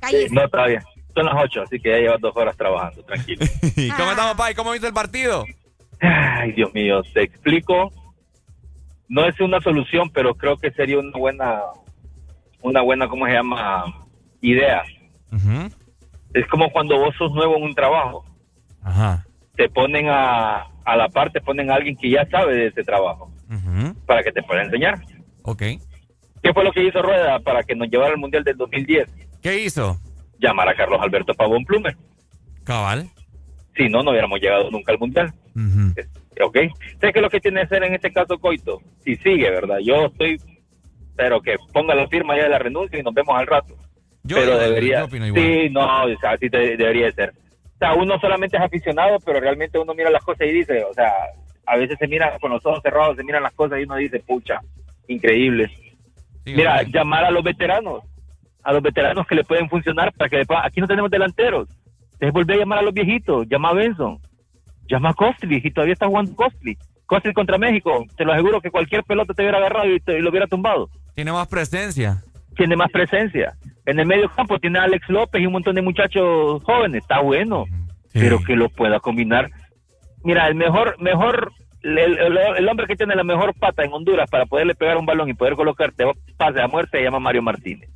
cállese. 0.00 0.34
No, 0.34 0.44
está 0.44 0.66
bien. 0.66 0.82
Son 1.14 1.26
las 1.26 1.34
8, 1.36 1.62
así 1.62 1.78
que 1.78 1.90
ya 1.90 1.98
llevas 1.98 2.20
dos 2.20 2.34
horas 2.36 2.56
trabajando, 2.56 3.02
tranquilo. 3.02 3.44
¿Cómo 3.96 4.10
estamos, 4.10 4.34
Pai? 4.36 4.54
¿Cómo 4.54 4.72
viste 4.72 4.86
el 4.86 4.94
partido? 4.94 5.44
Ay, 6.00 6.52
Dios 6.52 6.72
mío, 6.72 7.02
te 7.12 7.22
explico. 7.22 7.92
No 9.08 9.26
es 9.26 9.38
una 9.40 9.60
solución, 9.60 10.10
pero 10.10 10.34
creo 10.34 10.56
que 10.56 10.70
sería 10.70 10.98
una 10.98 11.18
buena, 11.18 11.60
una 12.62 12.80
buena, 12.80 13.08
¿cómo 13.08 13.26
se 13.26 13.32
llama? 13.32 13.84
Idea. 14.40 14.82
Es 16.32 16.46
como 16.48 16.70
cuando 16.70 16.98
vos 16.98 17.14
sos 17.16 17.30
nuevo 17.32 17.56
en 17.56 17.64
un 17.64 17.74
trabajo. 17.74 18.24
Ajá. 18.82 19.26
Te 19.54 19.68
ponen 19.68 20.08
a, 20.08 20.71
a 20.84 20.96
la 20.96 21.08
par, 21.08 21.30
te 21.30 21.40
ponen 21.40 21.70
a 21.70 21.74
alguien 21.74 21.96
que 21.96 22.10
ya 22.10 22.26
sabe 22.26 22.54
de 22.54 22.66
ese 22.68 22.82
trabajo 22.82 23.30
para 24.06 24.22
que 24.22 24.32
te 24.32 24.42
pueda 24.42 24.62
enseñar. 24.62 25.00
Ok. 25.42 25.62
¿Qué 26.42 26.52
fue 26.52 26.64
lo 26.64 26.72
que 26.72 26.84
hizo 26.84 27.00
Rueda 27.02 27.38
para 27.40 27.62
que 27.62 27.74
nos 27.74 27.88
llevara 27.88 28.12
al 28.12 28.18
Mundial 28.18 28.42
del 28.42 28.56
2010? 28.56 29.08
¿Qué 29.40 29.60
hizo? 29.60 29.98
Llamar 30.38 30.68
a 30.68 30.74
Carlos 30.74 31.00
Alberto 31.00 31.34
Pavón 31.34 31.64
Plumer. 31.64 31.96
Cabal. 32.64 33.08
Si 33.76 33.88
no, 33.88 34.02
no 34.02 34.10
hubiéramos 34.10 34.40
llegado 34.40 34.70
nunca 34.70 34.92
al 34.92 34.98
Mundial. 34.98 35.32
¿Ok? 36.42 36.56
¿Sabes 37.00 37.12
qué 37.12 37.18
es 37.18 37.22
lo 37.22 37.30
que 37.30 37.40
tiene 37.40 37.60
que 37.60 37.66
hacer 37.66 37.84
en 37.84 37.94
este 37.94 38.12
caso 38.12 38.38
Coito? 38.38 38.80
Si 39.04 39.16
sigue, 39.16 39.50
¿verdad? 39.50 39.78
Yo 39.84 40.06
estoy... 40.06 40.40
Pero 41.14 41.42
que 41.42 41.56
ponga 41.72 41.94
la 41.94 42.08
firma 42.08 42.36
ya 42.36 42.44
de 42.44 42.48
la 42.48 42.58
renuncia 42.58 42.98
y 42.98 43.02
nos 43.02 43.14
vemos 43.14 43.38
al 43.38 43.46
rato. 43.46 43.76
Yo 44.24 44.36
pero 44.36 44.58
debería... 44.58 45.00
yo 45.00 45.04
opino 45.04 45.26
igual. 45.26 45.42
Sí, 45.42 45.70
no, 45.70 46.04
o 46.04 46.26
así 46.26 46.48
debería 46.48 47.06
de 47.06 47.12
ser. 47.12 47.32
Sea, 47.82 47.94
uno 47.94 48.18
solamente 48.20 48.56
es 48.56 48.62
aficionado, 48.62 49.18
pero 49.24 49.40
realmente 49.40 49.76
uno 49.78 49.92
mira 49.92 50.08
las 50.10 50.22
cosas 50.22 50.46
y 50.46 50.52
dice, 50.52 50.84
o 50.84 50.94
sea, 50.94 51.12
a 51.66 51.76
veces 51.76 51.96
se 51.98 52.06
mira 52.06 52.38
con 52.40 52.52
los 52.52 52.64
ojos 52.64 52.80
cerrados, 52.82 53.16
se 53.16 53.24
miran 53.24 53.42
las 53.42 53.52
cosas 53.54 53.80
y 53.80 53.82
uno 53.82 53.96
dice, 53.96 54.20
pucha, 54.20 54.60
increíble. 55.08 55.68
Mira, 56.56 56.82
llamar 56.82 57.24
a 57.24 57.30
los 57.32 57.42
veteranos, 57.42 58.02
a 58.62 58.72
los 58.72 58.82
veteranos 58.82 59.26
que 59.26 59.34
le 59.34 59.42
pueden 59.44 59.68
funcionar 59.68 60.12
para 60.12 60.28
que 60.30 60.36
después- 60.38 60.60
aquí 60.62 60.80
no 60.80 60.86
tenemos 60.86 61.10
delanteros. 61.10 61.68
Entonces 62.14 62.32
volver 62.32 62.56
a 62.56 62.60
llamar 62.60 62.78
a 62.78 62.82
los 62.82 62.94
viejitos, 62.94 63.48
llama 63.48 63.70
a 63.70 63.74
Benson, 63.74 64.18
llama 64.88 65.10
a 65.10 65.14
Costly, 65.14 65.60
y 65.64 65.70
todavía 65.72 65.94
está 65.94 66.06
jugando 66.06 66.36
Costly. 66.36 66.76
Costly 67.06 67.32
contra 67.32 67.58
México, 67.58 68.04
te 68.16 68.24
lo 68.24 68.32
aseguro 68.32 68.60
que 68.60 68.70
cualquier 68.70 69.02
pelota 69.02 69.34
te 69.34 69.42
hubiera 69.42 69.58
agarrado 69.58 69.92
y, 69.92 69.98
te- 69.98 70.18
y 70.18 70.22
lo 70.22 70.30
hubiera 70.30 70.46
tumbado. 70.46 70.88
Tiene 71.16 71.32
más 71.32 71.48
presencia. 71.48 72.22
Tiene 72.56 72.76
más 72.76 72.90
presencia. 72.92 73.54
En 73.86 73.98
el 73.98 74.06
medio 74.06 74.28
campo 74.30 74.58
tiene 74.58 74.78
a 74.78 74.84
Alex 74.84 75.08
López 75.08 75.42
y 75.42 75.46
un 75.46 75.52
montón 75.52 75.74
de 75.74 75.82
muchachos 75.82 76.62
jóvenes, 76.64 77.02
está 77.02 77.20
bueno, 77.20 77.64
pero 78.12 78.42
que 78.42 78.54
lo 78.56 78.68
pueda 78.68 79.00
combinar. 79.00 79.50
Mira, 80.22 80.46
el 80.46 80.54
mejor, 80.54 80.96
mejor, 81.00 81.52
el, 81.82 81.98
el- 81.98 82.38
el 82.58 82.68
hombre 82.68 82.86
que 82.86 82.94
tiene 82.96 83.16
la 83.16 83.24
mejor 83.24 83.54
pata 83.54 83.82
en 83.84 83.92
Honduras 83.92 84.30
para 84.30 84.46
poderle 84.46 84.74
pegar 84.76 84.96
un 84.96 85.06
balón 85.06 85.28
y 85.28 85.34
poder 85.34 85.54
colocarte 85.54 86.04
pase 86.36 86.60
a 86.60 86.68
muerte 86.68 86.98
se 86.98 87.04
llama 87.04 87.18
Mario 87.18 87.42
Martínez. 87.42 87.90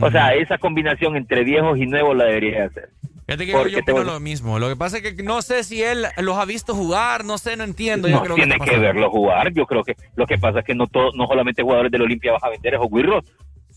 O 0.00 0.10
sea, 0.10 0.34
esa 0.34 0.56
combinación 0.58 1.16
entre 1.16 1.44
viejos 1.44 1.78
y 1.78 1.86
nuevos 1.86 2.16
la 2.16 2.24
debería 2.24 2.64
hacer. 2.64 2.88
Fíjate 3.26 3.44
que 3.46 3.52
Porque 3.52 3.72
yo 3.72 3.78
opino 3.80 4.04
lo 4.04 4.20
mismo. 4.20 4.58
Lo 4.58 4.68
que 4.68 4.76
pasa 4.76 4.98
es 4.98 5.02
que 5.14 5.22
no 5.22 5.42
sé 5.42 5.64
si 5.64 5.82
él 5.82 6.06
los 6.18 6.36
ha 6.38 6.44
visto 6.46 6.74
jugar, 6.74 7.24
no 7.24 7.36
sé, 7.38 7.56
no 7.56 7.64
entiendo. 7.64 8.08
yo 8.08 8.16
No, 8.16 8.22
creo 8.22 8.36
tiene 8.36 8.52
que, 8.54 8.58
pasando. 8.58 8.80
verlo 8.80 9.10
jugar. 9.10 9.52
Yo 9.52 9.66
creo 9.66 9.84
que 9.84 9.94
lo 10.14 10.26
que 10.26 10.38
pasa 10.38 10.60
es 10.60 10.64
que 10.64 10.74
no 10.74 10.86
todo, 10.86 11.10
no 11.14 11.26
solamente 11.26 11.62
jugadores 11.62 11.92
del 11.92 12.02
Olimpia 12.02 12.32
vas 12.32 12.42
a 12.44 12.48
vender 12.50 12.74
esos 12.74 12.88
guirros. 12.90 13.24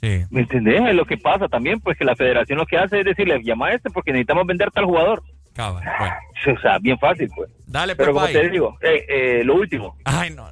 Sí. 0.02 0.26
¿Me 0.30 0.42
entendés? 0.42 0.82
Es 0.88 0.96
lo 0.96 1.06
que 1.06 1.18
pasa 1.18 1.48
también, 1.48 1.80
pues 1.82 1.98
que 1.98 2.06
la 2.06 2.16
federación 2.16 2.58
lo 2.58 2.66
que 2.66 2.78
hace 2.78 3.00
es 3.00 3.06
decirle, 3.06 3.42
llama 3.44 3.68
a 3.68 3.74
este 3.74 3.90
porque 3.90 4.12
necesitamos 4.12 4.46
vender 4.48 4.72
tal 4.72 4.86
jugador. 4.86 5.22
Cabal, 5.54 5.84
O 6.58 6.60
sea, 6.62 6.78
bien 6.80 6.98
fácil, 7.00 7.30
pues. 7.36 7.50
Dale, 7.68 7.96
Pero 7.96 8.14
como 8.14 8.26
Pai. 8.26 8.34
te 8.34 8.50
digo, 8.50 8.78
eh, 8.82 9.06
eh, 9.10 9.44
lo 9.44 9.56
último. 9.56 9.98
Ay, 10.06 10.30
no. 10.32 10.48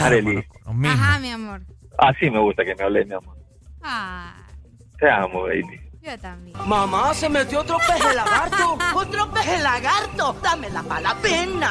Arely. 0.00 0.44
Ajá, 0.86 1.18
mi 1.20 1.30
amor. 1.30 1.60
Así 1.98 2.28
me 2.30 2.40
gusta 2.40 2.64
que 2.64 2.74
me 2.74 2.82
hables, 2.82 3.06
mi 3.06 3.14
amor. 3.14 3.36
Ah, 3.82 4.34
Te 4.98 5.08
amo, 5.08 5.42
baby. 5.44 5.80
yo 6.02 6.18
también. 6.18 6.56
Mamá, 6.66 7.14
se 7.14 7.28
metió 7.28 7.60
otro 7.60 7.78
peje 7.78 8.14
lagarto. 8.14 8.78
Otro 8.96 9.30
peje 9.30 9.58
lagarto. 9.62 10.32
Dame 10.42 10.68
la 10.70 10.82
palapena. 10.82 11.70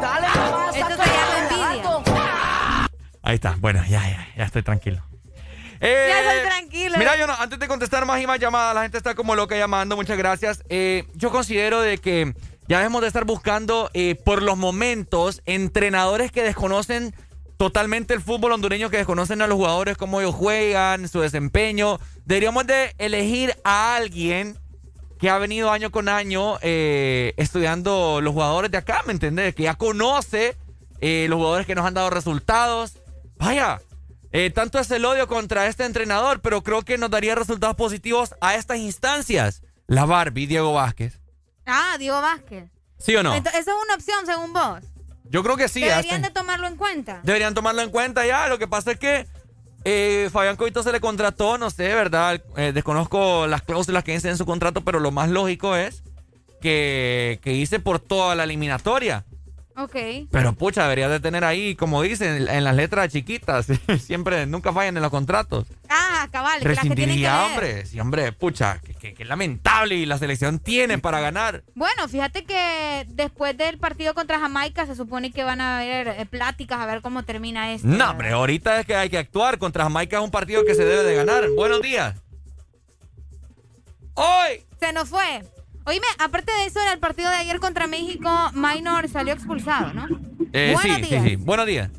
Dale, 0.00 0.26
mamá, 0.28 0.70
Esto 0.74 1.02
envidia. 1.42 2.84
Ahí 3.22 3.34
está. 3.34 3.56
Bueno, 3.60 3.80
ya, 3.88 4.00
ya, 4.08 4.26
ya 4.36 4.44
estoy 4.44 4.62
tranquilo. 4.62 5.02
Eh, 5.84 6.06
Ya 6.08 6.20
estoy 6.20 6.48
tranquila. 6.48 6.98
Mira, 6.98 7.16
yo 7.18 7.26
no, 7.26 7.34
antes 7.34 7.58
de 7.58 7.66
contestar 7.68 8.06
más 8.06 8.20
y 8.22 8.26
más 8.26 8.38
llamadas, 8.38 8.74
la 8.74 8.82
gente 8.82 8.98
está 8.98 9.14
como 9.14 9.34
loca 9.34 9.56
llamando, 9.56 9.96
muchas 9.96 10.16
gracias. 10.16 10.62
Eh, 10.68 11.04
yo 11.14 11.30
considero 11.30 11.80
de 11.80 11.98
que 11.98 12.34
ya 12.68 12.78
debemos 12.78 13.02
de 13.02 13.08
estar 13.08 13.24
buscando 13.24 13.90
eh, 13.92 14.14
por 14.14 14.42
los 14.42 14.56
momentos 14.56 15.42
entrenadores 15.44 16.30
que 16.30 16.42
desconocen 16.42 17.14
totalmente 17.56 18.14
el 18.14 18.20
fútbol 18.20 18.52
hondureño, 18.52 18.90
que 18.90 18.96
desconocen 18.98 19.42
a 19.42 19.46
los 19.46 19.56
jugadores, 19.56 19.96
cómo 19.96 20.20
ellos 20.20 20.34
juegan, 20.34 21.08
su 21.08 21.20
desempeño. 21.20 21.98
Deberíamos 22.24 22.66
de 22.66 22.94
elegir 22.98 23.56
a 23.64 23.96
alguien 23.96 24.56
que 25.18 25.30
ha 25.30 25.38
venido 25.38 25.70
año 25.70 25.90
con 25.90 26.08
año 26.08 26.58
eh, 26.62 27.34
estudiando 27.36 28.20
los 28.20 28.32
jugadores 28.32 28.70
de 28.70 28.78
acá, 28.78 29.02
¿me 29.06 29.12
entendés? 29.12 29.54
Que 29.54 29.64
ya 29.64 29.74
conoce 29.74 30.56
eh, 31.00 31.26
los 31.28 31.36
jugadores 31.36 31.66
que 31.66 31.74
nos 31.74 31.86
han 31.86 31.94
dado 31.94 32.10
resultados. 32.10 32.94
Vaya, 33.36 33.80
eh, 34.32 34.50
tanto 34.50 34.78
es 34.78 34.90
el 34.90 35.04
odio 35.04 35.28
contra 35.28 35.66
este 35.66 35.84
entrenador, 35.84 36.40
pero 36.40 36.62
creo 36.62 36.82
que 36.82 36.98
nos 36.98 37.10
daría 37.10 37.34
resultados 37.34 37.76
positivos 37.76 38.34
a 38.40 38.54
estas 38.56 38.78
instancias. 38.78 39.62
La 39.86 40.04
Barbie, 40.06 40.46
Diego 40.46 40.72
Vázquez. 40.72 41.20
Ah, 41.66 41.96
Diego 41.98 42.20
Vázquez. 42.20 42.70
¿Sí 42.98 43.14
o 43.16 43.22
no? 43.22 43.34
Esa 43.34 43.50
es 43.58 43.66
una 43.66 43.94
opción 43.94 44.24
según 44.26 44.52
vos. 44.52 44.80
Yo 45.24 45.42
creo 45.42 45.56
que 45.56 45.68
sí. 45.68 45.80
Deberían 45.80 46.16
hasta- 46.16 46.28
de 46.28 46.30
tomarlo 46.34 46.66
en 46.66 46.76
cuenta. 46.76 47.20
Deberían 47.24 47.54
tomarlo 47.54 47.82
en 47.82 47.90
cuenta 47.90 48.26
ya. 48.26 48.48
Lo 48.48 48.58
que 48.58 48.68
pasa 48.68 48.92
es 48.92 48.98
que 48.98 49.26
eh, 49.84 50.28
Fabián 50.32 50.56
Coito 50.56 50.82
se 50.82 50.92
le 50.92 51.00
contrató, 51.00 51.58
no 51.58 51.70
sé, 51.70 51.94
¿verdad? 51.94 52.40
Eh, 52.56 52.72
desconozco 52.72 53.46
las 53.46 53.62
cláusulas 53.62 54.04
que 54.04 54.12
dicen 54.12 54.30
en 54.32 54.36
su 54.38 54.46
contrato, 54.46 54.82
pero 54.82 55.00
lo 55.00 55.10
más 55.10 55.28
lógico 55.30 55.74
es 55.74 56.02
que, 56.60 57.40
que 57.42 57.52
hice 57.54 57.80
por 57.80 57.98
toda 57.98 58.34
la 58.34 58.44
eliminatoria. 58.44 59.24
Ok. 59.76 59.96
Pero 60.30 60.52
pucha, 60.52 60.82
debería 60.82 61.08
de 61.08 61.20
tener 61.20 61.44
ahí, 61.44 61.74
como 61.74 62.02
dicen, 62.02 62.48
en 62.48 62.64
las 62.64 62.76
letras 62.76 63.10
chiquitas. 63.10 63.66
Siempre, 64.00 64.46
nunca 64.46 64.72
fallan 64.72 64.96
en 64.96 65.02
los 65.02 65.10
contratos. 65.10 65.66
Ah, 65.88 66.28
cabal, 66.30 66.60
que 66.60 66.68
las 66.68 66.78
que 66.80 66.90
tienen 66.94 67.18
que 67.18 67.28
hombre. 67.28 67.86
Sí, 67.86 67.98
hombre, 67.98 68.32
pucha, 68.32 68.80
que 69.00 69.24
lamentable 69.24 69.94
y 69.94 70.06
la 70.06 70.18
selección 70.18 70.58
tiene 70.58 70.98
para 70.98 71.20
ganar. 71.20 71.62
Bueno, 71.74 72.08
fíjate 72.08 72.44
que 72.44 73.06
después 73.08 73.56
del 73.56 73.78
partido 73.78 74.14
contra 74.14 74.38
Jamaica 74.38 74.86
se 74.86 74.94
supone 74.94 75.32
que 75.32 75.44
van 75.44 75.60
a 75.60 75.78
haber 75.78 76.08
eh, 76.08 76.26
pláticas 76.26 76.78
a 76.78 76.86
ver 76.86 77.00
cómo 77.00 77.22
termina 77.24 77.72
esto. 77.72 77.88
No, 77.88 78.10
hombre, 78.10 78.30
ahorita 78.30 78.80
es 78.80 78.86
que 78.86 78.94
hay 78.94 79.08
que 79.08 79.18
actuar. 79.18 79.58
Contra 79.58 79.84
Jamaica 79.84 80.18
es 80.18 80.24
un 80.24 80.30
partido 80.30 80.64
que 80.64 80.74
se 80.74 80.84
debe 80.84 81.02
de 81.02 81.14
ganar. 81.14 81.48
Buenos 81.56 81.80
días. 81.80 82.14
¡Hoy! 84.14 84.64
Se 84.78 84.92
nos 84.92 85.08
fue. 85.08 85.42
Oíme, 85.84 86.06
aparte 86.18 86.52
de 86.52 86.66
eso, 86.66 86.80
en 86.86 86.92
el 86.92 86.98
partido 86.98 87.28
de 87.30 87.36
ayer 87.36 87.58
contra 87.58 87.86
México, 87.86 88.28
Minor 88.54 89.08
salió 89.08 89.34
expulsado, 89.34 89.92
¿no? 89.92 90.06
Eh, 90.52 90.74
Buenos 90.74 90.82
sí, 90.96 91.02
días. 91.02 91.22
sí, 91.24 91.30
sí. 91.30 91.36
Buenos 91.36 91.66
días. 91.66 91.90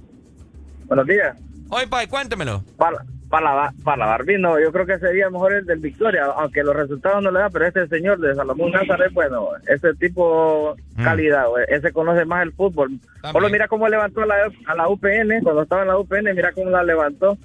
Buenos 0.85 1.05
días. 1.07 1.37
Hoy, 1.69 1.85
Pai, 1.87 2.07
cuéntemelo. 2.07 2.63
Para, 2.77 3.03
para, 3.29 3.73
para 3.83 3.97
lavar 3.97 4.23
vino, 4.25 4.59
yo 4.59 4.71
creo 4.71 4.85
que 4.85 4.99
sería 4.99 5.29
mejor 5.29 5.53
el 5.53 5.65
del 5.65 5.79
Victoria, 5.79 6.25
aunque 6.37 6.63
los 6.63 6.75
resultados 6.75 7.21
no 7.23 7.31
le 7.31 7.39
dan, 7.39 7.51
pero 7.51 7.65
este 7.67 7.87
señor 7.87 8.19
de 8.19 8.35
Salomón 8.35 8.71
Nazaret, 8.71 9.11
bueno, 9.13 9.47
ese 9.67 9.93
tipo 9.95 10.75
Mm. 10.95 11.03
calidad, 11.03 11.45
ese 11.69 11.91
conoce 11.91 12.23
más 12.25 12.43
el 12.43 12.53
fútbol. 12.53 12.91
Solo 13.31 13.49
mira 13.49 13.67
cómo 13.67 13.87
levantó 13.89 14.21
a 14.21 14.25
la, 14.27 14.35
a 14.67 14.75
la 14.75 14.87
UPN, 14.87 15.41
cuando 15.41 15.63
estaba 15.63 15.81
en 15.81 15.87
la 15.87 15.97
UPN, 15.97 16.35
mira 16.35 16.51
cómo 16.53 16.69
la 16.69 16.83
levantó, 16.83 17.35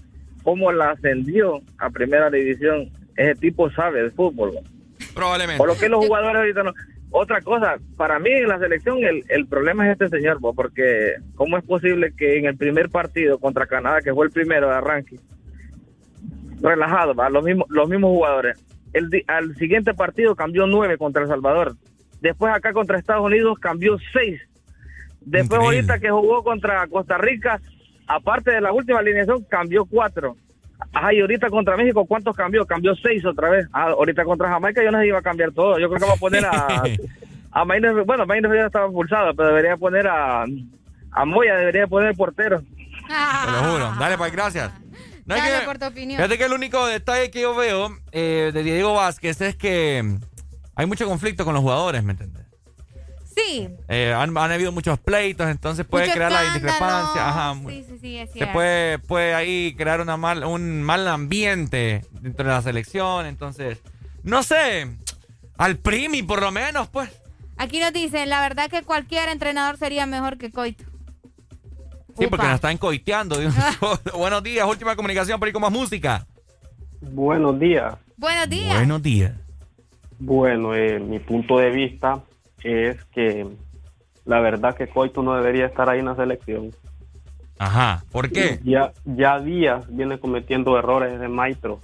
cómo 0.43 0.71
la 0.71 0.91
ascendió 0.91 1.63
a 1.79 1.89
primera 1.89 2.29
división. 2.31 2.91
Ese 3.17 3.35
tipo 3.37 3.71
sabe 3.71 4.03
de 4.03 4.11
fútbol. 4.11 4.53
Probablemente. 5.19 5.59
Por 5.59 5.67
lo 5.67 5.77
que 5.77 5.89
los 5.89 6.07
jugadores 6.07 6.37
ahorita 6.37 6.63
no. 6.63 6.73
Otra 7.11 7.41
cosa, 7.41 7.77
para 7.97 8.21
mí 8.21 8.31
en 8.31 8.47
la 8.47 8.61
selección 8.61 8.99
el, 9.03 9.25
el 9.29 9.49
problema 9.49 9.85
es 9.85 10.01
este 10.01 10.17
señor, 10.17 10.39
bo, 10.39 10.55
porque 10.55 11.15
¿cómo 11.35 11.59
es 11.59 11.65
posible 11.65 12.13
que 12.17 12.39
en 12.39 12.47
el 12.47 12.57
primer 12.57 12.89
partido 12.89 13.39
contra 13.39 13.67
Canadá, 13.67 14.01
que 14.01 14.15
fue 14.15 14.27
el 14.27 14.31
primero 14.31 14.69
de 14.69 14.75
arranque, 14.77 15.17
relajado, 16.61 17.17
va, 17.17 17.31
los 17.31 17.43
mismos, 17.43 17.67
los 17.69 17.89
mismos 17.89 18.11
jugadores, 18.11 18.65
el, 18.93 19.11
al 19.27 19.57
siguiente 19.57 19.93
partido 19.93 20.37
cambió 20.37 20.69
nueve 20.69 20.97
contra 20.99 21.23
El 21.23 21.29
Salvador, 21.29 21.75
después 22.21 22.55
acá 22.55 22.73
contra 22.73 22.99
Estados 22.99 23.25
Unidos 23.25 23.59
cambió 23.59 23.97
seis, 24.13 24.41
después 25.23 25.61
ahorita 25.61 25.99
que 25.99 26.11
jugó 26.11 26.45
contra 26.45 26.87
Costa 26.87 27.19
Rica, 27.19 27.61
aparte 28.07 28.53
de 28.53 28.61
la 28.61 28.73
última 28.73 29.01
alineación, 29.01 29.43
cambió 29.51 29.85
cuatro. 29.85 30.37
Ajá, 30.93 31.13
y 31.13 31.21
ahorita 31.21 31.51
contra 31.51 31.77
México, 31.77 32.05
¿cuántos 32.07 32.37
cambió? 32.37 32.65
Cambió 32.67 32.95
seis 32.97 33.25
otra 33.25 33.51
vez. 33.51 33.67
Ah, 33.73 33.91
ahorita 33.91 34.25
contra 34.25 34.49
Jamaica 34.49 34.83
yo 34.83 34.91
no 34.91 34.99
se 35.01 35.07
iba 35.09 35.19
a 35.19 35.23
cambiar 35.23 35.53
todo. 35.53 35.79
Yo 35.79 35.89
creo 35.89 36.01
que 36.01 36.07
va 36.07 36.15
a 36.15 36.17
poner 36.17 36.45
a... 36.47 36.83
a 37.53 37.65
Maynard, 37.65 38.05
bueno, 38.05 38.27
Maynard 38.27 38.55
ya 38.55 38.67
estaba 38.67 38.89
pulsado, 38.91 39.35
pero 39.35 39.49
debería 39.49 39.77
poner 39.77 40.07
a... 40.07 40.45
A 41.11 41.25
Moya, 41.25 41.57
debería 41.57 41.87
poner 41.87 42.15
portero. 42.15 42.61
Te 42.61 43.51
lo 43.53 43.73
juro. 43.73 43.93
Dale, 43.99 44.19
Pai, 44.19 44.31
gracias. 44.31 44.71
No, 45.25 45.35
Dale 45.35 45.61
que- 45.61 45.67
por 45.67 45.79
tu 45.79 45.87
opinión. 45.87 46.17
Fíjate 46.19 46.39
que 46.39 46.45
el 46.45 46.53
único 46.53 46.87
detalle 46.87 47.31
que 47.31 47.41
yo 47.43 47.55
veo 47.55 47.91
eh, 48.13 48.51
de 48.53 48.63
Diego 48.63 48.95
Vázquez 48.95 49.41
es 49.41 49.57
que 49.57 50.17
hay 50.75 50.87
mucho 50.87 51.07
conflicto 51.07 51.45
con 51.45 51.55
los 51.55 51.63
jugadores, 51.63 52.03
¿me 52.05 52.13
entiendes? 52.13 52.47
Sí. 53.47 53.69
Eh, 53.89 54.13
han, 54.13 54.37
han 54.37 54.51
habido 54.53 54.73
muchos 54.73 54.99
pleitos, 54.99 55.49
entonces 55.49 55.87
puede 55.87 56.07
Mucho 56.07 56.17
crear 56.17 56.33
la 56.33 56.43
discrepancia. 56.55 57.29
Ajá, 57.29 57.55
Sí, 57.69 57.85
sí, 57.89 57.99
sí, 58.01 58.17
es 58.19 58.29
se 58.31 58.35
cierto. 58.35 58.53
puede, 58.53 58.99
puede 58.99 59.35
ahí 59.35 59.75
crear 59.77 60.01
una 60.01 60.17
mal, 60.17 60.45
un 60.45 60.83
mal 60.83 61.07
ambiente 61.07 62.05
dentro 62.21 62.47
de 62.47 62.53
la 62.53 62.63
selección, 62.63 63.27
entonces, 63.27 63.79
no 64.23 64.43
sé, 64.43 64.89
al 65.57 65.77
primi 65.77 66.23
por 66.23 66.41
lo 66.43 66.51
menos, 66.51 66.89
pues. 66.89 67.11
Aquí 67.57 67.81
nos 67.81 67.93
dicen, 67.93 68.29
la 68.29 68.41
verdad 68.41 68.69
que 68.71 68.83
cualquier 68.83 69.29
entrenador 69.29 69.77
sería 69.77 70.07
mejor 70.07 70.39
que 70.39 70.51
Coito. 70.51 70.85
Sí, 72.19 72.27
porque 72.27 72.47
nos 72.47 72.57
están 72.57 72.79
coiteando. 72.79 73.37
Buenos 74.17 74.43
días, 74.43 74.67
última 74.67 74.97
comunicación 74.97 75.39
por 75.39 75.47
ahí 75.47 75.53
con 75.53 75.63
más 75.63 75.71
música. 75.73 76.27
Buenos 77.01 77.59
días. 77.61 77.95
Buenos 78.17 78.49
días. 78.49 78.75
Buenos 78.75 79.03
días. 79.03 79.33
Bueno, 80.19 80.75
eh, 80.75 80.99
mi 80.99 81.21
punto 81.21 81.59
de 81.59 81.71
vista 81.71 82.21
es 82.63 83.05
que 83.07 83.47
la 84.25 84.41
verdad 84.41 84.77
que 84.77 84.89
Coito 84.89 85.23
no 85.23 85.35
debería 85.35 85.67
estar 85.67 85.89
ahí 85.89 86.01
en 86.01 86.07
la 86.07 86.17
selección. 86.17 86.71
Ajá, 87.59 88.05
¿por 88.13 88.31
qué? 88.31 88.61
Ya, 88.63 88.93
ya 89.05 89.41
Díaz 89.41 89.87
viene 89.89 90.19
cometiendo 90.19 90.79
errores 90.79 91.19
de 91.19 91.29
maestro. 91.29 91.81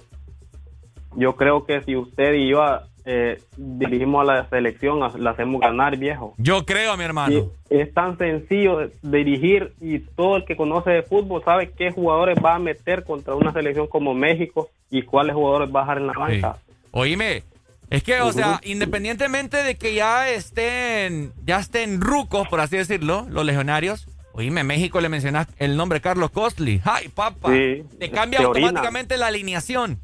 Yo 1.15 1.35
creo 1.35 1.65
que 1.65 1.81
si 1.81 1.95
usted 1.95 2.33
y 2.33 2.49
yo 2.49 2.61
eh, 3.05 3.39
dirigimos 3.55 4.21
a 4.21 4.33
la 4.33 4.49
selección, 4.49 4.99
la 4.99 5.29
hacemos 5.29 5.61
ganar, 5.61 5.97
viejo. 5.97 6.33
Yo 6.37 6.65
creo, 6.65 6.97
mi 6.97 7.03
hermano. 7.03 7.51
Y 7.69 7.77
es 7.77 7.93
tan 7.93 8.17
sencillo 8.17 8.89
dirigir 9.01 9.73
y 9.79 9.99
todo 9.99 10.37
el 10.37 10.45
que 10.45 10.55
conoce 10.55 10.91
de 10.91 11.03
fútbol 11.03 11.43
sabe 11.43 11.71
qué 11.77 11.91
jugadores 11.91 12.37
va 12.43 12.55
a 12.55 12.59
meter 12.59 13.03
contra 13.03 13.35
una 13.35 13.53
selección 13.53 13.87
como 13.87 14.13
México 14.13 14.69
y 14.89 15.03
cuáles 15.03 15.35
jugadores 15.35 15.69
va 15.73 15.81
a 15.81 15.83
dejar 15.83 15.97
en 15.99 16.07
la 16.07 16.13
banca. 16.13 16.57
Oíme, 16.91 17.43
es 17.89 18.03
que, 18.03 18.21
o 18.21 18.31
sea, 18.33 18.59
independientemente 18.63 19.63
de 19.63 19.75
que 19.75 19.93
ya 19.93 20.29
estén, 20.29 21.33
ya 21.45 21.59
estén 21.59 22.01
rucos, 22.01 22.47
por 22.47 22.59
así 22.59 22.77
decirlo, 22.77 23.25
los 23.29 23.45
legionarios, 23.45 24.07
oíme, 24.33 24.63
México 24.63 24.99
le 25.01 25.09
mencionas 25.09 25.47
el 25.57 25.77
nombre 25.77 26.01
Carlos 26.01 26.31
Costly. 26.31 26.81
¡Ay, 26.83 27.09
papá! 27.09 27.49
Sí, 27.51 27.83
Te 27.99 28.09
cambia 28.11 28.47
orinan. 28.47 28.69
automáticamente 28.69 29.17
la 29.17 29.27
alineación. 29.27 29.99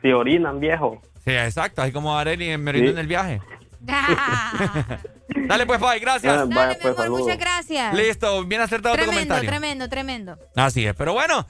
Se 0.00 0.12
orinan, 0.14 0.58
viejo. 0.60 1.00
Sí, 1.24 1.30
exacto, 1.32 1.82
así 1.82 1.92
como 1.92 2.16
Areli 2.18 2.56
me 2.58 2.70
orientó 2.70 2.90
Sí. 2.90 2.94
en 2.94 2.98
el 2.98 3.06
viaje. 3.06 3.40
Dale 5.46 5.66
pues, 5.66 5.78
Pai, 5.80 5.98
gracias. 6.00 6.36
Ah, 6.36 6.44
vaya, 6.46 6.78
pues, 6.80 6.98
Amor, 6.98 7.20
muchas 7.20 7.38
gracias. 7.38 7.94
Listo, 7.94 8.44
bien 8.44 8.60
acertado 8.60 8.94
tu 8.94 9.02
Tremendo, 9.02 9.34
comentario. 9.34 9.50
tremendo, 9.50 9.88
tremendo. 9.88 10.38
Así 10.56 10.84
es, 10.86 10.94
pero 10.94 11.12
bueno, 11.14 11.46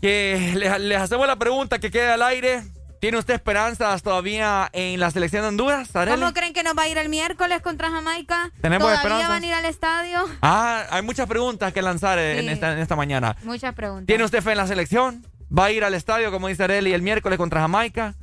que 0.00 0.52
les, 0.56 0.80
les 0.80 0.98
hacemos 0.98 1.26
la 1.26 1.36
pregunta 1.36 1.78
que 1.78 1.90
queda 1.90 2.14
al 2.14 2.22
aire. 2.22 2.62
¿Tiene 3.00 3.16
usted 3.16 3.32
esperanzas 3.34 4.02
todavía 4.02 4.68
en 4.74 5.00
la 5.00 5.10
selección 5.10 5.40
de 5.42 5.48
Honduras, 5.48 5.96
Arely? 5.96 6.20
¿Cómo 6.20 6.34
creen 6.34 6.52
que 6.52 6.62
nos 6.62 6.74
va 6.76 6.82
a 6.82 6.88
ir 6.88 6.98
el 6.98 7.08
miércoles 7.08 7.62
contra 7.62 7.90
Jamaica? 7.90 8.50
¿Tenemos 8.60 8.82
¿Todavía 8.88 8.96
esperanzas? 9.00 9.28
van 9.30 9.42
a 9.42 9.46
ir 9.46 9.54
al 9.54 9.64
estadio? 9.64 10.28
Ah, 10.42 10.84
hay 10.90 11.00
muchas 11.02 11.26
preguntas 11.26 11.72
que 11.72 11.80
lanzar 11.80 12.18
en, 12.18 12.48
esta, 12.50 12.72
en 12.72 12.78
esta 12.78 12.96
mañana. 12.96 13.36
Muchas 13.42 13.74
preguntas. 13.74 14.06
¿Tiene 14.06 14.24
usted 14.24 14.42
fe 14.42 14.50
en 14.52 14.58
la 14.58 14.66
selección? 14.66 15.26
¿Va 15.56 15.64
a 15.66 15.70
ir 15.72 15.82
al 15.82 15.94
estadio, 15.94 16.30
como 16.30 16.48
dice 16.48 16.62
Areli, 16.64 16.92
el 16.92 17.00
miércoles 17.00 17.38
contra 17.38 17.60
Jamaica? 17.62 18.14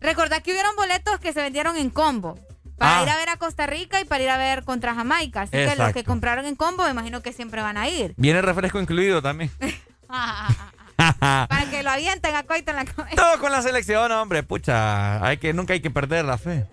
Recordad 0.00 0.42
que 0.42 0.52
hubieron 0.52 0.76
boletos 0.76 1.18
que 1.20 1.32
se 1.32 1.40
vendieron 1.40 1.76
en 1.78 1.88
combo. 1.88 2.38
Para 2.76 3.00
Ah. 3.00 3.02
ir 3.04 3.08
a 3.08 3.16
ver 3.16 3.30
a 3.30 3.36
Costa 3.38 3.66
Rica 3.66 3.98
y 4.00 4.04
para 4.04 4.22
ir 4.22 4.30
a 4.30 4.36
ver 4.36 4.62
contra 4.62 4.94
Jamaica. 4.94 5.40
Así 5.42 5.52
que 5.52 5.64
los 5.64 5.72
Exacto. 5.72 5.94
que 5.94 6.04
compraron 6.04 6.44
en 6.44 6.54
combo, 6.54 6.84
me 6.84 6.90
imagino 6.90 7.22
que 7.22 7.32
siempre 7.32 7.62
van 7.62 7.76
a 7.78 7.88
ir. 7.88 8.12
Viene 8.18 8.42
refresco 8.42 8.78
incluido 8.78 9.22
también. 9.22 9.50
Para 11.20 11.70
que 11.70 11.82
lo 11.82 11.90
avienten 11.90 12.34
a 12.34 12.42
coito 12.42 12.72
en 12.72 12.76
la 12.76 12.84
cabeza. 12.84 13.16
Todo 13.16 13.38
con 13.38 13.52
la 13.52 13.62
selección, 13.62 14.10
hombre. 14.10 14.42
Pucha, 14.42 15.24
hay 15.24 15.38
que, 15.38 15.52
nunca 15.52 15.72
hay 15.72 15.80
que 15.80 15.90
perder 15.90 16.24
la 16.24 16.38
fe. 16.38 16.66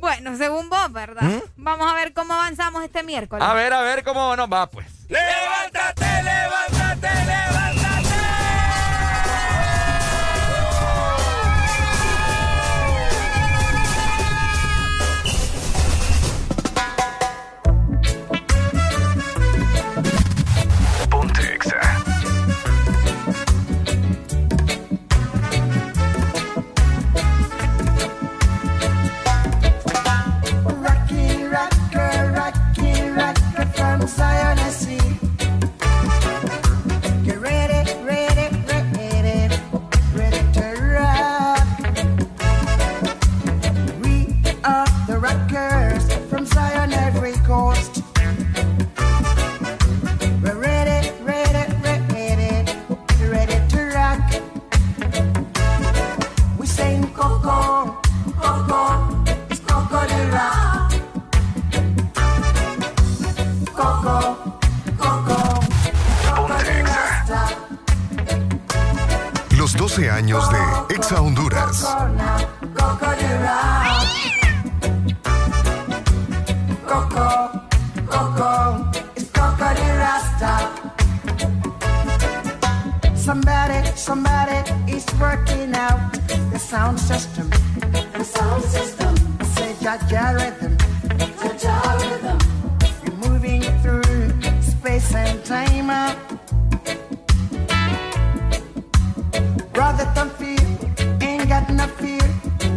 Bueno, 0.00 0.36
según 0.36 0.70
vos, 0.70 0.92
¿verdad? 0.92 1.22
¿Mm? 1.22 1.40
Vamos 1.56 1.90
a 1.90 1.94
ver 1.94 2.12
cómo 2.12 2.34
avanzamos 2.34 2.82
este 2.84 3.02
miércoles. 3.02 3.44
A 3.46 3.54
ver, 3.54 3.72
a 3.72 3.82
ver 3.82 4.02
cómo 4.02 4.34
nos 4.36 4.50
va, 4.50 4.70
pues. 4.70 4.86
Levántate, 5.08 6.22
levántate, 6.22 7.08
levántate. 7.08 7.65
Messiah. 34.16 34.55
sound 86.76 87.00
system. 87.00 87.48
The 88.12 88.22
sound 88.22 88.62
system. 88.64 89.14
I 89.40 89.44
say 89.56 89.70
your 89.84 89.96
rhythm. 90.40 90.72
Jaja 91.40 91.76
rhythm. 92.02 92.38
You're 93.02 93.20
moving 93.26 93.62
through 93.82 94.28
space 94.60 95.14
and 95.14 95.42
time. 95.52 95.90
Brother, 99.72 100.06
don't 100.16 100.32
fear. 100.40 100.66
Ain't 101.26 101.48
got 101.48 101.64
no 101.80 101.86
fear. 102.00 102.28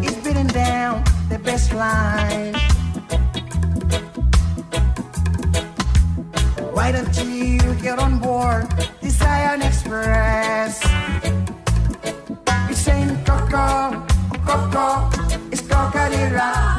It's 0.05 0.19
beating 0.26 0.51
down 0.63 1.03
the 1.31 1.39
best 1.39 1.73
line. 1.73 2.53
Why 6.76 6.88
don't 6.95 7.15
you 7.26 7.59
get 7.85 7.99
on 7.99 8.19
board 8.19 8.63
the 9.01 9.09
Zion 9.09 9.61
Express? 9.61 10.89
알아 16.40 16.78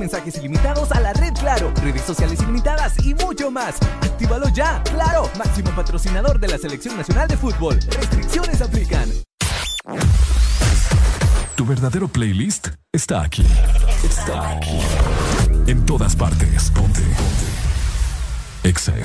mensajes 0.00 0.38
ilimitados 0.38 0.90
a 0.90 1.00
la 1.00 1.12
red 1.12 1.32
Claro, 1.34 1.72
redes 1.82 2.02
sociales 2.02 2.40
ilimitadas 2.42 2.94
y 3.04 3.14
mucho 3.14 3.50
más. 3.50 3.76
¡Actívalo 4.02 4.48
ya! 4.48 4.82
¡Claro! 4.84 5.30
Máximo 5.38 5.70
patrocinador 5.70 6.40
de 6.40 6.48
la 6.48 6.58
Selección 6.58 6.96
Nacional 6.96 7.28
de 7.28 7.36
Fútbol. 7.36 7.78
Restricciones 7.98 8.60
aplican. 8.60 9.08
Tu 11.54 11.66
verdadero 11.66 12.08
playlist 12.08 12.68
está 12.92 13.22
aquí. 13.22 13.46
Está 14.02 14.56
aquí. 14.56 14.80
En 15.66 15.84
todas 15.86 16.16
partes. 16.16 16.70
Ponte. 16.70 17.00
Ponte. 17.00 17.60
Exa 18.64 18.96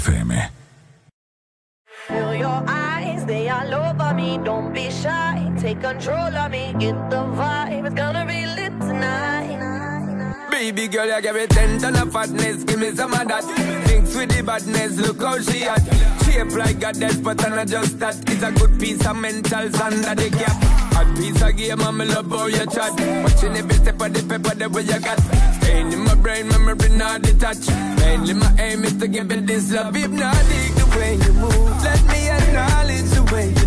you 11.16 11.22
give 11.22 11.36
me 11.36 11.48
ten 11.48 11.80
ton 11.80 11.96
of 11.96 12.12
fatness. 12.12 12.64
Give 12.64 12.80
me 12.80 12.92
some 12.92 13.14
of 13.14 13.28
that. 13.28 13.46
Mix 13.88 14.16
with 14.16 14.36
the 14.36 14.44
badness, 14.44 14.98
look 14.98 15.22
how 15.22 15.40
she 15.40 15.64
at. 15.64 15.82
Shape 16.24 16.52
like 16.52 16.80
death, 16.80 17.24
but 17.24 17.44
I'm 17.46 17.56
not 17.56 17.68
just 17.68 18.00
that. 18.00 18.16
It's 18.30 18.44
a 18.44 18.52
good 18.52 18.80
piece 18.80 19.06
of 19.06 19.16
mental 19.16 19.60
under 19.82 20.16
the 20.16 20.30
cap. 20.30 20.58
A 20.96 21.18
piece 21.18 21.42
of 21.42 21.56
game, 21.56 21.82
I'm 21.82 21.98
love 22.00 22.30
how 22.30 22.48
you 22.48 22.66
chat. 22.68 22.92
Watching 23.24 23.56
every 23.56 23.76
step 23.76 24.02
of 24.02 24.14
the 24.14 24.22
paper, 24.28 24.56
the 24.56 24.70
way 24.70 24.82
you 24.84 25.00
got. 25.00 25.20
Staying 25.62 25.94
in 25.94 26.00
my 26.00 26.16
brain, 26.16 26.48
memory 26.48 26.90
not 26.90 27.22
detached. 27.22 27.70
Mainly 28.00 28.34
my 28.34 28.52
aim 28.60 28.84
is 28.84 28.98
to 28.98 29.08
give 29.08 29.32
it 29.32 29.48
this 29.48 29.72
love. 29.72 29.96
If 29.96 30.12
not, 30.12 30.36
dig 30.50 30.74
the 30.76 30.86
way 30.98 31.16
you 31.16 31.34
move. 31.34 31.84
Let 31.84 32.04
me 32.08 32.30
acknowledge 32.30 33.10
the 33.16 33.24
way 33.32 33.48
you 33.50 33.65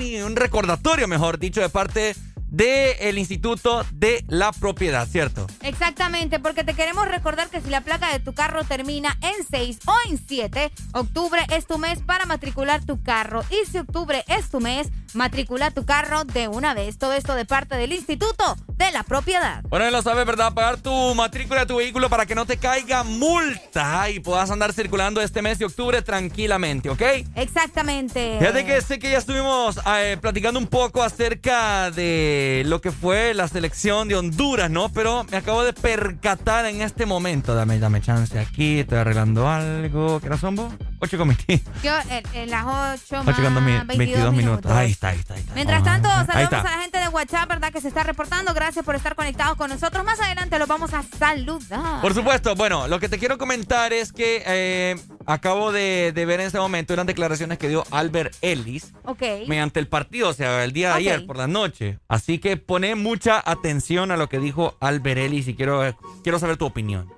y 0.00 0.20
un 0.20 0.36
recordatorio, 0.36 1.08
mejor 1.08 1.38
dicho, 1.38 1.60
de 1.60 1.68
parte 1.68 2.14
del 2.48 3.18
Instituto 3.18 3.84
de 3.92 4.24
la 4.28 4.52
Propiedad, 4.52 5.06
¿cierto? 5.06 5.46
Exactamente, 5.62 6.38
porque 6.38 6.64
te 6.64 6.74
queremos 6.74 7.08
recordar 7.08 7.48
que 7.48 7.60
si 7.60 7.68
la 7.68 7.82
placa 7.82 8.12
de 8.12 8.20
tu 8.20 8.34
carro 8.34 8.64
termina 8.64 9.18
en 9.20 9.46
6 9.50 9.80
o 9.86 9.94
en 10.08 10.18
7, 10.26 10.70
octubre 10.92 11.40
es 11.50 11.66
tu 11.66 11.78
mes 11.78 11.98
para 12.00 12.24
matricular 12.24 12.84
tu 12.84 13.02
carro. 13.02 13.42
Y 13.50 13.70
si 13.70 13.78
octubre 13.78 14.24
es 14.28 14.48
tu 14.48 14.60
mes, 14.60 14.88
matricula 15.14 15.70
tu 15.70 15.84
carro 15.84 16.24
de 16.24 16.48
una 16.48 16.74
vez. 16.74 16.98
Todo 16.98 17.12
esto 17.12 17.34
de 17.34 17.44
parte 17.44 17.76
del 17.76 17.92
Instituto 17.92 18.56
de 18.76 18.90
la 18.92 19.02
Propiedad. 19.02 19.62
Bueno, 19.68 19.86
ya 19.86 19.90
lo 19.90 20.02
sabes, 20.02 20.24
¿verdad? 20.24 20.54
Pagar 20.54 20.78
tu 20.78 21.14
matrícula 21.14 21.60
de 21.60 21.66
tu 21.66 21.76
vehículo 21.76 22.08
para 22.08 22.26
que 22.26 22.34
no 22.34 22.46
te 22.46 22.56
caiga 22.56 23.02
multa 23.02 24.08
y 24.10 24.20
puedas 24.20 24.50
andar 24.50 24.72
circulando 24.72 25.20
este 25.20 25.42
mes 25.42 25.58
de 25.58 25.64
octubre 25.64 26.00
tranquilamente, 26.02 26.88
¿ok? 26.88 27.02
Exactamente. 27.34 28.36
Fíjate 28.38 28.64
que 28.64 28.80
sé 28.80 28.98
que 28.98 29.10
ya 29.10 29.18
estuvimos 29.18 29.80
eh, 29.86 30.16
platicando 30.20 30.60
un 30.60 30.66
poco 30.66 31.02
acerca 31.02 31.90
de 31.90 32.62
lo 32.66 32.80
que 32.80 32.92
fue 32.92 33.34
la 33.34 33.48
selección 33.48 34.08
de 34.08 34.16
Honduras, 34.16 34.70
¿no? 34.70 34.88
Pero 34.90 35.24
me 35.30 35.36
acabo 35.36 35.64
de 35.64 35.72
percatar 35.72 36.66
en 36.66 36.82
este 36.82 37.06
momento. 37.06 37.54
Dame, 37.54 37.78
dame 37.78 38.00
chance 38.00 38.38
aquí, 38.38 38.80
estoy 38.80 38.98
arreglando 38.98 39.48
algo. 39.48 40.20
¿Qué 40.20 40.28
vos? 40.28 40.72
8 41.00 41.18
con 41.18 41.28
20. 41.28 41.62
Yo 41.82 41.92
en, 42.34 42.50
las 42.50 42.64
8 42.64 43.22
8 43.26 43.42
con 43.42 43.54
más 43.54 43.86
22, 43.86 43.96
22 43.98 44.32
minutos. 44.34 44.72
Ahí 44.72 44.90
está, 44.90 45.08
ahí 45.08 45.18
está, 45.18 45.34
ahí 45.34 45.40
está. 45.40 45.54
Mientras 45.54 45.82
tanto, 45.84 46.08
saludamos 46.08 46.52
a 46.52 46.76
la 46.76 46.82
gente 46.82 46.98
de 46.98 47.08
WhatsApp, 47.08 47.48
¿verdad? 47.48 47.72
Que 47.72 47.80
se 47.80 47.88
está 47.88 48.02
reportando. 48.02 48.54
Gracias 48.54 48.84
por 48.84 48.94
estar 48.94 49.14
conectados 49.14 49.56
con 49.56 49.70
nosotros. 49.70 50.04
Más 50.04 50.20
adelante 50.20 50.58
los 50.58 50.68
vamos 50.68 50.92
a 50.94 51.02
saludar. 51.02 52.00
Por 52.00 52.14
supuesto, 52.14 52.54
bueno, 52.54 52.88
lo 52.88 52.98
que 53.00 53.08
te 53.08 53.18
quiero 53.18 53.38
comentar 53.38 53.92
es 53.92 54.12
que 54.12 54.42
eh, 54.46 54.96
acabo 55.26 55.72
de, 55.72 56.12
de 56.14 56.26
ver 56.26 56.40
en 56.40 56.46
este 56.46 56.58
momento 56.58 56.94
unas 56.94 57.06
declaraciones 57.06 57.58
que 57.58 57.68
dio 57.68 57.84
Albert 57.90 58.34
Ellis 58.40 58.92
Ok. 59.04 59.22
mediante 59.46 59.80
el 59.80 59.88
partido, 59.88 60.28
o 60.28 60.32
sea, 60.32 60.64
el 60.64 60.72
día 60.72 60.88
de 60.90 60.94
ayer 60.94 61.26
por 61.26 61.36
la 61.36 61.46
noche. 61.46 61.98
Así 62.08 62.38
que 62.38 62.56
pone 62.56 62.94
mucha 62.94 63.42
atención 63.44 64.10
a 64.10 64.16
lo 64.16 64.28
que 64.28 64.38
dijo 64.38 64.76
Albert 64.80 65.18
Ellis 65.20 65.48
y 65.48 65.54
quiero, 65.54 65.96
quiero 66.22 66.38
saber 66.38 66.56
tu 66.56 66.66
opinión. 66.66 67.08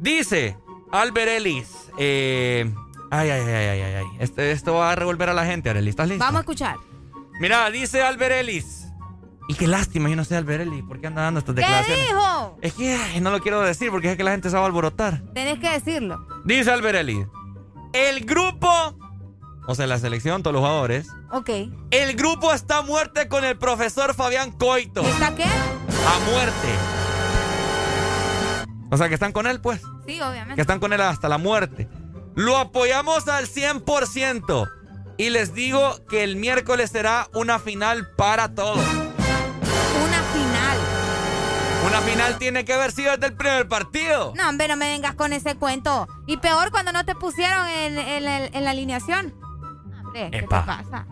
Dice 0.00 0.56
Albert 0.90 1.28
Ellis, 1.28 1.68
eh, 1.98 2.72
Ay, 3.14 3.28
ay, 3.28 3.42
ay, 3.42 3.54
ay, 3.54 3.80
ay, 3.82 3.94
ay. 3.96 4.06
Este, 4.20 4.52
esto 4.52 4.72
va 4.72 4.92
a 4.92 4.94
revolver 4.94 5.28
a 5.28 5.34
la 5.34 5.44
gente, 5.44 5.68
Arely. 5.68 5.90
¿Estás 5.90 6.08
listo? 6.08 6.24
Vamos 6.24 6.38
a 6.38 6.40
escuchar. 6.40 6.76
Mira, 7.40 7.70
dice 7.70 8.00
Albert 8.02 8.34
Ellis. 8.36 8.86
Y 9.48 9.54
qué 9.54 9.66
lástima, 9.66 10.08
yo 10.08 10.16
no 10.16 10.24
sé 10.24 10.34
Albert 10.34 10.62
Ellis. 10.62 10.82
¿Por 10.82 10.98
qué 10.98 11.08
anda 11.08 11.20
dando 11.20 11.40
estas 11.40 11.54
¿Qué 11.54 11.60
declaraciones? 11.60 12.06
dijo? 12.06 12.58
Es 12.62 12.72
que 12.72 12.94
ay, 12.94 13.20
no 13.20 13.30
lo 13.30 13.40
quiero 13.40 13.60
decir 13.60 13.90
porque 13.90 14.12
es 14.12 14.16
que 14.16 14.24
la 14.24 14.30
gente 14.30 14.48
se 14.48 14.56
va 14.56 14.62
a 14.62 14.66
alborotar. 14.66 15.22
Tenés 15.34 15.58
que 15.58 15.68
decirlo. 15.68 16.26
Dice 16.46 16.70
Albert 16.70 17.00
Ellis. 17.00 17.26
El 17.92 18.24
grupo, 18.24 18.70
o 19.66 19.74
sea, 19.74 19.86
la 19.86 19.98
selección, 19.98 20.42
todos 20.42 20.54
los 20.54 20.62
jugadores. 20.62 21.08
Ok. 21.32 21.50
El 21.90 22.16
grupo 22.16 22.54
está 22.54 22.78
a 22.78 22.82
muerte 22.82 23.28
con 23.28 23.44
el 23.44 23.58
profesor 23.58 24.14
Fabián 24.14 24.52
Coito. 24.52 25.02
¿Está 25.02 25.34
qué? 25.34 25.44
A 25.44 26.30
muerte. 26.30 26.68
O 28.90 28.96
sea, 28.96 29.08
que 29.08 29.14
están 29.14 29.32
con 29.32 29.46
él, 29.46 29.60
pues. 29.60 29.82
Sí, 30.06 30.18
obviamente. 30.18 30.54
Que 30.54 30.60
están 30.62 30.80
con 30.80 30.94
él 30.94 31.00
hasta 31.02 31.28
la 31.28 31.36
muerte. 31.36 31.88
Lo 32.34 32.56
apoyamos 32.58 33.28
al 33.28 33.46
100%. 33.46 34.70
Y 35.18 35.30
les 35.30 35.54
digo 35.54 35.98
que 36.08 36.24
el 36.24 36.36
miércoles 36.36 36.90
será 36.90 37.28
una 37.34 37.58
final 37.58 38.08
para 38.16 38.54
todos. 38.54 38.78
Una 38.78 40.22
final. 40.32 40.78
Una 41.86 42.00
final 42.00 42.38
tiene 42.38 42.64
que 42.64 42.72
haber 42.72 42.92
sido 42.92 43.12
desde 43.12 43.26
el 43.26 43.34
primer 43.34 43.68
partido. 43.68 44.32
No, 44.36 44.48
hombre, 44.48 44.68
no 44.68 44.76
me 44.76 44.88
vengas 44.88 45.14
con 45.14 45.32
ese 45.32 45.56
cuento. 45.56 46.08
Y 46.26 46.38
peor 46.38 46.70
cuando 46.70 46.92
no 46.92 47.04
te 47.04 47.14
pusieron 47.14 47.66
en, 47.68 47.98
en 47.98 48.24
la- 48.24 48.46
en 48.46 48.64
la 48.64 48.70
alineación. 48.70 49.34
Hombre, 50.04 50.30
¿qué 50.30 50.38
Epa. 50.38 50.60
te 50.60 50.66
pasa? 50.66 51.06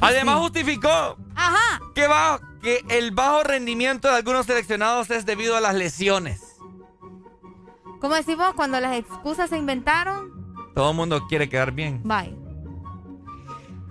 Además 0.00 0.38
justificó 0.38 1.16
Ajá. 1.36 1.80
que, 1.94 2.08
bajo- 2.08 2.40
que 2.60 2.84
el 2.88 3.12
bajo 3.12 3.44
rendimiento 3.44 4.08
de 4.08 4.16
algunos 4.16 4.46
seleccionados 4.46 5.10
es 5.10 5.26
debido 5.26 5.56
a 5.56 5.60
las 5.60 5.74
lesiones. 5.76 6.40
¿Cómo 8.02 8.14
decimos 8.16 8.52
cuando 8.54 8.78
las 8.80 8.96
excusas 8.96 9.48
se 9.48 9.56
inventaron? 9.56 10.30
Todo 10.74 10.90
el 10.90 10.96
mundo 10.96 11.24
quiere 11.28 11.48
quedar 11.48 11.72
bien. 11.72 12.00
Bye. 12.02 12.36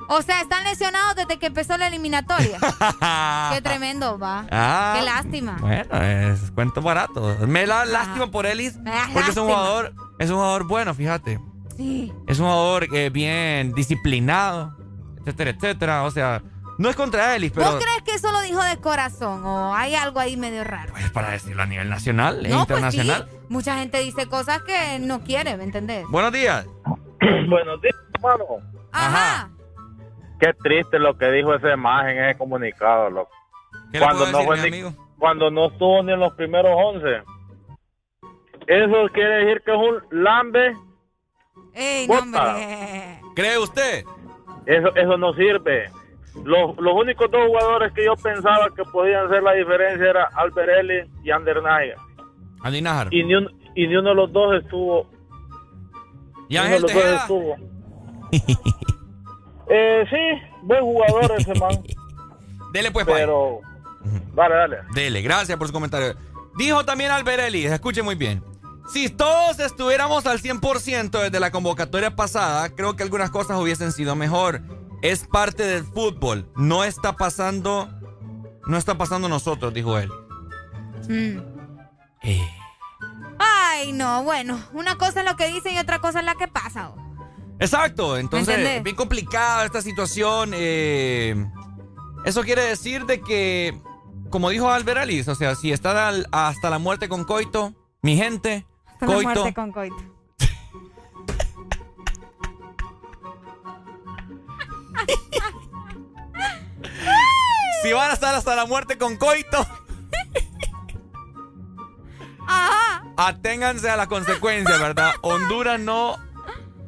O 0.10 0.22
sea, 0.22 0.42
están 0.42 0.66
lesionados 0.66 1.16
desde 1.16 1.40
que 1.40 1.46
empezó 1.46 1.78
la 1.78 1.88
eliminatoria. 1.88 2.60
Qué 3.54 3.62
tremendo, 3.62 4.20
va. 4.20 4.46
Ah, 4.52 4.96
Qué 5.00 5.06
lástima. 5.06 5.58
Bueno, 5.62 6.02
es 6.02 6.52
cuento 6.52 6.82
barato. 6.82 7.38
Me 7.48 7.66
da 7.66 7.86
lástima 7.86 8.30
por 8.30 8.46
Ellis 8.46 8.76
Me 8.78 8.92
da 8.92 9.10
porque 9.14 9.32
es 9.32 9.38
un 9.38 9.48
lástima. 9.48 9.56
jugador, 9.56 9.94
es 10.20 10.30
un 10.30 10.36
jugador 10.36 10.68
bueno, 10.68 10.94
fíjate. 10.94 11.40
Sí. 11.78 12.12
Es 12.28 12.40
un 12.40 12.46
jugador 12.48 12.88
eh, 12.94 13.10
bien 13.10 13.72
disciplinado, 13.74 14.76
etcétera, 15.22 15.52
etcétera. 15.52 16.04
O 16.04 16.12
sea, 16.12 16.44
no 16.78 16.90
es 16.90 16.98
contra 16.98 17.34
Ellis, 17.38 17.54
pero 17.56 17.72
¿Vos 17.72 17.82
crees 17.82 18.02
que 18.04 18.16
eso 18.16 18.30
lo 18.34 18.42
dijo 18.42 18.62
de 18.62 18.76
corazón 18.78 19.46
o 19.46 19.74
hay 19.74 19.96
algo 19.96 20.20
ahí 20.20 20.36
medio 20.36 20.66
raro? 20.66 20.94
es 20.98 21.10
para 21.12 21.30
decirlo 21.30 21.64
a 21.64 21.66
nivel 21.68 21.88
nacional 21.90 22.46
e 22.46 22.50
pues 22.50 22.60
internacional. 22.62 23.30
sí. 23.32 23.38
Mucha 23.52 23.78
gente 23.80 23.98
dice 24.00 24.28
cosas 24.28 24.62
que 24.64 24.98
no 25.00 25.24
quiere, 25.26 25.58
¿me 25.58 25.66
entendés? 25.66 26.06
Buenos 26.10 26.32
días. 26.32 26.66
Buenos 27.50 27.82
días, 27.82 27.96
hermano. 28.16 28.46
Ajá. 28.94 29.50
Qué 30.40 30.54
triste 30.54 30.98
lo 31.00 31.18
que 31.18 31.30
dijo 31.34 31.54
esa 31.54 31.74
imagen 31.74 32.18
en 32.18 32.26
ese 32.30 32.38
comunicado, 32.38 33.10
loco. 33.10 33.30
¿Qué 33.92 34.00
le 34.00 34.06
Cuando 34.06 34.20
puedo 34.24 34.32
no, 34.32 34.38
decir, 34.38 34.48
fue 34.48 34.56
mi 34.56 34.62
ni- 34.72 34.82
amigo? 34.88 35.06
cuando 35.20 35.52
no 35.52 35.68
estuvo 35.68 36.02
ni 36.02 36.14
en 36.14 36.20
los 36.22 36.34
primeros 36.36 36.72
11. 36.74 37.08
Eso 38.68 39.10
quiere 39.14 39.44
decir 39.46 39.62
que 39.66 39.72
es 39.72 39.78
un 39.78 40.24
lambe. 40.24 40.74
Ey, 41.74 42.08
no, 42.08 42.14
Bota. 42.14 42.26
hombre. 42.56 43.20
¿Cree 43.36 43.58
usted? 43.58 44.06
Eso, 44.66 44.96
eso 44.96 45.18
no 45.18 45.34
sirve. 45.34 45.92
Los, 46.46 46.78
los 46.78 46.94
únicos 46.94 47.30
dos 47.30 47.46
jugadores 47.48 47.92
que 47.92 48.06
yo 48.06 48.16
pensaba 48.16 48.70
que 48.74 48.84
podían 48.86 49.26
hacer 49.26 49.44
la 49.44 49.52
diferencia 49.54 50.10
era 50.10 50.30
Alberelli 50.36 51.04
y 51.22 51.32
Ander 51.32 51.62
Naya. 51.62 51.96
Andy 52.64 52.82
Najar. 52.82 53.14
Y 53.14 53.24
ni, 53.24 53.36
un- 53.36 53.50
y 53.76 53.88
ni 53.88 53.96
uno 53.96 54.10
de 54.10 54.16
los 54.16 54.32
dos 54.34 54.62
estuvo. 54.64 55.10
¿Y 56.50 56.54
ni 56.54 56.60
uno 56.60 56.68
de 56.68 56.76
Ángel 56.76 56.82
los 56.82 56.92
dos 56.94 57.02
Tejeda? 57.02 57.18
estuvo. 57.22 57.56
eh, 59.70 60.06
sí, 60.10 60.58
buen 60.64 60.82
jugador 60.82 61.32
ese 61.38 61.54
man. 61.56 61.84
Dele 62.74 62.92
pues, 62.92 63.06
Pai. 63.06 63.16
Pero. 63.16 63.60
Dale, 64.36 64.56
dale. 64.56 64.78
Dele, 64.94 65.22
gracias 65.22 65.58
por 65.58 65.68
su 65.68 65.74
comentario. 65.74 66.16
Dijo 66.58 66.84
también 66.86 67.12
Alberelli, 67.12 67.66
escuche 67.66 68.02
muy 68.02 68.16
bien. 68.16 68.44
Si 68.92 69.10
todos 69.10 69.60
estuviéramos 69.60 70.26
al 70.26 70.40
100% 70.40 71.12
desde 71.22 71.40
la 71.40 71.52
convocatoria 71.52 72.16
pasada, 72.16 72.70
creo 72.76 72.96
que 72.96 73.04
algunas 73.04 73.30
cosas 73.30 73.58
hubiesen 73.60 73.92
sido 73.92 74.16
mejor. 74.16 74.62
Es 75.02 75.26
parte 75.28 75.64
del 75.64 75.84
fútbol. 75.84 76.46
No 76.56 76.84
está 76.84 77.14
pasando. 77.16 77.88
No 78.68 78.78
está 78.78 78.98
pasando 78.98 79.30
nosotros, 79.30 79.74
dijo 79.74 79.98
él. 79.98 80.10
Mm. 81.10 81.51
Eh. 82.24 82.48
Ay, 83.40 83.92
no, 83.94 84.24
bueno. 84.24 84.60
Una 84.74 84.98
cosa 84.98 85.22
es 85.22 85.26
lo 85.30 85.36
que 85.36 85.48
dicen 85.48 85.74
y 85.74 85.80
otra 85.80 86.00
cosa 86.00 86.20
es 86.20 86.26
la 86.26 86.36
que 86.36 86.48
pasa. 86.48 86.90
oh. 86.90 87.02
Exacto, 87.60 88.18
entonces, 88.18 88.82
bien 88.84 88.96
complicada 88.96 89.66
esta 89.66 89.82
situación. 89.82 90.52
eh, 90.56 91.36
eso 92.26 92.42
quiere 92.44 92.64
decir 92.64 93.06
de 93.06 93.22
que, 93.22 93.80
como 94.32 94.50
dijo 94.50 94.70
Alberelli, 94.70 95.22
o 95.22 95.36
sea, 95.36 95.56
si 95.56 95.72
está 95.72 96.08
al- 96.08 96.28
hasta 96.32 96.70
la 96.72 96.80
muerte 96.80 97.08
con 97.08 97.24
Coito, 97.24 97.74
mi 98.02 98.18
gente, 98.18 98.66
Hasta 98.88 99.06
la 99.06 99.22
muerte 99.22 99.54
con 99.54 99.72
coito. 99.72 99.96
Si 107.84 107.92
van 107.94 108.12
a 108.12 108.14
estar 108.14 108.36
hasta 108.36 108.56
la 108.56 108.66
muerte 108.66 108.98
con 108.98 109.18
coito, 109.18 109.66
Ajá. 112.52 113.04
aténganse 113.18 113.90
a 113.90 113.96
las 113.98 114.08
consecuencias, 114.08 114.80
¿verdad? 114.80 115.12
Honduras 115.22 115.80
no. 115.80 116.18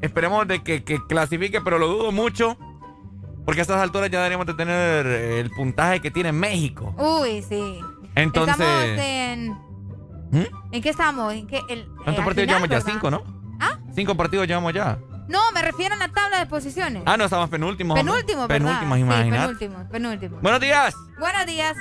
Esperemos 0.02 0.48
de 0.48 0.62
que, 0.64 0.84
que 0.84 1.00
clasifique, 1.08 1.62
pero 1.62 1.80
lo 1.80 1.88
dudo 1.88 2.12
mucho. 2.12 2.58
Porque 3.46 3.62
a 3.62 3.64
estas 3.64 3.82
alturas 3.82 4.10
ya 4.10 4.20
deberíamos 4.20 4.46
de 4.48 4.54
tener 4.54 5.06
el 5.06 5.50
puntaje 5.52 6.00
que 6.02 6.12
tiene 6.12 6.32
México. 6.32 6.94
Uy, 6.98 7.42
sí. 7.42 7.80
Entonces. 8.16 8.58
Estamos 8.60 9.00
en. 9.00 9.52
¿Mm? 10.32 10.46
¿En 10.72 10.82
qué 10.82 10.90
estamos? 10.90 11.34
¿En 11.34 11.48
qué? 11.48 11.62
El, 11.70 11.86
¿Cuántos 12.04 12.22
eh, 12.22 12.26
partidos 12.26 12.34
final, 12.34 12.48
llevamos 12.48 12.70
ya? 12.70 12.82
Cinco, 12.82 13.12
¿no? 13.12 13.24
¿Ah? 13.60 13.80
Cinco 13.96 14.16
partidos 14.16 14.48
llevamos 14.48 14.74
ya. 14.74 14.98
No, 15.28 15.40
me 15.54 15.62
refiero 15.62 15.96
a 15.96 15.98
la 15.98 16.10
tabla 16.10 16.40
de 16.40 16.46
posiciones. 16.48 17.04
Ah, 17.06 17.16
no, 17.18 17.26
estamos 17.26 17.50
penúltimos. 17.50 17.98
hombre. 17.98 18.12
penúltimo, 18.14 18.48
¿verdad? 18.48 18.58
Penúltimos, 18.66 18.98
Sí, 18.98 19.02
imagínate. 19.02 19.42
penúltimo, 19.42 19.90
penúltimo. 19.90 20.38
Buenos 20.42 20.60
días. 20.60 20.94
Buenos 21.20 21.46
días. 21.46 21.76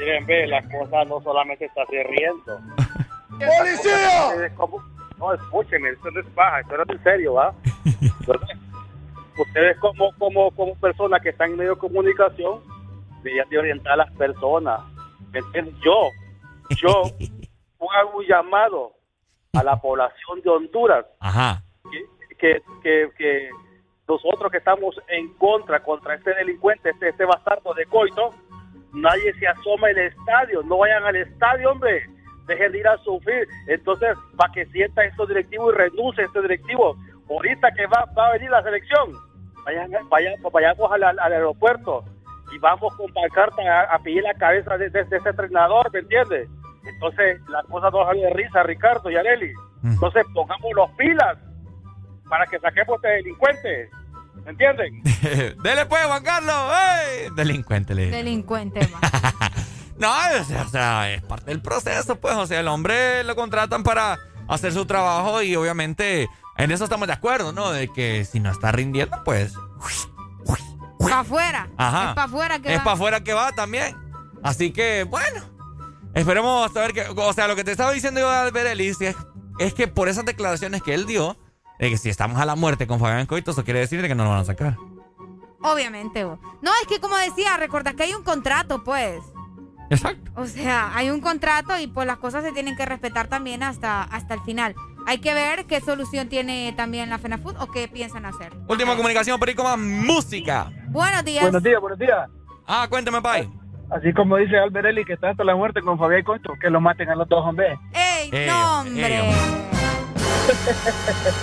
Miren, 0.00 0.26
ve, 0.26 0.46
la 0.46 0.62
cosa 0.62 1.04
no 1.04 1.20
solamente 1.20 1.66
está 1.66 1.82
así 1.82 2.02
riendo. 2.02 2.58
¡Policía! 3.30 4.50
No, 5.18 5.34
escúcheme, 5.34 5.90
esto 5.90 6.10
no 6.10 6.20
es 6.20 6.26
paja, 6.28 6.60
esto 6.60 6.76
no 6.76 6.82
es 6.82 6.88
en 6.88 7.02
serio, 7.02 7.34
¿va? 7.34 7.54
Entonces, 7.84 8.58
Ustedes 9.40 9.78
como, 9.78 10.12
como, 10.18 10.50
como 10.50 10.74
personas 10.76 11.22
que 11.22 11.30
están 11.30 11.52
en 11.52 11.56
medio 11.56 11.74
de 11.74 11.80
comunicación, 11.80 12.60
deberían 13.22 13.48
de 13.48 13.58
orientar 13.58 13.92
a 13.94 14.04
las 14.04 14.12
personas. 14.12 14.80
¿Me 15.32 15.38
entienden? 15.38 15.74
Yo, 15.80 16.10
yo 16.76 16.90
hago 17.98 18.18
un 18.18 18.26
llamado 18.26 18.92
a 19.54 19.64
la 19.64 19.80
población 19.80 20.42
de 20.42 20.50
Honduras 20.50 21.06
Ajá. 21.20 21.62
que, 22.38 22.60
que, 22.82 23.10
que 23.16 23.50
nosotros 24.06 24.50
que 24.50 24.58
estamos 24.58 24.94
en 25.08 25.32
contra 25.34 25.82
contra 25.82 26.14
este 26.14 26.34
delincuente, 26.34 26.90
este, 26.90 27.08
este 27.08 27.24
bastardo 27.24 27.72
de 27.74 27.86
Coito, 27.86 28.34
nadie 28.92 29.32
se 29.34 29.46
asoma 29.46 29.88
al 29.88 29.98
estadio, 29.98 30.62
no 30.64 30.78
vayan 30.78 31.04
al 31.04 31.16
estadio, 31.16 31.70
hombre, 31.72 32.04
dejen 32.46 32.72
de 32.72 32.78
ir 32.78 32.88
a 32.88 32.96
sufrir. 32.98 33.46
Entonces, 33.68 34.16
para 34.36 34.52
que 34.52 34.66
sienta 34.66 35.04
estos 35.04 35.28
directivos 35.28 35.72
y 35.74 35.78
renuncie 35.78 36.24
este 36.24 36.42
directivo, 36.42 36.96
ahorita 37.28 37.70
que 37.72 37.86
va, 37.86 38.04
va 38.16 38.28
a 38.28 38.32
venir 38.32 38.50
la 38.50 38.62
selección, 38.62 39.12
vayan, 39.64 39.90
vayan, 40.08 40.34
vayamos 40.52 40.90
al, 40.92 41.02
al 41.04 41.18
aeropuerto 41.32 42.04
y 42.52 42.58
vamos 42.58 42.94
con 42.96 43.12
pancarta 43.12 43.62
a, 43.62 43.94
a 43.94 43.98
pedir 44.00 44.22
la 44.24 44.34
cabeza 44.34 44.76
de, 44.76 44.90
de- 44.90 45.04
de 45.04 45.16
este 45.16 45.28
entrenador, 45.30 45.92
¿me 45.92 46.00
entiendes? 46.00 46.48
Entonces, 46.84 47.40
la 47.48 47.62
cosa 47.64 47.90
no 47.90 48.04
sale 48.06 48.22
de 48.22 48.30
risa, 48.30 48.62
Ricardo 48.64 49.10
y 49.10 49.16
Areli. 49.16 49.52
Entonces, 49.84 50.24
pongamos 50.34 50.70
los 50.74 50.90
pilas 50.92 51.38
para 52.28 52.46
que 52.46 52.58
saquemos 52.58 52.96
este 52.96 53.08
delincuente. 53.08 53.88
¿Me 54.44 54.50
entienden? 54.50 55.02
Dele 55.62 55.86
pues, 55.86 56.04
Juan 56.04 56.22
Carlos. 56.22 56.54
¡Ey! 56.54 57.28
Delincuente, 57.36 57.94
le 57.94 58.10
Delincuente, 58.10 58.88
va. 58.88 59.00
No, 60.00 60.10
o 60.10 60.44
sea, 60.44 60.62
o 60.62 60.68
sea, 60.70 61.12
es 61.12 61.22
parte 61.22 61.50
del 61.50 61.60
proceso, 61.60 62.16
pues. 62.16 62.34
O 62.34 62.46
sea, 62.46 62.60
el 62.60 62.68
hombre 62.68 63.22
lo 63.22 63.36
contratan 63.36 63.82
para 63.82 64.18
hacer 64.48 64.72
su 64.72 64.86
trabajo 64.86 65.42
y 65.42 65.54
obviamente 65.56 66.26
en 66.56 66.70
eso 66.70 66.84
estamos 66.84 67.06
de 67.06 67.12
acuerdo, 67.12 67.52
¿no? 67.52 67.70
De 67.70 67.88
que 67.92 68.24
si 68.24 68.40
no 68.40 68.50
está 68.50 68.72
rindiendo, 68.72 69.22
pues. 69.24 69.52
Para 70.98 71.20
afuera. 71.20 71.68
Ajá. 71.76 72.08
Es 72.08 72.14
para 72.14 72.24
afuera 72.24 72.58
que 72.60 72.72
es 72.72 72.80
va. 72.80 72.84
para 72.84 72.94
afuera 72.94 73.20
que 73.22 73.34
va 73.34 73.52
también. 73.52 73.94
Así 74.42 74.70
que, 74.72 75.04
bueno. 75.04 75.42
Esperemos 76.14 76.72
saber 76.72 76.94
que. 76.94 77.04
O 77.14 77.32
sea, 77.34 77.46
lo 77.46 77.54
que 77.54 77.64
te 77.64 77.70
estaba 77.70 77.92
diciendo 77.92 78.20
yo 78.20 78.30
de 78.30 78.36
Albert 78.36 78.68
Ellis 78.68 79.00
es, 79.02 79.16
es 79.58 79.74
que 79.74 79.86
por 79.86 80.08
esas 80.08 80.24
declaraciones 80.24 80.82
que 80.82 80.94
él 80.94 81.04
dio, 81.04 81.36
que 81.88 81.96
si 81.96 82.08
estamos 82.10 82.40
a 82.40 82.44
la 82.44 82.56
muerte 82.56 82.86
con 82.86 82.98
Fabián 83.00 83.26
Coito, 83.26 83.52
eso 83.52 83.64
quiere 83.64 83.80
decir 83.80 84.02
de 84.02 84.08
que 84.08 84.14
no 84.14 84.24
lo 84.24 84.30
van 84.30 84.40
a 84.40 84.44
sacar. 84.44 84.76
Obviamente, 85.62 86.24
vos. 86.24 86.38
No, 86.62 86.70
es 86.82 86.86
que 86.88 87.00
como 87.00 87.16
decía, 87.16 87.56
recordad 87.56 87.94
que 87.94 88.02
hay 88.04 88.14
un 88.14 88.22
contrato, 88.22 88.82
pues. 88.84 89.20
Exacto. 89.90 90.30
O 90.36 90.46
sea, 90.46 90.94
hay 90.94 91.10
un 91.10 91.20
contrato 91.20 91.78
y 91.78 91.86
pues 91.88 92.06
las 92.06 92.18
cosas 92.18 92.44
se 92.44 92.52
tienen 92.52 92.76
que 92.76 92.86
respetar 92.86 93.26
también 93.28 93.62
hasta, 93.62 94.02
hasta 94.02 94.34
el 94.34 94.40
final. 94.42 94.74
hay 95.06 95.18
que 95.18 95.34
ver 95.34 95.64
qué 95.66 95.80
solución 95.80 96.28
tiene 96.28 96.72
también 96.76 97.10
la 97.10 97.18
FENAFUT 97.18 97.56
o 97.60 97.70
qué 97.72 97.88
piensan 97.88 98.24
hacer. 98.24 98.52
Última 98.68 98.94
comunicación, 98.96 99.38
por 99.38 99.48
ahí 99.48 99.54
con 99.54 99.64
más 99.64 99.78
música. 99.78 100.70
Buenos 100.88 101.24
días. 101.24 101.42
Buenos 101.42 101.62
días, 101.62 101.80
buenos 101.80 101.98
días. 101.98 102.28
Ah, 102.66 102.86
cuéntame, 102.88 103.20
Pai. 103.20 103.50
Así 103.90 104.12
como 104.14 104.36
dice 104.36 104.56
Alberelli 104.56 105.04
que 105.04 105.14
está 105.14 105.30
hasta 105.30 105.42
la 105.42 105.56
muerte 105.56 105.80
con 105.82 105.98
Fabián 105.98 106.22
Costo, 106.22 106.52
que 106.60 106.70
lo 106.70 106.80
maten 106.80 107.08
a 107.08 107.16
los 107.16 107.28
dos, 107.28 107.44
hombre. 107.44 107.76
¡Ey, 107.92 108.30
Ey, 108.32 108.46
no, 108.48 108.84
ey, 108.84 109.20
hombre! 109.28 109.79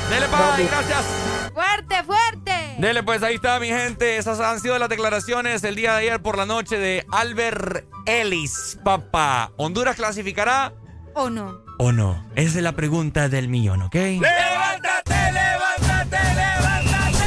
Dele, 0.09 0.27
Pai, 0.29 0.67
gracias. 0.67 1.05
¡Fuerte, 1.53 2.03
fuerte! 2.03 2.75
Dele, 2.77 3.03
pues 3.03 3.23
ahí 3.23 3.35
está, 3.35 3.59
mi 3.59 3.67
gente. 3.69 4.17
Esas 4.17 4.39
han 4.39 4.59
sido 4.59 4.77
las 4.77 4.89
declaraciones 4.89 5.63
el 5.63 5.75
día 5.75 5.93
de 5.93 5.99
ayer 5.99 6.21
por 6.21 6.37
la 6.37 6.45
noche 6.45 6.77
de 6.77 7.05
Albert 7.11 7.85
Ellis, 8.05 8.77
papá. 8.83 9.51
¿Honduras 9.57 9.95
clasificará 9.95 10.73
¿O 11.13 11.29
no? 11.29 11.61
o 11.79 11.91
no? 11.91 12.27
Esa 12.35 12.57
es 12.57 12.63
la 12.63 12.73
pregunta 12.73 13.29
del 13.29 13.47
millón, 13.47 13.81
¿ok? 13.83 13.95
¡Levántate, 13.95 15.31
levántate, 15.31 16.17
levántate! 16.35 17.25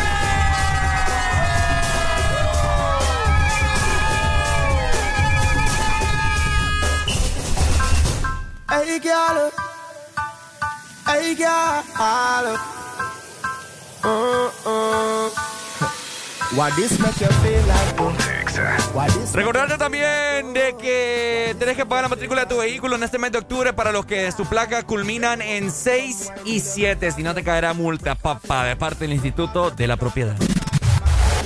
Hey 8.69 9.01
girl, 11.11 11.23
hey 11.23 11.35
girl, 11.35 12.57
uh-uh. 14.05 15.31
What 16.57 16.75
this 16.75 16.99
make 16.99 17.21
you 17.21 17.29
feel 17.29 17.67
like? 17.67 18.01
What 18.95 19.09
this 19.13 19.35
Recordarte 19.35 19.79
también 19.79 20.53
de 20.53 20.75
que 20.77 21.55
tenés 21.59 21.77
que 21.77 21.87
pagar 21.87 22.05
la 22.05 22.09
matrícula 22.09 22.43
de 22.43 22.47
tu 22.49 22.59
vehículo 22.59 22.97
en 22.97 23.05
este 23.05 23.19
mes 23.19 23.31
de 23.31 23.39
octubre 23.39 23.73
para 23.73 23.93
los 23.93 24.05
que 24.05 24.33
su 24.33 24.45
placa 24.47 24.83
culminan 24.83 25.43
en 25.43 25.71
6 25.71 26.33
y 26.45 26.61
7. 26.61 27.13
Si 27.13 27.23
no 27.23 27.35
te 27.35 27.45
caerá 27.45 27.73
multa, 27.73 28.17
papá, 28.17 28.65
de 28.65 28.75
parte 28.75 29.05
del 29.05 29.13
Instituto 29.13 29.71
de 29.71 29.87
la 29.87 29.97
Propiedad. 29.97 30.37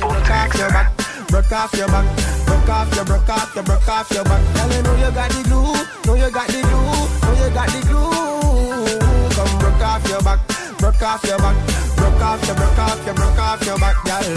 broke 0.00 0.30
off 0.30 0.54
your 0.58 0.68
back, 0.70 0.92
broke 1.28 1.52
off 1.52 1.74
your 1.74 1.88
back, 1.88 2.04
broke 2.46 2.68
off 2.68 2.94
your, 2.94 3.04
broke 3.04 3.28
off 3.28 3.54
your, 3.54 3.64
broke 3.64 3.88
off 3.88 4.10
your 4.10 4.24
back. 4.24 4.40
Girl, 4.54 4.72
you 4.72 4.82
know 4.82 4.96
you 4.96 5.12
got 5.12 5.30
the 5.30 5.42
glue, 5.42 5.74
know 6.06 6.14
you 6.14 6.30
got 6.32 6.46
the 6.46 6.62
glue, 6.62 7.08
know 7.22 7.44
you 7.44 7.54
got 7.54 7.68
the 7.68 7.80
glue. 7.88 8.43
Off 10.04 10.10
your 10.10 10.22
back, 10.22 10.78
broke 10.78 11.02
off 11.02 11.24
your 11.24 11.38
back, 11.38 11.96
broke 11.96 12.20
off 12.20 12.46
your, 12.46 12.56
broke 12.56 12.78
off 12.78 13.06
your, 13.06 13.14
broke 13.14 13.38
off 13.38 13.64
your 13.64 13.78
back, 13.78 14.04
girl. 14.04 14.36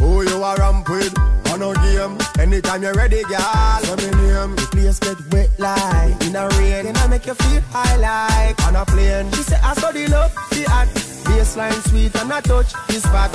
Who 0.00 0.28
you 0.28 0.42
are 0.42 0.56
ramp 0.56 0.88
with? 0.88 1.16
On 1.52 1.60
no 1.60 1.74
game. 1.74 2.18
Anytime 2.40 2.82
you're 2.82 2.94
ready, 2.94 3.22
girl. 3.22 3.38
Let 3.84 3.98
me 3.98 4.10
name. 4.10 4.56
The 4.56 4.68
place 4.72 4.98
get 4.98 5.16
wet 5.32 5.50
like 5.58 6.26
in 6.26 6.34
a 6.34 6.48
rain. 6.58 6.86
Then 6.86 6.96
I 6.96 7.06
make 7.06 7.26
you 7.26 7.34
feel 7.34 7.60
high 7.70 7.96
like 7.96 8.60
on 8.66 8.74
a 8.74 8.84
plane. 8.84 9.30
She 9.32 9.42
say 9.42 9.60
I 9.62 9.74
saw 9.74 9.92
the 9.92 10.08
love, 10.08 10.34
the 10.50 10.64
hot. 10.68 10.88
Baseline 11.26 11.88
sweet 11.88 12.14
and 12.16 12.32
I 12.32 12.40
touch 12.40 12.72
the 12.88 12.94
spot. 12.94 13.30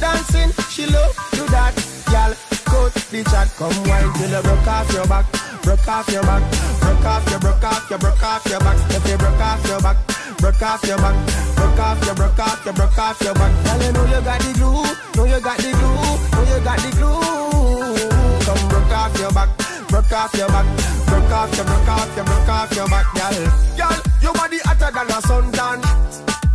Dancing, 0.00 0.50
she 0.70 0.86
love 0.86 1.14
do 1.32 1.44
that. 1.48 1.74
Girl, 2.06 2.34
coat 2.64 2.94
the 3.10 3.22
chat. 3.24 3.48
Come 3.58 3.76
wine 3.84 4.12
till 4.14 4.30
you 4.30 4.42
broke 4.42 4.66
off 4.66 4.92
your 4.94 5.06
back. 5.06 5.51
Broke 5.62 5.88
off 5.88 6.08
your 6.08 6.22
back. 6.22 6.42
Broke 6.80 7.04
off 7.04 7.30
your, 7.30 7.38
broke 7.38 7.64
off 7.64 7.90
your, 7.90 7.98
broke 7.98 8.22
off 8.22 8.46
your 8.46 8.60
back. 8.60 8.76
If 8.90 9.08
you 9.08 9.16
broke 9.16 9.40
off 9.40 9.66
your 9.66 9.80
back. 9.80 9.96
Broke 10.38 10.62
off 10.62 10.84
your 10.84 10.98
back. 10.98 11.14
Broke 11.54 11.78
off 11.78 12.04
your, 12.04 12.14
broke 12.14 12.38
off 12.38 12.64
your, 12.64 12.74
broke 12.74 12.98
off 12.98 13.20
your 13.22 13.34
back. 13.34 13.64
Girl, 13.64 13.82
you 13.82 13.92
know 13.92 14.04
you 14.04 14.20
got 14.24 14.40
the 14.40 14.52
glue. 14.58 14.82
Know 15.16 15.24
you 15.24 15.40
got 15.40 15.58
the 15.58 15.70
glue. 15.70 16.12
Know 16.34 16.42
you 16.50 16.64
got 16.64 16.78
the 16.82 16.90
glue. 16.98 18.42
Come 18.44 18.68
broke 18.68 18.92
off 18.92 19.18
your 19.18 19.30
back. 19.30 19.48
Broke 19.88 20.12
off 20.12 20.34
your 20.34 20.48
back. 20.48 20.66
Broke 21.06 21.30
off 21.30 21.56
your, 21.56 21.64
broke 21.64 21.88
off 21.88 22.16
your, 22.16 22.24
broke 22.24 22.48
off 22.48 22.74
your 22.74 22.88
back, 22.88 23.06
girl. 23.14 23.32
Girl, 23.78 24.02
your 24.20 24.32
body 24.34 24.58
hotter 24.64 24.90
than 24.90 25.10
a 25.10 25.20
suntan. 25.22 26.01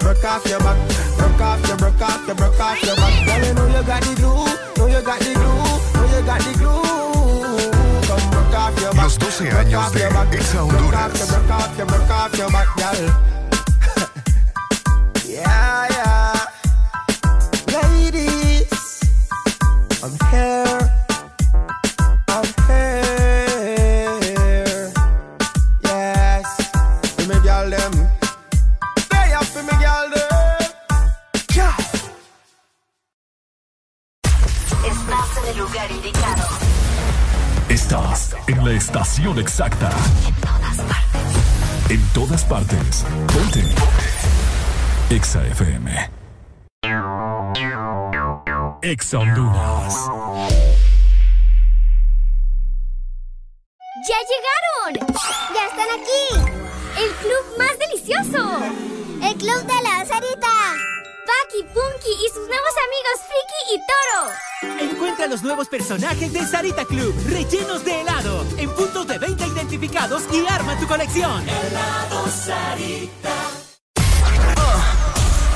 broke 0.00 0.24
off 0.24 0.46
your 0.46 0.58
back, 0.60 0.76
broke 1.16 1.40
off 1.40 1.68
your, 1.68 1.76
broke 1.76 2.00
off 2.00 2.26
your, 2.26 2.34
broke 2.34 2.60
off 2.60 2.82
your 2.82 2.96
back. 2.96 3.26
Girl, 3.26 3.46
you 3.46 3.54
know 3.54 3.66
you 3.66 3.82
got 3.86 4.02
the 4.02 4.14
glue, 4.16 4.44
know 4.76 4.86
you 4.86 5.02
got 5.04 5.20
the 5.20 5.32
glue, 5.34 5.64
know 5.94 6.06
you 6.10 6.22
got 6.26 6.40
the 6.40 6.52
glue. 6.58 7.70
Come 8.08 8.30
broke 8.30 8.54
off 8.54 8.80
your 8.80 8.92
back, 8.92 9.04
Los 9.04 9.18
12 9.18 9.50
años 9.52 9.92
de 9.92 10.38
Exa 10.38 10.62
Honduras. 10.62 11.12
broke 11.30 11.50
off 11.50 11.76
your, 11.76 11.86
broke 11.86 12.10
off 12.10 12.36
your 12.36 12.50
back, 12.50 12.68
girl. 12.76 13.10
yeah, 15.28 15.86
yeah. 15.90 16.46
Ladies, 17.72 19.00
I'm 20.02 20.16
here. 20.30 20.99
En 38.46 38.64
la 38.64 38.70
estación 38.70 39.36
exacta. 39.40 39.90
En 40.24 40.34
todas 40.36 40.80
partes. 40.80 41.90
En 41.90 42.08
todas 42.12 42.44
partes. 42.44 43.04
Ponte. 43.26 43.64
Exa 45.12 45.44
FM. 45.48 46.10
Exa 48.82 49.18
Honduras. 49.18 50.08
¡Ya 54.06 54.18
llegaron! 54.30 55.08
¡Ya 55.52 55.66
están 55.66 55.88
aquí! 55.98 56.24
¡El 56.96 57.10
club 57.16 57.58
más 57.58 57.76
delicioso! 57.76 58.60
¡El 59.20 59.34
club 59.36 59.66
de 59.66 59.82
la 59.82 60.06
Sarita! 60.06 60.99
Paki, 61.30 61.62
Punky 61.62 62.12
y 62.12 62.28
sus 62.28 62.48
nuevos 62.48 62.74
amigos 62.86 63.16
Friki 63.28 63.60
y 63.74 63.78
Toro. 63.86 64.90
Encuentra 64.90 65.26
los 65.28 65.42
nuevos 65.42 65.68
personajes 65.68 66.32
de 66.32 66.44
Sarita 66.44 66.84
Club, 66.84 67.14
rellenos 67.28 67.84
de 67.84 68.00
helado, 68.00 68.44
en 68.56 68.70
puntos 68.70 69.06
de 69.06 69.18
venta 69.18 69.46
identificados 69.46 70.24
y 70.32 70.44
arma 70.46 70.78
tu 70.78 70.88
colección. 70.88 71.48
Helado 71.48 72.26
Sarita. 72.28 73.30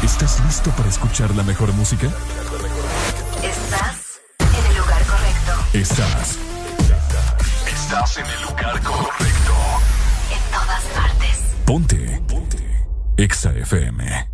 ¿Estás 0.03 0.45
listo 0.45 0.71
para 0.77 0.89
escuchar 0.89 1.35
la 1.35 1.43
mejor 1.43 1.73
música? 1.73 2.07
Estás 3.43 4.21
en 4.39 4.67
el 4.71 4.77
lugar 4.77 5.03
correcto. 5.07 5.53
Estás. 5.73 6.39
Estás 7.67 8.19
en 8.19 8.27
el 8.27 8.43
lugar 8.43 8.81
correcto. 8.83 9.55
En 10.31 10.53
todas 10.53 10.83
partes. 10.95 11.41
Ponte. 11.67 12.23
Ponte. 12.29 12.87
Exa 13.17 13.51
FM. 13.51 14.34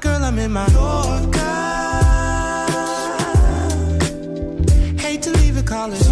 Girl, 0.00 0.22
I'm 0.22 0.38
in 0.38 0.52
my 0.52 0.66
Yorker. 0.68 1.38
Hate 5.00 5.22
to 5.22 5.30
leave 5.38 5.56
it, 5.56 5.66
call 5.66 5.90
it 5.92 6.04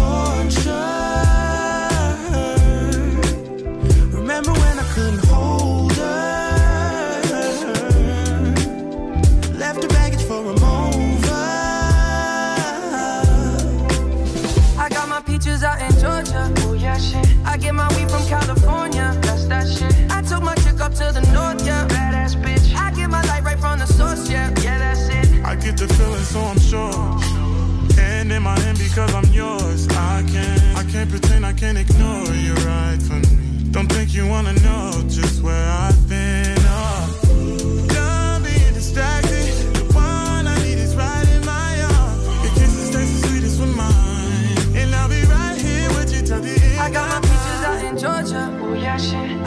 so 26.35 26.41
I'm 26.41 26.59
sure. 26.59 26.95
And 27.97 28.29
in 28.29 28.43
my 28.43 28.59
hand 28.59 28.77
because 28.77 29.13
I'm 29.13 29.29
yours. 29.31 29.87
I 29.87 30.21
can't, 30.33 30.77
I 30.81 30.83
can't 30.91 31.09
pretend, 31.09 31.45
I 31.45 31.53
can't 31.53 31.77
ignore 31.77 32.27
you 32.45 32.53
right 32.71 32.99
from 33.07 33.21
me. 33.21 33.71
Don't 33.71 33.89
think 33.89 34.13
you 34.13 34.27
wanna 34.27 34.53
know 34.67 34.91
just 35.07 35.41
where 35.41 35.67
I've 35.83 36.04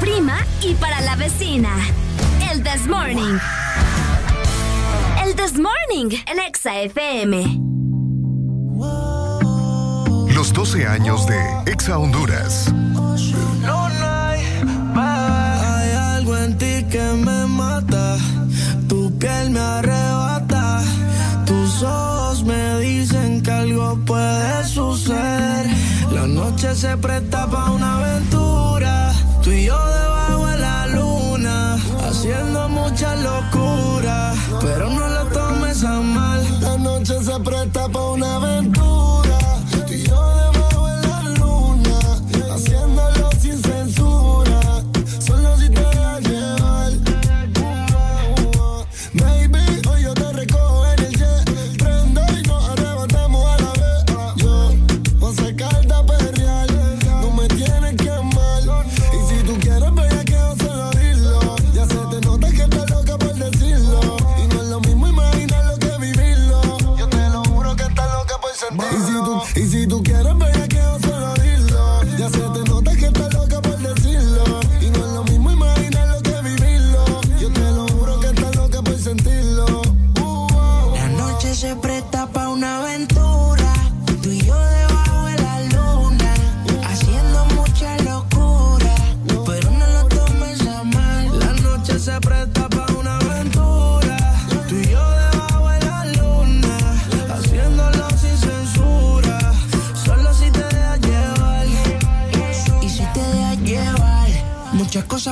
prima 0.00 0.38
y 0.62 0.74
para 0.74 1.00
la 1.00 1.16
vecina. 1.16 1.70
El 2.50 2.62
This 2.62 2.86
Morning. 2.86 3.38
El 5.24 5.34
This 5.34 5.54
Morning, 5.54 6.16
el 6.26 6.38
Exa 6.46 6.80
FM. 6.80 7.60
Los 10.34 10.52
12 10.52 10.86
años 10.86 11.26
de 11.26 11.72
Exa 11.72 11.98
Honduras. 11.98 12.72
Hay 14.94 15.90
algo 16.16 16.36
en 16.36 16.56
ti 16.58 16.84
que 16.90 17.02
me 17.24 17.46
mata. 17.46 18.16
Tu 18.88 19.16
piel 19.18 19.50
me 19.50 19.60
arrebata. 19.60 20.82
Tus 21.44 21.82
ojos 21.82 22.44
me 22.44 22.78
dicen 22.80 23.42
que 23.42 23.50
algo 23.50 23.98
puede 24.06 24.64
suceder. 24.64 25.66
La 26.12 26.26
noche 26.26 26.74
se 26.74 26.96
presta 26.96 27.46
para 27.46 27.70
una 27.70 27.96
aventura. 27.98 28.58
Haciendo 32.18 32.68
mucha 32.68 33.14
locura. 33.14 34.34
Pero 34.60 34.90
no 34.90 35.06
lo 35.06 35.24
tomes 35.26 35.84
a 35.84 36.00
mal. 36.00 36.44
La 36.60 36.76
noche 36.76 37.22
se 37.22 37.38
presta 37.38 37.88
para 37.88 38.06
una 38.06 38.34
aventura. 38.34 38.77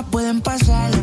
Pueden 0.03 0.41
pasar. 0.41 0.96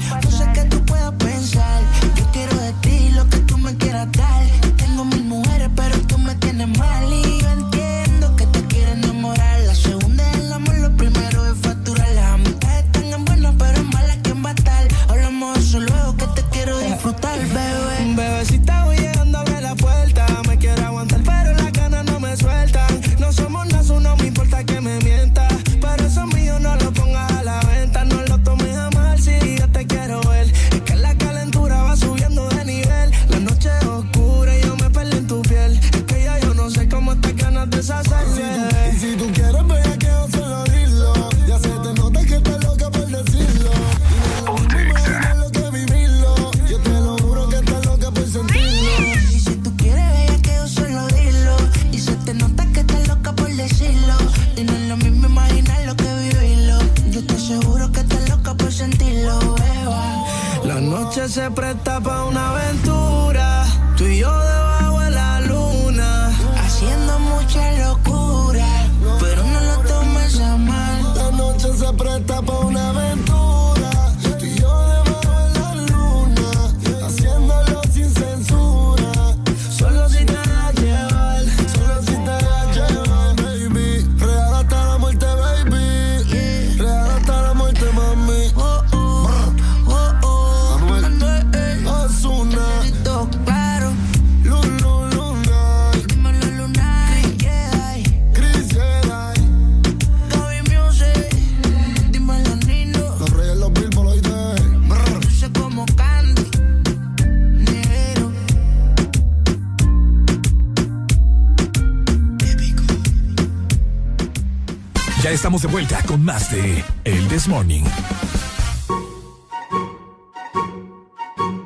Estamos 115.43 115.61
de 115.61 115.67
vuelta 115.67 116.01
con 116.03 116.23
más 116.23 116.49
de 116.51 116.85
El 117.03 117.27
This 117.27 117.49
Morning. 117.49 117.83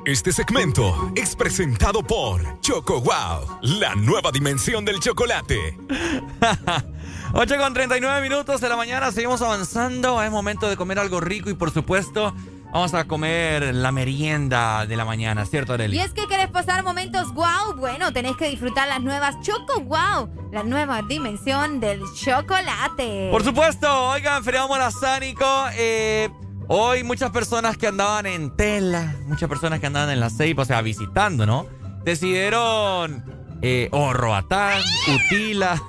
Este 0.04 0.32
segmento 0.32 1.12
es 1.16 1.36
presentado 1.36 2.02
por 2.02 2.60
Choco 2.62 3.00
Wow, 3.02 3.60
la 3.62 3.94
nueva 3.94 4.32
dimensión 4.32 4.84
del 4.84 5.00
chocolate. 5.00 5.78
8 7.34 7.58
con 7.60 7.76
39 7.76 8.22
minutos 8.28 8.62
de 8.62 8.70
la 8.70 8.78
mañana, 8.78 9.12
seguimos 9.12 9.44
avanzando. 9.44 10.24
Es 10.24 10.32
momento 10.32 10.68
de 10.68 10.76
comer 10.76 10.98
algo 10.98 11.20
rico 11.20 11.52
y, 11.52 11.54
por 11.54 11.70
supuesto, 11.70 12.34
vamos 12.74 12.94
a 12.94 13.06
comer 13.06 13.74
la 13.74 13.92
merienda 13.92 14.86
de 14.86 14.96
la 14.96 15.06
mañana, 15.06 15.46
¿cierto, 15.46 15.74
Arely? 15.74 15.98
Y 15.98 16.00
es 16.00 16.12
que 16.12 16.28
querés 16.28 16.48
pasar 16.50 16.84
momentos 16.84 17.34
wow, 17.34 17.76
bueno, 17.78 18.12
tenés 18.14 18.36
que 18.38 18.50
disfrutar 18.50 18.88
las 18.88 19.02
nuevas 19.02 19.40
Choco 19.42 19.82
Wow, 19.82 20.50
la 20.52 20.64
nueva 20.64 21.02
dimensión 21.02 21.80
del 21.80 22.02
chocolate. 22.16 23.30
Por 23.32 23.44
supuesto, 23.44 24.10
oigan, 24.10 24.44
feriado 24.44 24.68
morazánico. 24.68 25.46
Eh, 25.76 26.30
hoy 26.68 27.04
muchas 27.04 27.32
personas 27.32 27.78
que 27.78 27.88
andaban 27.88 28.26
en 28.26 28.56
tela, 28.56 29.16
muchas 29.26 29.50
personas 29.50 29.80
que 29.80 29.88
andaban 29.88 30.10
en 30.10 30.20
la 30.20 30.30
ceiba, 30.30 30.64
o 30.64 30.66
sea, 30.66 30.82
visitando, 30.82 31.46
¿no? 31.46 31.66
Decidieron, 32.04 33.24
eh, 33.62 33.90
o 33.92 34.14
Roatán, 34.14 34.82
Utila, 35.14 35.82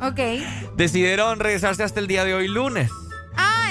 Ok. 0.00 0.20
decidieron 0.76 1.38
regresarse 1.40 1.82
hasta 1.82 2.00
el 2.00 2.06
día 2.06 2.24
de 2.24 2.34
hoy, 2.34 2.48
lunes. 2.48 2.90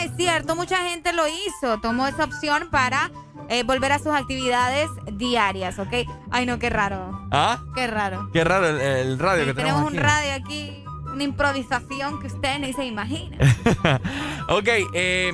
Ah, 0.06 0.12
es 0.12 0.18
cierto, 0.18 0.56
mucha 0.56 0.78
gente 0.90 1.14
lo 1.14 1.24
hizo, 1.28 1.80
tomó 1.80 2.08
esa 2.08 2.26
opción 2.26 2.70
para 2.70 3.12
eh, 3.50 3.64
volver 3.64 3.92
a 3.92 4.00
sus 4.00 4.14
actividades 4.14 4.88
diarias, 5.14 5.80
¿ok? 5.80 5.94
Ay, 6.32 6.46
no, 6.46 6.60
qué 6.60 6.70
raro. 6.70 7.28
¿Ah? 7.32 7.64
Qué 7.76 7.88
raro. 7.88 8.30
Qué 8.32 8.44
raro 8.44 8.68
el, 8.70 8.80
el 8.82 9.20
radio 9.20 9.44
Sí, 9.44 9.48
que 9.50 9.54
tenemos. 9.56 9.82
tenemos 9.82 9.94
un 9.94 9.98
radio 10.00 10.34
aquí, 10.34 10.84
una 11.12 11.24
improvisación 11.24 12.20
que 12.20 12.28
ustedes 12.28 12.60
ni 12.60 12.74
se 12.74 12.86
imaginan. 12.86 13.40
ok, 14.50 14.68
eh, 14.94 15.34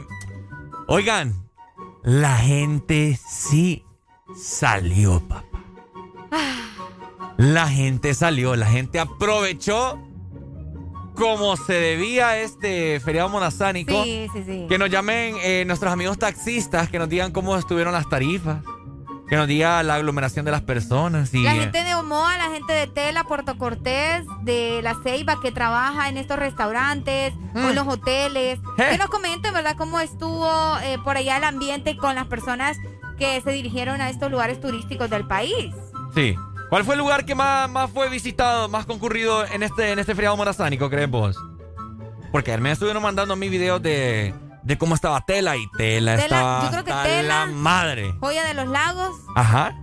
oigan, 0.88 1.48
la 2.04 2.38
gente 2.38 3.20
sí 3.28 3.84
salió, 4.36 5.20
papá. 5.28 5.46
La 7.38 7.68
gente 7.68 8.14
salió, 8.14 8.56
la 8.56 8.68
gente 8.68 9.00
aprovechó 9.00 10.00
como 11.22 11.56
se 11.56 11.74
debía 11.74 12.38
este 12.40 13.00
feriado 13.00 13.30
monazánico. 13.30 14.04
Sí, 14.04 14.28
sí, 14.34 14.44
sí. 14.46 14.66
Que 14.68 14.78
nos 14.78 14.90
llamen 14.90 15.36
eh, 15.42 15.64
nuestros 15.68 15.94
amigos 15.94 16.18
taxistas, 16.18 16.90
que 16.90 16.98
nos 17.00 17.08
digan 17.10 17.32
cómo 17.32 17.56
estuvieron 17.58 17.94
las 17.94 18.10
tarifas, 18.10 18.64
que 19.30 19.36
nos 19.36 19.48
diga 19.48 19.82
la 19.84 19.96
aglomeración 19.96 20.44
de 20.46 20.52
las 20.52 20.62
personas. 20.62 21.34
Y, 21.34 21.44
La 21.44 21.56
eh, 21.56 21.60
gente 21.60 21.84
de 21.84 21.94
Omoa, 21.96 22.36
la 22.38 22.50
gente 22.50 22.74
de 22.74 22.88
Tela, 22.88 23.24
Puerto 23.26 23.58
Cortés, 23.58 24.26
de 24.42 24.82
La 24.84 24.96
Ceiba, 25.04 25.40
que 25.42 25.52
trabaja 25.52 26.10
en 26.10 26.18
estos 26.18 26.38
restaurantes 26.40 27.34
o 27.56 27.60
Mm. 27.60 27.70
en 27.70 27.76
los 27.76 27.88
hoteles. 27.88 28.60
Eh. 28.78 28.88
Que 28.92 28.98
nos 28.98 29.10
comenten, 29.10 29.54
¿verdad?, 29.54 29.76
cómo 29.78 30.00
estuvo 30.00 30.50
eh, 30.84 30.98
por 31.04 31.18
allá 31.18 31.38
el 31.38 31.44
ambiente 31.44 31.96
con 31.98 32.16
las 32.16 32.26
personas 32.28 32.78
que 33.18 33.40
se 33.42 33.52
dirigieron 33.52 34.02
a 34.02 34.10
estos 34.10 34.32
lugares 34.32 34.60
turísticos 34.60 35.10
del 35.10 35.28
país. 35.28 35.74
Sí. 36.16 36.36
¿Cuál 36.72 36.86
fue 36.86 36.96
el 36.96 37.00
lugar 37.00 37.26
que 37.26 37.36
más, 37.36 37.70
más 37.70 37.92
fue 37.92 38.10
visitado, 38.10 38.68
más 38.70 38.86
concurrido 38.88 39.46
en 39.46 39.62
este, 39.62 39.92
en 39.92 40.00
este 40.00 40.16
feriado 40.16 40.36
morazánico, 40.38 40.90
crees 40.90 41.10
vos? 41.12 41.38
Porque 42.32 42.58
me 42.58 42.72
estuvieron 42.72 43.04
mandando 43.04 43.34
a 43.34 43.38
mí 43.38 43.50
videos 43.50 43.82
de, 43.82 44.34
de 44.64 44.78
cómo 44.78 44.96
estaba 44.96 45.20
Tela 45.26 45.58
y 45.58 45.70
Tela, 45.78 46.16
Tela, 46.16 46.24
estaba 46.24 46.64
yo 46.64 46.70
creo 46.72 46.84
que 46.86 46.92
Tela- 47.10 47.46
la 47.46 47.46
madre. 47.48 48.14
Joya 48.22 48.46
de 48.46 48.54
los 48.54 48.68
Lagos. 48.70 49.16
Ajá. 49.36 49.78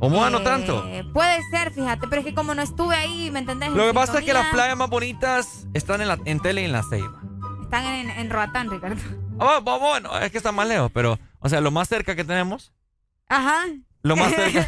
¿Cómo 0.00 0.28
no 0.30 0.38
eh, 0.38 0.44
tanto? 0.44 0.84
Puede 1.14 1.40
ser, 1.50 1.72
fíjate, 1.72 2.06
pero 2.08 2.20
es 2.20 2.26
que 2.26 2.34
como 2.34 2.54
no 2.54 2.60
estuve 2.62 2.94
ahí, 2.94 3.30
¿me 3.32 3.38
entendés? 3.40 3.70
Lo 3.72 3.86
que 3.86 3.94
pasa 3.94 4.18
es 4.18 4.24
que 4.26 4.32
las 4.34 4.50
playas 4.52 4.76
más 4.76 4.90
bonitas 4.90 5.66
están 5.74 6.02
en, 6.02 6.08
la, 6.08 6.18
en 6.26 6.40
Tela 6.40 6.60
y 6.60 6.64
en 6.66 6.72
la 6.72 6.82
Ceiba. 6.82 7.20
Están 7.62 7.84
en, 7.86 8.10
en 8.10 8.30
Roatán, 8.30 8.70
Ricardo. 8.70 8.96
Ah, 9.40 9.60
bu- 9.62 9.80
bueno, 9.80 10.16
es 10.18 10.30
que 10.30 10.36
están 10.38 10.54
más 10.54 10.68
lejos, 10.68 10.90
pero, 10.92 11.18
o 11.40 11.48
sea, 11.48 11.60
lo 11.60 11.70
más 11.70 11.88
cerca 11.88 12.14
que 12.14 12.24
tenemos, 12.24 12.72
Ajá. 13.28 13.62
Lo 14.02 14.16
más 14.16 14.32
cerca, 14.34 14.66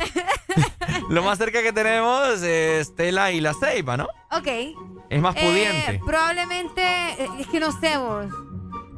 lo 1.09 1.23
más 1.23 1.39
cerca 1.39 1.63
que 1.63 1.73
tenemos 1.73 2.43
es 2.43 2.95
Tela 2.97 3.31
y 3.33 3.41
la 3.41 3.55
Ceiba, 3.55 3.97
¿no? 3.97 4.07
Ok. 4.33 4.49
Es 5.09 5.21
más 5.21 5.35
Eh, 5.37 5.41
pudiente. 5.41 6.01
probablemente, 6.05 6.83
eh, 6.83 7.29
es 7.39 7.47
que 7.49 7.61
no 7.61 7.73
sé 7.73 7.97
vos. 7.99 8.27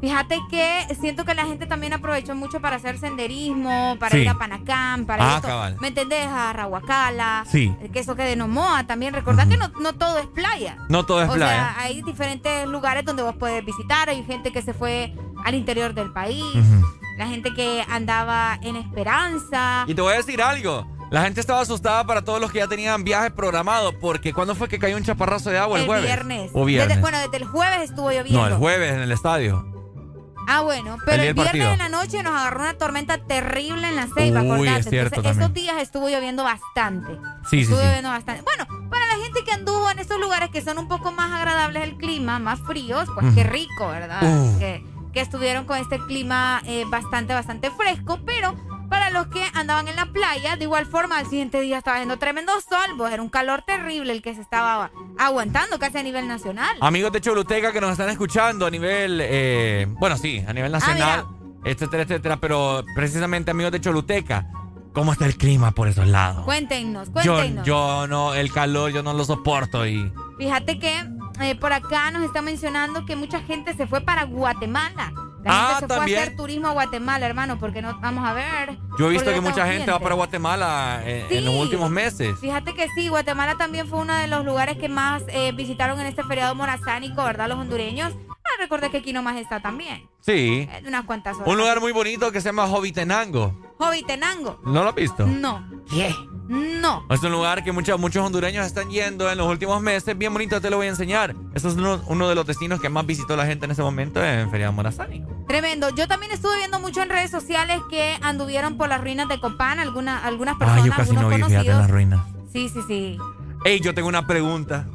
Fíjate 0.00 0.36
que 0.50 0.84
siento 1.00 1.24
que 1.24 1.32
la 1.32 1.44
gente 1.46 1.64
también 1.66 1.92
aprovechó 1.92 2.34
mucho 2.34 2.60
para 2.60 2.74
hacer 2.74 2.98
senderismo, 2.98 3.96
para 4.00 4.16
Sí. 4.16 4.22
ir 4.22 4.28
a 4.28 4.34
Panacán, 4.36 5.06
para 5.06 5.24
Ah, 5.24 5.30
ir 5.30 5.36
a 5.36 5.40
to- 5.40 5.46
cabal. 5.48 5.76
¿me 5.80 5.88
entendés? 5.88 6.26
A 6.26 6.52
Rahuacala. 6.52 7.44
Sí. 7.48 7.72
Que 7.92 8.00
eso 8.00 8.16
que 8.16 8.22
de 8.24 8.34
Nomoa 8.34 8.84
también. 8.84 9.14
Recordad 9.14 9.46
que 9.46 9.56
no, 9.56 9.68
no 9.80 9.92
todo 9.92 10.18
es 10.18 10.26
playa. 10.26 10.76
No 10.88 11.06
todo 11.06 11.22
es 11.22 11.28
o 11.30 11.34
playa. 11.34 11.52
sea, 11.52 11.76
hay 11.78 12.02
diferentes 12.02 12.66
lugares 12.66 13.04
donde 13.04 13.22
vos 13.22 13.36
puedes 13.38 13.64
visitar. 13.64 14.08
Hay 14.08 14.24
gente 14.24 14.50
que 14.52 14.60
se 14.60 14.74
fue 14.74 15.14
al 15.44 15.54
interior 15.54 15.94
del 15.94 16.12
país. 16.12 16.42
Ujú. 16.52 16.84
La 17.22 17.28
gente 17.28 17.54
que 17.54 17.84
andaba 17.88 18.58
en 18.62 18.74
Esperanza. 18.74 19.84
Y 19.86 19.94
te 19.94 20.02
voy 20.02 20.12
a 20.12 20.16
decir 20.16 20.42
algo. 20.42 20.84
La 21.12 21.22
gente 21.22 21.40
estaba 21.40 21.60
asustada 21.60 22.04
para 22.04 22.22
todos 22.22 22.40
los 22.40 22.50
que 22.50 22.58
ya 22.58 22.66
tenían 22.66 23.04
viajes 23.04 23.30
programados. 23.30 23.94
Porque 24.00 24.32
¿cuándo 24.32 24.56
fue 24.56 24.68
que 24.68 24.80
cayó 24.80 24.96
un 24.96 25.04
chaparrazo 25.04 25.50
de 25.50 25.58
agua? 25.58 25.76
El, 25.76 25.82
el 25.82 25.86
jueves. 25.86 26.04
viernes. 26.06 26.50
O 26.52 26.64
viernes. 26.64 26.88
Desde- 26.88 27.00
bueno, 27.00 27.18
desde 27.20 27.36
el 27.36 27.44
jueves 27.44 27.82
estuvo 27.90 28.10
lloviendo. 28.10 28.40
no, 28.40 28.46
el 28.48 28.54
jueves 28.54 28.92
en 28.92 29.00
el 29.02 29.12
estadio. 29.12 29.64
Ah, 30.48 30.62
bueno, 30.62 30.98
pero 31.06 31.22
el, 31.22 31.32
viernes 31.32 31.44
partido. 31.46 31.70
en 31.70 31.78
la 31.78 31.88
noche 31.88 32.20
nos 32.24 32.34
agarró 32.34 32.62
una 32.62 32.74
tormenta 32.74 33.18
terrible 33.18 33.86
en 33.86 33.94
la 33.94 34.08
ceiba, 34.12 34.42
Uy, 34.42 34.50
acordate. 34.50 34.80
es 34.80 34.88
cierto 34.88 35.16
Entonces, 35.20 35.40
esos 35.40 35.54
días 35.54 35.76
estuvo 35.80 36.08
lloviendo 36.08 36.42
bastante. 36.42 37.12
Sí, 37.48 37.58
sí, 37.58 37.60
estuvo 37.60 37.78
sí. 37.78 37.84
lloviendo 37.84 38.08
bastante. 38.08 38.42
Bueno, 38.42 38.66
para 38.90 39.06
la 39.06 39.22
gente 39.22 39.44
que 39.44 39.52
anduvo 39.52 39.88
en 39.90 40.00
esos 40.00 40.18
lugares 40.18 40.50
que 40.50 40.60
son 40.60 40.78
un 40.78 40.88
poco 40.88 41.12
más 41.12 41.30
agradables 41.30 41.84
el 41.84 41.96
clima, 41.96 42.40
más 42.40 42.58
fríos, 42.66 43.08
pues 43.14 43.32
qué 43.36 43.44
rico, 43.44 43.86
¿verdad? 43.86 44.20
Uh. 44.24 44.58
Que, 44.58 44.84
que 45.12 45.20
estuvieron 45.20 45.64
con 45.64 45.78
este 45.78 45.98
clima 45.98 46.62
eh, 46.66 46.84
bastante, 46.88 47.34
bastante 47.34 47.70
fresco, 47.70 48.20
pero 48.24 48.56
para 48.88 49.08
los 49.10 49.28
que 49.28 49.42
andaban 49.54 49.88
en 49.88 49.96
la 49.96 50.06
playa, 50.06 50.56
de 50.56 50.64
igual 50.64 50.84
forma, 50.84 51.16
al 51.18 51.26
siguiente 51.26 51.60
día 51.62 51.78
estaba 51.78 51.96
haciendo 51.96 52.18
tremendo 52.18 52.52
sol, 52.60 52.94
pues 52.98 53.12
era 53.12 53.22
un 53.22 53.30
calor 53.30 53.62
terrible 53.62 54.12
el 54.12 54.20
que 54.20 54.34
se 54.34 54.42
estaba 54.42 54.90
aguantando 55.18 55.78
casi 55.78 55.98
a 55.98 56.02
nivel 56.02 56.28
nacional. 56.28 56.76
Amigos 56.80 57.10
de 57.12 57.20
Choluteca 57.22 57.72
que 57.72 57.80
nos 57.80 57.92
están 57.92 58.10
escuchando 58.10 58.66
a 58.66 58.70
nivel, 58.70 59.18
eh, 59.22 59.86
bueno, 59.98 60.18
sí, 60.18 60.44
a 60.46 60.52
nivel 60.52 60.72
nacional, 60.72 61.24
etcétera, 61.64 62.02
etcétera, 62.02 62.36
pero 62.38 62.84
precisamente 62.94 63.50
amigos 63.50 63.72
de 63.72 63.80
Choluteca, 63.80 64.50
¿cómo 64.92 65.12
está 65.12 65.24
el 65.24 65.36
clima 65.38 65.70
por 65.70 65.88
esos 65.88 66.06
lados? 66.06 66.44
Cuéntenos, 66.44 67.08
Yo, 67.08 67.12
cuéntenos. 67.34 67.66
yo 67.66 68.06
no, 68.08 68.34
el 68.34 68.52
calor 68.52 68.92
yo 68.92 69.02
no 69.02 69.14
lo 69.14 69.24
soporto 69.24 69.86
y... 69.86 70.12
Fíjate 70.36 70.78
que 70.78 71.02
eh, 71.40 71.54
por 71.54 71.72
acá 71.72 72.10
nos 72.10 72.22
está 72.22 72.42
mencionando 72.42 73.04
que 73.06 73.16
mucha 73.16 73.40
gente 73.40 73.74
se 73.74 73.86
fue 73.86 74.00
para 74.00 74.24
Guatemala. 74.24 75.12
La 75.44 75.50
Ah, 75.50 75.66
gente 75.70 75.80
se 75.80 75.86
fue 75.88 75.96
también. 75.96 76.18
a 76.18 76.22
hacer 76.22 76.36
turismo 76.36 76.68
a 76.68 76.72
Guatemala, 76.72 77.26
hermano, 77.26 77.58
porque 77.58 77.82
no 77.82 77.98
vamos 78.00 78.24
a 78.24 78.32
ver. 78.32 78.78
Yo 78.96 79.06
he 79.08 79.10
visto 79.10 79.32
que 79.32 79.40
mucha 79.40 79.66
gente 79.66 79.90
va 79.90 79.98
para 79.98 80.14
Guatemala 80.14 81.00
eh, 81.04 81.26
en, 81.30 81.38
Sí. 81.40 81.44
los 81.44 81.54
últimos 81.54 81.90
meses. 81.90 82.38
Fíjate 82.38 82.74
que 82.74 82.86
sí, 82.94 83.08
Guatemala 83.08 83.56
también 83.56 83.88
fue 83.88 83.98
uno 84.00 84.14
de 84.14 84.28
los 84.28 84.44
lugares 84.44 84.76
que 84.78 84.88
más 84.88 85.22
eh, 85.28 85.50
visitaron 85.52 85.98
en 85.98 86.06
este 86.06 86.22
feriado 86.22 86.54
morazánico, 86.54 87.24
¿verdad? 87.24 87.48
Los 87.48 87.58
hondureños. 87.58 88.12
Ah, 88.30 88.60
recordé 88.60 88.90
que 88.90 88.98
aquí 88.98 89.12
nomás 89.12 89.36
está 89.36 89.60
también. 89.60 90.08
Sí. 90.20 90.68
Eh, 90.70 90.82
unas 90.86 91.04
cuantas 91.06 91.34
horas. 91.36 91.48
Un 91.48 91.56
lugar 91.58 91.80
muy 91.80 91.90
bonito 91.92 92.30
que 92.30 92.40
se 92.40 92.48
llama 92.50 92.68
Jovitenango. 92.68 93.74
Jovitenango. 93.78 94.60
¿No 94.64 94.84
lo 94.84 94.90
has 94.90 94.94
visto? 94.94 95.26
No. 95.26 95.64
¿Qué? 95.90 96.14
No. 96.48 97.04
Es 97.08 97.22
un 97.22 97.32
lugar 97.32 97.62
que 97.64 97.72
muchos, 97.72 97.98
muchos 97.98 98.24
hondureños 98.24 98.66
están 98.66 98.90
yendo 98.90 99.30
en 99.30 99.38
los 99.38 99.46
últimos 99.48 99.80
meses. 99.80 100.18
Bien 100.18 100.32
bonito, 100.32 100.60
te 100.60 100.70
lo 100.70 100.76
voy 100.76 100.86
a 100.86 100.90
enseñar. 100.90 101.34
Este 101.54 101.68
es 101.68 101.74
uno, 101.74 102.00
uno 102.06 102.28
de 102.28 102.34
los 102.34 102.46
destinos 102.46 102.80
que 102.80 102.88
más 102.88 103.06
visitó 103.06 103.36
la 103.36 103.46
gente 103.46 103.64
en 103.64 103.70
ese 103.70 103.82
momento 103.82 104.22
en 104.24 104.50
Feriado 104.50 104.72
Morazánico. 104.72 105.30
Tremendo. 105.48 105.88
Yo 105.94 106.08
también 106.08 106.32
estuve 106.32 106.56
viendo 106.58 106.80
mucho 106.80 107.02
en 107.02 107.08
redes 107.10 107.30
sociales 107.30 107.80
que 107.88 108.16
anduvieron 108.22 108.76
por 108.76 108.88
las 108.88 109.00
ruinas 109.00 109.28
de 109.28 109.40
Copán, 109.40 109.78
alguna, 109.78 110.18
algunas 110.24 110.56
personas, 110.56 110.82
Ah, 110.84 110.86
yo 110.86 110.92
casi 110.94 111.12
no 111.12 111.28
vi, 111.28 111.36
fíjate, 111.36 111.70
en 111.70 111.78
las 111.78 111.90
ruinas. 111.90 112.20
Sí, 112.52 112.68
sí, 112.68 112.80
sí. 112.86 113.18
Ey, 113.64 113.80
yo 113.80 113.94
tengo 113.94 114.08
una 114.08 114.26
pregunta. 114.26 114.86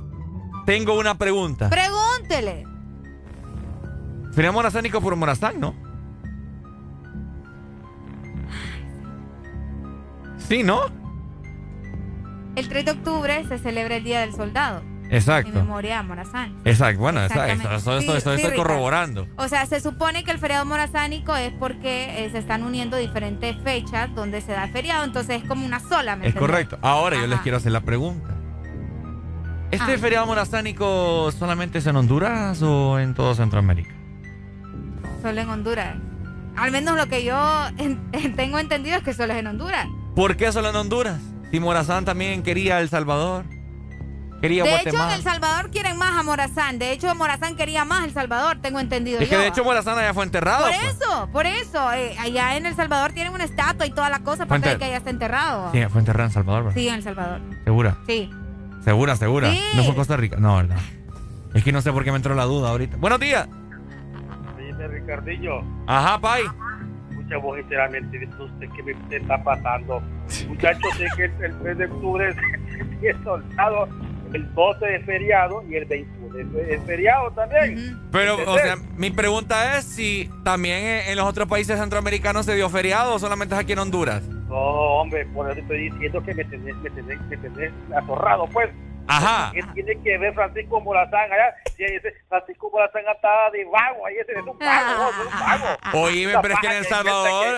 Tengo 0.65 0.97
una 0.99 1.17
pregunta. 1.17 1.69
Pregúntele. 1.69 2.65
Feriado 4.33 4.53
Morazánico 4.53 5.01
por 5.01 5.15
Morazán, 5.15 5.59
¿no? 5.59 5.73
Sí, 10.47 10.63
¿no? 10.63 10.81
El 12.57 12.67
3 12.69 12.85
de 12.85 12.91
octubre 12.91 13.45
se 13.47 13.57
celebra 13.59 13.95
el 13.97 14.03
Día 14.03 14.21
del 14.21 14.33
Soldado. 14.33 14.81
Exacto. 15.09 15.49
En 15.49 15.55
memoria 15.55 15.99
a 15.99 16.03
Morazán. 16.03 16.57
Exacto, 16.65 16.99
bueno, 16.99 17.21
Sí, 17.29 17.33
eso 17.33 18.01
sí, 18.01 18.17
estoy 18.17 18.35
Ricardo. 18.37 18.55
corroborando. 18.57 19.27
O 19.37 19.47
sea, 19.47 19.65
se 19.65 19.79
supone 19.79 20.25
que 20.25 20.31
el 20.31 20.37
feriado 20.39 20.65
morazánico 20.65 21.33
es 21.35 21.53
porque 21.53 22.25
eh, 22.25 22.29
se 22.31 22.39
están 22.39 22.63
uniendo 22.63 22.97
diferentes 22.97 23.55
fechas 23.63 24.13
donde 24.15 24.41
se 24.41 24.51
da 24.51 24.65
el 24.65 24.71
feriado, 24.71 25.05
entonces 25.05 25.41
es 25.43 25.47
como 25.47 25.65
una 25.65 25.79
sola, 25.79 26.17
¿me 26.17 26.25
Es 26.25 26.33
entendés? 26.35 26.39
correcto. 26.41 26.77
Ahora 26.81 27.15
yo 27.15 27.27
les 27.27 27.39
quiero 27.39 27.57
hacer 27.57 27.71
la 27.71 27.81
pregunta. 27.81 28.33
¿Este 29.71 29.93
Ah. 29.93 29.97
feriado 29.97 30.25
morazánico 30.25 31.31
solamente 31.31 31.77
es 31.77 31.85
en 31.87 31.95
Honduras 31.95 32.61
o 32.61 32.99
en 32.99 33.13
todo 33.13 33.33
Centroamérica? 33.35 33.93
Solo 35.21 35.39
en 35.41 35.49
Honduras. 35.49 35.95
Al 36.57 36.71
menos 36.71 36.97
lo 36.97 37.07
que 37.07 37.23
yo 37.23 37.37
en- 37.77 37.99
tengo 38.35 38.59
entendido 38.59 38.97
es 38.97 39.03
que 39.03 39.13
solo 39.13 39.31
es 39.33 39.39
en 39.39 39.47
Honduras. 39.47 39.85
¿Por 40.15 40.35
qué 40.35 40.51
solo 40.51 40.69
en 40.69 40.75
Honduras? 40.75 41.19
Si 41.51 41.59
Morazán 41.59 42.05
también 42.05 42.43
quería 42.43 42.79
El 42.79 42.89
Salvador. 42.89 43.45
quería 44.41 44.63
de 44.63 44.75
hecho, 44.75 44.89
en 45.03 45.11
El 45.11 45.23
Salvador 45.23 45.71
quieren 45.71 45.97
más 45.97 46.17
a 46.17 46.23
Morazán. 46.23 46.77
De 46.79 46.91
hecho, 46.91 47.13
Morazán 47.15 47.55
quería 47.55 47.85
más 47.85 48.03
El 48.03 48.13
Salvador, 48.13 48.57
tengo 48.61 48.79
entendido 48.79 49.19
Es 49.19 49.29
que 49.29 49.37
de 49.37 49.47
hecho 49.47 49.63
Morazán 49.63 49.97
ya 49.97 50.13
fue 50.13 50.23
enterrado. 50.25 50.63
Por 50.65 50.73
pues. 50.75 50.95
eso, 50.95 51.29
por 51.31 51.45
eso. 51.45 51.93
eh, 51.93 52.15
allá 52.19 52.57
en 52.57 52.65
El 52.65 52.75
Salvador 52.75 53.13
tienen 53.13 53.33
una 53.33 53.45
estatua 53.45 53.85
y 53.85 53.91
toda 53.91 54.09
la 54.09 54.19
cosa, 54.19 54.43
aparte 54.43 54.69
de 54.69 54.77
que 54.77 54.85
allá 54.85 54.97
está 54.97 55.09
enterrado. 55.09 55.71
Sí, 55.71 55.81
fue 55.89 55.99
enterrado 56.01 56.27
en 56.27 56.33
Salvador, 56.33 56.63
¿verdad? 56.65 56.77
Sí, 56.79 56.87
en 56.87 56.95
El 56.95 57.03
Salvador. 57.03 57.41
¿Segura? 57.63 57.97
Sí. 58.07 58.29
¿Segura, 58.83 59.15
segura? 59.15 59.51
Sí. 59.51 59.61
¿No 59.75 59.83
fue 59.83 59.95
Costa 59.95 60.17
Rica? 60.17 60.37
No, 60.37 60.57
¿verdad? 60.57 60.77
Es 61.53 61.63
que 61.63 61.71
no 61.71 61.81
sé 61.81 61.91
por 61.91 62.03
qué 62.03 62.11
me 62.11 62.17
entró 62.17 62.35
la 62.35 62.43
duda 62.43 62.69
ahorita. 62.69 62.97
Buenos 62.97 63.19
días. 63.19 63.47
Dime, 64.57 64.87
Ricardillo. 64.87 65.61
Ajá, 65.87 66.19
Pai. 66.19 66.43
Voz, 67.35 67.57
sinceramente, 67.59 68.25
¿no 68.25 68.45
usted 68.45 68.67
qué 68.75 68.83
me 68.83 69.15
está 69.15 69.43
pasando? 69.43 70.01
Muchachos, 70.47 70.97
sé 70.97 71.07
que 71.15 71.25
el, 71.25 71.31
el 71.43 71.53
mes 71.55 71.77
de 71.77 71.85
octubre 71.85 72.29
es, 73.01 73.15
soldado, 73.23 73.87
el 74.33 74.53
12 74.53 74.95
es 74.95 75.05
feriado 75.05 75.63
y 75.69 75.75
el 75.75 75.85
21 75.85 76.59
es, 76.69 76.81
feriado 76.83 77.31
también. 77.31 77.99
Pero, 78.11 78.37
o 78.45 78.57
sea, 78.57 78.77
mi 78.95 79.09
pregunta 79.11 79.77
es 79.77 79.85
si 79.85 80.29
también 80.43 80.77
en, 80.77 81.09
en 81.09 81.17
los 81.17 81.25
otros 81.25 81.47
países 81.47 81.79
centroamericanos 81.79 82.45
se 82.45 82.55
dio 82.55 82.69
feriado 82.69 83.15
o 83.15 83.19
solamente 83.19 83.55
es 83.55 83.61
aquí 83.61 83.73
en 83.73 83.79
Honduras. 83.79 84.23
No, 84.47 84.55
hombre, 84.55 85.25
por 85.33 85.49
eso 85.51 85.59
estoy 85.59 85.89
diciendo 85.89 86.23
que 86.23 86.33
me 86.33 86.45
tenés, 86.45 86.75
me 86.77 86.89
tenés, 86.89 87.21
me 87.29 87.37
tenés 87.37 87.71
atorrado, 87.95 88.47
pues. 88.47 88.69
Ajá. 89.07 89.51
¿Qué 89.53 89.61
tiene 89.73 90.01
que 90.03 90.17
ver 90.17 90.33
Francisco 90.33 90.81
Morazán 90.81 91.31
allá? 91.31 91.55
Francisco 92.29 92.69
Morazán 92.71 93.03
está 93.13 93.29
de 93.51 93.65
vago, 93.65 94.05
ahí 94.05 94.15
ese 94.21 94.31
es 94.33 94.39
un 94.39 94.57
vago, 94.59 95.11
¿no? 95.13 95.21
es 95.21 95.25
un 95.27 95.39
vago. 95.39 95.65
Oíme, 96.05 96.33
pero 96.41 96.53
es 96.53 96.59
que 96.59 96.67
en 96.67 96.73
El 96.73 96.85
Salvador. 96.85 97.55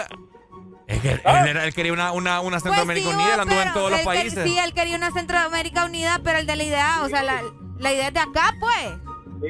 Es 0.88 1.02
que 1.02 1.12
él, 1.12 1.22
era- 1.48 1.66
él 1.66 1.74
quería 1.74 1.94
una, 1.94 2.12
una, 2.12 2.42
una 2.42 2.60
Centroamérica 2.60 3.06
Pues 3.06 3.16
sí, 3.16 3.22
unida, 3.22 3.34
él 3.36 3.40
anduvo 3.42 3.58
en 3.60 3.64
pero 3.64 3.74
todos 3.76 3.92
los 3.92 4.00
él 4.00 4.06
países. 4.06 4.44
Sí, 4.44 4.58
él 4.58 4.74
quería 4.74 4.96
una 4.98 5.12
Centroamérica 5.12 5.86
unida, 5.86 6.20
pero 6.24 6.40
el 6.40 6.48
de 6.48 6.56
la 6.56 6.64
idea, 6.64 7.02
o 7.04 7.10
sea, 7.10 7.22
la, 7.24 7.42
la 7.78 7.94
idea 7.94 8.08
es 8.08 8.14
de 8.14 8.20
acá, 8.20 8.54
pues. 8.60 8.94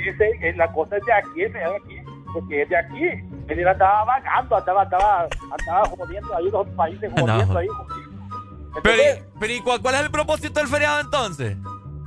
Ese, 0.05 0.49
es 0.49 0.57
la 0.57 0.71
cosa 0.71 0.97
es 0.97 1.05
de 1.05 1.13
aquí, 1.13 1.41
es 1.43 1.53
de 1.53 1.63
aquí, 1.65 1.97
porque 2.33 2.61
es 2.63 2.69
de 2.69 2.77
aquí. 2.77 3.03
Él 3.47 3.67
andaba 3.67 4.03
vagando, 4.05 4.57
andaba, 4.57 4.81
andaba, 4.83 5.27
andaba 5.59 5.85
jodiendo 5.85 6.35
ahí 6.35 6.49
los 6.51 6.67
países, 6.75 7.11
jodiendo 7.17 7.57
ahí. 7.57 7.67
Pero, 8.83 9.01
¿y- 9.01 9.23
pero 9.39 9.53
¿y 9.53 9.59
cuál, 9.61 9.81
cuál 9.81 9.95
es 9.95 10.01
el 10.01 10.11
propósito 10.11 10.59
del 10.59 10.67
feriado 10.69 10.99
entonces? 10.99 11.57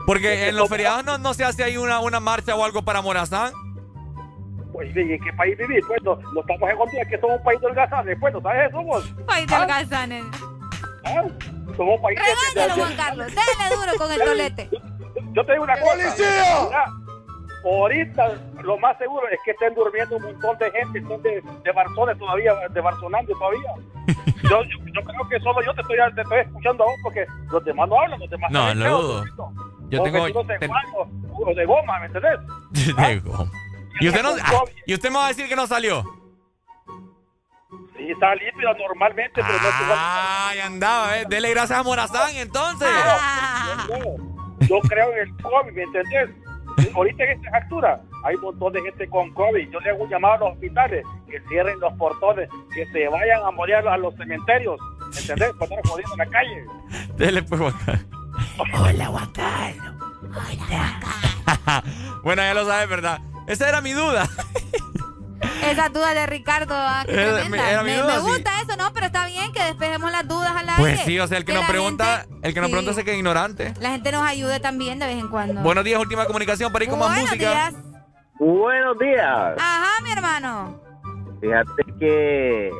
Porque 0.06 0.48
en 0.48 0.56
los 0.56 0.68
feriados 0.68 1.04
no, 1.04 1.18
no 1.18 1.34
se 1.34 1.44
hace 1.44 1.62
ahí 1.64 1.76
una, 1.76 2.00
una 2.00 2.20
marcha 2.20 2.54
o 2.56 2.64
algo 2.64 2.82
para 2.82 3.02
Morazán. 3.02 3.52
Pues, 4.72 4.94
¿y 4.96 5.00
en 5.00 5.20
qué 5.22 5.32
país 5.34 5.56
vivís? 5.58 5.84
Pues, 5.86 6.02
no, 6.02 6.16
no 6.16 6.40
estamos 6.40 6.70
en 6.70 6.78
Honduras, 6.78 7.06
que 7.08 7.18
somos 7.20 7.36
un 7.38 7.44
país 7.44 7.60
holgazanes, 7.62 8.16
pues, 8.20 8.32
¿no 8.34 8.40
sabes 8.40 8.68
eso 8.68 8.82
vos? 8.82 9.14
País 9.26 9.46
de 9.46 9.54
holgazanes. 9.54 10.24
¿Ah? 11.04 11.22
Somos 11.76 11.96
un 11.96 12.02
país 12.02 12.18
de- 12.18 12.24
de- 12.60 12.66
Regáñalo, 12.66 12.74
de- 12.74 12.80
Juan 12.82 12.96
Carlos. 12.96 13.26
Dale 13.34 13.76
duro 13.76 13.92
con 13.98 14.12
el 14.12 14.18
tolete. 14.20 14.70
Yo 15.34 15.44
te 15.46 15.52
digo 15.52 15.64
una 15.64 15.78
cosa. 15.78 16.14
Mira, 16.18 16.84
ahorita 17.64 18.32
lo 18.62 18.78
más 18.78 18.98
seguro 18.98 19.26
es 19.28 19.38
que 19.44 19.50
estén 19.52 19.74
durmiendo 19.74 20.16
un 20.16 20.22
montón 20.22 20.58
de 20.58 20.70
gente, 20.72 20.98
estén 20.98 21.22
de, 21.22 21.42
de 21.64 21.72
barzones 21.72 22.18
todavía, 22.18 22.52
de 22.70 22.80
barzonando 22.80 23.32
todavía. 23.34 23.72
Yo, 24.42 24.60
yo, 24.64 24.76
yo 24.92 25.00
creo 25.02 25.28
que 25.28 25.38
solo 25.38 25.62
yo 25.64 25.72
te 25.72 25.82
estoy, 25.82 25.96
te 26.16 26.22
estoy 26.22 26.38
escuchando 26.40 26.82
a 26.82 26.86
vos 26.88 26.96
porque 27.04 27.24
los 27.52 27.64
demás 27.64 27.88
no 27.88 28.00
hablan, 28.00 28.18
los 28.18 28.28
demás 28.28 28.50
No, 28.50 28.74
no 28.74 28.82
feos, 28.84 29.02
dudo. 29.36 29.52
Yo 29.92 30.02
tengo. 30.02 30.22
vestidos 30.22 30.46
de 30.46 30.58
ten- 30.58 31.66
goma, 31.66 32.00
¿me 32.00 32.06
entendés? 32.06 32.40
de 32.96 33.20
goma. 33.20 33.50
Y 34.00 34.08
usted, 34.08 34.22
no, 34.22 34.30
ah, 34.42 34.64
y 34.86 34.94
usted 34.94 35.10
me 35.10 35.16
va 35.16 35.26
a 35.26 35.28
decir 35.28 35.48
que 35.48 35.54
no 35.54 35.66
salió. 35.66 36.02
Sí, 37.96 38.10
está 38.10 38.34
límpida 38.34 38.72
normalmente, 38.72 39.34
pero 39.34 39.48
no 39.48 39.68
es 39.68 39.74
Ay, 39.94 40.60
andaba, 40.60 41.18
eh. 41.18 41.26
Dele 41.28 41.50
gracias 41.50 41.78
a 41.78 41.82
Morazán 41.82 42.34
entonces. 42.36 42.88
Yo, 43.88 44.66
yo 44.66 44.80
creo 44.88 45.12
en 45.12 45.18
el 45.28 45.36
COVID, 45.36 45.72
¿me 45.72 45.82
entendés? 45.82 46.30
Ahorita 46.94 47.24
en 47.24 47.30
esta 47.32 47.56
altura 47.58 48.00
hay 48.24 48.34
un 48.36 48.42
montón 48.42 48.72
de 48.72 48.80
gente 48.80 49.08
con 49.08 49.32
COVID. 49.34 49.70
Yo 49.70 49.80
le 49.80 49.90
hago 49.90 50.04
un 50.04 50.10
llamado 50.10 50.34
a 50.34 50.38
los 50.38 50.52
hospitales 50.54 51.04
que 51.28 51.40
cierren 51.48 51.78
los 51.80 51.92
portones, 51.94 52.48
que 52.74 52.86
se 52.86 53.08
vayan 53.08 53.42
a 53.44 53.50
morir 53.50 53.76
a 53.76 53.96
los 53.98 54.14
cementerios, 54.16 54.80
¿me 55.12 55.20
entendés? 55.20 55.52
Para 55.58 55.76
estar 55.76 55.90
jodiendo 55.90 56.12
en 56.14 56.18
la 56.18 56.26
calle. 56.26 56.64
Dele 57.16 57.42
pues, 57.42 57.60
Hola, 58.74 59.06
Juan 59.06 59.30
Carlos. 59.32 59.94
bueno, 62.22 62.42
ya 62.42 62.54
lo 62.54 62.66
sabes, 62.66 62.88
¿verdad? 62.88 63.20
Esa 63.46 63.68
era 63.68 63.80
mi 63.80 63.92
duda. 63.92 64.28
Esa 65.64 65.88
duda 65.88 66.14
de 66.14 66.26
Ricardo, 66.26 66.74
ah, 66.76 67.04
Era- 67.06 67.40
era 67.40 67.48
me, 67.82 67.96
duda, 67.96 68.14
me 68.14 68.20
sí. 68.20 68.26
gusta 68.26 68.50
eso, 68.62 68.76
¿no? 68.76 68.92
Pero 68.92 69.06
está 69.06 69.26
bien 69.26 69.52
que 69.52 69.62
despejemos 69.62 70.10
las 70.12 70.26
dudas 70.26 70.50
al 70.50 70.68
aire. 70.68 70.80
Pues 70.80 71.00
sí, 71.00 71.18
o 71.18 71.26
sea, 71.26 71.38
el 71.38 71.44
que, 71.44 71.52
nos 71.52 71.64
pregunta, 71.66 72.26
gente- 72.28 72.48
el 72.48 72.54
que 72.54 72.60
nos 72.60 72.68
sí, 72.68 72.72
pregunta 72.74 72.94
se 72.94 73.04
queda 73.04 73.16
ignorante. 73.16 73.74
La 73.80 73.90
gente 73.90 74.12
nos 74.12 74.22
ayude 74.26 74.60
también 74.60 74.98
de 74.98 75.06
vez 75.06 75.18
en 75.18 75.28
cuando. 75.28 75.60
Buenos 75.62 75.84
días, 75.84 76.00
última 76.00 76.26
comunicación 76.26 76.72
para 76.72 76.84
ir 76.84 76.90
con 76.90 76.98
más 77.00 77.08
Buenos 77.08 77.30
música. 77.30 77.50
días. 77.50 77.74
Buenos 78.38 78.98
días. 78.98 79.54
Ajá, 79.58 79.90
mi 80.04 80.12
hermano. 80.12 80.80
Fíjate 81.40 81.84
que 81.98 82.70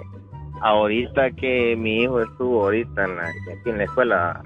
ahorita 0.60 1.30
que 1.32 1.74
mi 1.76 2.02
hijo 2.02 2.20
estuvo 2.20 2.62
ahorita 2.64 3.04
en 3.04 3.16
la, 3.16 3.22
aquí 3.28 3.70
en 3.70 3.78
la 3.78 3.84
escuela, 3.84 4.42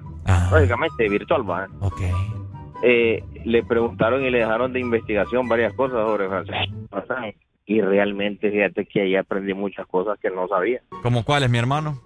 lógicamente 0.50 1.08
virtual, 1.08 1.48
va. 1.48 1.68
Eh, 2.82 3.24
le 3.44 3.62
preguntaron 3.62 4.22
y 4.22 4.30
le 4.30 4.38
dejaron 4.38 4.72
de 4.72 4.80
investigación 4.80 5.48
varias 5.48 5.72
cosas 5.74 6.06
sobre 6.06 6.28
Francisco. 6.28 6.76
Y 7.66 7.80
realmente, 7.80 8.50
fíjate 8.50 8.86
que 8.86 9.02
ahí 9.02 9.16
aprendí 9.16 9.52
muchas 9.52 9.86
cosas 9.88 10.18
que 10.20 10.30
no 10.30 10.46
sabía. 10.46 10.80
¿Como 11.02 11.24
cuál 11.24 11.42
es 11.42 11.50
mi 11.50 11.58
hermano? 11.58 12.00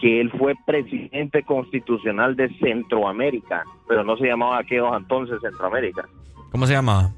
Que 0.00 0.20
él 0.20 0.32
fue 0.36 0.54
presidente 0.66 1.44
constitucional 1.44 2.34
de 2.34 2.48
Centroamérica, 2.58 3.64
pero 3.86 4.02
no 4.02 4.16
se 4.16 4.26
llamaba 4.26 4.58
aquellos 4.58 4.94
entonces 4.96 5.38
Centroamérica. 5.40 6.08
¿Cómo 6.50 6.66
se 6.66 6.72
llama? 6.72 7.14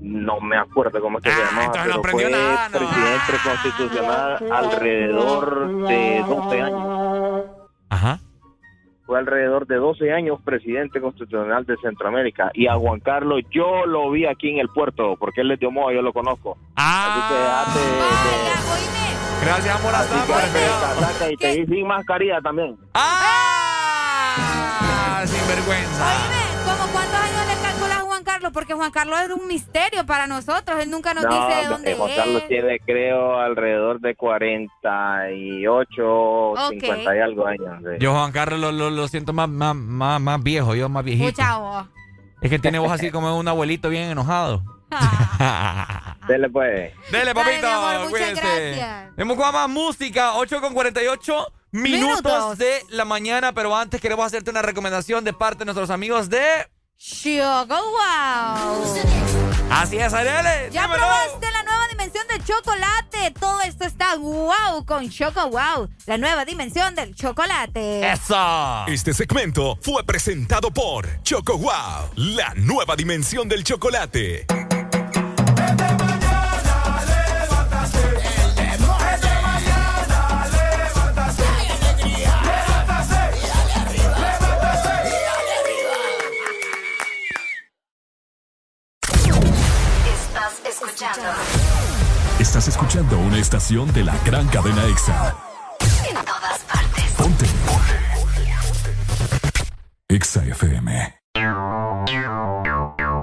No 0.00 0.40
me 0.40 0.56
acuerdo 0.56 1.00
cómo 1.00 1.18
es 1.18 1.24
que 1.24 1.30
se 1.30 1.44
llamaba, 1.44 1.64
entonces 1.66 1.94
no 1.94 2.02
pero 2.02 2.12
fue 2.12 2.30
nada, 2.30 2.68
no. 2.68 2.78
presidente 2.78 3.32
constitucional 3.44 4.52
alrededor 4.52 5.86
de 5.86 6.24
12 6.26 6.60
años. 6.60 7.44
Ajá. 7.90 8.20
Fue 9.06 9.18
alrededor 9.18 9.66
de 9.66 9.76
12 9.76 10.12
años 10.12 10.38
presidente 10.42 11.00
constitucional 11.00 11.64
de 11.66 11.76
Centroamérica. 11.78 12.50
Y 12.54 12.66
a 12.68 12.74
Juan 12.76 13.00
Carlos 13.00 13.42
yo 13.50 13.84
lo 13.86 14.10
vi 14.10 14.24
aquí 14.26 14.50
en 14.50 14.58
el 14.60 14.68
puerto, 14.68 15.16
porque 15.18 15.40
él 15.42 15.50
es 15.50 15.58
de 15.60 15.66
Omoa, 15.66 15.92
yo 15.92 16.00
lo 16.02 16.12
conozco. 16.12 16.56
Así 16.76 17.20
que 17.28 17.34
dejate 17.34 17.78
de- 17.80 19.44
Gracias, 19.44 19.82
Morazán, 19.82 20.18
así 20.20 20.26
que 20.26 20.32
por 20.32 20.40
casaca 20.80 21.30
y 21.30 21.36
te 21.36 21.48
di 21.54 21.66
sin 21.66 21.86
mascarilla 21.86 22.40
también. 22.40 22.78
¡Ah! 22.94 23.10
Sin 25.26 25.46
vergüenza. 25.48 26.04
¿Cómo 26.64 26.86
cuántos 26.92 27.14
años 27.14 27.33
Carlos? 28.44 28.52
Porque 28.52 28.74
Juan 28.74 28.90
Carlos 28.90 29.18
es 29.20 29.30
un 29.30 29.46
misterio 29.48 30.04
para 30.06 30.26
nosotros. 30.26 30.78
Él 30.82 30.90
nunca 30.90 31.14
nos 31.14 31.24
No, 31.24 31.30
dice 31.30 31.56
de 31.56 31.62
eh, 31.62 31.68
dónde 31.68 31.94
Juan 31.94 32.10
es. 32.10 32.16
Carlos 32.16 32.42
tiene, 32.48 32.78
creo, 32.80 33.38
alrededor 33.40 34.00
de 34.00 34.14
48, 34.14 36.02
Ok. 36.52 36.70
50 36.70 37.16
y 37.16 37.20
algo 37.20 37.46
años. 37.46 37.78
sí. 37.82 37.96
Yo, 38.00 38.12
Juan 38.12 38.32
Carlos, 38.32 38.60
lo, 38.60 38.72
lo- 38.72 38.90
lo 38.90 39.08
siento 39.08 39.32
más, 39.32 39.48
más, 39.48 39.74
más, 39.74 40.20
más 40.20 40.42
viejo, 40.42 40.74
yo 40.74 40.88
más 40.88 41.04
viejito. 41.04 41.28
Escucha 41.28 41.58
vos. 41.58 41.86
Es 42.42 42.50
que 42.50 42.58
tiene 42.58 42.78
voz 42.78 42.92
así 42.92 43.10
como 43.10 43.38
un 43.38 43.48
abuelito 43.48 43.88
bien 43.88 44.10
enojado. 44.10 44.62
Dele 46.28 46.48
pues. 46.50 46.92
Dele, 47.10 47.34
papito. 47.34 47.66
mi 47.66 47.72
amor, 47.72 47.94
muchas 47.94 48.10
cuídense. 48.10 48.42
gracias. 48.42 49.12
Hemos 49.16 49.36
con 49.36 49.52
más 49.52 49.68
música, 49.68 50.34
8 50.36 50.60
con 50.60 50.74
48 50.74 51.46
minutos, 51.72 52.22
Minutos. 52.22 52.58
de 52.58 52.82
la 52.90 53.04
mañana, 53.04 53.52
pero 53.52 53.74
antes 53.76 54.00
queremos 54.00 54.24
hacerte 54.26 54.50
una 54.50 54.62
recomendación 54.62 55.24
de 55.24 55.32
parte 55.32 55.60
de 55.60 55.64
nuestros 55.66 55.90
amigos 55.90 56.28
de... 56.30 56.40
Choco 56.98 57.74
Wow. 57.74 58.84
Así 59.70 59.98
es, 59.98 60.12
Arele. 60.14 60.70
Ya 60.70 60.82
dímelo. 60.82 61.00
probaste 61.00 61.50
la 61.52 61.62
nueva 61.64 61.88
dimensión 61.88 62.26
del 62.28 62.44
chocolate. 62.44 63.30
Todo 63.38 63.60
esto 63.62 63.84
está 63.84 64.16
wow 64.16 64.84
con 64.86 65.10
Choco 65.10 65.48
Wow. 65.50 65.88
La 66.06 66.16
nueva 66.18 66.44
dimensión 66.44 66.94
del 66.94 67.14
chocolate. 67.14 68.10
Eso. 68.12 68.86
Este 68.86 69.12
segmento 69.12 69.76
fue 69.82 70.04
presentado 70.04 70.70
por 70.70 71.22
Choco 71.22 71.58
Wow, 71.58 72.10
la 72.16 72.54
nueva 72.56 72.96
dimensión 72.96 73.48
del 73.48 73.64
chocolate. 73.64 74.46
Estás 92.44 92.68
escuchando 92.68 93.16
una 93.16 93.38
estación 93.38 93.90
de 93.94 94.04
la 94.04 94.14
gran 94.26 94.46
cadena 94.48 94.84
EXA. 94.84 95.34
en 96.10 96.14
todas 96.14 96.58
partes. 96.70 97.04
Ponte. 97.16 97.46
EXA 100.10 100.44
FM. 100.44 101.14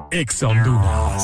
EXA 0.09 0.47
Honduras. 0.47 1.23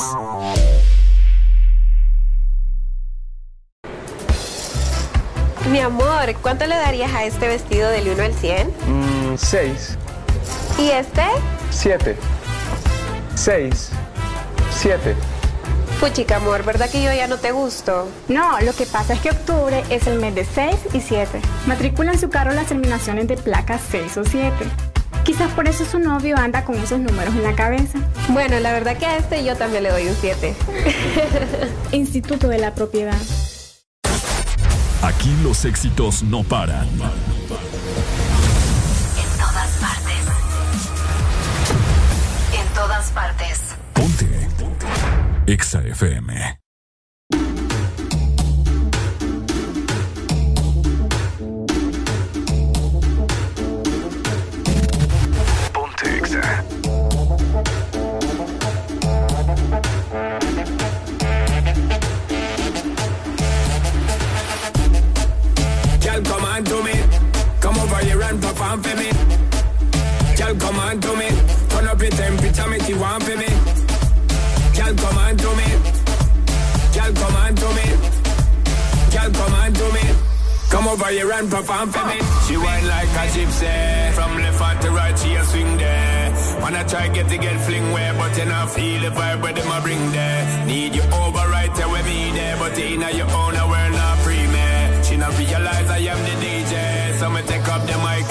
Mi 5.72 5.80
amor, 5.80 6.34
¿cuánto 6.40 6.66
le 6.68 6.76
darías 6.76 7.12
a 7.12 7.24
este 7.24 7.48
vestido 7.48 7.90
del 7.90 8.10
1 8.10 8.22
al 8.22 8.32
100? 8.32 8.68
Mm, 8.86 9.36
seis, 9.36 9.98
¿Y 10.78 10.90
este? 10.90 11.24
siete. 11.70 12.16
6, 13.34 13.90
7. 14.70 15.16
Puchica, 16.00 16.36
amor, 16.36 16.64
¿verdad 16.64 16.88
que 16.88 17.02
yo 17.02 17.12
ya 17.12 17.26
no 17.26 17.38
te 17.38 17.50
gusto? 17.50 18.08
No, 18.28 18.60
lo 18.60 18.72
que 18.72 18.86
pasa 18.86 19.14
es 19.14 19.20
que 19.20 19.30
octubre 19.30 19.82
es 19.90 20.06
el 20.06 20.20
mes 20.20 20.32
de 20.32 20.44
6 20.44 20.76
y 20.92 21.00
7. 21.00 21.40
Matricula 21.66 22.12
en 22.12 22.20
su 22.20 22.30
carro 22.30 22.52
las 22.52 22.66
terminaciones 22.66 23.26
de 23.26 23.36
placas 23.36 23.80
6 23.90 24.16
o 24.18 24.24
7. 24.24 24.54
Quizás 25.24 25.50
por 25.54 25.66
eso 25.66 25.84
su 25.84 25.98
novio 25.98 26.36
anda 26.36 26.64
con 26.64 26.76
esos 26.76 27.00
números 27.00 27.34
en 27.34 27.42
la 27.42 27.56
cabeza. 27.56 27.98
Bueno, 28.28 28.60
la 28.60 28.72
verdad 28.72 28.96
que 28.96 29.06
a 29.06 29.16
este 29.16 29.42
yo 29.42 29.56
también 29.56 29.82
le 29.82 29.90
doy 29.90 30.06
un 30.06 30.14
7. 30.20 30.54
Instituto 31.92 32.46
de 32.46 32.58
la 32.58 32.74
Propiedad. 32.74 33.18
Aquí 35.02 35.36
los 35.42 35.64
éxitos 35.64 36.22
no 36.22 36.44
paran. 36.44 36.86
En 36.86 36.98
todas 39.36 39.70
partes. 39.80 40.14
En 42.54 42.74
todas 42.74 43.10
partes. 43.10 43.58
Exa 45.48 45.80
FM. 45.80 46.28
Over 80.88 81.06
here 81.06 81.30
and 81.32 81.50
perform 81.50 81.92
for 81.92 82.04
me. 82.06 82.18
She 82.46 82.56
whine 82.56 82.86
like 82.88 83.08
a 83.08 83.24
gypsy. 83.34 84.12
From 84.14 84.36
left 84.38 84.60
hand 84.60 84.80
to 84.82 84.90
right, 84.90 85.18
she 85.18 85.34
a 85.34 85.44
swing 85.44 85.76
there. 85.76 86.32
Wanna 86.62 86.82
try 86.88 87.08
get 87.08 87.28
to 87.28 87.36
get 87.36 87.60
fling 87.60 87.92
where, 87.92 88.14
but 88.14 88.36
you 88.38 88.46
not 88.46 88.70
feel 88.70 89.00
the 89.02 89.10
vibe 89.10 89.42
where 89.42 89.52
them 89.52 89.70
a 89.70 89.80
bring 89.82 90.12
there. 90.12 90.66
Need 90.66 90.94
you 90.94 91.02
over 91.22 91.44
right 91.56 91.72
there 91.74 91.88
with 91.88 92.06
me 92.06 92.32
there, 92.32 92.56
but 92.56 92.78
in 92.78 93.00
your 93.00 93.30
own 93.30 93.54
a 93.56 93.64
world 93.68 93.92
not 93.92 94.18
free 94.24 94.46
me. 94.46 94.68
She 95.04 95.16
not 95.16 95.36
realize 95.38 95.88
I 95.90 95.98
am 96.12 96.20
the 96.28 96.34
DJ, 96.42 97.18
so 97.18 97.28
me 97.30 97.42
take 97.42 97.68
up 97.68 97.82
the 97.86 97.96
mic 98.06 98.26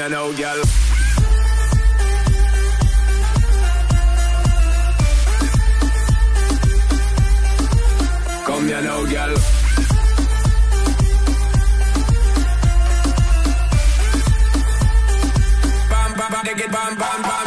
it. 0.00 0.08
Come 0.08 0.08
here 0.08 0.08
now, 0.08 0.32
girl. 0.32 0.64
Come 8.46 8.66
here 8.66 8.82
now, 8.82 9.04
girl. 9.04 9.36
Bam, 15.90 16.10
bam, 16.16 16.32
bam, 16.70 16.96
bam, 16.98 17.22
bam. 17.22 17.39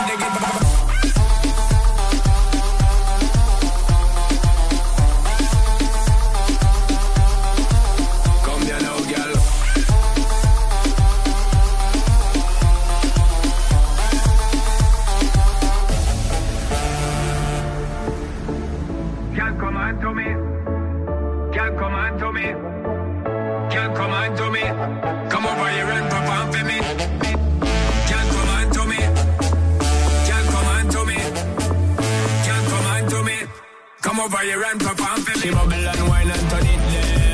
Over 34.23 34.37
here 34.37 34.63
and 34.63 34.79
perform 34.79 35.19
for 35.21 35.37
me. 35.37 35.41
She 35.41 35.51
bubble 35.51 35.73
and 35.73 36.07
wine 36.07 36.31
and 36.31 36.49
turn 36.49 36.65
it. 36.65 36.79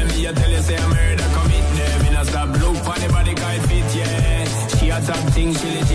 Me 0.10 0.26
a 0.26 0.34
tell 0.34 0.50
you 0.50 0.62
say 0.62 0.78
I'm 0.78 0.90
murder 0.90 1.30
commit 1.36 1.66
there. 1.78 2.04
Me 2.04 2.10
not 2.10 2.26
stop 2.26 2.50
look 2.50 2.78
for 2.86 2.98
the 3.00 3.08
body 3.14 3.36
kind 3.36 3.62
fit 3.70 3.96
yeah. 3.96 4.46
She 4.78 4.90
a 4.90 5.00
top 5.02 5.24
thing, 5.34 5.54
she 5.54 5.68
legit 5.76 5.89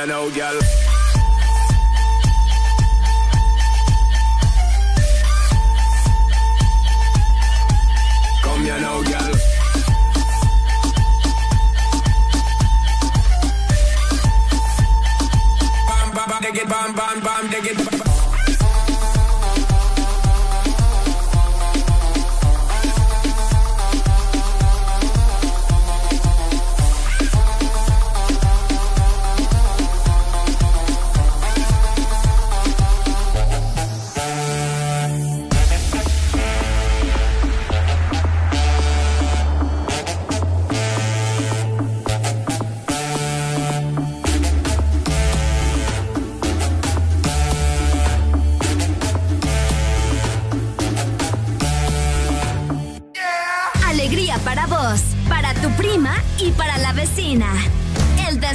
it. 0.00 0.08
Come 0.08 0.08
here 0.08 0.16
now, 0.16 0.28
girl. 0.30 0.79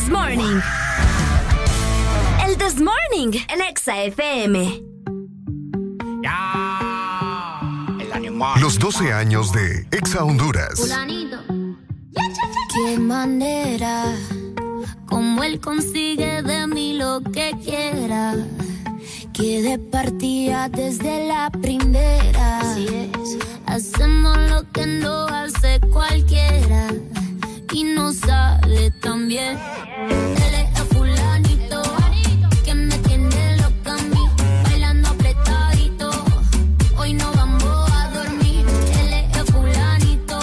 This 0.05 0.13
Morning. 0.13 0.61
El 2.45 2.57
This 2.57 2.79
Morning, 2.79 3.39
el 3.49 3.61
Exa 3.61 4.03
FM. 4.03 4.83
Los 8.61 8.77
12 8.77 9.11
años 9.11 9.51
de 9.51 9.87
Exa 9.89 10.23
Honduras. 10.23 10.95
Qué 12.71 12.99
manera, 12.99 14.15
como 15.07 15.43
él 15.43 15.59
consigue 15.59 16.43
de 16.43 16.67
mí 16.67 16.93
lo 16.93 17.21
que 17.21 17.55
quiera. 17.63 18.35
Que 19.33 19.63
de 19.63 19.79
partida 19.79 20.69
desde 20.69 21.27
la 21.27 21.49
primera. 21.49 22.59
Hacemos 23.65 24.37
lo 24.51 24.71
que 24.71 24.85
no 24.85 25.25
hace 25.25 25.79
cualquiera. 25.91 26.93
Y 27.71 27.83
no 27.83 28.13
sale 28.13 28.91
también. 29.01 29.57
El 29.97 30.55
el 30.55 30.85
fulanito 30.93 31.81
que 32.63 32.73
me 32.73 32.95
entiende 32.95 33.57
loca 33.57 33.95
a 33.95 34.01
mí 34.01 34.29
bailando 34.63 35.09
apretadito. 35.09 36.11
Hoy 36.97 37.13
no 37.13 37.31
vamos 37.33 37.91
a 37.91 38.09
dormir. 38.11 38.65
El 38.99 39.13
es 39.13 39.51
fulanito 39.51 40.39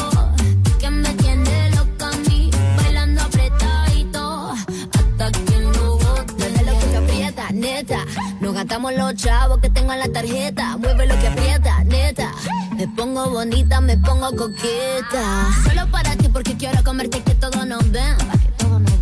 que 0.78 0.90
me 0.90 1.08
entiende 1.08 1.70
loca 1.70 2.08
a 2.08 2.16
mí 2.28 2.50
bailando 2.76 3.22
apretadito. 3.22 4.52
Hasta 4.52 5.30
quien 5.46 5.72
no 5.72 5.98
vote 5.98 6.50
le 6.50 6.64
lo 6.64 6.78
que 6.78 6.96
aprieta 6.96 7.50
neta. 7.52 8.04
No 8.40 8.52
gastamos 8.52 8.92
los 8.94 9.14
chavos 9.14 9.58
que 9.58 9.70
tengo 9.70 9.92
en 9.92 10.00
la 10.00 10.08
tarjeta. 10.08 10.76
vuelve 10.76 11.06
lo 11.06 11.18
que 11.18 11.28
aprieta 11.28 11.84
neta. 11.84 12.32
Me 12.82 12.88
pongo 12.88 13.30
bonita, 13.30 13.80
me 13.80 13.96
pongo 13.96 14.34
coqueta. 14.34 15.48
Solo 15.62 15.88
para 15.92 16.16
ti 16.16 16.28
porque 16.28 16.56
quiero 16.56 16.82
comerte 16.82 17.18
y 17.18 17.20
que 17.20 17.36
todos 17.36 17.64
nos 17.64 17.88
ven. 17.92 18.16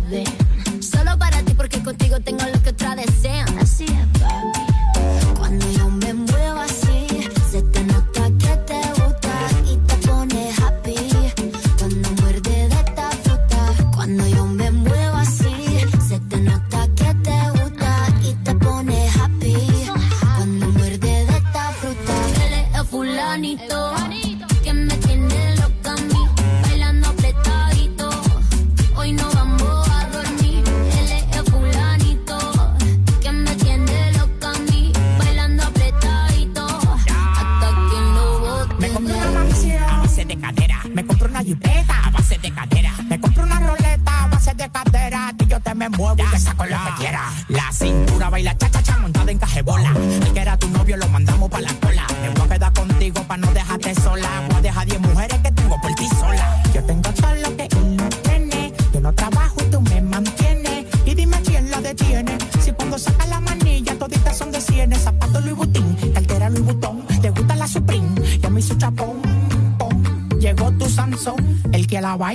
Que. 0.07 0.23
Solo 0.83 1.17
para 1.17 1.41
ti 1.41 1.55
porque 1.55 1.81
contigo 1.81 2.19
tengo 2.19 2.45
lo 2.45 2.61
que 2.61 2.69
otra 2.69 2.95
desean. 2.95 3.57
Así 3.57 3.85
es. 3.85 4.20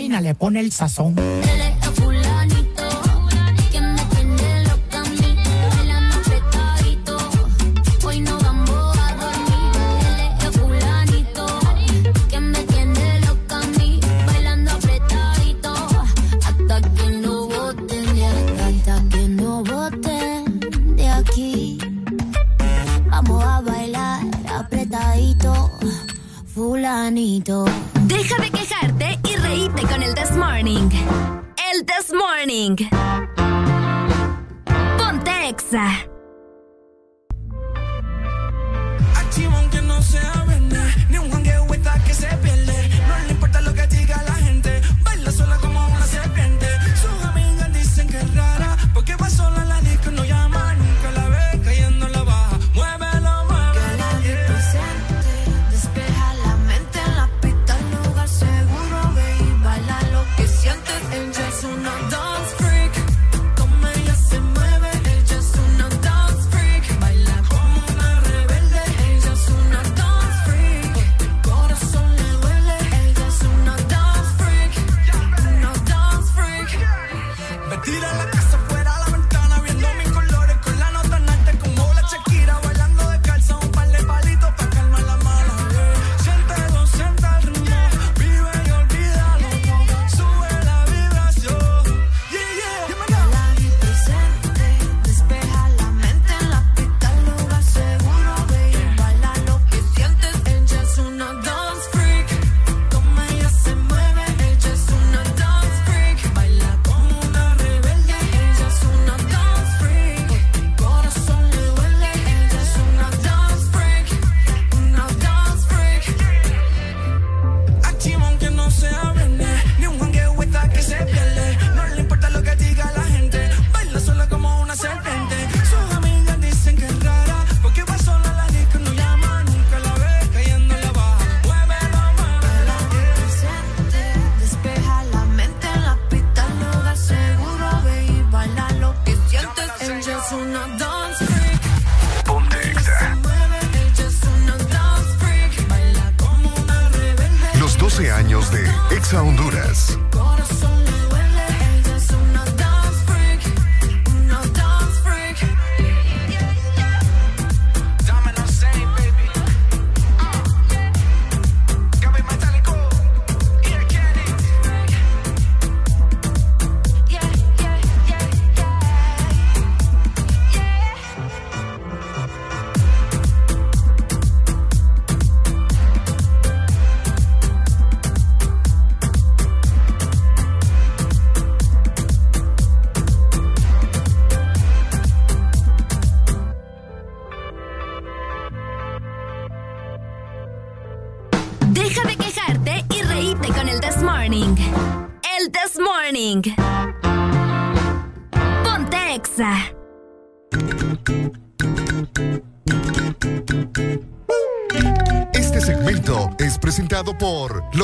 cocina 0.07 0.21
le 0.21 0.35
pone 0.37 0.61
el 0.61 0.71
sazón. 0.71 1.17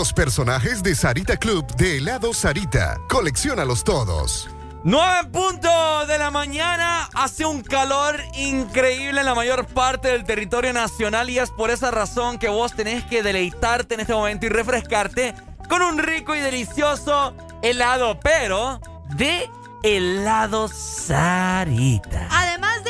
los 0.03 0.13
personajes 0.13 0.83
de 0.83 0.97
Sarita 0.97 1.37
Club 1.37 1.65
de 1.77 1.99
helado 1.99 2.35
Sarita. 2.35 2.99
Colecciónalos 3.09 3.85
todos. 3.85 4.51
9 4.83 5.29
puntos 5.31 6.09
de 6.09 6.19
la 6.19 6.33
mañana, 6.33 7.09
hace 7.15 7.47
un 7.47 7.63
calor 7.63 8.21
increíble 8.35 9.21
en 9.21 9.27
la 9.27 9.37
mayor 9.37 9.65
parte 9.65 10.09
del 10.09 10.25
territorio 10.25 10.73
nacional 10.73 11.31
y 11.31 11.39
es 11.39 11.53
por 11.53 11.71
esa 11.71 11.93
razón 11.93 12.41
que 12.41 12.49
vos 12.49 12.73
tenés 12.73 13.05
que 13.05 13.23
deleitarte 13.23 13.95
en 13.95 14.01
este 14.01 14.13
momento 14.13 14.45
y 14.47 14.49
refrescarte 14.49 15.37
con 15.69 15.83
un 15.83 15.99
rico 15.99 16.35
y 16.35 16.41
delicioso 16.41 17.37
helado, 17.63 18.19
pero 18.19 18.81
de 19.15 19.49
helado 19.85 20.67
Sarita. 20.67 22.27
Además 22.29 22.82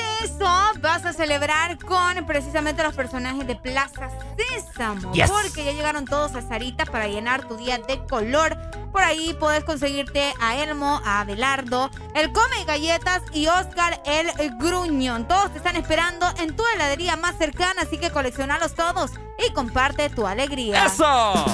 eso, 0.43 0.81
vas 0.81 1.05
a 1.05 1.13
celebrar 1.13 1.79
con 1.79 2.27
precisamente 2.27 2.83
los 2.83 2.95
personajes 2.95 3.47
de 3.47 3.57
Plaza 3.57 4.09
Sésamo. 4.37 5.13
Porque 5.13 5.65
ya 5.65 5.73
llegaron 5.73 6.05
todos 6.05 6.35
a 6.35 6.43
Sarita 6.43 6.85
para 6.85 7.07
llenar 7.07 7.47
tu 7.47 7.57
día 7.57 7.79
de 7.79 7.99
color. 8.07 8.57
Por 8.91 9.03
ahí 9.03 9.35
puedes 9.39 9.65
conseguirte 9.65 10.35
a 10.41 10.57
Elmo, 10.57 11.01
a 11.05 11.21
Abelardo, 11.21 11.91
el 12.15 12.33
Come 12.33 12.65
Galletas 12.67 13.23
y 13.33 13.47
Oscar 13.47 14.03
el 14.05 14.57
Gruñón. 14.59 15.27
Todos 15.27 15.53
te 15.53 15.59
están 15.59 15.77
esperando 15.77 16.27
en 16.39 16.55
tu 16.55 16.63
heladería 16.75 17.17
más 17.17 17.37
cercana, 17.39 17.83
así 17.83 17.99
que 17.99 18.11
coleccionalos 18.11 18.75
todos 18.75 19.13
y 19.47 19.53
comparte 19.53 20.11
tu 20.11 20.27
alegría. 20.27 20.87
¡Eso! 20.87 21.47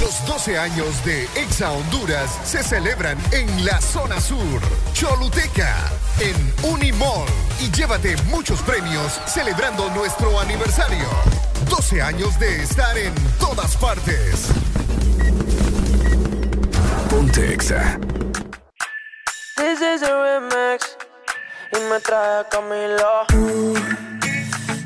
Los 0.00 0.24
12 0.26 0.56
años 0.56 1.04
de 1.04 1.24
Exa 1.34 1.72
Honduras 1.72 2.30
se 2.44 2.62
celebran 2.62 3.18
en 3.32 3.64
la 3.64 3.80
zona 3.80 4.20
sur, 4.20 4.60
Choluteca, 4.92 5.74
en 6.20 6.70
Unimall. 6.70 7.26
Y 7.60 7.68
llévate 7.72 8.16
muchos 8.24 8.62
premios 8.62 9.20
celebrando 9.26 9.90
nuestro 9.90 10.38
aniversario. 10.38 11.08
12 11.68 12.00
años 12.00 12.38
de 12.38 12.62
estar 12.62 12.96
en 12.96 13.12
todas 13.40 13.76
partes. 13.76 14.46
Ponte 17.10 17.52
Exa. 17.52 17.98
This 19.56 19.80
is 19.80 20.02
a 20.04 20.22
remix 20.22 20.96
y 21.72 21.80
me 21.90 21.98
trae 21.98 22.44
Camilo. 22.50 23.26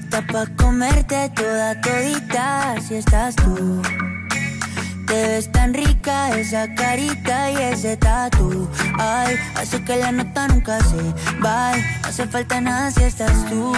Está 0.04 0.22
pa' 0.26 0.46
comerte 0.56 1.28
toda 1.34 1.78
todita 1.82 2.76
si 2.80 2.94
estás 2.94 3.36
tú. 3.36 3.82
Te 5.12 5.28
ves 5.28 5.52
tan 5.52 5.74
rica 5.74 6.30
esa 6.38 6.74
carita 6.74 7.50
y 7.50 7.56
ese 7.56 7.98
tatu. 7.98 8.66
Ay, 8.98 9.36
hace 9.56 9.84
que 9.84 9.96
la 9.96 10.10
nota 10.10 10.48
nunca 10.48 10.80
se 10.84 11.02
va. 11.44 11.72
No 11.76 12.08
hace 12.08 12.26
falta 12.28 12.62
nada 12.62 12.90
si 12.90 13.02
estás 13.02 13.44
tú. 13.50 13.74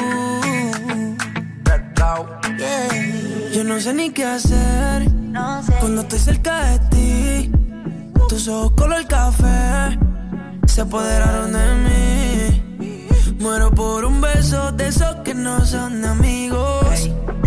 Yo 3.53 3.65
no 3.65 3.81
sé 3.81 3.95
ni 3.95 4.11
qué 4.11 4.25
hacer 4.25 5.11
cuando 5.81 6.03
estoy 6.03 6.21
cerca 6.21 6.67
de 6.67 6.79
ti. 6.91 7.53
Tus 8.29 8.47
ojos 8.47 8.71
color 8.77 9.05
café 9.09 9.99
se 10.69 10.83
apoderaron 10.83 11.53
de 11.53 11.75
mí. 11.85 13.35
Muero 13.41 13.73
por 13.73 14.05
un 14.05 14.21
beso 14.21 14.71
de 14.71 14.87
esos 14.87 15.17
que 15.25 15.35
no 15.35 15.67
son 15.67 16.05
amigos. 16.05 17.11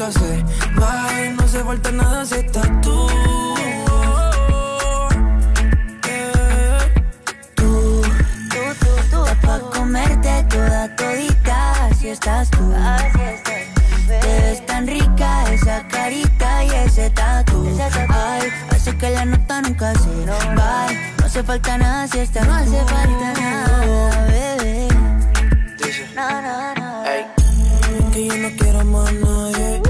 Nunca 0.00 0.18
se. 0.18 0.44
No 1.36 1.48
se 1.48 1.64
falta 1.64 1.92
nada 1.92 2.24
si 2.24 2.34
estás 2.36 2.80
tú. 2.80 3.06
Tú, 7.54 8.02
tú, 8.80 8.88
tú, 9.10 9.24
pa' 9.42 9.60
comerte 9.72 10.44
toda 10.48 10.96
todita, 10.96 11.86
así 11.86 12.08
estás 12.08 12.50
tú. 12.50 12.72
Te 14.06 14.40
ves 14.42 14.66
tan 14.66 14.86
rica 14.86 15.44
esa 15.52 15.86
carita 15.88 16.64
y 16.64 16.70
ese 16.70 17.10
tatu. 17.10 17.68
Ay, 18.08 18.48
hace 18.70 18.96
que 18.96 19.10
la 19.10 19.24
nota 19.24 19.62
nunca 19.62 19.92
se 19.94 20.26
va. 20.56 20.86
No 21.18 21.26
hace 21.26 21.42
falta 21.42 21.78
nada 21.78 22.08
si 22.08 22.18
estás 22.20 22.46
No 22.46 22.54
hace 22.54 22.84
falta 22.84 23.32
nada, 23.40 24.26
bebé. 24.26 24.88
No, 26.14 26.42
no, 26.42 26.74
no. 26.74 27.04
Que 28.12 28.26
yo 28.26 28.36
no 28.36 28.48
quiero 28.56 28.84
más 28.84 29.12
nadie. 29.12 29.89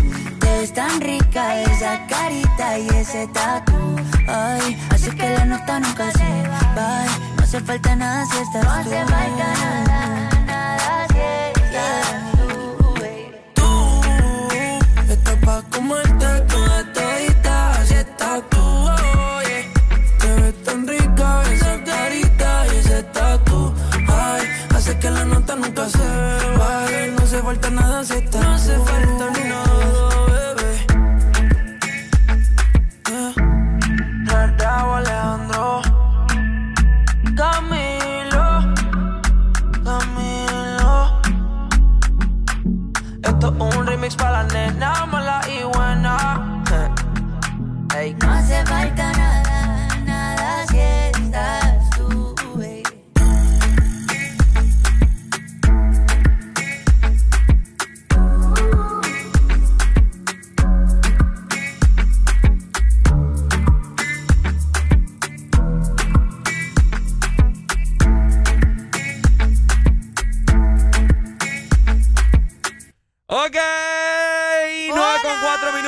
Ves 0.61 0.73
tan 0.73 1.01
rica 1.01 1.59
esa 1.63 2.05
carita 2.05 2.77
y 2.77 2.87
ese 2.89 3.25
tatu. 3.29 3.95
Ay, 4.27 4.77
hace 4.91 5.09
que 5.09 5.27
la 5.27 5.45
nota 5.45 5.79
nunca 5.79 6.11
se 6.11 6.47
va. 6.77 7.05
No 7.35 7.43
hace 7.43 7.59
falta 7.61 7.95
nada 7.95 8.23
si 8.27 8.37
estás 8.37 8.63
No 8.63 8.69
hace 8.69 9.05
falta 9.05 9.47
nada, 9.59 10.29
nada 10.45 11.07
si 11.13 11.19
estás 11.63 12.31
tú, 12.37 12.93
baby. 13.01 13.33
Estás 15.09 15.35
pa' 15.43 15.63
comerte 15.71 16.29
toda 16.51 16.93
todita, 16.93 17.71
así 17.81 17.95
estás 17.95 18.43
tú, 18.51 18.63
oye. 19.37 19.67
Te 20.19 20.33
ves 20.41 20.63
tan 20.63 20.87
rica 20.87 21.41
esa 21.53 21.83
carita 21.83 22.67
y 22.67 22.77
ese 22.77 23.01
tatu. 23.17 23.73
Ay, 24.07 24.43
hace 24.75 24.99
que 24.99 25.09
la 25.09 25.25
nota 25.25 25.55
nunca 25.55 25.89
se 25.89 26.07
vaya. 26.59 27.07
No 27.15 27.23
hace 27.23 27.41
falta 27.41 27.69
nada 27.71 28.03
si 28.05 28.13
estás 28.13 28.50
Es 43.41 43.47
un 43.47 43.87
remix 43.87 44.15
para 44.15 44.43
la 44.43 44.43
nena 44.43 45.07
mala 45.07 45.40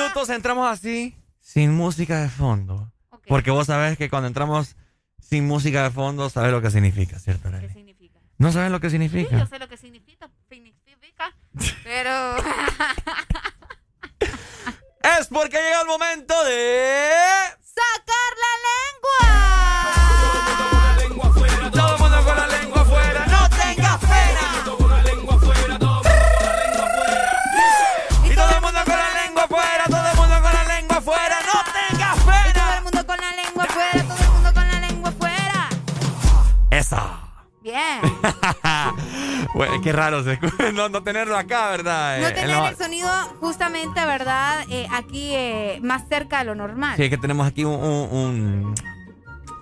minutos, 0.04 0.28
entramos 0.30 0.70
así, 0.70 1.16
sin 1.40 1.72
música 1.74 2.20
de 2.20 2.28
fondo. 2.28 2.90
Porque 3.26 3.50
vos 3.50 3.66
sabés 3.66 3.96
que 3.96 4.10
cuando 4.10 4.28
entramos 4.28 4.76
sin 5.20 5.46
música 5.46 5.82
de 5.84 5.90
fondo, 5.90 6.28
sabes 6.30 6.52
lo 6.52 6.60
que 6.60 6.70
significa, 6.70 7.18
¿cierto? 7.18 7.50
¿Qué 7.50 7.68
significa? 7.70 8.18
¿No 8.38 8.52
sabes 8.52 8.70
lo 8.70 8.80
que 8.80 8.88
Sí, 8.88 8.92
significa? 8.92 9.38
yo 9.38 9.46
sé 9.46 9.58
lo 9.58 9.68
que 9.68 9.76
significa. 9.76 10.30
Significa 10.48 11.32
Pero. 11.84 12.36
es 15.20 15.26
porque 15.28 15.56
llega 15.56 15.80
el 15.82 15.86
momento 15.86 16.34
de. 16.44 17.10
¡Sacar 17.62 18.32
la 18.44 18.52
lengua! 18.68 20.73
Bien. 37.64 38.00
bueno, 39.54 39.80
qué 39.82 39.90
raro 39.92 40.22
se 40.22 40.38
no, 40.74 40.90
no, 40.90 41.02
tenerlo 41.02 41.34
acá, 41.38 41.70
¿verdad? 41.70 42.20
No 42.20 42.28
Eh, 42.28 42.32
tener 42.32 42.62
el 42.62 42.76
sonido 42.76 43.08
justamente, 43.40 44.04
¿verdad? 44.04 44.66
Eh, 44.68 44.86
aquí 44.92 45.30
eh, 45.34 45.78
más 45.82 46.06
cerca 46.10 46.40
de 46.40 46.44
lo 46.44 46.54
normal. 46.54 46.94
Sí, 46.96 47.04
es 47.04 47.10
que 47.10 47.16
tenemos 47.16 47.46
aquí 47.46 47.64
un, 47.64 47.72
un- 47.82 48.08
un- 48.12 48.74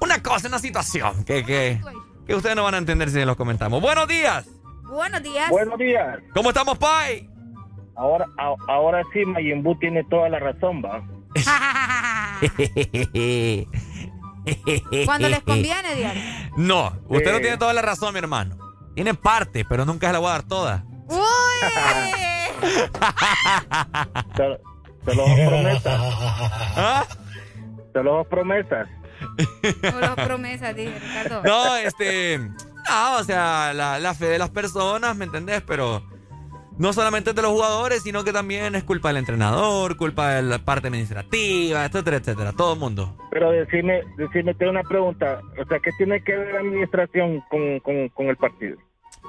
una 0.01 0.21
cosa, 0.21 0.49
una 0.49 0.59
situación 0.59 1.25
que, 1.25 1.45
que, 1.45 1.81
que 2.27 2.35
ustedes 2.35 2.57
no 2.57 2.65
van 2.65 2.75
a 2.75 2.79
entender 2.79 3.09
si 3.09 3.25
los 3.25 3.37
comentamos. 3.37 3.81
Buenos 3.81 4.09
días. 4.09 4.49
Buenos 4.83 5.23
días. 5.23 5.49
Buenos 5.49 5.79
días. 5.79 6.19
¿Cómo 6.35 6.49
estamos, 6.49 6.77
Pai? 6.79 7.31
Ahora, 7.95 8.27
a- 8.37 8.57
ahora 8.73 9.03
sí, 9.13 9.25
Mayimbu 9.25 9.79
tiene 9.79 10.03
toda 10.11 10.29
la 10.29 10.41
razón, 10.41 10.83
va. 10.85 11.05
Cuando 15.05 15.29
les 15.29 15.43
conviene, 15.43 15.95
Diario. 15.97 16.23
No, 16.57 16.99
usted 17.09 17.33
no 17.33 17.41
tiene 17.41 17.57
toda 17.57 17.73
la 17.73 17.83
razón, 17.83 18.13
mi 18.13 18.19
hermano. 18.19 18.57
Tiene 18.95 19.15
parte, 19.15 19.65
pero 19.65 19.85
nunca 19.85 20.09
se 20.09 20.13
la 20.13 20.19
voy 20.19 20.29
a 20.29 20.33
dar 20.33 20.43
toda. 20.43 20.85
¡Uy! 21.09 21.21
Te, 24.35 24.59
te 25.05 25.15
lo 25.15 25.27
dos 25.27 25.41
promesas. 25.49 26.01
¿Ah? 26.77 27.07
Te 27.93 28.03
lo 28.03 28.17
dos 28.17 28.27
promesas. 28.27 28.89
No 29.83 30.01
los 30.01 30.15
promesas, 30.15 30.75
dije, 30.77 30.99
Ricardo. 30.99 31.43
No, 31.45 31.77
este. 31.77 32.39
No, 32.39 33.17
o 33.19 33.25
sea, 33.25 33.73
la, 33.73 33.99
la 33.99 34.15
fe 34.15 34.27
de 34.27 34.39
las 34.39 34.51
personas, 34.51 35.17
¿me 35.17 35.25
entendés? 35.25 35.63
Pero 35.67 36.03
no 36.79 36.93
solamente 36.93 37.33
de 37.33 37.43
los 37.43 37.51
jugadores, 37.53 38.03
sino 38.03 38.25
que 38.25 38.33
también 38.33 38.75
es 38.75 38.85
culpa 38.85 39.09
del 39.09 39.19
entrenador, 39.19 39.97
culpa 39.97 40.31
de 40.35 40.43
la 40.43 40.59
parte 40.59 40.89
administrativa, 40.89 41.85
etcétera, 41.85 42.17
etcétera. 42.17 42.53
Todo 42.53 42.75
el 42.75 42.79
mundo. 42.79 43.17
Pero 43.31 43.51
decime, 43.51 44.03
decime, 44.17 44.55
tengo 44.55 44.73
una 44.73 44.83
pregunta. 44.83 45.41
O 45.61 45.65
sea, 45.67 45.79
¿qué 45.81 45.91
tiene 45.99 46.23
que 46.23 46.35
ver 46.37 46.55
la 46.55 46.61
administración 46.61 47.43
con, 47.51 47.81
con, 47.81 48.09
con 48.11 48.27
el 48.27 48.37
partido? 48.37 48.77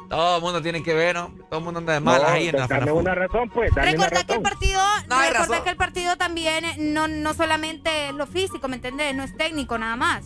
Todo 0.10 0.38
el 0.38 0.42
mundo 0.42 0.62
tiene 0.62 0.84
que 0.84 0.94
ver, 0.94 1.16
¿no? 1.16 1.32
Todo 1.50 1.60
el 1.60 1.66
mundo 1.66 1.80
anda 1.80 1.94
de 1.94 2.00
malas 2.00 2.30
No, 2.30 2.36
ahí 2.36 2.48
en 2.48 2.58
la 2.58 2.68
dame 2.68 2.92
una 2.92 3.16
razón, 3.16 3.50
pues. 3.50 3.74
Dame 3.74 3.94
una 3.96 4.06
Recordá 4.06 4.24
que 4.26 4.34
el 4.34 4.42
partido, 4.42 4.82
No 5.10 5.22
recordá 5.22 5.64
que 5.64 5.70
el 5.70 5.76
partido 5.78 6.18
también 6.18 6.66
eh, 6.66 6.76
no, 6.80 7.08
no 7.08 7.34
solamente 7.34 8.10
es 8.10 8.14
lo 8.14 8.26
físico, 8.28 8.68
¿me 8.68 8.76
entendés? 8.76 9.16
No 9.16 9.24
es 9.24 9.36
técnico 9.38 9.78
nada 9.78 9.96
más. 9.96 10.26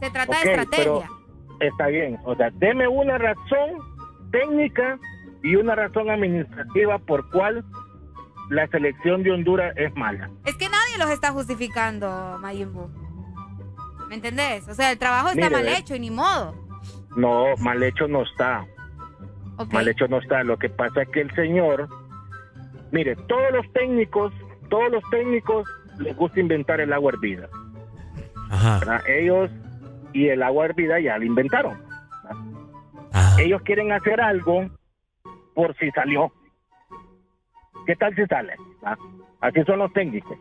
Se 0.00 0.10
trata 0.10 0.40
de 0.40 0.50
estrategia. 0.52 0.84
pero 0.84 1.04
está 1.60 1.86
bien. 1.88 2.18
O 2.24 2.34
sea, 2.36 2.50
deme 2.54 2.86
una 2.88 3.18
razón 3.18 3.70
técnica 4.30 4.98
y 5.42 5.56
una 5.56 5.74
razón 5.74 6.10
administrativa 6.10 6.98
por 6.98 7.30
cual 7.30 7.64
la 8.50 8.66
selección 8.68 9.22
de 9.22 9.32
Honduras 9.32 9.74
es 9.76 9.94
mala. 9.94 10.30
Es 10.44 10.56
que 10.56 10.68
nadie 10.68 10.98
los 10.98 11.10
está 11.10 11.32
justificando, 11.32 12.38
Mayimbu. 12.40 12.88
¿Me 14.08 14.14
entendés? 14.14 14.66
O 14.68 14.74
sea, 14.74 14.90
el 14.90 14.98
trabajo 14.98 15.28
está 15.28 15.48
Mire, 15.48 15.50
mal 15.50 15.68
hecho 15.68 15.94
y 15.94 16.00
ni 16.00 16.10
modo. 16.10 16.54
No, 17.16 17.56
mal 17.58 17.82
hecho 17.82 18.08
no 18.08 18.22
está. 18.22 18.66
Mal 19.72 19.88
hecho 19.88 20.08
no 20.08 20.18
está. 20.18 20.42
Lo 20.44 20.56
que 20.56 20.70
pasa 20.70 21.02
es 21.02 21.08
que 21.10 21.20
el 21.20 21.34
señor, 21.34 21.88
mire, 22.90 23.16
todos 23.16 23.52
los 23.52 23.70
técnicos, 23.72 24.32
todos 24.70 24.90
los 24.90 25.02
técnicos 25.10 25.68
les 25.98 26.16
gusta 26.16 26.40
inventar 26.40 26.80
el 26.80 26.92
agua 26.92 27.12
hervida. 27.12 27.48
¿verdad? 28.50 29.02
Ellos 29.06 29.50
y 30.12 30.28
el 30.28 30.42
agua 30.42 30.66
hervida 30.66 31.00
ya 31.00 31.18
lo 31.18 31.24
inventaron. 31.24 31.78
Ellos 33.38 33.62
quieren 33.62 33.92
hacer 33.92 34.20
algo 34.20 34.68
por 35.58 35.76
si 35.76 35.90
salió. 35.90 36.32
¿Qué 37.84 37.96
tal 37.96 38.14
si 38.14 38.24
sale? 38.26 38.54
¿verdad? 38.80 38.96
Así 39.40 39.60
son 39.64 39.80
los 39.80 39.92
técnicos. 39.92 40.38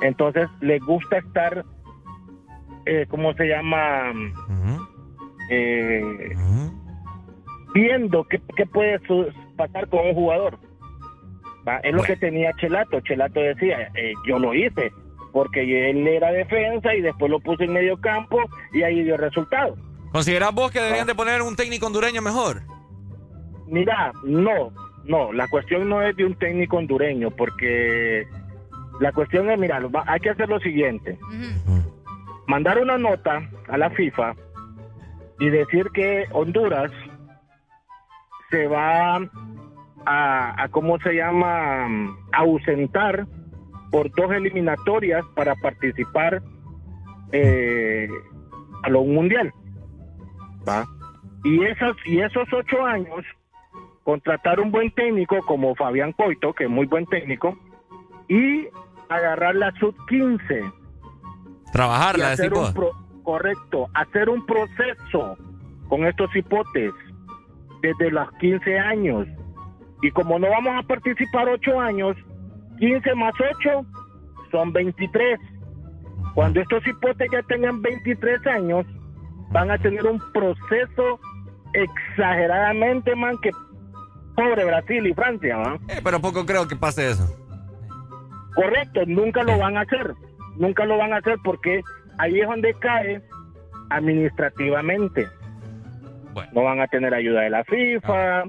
Entonces 0.00 0.48
les 0.60 0.80
gusta 0.80 1.18
estar, 1.18 1.64
eh, 2.84 3.06
¿cómo 3.10 3.34
se 3.34 3.48
llama? 3.48 4.12
Eh, 5.50 6.36
Viendo 7.74 8.22
qué, 8.30 8.40
qué 8.56 8.64
puede 8.66 9.00
pasar 9.56 9.88
con 9.88 10.06
un 10.06 10.14
jugador. 10.14 10.56
¿va? 11.66 11.78
Es 11.78 11.92
lo 11.92 12.04
que 12.04 12.14
tenía 12.16 12.52
Chelato. 12.60 13.00
Chelato 13.00 13.40
decía, 13.40 13.90
eh, 13.96 14.12
yo 14.24 14.38
lo 14.38 14.54
hice 14.54 14.92
porque 15.32 15.90
él 15.90 16.06
era 16.06 16.30
defensa 16.30 16.94
y 16.94 17.00
después 17.00 17.28
lo 17.28 17.40
puse 17.40 17.64
en 17.64 17.72
medio 17.72 18.00
campo 18.00 18.38
y 18.72 18.84
ahí 18.84 19.02
dio 19.02 19.16
resultado. 19.16 19.76
¿Considerás 20.12 20.54
vos 20.54 20.70
que 20.70 20.80
deberían 20.80 21.08
de 21.08 21.16
poner 21.16 21.42
un 21.42 21.56
técnico 21.56 21.86
hondureño 21.86 22.22
mejor? 22.22 22.75
Mira, 23.66 24.12
no, 24.24 24.72
no, 25.04 25.32
la 25.32 25.48
cuestión 25.48 25.88
no 25.88 26.02
es 26.02 26.16
de 26.16 26.24
un 26.24 26.34
técnico 26.34 26.76
hondureño, 26.76 27.30
porque 27.30 28.26
la 29.00 29.12
cuestión 29.12 29.50
es, 29.50 29.58
mira, 29.58 29.80
hay 30.06 30.20
que 30.20 30.30
hacer 30.30 30.48
lo 30.48 30.58
siguiente. 30.60 31.18
Mandar 32.46 32.78
una 32.78 32.96
nota 32.96 33.48
a 33.68 33.76
la 33.76 33.90
FIFA 33.90 34.34
y 35.38 35.50
decir 35.50 35.86
que 35.92 36.26
Honduras 36.32 36.90
se 38.50 38.66
va 38.68 39.16
a, 40.06 40.62
a 40.62 40.68
¿cómo 40.68 40.98
se 41.00 41.14
llama?, 41.14 41.86
a 42.32 42.38
ausentar 42.38 43.26
por 43.90 44.10
dos 44.14 44.30
eliminatorias 44.32 45.24
para 45.34 45.54
participar 45.56 46.42
eh, 47.32 48.08
a 48.82 48.88
lo 48.88 49.02
mundial. 49.04 49.52
¿va? 50.68 50.86
Y, 51.44 51.64
esas, 51.64 51.96
y 52.04 52.20
esos 52.20 52.48
ocho 52.52 52.84
años, 52.84 53.24
contratar 54.06 54.60
un 54.60 54.70
buen 54.70 54.92
técnico 54.92 55.40
como 55.46 55.74
Fabián 55.74 56.12
Coito, 56.12 56.52
que 56.52 56.64
es 56.64 56.70
muy 56.70 56.86
buen 56.86 57.06
técnico, 57.06 57.58
y 58.28 58.68
agarrar 59.08 59.56
la 59.56 59.72
sub-15. 59.80 60.72
Trabajarla, 61.72 62.30
hacer 62.30 62.54
un 62.54 62.72
pro- 62.72 62.92
Correcto, 63.24 63.88
hacer 63.94 64.28
un 64.30 64.46
proceso 64.46 65.36
con 65.88 66.06
estos 66.06 66.34
hipotes 66.36 66.92
desde 67.82 68.12
los 68.12 68.30
15 68.38 68.78
años. 68.78 69.26
Y 70.00 70.12
como 70.12 70.38
no 70.38 70.48
vamos 70.50 70.72
a 70.78 70.86
participar 70.86 71.48
ocho 71.48 71.80
años, 71.80 72.16
15 72.78 73.12
más 73.16 73.32
8 73.58 73.84
son 74.52 74.72
23. 74.72 75.40
Cuando 76.34 76.60
estos 76.60 76.86
hipotes 76.86 77.28
ya 77.32 77.42
tengan 77.42 77.82
23 77.82 78.46
años, 78.46 78.86
van 79.50 79.72
a 79.72 79.78
tener 79.78 80.06
un 80.06 80.20
proceso 80.32 81.18
exageradamente, 81.72 83.16
man, 83.16 83.36
que 83.42 83.50
pobre 84.36 84.64
Brasil 84.64 85.06
y 85.06 85.14
Francia, 85.14 85.56
¿va? 85.56 85.78
Eh, 85.88 86.00
pero 86.04 86.20
poco 86.20 86.44
creo 86.46 86.68
que 86.68 86.76
pase 86.76 87.10
eso. 87.10 87.26
Correcto, 88.54 89.00
nunca 89.06 89.42
lo 89.42 89.58
van 89.58 89.76
a 89.76 89.80
hacer. 89.80 90.14
Nunca 90.56 90.84
lo 90.86 90.96
van 90.96 91.12
a 91.12 91.16
hacer 91.18 91.36
porque 91.44 91.80
ahí 92.18 92.40
es 92.40 92.46
donde 92.48 92.72
cae 92.74 93.20
administrativamente. 93.90 95.26
No 96.52 96.62
van 96.64 96.80
a 96.80 96.86
tener 96.86 97.14
ayuda 97.14 97.42
de 97.42 97.50
la 97.50 97.64
FIFA 97.64 98.44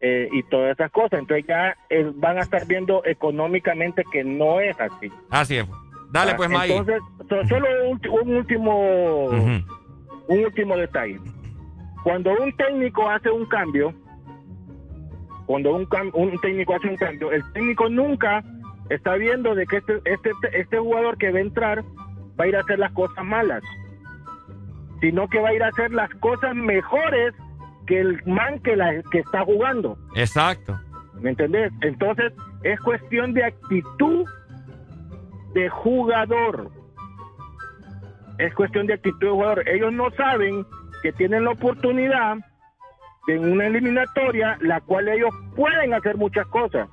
eh, 0.00 0.28
y 0.32 0.42
todas 0.44 0.72
esas 0.72 0.90
cosas. 0.90 1.20
Entonces 1.20 1.46
ya 1.46 1.74
eh, 1.88 2.10
van 2.16 2.38
a 2.38 2.42
estar 2.42 2.66
viendo 2.66 3.02
económicamente 3.04 4.04
que 4.12 4.22
no 4.24 4.60
es 4.60 4.78
así. 4.80 5.10
Así 5.30 5.56
es. 5.56 5.66
Dale, 6.10 6.32
Ah, 6.32 6.36
pues, 6.36 6.50
Maggie. 6.50 6.76
Entonces, 6.76 7.02
so- 7.28 7.48
solo 7.48 7.66
un, 7.88 8.00
un 8.10 8.36
último 8.36 9.28
un 10.28 10.44
último 10.44 10.76
detalle. 10.76 11.18
Cuando 12.04 12.32
un 12.32 12.54
técnico 12.56 13.08
hace 13.08 13.30
un 13.30 13.46
cambio, 13.46 13.94
cuando 15.46 15.74
un, 15.74 15.88
un 16.14 16.38
técnico 16.40 16.74
hace 16.74 16.88
un 16.88 16.96
cambio, 16.96 17.32
el 17.32 17.42
técnico 17.52 17.88
nunca 17.88 18.42
está 18.90 19.14
viendo 19.14 19.54
de 19.54 19.66
que 19.66 19.78
este, 19.78 20.00
este, 20.04 20.30
este 20.52 20.78
jugador 20.78 21.16
que 21.18 21.30
va 21.30 21.38
a 21.38 21.42
entrar 21.42 21.84
va 22.38 22.44
a 22.44 22.46
ir 22.46 22.56
a 22.56 22.60
hacer 22.60 22.78
las 22.78 22.92
cosas 22.92 23.24
malas, 23.24 23.62
sino 25.00 25.28
que 25.28 25.40
va 25.40 25.50
a 25.50 25.54
ir 25.54 25.62
a 25.62 25.68
hacer 25.68 25.92
las 25.92 26.10
cosas 26.16 26.54
mejores 26.54 27.34
que 27.86 28.00
el 28.00 28.22
man 28.26 28.58
que, 28.60 28.76
la, 28.76 29.02
que 29.10 29.20
está 29.20 29.44
jugando. 29.44 29.98
Exacto. 30.14 30.78
¿Me 31.20 31.30
entendés? 31.30 31.72
Entonces 31.82 32.32
es 32.62 32.80
cuestión 32.80 33.34
de 33.34 33.44
actitud 33.44 34.24
de 35.54 35.68
jugador. 35.68 36.70
Es 38.38 38.54
cuestión 38.54 38.86
de 38.86 38.94
actitud 38.94 39.20
de 39.20 39.30
jugador. 39.30 39.68
Ellos 39.68 39.92
no 39.92 40.10
saben 40.12 40.64
que 41.02 41.12
tienen 41.12 41.44
la 41.44 41.52
oportunidad 41.52 42.36
de 43.26 43.34
en 43.34 43.52
una 43.52 43.66
eliminatoria 43.66 44.56
la 44.60 44.80
cual 44.80 45.08
ellos 45.08 45.30
pueden 45.56 45.94
hacer 45.94 46.16
muchas 46.16 46.46
cosas. 46.46 46.88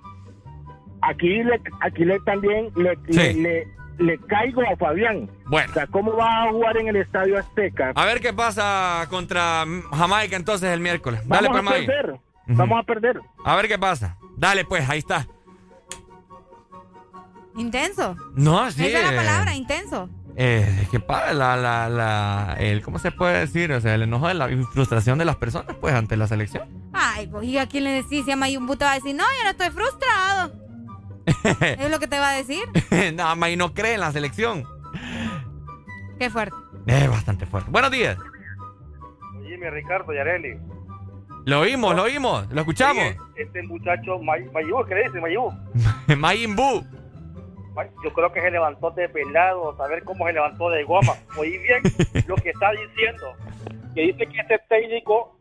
Aquí 1.02 1.44
le, 1.44 1.62
aquí 1.82 2.04
le 2.06 2.20
también 2.22 2.70
le, 2.76 2.98
le, 3.08 3.34
le- 3.34 3.68
le 4.00 4.18
caigo 4.28 4.62
a 4.62 4.76
Fabián. 4.78 5.30
Bueno. 5.48 5.70
O 5.72 5.74
sea, 5.74 5.86
¿cómo 5.88 6.16
va 6.16 6.44
a 6.44 6.50
jugar 6.52 6.78
en 6.78 6.88
el 6.88 6.96
Estadio 6.96 7.38
Azteca? 7.38 7.92
A 7.96 8.06
ver 8.06 8.22
qué 8.22 8.32
pasa 8.32 9.06
contra 9.10 9.66
Jamaica 9.92 10.36
entonces 10.38 10.70
el 10.70 10.80
miércoles. 10.80 11.22
Dale, 11.28 11.50
Vamos 11.50 11.68
a 11.72 11.76
perder. 11.76 12.20
Vamos 12.48 12.80
a 12.80 12.84
perder. 12.84 13.20
A 13.44 13.56
ver 13.58 13.68
qué 13.68 13.78
pasa. 13.78 14.16
Dale, 14.38 14.64
pues, 14.66 14.90
ahí 14.90 15.00
está. 15.00 15.28
Intenso. 17.58 18.16
No, 18.36 18.72
sí. 18.72 18.86
Esa 18.86 19.00
es 19.00 19.12
la 19.12 19.16
palabra, 19.22 19.56
intenso. 19.56 20.10
Eh, 20.36 20.80
es 20.84 20.90
que 20.90 21.00
para 21.00 21.34
la, 21.34 21.58
la, 21.58 21.90
la, 21.90 22.56
el, 22.60 22.82
¿cómo 22.82 22.98
se 23.00 23.12
puede 23.12 23.40
decir? 23.40 23.72
O 23.74 23.82
sea, 23.82 23.96
el 23.96 24.04
enojo 24.04 24.28
de 24.28 24.36
la 24.36 24.48
frustración 24.74 25.18
de 25.18 25.26
las 25.26 25.36
personas, 25.36 25.76
pues, 25.82 25.94
ante 25.94 26.16
la 26.16 26.28
selección. 26.28 26.70
Ay, 26.94 27.28
pues, 27.28 27.46
¿y 27.46 27.58
a 27.58 27.68
quién 27.68 27.84
le 27.84 27.92
decís? 27.92 28.26
Si 28.26 28.32
a 28.32 28.36
Mayumbu 28.36 28.76
te 28.76 28.86
va 28.86 28.94
a 28.94 28.96
decir, 28.96 29.16
no, 29.16 29.24
yo 29.24 29.44
no 29.44 29.50
estoy 29.50 29.70
frustrado. 29.70 30.54
es 31.80 31.92
lo 31.92 32.00
que 32.00 32.08
te 32.08 32.20
va 32.20 32.30
a 32.30 32.34
decir. 32.34 32.64
no, 33.16 33.36
May 33.36 33.56
no 33.56 33.74
cree 33.74 33.96
en 33.96 34.00
la 34.00 34.12
selección. 34.12 34.66
Qué 36.18 36.30
fuerte. 36.30 36.56
Es 36.86 37.10
bastante 37.10 37.46
fuerte. 37.46 37.70
Buenos 37.70 37.92
días. 37.92 38.18
Jimmy, 39.44 39.70
Ricardo, 39.70 40.14
Yareli. 40.14 40.58
Lo 41.46 41.62
oímos, 41.62 41.96
lo 41.96 42.04
oímos, 42.04 42.48
lo 42.52 42.62
escuchamos. 42.62 43.04
Oye, 43.04 43.18
este 43.38 43.64
muchacho, 43.64 44.20
May, 44.20 44.46
Mayú, 44.52 44.86
¿qué 44.88 44.96
le 44.96 45.04
dice 45.04 45.20
Mayú? 45.20 45.52
Mayimbu. 46.18 46.86
Yo 48.04 48.14
creo 48.14 48.32
que 48.32 48.42
se 48.42 48.52
levantó 48.52 48.92
de 48.92 49.10
pelado, 49.10 49.76
a 49.82 49.88
ver 49.88 50.04
cómo 50.04 50.28
se 50.28 50.34
levantó 50.34 50.70
de 50.70 50.84
goma. 50.84 51.14
Oí 51.38 51.58
bien 51.58 51.82
lo 52.28 52.36
que 52.36 52.50
está 52.50 52.72
diciendo. 52.72 53.34
Que 53.94 54.02
dice 54.02 54.28
que 54.28 54.40
este 54.40 54.60
técnico 54.70 55.36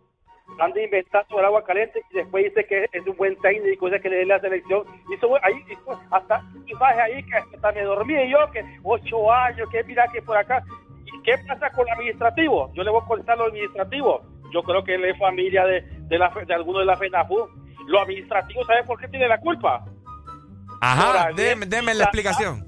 anda 0.59 0.83
inventando 0.83 1.39
el 1.39 1.45
agua 1.45 1.65
caliente 1.65 2.01
y 2.11 2.17
después 2.17 2.45
dice 2.45 2.65
que 2.67 2.89
es 2.93 3.07
un 3.07 3.17
buen 3.17 3.37
técnico, 3.37 3.87
dice 3.87 4.01
que 4.01 4.09
le 4.09 4.17
dé 4.17 4.27
la 4.27 4.41
selección. 4.41 4.85
Hizo 5.15 5.37
ahí, 5.43 5.65
hizo 5.71 6.01
hasta 6.11 6.43
imagen 6.67 7.01
ahí 7.01 7.23
que 7.25 7.37
hasta 7.37 7.73
me 7.73 7.83
dormí 7.83 8.15
yo, 8.31 8.51
que 8.53 8.65
ocho 8.83 9.31
años, 9.31 9.69
que 9.71 9.85
mira 9.85 10.09
que 10.13 10.23
por 10.23 10.37
acá. 10.37 10.63
¿Y 11.05 11.23
qué 11.23 11.37
pasa 11.47 11.71
con 11.71 11.87
el 11.87 11.95
administrativo? 11.95 12.71
Yo 12.75 12.83
le 12.83 12.91
voy 12.91 13.03
a 13.03 13.07
contar 13.07 13.39
lo 13.39 13.45
administrativo. 13.45 14.23
Yo 14.53 14.63
creo 14.63 14.83
que 14.83 14.95
él 14.95 15.05
es 15.05 15.19
familia 15.19 15.65
de, 15.65 15.83
de, 15.83 16.19
la, 16.19 16.31
de 16.31 16.55
alguno 16.55 16.81
de 16.81 16.87
la 16.87 16.97
FENAFU. 16.97 17.49
Lo 17.87 18.01
administrativo, 18.01 18.65
¿sabe 18.65 18.85
por 18.85 18.99
qué 18.99 19.09
tiene 19.09 19.29
la 19.29 19.39
culpa? 19.39 19.85
Ajá, 20.81 21.31
déme, 21.35 21.67
déme 21.67 21.95
la 21.95 22.05
explicación. 22.05 22.65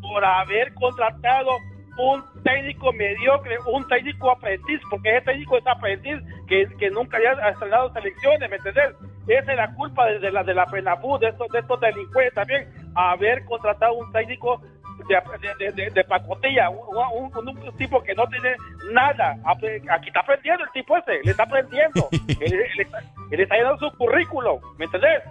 Por 0.00 0.24
haber 0.24 0.72
contratado 0.74 1.50
un 1.96 2.24
técnico 2.42 2.92
mediocre, 2.92 3.56
un 3.72 3.86
técnico 3.88 4.30
aprendiz, 4.30 4.80
porque 4.90 5.16
ese 5.16 5.26
técnico 5.26 5.58
es 5.58 5.66
aprendiz 5.66 6.16
que, 6.48 6.68
que 6.78 6.90
nunca 6.90 7.16
haya 7.16 7.48
estrenado 7.50 7.92
selecciones, 7.92 8.50
¿me 8.50 8.56
entendés? 8.56 8.94
Esa 9.26 9.52
es 9.52 9.56
la 9.56 9.74
culpa 9.74 10.06
de, 10.06 10.18
de 10.18 10.30
la 10.30 10.42
de 10.44 10.54
la 10.54 10.66
FENAFU, 10.66 11.18
de 11.18 11.28
estos, 11.28 11.48
de 11.48 11.60
estos 11.60 11.80
delincuentes 11.80 12.34
también, 12.34 12.68
haber 12.94 13.44
contratado 13.44 13.94
un 13.94 14.12
técnico 14.12 14.60
de, 15.08 15.72
de, 15.72 15.90
de, 15.90 16.04
pacotilla, 16.04 16.70
un, 16.70 17.30
un, 17.34 17.48
un, 17.48 17.76
tipo 17.76 18.02
que 18.02 18.14
no 18.14 18.26
tiene 18.28 18.56
nada. 18.92 19.36
Aquí 19.44 20.08
está 20.08 20.20
aprendiendo 20.20 20.64
el 20.64 20.70
tipo 20.70 20.96
ese, 20.96 21.20
le 21.22 21.30
está 21.30 21.44
aprendiendo. 21.44 22.08
él, 22.12 22.52
él, 22.52 22.62
está, 22.78 22.98
él, 23.30 23.40
está, 23.40 23.56
llenando 23.56 23.78
su 23.78 23.96
currículum, 23.96 24.60
¿me 24.78 24.86
entendés? 24.86 25.22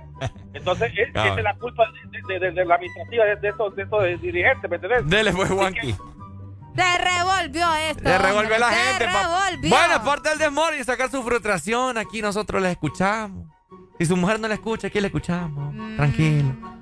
Entonces, 0.53 0.91
es, 0.97 1.09
esa 1.09 1.35
es 1.35 1.43
la 1.43 1.55
culpa 1.55 1.85
de, 2.27 2.65
la 2.65 2.75
administrativa 2.75 3.25
de, 3.25 3.49
estos, 3.49 3.75
de 3.75 3.83
estos 3.83 4.21
dirigentes, 4.21 4.69
¿me 4.69 4.75
entendés? 4.75 5.07
Dele, 5.07 5.31
pues, 5.31 5.49
Juanqui. 5.49 5.95
Se 6.75 6.97
revolvió 6.97 7.73
esto. 7.75 8.03
Se 8.03 8.17
revolvió 8.17 8.57
la 8.57 8.69
se 8.69 8.75
gente. 8.75 9.05
Revolvió. 9.05 9.69
Bueno, 9.69 9.95
aparte 9.95 10.29
del 10.29 10.39
desmor 10.39 10.73
y 10.73 10.83
sacar 10.83 11.09
su 11.11 11.21
frustración, 11.21 11.97
aquí 11.97 12.21
nosotros 12.21 12.61
les 12.61 12.71
escuchamos. 12.71 13.47
Si 13.99 14.05
su 14.05 14.17
mujer 14.17 14.39
no 14.39 14.47
la 14.47 14.55
escucha, 14.55 14.87
aquí 14.87 14.99
le 14.99 15.07
escuchamos. 15.07 15.73
Mm. 15.73 15.95
Tranquilo. 15.97 16.73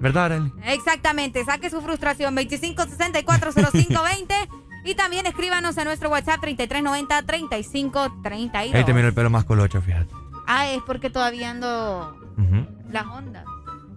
¿Verdad, 0.00 0.24
Arely? 0.26 0.52
Exactamente. 0.64 1.44
Saque 1.44 1.70
su 1.70 1.80
frustración 1.82 2.34
25640520 2.36 4.34
y 4.84 4.94
también 4.94 5.26
escríbanos 5.26 5.76
a 5.78 5.84
nuestro 5.84 6.08
WhatsApp 6.08 6.40
3390-3532. 6.42 8.74
Ahí 8.74 8.84
te 8.84 8.94
miro 8.94 9.08
el 9.08 9.14
pelo 9.14 9.28
más 9.30 9.44
colocho, 9.44 9.82
fíjate. 9.82 10.08
Ah, 10.46 10.68
es 10.70 10.80
porque 10.86 11.10
todavía 11.10 11.50
ando 11.50 12.16
uh 12.36 12.40
-huh. 12.40 12.66
las 12.90 13.06
ondas. 13.06 13.44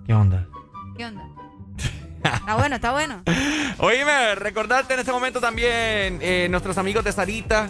¿Qué 0.06 0.14
onda? 0.14 0.46
¿Qué 0.98 1.06
onda? 1.06 1.24
Está 2.24 2.56
bueno, 2.56 2.76
está 2.76 2.92
bueno. 2.92 3.22
Oíme, 3.80 4.36
recordarte 4.36 4.94
en 4.94 5.00
este 5.02 5.12
momento 5.12 5.42
también 5.42 6.20
eh, 6.22 6.48
nuestros 6.50 6.78
amigos 6.78 7.04
de 7.04 7.12
Sarita. 7.12 7.68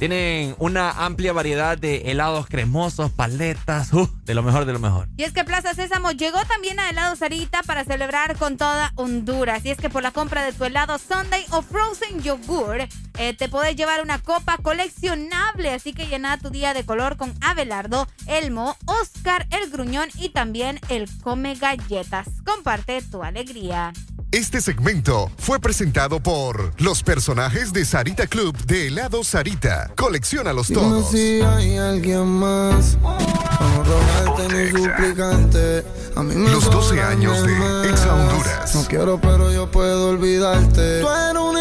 Tienen 0.00 0.54
una 0.58 0.92
amplia 0.92 1.34
variedad 1.34 1.76
de 1.76 2.10
helados 2.10 2.46
cremosos, 2.46 3.10
paletas, 3.10 3.92
uh, 3.92 4.08
de 4.24 4.32
lo 4.32 4.42
mejor 4.42 4.64
de 4.64 4.72
lo 4.72 4.78
mejor. 4.78 5.08
Y 5.18 5.24
es 5.24 5.32
que 5.34 5.44
Plaza 5.44 5.74
Sésamo 5.74 6.12
llegó 6.12 6.42
también 6.46 6.80
a 6.80 6.88
Helado 6.88 7.14
Sarita 7.16 7.62
para 7.64 7.84
celebrar 7.84 8.36
con 8.36 8.56
toda 8.56 8.92
Honduras. 8.94 9.62
Y 9.66 9.70
es 9.70 9.76
que 9.76 9.90
por 9.90 10.02
la 10.02 10.10
compra 10.10 10.42
de 10.42 10.54
tu 10.54 10.64
helado 10.64 10.96
Sunday 10.96 11.44
o 11.50 11.60
Frozen 11.60 12.22
Yogurt, 12.22 12.90
eh, 13.18 13.34
te 13.34 13.50
puedes 13.50 13.76
llevar 13.76 14.00
una 14.00 14.18
copa 14.18 14.56
coleccionable. 14.56 15.74
Así 15.74 15.92
que 15.92 16.06
llena 16.06 16.38
tu 16.38 16.48
día 16.48 16.72
de 16.72 16.86
color 16.86 17.18
con 17.18 17.34
Abelardo, 17.42 18.08
Elmo, 18.24 18.78
Oscar, 18.86 19.46
el 19.50 19.68
Gruñón 19.68 20.08
y 20.14 20.30
también 20.30 20.80
el 20.88 21.10
Come 21.20 21.56
Galletas. 21.56 22.26
Comparte 22.46 23.02
tu 23.02 23.22
alegría. 23.22 23.92
Este 24.32 24.60
segmento 24.60 25.28
fue 25.38 25.58
presentado 25.58 26.20
por 26.20 26.72
los 26.80 27.02
personajes 27.02 27.72
de 27.72 27.84
Sarita 27.84 28.28
Club 28.28 28.56
de 28.64 28.86
helado 28.86 29.24
Sarita. 29.24 29.89
Colecciona 29.96 30.52
los 30.52 30.68
todos. 30.68 31.10
si 31.10 31.40
hay 31.40 31.76
alguien 31.76 32.26
más. 32.26 32.96
suplicante. 34.70 35.84
A 36.16 36.22
mí 36.22 36.34
me 36.34 36.50
los 36.50 36.70
12 36.70 37.00
años 37.00 37.42
de 37.46 37.90
Exa 37.90 38.14
Honduras. 38.14 38.74
No 38.74 38.84
quiero, 38.86 39.20
pero 39.20 39.52
yo 39.52 39.70
puedo 39.70 40.10
olvidarte. 40.10 41.00
Tú 41.00 41.08
eres 41.08 41.42
un 41.42 41.58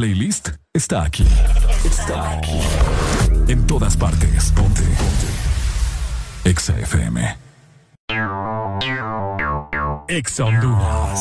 playlist 0.00 0.48
está 0.72 1.02
aquí. 1.02 1.26
Está 1.84 2.30
aquí. 2.30 2.58
En 3.48 3.66
todas 3.66 3.98
partes. 3.98 4.50
Ponte. 4.52 4.80
Ponte. 4.80 5.28
Exa 6.48 6.72
FM. 6.78 7.36
Exa 10.08 10.44
Honduras. 10.46 11.20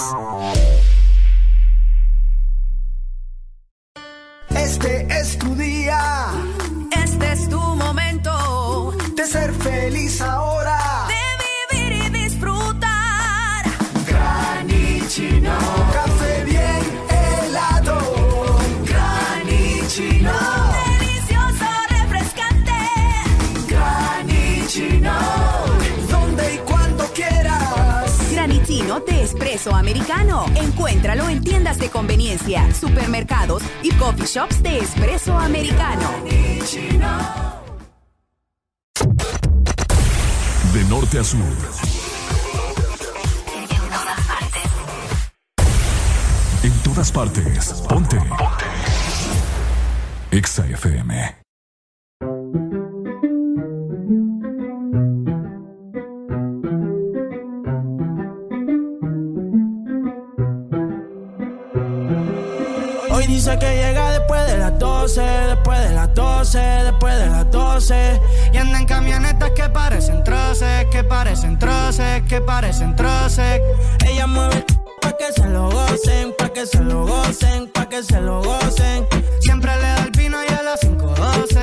Este 4.51 5.07
es 5.09 5.37
tu 5.37 5.53
día. 5.55 6.31
De 29.05 29.23
espresso 29.23 29.73
americano. 29.73 30.45
Encuéntralo 30.55 31.29
en 31.29 31.41
tiendas 31.41 31.79
de 31.79 31.89
conveniencia, 31.89 32.73
supermercados 32.73 33.63
y 33.81 33.91
coffee 33.93 34.25
shops 34.25 34.61
de 34.61 34.79
espresso 34.79 35.37
americano. 35.37 36.09
De 40.73 40.83
norte 40.85 41.19
a 41.19 41.23
sur. 41.23 41.39
En 46.63 46.73
todas 46.83 47.11
partes. 47.11 47.73
Ponte. 47.87 48.17
Ponte. 48.17 48.65
Exa 50.31 50.65
FM. 50.67 51.38
Dice 63.39 63.57
que 63.57 63.73
llega 63.73 64.11
después 64.11 64.45
de 64.47 64.57
las 64.57 64.77
12, 64.77 65.21
después 65.21 65.79
de 65.79 65.95
las 65.95 66.13
12, 66.13 66.59
después 66.59 67.17
de 67.17 67.27
las 67.27 67.49
12. 67.49 68.19
Y 68.51 68.57
anda 68.57 68.79
en 68.79 68.85
camionetas 68.85 69.51
que 69.51 69.69
parecen 69.69 70.25
troces, 70.25 70.85
que 70.91 71.05
parecen 71.05 71.57
troces, 71.57 72.21
que 72.27 72.41
parecen 72.41 72.97
troces. 72.97 73.61
Ella 74.05 74.27
mueve 74.27 74.65
pa' 75.01 75.13
que 75.13 75.31
se 75.31 75.47
lo 75.47 75.69
gocen, 75.71 76.35
pa' 76.37 76.49
que 76.49 76.65
se 76.65 76.83
lo 76.83 77.05
gocen, 77.05 77.71
pa' 77.71 77.87
que 77.87 78.03
se 78.03 78.19
lo 78.19 78.43
gocen. 78.43 79.07
Siempre 79.39 79.73
le 79.73 79.83
da 79.83 80.03
el 80.03 80.11
vino 80.11 80.37
y 80.43 80.53
a 80.53 80.61
las 80.61 80.81
5.12, 80.81 81.58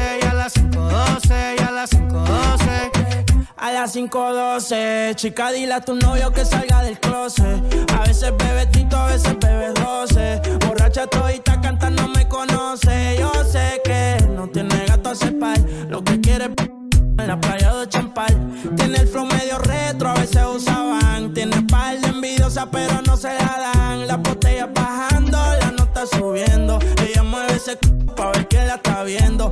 las 3.86 3.94
5.12, 3.94 5.14
chica, 5.14 5.52
dile 5.52 5.74
a 5.74 5.80
tu 5.80 5.94
novio 5.94 6.32
que 6.32 6.44
salga 6.44 6.82
del 6.82 6.98
closet. 6.98 7.62
A 7.94 8.00
veces 8.00 8.32
bebe 8.36 8.66
tito, 8.66 8.96
a 8.96 9.06
veces 9.06 9.36
bebe 9.38 9.72
12. 9.74 10.40
Borracha 10.66 11.06
todita 11.06 11.60
canta, 11.60 11.88
no 11.90 12.08
me 12.08 12.26
conoce. 12.26 13.16
Yo 13.16 13.30
sé 13.44 13.80
que 13.84 14.26
no 14.34 14.48
tiene 14.48 14.86
gato 14.86 15.10
a 15.10 15.14
cepar. 15.14 15.60
Lo 15.88 16.02
que 16.02 16.20
quiere 16.20 16.46
en 16.46 17.26
la 17.28 17.40
playa 17.40 17.76
de 17.76 17.88
Champal. 17.88 18.34
Tiene 18.74 18.98
el 18.98 19.06
flow 19.06 19.26
medio 19.26 19.58
retro, 19.58 20.08
a 20.08 20.14
veces 20.14 20.42
usaban. 20.52 21.32
Tiene 21.32 21.62
par 21.62 22.00
de 22.00 22.08
envidiosa, 22.08 22.68
pero 22.68 23.00
no 23.02 23.16
se 23.16 23.28
la 23.28 23.72
dan. 23.72 24.08
Las 24.08 24.20
botellas 24.20 24.68
bajando, 24.74 25.38
la 25.60 25.70
nota 25.70 26.06
subiendo. 26.06 26.80
Ella 27.06 27.22
mueve 27.22 27.54
ese 27.54 27.72
c 27.72 27.78
pa' 28.16 28.32
ver 28.32 28.48
quién 28.48 28.66
la 28.66 28.74
está 28.74 29.04
viendo. 29.04 29.48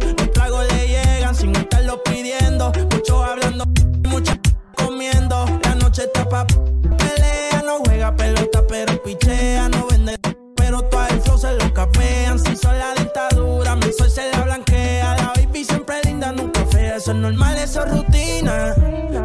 Eso 17.05 17.13
es 17.13 17.19
normal, 17.19 17.59
eso 17.59 17.85
es 17.85 17.93
rutina. 17.93 18.75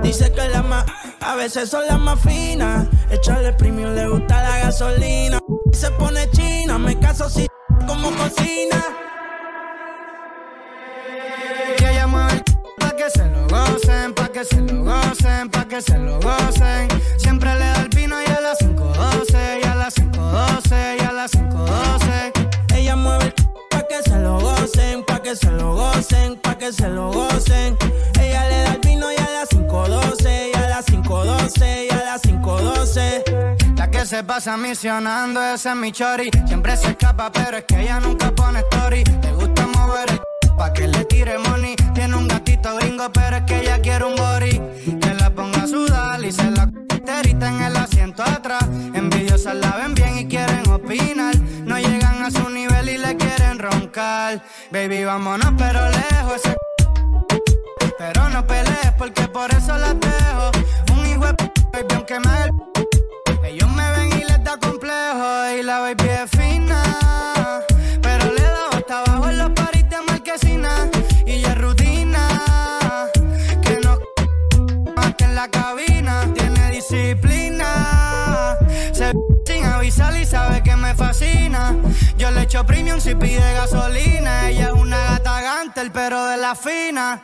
Dice 0.03 0.29
que 0.33 0.49
la 0.49 0.61
más, 0.61 0.83
a 1.21 1.35
veces 1.35 1.69
son 1.69 1.87
las 1.87 1.97
más 1.97 2.19
finas. 2.19 2.85
Echarle 3.09 3.53
premium, 3.53 3.95
le 3.95 4.05
gusta 4.05 4.43
la 4.43 4.59
gasolina. 4.65 5.39
Se 5.71 5.89
pone 5.91 6.29
china, 6.31 6.77
me 6.77 6.99
caso 6.99 7.29
si 7.29 7.47
como 7.87 8.11
cocina. 8.17 8.83
Que 11.77 11.85
el 11.85 12.43
pa' 12.79 12.95
que 12.97 13.09
se 13.11 13.25
lo 13.29 13.47
gocen, 13.47 14.13
pa' 14.13 14.27
que 14.27 14.43
se 14.43 14.59
lo 14.59 14.83
gocen, 14.83 15.49
pa' 15.49 15.63
que 15.63 15.81
se 15.81 15.97
lo 15.97 16.19
gocen. 16.19 16.89
Siempre 17.15 17.53
le 17.53 17.59
da 17.59 17.81
el 17.83 17.89
vino 17.95 18.17
y 18.21 18.25
a 18.25 18.41
las 18.41 18.59
5.12, 18.59 19.61
y 19.63 19.65
a 19.65 19.75
las 19.75 19.95
5.12, 19.95 20.97
y 20.99 21.05
a 21.05 21.11
las 21.13 21.31
5.12. 21.31 21.88
que 25.29 25.35
se 25.35 25.51
lo 25.51 25.75
gocen, 25.75 26.37
pa' 26.37 26.57
que 26.57 26.73
se 26.73 26.89
lo 26.89 27.11
gocen. 27.11 27.77
Ella 28.19 28.49
le 28.49 28.63
da 28.63 28.73
el 28.73 28.79
vino 28.79 29.11
y 29.11 29.15
a 29.15 29.29
las 29.29 29.49
5.12, 29.49 30.49
y 30.51 30.57
a 30.57 30.69
las 30.69 30.87
5.12, 30.87 31.85
y 31.85 31.93
a 31.93 32.03
las 32.03 32.23
5.12. 32.23 33.77
La 33.77 33.91
que 33.91 34.07
se 34.07 34.23
pasa 34.23 34.57
misionando, 34.57 35.39
ese 35.43 35.69
es 35.69 35.75
mi 35.75 35.91
chori. 35.91 36.31
Siempre 36.47 36.75
se 36.77 36.87
escapa, 36.87 37.31
pero 37.31 37.57
es 37.57 37.65
que 37.65 37.79
ella 37.79 37.99
nunca 37.99 38.31
pone 38.31 38.61
story. 38.71 39.03
Le 39.21 39.31
gusta 39.33 39.67
mover 39.67 40.09
el 40.09 40.19
pa' 40.57 40.73
que 40.73 40.87
le 40.87 41.05
tire 41.05 41.37
money. 41.37 41.75
Tiene 41.93 42.15
un 42.15 42.27
gatito 42.27 42.75
gringo, 42.77 43.11
pero 43.13 43.37
es 43.37 43.43
que 43.43 43.59
ella 43.59 43.79
quiere 43.81 44.05
un 44.05 44.15
body. 44.15 44.59
Que 44.99 45.13
la 45.13 45.29
ponga 45.29 45.61
a 45.61 45.67
sudar 45.67 46.25
y 46.25 46.31
se 46.31 46.49
la 46.49 46.71
terita 47.05 47.49
en 47.49 47.61
el 47.61 47.77
asiento 47.77 48.23
atrás. 48.23 48.65
Envidiosas 48.95 49.53
la 49.53 49.75
ven 49.77 49.93
bien 49.93 50.17
y 50.17 50.27
quieren 50.27 50.67
opinar. 50.71 51.37
No 51.65 51.77
llegan 51.77 52.23
a 52.23 52.31
su 52.31 52.49
nivel 52.49 52.68
Baby, 54.71 55.03
vámonos, 55.03 55.51
pero 55.57 55.89
lejos. 55.89 56.41
Pero 57.97 58.29
no 58.29 58.47
pelees 58.47 58.93
porque 58.97 59.27
por 59.27 59.51
eso 59.51 59.77
las 59.77 59.99
dejo. 59.99 60.51
Un 60.93 61.05
hijo 61.05 61.25
de 61.25 61.51
baby, 61.73 61.95
aunque 61.95 62.17
me 62.21 62.43
el 62.43 62.51
Ellos 63.43 63.69
me 63.71 63.91
ven 63.91 64.19
y 64.19 64.23
les 64.23 64.41
da 64.41 64.57
complejo. 64.57 65.49
Y 65.57 65.63
la 65.63 65.79
baby 65.79 65.98
Premium 82.65 82.99
si 82.99 83.15
pide 83.15 83.53
gasolina. 83.53 84.49
Ella 84.49 84.67
es 84.67 84.73
una 84.73 84.97
gata 84.97 85.41
gantel, 85.41 85.91
pero 85.91 86.25
de 86.25 86.37
la 86.37 86.55
fina. 86.55 87.21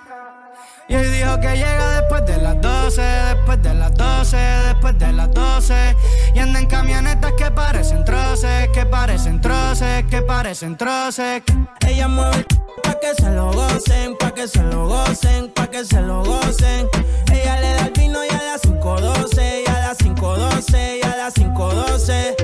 Y 0.87 0.95
hoy 0.95 1.07
dijo 1.07 1.39
que 1.39 1.55
llega 1.55 2.01
después 2.01 2.25
de 2.25 2.37
las 2.37 2.61
12, 2.61 3.01
después 3.01 3.61
de 3.63 3.73
las 3.73 3.93
12, 3.95 4.37
después 4.37 4.97
de 4.99 5.11
las 5.13 5.31
12. 5.31 5.95
Y 6.35 6.39
anda 6.39 6.59
en 6.59 6.67
camionetas 6.67 7.33
que 7.33 7.49
parecen 7.51 8.05
troces, 8.05 8.69
que 8.69 8.85
parecen 8.85 9.41
troces, 9.41 10.05
que 10.09 10.21
parecen 10.21 10.77
troces. 10.77 11.41
Ella 11.87 12.07
mueve 12.07 12.45
pa' 12.83 12.99
que 12.99 13.13
se 13.15 13.29
lo 13.31 13.51
gocen, 13.51 14.15
pa' 14.17 14.31
que 14.31 14.47
se 14.47 14.61
lo 14.63 14.87
gocen, 14.87 15.49
pa' 15.49 15.67
que 15.67 15.83
se 15.83 16.01
lo 16.01 16.23
gocen. 16.23 16.87
Ella 17.31 17.59
le 17.59 17.73
da 17.73 17.85
el 17.85 17.91
vino 17.91 18.23
y 18.23 18.29
a 18.29 18.43
las 18.43 18.61
5.12, 18.61 19.63
y 19.65 19.69
a 19.69 19.79
las 19.79 19.97
5.12, 19.97 20.99
y 20.99 21.05
a 21.05 21.15
las 21.17 21.33
5.12. 21.33 22.35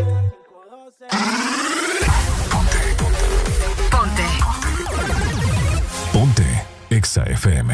Exa 7.02 7.24
FM. 7.26 7.70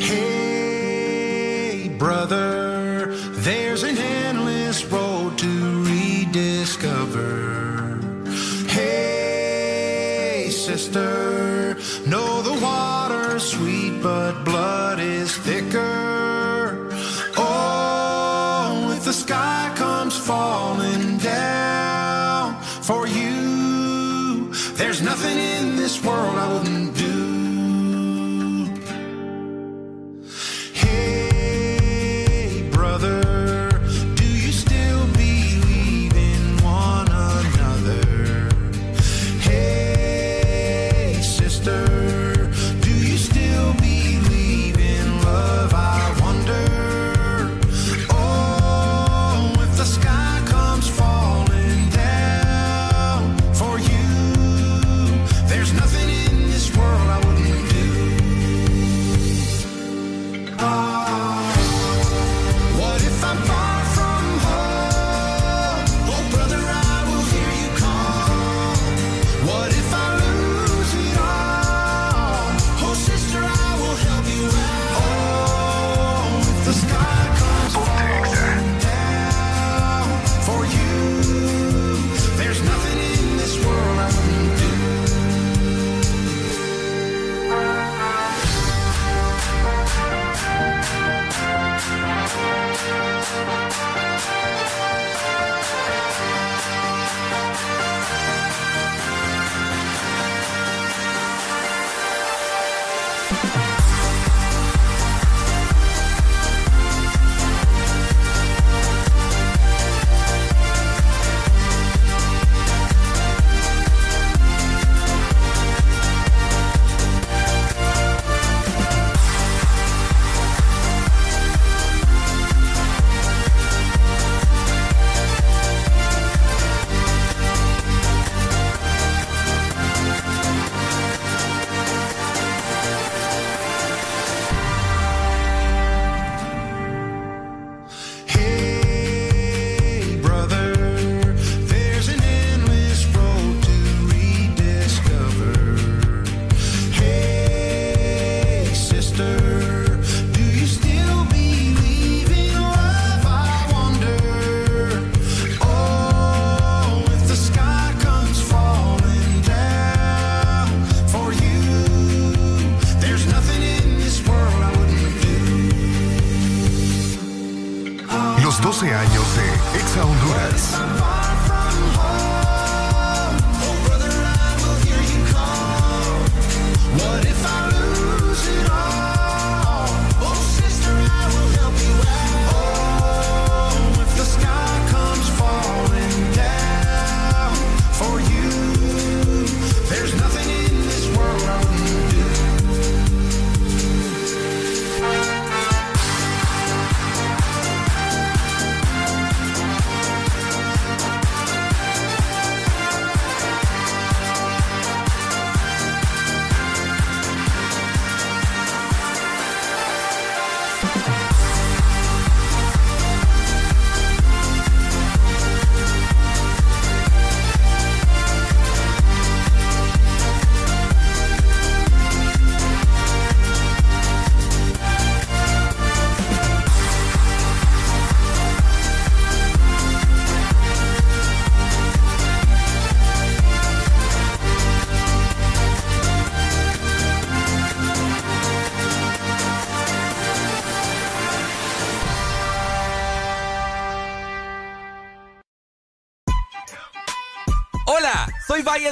Hey, 0.00 1.88
brother, 1.98 2.69
world 26.04 26.36
I 26.38 26.52
wouldn't 26.52 26.69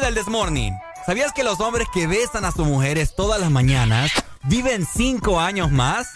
del 0.09 0.15
Desmorning. 0.15 0.75
¿Sabías 1.05 1.33
que 1.35 1.45
los 1.45 1.61
hombres 1.61 1.87
que 1.93 2.07
besan 2.07 2.47
a 2.47 2.51
sus 2.53 2.67
mujeres 2.67 3.15
todas 3.15 3.39
las 3.39 3.51
mañanas 3.51 4.11
viven 4.45 4.87
cinco 4.87 5.39
años 5.39 5.71
más? 5.71 6.09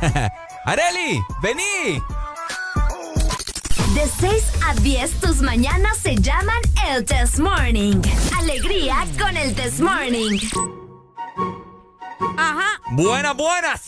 ¡Areli! 0.64 1.22
¡Vení! 1.40 2.02
De 3.94 4.08
6 4.20 4.44
a 4.66 4.74
10 4.74 5.20
tus 5.20 5.40
mañanas 5.40 5.98
se 5.98 6.16
llaman 6.16 6.60
el 6.88 7.04
Test 7.04 7.38
Morning. 7.38 8.02
Alegría 8.38 9.06
con 9.20 9.36
el 9.36 9.54
Test 9.54 9.78
Morning. 9.78 10.40
Ajá. 12.36 12.80
Buenas, 12.90 13.36
buenas. 13.36 13.82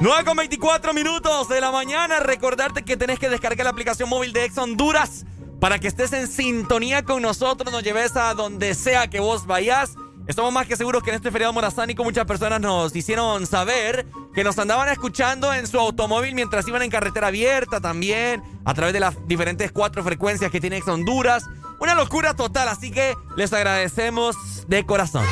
9 0.00 0.24
con 0.26 0.36
24 0.36 0.92
minutos 0.92 1.48
de 1.48 1.60
la 1.62 1.70
mañana. 1.70 2.20
Recordarte 2.20 2.84
que 2.84 2.98
tenés 2.98 3.18
que 3.18 3.30
descargar 3.30 3.64
la 3.64 3.70
aplicación 3.70 4.10
móvil 4.10 4.34
de 4.34 4.44
Ex 4.44 4.58
Honduras 4.58 5.24
para 5.60 5.78
que 5.78 5.88
estés 5.88 6.12
en 6.12 6.28
sintonía 6.28 7.02
con 7.04 7.22
nosotros, 7.22 7.72
nos 7.72 7.82
lleves 7.82 8.16
a 8.16 8.34
donde 8.34 8.74
sea 8.74 9.08
que 9.08 9.20
vos 9.20 9.46
vayas. 9.46 9.94
Estamos 10.26 10.52
más 10.52 10.66
que 10.66 10.76
seguros 10.76 11.02
que 11.02 11.10
en 11.10 11.16
este 11.16 11.30
feriado 11.30 11.52
morazánico 11.52 12.04
muchas 12.04 12.26
personas 12.26 12.60
nos 12.60 12.94
hicieron 12.94 13.46
saber 13.46 14.06
que 14.34 14.44
nos 14.44 14.58
andaban 14.58 14.88
escuchando 14.90 15.52
en 15.54 15.66
su 15.66 15.78
automóvil 15.78 16.34
mientras 16.34 16.68
iban 16.68 16.82
en 16.82 16.90
carretera 16.90 17.28
abierta 17.28 17.80
también, 17.80 18.42
a 18.64 18.74
través 18.74 18.92
de 18.92 19.00
las 19.00 19.16
diferentes 19.26 19.72
cuatro 19.72 20.04
frecuencias 20.04 20.50
que 20.50 20.60
tiene 20.60 20.82
Honduras. 20.86 21.44
Una 21.80 21.94
locura 21.94 22.34
total, 22.34 22.68
así 22.68 22.90
que 22.90 23.14
les 23.36 23.52
agradecemos 23.52 24.36
de 24.68 24.84
corazón. 24.84 25.24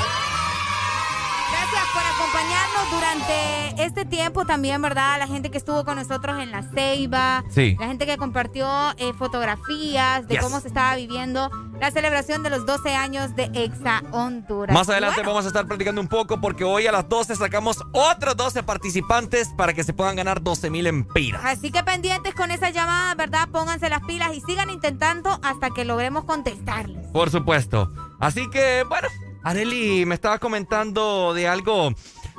Durante 2.90 3.82
este 3.84 4.04
tiempo 4.04 4.44
también, 4.46 4.80
¿verdad? 4.80 5.18
La 5.18 5.26
gente 5.26 5.50
que 5.50 5.58
estuvo 5.58 5.84
con 5.84 5.96
nosotros 5.96 6.40
en 6.40 6.50
la 6.50 6.62
Ceiba. 6.62 7.44
Sí. 7.50 7.76
La 7.78 7.86
gente 7.86 8.06
que 8.06 8.16
compartió 8.16 8.66
eh, 8.98 9.12
fotografías 9.18 10.26
de 10.28 10.34
Yes. 10.36 10.42
cómo 10.42 10.60
se 10.60 10.68
estaba 10.68 10.94
viviendo 10.96 11.50
la 11.80 11.90
celebración 11.90 12.42
de 12.42 12.50
los 12.50 12.64
12 12.64 12.94
años 12.94 13.34
de 13.36 13.50
Exa 13.54 14.02
Honduras. 14.12 14.72
Más 14.72 14.88
adelante 14.88 15.16
Bueno, 15.16 15.30
vamos 15.30 15.44
a 15.44 15.48
estar 15.48 15.66
platicando 15.66 16.00
un 16.00 16.08
poco 16.08 16.40
porque 16.40 16.64
hoy 16.64 16.86
a 16.86 16.92
las 16.92 17.08
12 17.08 17.36
sacamos 17.36 17.78
otros 17.92 18.36
12 18.36 18.62
participantes 18.62 19.48
para 19.56 19.74
que 19.74 19.82
se 19.84 19.92
puedan 19.92 20.16
ganar 20.16 20.42
12 20.42 20.70
mil 20.70 20.86
empiras. 20.86 21.42
Así 21.44 21.70
que 21.70 21.82
pendientes 21.82 22.34
con 22.34 22.50
esa 22.50 22.70
llamada, 22.70 23.14
¿verdad? 23.14 23.48
Pónganse 23.50 23.88
las 23.90 24.02
pilas 24.04 24.30
y 24.34 24.40
sigan 24.40 24.70
intentando 24.70 25.38
hasta 25.42 25.70
que 25.70 25.84
logremos 25.84 26.24
contestarles. 26.24 27.06
Por 27.08 27.30
supuesto. 27.30 27.90
Así 28.20 28.48
que, 28.50 28.84
bueno, 28.88 29.08
Areli 29.44 30.04
me 30.06 30.14
estaba 30.14 30.38
comentando 30.38 31.32
de 31.34 31.46
algo 31.46 31.90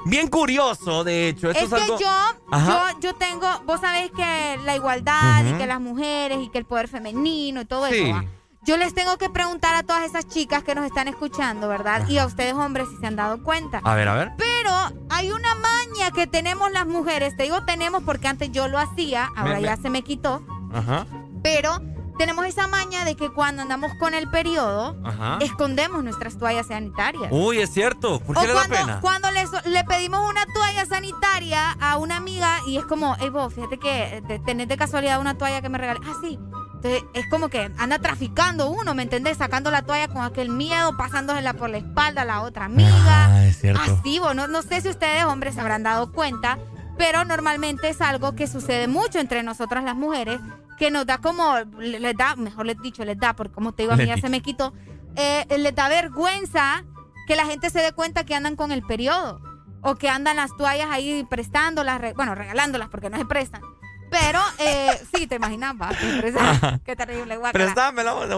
bien 0.09 0.27
curioso, 0.27 1.03
de 1.03 1.29
hecho. 1.29 1.49
Esto 1.51 1.65
es, 1.65 1.71
es, 1.71 1.77
que 1.79 1.83
algo... 1.83 1.99
yo, 1.99 2.59
yo, 2.67 2.99
yo 3.01 3.15
tengo, 3.15 3.47
vos 3.65 3.81
sabéis 3.81 4.11
que 4.11 4.57
la 4.63 4.75
igualdad 4.75 5.45
y 5.45 5.53
que 5.57 5.67
las 5.67 5.79
mujeres 5.81 6.39
y 6.41 6.49
que 6.49 6.57
el 6.57 6.65
poder 6.65 6.87
femenino 6.87 7.61
y 7.61 7.65
todo 7.65 7.87
Sí. 7.87 7.95
eso. 7.95 8.13
¿va? 8.15 8.25
Yo 8.63 8.75
les 8.75 8.93
tengo 8.93 9.17
que 9.17 9.29
preguntar 9.29 9.75
a 9.75 9.83
todas 9.83 10.03
esas 10.03 10.27
chicas 10.27 10.61
que 10.61 10.75
nos 10.75 10.85
están 10.85 11.07
escuchando, 11.07 11.69
¿verdad? 11.69 12.05
Y 12.09 12.17
a 12.17 12.25
ustedes 12.25 12.53
hombres 12.53 12.89
si 12.89 12.97
se 12.97 13.07
han 13.07 13.15
dado 13.15 13.41
cuenta. 13.41 13.79
A 13.83 13.95
ver, 13.95 14.09
a 14.09 14.15
ver. 14.15 14.31
Pero 14.37 14.71
hay 15.09 15.31
una 15.31 15.55
maña 15.55 16.11
que 16.11 16.27
tenemos 16.27 16.69
las 16.73 16.85
mujeres. 16.85 17.37
Te 17.37 17.43
digo 17.43 17.63
tenemos 17.63 18.03
porque 18.03 18.27
antes 18.27 18.51
yo 18.51 18.67
lo 18.67 18.77
hacía, 18.77 19.29
ahora 19.37 19.53
Me- 19.53 19.61
me- 19.61 19.67
ya 19.67 19.77
se 19.77 19.89
me 19.89 20.01
quitó. 20.01 20.41
Ajá. 20.73 21.05
Pero 21.41 21.79
tenemos 22.17 22.45
esa 22.45 22.67
maña 22.67 23.05
de 23.05 23.15
que 23.15 23.29
cuando 23.29 23.61
andamos 23.61 23.91
con 23.99 24.13
el 24.13 24.29
periodo, 24.29 24.95
Ajá. 25.03 25.37
escondemos 25.41 26.03
nuestras 26.03 26.37
toallas 26.37 26.67
sanitarias. 26.67 27.29
Uy, 27.31 27.59
es 27.59 27.71
cierto. 27.71 28.19
¿Por 28.19 28.37
O 28.37 28.41
le 28.41 28.47
da 28.47 28.53
cuando, 28.53 28.75
pena? 28.75 28.99
cuando 29.01 29.31
le, 29.31 29.45
le 29.65 29.83
pedimos 29.83 30.27
una 30.29 30.45
toalla 30.53 30.85
sanitaria 30.85 31.71
a 31.79 31.97
una 31.97 32.17
amiga 32.17 32.59
y 32.67 32.77
es 32.77 32.85
como, 32.85 33.15
hey 33.19 33.29
vos, 33.29 33.53
fíjate 33.53 33.77
que 33.77 34.23
te- 34.27 34.39
tenés 34.39 34.67
de 34.67 34.77
casualidad 34.77 35.19
una 35.19 35.37
toalla 35.37 35.61
que 35.61 35.69
me 35.69 35.77
regales. 35.77 36.01
Ah, 36.05 36.13
sí. 36.21 36.39
Entonces 36.75 37.03
es 37.13 37.25
como 37.29 37.49
que 37.49 37.71
anda 37.79 37.97
traficando 37.99 38.69
uno, 38.69 38.93
¿me 38.93 39.01
entendés? 39.03 39.37
Sacando 39.37 39.71
la 39.71 39.81
toalla 39.81 40.07
con 40.09 40.21
aquel 40.23 40.49
miedo, 40.49 40.95
pasándosela 40.95 41.53
por 41.53 41.69
la 41.71 41.77
espalda 41.77 42.21
a 42.21 42.25
la 42.25 42.41
otra 42.41 42.65
amiga. 42.65 43.25
Ah, 43.25 43.45
es 43.45 43.59
cierto. 43.59 43.81
Así, 43.81 44.19
vos, 44.19 44.35
no, 44.35 44.47
no 44.47 44.61
sé 44.61 44.81
si 44.81 44.89
ustedes 44.89 45.25
hombres 45.25 45.55
se 45.55 45.61
habrán 45.61 45.81
dado 45.83 46.11
cuenta, 46.11 46.59
pero 46.97 47.25
normalmente 47.25 47.89
es 47.89 47.99
algo 48.01 48.35
que 48.35 48.45
sucede 48.47 48.87
mucho 48.87 49.17
entre 49.19 49.41
nosotras 49.41 49.83
las 49.83 49.95
mujeres, 49.95 50.39
que 50.77 50.91
nos 50.91 51.05
da 51.05 51.17
como, 51.17 51.55
le- 51.79 51.99
les 51.99 52.15
da, 52.15 52.35
mejor 52.35 52.65
les 52.65 52.79
dicho, 52.81 53.03
les 53.05 53.17
da, 53.19 53.33
porque 53.35 53.53
como 53.53 53.73
te 53.73 53.83
digo, 53.83 53.93
a 53.93 53.97
mí 53.97 54.05
ya 54.05 54.17
se 54.17 54.29
me 54.29 54.41
quitó, 54.41 54.73
eh, 55.15 55.45
les 55.57 55.73
da 55.75 55.89
vergüenza 55.89 56.83
que 57.27 57.35
la 57.35 57.45
gente 57.45 57.69
se 57.69 57.79
dé 57.81 57.91
cuenta 57.93 58.25
que 58.25 58.35
andan 58.35 58.55
con 58.55 58.71
el 58.71 58.83
periodo. 58.83 59.41
O 59.81 59.95
que 59.95 60.09
andan 60.09 60.35
las 60.37 60.55
toallas 60.57 60.87
ahí 60.89 61.23
prestándolas, 61.29 62.01
re- 62.01 62.13
bueno, 62.13 62.33
regalándolas 62.35 62.89
porque 62.89 63.09
no 63.11 63.17
se 63.17 63.25
prestan. 63.25 63.61
Pero, 64.09 64.39
eh, 64.57 64.89
sí, 65.15 65.27
te 65.27 65.39
prestan. 65.39 66.79
Qué 66.83 66.95
terrible, 66.95 67.37
guácala. 67.37 67.65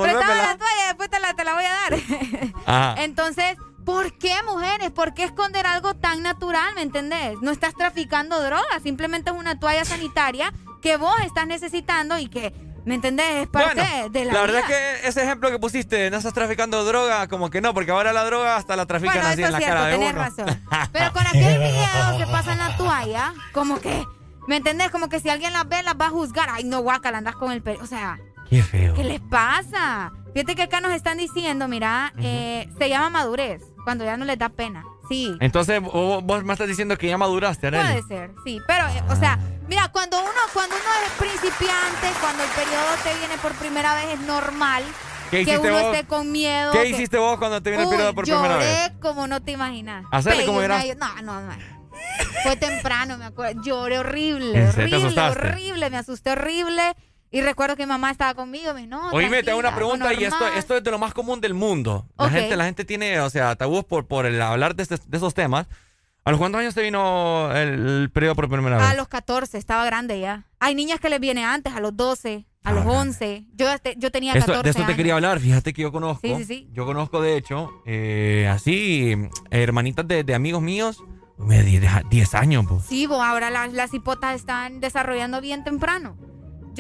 Préstamela, 0.02 0.48
la 0.52 0.58
toalla, 0.58 0.86
después 0.88 1.10
te 1.10 1.20
la, 1.20 1.34
te 1.34 1.44
la 1.46 1.54
voy 1.54 1.64
a 1.64 1.70
dar. 1.70 1.94
Ajá. 2.66 3.04
Entonces, 3.04 3.56
¿por 3.86 4.18
qué 4.18 4.34
mujeres? 4.46 4.92
¿Por 4.92 5.14
qué 5.14 5.24
esconder 5.24 5.66
algo 5.66 5.94
tan 5.96 6.22
natural, 6.24 6.76
me 6.76 6.82
entendés? 6.82 7.36
No 7.42 7.52
estás 7.52 7.74
traficando 7.74 8.42
droga, 8.44 8.80
simplemente 8.84 9.32
es 9.32 9.36
una 9.38 9.58
toalla 9.60 9.86
sanitaria 9.86 10.52
que 10.82 10.98
vos 10.98 11.16
estás 11.26 11.48
necesitando 11.48 12.18
y 12.20 12.28
que, 12.28 12.54
¿me 12.86 12.96
entendés? 12.96 13.44
Es 13.44 13.48
parte 13.48 13.76
Bueno, 13.82 14.10
de 14.10 14.26
la, 14.26 14.34
la 14.34 14.42
verdad 14.42 14.64
vida. 14.66 14.68
que 14.68 15.08
ese 15.08 15.24
ejemplo 15.24 15.50
que 15.52 15.60
pusiste, 15.60 16.10
no 16.10 16.18
estás 16.18 16.34
traficando 16.34 16.84
droga, 16.86 17.28
como 17.28 17.50
que 17.50 17.62
no, 17.62 17.74
porque 17.74 17.92
ahora 17.92 18.14
la 18.14 18.24
droga 18.26 18.56
hasta 18.56 18.76
la 18.76 18.86
trafican 18.86 19.16
Bueno, 19.16 19.30
así 19.30 19.44
en 19.44 19.52
la 19.52 19.58
es 19.58 19.64
cierto, 19.64 19.76
cara 19.78 19.88
de 19.88 19.94
tenés 19.98 20.14
uno. 20.14 20.22
razón. 20.22 20.62
Pero 20.92 21.12
con 21.14 21.28
aquel 21.28 21.58
video 21.60 22.18
que 22.18 22.26
pasa 22.32 22.52
en 22.54 22.58
la 22.60 22.78
toalla, 22.78 23.34
como 23.54 23.80
que, 23.80 24.04
¿me 24.48 24.58
entendés? 24.58 24.90
Como 24.92 25.10
que 25.10 25.20
si 25.20 25.30
alguien 25.30 25.54
las 25.54 25.68
ve, 25.68 25.84
las 25.84 25.96
va 25.96 26.08
a 26.08 26.10
juzgar. 26.10 26.50
Ay, 26.52 26.64
no, 26.64 26.80
guacal, 26.82 27.16
andas 27.16 27.36
con 27.36 27.52
el 27.52 27.62
pelo. 27.62 27.80
O 27.84 27.88
sea, 27.88 28.18
Qué 28.50 28.64
feo. 28.64 28.94
¿qué 28.96 29.04
les 29.04 29.20
pasa? 29.22 30.12
Fíjate 30.34 30.56
que 30.56 30.64
acá 30.64 30.80
nos 30.82 30.92
están 30.94 31.18
diciendo, 31.18 31.68
mira, 31.68 32.14
eh, 32.20 32.68
se 32.78 32.88
llama 32.90 33.10
madurez, 33.10 33.62
cuando 33.84 34.06
ya 34.06 34.16
no 34.18 34.26
les 34.26 34.38
da 34.40 34.50
pena. 34.50 34.84
Sí. 35.10 35.36
Entonces, 35.40 35.82
vos, 35.82 36.24
vos 36.24 36.44
me 36.44 36.54
estás 36.54 36.68
diciendo 36.68 36.98
que 36.98 37.08
ya 37.08 37.18
maduraste, 37.18 37.68
Arely. 37.68 38.02
Puede 38.02 38.08
ser, 38.08 38.32
sí, 38.46 38.60
pero, 38.68 38.88
eh, 38.88 39.04
o 39.10 39.16
sea, 39.16 39.40
mira, 39.68 39.90
cuando 39.92 40.20
uno, 40.22 40.32
cuando 40.54 40.76
uno 40.76 40.86
es 41.06 41.12
principiante, 41.14 42.08
cuando 42.22 42.44
el 42.44 42.50
periodo 42.52 42.86
te 43.04 43.14
viene 43.18 43.38
por 43.42 43.54
primera 43.56 43.96
vez, 43.96 44.06
es 44.14 44.20
normal 44.22 44.84
¿Qué 45.32 45.46
que 45.46 45.58
uno 45.58 45.72
vos? 45.72 45.96
esté 45.96 46.08
con 46.08 46.32
miedo. 46.32 46.72
¿Qué 46.72 46.84
que- 46.84 46.90
hiciste 46.90 47.18
vos 47.18 47.38
cuando 47.40 47.62
te 47.62 47.72
vino 47.72 47.84
el 47.84 47.90
periodo 47.90 48.14
por 48.14 48.26
lloré 48.26 48.40
primera 48.42 48.58
vez? 48.58 48.92
como 49.02 49.28
no 49.28 49.42
te 49.42 49.52
imaginas. 49.52 50.06
Hacerle 50.12 50.46
como 50.46 50.62
eras. 50.62 50.86
No, 50.98 51.22
no, 51.22 51.42
no. 51.42 51.54
Fue 52.44 52.56
temprano, 52.56 53.18
me 53.18 53.26
acuerdo. 53.26 53.62
Lloré 53.62 54.00
horrible, 54.00 54.58
¿En 54.58 54.72
serio? 54.72 55.00
¿Te 55.00 55.06
horrible, 55.06 55.22
horrible. 55.52 55.90
Me 55.90 55.98
asusté 55.98 56.32
horrible. 56.32 56.96
Y 57.32 57.42
recuerdo 57.42 57.76
que 57.76 57.84
mi 57.86 57.90
mamá 57.90 58.10
estaba 58.12 58.34
conmigo. 58.34 58.74
Me 58.74 58.82
dijo, 58.82 58.90
no, 58.90 59.10
Oíme, 59.12 59.44
te 59.44 59.52
hago 59.52 59.60
una 59.60 59.76
pregunta 59.76 60.14
y 60.14 60.24
esto, 60.24 60.48
esto 60.48 60.78
es 60.78 60.84
de 60.84 60.92
lo 60.92 60.98
más 60.98 61.14
común 61.14 61.40
del 61.42 61.54
mundo. 61.54 62.08
La, 62.18 62.26
Ok. 62.26 62.32
gente, 62.32 62.56
la 62.58 62.66
gente 62.66 62.86
tiene, 62.86 63.20
o 63.20 63.30
sea, 63.30 63.56
tabús 63.56 63.84
por, 63.86 64.08
por 64.08 64.26
el 64.26 64.42
hablar 64.42 64.76
de, 64.76 64.84
este- 64.84 64.98
de 65.06 65.18
esos 65.18 65.34
temas. 65.34 65.68
¿A 66.26 66.32
los 66.32 66.40
cuántos 66.40 66.60
años 66.60 66.76
te 66.76 66.82
vino 66.82 67.50
el, 67.56 67.88
el 68.04 68.10
periodo 68.12 68.36
por 68.36 68.50
primera 68.50 68.78
vez? 68.78 68.86
A 68.88 68.94
los 68.96 69.08
14, 69.08 69.58
estaba 69.58 69.86
grande 69.86 70.20
ya. 70.20 70.46
Hay 70.60 70.76
niñas 70.76 71.00
que 71.00 71.10
les 71.10 71.20
viene 71.20 71.46
antes, 71.46 71.74
a 71.74 71.80
los 71.80 71.96
12, 71.96 72.46
a 72.64 72.74
los 72.74 72.86
11. 72.86 73.46
Yo, 73.54 73.72
este- 73.72 73.96
yo 73.98 74.12
tenía 74.12 74.34
14 74.34 74.52
Esto- 74.52 74.64
de 74.64 74.70
eso 74.72 74.80
te 74.80 74.84
años. 74.86 74.98
quería 74.98 75.14
hablar. 75.16 75.40
Fíjate 75.40 75.72
que 75.74 75.82
yo 75.84 75.92
conozco. 75.92 76.22
Sí, 76.28 76.36
sí, 76.40 76.46
sí. 76.46 76.70
Yo 76.74 76.86
conozco, 76.86 77.22
de 77.22 77.38
hecho, 77.38 77.72
eh, 77.86 78.48
así, 78.52 79.16
hermanitas 79.50 80.08
de, 80.08 80.24
de 80.24 80.36
amigos 80.36 80.62
míos, 80.62 81.04
me 81.38 81.64
di- 81.64 81.80
de- 81.80 81.90
10 82.10 82.36
años, 82.36 82.66
pues. 82.68 82.84
Sí, 82.86 83.06
bo, 83.08 83.24
ahora 83.24 83.50
las, 83.50 83.72
las 83.74 83.94
hipotas 83.94 84.36
están 84.36 84.82
desarrollando 84.82 85.42
bien 85.42 85.64
temprano. 85.64 86.18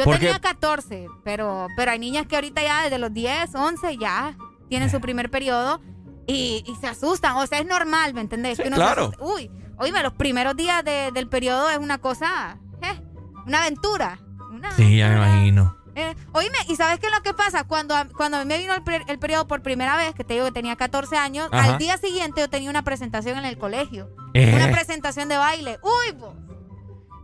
Yo 0.06 0.11
tenía 0.19 0.40
14, 0.40 1.08
pero, 1.24 1.68
pero 1.76 1.92
hay 1.92 2.00
niñas 2.00 2.26
que 2.28 2.36
ahorita 2.36 2.61
ya 2.61 2.84
desde 2.84 2.98
los 2.98 3.14
10, 3.14 3.53
11 3.56 3.98
ya 3.98 4.36
tienen 4.69 4.90
su 4.90 5.00
primer 5.02 5.30
periodo 5.32 5.82
y, 6.28 6.64
y 6.68 6.76
se 6.76 6.88
asustan. 6.88 7.36
O 7.38 7.48
sea, 7.48 7.60
es 7.60 7.66
normal, 7.66 8.14
¿me 8.14 8.22
entendés? 8.22 8.58
Sí, 8.58 8.64
Que 8.64 8.68
uno 8.69 8.78
se 8.78 8.84
claro. 8.84 9.11
Uy, 9.19 9.50
oíme, 9.78 10.02
los 10.03 10.14
primeros 10.14 10.56
días 10.56 10.84
de- 10.84 11.11
del 11.14 11.28
periodo 11.28 11.69
es 11.69 11.78
una 11.78 11.98
cosa, 11.98 12.58
eh, 12.82 13.02
una 13.45 13.61
aventura. 13.61 14.19
Una, 14.52 14.72
Sí, 14.72 14.98
ya 14.98 15.10
me 15.10 15.16
imagino. 15.16 15.76
eh, 15.95 16.16
oíme, 16.34 16.58
¿y 16.68 16.76
sabes 16.76 17.00
qué 17.00 17.08
es 17.08 17.14
lo 17.14 17.22
que 17.24 17.34
pasa? 17.34 17.64
Cuando, 17.66 17.95
cuando 18.16 18.38
a 18.38 18.42
mí 18.42 18.48
me 18.48 18.58
vino 18.58 18.74
el, 18.74 18.84
el 19.08 19.19
periodo 19.19 19.48
por 19.48 19.61
primera 19.61 19.95
vez, 19.98 20.14
que 20.16 20.24
te 20.24 20.34
digo 20.36 20.45
que 20.45 20.52
tenía 20.52 20.76
14 20.76 21.18
años, 21.18 21.50
Ajá. 21.52 21.74
al 21.74 21.78
día 21.78 21.98
siguiente 21.98 22.42
yo 22.42 22.50
tenía 22.50 22.69
una 22.69 22.84
presentación 22.84 23.38
en 23.38 23.45
el 23.45 23.58
colegio. 23.58 24.10
Eh. 24.34 24.53
Una 24.56 24.72
presentación 24.72 25.30
de 25.30 25.38
baile. 25.38 25.80
¡Uy, 25.82 26.16
vos! 26.18 26.34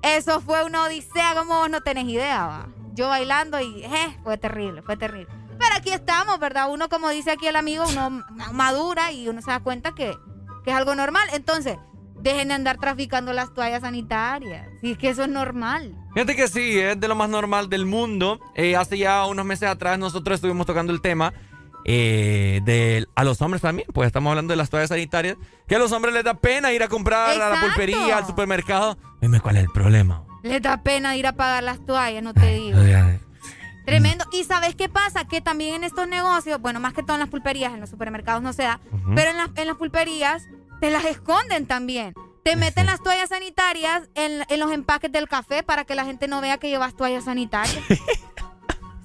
Eso 0.06 0.40
fue 0.42 0.64
una 0.64 0.84
odisea 0.84 1.34
como 1.36 1.56
vos 1.60 1.70
no 1.70 1.82
tenés 1.82 2.06
idea, 2.06 2.46
va. 2.46 2.68
Yo 2.94 3.10
bailando 3.10 3.60
y, 3.60 3.84
fue 4.24 4.38
terrible, 4.38 4.82
fue 4.82 4.96
terrible. 4.98 5.28
Pero 5.58 5.76
aquí 5.76 5.92
estamos, 5.92 6.40
¿verdad? 6.40 6.70
Uno, 6.72 6.90
como 6.90 7.10
dice 7.10 7.32
aquí 7.32 7.48
el 7.48 7.56
amigo, 7.56 7.86
uno 7.90 8.10
ma- 8.10 8.52
madura 8.54 9.12
y 9.12 9.28
uno 9.28 9.42
se 9.42 9.52
da 9.52 9.60
cuenta 9.62 9.94
que, 9.94 10.16
que 10.64 10.72
es 10.72 10.76
algo 10.76 10.96
normal. 10.96 11.28
Entonces, 11.34 11.78
dejen 12.22 12.50
de 12.50 12.54
andar 12.54 12.78
traficando 12.78 13.34
las 13.34 13.54
toallas 13.54 13.82
sanitarias. 13.82 14.68
Si 14.82 14.92
es 14.92 14.98
que 14.98 15.10
eso 15.10 15.24
es 15.24 15.30
normal. 15.30 15.96
Fíjate 16.14 16.36
que 16.36 16.48
sí, 16.48 16.80
es 16.80 17.00
de 17.00 17.08
lo 17.08 17.16
más 17.16 17.30
normal 17.30 17.70
del 17.70 17.86
mundo. 17.86 18.40
Eh, 18.56 18.76
hace 18.76 18.98
ya 18.98 19.26
unos 19.26 19.46
meses 19.46 19.70
atrás 19.70 19.98
nosotros 19.98 20.36
estuvimos 20.36 20.66
tocando 20.66 20.94
el 20.94 21.02
tema 21.02 21.34
eh, 21.86 22.62
de 22.66 23.08
a 23.16 23.24
los 23.24 23.42
hombres 23.42 23.62
también, 23.62 23.88
pues 23.94 24.08
estamos 24.08 24.30
hablando 24.32 24.52
de 24.52 24.58
las 24.58 24.70
toallas 24.70 24.90
sanitarias, 24.90 25.38
que 25.68 25.76
a 25.76 25.80
los 25.80 25.92
hombres 25.92 26.14
les 26.14 26.24
da 26.24 26.34
pena 26.34 26.74
ir 26.74 26.84
a 26.84 26.88
comprar 26.88 27.30
a 27.30 27.50
la 27.50 27.62
pulpería, 27.62 28.18
al 28.18 28.26
supermercado. 28.28 28.98
Dime 29.22 29.40
cuál 29.40 29.58
es 29.58 29.64
el 29.64 29.70
problema. 29.70 30.24
Les 30.44 30.62
da 30.62 30.82
pena 30.84 31.16
ir 31.16 31.26
a 31.28 31.34
pagar 31.34 31.64
las 31.64 31.84
toallas, 31.86 32.22
no 32.24 32.34
te 32.34 32.54
digo. 32.56 32.78
Tremendo. 33.86 34.26
¿Y 34.32 34.44
sabes 34.46 34.74
qué 34.76 34.90
pasa? 34.90 35.26
Que 35.28 35.42
también 35.42 35.76
en 35.76 35.84
estos 35.84 36.08
negocios, 36.08 36.60
bueno, 36.60 36.80
más 36.80 36.94
que 36.94 37.04
todo 37.04 37.14
en 37.14 37.20
las 37.20 37.30
pulperías, 37.30 37.72
en 37.74 37.80
los 37.82 37.90
supermercados 37.92 38.42
no 38.42 38.52
se 38.52 38.64
da, 38.64 38.80
pero 39.16 39.30
en, 39.32 39.38
las- 39.38 39.50
en 39.56 39.68
las 39.68 39.78
pulperías 39.78 40.44
te 40.82 40.90
las 40.90 41.06
esconden 41.06 41.68
también. 41.68 42.14
Te 42.44 42.56
meten 42.56 42.86
las 42.88 43.02
toallas 43.02 43.30
sanitarias 43.30 44.04
en, 44.16 44.44
en 44.50 44.60
los 44.60 44.72
empaques 44.72 45.12
del 45.12 45.28
café 45.28 45.62
para 45.64 45.84
que 45.86 45.94
la 45.96 46.06
gente 46.06 46.28
no 46.28 46.42
vea 46.42 46.58
que 46.58 46.70
llevas 46.70 46.96
toallas 46.96 47.26
sanitarias. 47.26 47.78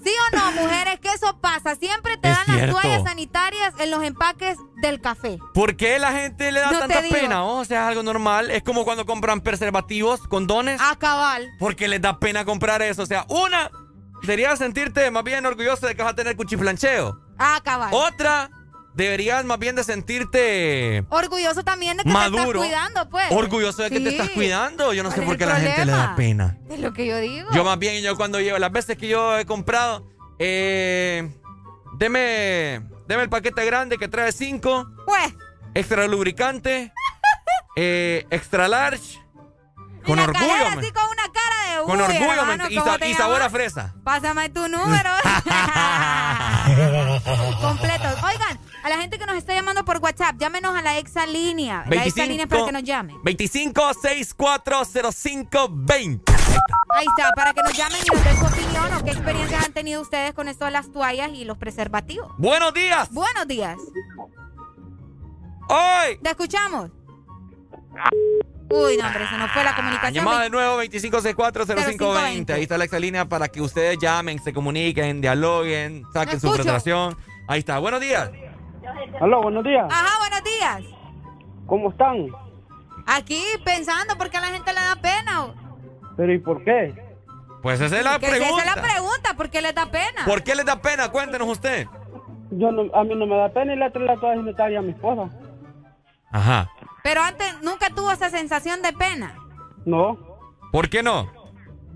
¿Sí 0.03 0.11
o 0.11 0.37
no, 0.37 0.53
mujeres? 0.53 0.99
Que 1.01 1.13
eso 1.13 1.39
pasa. 1.41 1.75
Siempre 1.77 2.17
te 2.17 2.31
Es 2.31 2.37
dan 2.37 2.57
las 2.57 2.71
toallas 2.71 3.03
sanitarias 3.05 3.75
en 3.79 3.91
los 3.91 4.03
empaques 4.03 4.57
del 4.83 5.01
café. 5.01 5.39
¿Por 5.55 5.77
qué 5.77 5.99
la 5.99 6.13
gente 6.13 6.53
le 6.53 6.61
da 6.61 6.71
No 6.73 6.79
tanta 6.81 7.03
pena? 7.03 7.45
Oh, 7.45 7.59
O 7.61 7.65
sea, 7.65 7.83
es 7.83 7.89
algo 7.89 8.03
normal. 8.03 8.51
Es 8.51 8.63
como 8.63 8.85
cuando 8.85 9.05
compran 9.07 9.41
preservativos, 9.41 10.21
condones. 10.29 10.81
A 10.81 10.97
cabal. 10.97 11.49
Porque 11.59 11.89
les 11.89 12.01
da 12.01 12.19
pena 12.19 12.45
comprar 12.45 12.83
eso. 12.83 13.03
O 13.03 13.07
sea, 13.07 13.27
una 13.29 13.71
sería 14.25 14.57
sentirte 14.57 15.11
más 15.11 15.25
bien 15.25 15.45
orgulloso 15.47 15.87
de 15.87 15.95
que 15.95 16.03
vas 16.03 16.13
a 16.13 16.17
tener 16.17 16.37
cuchiflancheo. 16.37 17.21
A 17.39 17.61
cabal. 17.63 17.91
Otra, 17.93 18.51
deberías 19.05 19.45
más 19.45 19.59
bien 19.59 19.77
de 19.77 19.85
sentirte 19.85 21.05
Orgulloso 21.09 21.63
también 21.65 21.97
de 21.97 22.03
que 22.05 22.09
te 22.11 22.15
maduro. 22.15 22.63
estás 22.63 22.67
cuidando, 22.67 23.09
pues. 23.11 23.27
orgulloso 23.31 23.83
de 23.83 23.91
que 23.91 24.01
te 24.01 24.09
estás 24.11 24.31
cuidando. 24.31 24.93
Yo 24.93 25.03
no 25.03 25.11
sé 25.11 25.17
¿Cuál 25.17 25.27
por 25.27 25.37
qué 25.39 25.45
a 25.45 25.47
la 25.49 25.57
gente 25.57 25.85
le 25.85 25.93
da 25.93 26.15
pena. 26.17 26.57
Es 26.71 26.79
lo 26.81 26.93
que 26.93 27.07
yo 27.07 27.17
digo. 27.19 27.49
Yo 27.53 27.65
más 27.65 27.79
bien, 27.79 28.03
yo 28.03 28.17
cuando 28.17 28.41
llevo, 28.41 28.59
las 28.59 28.73
veces 28.73 28.97
que 28.97 29.09
yo 29.09 29.37
he 29.39 29.45
comprado, 29.47 30.07
eh, 30.39 31.31
deme, 31.99 32.83
deme 33.07 33.23
el 33.23 33.29
paquete 33.29 33.65
grande 33.65 33.99
que 33.99 34.09
trae 34.09 34.33
cinco, 34.33 34.87
Pues. 35.07 35.35
extra 35.75 36.07
lubricante, 36.07 36.93
eh, 37.77 38.27
extra 38.31 38.69
large, 38.69 39.19
con 40.05 40.17
la 40.17 40.25
orgullo, 40.25 40.67
así 40.79 40.91
con 40.93 41.05
una 41.05 41.31
cara 41.33 41.77
de 41.79 41.85
con 41.85 41.97
"Uy, 41.99 42.03
orgullo, 42.03 42.33
hermano, 42.33 42.63
man, 42.65 42.73
y, 42.73 42.77
¿cómo 42.77 42.91
sa- 42.93 42.99
te 42.99 43.09
y 43.11 43.15
sabor 43.15 43.43
a 43.43 43.51
fresa. 43.51 43.95
Pásame 44.03 44.49
tu 44.49 44.67
número. 44.69 45.11
Completo. 47.61 48.09
Oigan, 48.25 48.59
a 48.83 48.89
la 48.89 48.97
gente 48.99 49.19
que 49.19 49.27
nos 49.27 49.37
está 49.37 49.55
llamando 49.55 49.85
por 49.85 49.99
WhatsApp, 49.99 50.37
llámenos 50.39 50.75
a 50.77 50.83
la 50.83 50.99
exa 50.99 51.27
línea. 51.27 51.85
La 51.89 52.05
exa 52.05 52.27
línea 52.27 52.47
para 52.47 52.67
que 52.67 52.73
nos 52.73 52.83
llamen. 52.83 53.17
25640520. 53.23 56.21
Ahí 56.91 57.07
está, 57.07 57.31
para 57.35 57.53
que 57.53 57.63
nos 57.63 57.77
llamen 57.77 57.99
y 58.05 58.07
nos 58.15 58.25
den 58.25 58.37
su 58.37 58.47
opinión 58.47 58.93
o 58.95 59.05
qué 59.05 59.11
experiencias 59.11 59.65
han 59.65 59.73
tenido 59.73 60.01
ustedes 60.01 60.35
con 60.35 60.49
esto 60.49 60.65
de 60.65 60.73
las 60.73 60.91
toallas 60.91 61.31
y 61.33 61.45
los 61.45 61.59
preservativos. 61.59 62.33
Buenos 62.39 62.75
días. 62.75 63.13
Buenos 63.13 63.47
días. 63.47 63.77
¡Hoy! 65.69 66.19
¿Te 66.23 66.31
escuchamos? 66.31 66.91
Uy, 68.71 68.97
no, 68.97 69.07
hombre, 69.07 69.29
se 69.29 69.37
nos 69.37 69.53
fue 69.53 69.63
la 69.65 69.77
comunicación. 69.77 70.15
Llamada 70.15 70.43
de 70.43 70.51
nuevo 70.51 70.83
25640520. 70.83 72.55
Ahí 72.55 72.63
está 72.63 72.79
la 72.79 72.85
exalínea 72.85 73.29
para 73.29 73.49
que 73.49 73.61
ustedes 73.61 73.99
llamen, 74.01 74.43
se 74.43 74.53
comuniquen, 74.53 75.21
dialoguen, 75.21 76.05
saquen 76.13 76.41
su 76.41 76.53
frustración. 76.53 77.17
Ahí 77.47 77.61
está. 77.61 77.79
Buenos 77.79 78.01
días. 78.01 78.31
Aló, 79.21 79.43
buenos 79.43 79.65
días. 79.65 79.87
Ajá, 79.91 80.19
buenos 80.19 80.43
días. 80.45 81.01
¿Cómo 81.67 81.91
están? 81.91 82.29
Aquí 83.07 83.43
pensando 83.65 84.17
por 84.17 84.31
qué 84.31 84.37
a 84.39 84.41
la 84.41 84.49
gente 84.49 84.73
le 84.73 84.81
da 84.81 84.97
pena. 84.97 85.55
¿Pero 86.17 86.33
y 86.33 86.39
por 86.39 86.65
qué? 86.65 86.95
Pues 87.63 87.81
esa 87.81 87.99
es 87.99 88.05
la 88.05 88.19
pregunta. 88.19 88.47
esa 88.47 88.59
es 88.59 88.77
la 88.77 88.83
pregunta, 88.83 89.35
¿por 89.37 89.51
qué 89.51 89.61
le 89.61 89.73
da 89.73 89.87
pena? 89.87 90.25
¿Por 90.25 90.43
qué 90.43 90.55
les 90.55 90.65
da 90.65 90.81
pena? 90.81 91.11
Cuéntenos 91.11 91.49
usted. 91.49 91.87
Yo 92.51 92.73
no, 92.73 92.93
a 92.95 93.05
mí 93.05 93.15
no 93.15 93.27
me 93.27 93.37
da 93.37 93.49
pena 93.51 93.75
y 93.75 93.77
le 93.77 93.91
trae 93.91 94.07
la 94.07 94.17
toalla 94.17 94.37
sanitaria 94.37 94.79
a 94.79 94.83
mi 94.83 94.91
esposa. 94.91 95.31
Ajá. 96.33 96.71
Pero 97.03 97.23
antes 97.23 97.61
nunca 97.63 97.91
tuvo 97.91 98.11
esa 98.11 98.31
sensación 98.31 98.83
de 98.83 98.93
pena. 98.93 99.35
No, 99.85 100.19
¿Por 100.73 100.89
qué 100.89 101.03
no? 101.03 101.31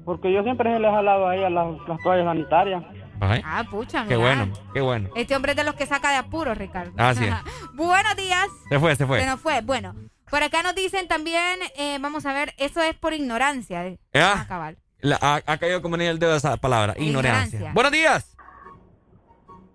porque 0.04 0.30
yo 0.32 0.42
siempre 0.42 0.70
se 0.72 0.78
le 0.78 0.86
he 0.86 0.90
jalado 0.90 1.26
a 1.26 1.34
ella 1.36 1.48
las, 1.48 1.66
las 1.88 1.98
toallas 2.02 2.26
sanitarias. 2.26 2.84
Ay, 3.30 3.42
Ah, 3.44 3.64
pucha, 3.70 4.04
qué 4.06 4.16
bueno, 4.16 4.48
qué 4.72 4.80
bueno. 4.80 5.10
Este 5.16 5.34
hombre 5.36 5.52
es 5.52 5.56
de 5.56 5.64
los 5.64 5.74
que 5.74 5.86
saca 5.86 6.10
de 6.10 6.16
apuros, 6.16 6.56
Ricardo. 6.58 6.92
Así 6.96 7.24
es. 7.24 7.34
Buenos 7.74 8.16
días. 8.16 8.46
Se 8.68 8.78
fue, 8.78 8.94
se 8.96 9.06
fue. 9.06 9.20
Se 9.20 9.26
nos 9.26 9.40
fue. 9.40 9.60
Bueno, 9.62 9.94
por 10.30 10.42
acá 10.42 10.62
nos 10.62 10.74
dicen 10.74 11.06
también, 11.08 11.58
eh, 11.76 11.98
vamos 12.00 12.26
a 12.26 12.32
ver, 12.32 12.54
eso 12.58 12.82
es 12.82 12.94
por 12.94 13.12
ignorancia. 13.12 13.86
eh. 13.86 13.98
Ah, 14.14 14.34
Ah, 14.40 14.46
cabal. 14.48 14.76
la- 15.00 15.18
ha, 15.20 15.40
ha 15.46 15.58
caído 15.58 15.82
como 15.82 15.96
en 15.96 16.02
el 16.02 16.18
dedo 16.18 16.34
esa 16.36 16.56
palabra. 16.56 16.94
Ignorancia. 16.96 17.58
Ignorancia. 17.58 17.72
Buenos 17.74 17.92
días. 17.92 18.36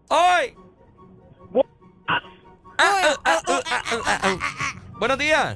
¡Hoy! 0.09 0.55
Buenos 4.99 5.17
días. 5.17 5.55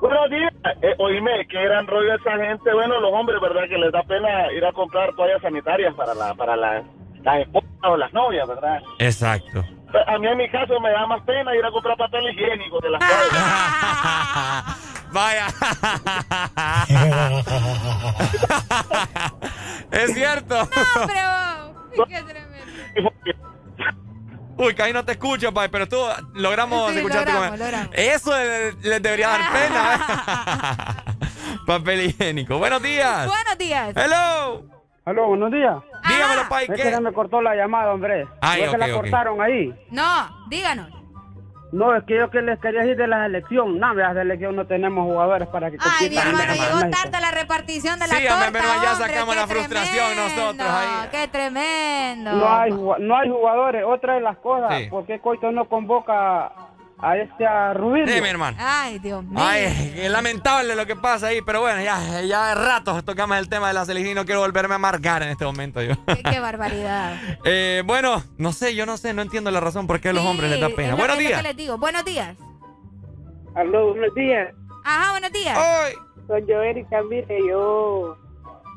Buenos 0.00 0.30
días. 0.30 0.52
Eh, 0.82 0.94
oíme, 0.98 1.30
qué 1.48 1.62
gran 1.62 1.86
rollo 1.86 2.14
esa 2.14 2.32
gente. 2.36 2.72
Bueno, 2.72 3.00
los 3.00 3.12
hombres, 3.12 3.40
¿verdad? 3.40 3.62
Que 3.68 3.78
les 3.78 3.92
da 3.92 4.02
pena 4.02 4.50
ir 4.52 4.64
a 4.64 4.72
comprar 4.72 5.14
toallas 5.14 5.42
sanitarias 5.42 5.94
para 5.94 6.14
la 6.14 6.34
para 6.34 6.56
la, 6.56 6.82
las 7.22 7.38
esposas 7.40 7.70
o 7.82 7.96
las 7.96 8.12
novias, 8.12 8.46
¿verdad? 8.48 8.78
Exacto. 8.98 9.64
A 10.06 10.18
mí 10.18 10.26
en 10.28 10.36
mi 10.38 10.48
caso 10.50 10.78
me 10.80 10.90
da 10.90 11.06
más 11.06 11.22
pena 11.22 11.54
ir 11.56 11.64
a 11.64 11.70
comprar 11.70 11.96
papel 11.96 12.28
higiénico 12.30 12.78
de 12.80 12.90
las. 12.90 13.00
Vaya. 15.12 15.46
es 19.90 20.14
cierto. 20.14 20.68
No, 20.96 21.06
pero... 21.06 22.06
Qué 22.06 22.22
tremendo. 22.22 23.12
Uy, 24.56 24.74
que 24.74 24.82
ahí 24.82 24.92
no 24.92 25.04
te 25.04 25.12
escucho, 25.12 25.52
pai, 25.52 25.68
pero 25.68 25.88
tú 25.88 25.96
logramos 26.34 26.92
Sí, 26.92 26.98
escucharte. 26.98 27.32
logramos, 27.32 27.50
con- 27.50 27.58
logramos. 27.66 27.88
Eso 27.94 28.36
les, 28.36 28.74
les 28.84 29.02
debería 29.02 29.28
dar 29.28 29.40
pena. 29.52 31.04
Papel 31.66 32.02
higiénico. 32.02 32.58
Buenos 32.58 32.82
días. 32.82 33.26
Buenos 33.26 33.58
días. 33.58 33.94
Hello. 33.96 34.64
Aló, 35.10 35.26
buenos 35.26 35.50
días. 35.50 35.74
Dígamelo, 36.08 36.48
pai, 36.48 36.66
Es 36.68 36.80
que 36.80 36.90
se 36.94 37.00
me 37.00 37.12
cortó 37.12 37.42
la 37.42 37.56
llamada, 37.56 37.92
hombre. 37.92 38.28
Ay, 38.40 38.60
¿No 38.62 38.66
es 38.66 38.70
que 38.70 38.76
ok, 38.76 38.80
la 38.80 38.86
ok. 38.94 39.00
cortaron 39.02 39.42
ahí? 39.42 39.74
No, 39.90 40.46
díganos. 40.48 40.88
No, 41.72 41.96
es 41.96 42.04
que 42.04 42.16
yo 42.16 42.30
que 42.30 42.40
les 42.42 42.60
quería 42.60 42.82
decir 42.82 42.96
de 42.96 43.08
la 43.08 43.24
selección. 43.24 43.80
No, 43.80 43.92
de 43.94 44.02
la 44.04 44.14
selección 44.14 44.54
no 44.54 44.66
tenemos 44.68 45.04
jugadores 45.04 45.48
para 45.48 45.68
que 45.70 45.78
Ay, 45.80 46.10
mi 46.10 46.16
hermano, 46.16 46.38
México. 46.38 46.64
llegó 46.78 46.90
tarde 46.90 47.20
la 47.20 47.30
repartición 47.32 47.98
de 47.98 48.06
la 48.06 48.14
Sí, 48.14 48.22
torta, 48.26 48.34
hombre, 48.46 48.60
pero 48.60 48.82
ya 48.82 48.94
sacamos 48.94 49.34
la 49.36 49.46
frustración 49.48 50.06
tremendo, 50.14 50.42
nosotros 50.42 50.68
ahí. 50.70 51.08
¡Qué 51.10 51.28
tremendo! 51.28 52.32
No 52.32 52.52
hay, 52.60 52.70
ju- 52.70 52.98
no 52.98 53.16
hay 53.16 53.28
jugadores. 53.30 53.84
Otra 53.84 54.14
de 54.14 54.20
las 54.20 54.36
cosas, 54.38 54.78
Sí. 54.78 54.86
¿por 54.90 55.06
qué 55.06 55.18
Coito 55.20 55.50
no 55.50 55.64
convoca 55.64 56.52
a 57.02 57.16
este 57.16 57.46
a 57.46 57.72
Rubio? 57.74 58.06
Sí, 58.06 58.20
mi 58.20 58.28
hermano. 58.28 58.56
Ay, 58.60 58.98
Dios 58.98 59.24
mío. 59.24 59.38
Ay, 59.40 59.94
es 59.96 60.10
lamentable 60.10 60.74
lo 60.76 60.86
que 60.86 60.96
pasa 60.96 61.28
ahí, 61.28 61.40
pero 61.44 61.60
bueno, 61.60 61.80
ya, 61.82 62.20
ya 62.22 62.48
de 62.48 62.54
rato 62.56 63.02
tocamos 63.02 63.38
el 63.38 63.48
tema 63.48 63.68
de 63.68 63.74
la 63.74 63.84
selección 63.84 64.12
y 64.12 64.14
no 64.14 64.24
quiero 64.24 64.40
volverme 64.40 64.74
a 64.74 64.76
amargar 64.76 65.22
en 65.22 65.28
este 65.30 65.44
momento 65.44 65.82
yo. 65.82 65.94
Qué, 66.06 66.22
qué 66.22 66.40
barbaridad. 66.40 67.14
Eh, 67.44 67.82
bueno, 67.86 68.22
no 68.38 68.52
sé, 68.52 68.74
yo 68.74 68.84
no 68.86 68.96
sé, 68.96 69.14
no 69.14 69.22
entiendo 69.22 69.50
la 69.50 69.60
razón 69.60 69.86
por 69.86 70.00
qué 70.00 70.10
a 70.10 70.12
los 70.12 70.24
hombres 70.24 70.50
les 70.50 70.60
da 70.60 70.68
Es 70.68 70.74
pena. 70.74 70.90
lo- 70.90 70.96
Buenos 70.98 71.16
es 71.16 71.22
lo 71.22 71.28
días. 71.28 71.42
que 71.42 71.48
les 71.48 71.56
digo. 71.56 71.78
Buenos 71.78 72.04
días. 72.04 72.36
Aló, 73.54 73.90
buenos 73.94 74.14
días. 74.14 74.54
Ajá, 74.84 75.10
buenos 75.12 75.32
días. 75.32 75.58
Soy 76.26 76.44
yo, 76.46 76.62
Erika. 76.62 77.02
Mire, 77.08 77.38
yo 77.48 78.16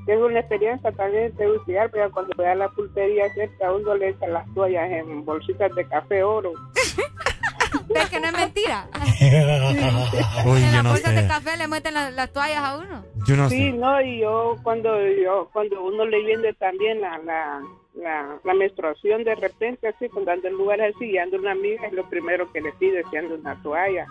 tengo 0.05 0.25
una 0.25 0.39
experiencia 0.39 0.91
también 0.93 1.35
de 1.35 1.49
utilizar, 1.51 1.89
pero 1.91 2.11
cuando 2.11 2.33
voy 2.35 2.45
a 2.47 2.55
la 2.55 2.67
pulpería 2.69 3.25
cerca, 3.35 3.71
uno 3.71 3.95
le 3.95 4.09
echa 4.09 4.27
las 4.27 4.51
toallas 4.53 4.89
en 4.91 5.23
bolsitas 5.25 5.73
de 5.75 5.87
café 5.87 6.23
oro. 6.23 6.51
¿Ves 7.93 8.09
que 8.09 8.19
no 8.19 8.27
es 8.27 8.33
mentira? 8.33 8.87
Uy, 10.45 10.61
en 10.63 10.71
las 10.71 10.83
no 10.83 10.89
bolsas 10.91 11.15
de 11.15 11.27
café 11.27 11.57
le 11.57 11.67
meten 11.67 11.93
la- 11.93 12.11
las 12.11 12.31
toallas 12.31 12.59
a 12.63 12.77
uno. 12.77 13.03
Yo 13.27 13.35
no 13.35 13.49
sí, 13.49 13.71
sé. 13.71 13.73
no, 13.73 14.01
y 14.01 14.19
yo 14.19 14.57
cuando 14.63 14.89
yo 15.09 15.49
cuando 15.53 15.83
uno 15.83 16.05
le 16.05 16.23
viene 16.25 16.53
también 16.53 17.01
la, 17.01 17.17
la, 17.19 17.61
la, 17.95 18.37
la 18.43 18.53
menstruación 18.53 19.23
de 19.23 19.35
repente, 19.35 19.87
así, 19.87 20.09
cuando 20.09 20.31
ando 20.31 20.47
en 20.47 20.53
lugares 20.55 20.93
así 20.95 21.05
y 21.11 21.17
ando 21.17 21.37
una 21.37 21.51
amiga, 21.51 21.87
es 21.87 21.93
lo 21.93 22.09
primero 22.09 22.51
que 22.51 22.61
le 22.61 22.71
pide 22.73 22.99
es 23.01 23.05
que 23.09 23.17
ando 23.19 23.35
una 23.35 23.61
toalla. 23.61 24.05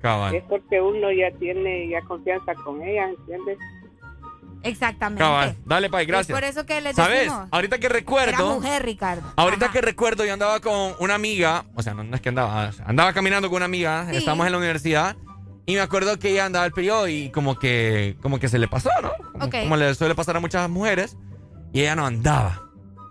Cabal. 0.00 0.34
Es 0.34 0.44
porque 0.44 0.80
uno 0.80 1.10
ya 1.10 1.30
tiene 1.38 1.88
ya 1.88 2.00
confianza 2.02 2.54
con 2.54 2.80
ella, 2.82 3.08
¿entiendes? 3.08 3.58
Exactamente. 4.62 5.22
Cabal. 5.22 5.56
Dale, 5.64 5.88
Pai, 5.90 6.02
Es 6.02 6.08
gracias. 6.08 6.36
por 6.36 6.44
eso 6.44 6.66
que 6.66 6.80
les 6.80 6.96
¿Sabes? 6.96 7.20
decimos. 7.20 7.48
Ahorita 7.50 7.78
que 7.78 7.86
Era 7.86 7.94
recuerdo. 7.94 8.54
mujer, 8.54 8.84
Ricardo. 8.84 9.22
Ahorita 9.36 9.70
que 9.70 9.80
recuerdo, 9.80 10.24
yo 10.24 10.32
andaba 10.32 10.60
con 10.60 10.94
una 10.98 11.14
amiga, 11.14 11.64
o 11.74 11.82
sea, 11.82 11.94
no, 11.94 12.02
no 12.04 12.14
es 12.16 12.20
que 12.20 12.28
andaba, 12.30 12.70
andaba 12.84 13.12
caminando 13.12 13.48
con 13.48 13.56
una 13.56 13.66
amiga, 13.66 14.06
Sí. 14.10 14.16
estábamos 14.16 14.46
en 14.46 14.52
la 14.52 14.58
universidad, 14.58 15.16
y 15.66 15.74
me 15.74 15.80
acuerdo 15.80 16.18
que 16.18 16.30
ella 16.30 16.46
andaba 16.46 16.64
el 16.66 16.72
periodo 16.72 17.08
y 17.08 17.30
como 17.30 17.58
que, 17.58 18.16
como 18.22 18.38
que 18.40 18.48
se 18.48 18.58
le 18.58 18.68
pasó, 18.68 18.90
¿no? 19.02 19.12
Como, 19.32 19.50
como 19.50 19.76
le 19.76 19.94
suele 19.94 20.14
pasar 20.14 20.36
a 20.36 20.40
muchas 20.40 20.68
mujeres, 20.68 21.16
y 21.72 21.80
ella 21.82 21.94
no 21.94 22.06
andaba, 22.06 22.62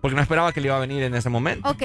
porque 0.01 0.15
no 0.15 0.21
esperaba 0.21 0.51
que 0.51 0.59
le 0.61 0.67
iba 0.67 0.75
a 0.77 0.79
venir 0.79 1.03
en 1.03 1.13
ese 1.15 1.29
momento. 1.29 1.69
Ok. 1.69 1.83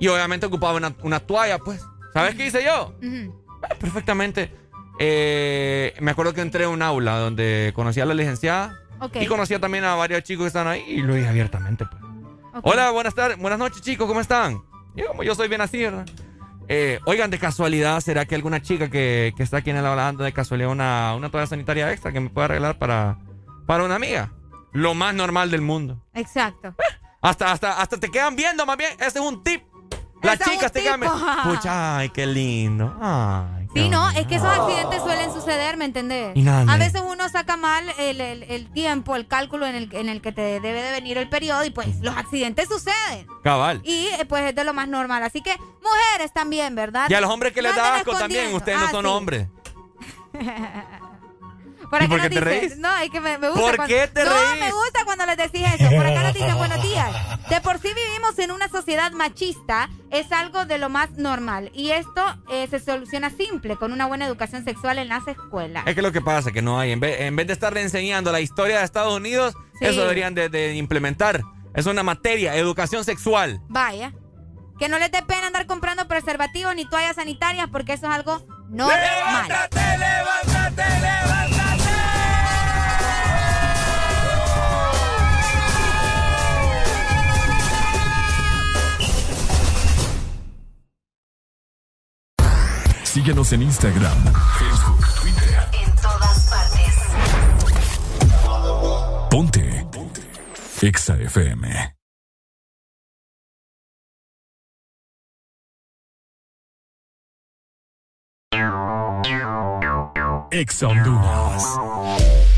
Y 0.00 0.08
obviamente 0.08 0.46
ocupaba 0.46 0.74
una, 0.74 0.94
una 1.02 1.20
toalla, 1.20 1.58
pues. 1.58 1.84
¿Sabes 2.12 2.34
qué 2.36 2.46
hice 2.46 2.64
yo? 2.64 2.94
Eh, 3.02 3.30
Perfectamente. 3.80 4.50
Eh, 5.00 5.94
me 6.00 6.12
acuerdo 6.12 6.32
que 6.34 6.40
entré 6.40 6.64
a 6.64 6.68
un 6.68 6.80
aula 6.82 7.18
donde 7.18 7.72
conocí 7.74 8.00
a 8.00 8.04
la 8.06 8.14
licenciada 8.14 8.78
Y 9.14 9.26
conocía 9.26 9.58
también 9.60 9.84
a 9.84 9.94
varios 9.94 10.22
chicos 10.22 10.44
que 10.44 10.48
estaban 10.48 10.68
ahí 10.68 10.84
y 10.86 11.02
lo 11.02 11.14
dije 11.14 11.28
abiertamente, 11.28 11.84
pues. 11.86 12.02
Hola, 12.62 12.90
buenas 12.90 13.14
tardes, 13.14 13.36
buenas 13.38 13.58
noches, 13.58 13.82
chicos, 13.82 14.06
¿cómo 14.06 14.20
están? 14.20 14.62
Yo, 14.94 15.08
como 15.08 15.22
yo 15.24 15.34
soy 15.34 15.48
bien 15.48 15.60
así, 15.60 15.78
¿verdad? 15.78 16.06
Eh, 16.68 17.00
oigan, 17.04 17.30
de 17.30 17.38
casualidad, 17.38 18.00
¿será 18.00 18.24
que 18.24 18.34
alguna 18.34 18.62
chica 18.62 18.88
que, 18.88 19.34
que 19.36 19.42
está 19.42 19.58
aquí 19.58 19.70
en 19.70 19.76
el 19.76 19.86
aula 19.86 20.08
anda 20.08 20.24
de 20.24 20.32
casualidad 20.32 20.70
una, 20.70 21.14
una 21.16 21.30
toalla 21.30 21.46
sanitaria 21.46 21.90
extra 21.92 22.12
que 22.12 22.20
me 22.20 22.30
pueda 22.30 22.48
regalar 22.48 22.78
para, 22.78 23.18
para 23.66 23.84
una 23.84 23.96
amiga? 23.96 24.32
Lo 24.72 24.94
más 24.94 25.14
normal 25.14 25.50
del 25.50 25.60
mundo. 25.60 26.02
Exacto. 26.14 26.74
Hasta, 27.20 27.52
hasta, 27.52 27.80
hasta 27.80 27.98
te 27.98 28.10
quedan 28.10 28.36
viendo, 28.36 28.64
más 28.66 28.76
bien. 28.76 28.92
Ese 28.98 29.18
es 29.18 29.24
un 29.24 29.42
tip. 29.42 29.62
Las 30.22 30.38
chicas 30.38 30.72
te 30.72 30.82
quedan 30.82 31.00
viendo. 31.00 31.18
Pucha, 31.44 31.98
ay, 31.98 32.08
qué 32.10 32.26
lindo. 32.26 32.96
Ay, 33.00 33.63
Sí, 33.74 33.88
no, 33.88 34.08
es 34.10 34.26
que 34.26 34.36
esos 34.36 34.48
accidentes 34.48 35.02
suelen 35.02 35.32
suceder, 35.32 35.76
¿me 35.76 35.84
entendés? 35.84 36.30
Y 36.36 36.42
nada, 36.42 36.72
A 36.72 36.76
veces 36.76 37.02
uno 37.06 37.28
saca 37.28 37.56
mal 37.56 37.84
el, 37.98 38.20
el- 38.20 38.42
el 38.44 38.70
tiempo, 38.72 39.16
el 39.16 39.26
cálculo 39.26 39.66
en 39.66 39.74
el, 39.74 39.88
en 39.94 40.08
el 40.08 40.20
que 40.22 40.30
te 40.32 40.60
debe 40.60 40.82
de 40.82 40.92
venir 40.92 41.18
el 41.18 41.28
periodo 41.28 41.64
y 41.64 41.70
pues 41.70 42.00
los 42.00 42.16
accidentes 42.16 42.68
suceden. 42.68 43.26
Cabal. 43.42 43.80
Y 43.84 44.06
eh, 44.18 44.24
pues 44.28 44.44
es 44.44 44.54
de 44.54 44.62
lo 44.64 44.72
más 44.74 44.86
normal. 44.88 45.22
Así 45.24 45.40
que 45.42 45.56
mujeres 45.82 46.32
también, 46.32 46.74
¿verdad? 46.74 47.08
Y 47.10 47.14
a 47.14 47.20
los 47.20 47.30
hombres 47.30 47.52
que 47.52 47.62
les 47.62 47.74
da 47.74 47.96
asco 47.96 48.12
también, 48.12 48.54
ustedes 48.54 48.78
no 48.78 48.86
Ah, 48.86 48.90
son 48.90 49.04
sí. 49.04 49.10
hombres. 49.10 49.48
Por 51.90 52.02
¿Y 52.02 52.08
por 52.08 52.20
qué 52.20 52.28
te 52.28 52.34
dicen- 52.40 52.44
reís? 52.44 52.76
No, 52.78 52.96
es 52.98 53.10
que 53.10 53.20
me, 53.20 53.38
me 53.38 53.48
gusta. 53.48 53.62
¿Por 53.62 53.76
cuando- 53.76 53.94
qué 53.94 54.08
te 54.08 54.24
no, 54.24 54.30
reís? 54.30 54.60
me 54.60 54.72
gusta 54.72 55.04
cuando 55.04 55.26
les 55.26 55.36
decís 55.36 55.62
eso. 55.78 55.90
Por 55.96 56.06
acá 56.06 56.22
nos 56.22 56.34
dicen, 56.34 56.56
buenos 56.56 56.82
días. 56.82 57.08
De 57.50 57.60
por 57.60 57.78
sí 57.78 57.88
vivimos 57.94 58.38
en 58.38 58.50
una 58.52 58.68
sociedad 58.68 59.12
machista, 59.12 59.90
es 60.10 60.32
algo 60.32 60.64
de 60.64 60.78
lo 60.78 60.88
más 60.88 61.10
normal. 61.12 61.70
Y 61.74 61.90
esto 61.90 62.22
eh, 62.48 62.66
se 62.70 62.80
soluciona 62.80 63.30
simple, 63.30 63.76
con 63.76 63.92
una 63.92 64.06
buena 64.06 64.26
educación 64.26 64.64
sexual 64.64 64.98
en 64.98 65.08
las 65.08 65.26
escuelas. 65.28 65.84
Es 65.86 65.94
que 65.94 66.02
lo 66.02 66.10
que 66.12 66.20
pasa 66.22 66.48
es 66.48 66.54
que 66.54 66.62
no 66.62 66.78
hay. 66.78 66.92
En 66.92 67.00
vez, 67.00 67.20
en 67.20 67.36
vez 67.36 67.46
de 67.46 67.52
estar 67.52 67.76
enseñando 67.76 68.32
la 68.32 68.40
historia 68.40 68.78
de 68.78 68.84
Estados 68.84 69.14
Unidos, 69.14 69.54
Sí. 69.78 69.86
eso 69.86 70.00
deberían 70.02 70.34
de, 70.34 70.48
de 70.48 70.74
implementar. 70.76 71.42
Es 71.74 71.86
una 71.86 72.02
materia, 72.02 72.54
educación 72.56 73.04
sexual. 73.04 73.60
Vaya. 73.68 74.12
Que 74.78 74.88
no 74.88 74.98
les 74.98 75.10
dé 75.12 75.22
pena 75.22 75.46
andar 75.48 75.66
comprando 75.66 76.08
preservativos 76.08 76.74
ni 76.74 76.84
toallas 76.88 77.16
sanitarias 77.16 77.68
porque 77.70 77.92
eso 77.92 78.06
es 78.08 78.12
algo 78.12 78.44
normal. 78.74 79.48
¡Levántate, 79.48 79.98
levántate, 79.98 80.82
levántate! 81.00 81.92
Síguenos 93.04 93.52
en 93.52 93.62
Instagram, 93.62 94.24
Facebook, 94.58 95.06
Twitter. 95.20 95.68
En 95.72 95.94
todas 95.96 96.50
partes. 96.50 96.94
Ponte. 99.30 99.86
Ponte. 99.92 100.20
Exa 100.82 101.14
FM. 101.16 101.94
Ex 110.50 110.82
Honduras. 110.82 112.53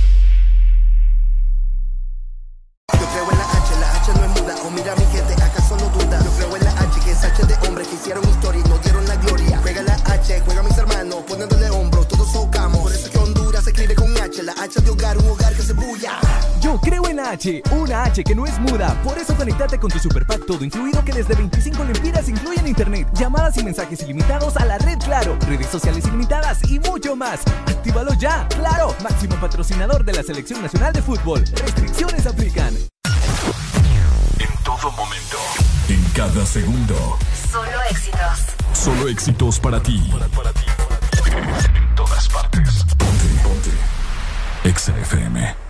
La 14.43 14.53
H 14.53 14.81
de 14.81 14.91
hogar, 14.91 15.17
un 15.19 15.31
hogar 15.31 15.55
que 15.55 15.63
se 15.63 15.73
bulla. 15.73 16.21
Yo 16.61 16.79
creo 16.81 17.09
en 17.09 17.17
la 17.17 17.31
H, 17.31 17.63
una 17.73 18.05
H 18.05 18.23
que 18.23 18.35
no 18.35 18.45
es 18.45 18.59
muda. 18.59 19.01
Por 19.03 19.17
eso 19.17 19.35
conectate 19.35 19.79
con 19.79 19.91
tu 19.91 19.99
superpack 19.99 20.45
todo 20.47 20.63
incluido 20.65 21.03
que 21.05 21.13
desde 21.13 21.35
25 21.35 21.85
lempiras 21.85 22.29
incluyen 22.29 22.67
internet, 22.67 23.09
llamadas 23.15 23.57
y 23.57 23.65
mensajes 23.65 24.03
ilimitados 24.03 24.57
a 24.57 24.65
la 24.65 24.79
red 24.79 24.99
Claro, 24.99 25.39
redes 25.47 25.69
sociales 25.69 26.05
ilimitadas 26.07 26.59
y 26.71 26.81
mucho 26.81 27.15
más. 27.17 27.41
Actívalo 27.67 28.13
ya, 28.15 28.47
claro, 28.49 28.95
máximo 29.03 29.37
patrocinador 29.37 30.05
de 30.05 30.13
la 30.13 30.23
Selección 30.23 30.61
Nacional 30.63 30.93
de 30.93 31.03
Fútbol. 31.03 31.45
Restricciones 31.65 32.27
aplican. 32.27 32.75
En 34.39 34.65
todo 34.65 34.91
momento, 34.93 35.39
en 35.89 36.03
cada 36.15 36.45
segundo. 36.45 37.19
Solo 37.53 37.83
éxitos. 37.91 38.47
Solo 38.73 39.09
éxitos 39.09 39.61
para 39.61 39.83
ti. 39.83 40.13
En 41.75 41.95
todas 41.95 42.29
partes. 42.29 42.96
XFM. 44.67 45.66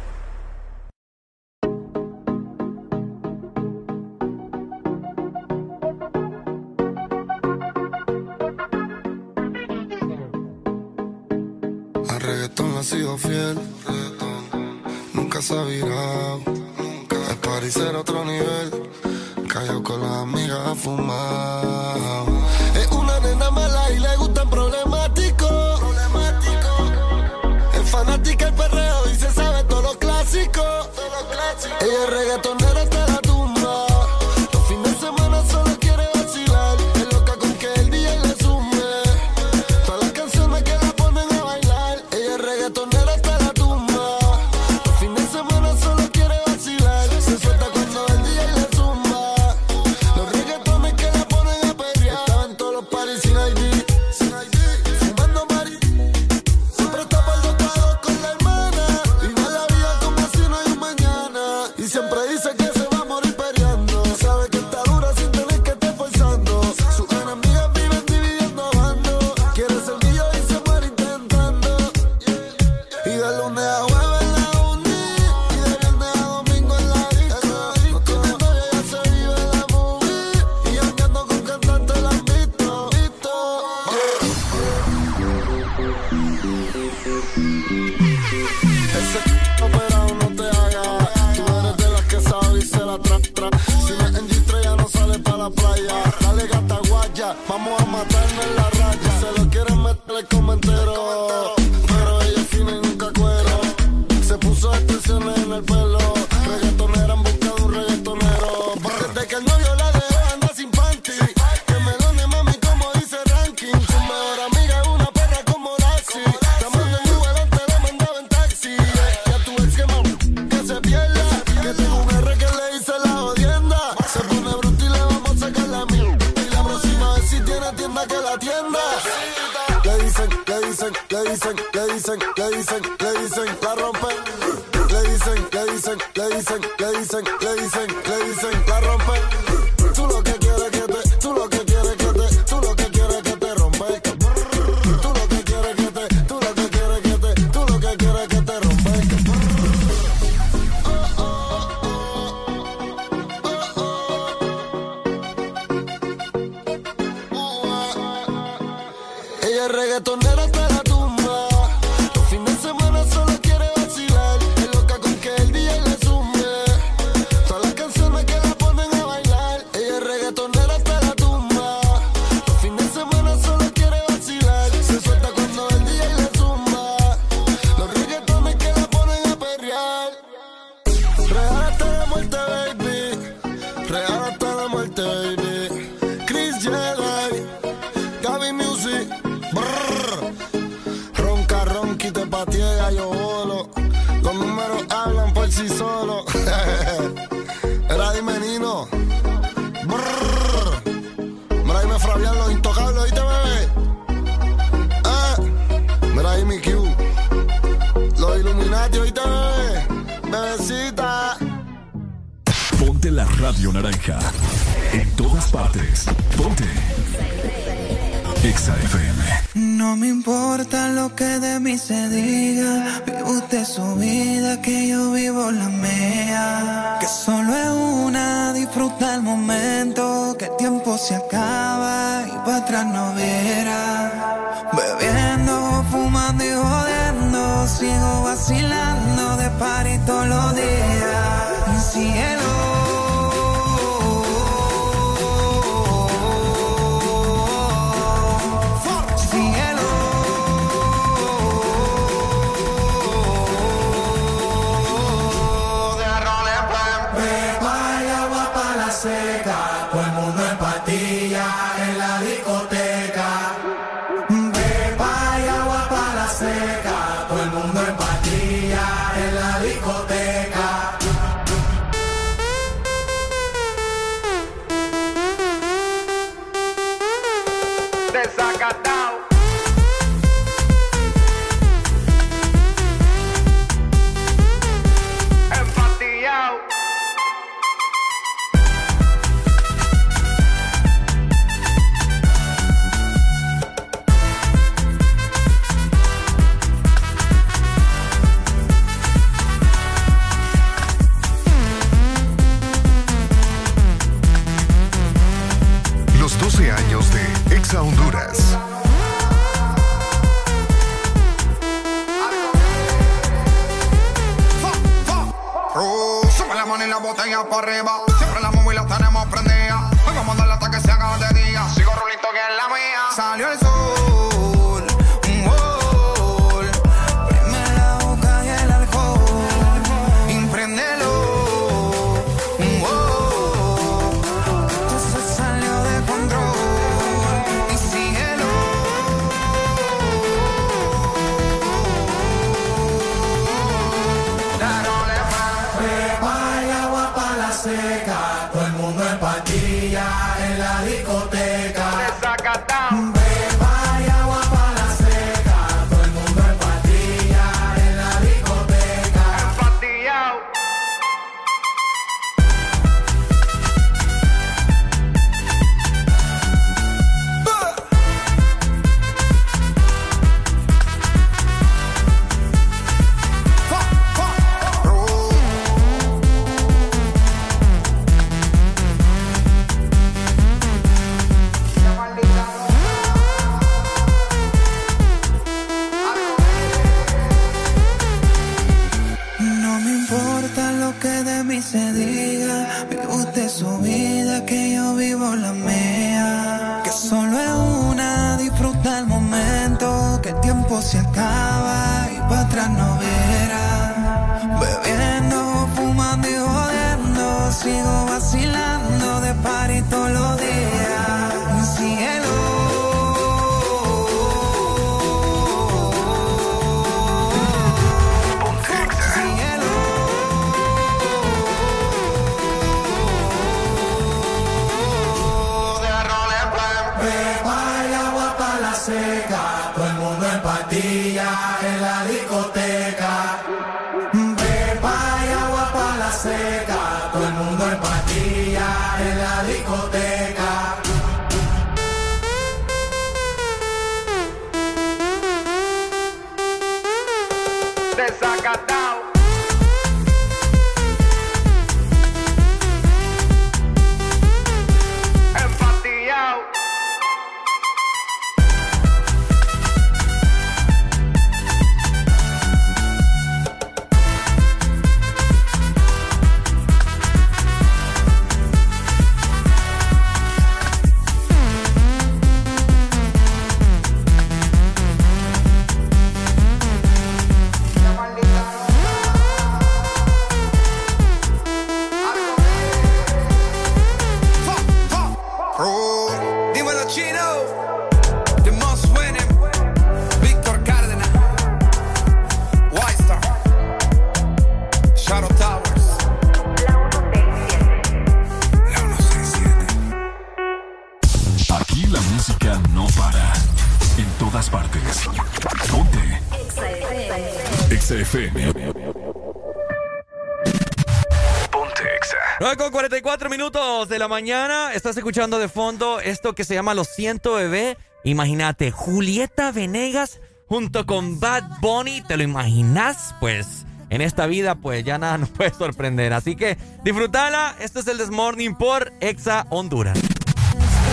estás 514.86 514.98
escuchando 514.98 515.40
de 515.40 515.48
fondo 515.48 515.98
esto 515.98 516.36
que 516.36 516.44
se 516.44 516.54
llama 516.54 516.72
Los 516.72 516.86
100 516.94 517.20
Bebé. 517.24 517.76
Imagínate, 518.04 518.70
Julieta 518.70 519.50
Venegas 519.50 520.20
junto 520.48 520.86
con 520.86 521.18
Bad 521.18 521.42
Bunny. 521.60 522.02
¿Te 522.02 522.16
lo 522.16 522.22
imaginas? 522.22 523.12
Pues 523.18 523.66
en 523.90 524.00
esta 524.00 524.26
vida, 524.26 524.54
pues 524.54 524.84
ya 524.84 524.96
nada 524.96 525.18
nos 525.18 525.30
puede 525.36 525.52
sorprender. 525.52 526.12
Así 526.12 526.36
que 526.36 526.56
disfrútala. 526.84 527.56
Este 527.58 527.80
es 527.80 527.88
el 527.88 527.98
Desmorning 527.98 528.54
por 528.54 528.92
Exa 529.00 529.48
Honduras. 529.50 529.98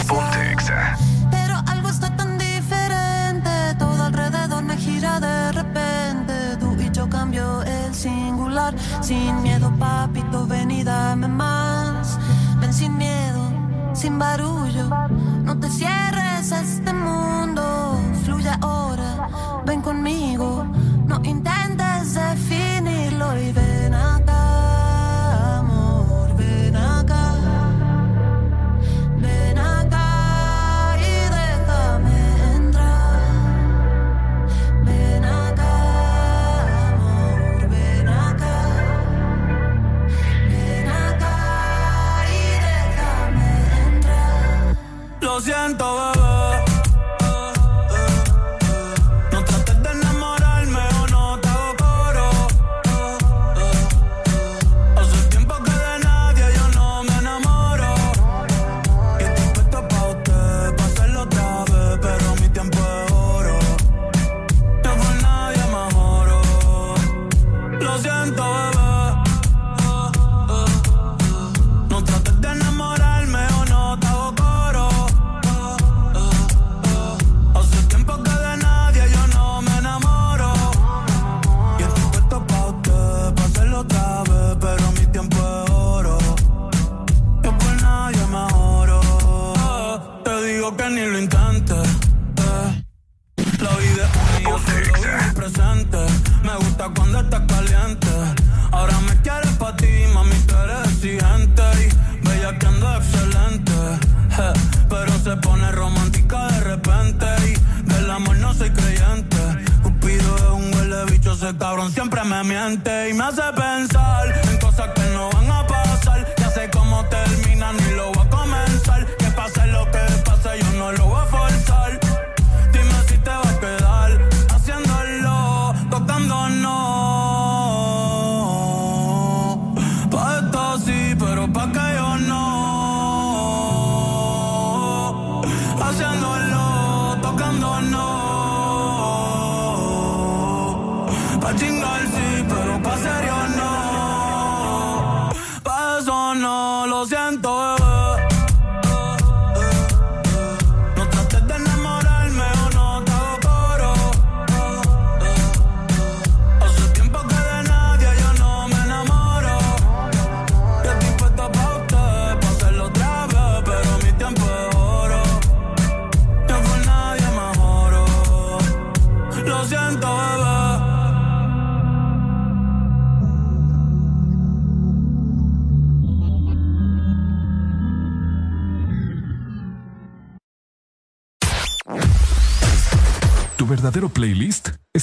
Ponte 0.08 0.52
Exa. 0.52 0.98
Pero 1.30 1.54
algo 1.68 1.90
está 1.90 2.16
tan 2.18 2.40
diferente. 2.40 3.52
Todo 3.78 4.06
alrededor 4.06 4.64
me 4.64 4.76
gira 4.76 5.20
de 5.20 5.52
repente. 5.52 6.58
Tú 6.60 6.76
y 6.82 6.90
yo 6.92 7.08
cambio 7.12 7.62
el 7.62 7.94
singular. 7.94 8.74
Sin 9.04 9.44
miedo 9.44 9.72
para 9.78 10.03
barulho. 14.18 15.13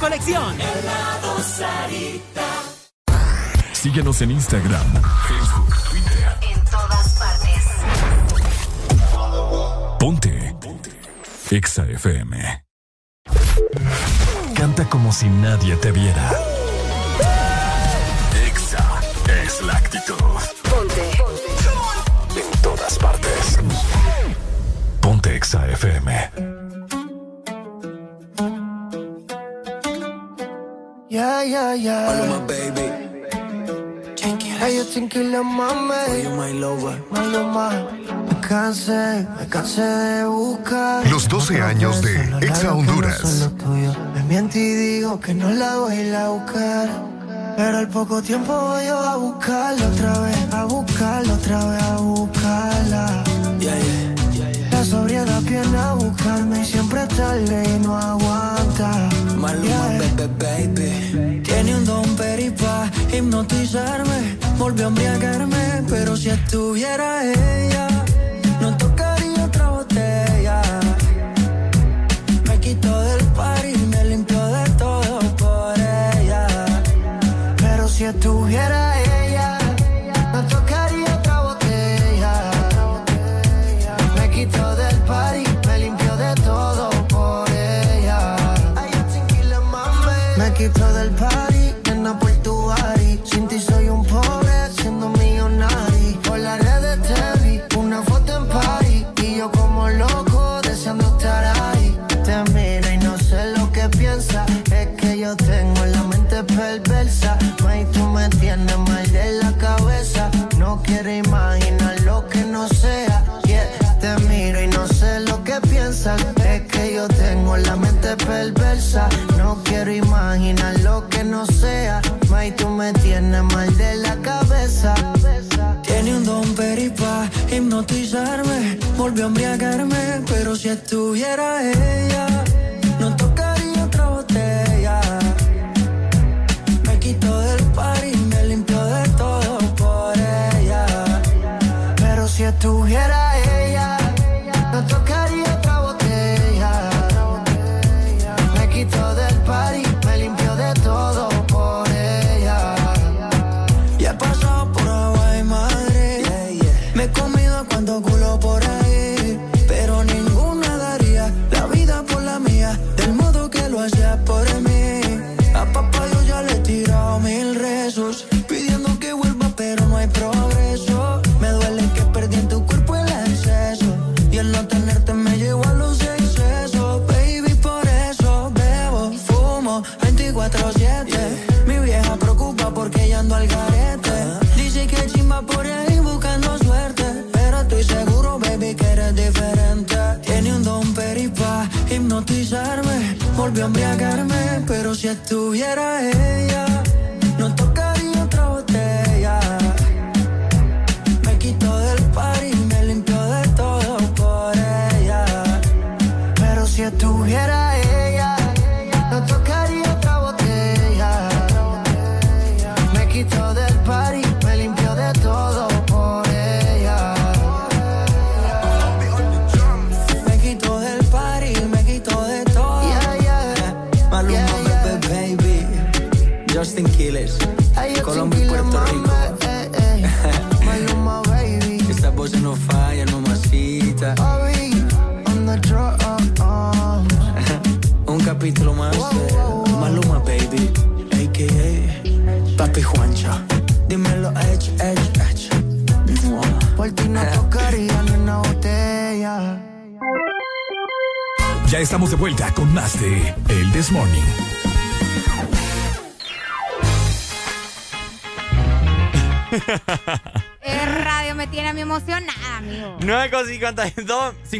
colección. 0.00 0.58
Helado 0.60 1.42
Sarita. 1.42 2.48
Síguenos 3.72 4.20
en 4.22 4.30
Instagram, 4.32 4.92
Facebook, 5.28 5.74
Twitter. 5.90 6.36
En 6.50 6.64
todas 6.64 7.18
partes. 7.18 7.64
Ponte. 9.98 10.56
Ponte. 10.60 10.90
Exa 11.50 11.84
FM. 11.84 12.64
Canta 14.54 14.84
como 14.88 15.12
si 15.12 15.28
nadie 15.28 15.76
te 15.76 15.92
viera 15.92 16.49
12 41.50 41.62
años 41.62 42.00
de 42.00 42.46
Exa 42.46 42.72
Honduras. 42.72 43.50
Me 44.14 44.22
miento 44.22 44.56
y 44.56 44.72
digo 44.72 45.18
que 45.18 45.34
no 45.34 45.50
la 45.50 45.78
voy 45.78 45.94
a 45.94 46.02
ir 46.06 46.14
a 46.14 46.28
buscar. 46.28 46.88
Pero 47.56 47.78
al 47.78 47.88
poco 47.88 48.22
tiempo 48.22 48.52
voy 48.52 48.86
yo 48.86 48.96
a 48.96 49.16
buscarla 49.16 49.88
otra 49.88 50.20
vez, 50.20 50.38
a 50.52 50.64
buscarla 50.66 51.34
otra 51.34 51.64
vez, 51.64 51.82
a 51.82 51.96
buscarla. 51.96 53.24
La 54.70 54.84
sobriedad 54.84 55.42
viene 55.42 55.76
a 55.76 55.94
buscarme 55.94 56.60
y 56.60 56.64
siempre 56.64 57.04
tarde 57.08 57.64
y 57.68 57.84
no 57.84 57.98
aguanta. 57.98 59.08
Maluma, 59.36 59.66
yeah. 59.66 60.28
baby, 60.38 60.70
baby. 60.78 61.40
Tiene 61.42 61.74
un 61.74 61.84
don 61.84 62.16
peripa, 62.16 62.88
hipnotizarme. 63.12 64.38
Volvió 64.56 64.84
a 64.84 64.88
embriagarme, 64.88 65.82
pero 65.88 66.16
si 66.16 66.28
estuviera 66.28 67.24
ella 67.24 67.88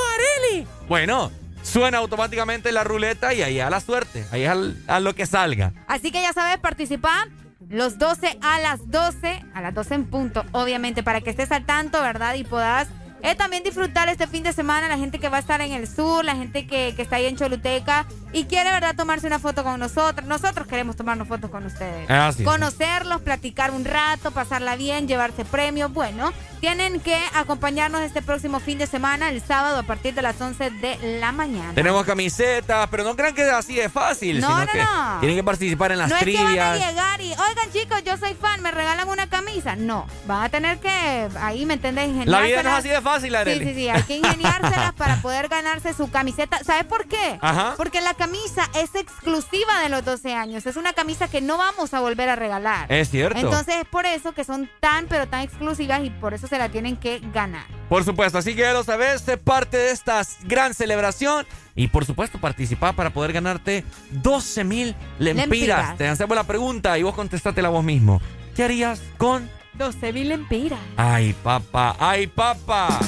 Areli! 0.47 0.65
Bueno, 0.87 1.31
suena 1.61 1.97
automáticamente 1.97 2.71
la 2.71 2.83
ruleta 2.83 3.33
y 3.33 3.41
ahí 3.41 3.59
a 3.59 3.69
la 3.69 3.81
suerte. 3.81 4.25
Ahí 4.31 4.45
al- 4.45 4.77
a 4.87 4.99
lo 4.99 5.13
que 5.13 5.25
salga. 5.25 5.73
Así 5.87 6.11
que 6.11 6.21
ya 6.21 6.31
sabes, 6.33 6.57
participa 6.59 7.27
los 7.67 7.99
12 7.99 8.39
a 8.41 8.59
las 8.61 8.89
12, 8.89 9.43
a 9.53 9.61
las 9.61 9.75
12 9.75 9.93
en 9.95 10.05
punto, 10.05 10.43
obviamente, 10.53 11.03
para 11.03 11.21
que 11.21 11.29
estés 11.29 11.51
al 11.51 11.65
tanto, 11.65 12.01
¿verdad? 12.01 12.33
Y 12.35 12.43
puedas 12.45 12.87
eh, 13.21 13.35
también 13.35 13.63
disfrutar 13.63 14.09
este 14.09 14.27
fin 14.27 14.43
de 14.43 14.53
semana, 14.53 14.87
la 14.87 14.97
gente 14.97 15.19
que 15.19 15.29
va 15.29 15.37
a 15.37 15.39
estar 15.39 15.61
en 15.61 15.73
el 15.73 15.87
sur, 15.87 16.23
la 16.23 16.35
gente 16.35 16.65
que, 16.67 16.93
que 16.95 17.01
está 17.01 17.17
ahí 17.17 17.25
en 17.25 17.35
Choluteca 17.35 18.05
y 18.31 18.45
quiere, 18.45 18.71
¿verdad?, 18.71 18.95
tomarse 18.95 19.27
una 19.27 19.39
foto 19.39 19.63
con 19.63 19.79
nosotros. 19.79 20.27
Nosotros 20.27 20.67
queremos 20.67 20.95
tomarnos 20.95 21.27
fotos 21.27 21.49
con 21.49 21.65
ustedes. 21.65 22.09
Ah, 22.09 22.31
sí, 22.31 22.39
sí. 22.39 22.43
Conocerlos, 22.43 23.21
platicar 23.21 23.71
un 23.71 23.85
rato, 23.85 24.31
pasarla 24.31 24.75
bien, 24.75 25.07
llevarse 25.07 25.45
premios. 25.45 25.91
Bueno, 25.91 26.31
tienen 26.59 26.99
que 26.99 27.17
acompañarnos 27.33 28.01
este 28.01 28.21
próximo 28.21 28.59
fin 28.59 28.77
de 28.77 28.87
semana, 28.87 29.29
el 29.29 29.41
sábado, 29.41 29.77
a 29.79 29.83
partir 29.83 30.13
de 30.13 30.21
las 30.21 30.39
11 30.39 30.69
de 30.71 31.19
la 31.19 31.31
mañana. 31.31 31.73
Tenemos 31.73 32.05
camisetas, 32.05 32.87
pero 32.89 33.03
no 33.03 33.15
crean 33.15 33.33
que 33.33 33.43
es 33.47 33.53
así 33.53 33.75
de 33.75 33.89
fácil, 33.89 34.39
No, 34.41 34.47
sino 34.47 34.59
no, 34.59 34.71
que 34.71 34.77
no. 34.79 35.17
tienen 35.19 35.37
que 35.37 35.43
participar 35.43 35.91
en 35.91 35.99
las 35.99 36.09
no 36.09 36.17
es 36.17 36.23
que 36.23 36.33
van 36.35 36.45
a 36.45 36.47
trivias. 36.73 36.89
llegar 36.89 37.21
y, 37.21 37.31
oigan 37.31 37.71
chicos, 37.73 38.03
yo 38.03 38.17
soy 38.17 38.33
fan, 38.33 38.61
me 38.61 38.71
regalan 38.71 39.07
una 39.09 39.27
camisa. 39.29 39.75
No, 39.75 40.05
van 40.27 40.43
a 40.43 40.49
tener 40.49 40.79
que, 40.79 41.29
ahí 41.39 41.65
me 41.65 41.75
entendés, 41.75 42.09
La 42.27 42.41
vida 42.41 42.61
no 42.63 42.69
es 42.69 42.75
ingeniárselas. 42.75 42.79
así 42.79 42.89
de 42.89 43.01
fácil, 43.01 43.29
Sí, 43.31 43.35
Arely. 43.35 43.65
sí, 43.65 43.73
sí, 43.75 43.89
hay 43.89 44.03
que 44.03 44.15
ingeniárselas 44.17 44.93
para 44.93 45.21
poder 45.21 45.47
ganarse 45.47 45.93
su 45.93 46.09
camiseta. 46.11 46.63
¿Sabes 46.63 46.85
por 46.85 47.07
qué? 47.07 47.37
Ajá. 47.41 47.73
Porque 47.77 48.01
la 48.01 48.13
camisa 48.15 48.69
es 48.75 48.93
exclusiva 48.95 49.79
de 49.81 49.89
los 49.89 50.03
12 50.03 50.33
años. 50.35 50.65
Es 50.65 50.75
una 50.75 50.93
camisa 50.93 51.27
que 51.29 51.41
no 51.41 51.57
vamos 51.57 51.93
a 51.93 51.99
volver 51.99 52.29
a 52.29 52.35
regalar. 52.35 52.91
Es 52.91 53.09
cierto. 53.09 53.37
Entonces 53.39 53.75
es 53.81 53.85
por 53.87 54.05
eso 54.05 54.33
que 54.33 54.43
son 54.43 54.69
tan, 54.79 55.05
pero 55.07 55.27
tan 55.27 55.41
exclusivas 55.41 56.03
y 56.03 56.09
por 56.09 56.33
eso 56.33 56.47
se 56.49 56.57
la 56.57 56.69
tienen 56.69 56.97
que 56.97 57.21
ganar. 57.33 57.65
Por 57.87 58.03
supuesto, 58.03 58.37
así 58.37 58.55
que 58.55 58.61
ya 58.61 58.73
lo 58.73 58.83
sabes, 58.83 59.21
sé 59.21 59.37
parte 59.37 59.77
de 59.77 59.91
esta 59.91 60.21
gran 60.43 60.73
celebración 60.73 61.45
y 61.75 61.87
por 61.87 62.05
supuesto 62.05 62.39
participar 62.39 62.95
para 62.95 63.11
poder 63.11 63.33
ganarte 63.33 63.85
12 64.11 64.63
mil 64.63 64.95
lempiras. 65.19 65.47
Lempiras. 65.47 65.97
Te 65.97 66.07
hacemos 66.07 66.35
la 66.35 66.43
pregunta 66.43 66.97
y 66.97 67.03
vos 67.03 67.15
contestate 67.15 67.61
vos 67.69 67.83
mismo. 67.83 68.21
¿Qué 68.55 68.63
harías 68.63 69.01
con 69.17 69.49
12 69.79 70.11
mil 70.11 70.29
lempiras. 70.29 70.79
Ay, 70.97 71.33
papá, 71.41 71.95
ay, 71.99 72.27
papá. 72.27 72.99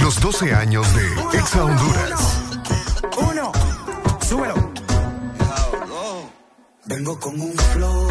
Los 0.00 0.18
12 0.20 0.54
años 0.54 0.86
de 0.94 1.38
Exa 1.38 1.64
Honduras. 1.64 2.31
Vengo 6.94 7.18
con 7.18 7.40
un 7.40 7.54
flow. 7.54 8.06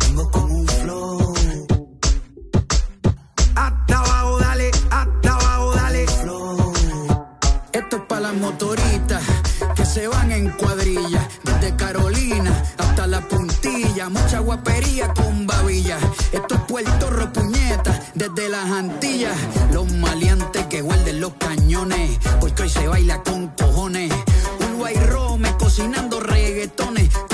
Vengo 0.00 0.30
con 0.30 0.50
un 0.50 0.66
flow. 0.68 1.34
Hasta 3.54 3.98
abajo, 3.98 4.38
dale, 4.38 4.70
hasta 4.90 5.32
abajo, 5.32 5.74
dale. 5.74 6.06
Flow. 6.08 6.72
Esto 7.72 7.96
es 7.96 8.02
para 8.02 8.20
las 8.20 8.34
motoritas 8.34 9.22
que 9.74 9.86
se 9.86 10.08
van 10.08 10.30
en 10.30 10.50
cuadrilla. 10.50 11.26
Desde 11.42 11.74
Carolina 11.74 12.52
hasta 12.76 13.06
la 13.06 13.26
puntilla. 13.26 14.10
Mucha 14.10 14.40
guapería 14.40 15.14
con 15.14 15.46
babilla. 15.46 15.98
Esto 16.32 16.54
es 16.54 16.60
Puerto 16.68 17.08
Ropuñeta, 17.08 17.98
desde 18.14 18.50
las 18.50 18.70
Antillas. 18.70 19.38
Los 19.72 19.90
maleantes 19.90 20.66
que 20.66 20.82
guarden 20.82 21.18
los 21.18 21.32
cañones. 21.38 22.18
Porque 22.40 22.64
hoy 22.64 22.68
se 22.68 22.86
baila 22.86 23.22
con 23.22 23.48
cojones. 23.56 24.12
Uruguay 24.60 24.96
Rome 25.06 25.56
cocinando 25.56 26.20
reggaetones. 26.20 26.91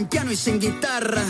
sin 0.00 0.08
piano 0.08 0.32
y 0.32 0.36
sin 0.36 0.58
guitarra. 0.58 1.22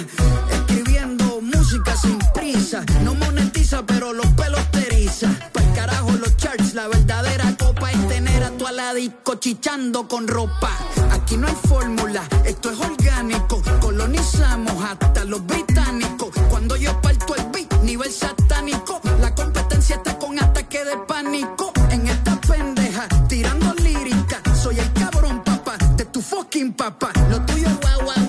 Escribiendo 0.52 1.40
música 1.40 1.96
sin 1.96 2.18
prisa, 2.32 2.84
no 3.02 3.14
monetiza, 3.14 3.84
pero 3.84 4.12
los 4.12 4.26
pelos 4.28 4.64
te 4.70 4.86
eriza. 4.86 5.28
Pa'l 5.52 5.72
carajo 5.74 6.12
los 6.12 6.36
charts, 6.36 6.74
la 6.74 6.86
verdadera 6.86 7.56
copa 7.58 7.90
es 7.90 8.08
tener 8.08 8.44
a 8.44 8.50
tu 8.50 8.68
aladico 8.68 9.34
chichando 9.36 10.06
con 10.06 10.28
ropa. 10.28 10.70
Aquí 11.10 11.36
no 11.36 11.48
hay 11.48 11.56
fórmula, 11.68 12.22
esto 12.44 12.70
es 12.70 12.78
orgánico. 12.78 13.60
Colonizamos 13.80 14.84
hasta 14.84 15.24
los 15.24 15.44
británicos. 15.44 16.28
Cuando 16.48 16.76
yo 16.76 16.92
parto 17.00 17.34
el 17.34 17.46
beat, 17.52 17.82
nivel 17.82 18.12
satánico. 18.12 19.00
La 19.20 19.34
competencia 19.34 19.96
está 19.96 20.16
con 20.16 20.38
ataque 20.38 20.84
de 20.84 20.96
pánico. 21.08 21.72
En 21.90 22.06
esta 22.06 22.40
pendeja, 22.40 23.08
tirando 23.28 23.74
lírica. 23.74 24.40
Soy 24.54 24.78
el 24.78 24.92
cabrón, 24.92 25.42
papá, 25.42 25.76
de 25.96 26.04
tu 26.04 26.22
fucking 26.22 26.72
papá. 26.74 27.10
Lo 27.30 27.40
tuyo 27.46 27.66
es 27.66 27.80
guau, 27.80 28.19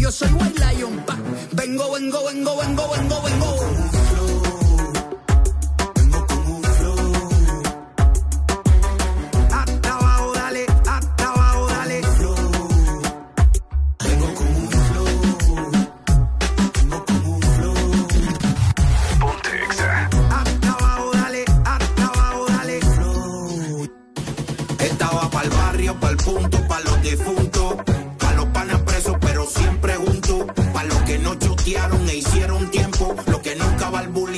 yo 0.00 0.10
soy 0.10 0.28
white 0.32 0.58
lion, 0.58 0.96
pa. 1.04 1.14
Vengo, 1.52 1.92
vengo, 1.92 2.24
vengo, 2.24 2.56
vengo, 2.56 2.88
vengo, 2.88 3.22
vengo. 3.22 3.79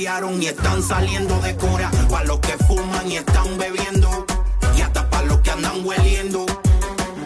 Y 0.03 0.47
están 0.47 0.83
saliendo 0.83 1.39
de 1.39 1.55
cora, 1.55 1.89
pa' 2.09 2.25
los 2.25 2.37
que 2.41 2.57
fuman 2.65 3.09
y 3.09 3.15
están 3.15 3.57
bebiendo, 3.57 4.25
y 4.77 4.81
hasta 4.81 5.09
pa' 5.09 5.23
los 5.23 5.39
que 5.39 5.51
andan 5.51 5.85
hueliendo, 5.85 6.45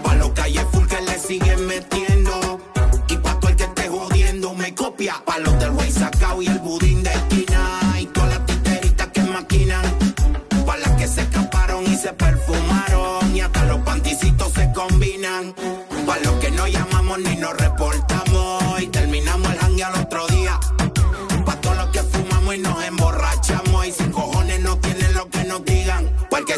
pa' 0.04 0.14
los 0.14 0.30
calles 0.34 0.64
full 0.72 0.86
que 0.86 1.02
le 1.02 1.18
siguen 1.18 1.66
metiendo, 1.66 2.62
y 3.10 3.18
pa' 3.18 3.40
todo 3.40 3.50
el 3.50 3.56
que 3.56 3.64
esté 3.64 3.90
jodiendo 3.90 4.54
me 4.54 4.76
copia, 4.76 5.16
pa' 5.26 5.40
los 5.40 5.58
del 5.60 5.72
güey 5.72 5.92
sacao 5.92 6.40
y 6.40 6.46
el 6.46 6.60
budín 6.60 7.02
de 7.02 7.10
esquina, 7.10 8.00
y 8.00 8.06
todas 8.06 8.30
las 8.30 8.46
titeritas 8.46 9.08
que 9.08 9.22
maquinan, 9.24 9.86
pa' 10.64 10.78
las 10.78 10.92
que 10.98 11.08
se 11.08 11.22
escaparon 11.22 11.84
y 11.84 11.96
se 11.98 12.14
perfumaron 12.14 13.36
y 13.36 13.40
hasta 13.40 13.66
los 13.66 13.80
panticitos 13.80 14.54
se 14.54 14.72
combinan. 14.72 15.56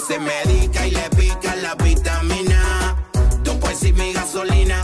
Se 0.09 0.17
medica 0.17 0.87
y 0.87 0.91
le 0.91 1.07
pica 1.11 1.55
la 1.57 1.75
vitamina. 1.75 2.95
Tú 3.43 3.59
pues 3.59 3.83
y 3.83 3.93
mi 3.93 4.11
gasolina. 4.11 4.77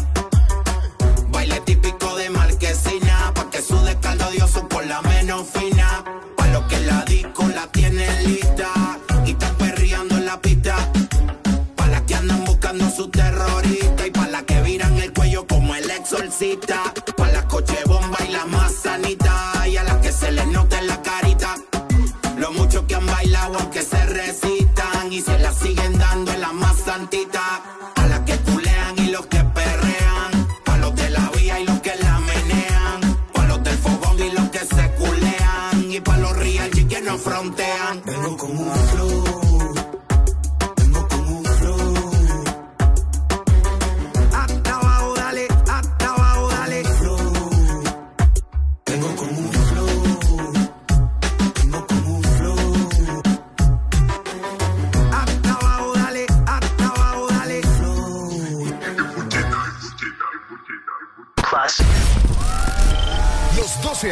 Baile 1.29 1.59
típico 1.61 2.15
de 2.15 2.29
marquesina. 2.29 3.31
Pa' 3.33 3.49
que 3.49 3.59
su 3.59 3.75
descaldo 3.85 4.27
odioso 4.27 4.67
por 4.67 4.85
la 4.85 5.01
menos 5.01 5.47
fina. 5.47 6.03
Pa' 6.37 6.47
los 6.49 6.65
que 6.65 6.79
la 6.81 7.01
disco 7.05 7.43
la 7.47 7.65
tienen 7.71 8.13
lista. 8.23 8.69
Y 9.25 9.31
están 9.31 9.55
perreando 9.55 10.15
en 10.15 10.27
la 10.27 10.39
pista. 10.39 10.75
Pa' 11.75 11.87
las 11.87 12.01
que 12.01 12.13
andan 12.13 12.45
buscando 12.45 12.87
su 12.91 13.09
terrorista. 13.09 14.05
Y 14.05 14.11
pa' 14.11 14.27
las 14.27 14.43
que 14.43 14.61
viran 14.61 14.95
el 14.99 15.11
cuello 15.11 15.47
como 15.47 15.73
el 15.73 15.89
exorcista. 15.89 16.93
Pa' 17.17 17.29
las 17.29 17.45
coche 17.45 17.77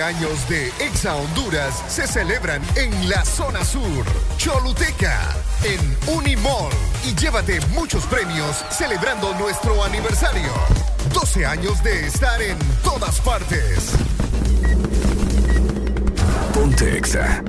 años 0.03 0.47
de 0.49 0.67
Exa 0.79 1.15
Honduras 1.15 1.81
se 1.87 2.05
celebran 2.05 2.61
en 2.75 3.09
la 3.09 3.23
zona 3.23 3.63
sur, 3.63 4.05
Choluteca, 4.37 5.17
en 5.63 6.13
Unimall. 6.13 6.71
Y 7.05 7.15
llévate 7.15 7.61
muchos 7.67 8.03
premios 8.05 8.65
celebrando 8.69 9.33
nuestro 9.35 9.81
aniversario. 9.83 10.51
12 11.13 11.45
años 11.45 11.81
de 11.83 12.07
estar 12.07 12.41
en 12.41 12.57
todas 12.83 13.19
partes. 13.21 13.91
Ponte 16.53 16.97
Exa. 16.97 17.41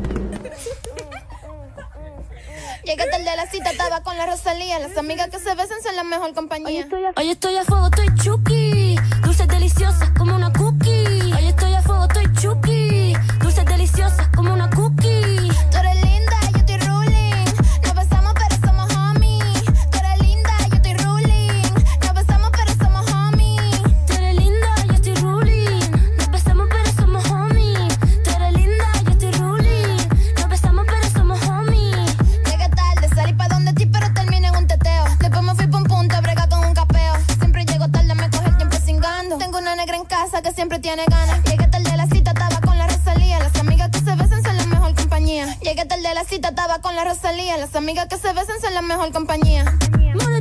Llegué 2.85 3.07
tarde 3.07 3.31
a 3.31 3.37
la 3.37 3.47
cita, 3.47 3.71
estaba 3.71 4.03
con 4.03 4.17
la 4.17 4.27
Rosalía. 4.27 4.79
Las 4.79 4.97
amigas 4.97 5.29
que 5.31 5.39
se 5.39 5.55
besan 5.55 5.83
son 5.83 5.97
la 5.97 6.05
mejor 6.05 6.35
compañía. 6.35 6.87
Hoy 7.17 7.31
estoy 7.31 7.57
a 7.57 7.65
fuego, 7.65 7.87
estoy 7.87 8.15
chuki. 8.15 8.97
Dulces 9.23 9.49
deliciosas 9.49 10.11
como 10.17 10.37
una 10.37 10.53
cookie. 10.53 11.33
Hoy 11.33 11.47
estoy 11.47 11.74
fuego, 11.85 12.05
estoy. 12.05 12.25
Dulces 13.41 13.65
deliciosas 13.65 14.29
como 14.35 14.53
una 14.53 14.69
cookie. 14.71 15.51
Tú 15.71 15.77
eres 15.79 16.03
linda, 16.03 16.37
yo 16.53 16.59
estoy 16.59 16.79
ruling. 16.79 17.45
No 17.85 17.95
besamos, 17.95 18.35
pero 18.35 18.57
somos 18.67 18.95
homies. 18.97 19.65
Tú 19.91 19.99
eres 19.99 20.21
linda, 20.21 20.53
yo 20.69 20.77
estoy 20.77 20.95
ruling. 20.95 21.63
No 22.03 22.15
besamos, 22.15 22.51
pero 22.53 22.73
somos 22.83 23.11
homies. 23.13 23.81
Tú 24.07 24.13
eres 24.15 24.35
linda, 24.37 24.69
yo 24.87 24.95
estoy 24.95 25.15
ruling. 25.17 25.91
Nos 26.17 26.31
besamos, 26.31 26.67
pero 26.71 26.93
somos 26.93 27.31
homies. 27.31 27.99
Tú 28.25 28.31
eres 28.31 28.53
linda, 28.53 28.87
yo 29.05 29.11
estoy 29.11 29.33
ruling. 29.33 30.09
Nos 30.37 30.49
besamos, 30.49 30.87
pero 30.87 31.11
somos 31.11 31.47
homies. 31.47 32.17
Llegué 32.45 32.69
tarde, 32.69 33.09
salí 33.15 33.33
pa' 33.35 33.49
donde 33.49 33.73
ti, 33.75 33.87
pero 33.87 34.13
terminé 34.13 34.49
en 34.49 34.57
un 34.57 34.67
teteo. 34.67 35.05
Después 35.19 35.43
me 35.43 35.55
fui 35.55 35.67
pa' 35.67 35.79
un 35.79 35.85
punto, 35.85 36.21
brega 36.23 36.49
con 36.49 36.65
un 36.65 36.75
capeo. 36.75 37.15
Siempre 37.39 37.65
llego 37.65 37.89
tarde, 37.89 38.15
me 38.15 38.31
coge 38.31 38.49
el 38.49 38.57
tiempo. 38.57 38.77
Tengo 39.39 39.59
una 39.59 39.75
negra 39.77 39.97
en 39.97 40.05
casa 40.05 40.43
que 40.43 40.53
siempre 40.53 40.79
tiene 40.79 41.05
ganas. 41.07 41.44
La 46.15 46.23
cita, 46.23 46.51
estaba 46.51 46.79
con 46.79 46.95
la 46.95 47.03
Rosalía. 47.03 47.57
Las 47.57 47.75
amigas 47.75 48.07
que 48.07 48.17
se 48.17 48.33
besan 48.33 48.61
son 48.61 48.73
la 48.73 48.83
mejor 48.83 49.11
compañía. 49.11 49.65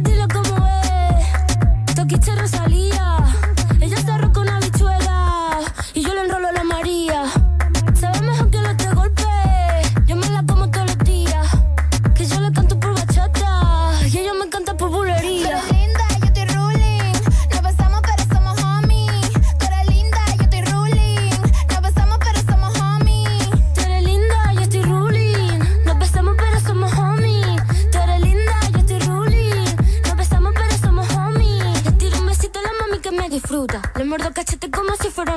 Dilo 0.04 0.28
como 0.32 0.68
es. 0.68 1.96
Toquiche 1.96 2.36
Rosalía. 2.36 3.33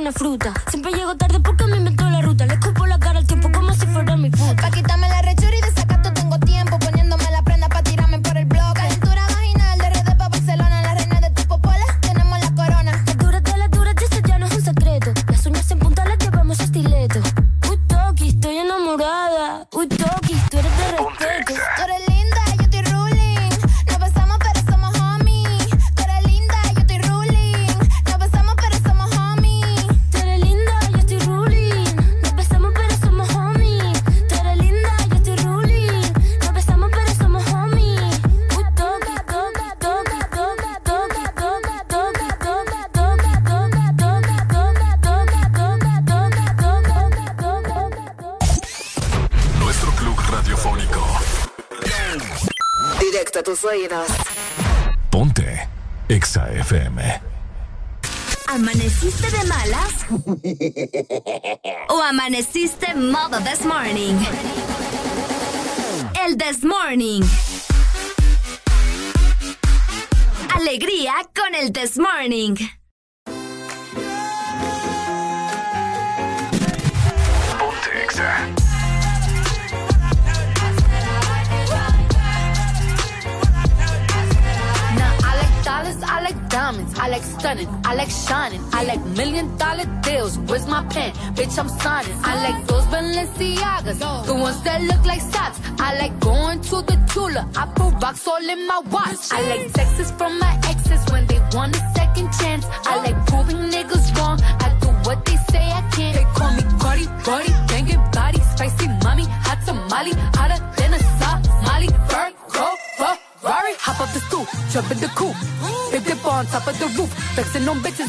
Una 0.07 0.13
fruta. 0.13 0.55
Siempre 0.71 0.93
llego 0.93 1.17
tarde 1.17 1.41
porque 1.41 1.56
this 63.41 63.65
morning? 63.65 64.17
El 66.17 66.37
this 66.37 66.63
morning. 66.63 67.23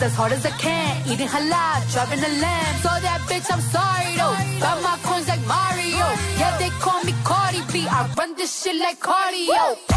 As 0.07 0.15
hard 0.15 0.31
as 0.31 0.45
I 0.45 0.53
can. 0.65 0.91
Eating 1.11 1.27
halal, 1.27 1.79
driving 1.91 2.23
a 2.29 2.31
lamb. 2.43 2.73
So 2.85 2.91
that 3.05 3.19
bitch, 3.29 3.47
I'm 3.53 3.63
sorry 3.75 4.09
though. 4.19 4.35
Got 4.63 4.77
my 4.87 4.95
coins 5.03 5.27
like 5.27 5.43
Mario. 5.53 6.05
Yeah, 6.39 6.57
they 6.61 6.71
call 6.83 7.03
me 7.03 7.13
Cardi 7.27 7.61
B. 7.73 7.85
I 7.97 7.99
run 8.17 8.35
this 8.35 8.51
shit 8.61 8.77
like 8.79 8.99
cardio. 8.99 9.96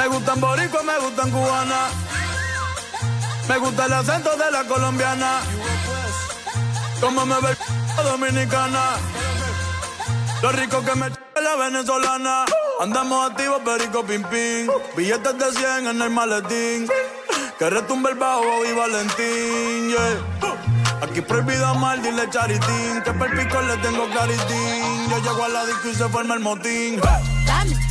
Me 0.00 0.08
gustan 0.08 0.40
boricua, 0.40 0.82
me 0.82 0.98
gustan 0.98 1.30
cubana. 1.30 1.90
Me 3.46 3.58
gusta 3.58 3.84
el 3.84 3.92
acento 3.92 4.34
de 4.34 4.50
la 4.50 4.64
colombiana. 4.64 5.40
Como 7.02 7.26
me 7.26 7.34
ve 7.42 7.54
dominicana. 8.02 8.96
Lo 10.40 10.52
rico 10.52 10.82
que 10.82 10.94
me 10.94 11.10
la 11.10 11.56
venezolana. 11.56 12.46
Andamos 12.80 13.30
activos, 13.30 13.60
perico 13.62 14.02
pim 14.02 14.22
pim. 14.24 14.70
Billetes 14.96 15.36
de 15.36 15.52
100 15.52 15.88
en 15.88 16.00
el 16.00 16.08
maletín. 16.08 16.88
Que 17.58 17.68
retumbe 17.68 18.12
el 18.12 18.16
bajo 18.16 18.64
y 18.64 18.72
Valentín, 18.72 19.90
yeah. 19.90 20.79
Aquí 21.02 21.20
prohibido 21.22 21.66
amar, 21.66 22.00
dile 22.02 22.28
charitín. 22.30 23.02
Que 23.04 23.12
per 23.12 23.30
pico 23.36 23.60
le 23.62 23.76
tengo 23.78 24.08
claritín. 24.10 25.10
Yo 25.10 25.18
llego 25.18 25.44
a 25.44 25.48
la 25.48 25.66
disco 25.66 25.88
y 25.88 25.94
se 25.94 26.08
forma 26.08 26.34
el 26.34 26.40
motín. 26.40 27.00
Diamond 27.00 27.90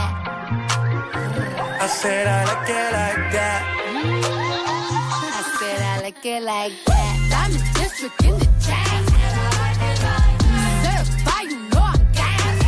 I 1.83 1.87
said 1.87 2.27
I 2.27 2.45
like 2.45 2.69
it 2.69 2.93
like 2.93 3.31
that. 3.33 3.61
I 5.33 5.41
said 5.57 5.81
I 5.81 6.01
like 6.03 6.25
it 6.25 6.43
like 6.43 6.73
that. 6.85 7.15
Diamond 7.31 7.63
district 7.73 8.23
in 8.23 8.37
the 8.37 8.45
chain. 8.61 9.03
Certified, 10.83 11.49
you 11.49 11.57
know 11.71 11.81
I'm 11.81 12.01
gang. 12.13 12.59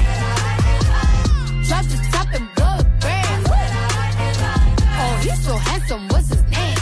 Drop 1.68 1.86
the 1.86 1.98
top 2.12 2.30
and 2.34 2.48
blow 2.56 2.76
the 2.80 2.86
brand. 3.02 3.42
Oh, 4.98 5.14
he's 5.22 5.42
so 5.46 5.54
handsome, 5.58 6.08
what's 6.08 6.30
his 6.30 6.44
name? 6.50 6.78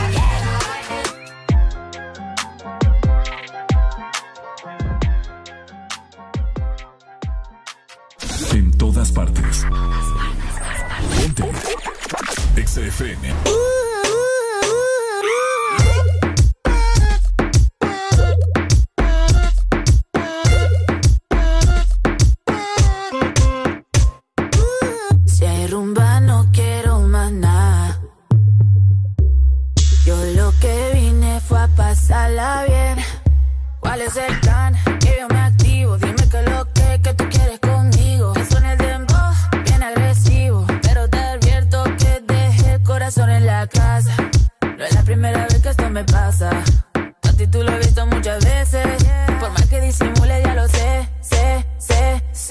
En 8.54 8.72
todas 8.78 9.12
partes. 9.12 9.66
Si 12.74 12.80
hay 25.46 25.68
rumba 25.68 26.22
no 26.22 26.48
quiero 26.54 27.02
más 27.02 27.30
nada. 27.34 28.00
Yo 30.06 30.16
lo 30.38 30.54
que 30.62 30.92
vine 30.94 31.42
fue 31.42 31.60
a 31.60 31.68
pasarla 31.68 32.64
bien. 32.70 33.06
¿Cuál 33.82 34.02
es 34.02 34.16
el 34.16 34.40
plan? 34.40 34.91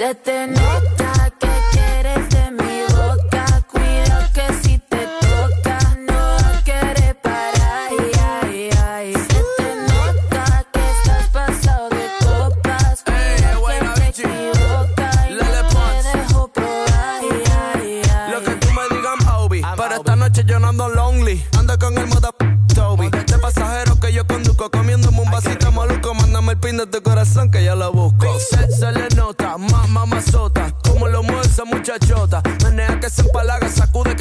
Se 0.01 0.15
te 0.15 0.47
nota 0.47 1.31
que 1.39 1.51
quieres 1.73 2.31
de 2.31 2.51
mi 2.53 2.81
boca. 2.89 3.45
Cuidado 3.71 4.33
que 4.33 4.55
si 4.63 4.79
te 4.79 5.07
toca, 5.21 5.79
no 6.09 6.39
querer 6.65 7.21
parar. 7.21 7.91
Ay, 7.91 8.11
ay, 8.41 8.71
ay. 8.83 9.13
Se 9.13 9.45
te 9.59 9.77
nota 9.93 10.65
que 10.73 10.81
estás 10.81 11.29
pasado 11.29 11.91
de 11.91 12.09
copas. 12.25 13.05
Cuidado 13.05 13.67
que 13.67 14.01
te 14.01 14.09
equivocas 14.09 15.17
y 15.29 15.35
no 15.35 15.69
te 15.69 16.09
dejo 16.09 16.49
probar. 16.49 17.21
Ay, 17.21 17.43
ay, 17.75 18.03
ay. 18.11 18.33
Lo 18.33 18.43
que 18.43 18.53
tú 18.53 18.69
me 18.73 18.97
digas, 18.97 19.35
Obi. 19.37 19.61
Pero 19.77 19.95
esta 19.97 20.17
noche 20.17 20.45
yo 20.47 20.59
no 20.59 20.69
ando 20.69 20.89
lonely. 20.89 21.45
Ando 21.59 21.79
con 21.79 21.99
el 21.99 22.07
moda 22.07 22.31
Toby. 22.75 23.11
De 23.11 23.39
pasajero 23.39 24.01
que 24.01 24.15
yo 24.15 24.27
conduzco. 24.27 24.71
Comiéndome 24.71 25.21
un 25.21 25.31
vasito 25.31 25.71
maluco. 25.73 26.15
Mándame 26.15 26.53
el 26.53 26.59
pin 26.59 26.79
de 26.79 26.87
tu 26.87 27.03
corazón 27.03 27.51
que 27.51 27.63
yo 27.63 27.77
lo 27.77 27.93
busco. 27.93 28.10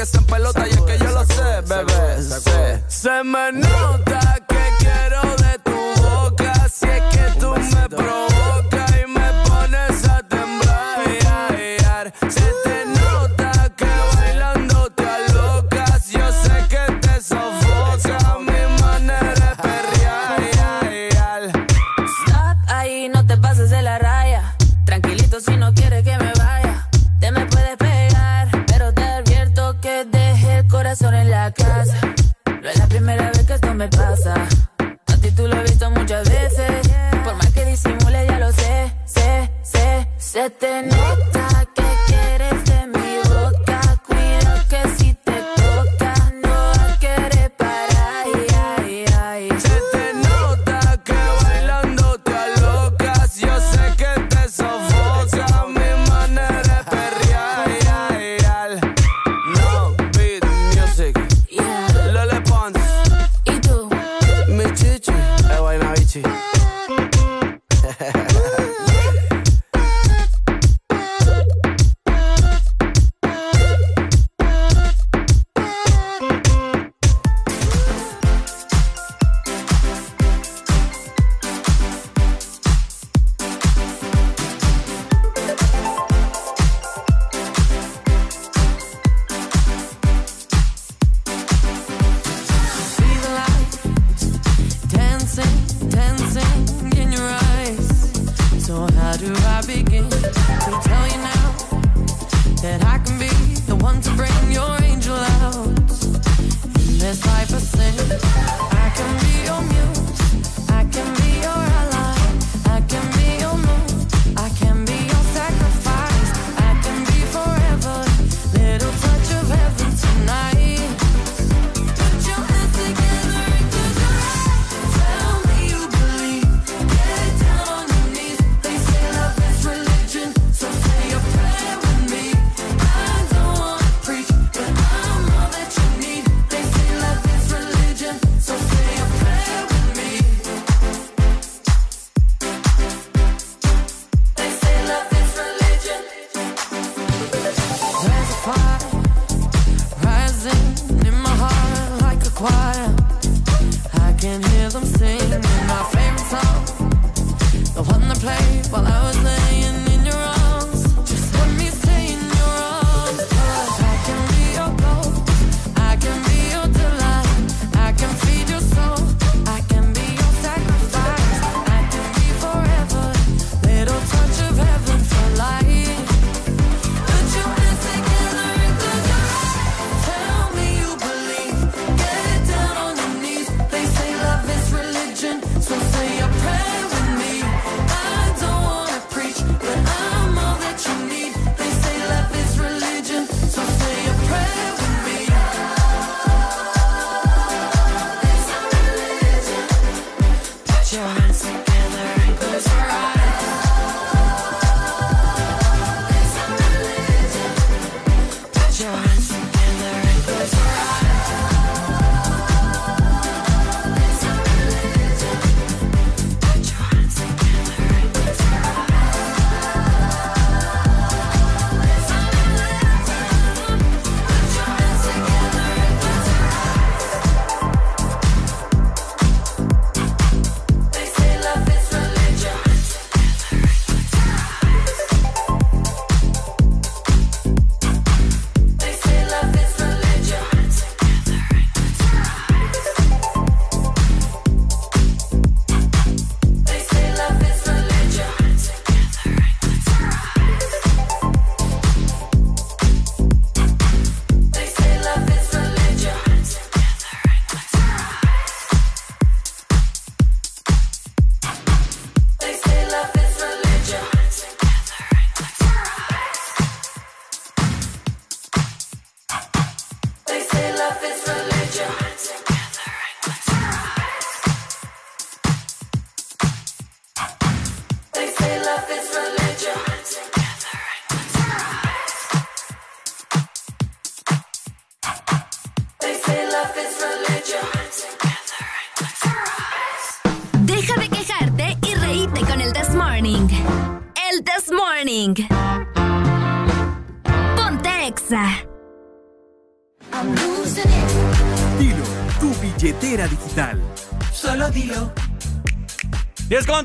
Se 0.10 0.18
empelota. 0.18 0.68
Y 0.68 0.72
es 0.72 0.82
que 0.82 0.98
yo 0.98 1.12
lo 1.12 1.26
sé, 1.26 1.62
bebé. 1.68 2.84
Se 2.88 3.24
me 3.24 3.52
nota 3.52 4.09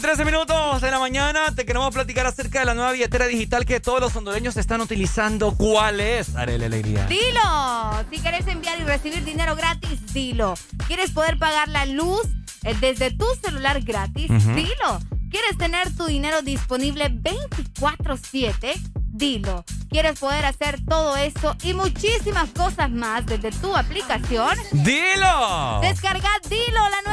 13 0.05 0.27
minutos 0.27 0.83
de 0.83 0.91
la 0.91 0.99
mañana. 0.99 1.55
Te 1.55 1.65
queremos 1.65 1.91
platicar 1.91 2.27
acerca 2.27 2.59
de 2.59 2.67
la 2.67 2.75
nueva 2.75 2.93
billetera 2.93 3.27
digital 3.27 3.65
que 3.65 3.81
todos 3.81 4.01
los 4.01 4.15
hondureños 4.15 4.55
están 4.59 4.83
utilizando. 4.83 5.57
¿Cuál 5.57 5.99
es, 5.99 6.37
Arele 6.37 6.67
Alegría? 6.67 7.07
Dilo. 7.07 8.05
Si 8.11 8.21
quieres 8.21 8.47
enviar 8.47 8.79
y 8.79 8.85
recibir 8.85 9.25
dinero 9.25 9.57
gratis, 9.57 10.13
dilo. 10.13 10.59
¿Quieres 10.87 11.11
poder 11.11 11.39
pagar 11.39 11.69
la 11.69 11.87
luz 11.87 12.21
eh, 12.65 12.77
desde 12.79 13.13
tu 13.13 13.25
celular 13.43 13.81
gratis? 13.81 14.29
Dilo. 14.55 15.01
¿Quieres 15.31 15.57
tener 15.57 15.91
tu 15.97 16.05
dinero 16.05 16.43
disponible 16.43 17.09
24/7? 17.09 18.75
Dilo. 19.07 19.65
¿Quieres 19.89 20.19
poder 20.19 20.45
hacer 20.45 20.85
todo 20.85 21.17
eso 21.17 21.57
y 21.63 21.73
muchísimas 21.73 22.51
cosas 22.51 22.91
más 22.91 23.25
desde 23.25 23.53
tu 23.53 23.75
aplicación? 23.75 24.59
¡Dilo! 24.73 25.81
Descarga 25.81 26.29
Dilo, 26.49 26.81
la 26.91 27.04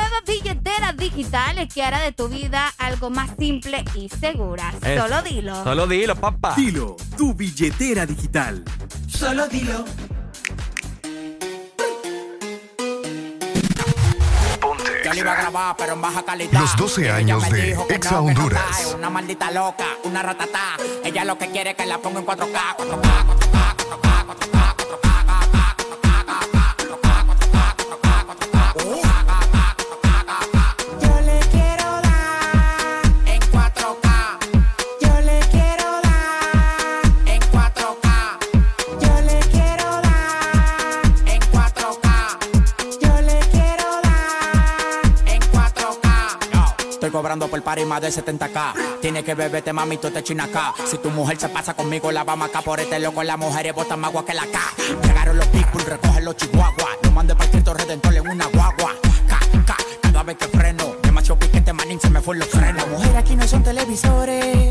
digital 1.01 1.57
es 1.57 1.73
que 1.73 1.83
hará 1.83 1.99
de 1.99 2.11
tu 2.11 2.29
vida 2.29 2.71
algo 2.77 3.09
más 3.09 3.31
simple 3.37 3.83
y 3.95 4.07
segura. 4.07 4.71
Solo 4.97 5.21
dilo. 5.23 5.63
Solo 5.63 5.87
dilo, 5.87 6.15
papá. 6.15 6.53
Dilo, 6.55 6.95
tu 7.17 7.33
billetera 7.33 8.05
digital. 8.05 8.63
Solo 9.07 9.47
dilo. 9.47 9.83
iba 15.13 15.33
a 15.33 15.35
grabar, 15.35 15.75
pero 15.77 15.93
en 15.93 16.01
baja 16.01 16.23
calidad. 16.23 16.61
Los 16.61 16.75
12 16.77 17.11
años 17.11 17.49
de 17.49 17.77
Exa 17.89 18.21
Honduras. 18.21 18.87
No 18.91 18.97
una 18.97 19.09
maldita 19.09 19.51
loca, 19.51 19.85
una 20.03 20.21
ratatá. 20.21 20.77
Ella 21.03 21.25
lo 21.25 21.37
que 21.37 21.49
quiere 21.51 21.71
es 21.71 21.75
que 21.75 21.85
la 21.85 21.97
ponga 21.97 22.19
en 22.19 22.25
4K, 22.25 22.77
4K, 22.77 22.77
4K, 22.77 23.75
4K, 23.75 24.25
4K. 24.25 24.51
4K. 24.51 24.70
Por 47.61 47.63
party 47.63 47.85
más 47.85 48.01
de 48.01 48.09
70k. 48.09 48.99
Tiene 49.01 49.23
que 49.23 49.35
beberte, 49.35 49.71
mami, 49.71 49.97
tú 49.97 50.09
te 50.09 50.23
china 50.23 50.45
acá. 50.45 50.73
Si 50.85 50.97
tu 50.97 51.09
mujer 51.09 51.39
se 51.39 51.49
pasa 51.49 51.73
conmigo, 51.73 52.11
la 52.11 52.23
vamos 52.23 52.49
acá 52.49 52.61
por 52.61 52.79
este 52.79 52.99
loco. 52.99 53.23
Las 53.23 53.37
mujeres 53.37 53.73
botan 53.73 53.99
más 53.99 54.09
agua 54.09 54.25
que 54.25 54.33
la 54.33 54.45
K. 54.45 54.59
Llegaron 55.03 55.37
los 55.37 55.47
people, 55.47 55.83
recogen 55.83 56.25
los 56.25 56.35
chihuahuas. 56.35 56.97
Lo 57.03 57.11
mandé 57.11 57.35
para 57.35 57.51
el 57.51 57.65
Redentor 57.65 58.15
en 58.15 58.29
una 58.29 58.45
guagua. 58.47 58.95
Ca, 59.27 59.39
ca, 59.65 59.77
cada 60.01 60.23
vez 60.23 60.37
que 60.37 60.47
freno. 60.47 60.95
Demasiado 61.03 61.39
piquete, 61.39 61.73
manín, 61.73 61.99
se 61.99 62.09
me 62.09 62.21
fue 62.21 62.35
los 62.37 62.47
frenos. 62.49 62.87
Mujeres 62.87 63.15
aquí 63.15 63.35
no 63.35 63.47
son 63.47 63.63
televisores, 63.63 64.70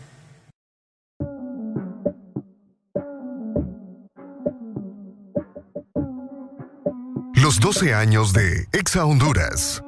12 7.81 7.95
años 7.95 8.31
de 8.31 8.67
Exa 8.73 9.05
Honduras. 9.05 9.81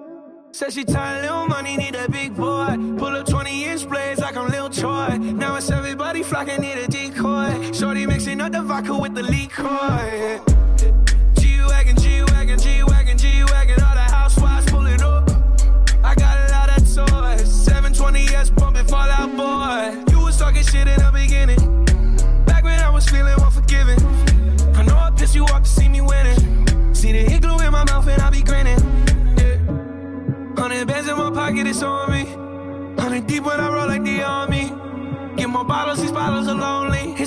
She 0.51 0.83
tired, 0.83 1.21
little 1.21 1.47
money, 1.47 1.77
need 1.77 1.95
a 1.95 2.09
big 2.09 2.35
boy. 2.35 2.75
Pull 2.97 3.15
up 3.15 3.27
20 3.27 3.65
inch 3.65 3.87
blades 3.87 4.19
like 4.19 4.35
I'm 4.35 4.49
Lil 4.49 4.69
Troy. 4.69 5.17
Now 5.19 5.57
it's 5.57 5.69
everybody 5.69 6.23
flocking, 6.23 6.61
need 6.61 6.77
a 6.77 6.87
decoy. 6.87 7.71
Shorty 7.71 8.07
mixing 8.07 8.41
up 8.41 8.51
the 8.51 8.63
vodka 8.63 8.97
with 8.97 9.13
the 9.13 9.21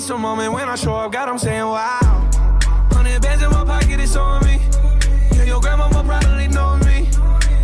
It's 0.07 0.13
a 0.13 0.17
moment 0.17 0.53
when 0.53 0.69
I 0.69 0.75
show 0.75 0.95
up, 0.95 1.11
God, 1.11 1.27
I'm 1.27 1.37
saying 1.37 1.65
wow. 1.65 2.29
Hundred 2.93 3.21
bands 3.21 3.43
in 3.43 3.51
my 3.51 3.65
pocket, 3.65 3.99
it's 3.99 4.15
on 4.15 4.41
me. 4.45 4.61
Yeah, 5.33 5.43
your 5.43 5.59
grandma 5.59 5.89
will 5.89 6.01
probably 6.05 6.47
know 6.47 6.77
me. 6.77 7.09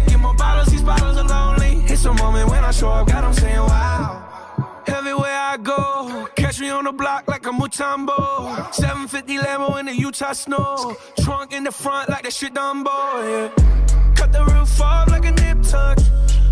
Get 0.08 0.20
more 0.20 0.34
bottles, 0.34 0.68
these 0.68 0.84
bottles 0.84 1.16
are 1.16 1.24
lonely. 1.24 1.86
It's 1.86 2.04
a 2.04 2.14
moment 2.14 2.50
when 2.50 2.66
I 2.66 2.72
show 2.72 2.90
up, 2.90 3.08
God, 3.08 3.24
I'm 3.24 3.34
saying 3.34 3.56
wow. 3.56 4.84
Everywhere 4.88 5.32
I 5.32 5.56
go, 5.56 6.28
catch 6.36 6.60
me 6.60 6.70
on 6.70 6.84
the 6.84 6.92
block 6.92 7.30
like 7.30 7.46
a 7.46 7.52
Mutombo. 7.52 8.74
750 8.74 9.38
Lambo 9.38 9.80
in 9.80 9.86
the 9.86 9.96
Utah 9.96 10.34
snow. 10.34 10.98
Trunk 11.22 11.54
in 11.54 11.64
the 11.64 11.72
front 11.72 12.10
like 12.10 12.24
that 12.24 12.34
shit 12.34 12.54
Dumbo, 12.54 12.92
yeah. 13.24 14.14
Cut 14.16 14.34
the 14.34 14.44
roof 14.44 14.82
off 14.82 15.10
like 15.10 15.24
a 15.24 15.32
nip 15.32 15.64
tuck. 15.64 15.98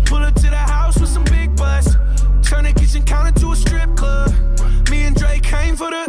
Pull 0.06 0.22
up 0.22 0.34
to 0.36 0.48
the 0.48 0.56
house 0.56 0.98
with 0.98 1.10
some 1.10 1.24
big 1.24 1.54
butts. 1.54 1.96
Turn 2.40 2.64
the 2.64 2.72
kitchen 2.72 3.02
counter 3.02 3.38
to 3.40 3.52
a 3.52 3.56
strip 3.56 3.94
club. 3.94 4.51
And 5.12 5.20
Drake 5.20 5.42
came 5.42 5.76
for 5.76 5.90
the. 5.90 6.04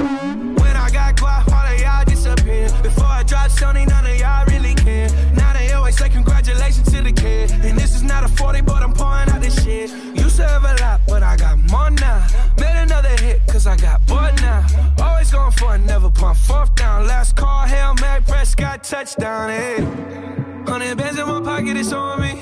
When 0.62 0.78
I 0.78 0.90
got 0.90 1.20
quiet, 1.20 1.52
all 1.52 1.74
of 1.74 1.82
y'all 1.82 2.06
disappear. 2.06 2.70
Before 2.82 3.06
I 3.06 3.24
drop 3.24 3.50
Sony, 3.52 3.86
none 3.86 4.06
of 4.06 4.18
y'all 4.18 4.46
really 4.46 4.76
care. 4.76 5.10
Now 5.36 5.52
they 5.52 5.74
always 5.74 5.98
say 5.98 6.08
congratulations 6.08 6.90
to 6.94 7.02
the 7.02 7.12
kid. 7.12 7.52
And 7.52 7.78
this 7.78 7.96
is 7.96 8.04
not 8.04 8.24
a 8.24 8.30
40, 8.30 8.62
but 8.62 8.82
I'm 8.82 8.94
pouring 8.94 9.30
out 9.30 9.42
this 9.42 9.62
shit. 9.62 9.90
Used 10.16 10.38
to 10.38 10.48
have 10.48 10.64
a 10.64 10.82
lot, 10.82 11.02
but 11.06 11.22
I 11.22 11.36
got 11.36 11.58
more 11.70 11.92
now. 11.92 12.26
Made 12.58 12.82
another 12.82 13.10
hit, 13.10 13.42
cause 13.48 13.68
I 13.68 13.76
got 13.76 14.06
bored 14.08 14.42
now. 14.42 14.66
Always 15.00 15.32
going 15.32 15.52
for 15.52 15.76
it, 15.76 15.80
never 15.80 16.10
pump 16.10 16.38
fourth 16.38 16.74
down. 16.76 17.06
Last 17.06 17.36
call, 17.36 17.66
Hail 17.66 17.96
Mary, 18.00 18.22
Prescott, 18.22 18.86
touchdown, 18.86 19.50
hey. 19.50 19.84
Hundred 20.66 20.98
bands 20.98 21.20
in 21.20 21.28
my 21.28 21.42
pocket, 21.42 21.76
it's 21.76 21.92
on 21.92 22.22
me. 22.22 22.40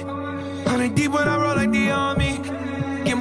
Hundred 0.69 0.93
deep 0.93 1.11
when 1.11 1.27
I 1.27 1.41
roll 1.41 1.55
like 1.55 1.71
the 1.71 1.89
army. 1.89 2.70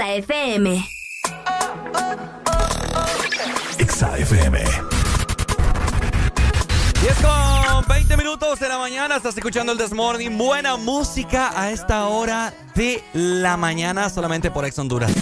Exa 0.00 0.14
FM. 0.14 0.88
Exa 3.78 4.16
FM. 4.16 4.58
10 7.02 7.16
con 7.20 7.86
20 7.86 8.16
minutos 8.16 8.58
de 8.60 8.68
la 8.68 8.78
mañana, 8.78 9.16
estás 9.16 9.36
escuchando 9.36 9.72
el 9.72 9.78
Desmorning. 9.78 10.38
Buena 10.38 10.78
música 10.78 11.52
a 11.54 11.70
esta 11.70 12.06
hora 12.06 12.54
de 12.74 13.04
la 13.12 13.58
mañana, 13.58 14.08
solamente 14.08 14.50
por 14.50 14.64
Ex 14.64 14.78
Honduras. 14.78 15.12
Si 15.12 15.20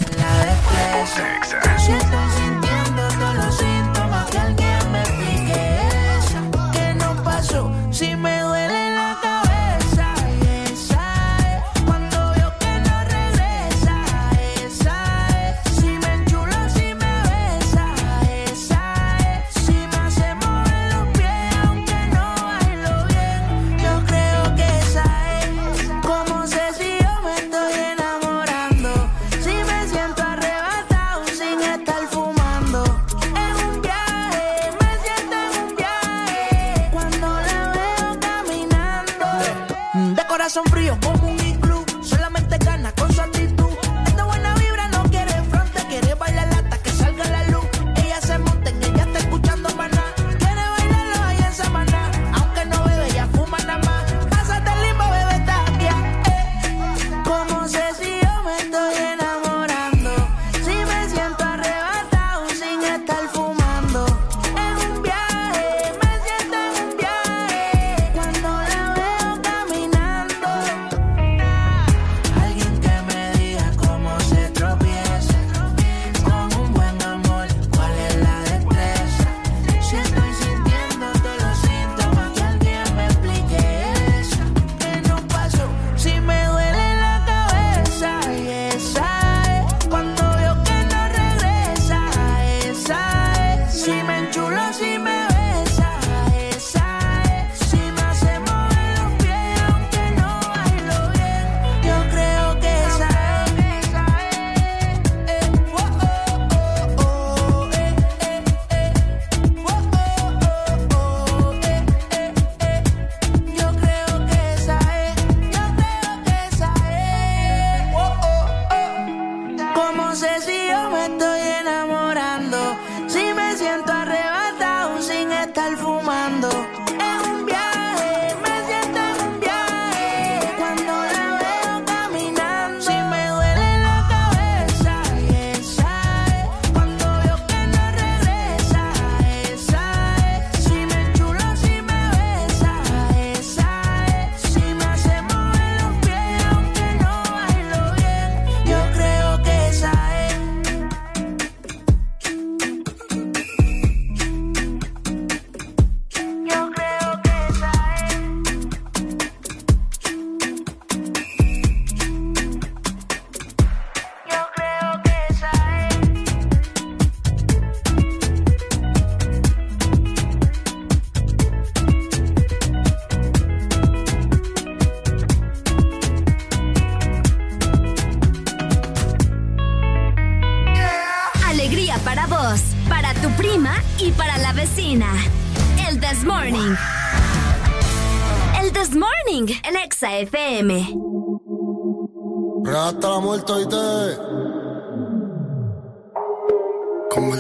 caminando. 40.49 40.99
De 40.99 41.08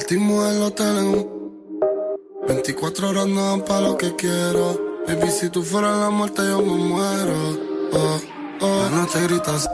Dimos 0.08 0.42
el 0.50 0.62
hotel 0.62 0.96
en 0.96 1.06
un 1.06 1.38
24 2.48 3.10
horas 3.10 3.26
no 3.26 3.50
dan 3.50 3.60
pa' 3.62 3.78
lo 3.82 3.98
que 3.98 4.16
quiero. 4.16 4.80
Baby, 5.06 5.30
si 5.30 5.50
tú 5.50 5.62
fueras 5.62 5.98
la 5.98 6.08
muerte, 6.08 6.40
yo 6.48 6.62
me 6.62 6.76
muero. 6.76 7.58
Oh, 7.92 8.20
oh. 8.62 8.88
No 8.90 9.06
te 9.06 9.20
gritas. 9.24 9.68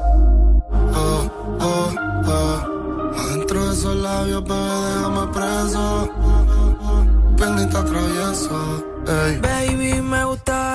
Oh, 0.92 1.30
oh, 1.60 1.94
oh. 2.26 3.14
Adentro 3.16 3.64
de 3.64 3.74
esos 3.74 3.94
labios, 3.94 4.42
bebé, 4.42 4.80
déjame 4.96 5.32
preso. 5.32 6.10
Bendita 7.38 7.84
travieso. 7.84 8.84
Hey. 9.06 9.38
Baby, 9.40 10.02
me 10.02 10.24
gusta 10.24 10.73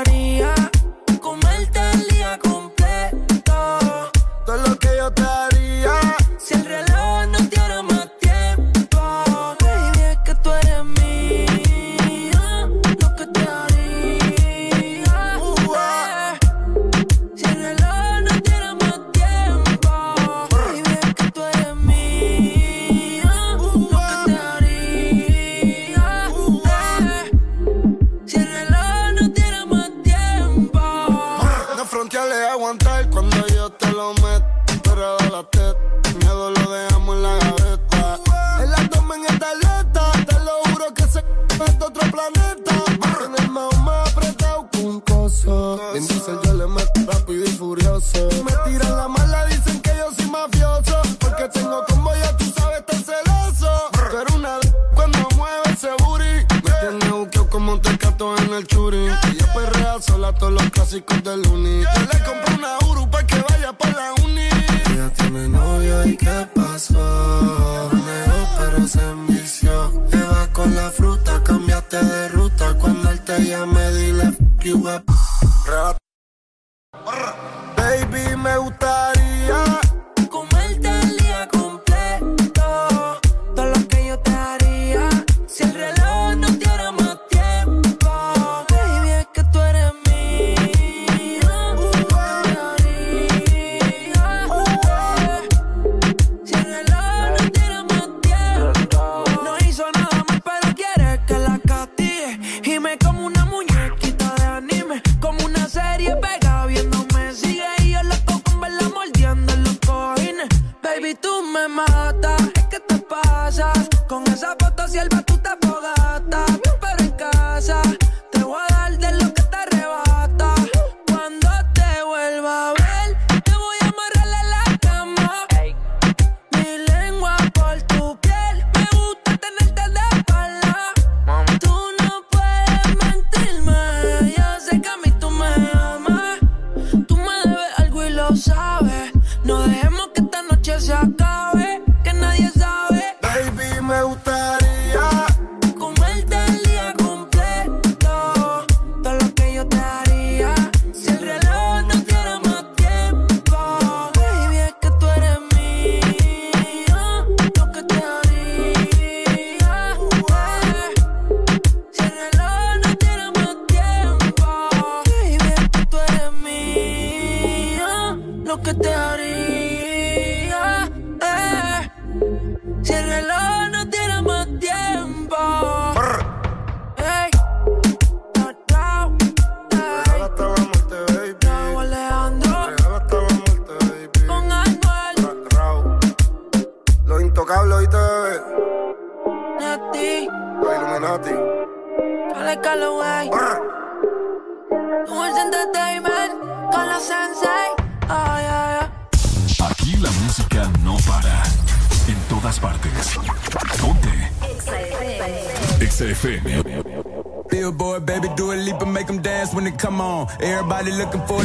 Everybody 210.80 211.04
looking 211.04 211.28
for 211.28 211.39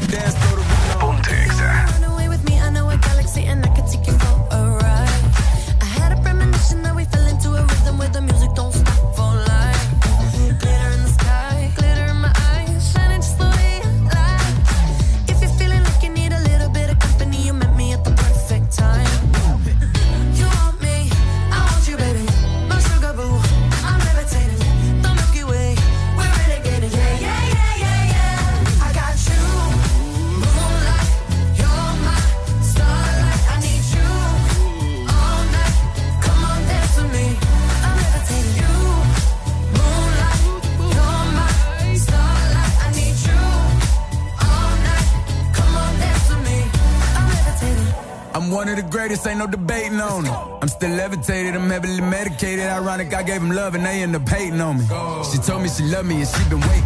gave 53.25 53.43
him 53.43 53.51
love 53.51 53.75
and 53.75 53.85
they 53.85 54.03
end 54.03 54.15
up 54.15 54.28
hating 54.28 54.61
on 54.61 54.78
me. 54.78 54.85
She 55.31 55.39
told 55.39 55.62
me 55.62 55.69
she 55.69 55.85
loved 55.85 56.09
me 56.09 56.17
and 56.20 56.28
she 56.28 56.49
been 56.49 56.61
waiting. 56.61 56.84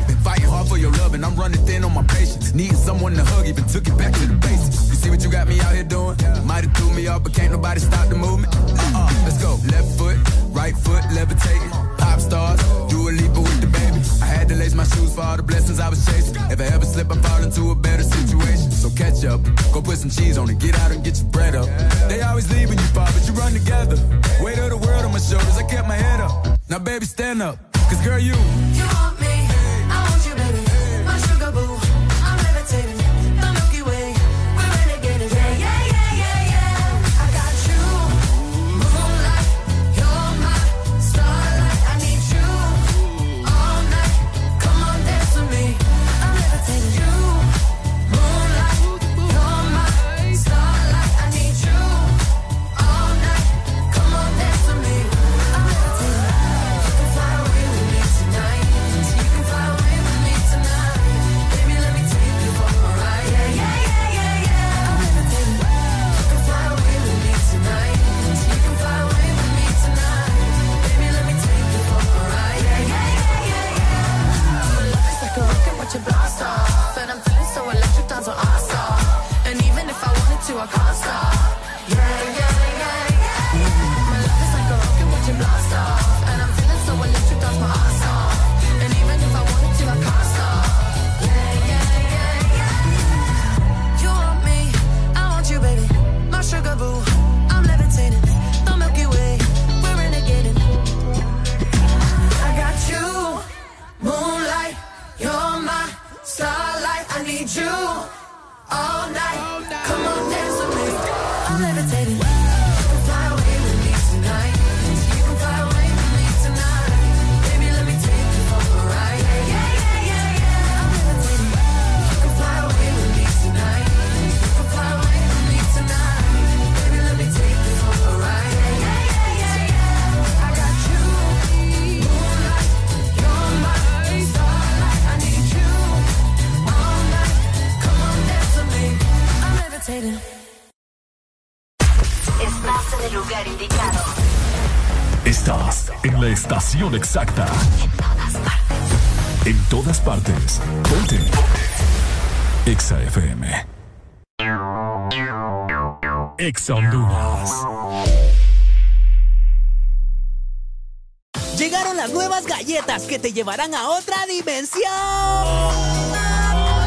que 163.09 163.19
te 163.19 163.33
llevarán 163.33 163.75
a 163.75 163.89
otra 163.89 164.27
dimensión 164.27 164.83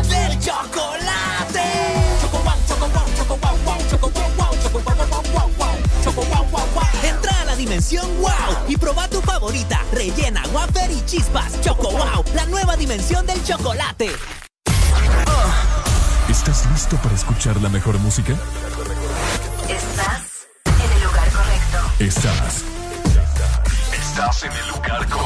del 0.07 0.39
chocolate. 0.39 1.63
Entra 7.03 7.41
a 7.41 7.45
la 7.45 7.55
dimensión 7.55 8.07
wow 8.21 8.31
y 8.67 8.77
proba 8.77 9.07
tu 9.07 9.19
favorita, 9.21 9.83
rellena, 9.91 10.43
wafer 10.53 10.91
y 10.91 11.03
chispas. 11.05 11.59
Choco 11.61 11.89
wow, 11.91 12.23
la 12.35 12.45
nueva 12.45 12.77
dimensión 12.77 13.25
del 13.25 13.43
chocolate. 13.43 14.11
¿Estás 16.29 16.67
listo 16.71 16.97
para 16.97 17.15
escuchar 17.15 17.59
la 17.61 17.69
mejor 17.69 17.97
música? 17.97 18.33
Estás 19.67 20.47
en 20.65 20.91
el 20.91 21.03
lugar 21.03 21.29
correcto. 21.31 21.77
Estás. 21.99 22.63
Estás 23.91 24.43
en 24.43 24.51
el 24.51 24.67
lugar 24.67 25.09
correcto. 25.09 25.20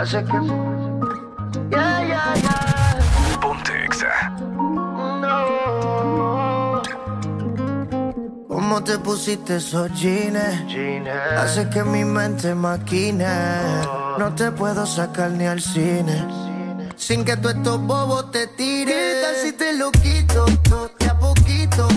hace 0.00 0.24
que. 0.24 0.32
Yeah, 1.70 2.06
yeah, 2.06 2.34
yeah. 2.36 3.38
Ponte 3.40 3.84
exa. 3.84 4.30
No. 5.22 6.82
¿Cómo 8.48 8.82
te 8.82 8.98
pusiste 8.98 9.56
esos 9.56 9.92
jeans? 10.00 10.38
Hace 11.36 11.68
que 11.68 11.84
mi 11.84 12.04
mente 12.04 12.54
maquine. 12.54 13.26
No 14.18 14.34
te 14.34 14.50
puedo 14.52 14.86
sacar 14.86 15.30
ni 15.32 15.46
al 15.46 15.60
cine. 15.60 16.26
Sin 16.96 17.24
que 17.24 17.36
tú 17.36 17.48
estos 17.48 17.80
bobos 17.80 18.30
te 18.30 18.46
tires. 18.46 18.94
¿Qué 18.94 19.22
tal 19.22 19.34
si 19.36 19.52
te 19.52 19.72
lo 19.74 19.90
quito? 19.90 20.44
To, 20.68 20.90
de 20.98 21.06
a 21.08 21.18
poquito. 21.18 21.88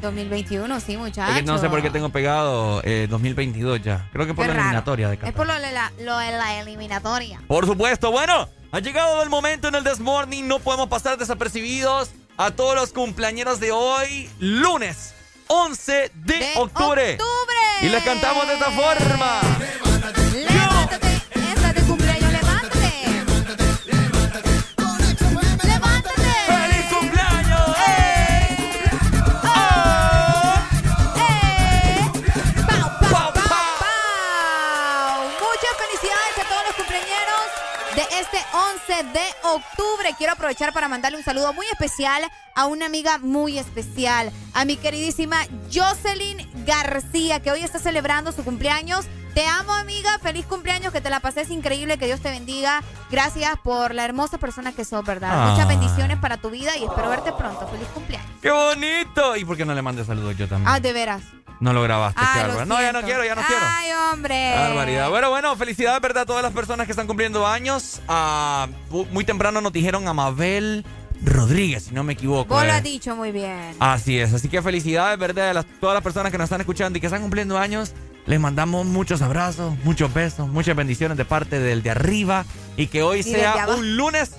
2021, 0.00 0.68
¿no? 0.68 0.74
21. 0.74 0.76
2021, 0.76 0.80
sí, 0.80 0.92
Es 0.92 0.98
muchachos. 0.98 1.34
que 1.36 1.42
no 1.42 1.58
sé 1.58 1.68
por 1.68 1.82
qué 1.82 1.90
tengo 1.90 2.08
pegado 2.10 2.80
eh, 2.84 3.06
2022 3.08 3.82
ya. 3.82 4.08
Creo 4.12 4.26
que 4.26 4.34
por 4.34 4.44
Qué 4.44 4.48
la 4.48 4.54
raro. 4.54 4.64
eliminatoria 4.66 5.08
de 5.08 5.14
Es 5.14 5.20
Qatar. 5.20 5.34
por 5.34 5.46
lo 5.46 5.54
de 5.54 5.72
la, 5.72 5.92
lo 6.00 6.18
de 6.18 6.30
la 6.32 6.60
eliminatoria. 6.60 7.40
Por 7.46 7.66
supuesto, 7.66 8.10
bueno, 8.10 8.48
ha 8.72 8.78
llegado 8.80 9.22
el 9.22 9.28
momento 9.30 9.68
en 9.68 9.74
el 9.74 9.84
This 9.84 10.00
Morning, 10.00 10.44
no 10.44 10.58
podemos 10.58 10.88
pasar 10.88 11.16
desapercibidos 11.18 12.10
a 12.36 12.50
todos 12.50 12.74
los 12.74 12.92
cumpleañeros 12.92 13.60
de 13.60 13.72
hoy, 13.72 14.28
lunes 14.38 15.14
11 15.48 16.10
de, 16.14 16.52
octubre. 16.56 17.18
Y 17.82 17.88
les 17.88 18.02
cantamos 18.02 18.46
de 18.48 18.54
esta 18.54 18.70
forma. 18.70 19.40
11 38.98 39.12
de 39.12 39.20
octubre. 39.42 40.14
Quiero 40.16 40.32
aprovechar 40.32 40.72
para 40.72 40.88
mandarle 40.88 41.18
un 41.18 41.24
saludo 41.24 41.52
muy 41.52 41.66
especial 41.66 42.22
a 42.54 42.66
una 42.66 42.86
amiga 42.86 43.18
muy 43.18 43.58
especial, 43.58 44.30
a 44.54 44.64
mi 44.64 44.76
queridísima 44.76 45.36
Jocelyn 45.72 46.38
García, 46.64 47.40
que 47.40 47.50
hoy 47.50 47.60
está 47.60 47.78
celebrando 47.78 48.32
su 48.32 48.44
cumpleaños. 48.44 49.06
Te 49.36 49.46
amo, 49.46 49.74
amiga. 49.74 50.18
Feliz 50.22 50.46
cumpleaños, 50.46 50.94
que 50.94 51.02
te 51.02 51.10
la 51.10 51.20
pases 51.20 51.50
increíble, 51.50 51.98
que 51.98 52.06
Dios 52.06 52.20
te 52.20 52.30
bendiga. 52.30 52.82
Gracias 53.10 53.50
por 53.62 53.94
la 53.94 54.06
hermosa 54.06 54.38
persona 54.38 54.72
que 54.72 54.82
sos, 54.82 55.04
¿verdad? 55.04 55.30
Ah. 55.30 55.50
Muchas 55.50 55.68
bendiciones 55.68 56.16
para 56.16 56.38
tu 56.38 56.48
vida 56.48 56.74
y 56.78 56.84
espero 56.84 57.10
verte 57.10 57.32
pronto. 57.34 57.68
Feliz 57.68 57.86
cumpleaños. 57.92 58.30
¡Qué 58.40 58.50
bonito! 58.50 59.36
¿Y 59.36 59.44
por 59.44 59.58
qué 59.58 59.66
no 59.66 59.74
le 59.74 59.82
mandé 59.82 60.06
saludos 60.06 60.38
yo 60.38 60.48
también? 60.48 60.66
Ah, 60.74 60.80
de 60.80 60.90
veras. 60.94 61.22
No 61.60 61.74
lo 61.74 61.82
grabaste, 61.82 62.18
Ah, 62.18 62.30
qué 62.32 62.40
lo 62.40 62.48
bárbaro. 62.48 62.64
No, 62.66 62.80
ya 62.80 62.92
no 62.92 63.02
quiero, 63.02 63.24
ya 63.26 63.34
no 63.34 63.42
quiero. 63.46 63.62
Ay, 63.62 63.90
hombre. 64.10 64.54
Barbaridad. 64.56 65.10
Bueno, 65.10 65.28
bueno, 65.28 65.54
felicidades, 65.56 66.00
¿verdad? 66.00 66.22
A 66.22 66.26
todas 66.26 66.42
las 66.42 66.54
personas 66.54 66.86
que 66.86 66.92
están 66.92 67.06
cumpliendo 67.06 67.46
años. 67.46 68.00
Ah, 68.08 68.68
muy 69.10 69.24
temprano 69.26 69.60
nos 69.60 69.72
dijeron 69.74 70.08
a 70.08 70.14
Mabel 70.14 70.82
Rodríguez, 71.22 71.84
si 71.84 71.94
no 71.94 72.04
me 72.04 72.14
equivoco. 72.14 72.54
Vos 72.54 72.64
lo 72.64 72.70
eh. 72.70 72.76
has 72.76 72.82
dicho 72.82 73.14
muy 73.14 73.32
bien. 73.32 73.76
Así 73.80 74.18
es, 74.18 74.32
así 74.32 74.48
que 74.48 74.62
felicidades, 74.62 75.18
¿verdad? 75.18 75.50
A 75.50 75.52
las- 75.52 75.66
todas 75.78 75.92
las 75.92 76.02
personas 76.02 76.32
que 76.32 76.38
nos 76.38 76.44
están 76.46 76.62
escuchando 76.62 76.96
y 76.96 77.00
que 77.02 77.06
están 77.08 77.20
cumpliendo 77.20 77.58
años. 77.58 77.92
Les 78.26 78.40
mandamos 78.40 78.84
muchos 78.86 79.22
abrazos, 79.22 79.78
muchos 79.84 80.12
besos, 80.12 80.48
muchas 80.48 80.74
bendiciones 80.74 81.16
de 81.16 81.24
parte 81.24 81.60
del 81.60 81.82
de 81.84 81.90
arriba 81.90 82.44
y 82.76 82.88
que 82.88 83.02
hoy 83.02 83.20
Y 83.20 83.22
sea 83.22 83.68
un 83.68 83.96
lunes 83.96 84.32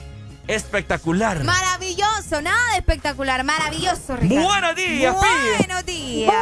espectacular. 0.48 1.42
Maravilloso, 1.44 2.42
nada 2.42 2.72
de 2.74 2.80
espectacular, 2.80 3.46
maravilloso, 3.46 4.18
Ricardo. 4.18 4.46
Buenos 4.46 4.76
días, 4.76 5.16
Pi. 5.16 5.28
Buenos 5.58 5.86
días. 5.86 6.34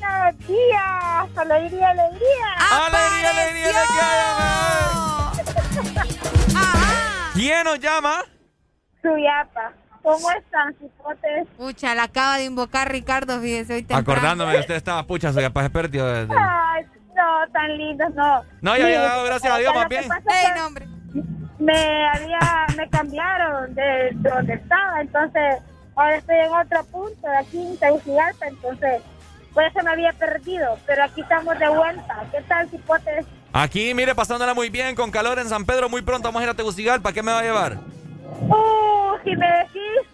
Buenos 0.00 0.48
días. 0.48 1.36
Alegría, 1.36 1.90
alegría. 1.90 2.48
¡Alegría, 2.70 3.30
alegría, 3.30 3.72
¿Quién 7.34 7.64
nos 7.64 7.78
llama? 7.78 8.24
Suyapa. 9.02 9.72
¿Cómo 10.08 10.30
están, 10.30 10.74
cipotes? 10.78 11.46
Pucha, 11.58 11.94
la 11.94 12.04
acaba 12.04 12.38
de 12.38 12.46
invocar 12.46 12.90
Ricardo, 12.90 13.38
fíjese, 13.40 13.74
hoy 13.74 13.82
temprano. 13.82 14.00
Acordándome 14.00 14.52
de 14.54 14.60
usted 14.60 14.76
estaba 14.76 15.06
pucha, 15.06 15.34
soy 15.34 15.42
capaz 15.42 15.64
de 15.64 15.70
perdido 15.70 16.08
Ay, 16.10 16.86
no, 17.14 17.52
tan 17.52 17.76
lindos, 17.76 18.14
no. 18.14 18.42
No, 18.62 18.74
ya 18.78 18.84
había 18.84 19.00
dado 19.02 19.24
gracias 19.24 19.52
a 19.52 19.58
Dios, 19.58 19.74
más 19.74 19.86
bien. 19.86 20.04
que 20.04 20.86
Me 21.58 22.08
había, 22.08 22.38
me 22.74 22.88
cambiaron 22.88 23.74
de 23.74 24.12
donde 24.14 24.54
estaba, 24.54 24.98
entonces 25.02 25.56
ahora 25.94 26.16
estoy 26.16 26.36
en 26.36 26.52
otro 26.54 26.84
punto, 26.84 27.28
de 27.28 27.36
aquí 27.36 27.66
en 27.66 27.76
Tegucigalpa, 27.76 28.46
entonces 28.46 29.02
por 29.52 29.62
eso 29.62 29.78
me 29.84 29.90
había 29.90 30.14
perdido, 30.14 30.78
pero 30.86 31.04
aquí 31.04 31.20
estamos 31.20 31.58
de 31.58 31.68
vuelta. 31.68 32.24
¿Qué 32.32 32.40
tal, 32.48 32.70
cipotes? 32.70 33.26
Aquí, 33.52 33.92
mire, 33.92 34.14
pasándola 34.14 34.54
muy 34.54 34.70
bien, 34.70 34.94
con 34.94 35.10
calor 35.10 35.38
en 35.38 35.50
San 35.50 35.66
Pedro. 35.66 35.90
Muy 35.90 36.00
pronto 36.00 36.28
vamos 36.28 36.40
a 36.40 36.44
ir 36.44 36.50
a 36.50 36.54
Tegucigalpa. 36.54 37.12
¿Qué 37.12 37.22
me 37.22 37.32
va 37.32 37.40
a 37.40 37.42
llevar? 37.42 37.78
Uh, 38.40 39.16
si 39.24 39.34
me 39.36 39.46
decís, 39.46 40.10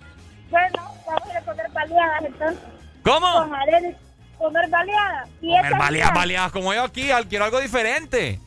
bueno, 0.51 0.83
vamos 1.07 1.37
a 1.37 1.41
comer 1.43 1.71
baleadas 1.73 2.23
entonces. 2.25 2.65
¿Cómo? 3.05 3.33
Comer 4.39 4.69
baleadas. 4.71 5.29
Y 5.41 5.49
Comer 5.57 5.73
baleadas, 5.73 5.91
días, 5.91 6.15
baleadas 6.15 6.53
como 6.53 6.73
yo 6.75 6.85
aquí. 6.85 7.11
al- 7.11 7.27
Quiero 7.29 7.45
algo 7.45 7.61
diferente. 7.61 8.41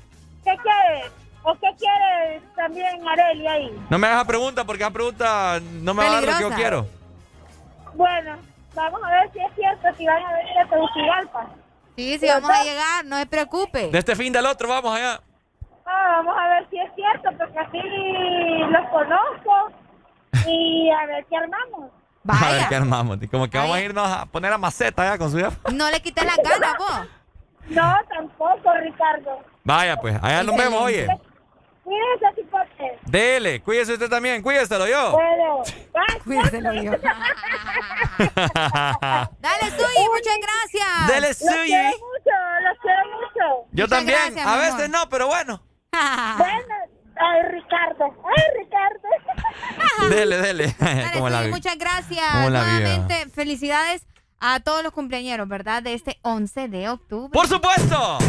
¿Qué 0.44 0.56
quieres? 0.64 1.12
¿O 1.44 1.54
qué 1.56 1.68
quieres 1.80 2.42
también 2.56 3.08
Areli 3.08 3.48
ahí? 3.48 3.86
No 3.90 3.98
me 3.98 4.08
hagas 4.08 4.26
pregunta 4.26 4.66
porque 4.66 4.84
esa 4.84 4.92
pregunta 4.92 5.60
no 5.62 5.94
me 5.94 6.04
va 6.04 6.10
a 6.10 6.14
dar 6.14 6.24
lo 6.24 6.36
que 6.38 6.42
yo 6.44 6.50
quiero. 6.56 6.88
Bueno, 7.94 8.38
vamos 8.76 9.02
a 9.04 9.10
ver 9.10 9.32
si 9.32 9.40
es 9.40 9.56
cierto, 9.56 9.88
si 9.98 10.06
van 10.06 10.24
a 10.24 10.34
venir 10.34 10.58
a 10.60 10.68
Tegucigalpa. 10.70 11.48
Sí, 11.96 12.18
sí, 12.20 12.28
vamos 12.28 12.50
a 12.52 12.64
llegar, 12.64 13.06
no 13.06 13.18
se 13.18 13.26
preocupe. 13.26 13.88
De 13.90 13.98
este 13.98 14.16
fin 14.16 14.32
del 14.34 14.46
otro, 14.46 14.68
vamos 14.68 14.96
allá. 14.96 15.22
Ah, 15.88 16.18
vamos 16.18 16.36
a 16.38 16.48
ver 16.50 16.68
si 16.70 16.78
es 16.80 16.92
cierto, 16.96 17.30
porque 17.38 17.60
así 17.60 17.80
los 18.70 18.90
conozco 18.90 19.72
y 20.46 20.90
a 20.92 21.06
ver 21.06 21.26
qué 21.30 21.38
armamos. 21.38 21.92
A 22.28 22.52
ver 22.52 22.68
qué 22.68 22.76
armamos. 22.76 23.18
Como 23.32 23.48
que 23.50 23.58
vamos 23.58 23.78
a 23.78 23.82
irnos 23.82 24.08
a 24.12 24.26
poner 24.26 24.52
a 24.52 24.58
maceta 24.58 25.02
allá 25.04 25.18
con 25.18 25.32
su 25.32 25.40
hija. 25.40 25.52
No 25.74 25.90
le 25.90 26.02
quites 26.02 26.26
las 26.26 26.38
ganas, 26.38 26.78
vos. 26.78 27.08
No, 27.70 27.96
tampoco, 28.10 28.74
Ricardo. 28.82 29.40
Vaya, 29.64 29.96
pues, 29.98 30.18
allá 30.22 30.44
nos 30.44 30.56
vemos, 30.58 30.82
oye. 30.82 31.08
Cuídense, 31.84 32.26
cipote. 32.36 33.00
Dele, 33.04 33.62
cuídese 33.62 33.94
usted 33.94 34.10
también, 34.10 34.42
cuídeselo 34.42 34.88
yo. 34.88 35.12
Bueno, 35.12 35.64
Cuídeselo 36.26 36.74
yo. 36.74 36.92
Dale, 38.18 39.72
Suyi, 39.72 40.08
muchas 40.14 40.38
gracias. 40.42 41.08
Dele, 41.08 41.28
Los 41.30 41.38
Suyi. 41.38 41.68
quiero 41.68 41.90
mucho, 41.90 42.36
los 42.62 42.78
quiero 42.82 43.04
mucho. 43.06 43.68
Yo 43.72 43.88
también, 43.88 44.38
a 44.40 44.58
veces 44.58 44.90
no, 44.90 45.08
pero 45.10 45.28
bueno. 45.28 45.62
Bueno, 46.38 46.76
ay, 47.16 47.42
Ricardo, 47.52 48.06
ay, 48.26 48.44
Ricardo. 48.64 50.10
Dele, 50.10 50.38
dele. 50.38 50.76
Como 51.14 51.30
la 51.30 51.44
muchas 51.44 51.78
gracias. 51.78 52.26
¿Cómo 52.32 52.50
la 52.50 52.64
vio? 52.64 52.80
Nuevamente, 52.80 53.30
felicidades 53.30 54.06
a 54.40 54.60
todos 54.60 54.84
los 54.84 54.94
cumpleañeros, 54.94 55.48
¿verdad? 55.48 55.82
De 55.84 55.94
este 55.94 56.20
11 56.22 56.68
de 56.68 56.90
octubre. 56.90 57.32
¡Por 57.34 57.48
supuesto! 57.48 58.20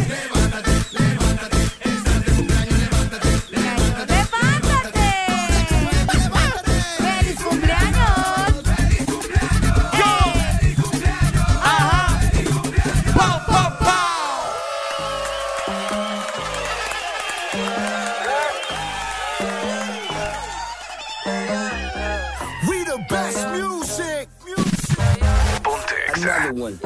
Another 26.49 26.61
one. 26.61 26.77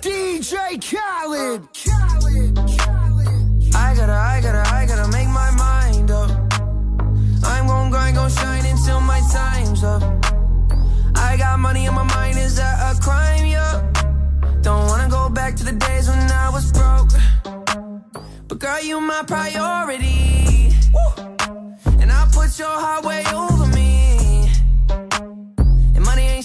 DJ 0.00 0.80
Khaled. 0.82 1.62
I 3.76 3.94
gotta, 3.94 4.12
I 4.12 4.40
gotta, 4.42 4.74
I 4.74 4.86
gotta 4.86 5.08
make 5.12 5.28
my 5.28 5.50
mind 5.52 6.10
up. 6.10 6.30
I'm 7.44 7.68
gon' 7.68 7.90
grind, 7.90 8.16
gon' 8.16 8.28
shine 8.28 8.66
until 8.66 9.00
my 9.02 9.20
time's 9.32 9.84
up. 9.84 10.02
I 11.14 11.36
got 11.36 11.60
money 11.60 11.86
on 11.86 11.94
my 11.94 12.02
mind, 12.02 12.38
is 12.38 12.56
that 12.56 12.96
a 12.96 13.00
crime? 13.00 13.46
Yeah. 13.46 13.88
Don't 14.62 14.86
wanna 14.88 15.08
go 15.08 15.28
back 15.28 15.54
to 15.56 15.64
the 15.64 15.72
days 15.72 16.08
when 16.08 16.18
I 16.18 16.50
was 16.50 16.72
broke. 16.72 17.12
But 18.48 18.58
girl, 18.58 18.82
you 18.82 19.00
my 19.00 19.22
priority. 19.28 20.74
And 22.00 22.10
I 22.10 22.26
put 22.32 22.58
your 22.58 22.76
heart 22.84 23.04
way 23.04 23.22
over 23.32 23.66
me. 23.66 23.79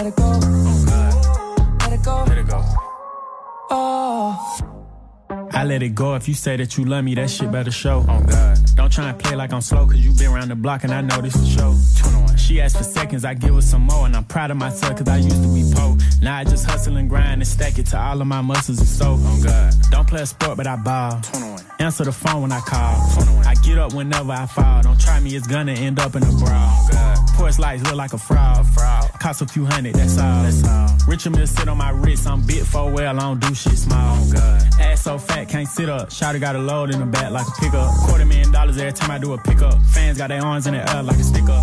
Let 0.00 0.06
it 0.06 0.16
go. 0.16 0.30
Let 2.26 2.38
it 2.38 2.46
go. 2.46 2.64
Oh. 3.70 4.58
I 5.52 5.64
let 5.64 5.82
it 5.82 5.94
go. 5.94 6.14
If 6.14 6.26
you 6.26 6.32
say 6.32 6.56
that 6.56 6.78
you 6.78 6.86
love 6.86 7.04
me, 7.04 7.14
that 7.16 7.28
shit 7.28 7.52
better 7.52 7.70
show. 7.70 8.06
Oh 8.08 8.22
God. 8.22 8.58
Don't 8.76 8.90
try 8.90 9.10
and 9.10 9.18
play 9.18 9.36
like 9.36 9.52
I'm 9.52 9.60
slow, 9.60 9.84
cause 9.84 9.98
you 9.98 10.14
been 10.14 10.28
around 10.28 10.48
the 10.48 10.54
block 10.54 10.84
and 10.84 10.94
I 10.94 11.02
know 11.02 11.20
this 11.20 11.36
is 11.36 11.52
show. 11.52 11.76
She 12.50 12.60
asked 12.60 12.78
for 12.78 12.82
seconds, 12.82 13.24
I 13.24 13.34
give 13.34 13.54
her 13.54 13.62
some 13.62 13.82
more, 13.82 14.06
and 14.06 14.16
I'm 14.16 14.24
proud 14.24 14.50
of 14.50 14.56
myself 14.56 14.98
cause 14.98 15.06
I 15.06 15.18
used 15.18 15.40
to 15.40 15.54
be 15.54 15.62
poor. 15.72 15.96
Now 16.20 16.38
I 16.38 16.42
just 16.42 16.68
hustle 16.68 16.96
and 16.96 17.08
grind 17.08 17.40
and 17.40 17.46
stack 17.46 17.78
it 17.78 17.86
to 17.86 17.96
all 17.96 18.20
of 18.20 18.26
my 18.26 18.40
muscles 18.40 18.80
and 18.80 18.88
so. 18.88 19.16
Oh 19.20 19.40
God. 19.44 19.72
Don't 19.92 20.08
play 20.08 20.22
a 20.22 20.26
sport, 20.26 20.56
but 20.56 20.66
I 20.66 20.74
ball. 20.74 21.20
Answer 21.78 22.04
the 22.04 22.12
phone 22.12 22.42
when 22.42 22.50
I 22.50 22.58
call. 22.58 22.96
I 23.46 23.54
get 23.62 23.78
up 23.78 23.94
whenever 23.94 24.32
I 24.32 24.46
fall. 24.46 24.82
Don't 24.82 25.00
try 25.00 25.20
me, 25.20 25.36
it's 25.36 25.46
gonna 25.46 25.74
end 25.74 26.00
up 26.00 26.16
in 26.16 26.24
a 26.24 26.26
brawl. 26.26 26.88
Oh, 26.92 27.24
Porch 27.36 27.60
lights 27.60 27.84
look 27.84 27.94
like 27.94 28.14
a 28.14 28.18
fraud. 28.18 28.66
fraud. 28.66 29.12
Cost 29.20 29.42
a 29.42 29.46
few 29.46 29.64
hundred, 29.64 29.94
that's 29.94 30.18
all. 30.18 30.42
That's 30.42 30.66
all. 30.66 30.88
Richard 31.06 31.36
Mill 31.36 31.46
sit 31.46 31.68
on 31.68 31.78
my 31.78 31.90
wrist. 31.90 32.26
I'm 32.26 32.44
big 32.44 32.64
for 32.64 32.90
well, 32.90 33.16
I 33.16 33.20
don't 33.20 33.38
do 33.38 33.54
shit 33.54 33.78
small. 33.78 34.18
Oh, 34.36 34.58
Ass 34.80 35.02
so 35.02 35.18
fat, 35.18 35.48
can't 35.48 35.68
sit 35.68 35.88
up. 35.88 36.10
Shotty 36.10 36.40
got 36.40 36.56
a 36.56 36.58
load 36.58 36.92
in 36.92 36.98
the 36.98 37.06
back 37.06 37.30
like 37.30 37.46
a 37.46 37.60
pickup. 37.60 37.94
Quarter 38.08 38.24
million 38.24 38.50
dollars 38.50 38.76
every 38.76 38.92
time 38.92 39.12
I 39.12 39.18
do 39.18 39.34
a 39.34 39.38
pickup. 39.38 39.80
Fans 39.94 40.18
got 40.18 40.30
their 40.30 40.44
arms 40.44 40.66
in 40.66 40.74
the 40.74 40.96
air 40.96 41.04
like 41.04 41.16
a 41.16 41.22
stick 41.22 41.48
up. 41.48 41.62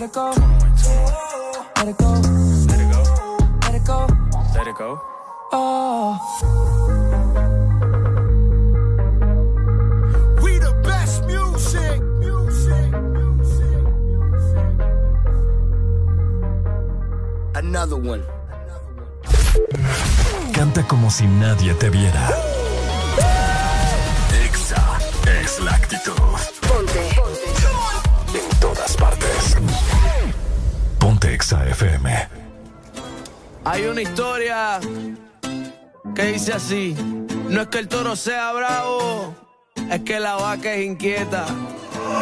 Let 0.00 0.08
it 0.08 0.14
go. 0.14 0.30
Let 1.76 1.88
it 1.88 1.98
go. 1.98 2.12
Let 2.70 2.80
it 2.80 2.90
go. 2.90 3.02
Let 3.60 3.74
it 3.74 3.84
go. 3.84 4.06
Let 4.54 4.66
it 4.66 4.74
go. 4.74 4.98
Oh. 5.52 6.16
We 10.42 10.58
the 10.58 10.72
best 10.82 11.26
music. 11.26 12.00
Music. 12.18 12.94
Another 17.54 17.96
one. 17.96 18.24
Canta 20.54 20.82
como 20.88 21.10
si 21.10 21.26
nadie 21.26 21.74
te 21.74 21.90
viera. 21.90 22.30
Exa 24.46 24.98
es 25.42 25.60
la 25.60 25.72
actitud. 25.72 26.14
Ponte. 26.66 27.59
Exa. 31.40 31.64
Hay 33.64 33.86
una 33.86 34.02
historia 34.02 34.78
que 36.14 36.24
dice 36.32 36.52
así: 36.52 36.94
No 37.48 37.62
es 37.62 37.68
que 37.68 37.78
el 37.78 37.88
toro 37.88 38.14
sea 38.14 38.52
bravo, 38.52 39.34
es 39.90 40.00
que 40.02 40.20
la 40.20 40.34
vaca 40.34 40.74
es 40.74 40.84
inquieta. 40.84 41.46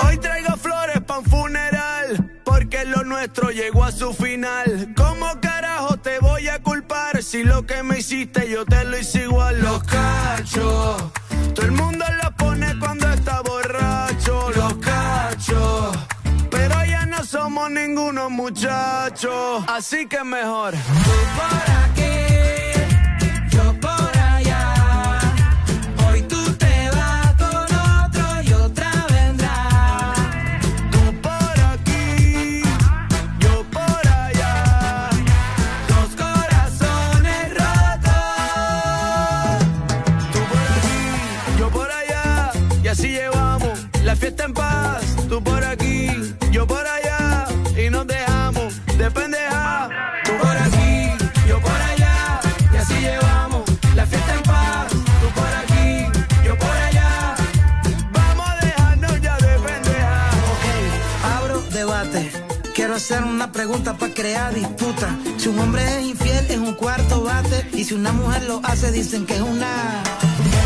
Hoy 0.05 0.19
traigo 0.19 0.57
flores 0.57 1.01
pa' 1.01 1.19
un 1.19 1.25
funeral, 1.25 2.43
porque 2.45 2.85
lo 2.85 3.03
nuestro 3.03 3.51
llegó 3.51 3.83
a 3.83 3.91
su 3.91 4.13
final. 4.15 4.95
¿Cómo 4.97 5.27
carajo 5.41 5.97
te 5.97 6.21
voy 6.21 6.47
a 6.47 6.63
culpar 6.63 7.21
si 7.21 7.43
lo 7.43 7.67
que 7.67 7.83
me 7.83 7.99
hiciste 7.99 8.49
yo 8.49 8.65
te 8.65 8.85
lo 8.85 8.97
hice 8.97 9.25
igual? 9.25 9.61
Los 9.61 9.83
cachos, 9.83 11.03
todo 11.55 11.67
el 11.67 11.73
mundo 11.73 12.05
la 12.23 12.31
pone 12.37 12.79
cuando 12.79 13.09
está 13.09 13.41
borracho. 13.41 14.51
Los 14.55 14.75
cachos, 14.75 15.88
ninguno 17.71 18.31
muchachos, 18.31 19.65
así 19.67 20.07
que 20.07 20.25
mejor. 20.25 20.75
Hacer 63.15 63.25
una 63.25 63.51
pregunta 63.51 63.97
para 63.97 64.13
crear 64.13 64.55
disputa. 64.55 65.17
Si 65.39 65.49
un 65.49 65.59
hombre 65.59 65.83
es 65.83 66.09
infiel, 66.09 66.45
es 66.51 66.59
un 66.59 66.75
cuarto 66.75 67.23
bate. 67.23 67.67
Y 67.73 67.85
si 67.85 67.95
una 67.95 68.13
mujer 68.13 68.43
lo 68.43 68.61
hace, 68.63 68.93
dicen 68.93 69.25
que 69.25 69.35
es 69.35 69.41
una. 69.41 70.03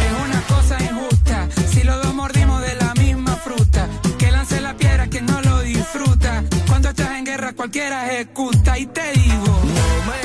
Es 0.07 0.27
una 0.27 0.43
cosa 0.49 0.77
injusta. 0.83 1.49
Si 1.73 1.85
los 1.85 2.03
dos 2.03 2.13
mordimos 2.15 2.61
de 2.63 2.75
la 2.75 2.95
misma 2.95 3.37
fruta, 3.37 3.89
que 4.19 4.33
lance 4.33 4.61
la 4.61 4.77
piedra 4.77 5.07
quien 5.07 5.27
no 5.27 5.41
lo 5.41 5.61
disfruta. 5.61 6.43
Cuando 6.67 6.89
estás 6.89 7.17
en 7.17 7.25
guerra, 7.25 7.53
cualquiera 7.53 8.13
ejecuta. 8.13 8.77
Y 8.77 8.87
te 8.87 9.13
digo, 9.13 9.47
No 9.47 10.11
me 10.11 10.22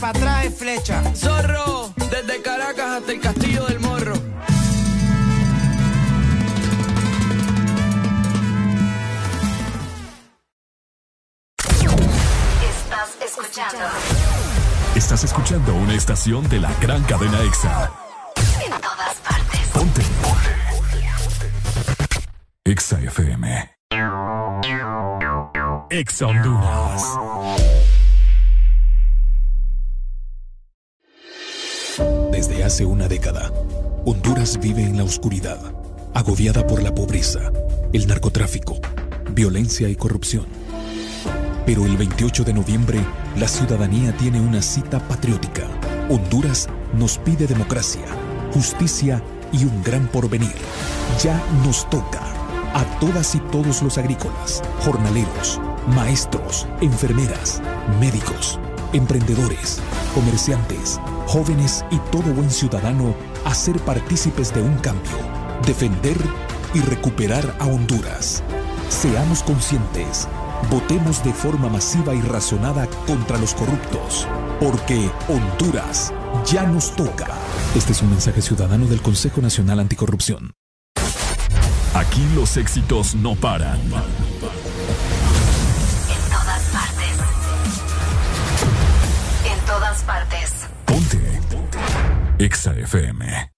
para 0.00 0.18
atrás 0.18 0.46
es 0.46 0.58
flecha. 0.58 1.02
Zorro, 1.14 1.92
desde 2.10 2.42
Caracas 2.42 3.00
hasta 3.00 3.12
el 3.12 3.20
castillo 3.20 3.64
del 3.66 3.80
morro. 3.80 4.14
Estás 12.62 13.16
escuchando. 13.24 13.84
Estás 14.94 15.24
escuchando 15.24 15.74
una 15.74 15.94
estación 15.94 16.48
de 16.48 16.60
la 16.60 16.72
gran 16.80 17.02
cadena 17.04 17.40
EXA. 17.42 17.90
En 18.64 18.70
todas 18.80 19.16
partes. 19.16 19.60
Ponte. 19.72 20.02
Ponte. 20.22 20.50
EXA 22.64 23.00
FM. 23.00 23.76
EXA 25.90 26.26
Honduras. 26.26 27.85
desde 32.36 32.64
hace 32.64 32.84
una 32.84 33.08
década, 33.08 33.50
Honduras 34.04 34.60
vive 34.60 34.82
en 34.82 34.98
la 34.98 35.04
oscuridad, 35.04 35.58
agobiada 36.12 36.66
por 36.66 36.82
la 36.82 36.94
pobreza, 36.94 37.50
el 37.94 38.06
narcotráfico, 38.06 38.78
violencia 39.32 39.88
y 39.88 39.96
corrupción. 39.96 40.44
Pero 41.64 41.86
el 41.86 41.96
28 41.96 42.44
de 42.44 42.52
noviembre, 42.52 43.00
la 43.38 43.48
ciudadanía 43.48 44.14
tiene 44.18 44.38
una 44.38 44.60
cita 44.60 44.98
patriótica. 45.08 45.66
Honduras 46.10 46.68
nos 46.92 47.16
pide 47.16 47.46
democracia, 47.46 48.04
justicia 48.52 49.22
y 49.50 49.64
un 49.64 49.82
gran 49.82 50.06
porvenir. 50.08 50.56
Ya 51.24 51.42
nos 51.64 51.88
toca 51.88 52.20
a 52.74 52.84
todas 53.00 53.34
y 53.34 53.38
todos 53.50 53.80
los 53.80 53.96
agrícolas, 53.96 54.62
jornaleros, 54.80 55.58
maestros, 55.86 56.66
enfermeras, 56.82 57.62
médicos 57.98 58.60
emprendedores, 58.96 59.80
comerciantes, 60.14 61.00
jóvenes 61.26 61.84
y 61.90 61.98
todo 62.10 62.32
buen 62.34 62.50
ciudadano 62.50 63.14
a 63.44 63.54
ser 63.54 63.78
partícipes 63.80 64.54
de 64.54 64.62
un 64.62 64.76
cambio, 64.78 65.16
defender 65.64 66.16
y 66.74 66.80
recuperar 66.80 67.54
a 67.58 67.66
Honduras. 67.66 68.42
Seamos 68.88 69.42
conscientes, 69.42 70.28
votemos 70.70 71.22
de 71.24 71.32
forma 71.32 71.68
masiva 71.68 72.14
y 72.14 72.20
razonada 72.20 72.86
contra 73.06 73.38
los 73.38 73.54
corruptos, 73.54 74.26
porque 74.60 75.10
Honduras 75.28 76.12
ya 76.50 76.64
nos 76.64 76.94
toca. 76.96 77.28
Este 77.74 77.92
es 77.92 78.02
un 78.02 78.10
mensaje 78.10 78.42
ciudadano 78.42 78.86
del 78.86 79.02
Consejo 79.02 79.40
Nacional 79.40 79.80
Anticorrupción. 79.80 80.52
Aquí 81.94 82.26
los 82.34 82.56
éxitos 82.56 83.14
no 83.14 83.34
paran 83.34 83.80
Exa 92.38 92.74
FM. 92.76 93.55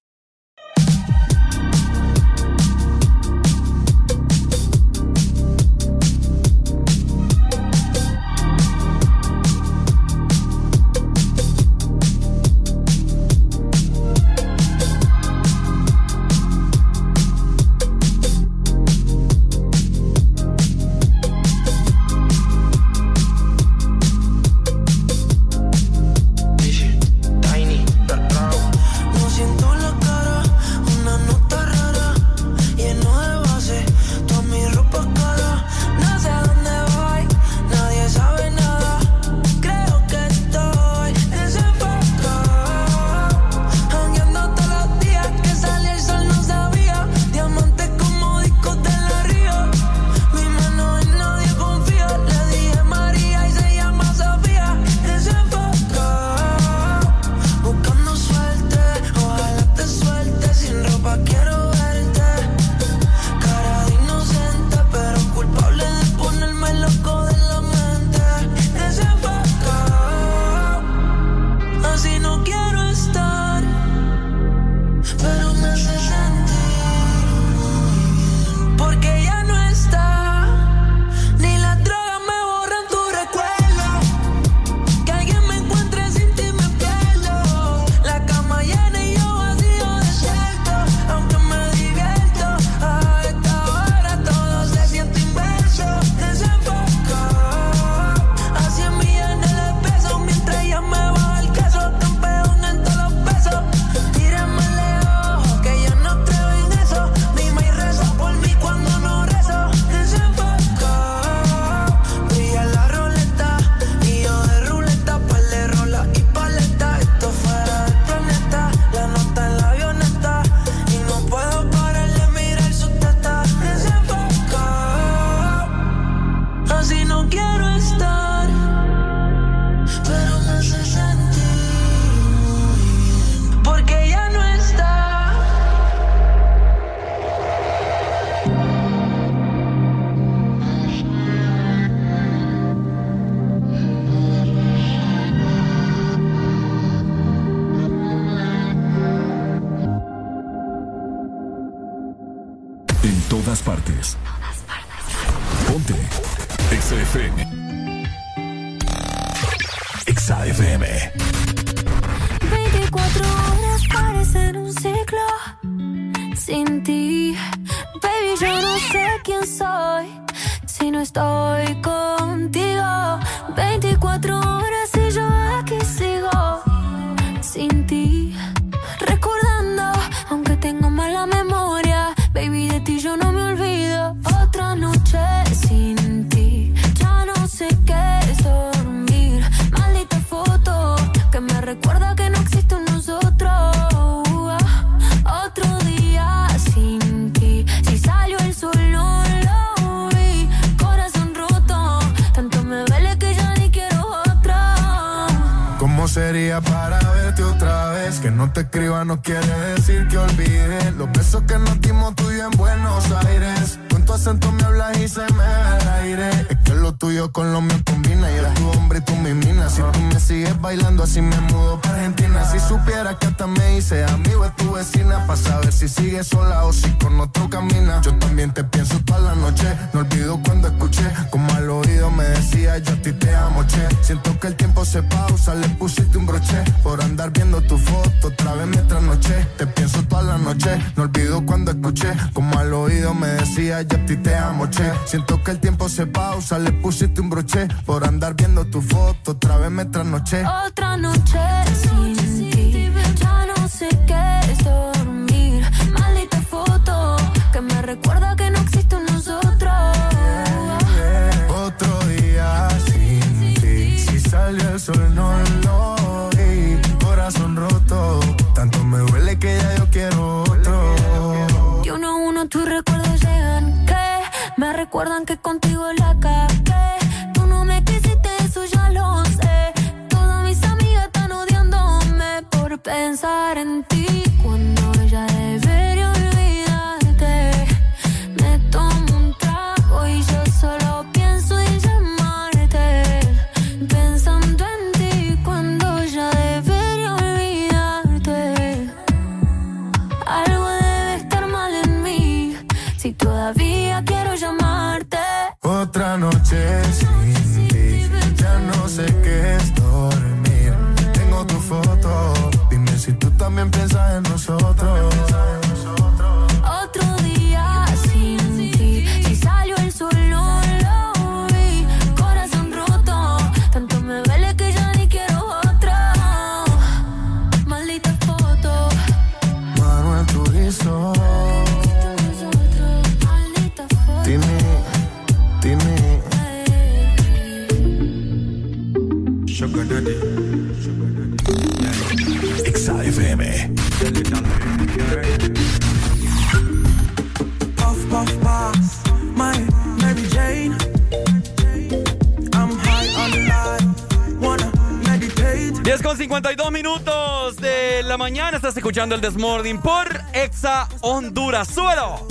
escuchando 359.08 359.14
el 359.14 359.20
Desmorning 359.20 359.78
por 359.78 360.06
Exa 360.34 360.88
Honduras. 361.00 361.68
¡Súbelo! 361.68 362.26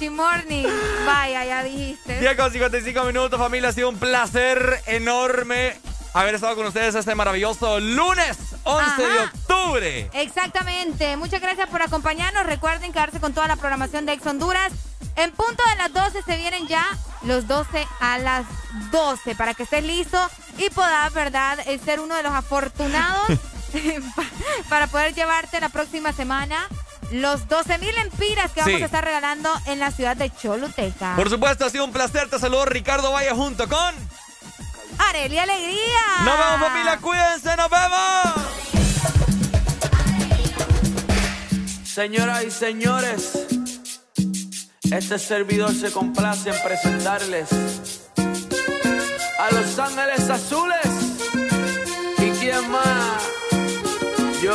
El 0.00 0.10
guachimorni. 0.10 0.66
Vaya, 1.06 1.44
ya 1.44 1.62
dijiste. 1.62 2.20
10 2.20 2.36
con 2.36 2.50
55 2.52 3.04
minutos, 3.04 3.38
familia. 3.38 3.68
Ha 3.68 3.72
sido 3.72 3.88
un 3.90 3.98
placer 3.98 4.82
enorme 4.86 5.78
haber 6.14 6.34
estado 6.34 6.56
con 6.56 6.66
ustedes 6.66 6.94
este 6.94 7.14
maravilloso 7.14 7.78
lunes 7.80 8.36
11 8.64 9.02
de 9.02 9.18
octubre. 9.20 10.10
Exactamente. 10.14 11.16
Muchas 11.16 11.40
gracias 11.40 11.68
por 11.68 11.82
acompañarnos. 11.82 12.46
Recuerden 12.46 12.92
quedarse 12.92 13.20
con 13.20 13.34
toda 13.34 13.46
la 13.46 13.56
programación 13.56 14.06
de 14.06 14.14
Ex 14.14 14.26
Honduras. 14.26 14.72
En 15.16 15.32
punto 15.32 15.62
de 15.68 15.76
las 15.76 15.92
12 15.92 16.22
se 16.22 16.36
vienen 16.36 16.66
ya 16.66 16.86
los 17.24 17.46
12 17.46 17.86
a 18.00 18.18
las 18.18 18.46
12 18.90 19.34
para 19.34 19.52
que 19.54 19.64
estés 19.64 19.84
listo 19.84 20.18
y 20.56 20.70
puedas, 20.70 21.12
¿verdad?, 21.12 21.58
eh, 21.66 21.78
ser 21.84 22.00
uno 22.00 22.14
de 22.14 22.22
los 22.22 22.32
afortunados 22.32 23.26
pa- 24.16 24.24
para 24.68 24.86
poder 24.86 25.14
llevarte 25.14 25.60
la 25.60 25.68
próxima 25.68 26.12
semana 26.12 26.66
los 27.10 27.48
12 27.48 27.78
mil 27.78 27.96
empiras 27.98 28.52
que 28.52 28.60
vamos 28.60 28.82
a 28.82 28.84
estar 28.84 29.04
regalando 29.04 29.50
en 29.66 29.78
la 29.78 29.90
ciudad 29.90 30.16
de 30.16 30.30
Choluteca. 30.30 31.14
Por 31.16 31.30
supuesto, 31.30 31.64
ha 31.64 31.70
sido 31.70 31.84
un 31.84 31.92
placer. 31.92 32.28
Te 32.28 32.38
saludo 32.38 32.64
Ricardo 32.66 33.12
Valle 33.12 33.30
junto 33.30 33.68
con. 33.68 33.94
Arelia 34.98 35.44
Alegría. 35.44 36.02
Nos 36.24 36.38
vemos, 36.38 36.60
familia. 36.60 36.98
Cuídense, 36.98 37.56
nos 37.56 37.70
vemos. 37.70 38.60
Señoras 41.84 42.44
y 42.44 42.50
señores, 42.50 43.32
este 44.90 45.18
servidor 45.18 45.74
se 45.74 45.90
complace 45.90 46.50
en 46.50 46.62
presentarles 46.62 47.48
a 49.38 49.50
Los 49.54 49.78
Ángeles 49.78 50.30
Azules. 50.30 50.78
¿Y 52.18 52.30
quién 52.38 52.70
más? 52.70 53.22
Yo, 54.42 54.54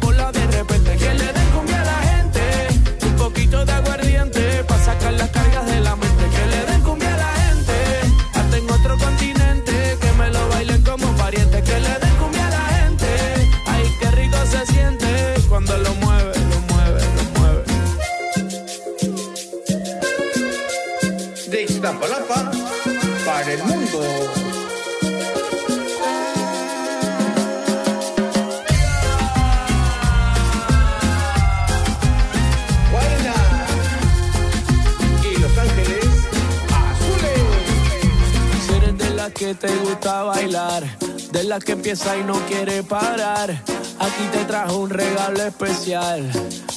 las 41.51 41.65
que 41.65 41.73
empieza 41.73 42.15
y 42.15 42.23
no 42.23 42.35
quiere 42.47 42.81
parar, 42.81 43.49
aquí 43.51 44.23
te 44.31 44.45
trajo 44.45 44.77
un 44.77 44.89
regalo 44.89 45.43
especial. 45.43 46.31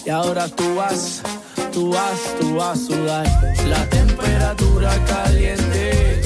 Y 0.05 0.11
ahora 0.11 0.49
tú 0.49 0.75
vas, 0.75 1.23
tú 1.73 1.91
vas, 1.91 2.19
tú 2.41 2.57
vas 2.57 2.77
a 2.77 2.85
sudar. 2.85 3.55
La 3.69 3.89
temperatura 3.89 4.91
caliente, 5.07 6.23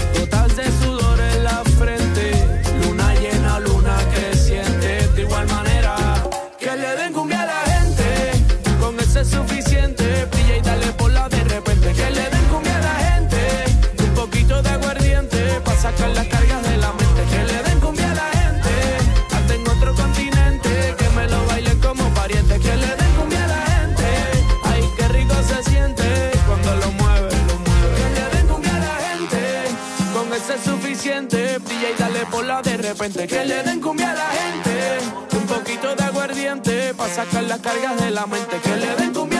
suficiente. 30.99 31.59
Brilla 31.59 31.91
y 31.91 31.95
dale 31.99 32.27
por 32.31 32.45
la 32.45 32.61
de 32.63 32.77
repente. 32.77 33.27
Que 33.27 33.45
le 33.45 33.63
den 33.63 33.81
cumbia 33.81 34.11
a 34.11 34.15
la 34.15 34.27
gente, 34.27 35.37
un 35.37 35.47
poquito 35.47 35.95
de 35.95 36.05
aguardiente, 36.05 36.95
para 36.95 37.15
sacar 37.15 37.45
las 37.45 37.61
cargas 37.61 38.01
de 38.01 38.11
la 38.11 38.27
mente. 38.27 38.59
Que 38.63 38.77
le 38.77 38.97
den 38.97 39.13
cumbia 39.13 39.38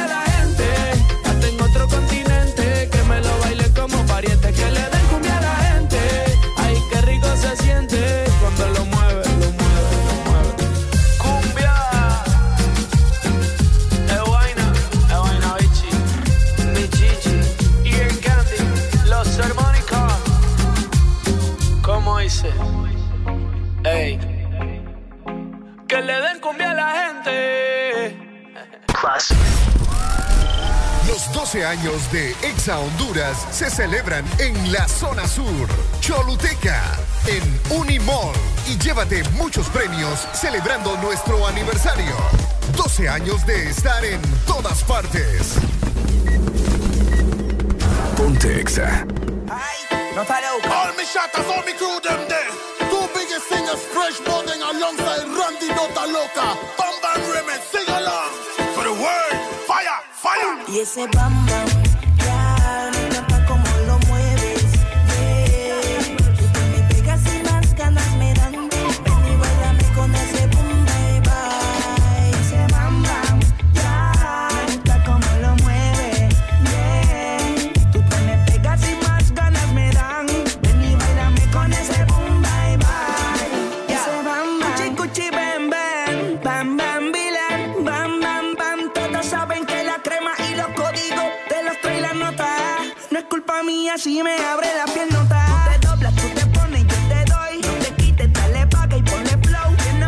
años 31.69 32.11
de 32.11 32.31
Exa 32.43 32.79
Honduras 32.79 33.47
se 33.51 33.69
celebran 33.69 34.25
en 34.39 34.73
la 34.73 34.89
zona 34.89 35.29
sur, 35.29 35.69
Choluteca, 36.01 36.83
en 37.27 37.79
Unimall. 37.79 38.33
Y 38.67 38.79
llévate 38.79 39.23
muchos 39.37 39.69
premios 39.69 40.27
celebrando 40.33 40.97
nuestro 41.03 41.47
aniversario. 41.47 42.15
12 42.75 43.09
años 43.11 43.45
de 43.45 43.69
estar 43.69 44.03
en 44.03 44.21
todas 44.47 44.83
partes. 44.85 45.57
Ponte 48.17 48.61
Exa. 48.61 49.07
All 50.17 50.97
me 50.97 51.05
shatters, 51.05 51.47
all 51.47 51.63
me 51.65 51.73
crew 51.75 52.01
them 52.01 52.27
there. 52.29 52.51
Two 52.89 53.07
biggest 53.15 53.47
singers, 53.47 53.83
Fresh 53.93 54.21
Bowden 54.21 54.61
alongside 54.63 55.29
Randy 55.37 55.69
Nota 55.69 56.07
Loca. 56.07 56.57
Bam 56.79 56.95
Bam 57.03 57.21
Remix, 57.31 57.61
sing 57.71 57.89
along. 57.89 58.33
For 58.75 58.85
the 58.85 58.93
world. 58.95 59.58
Y 60.71 60.81
ese 60.81 61.07
bam 61.15 61.78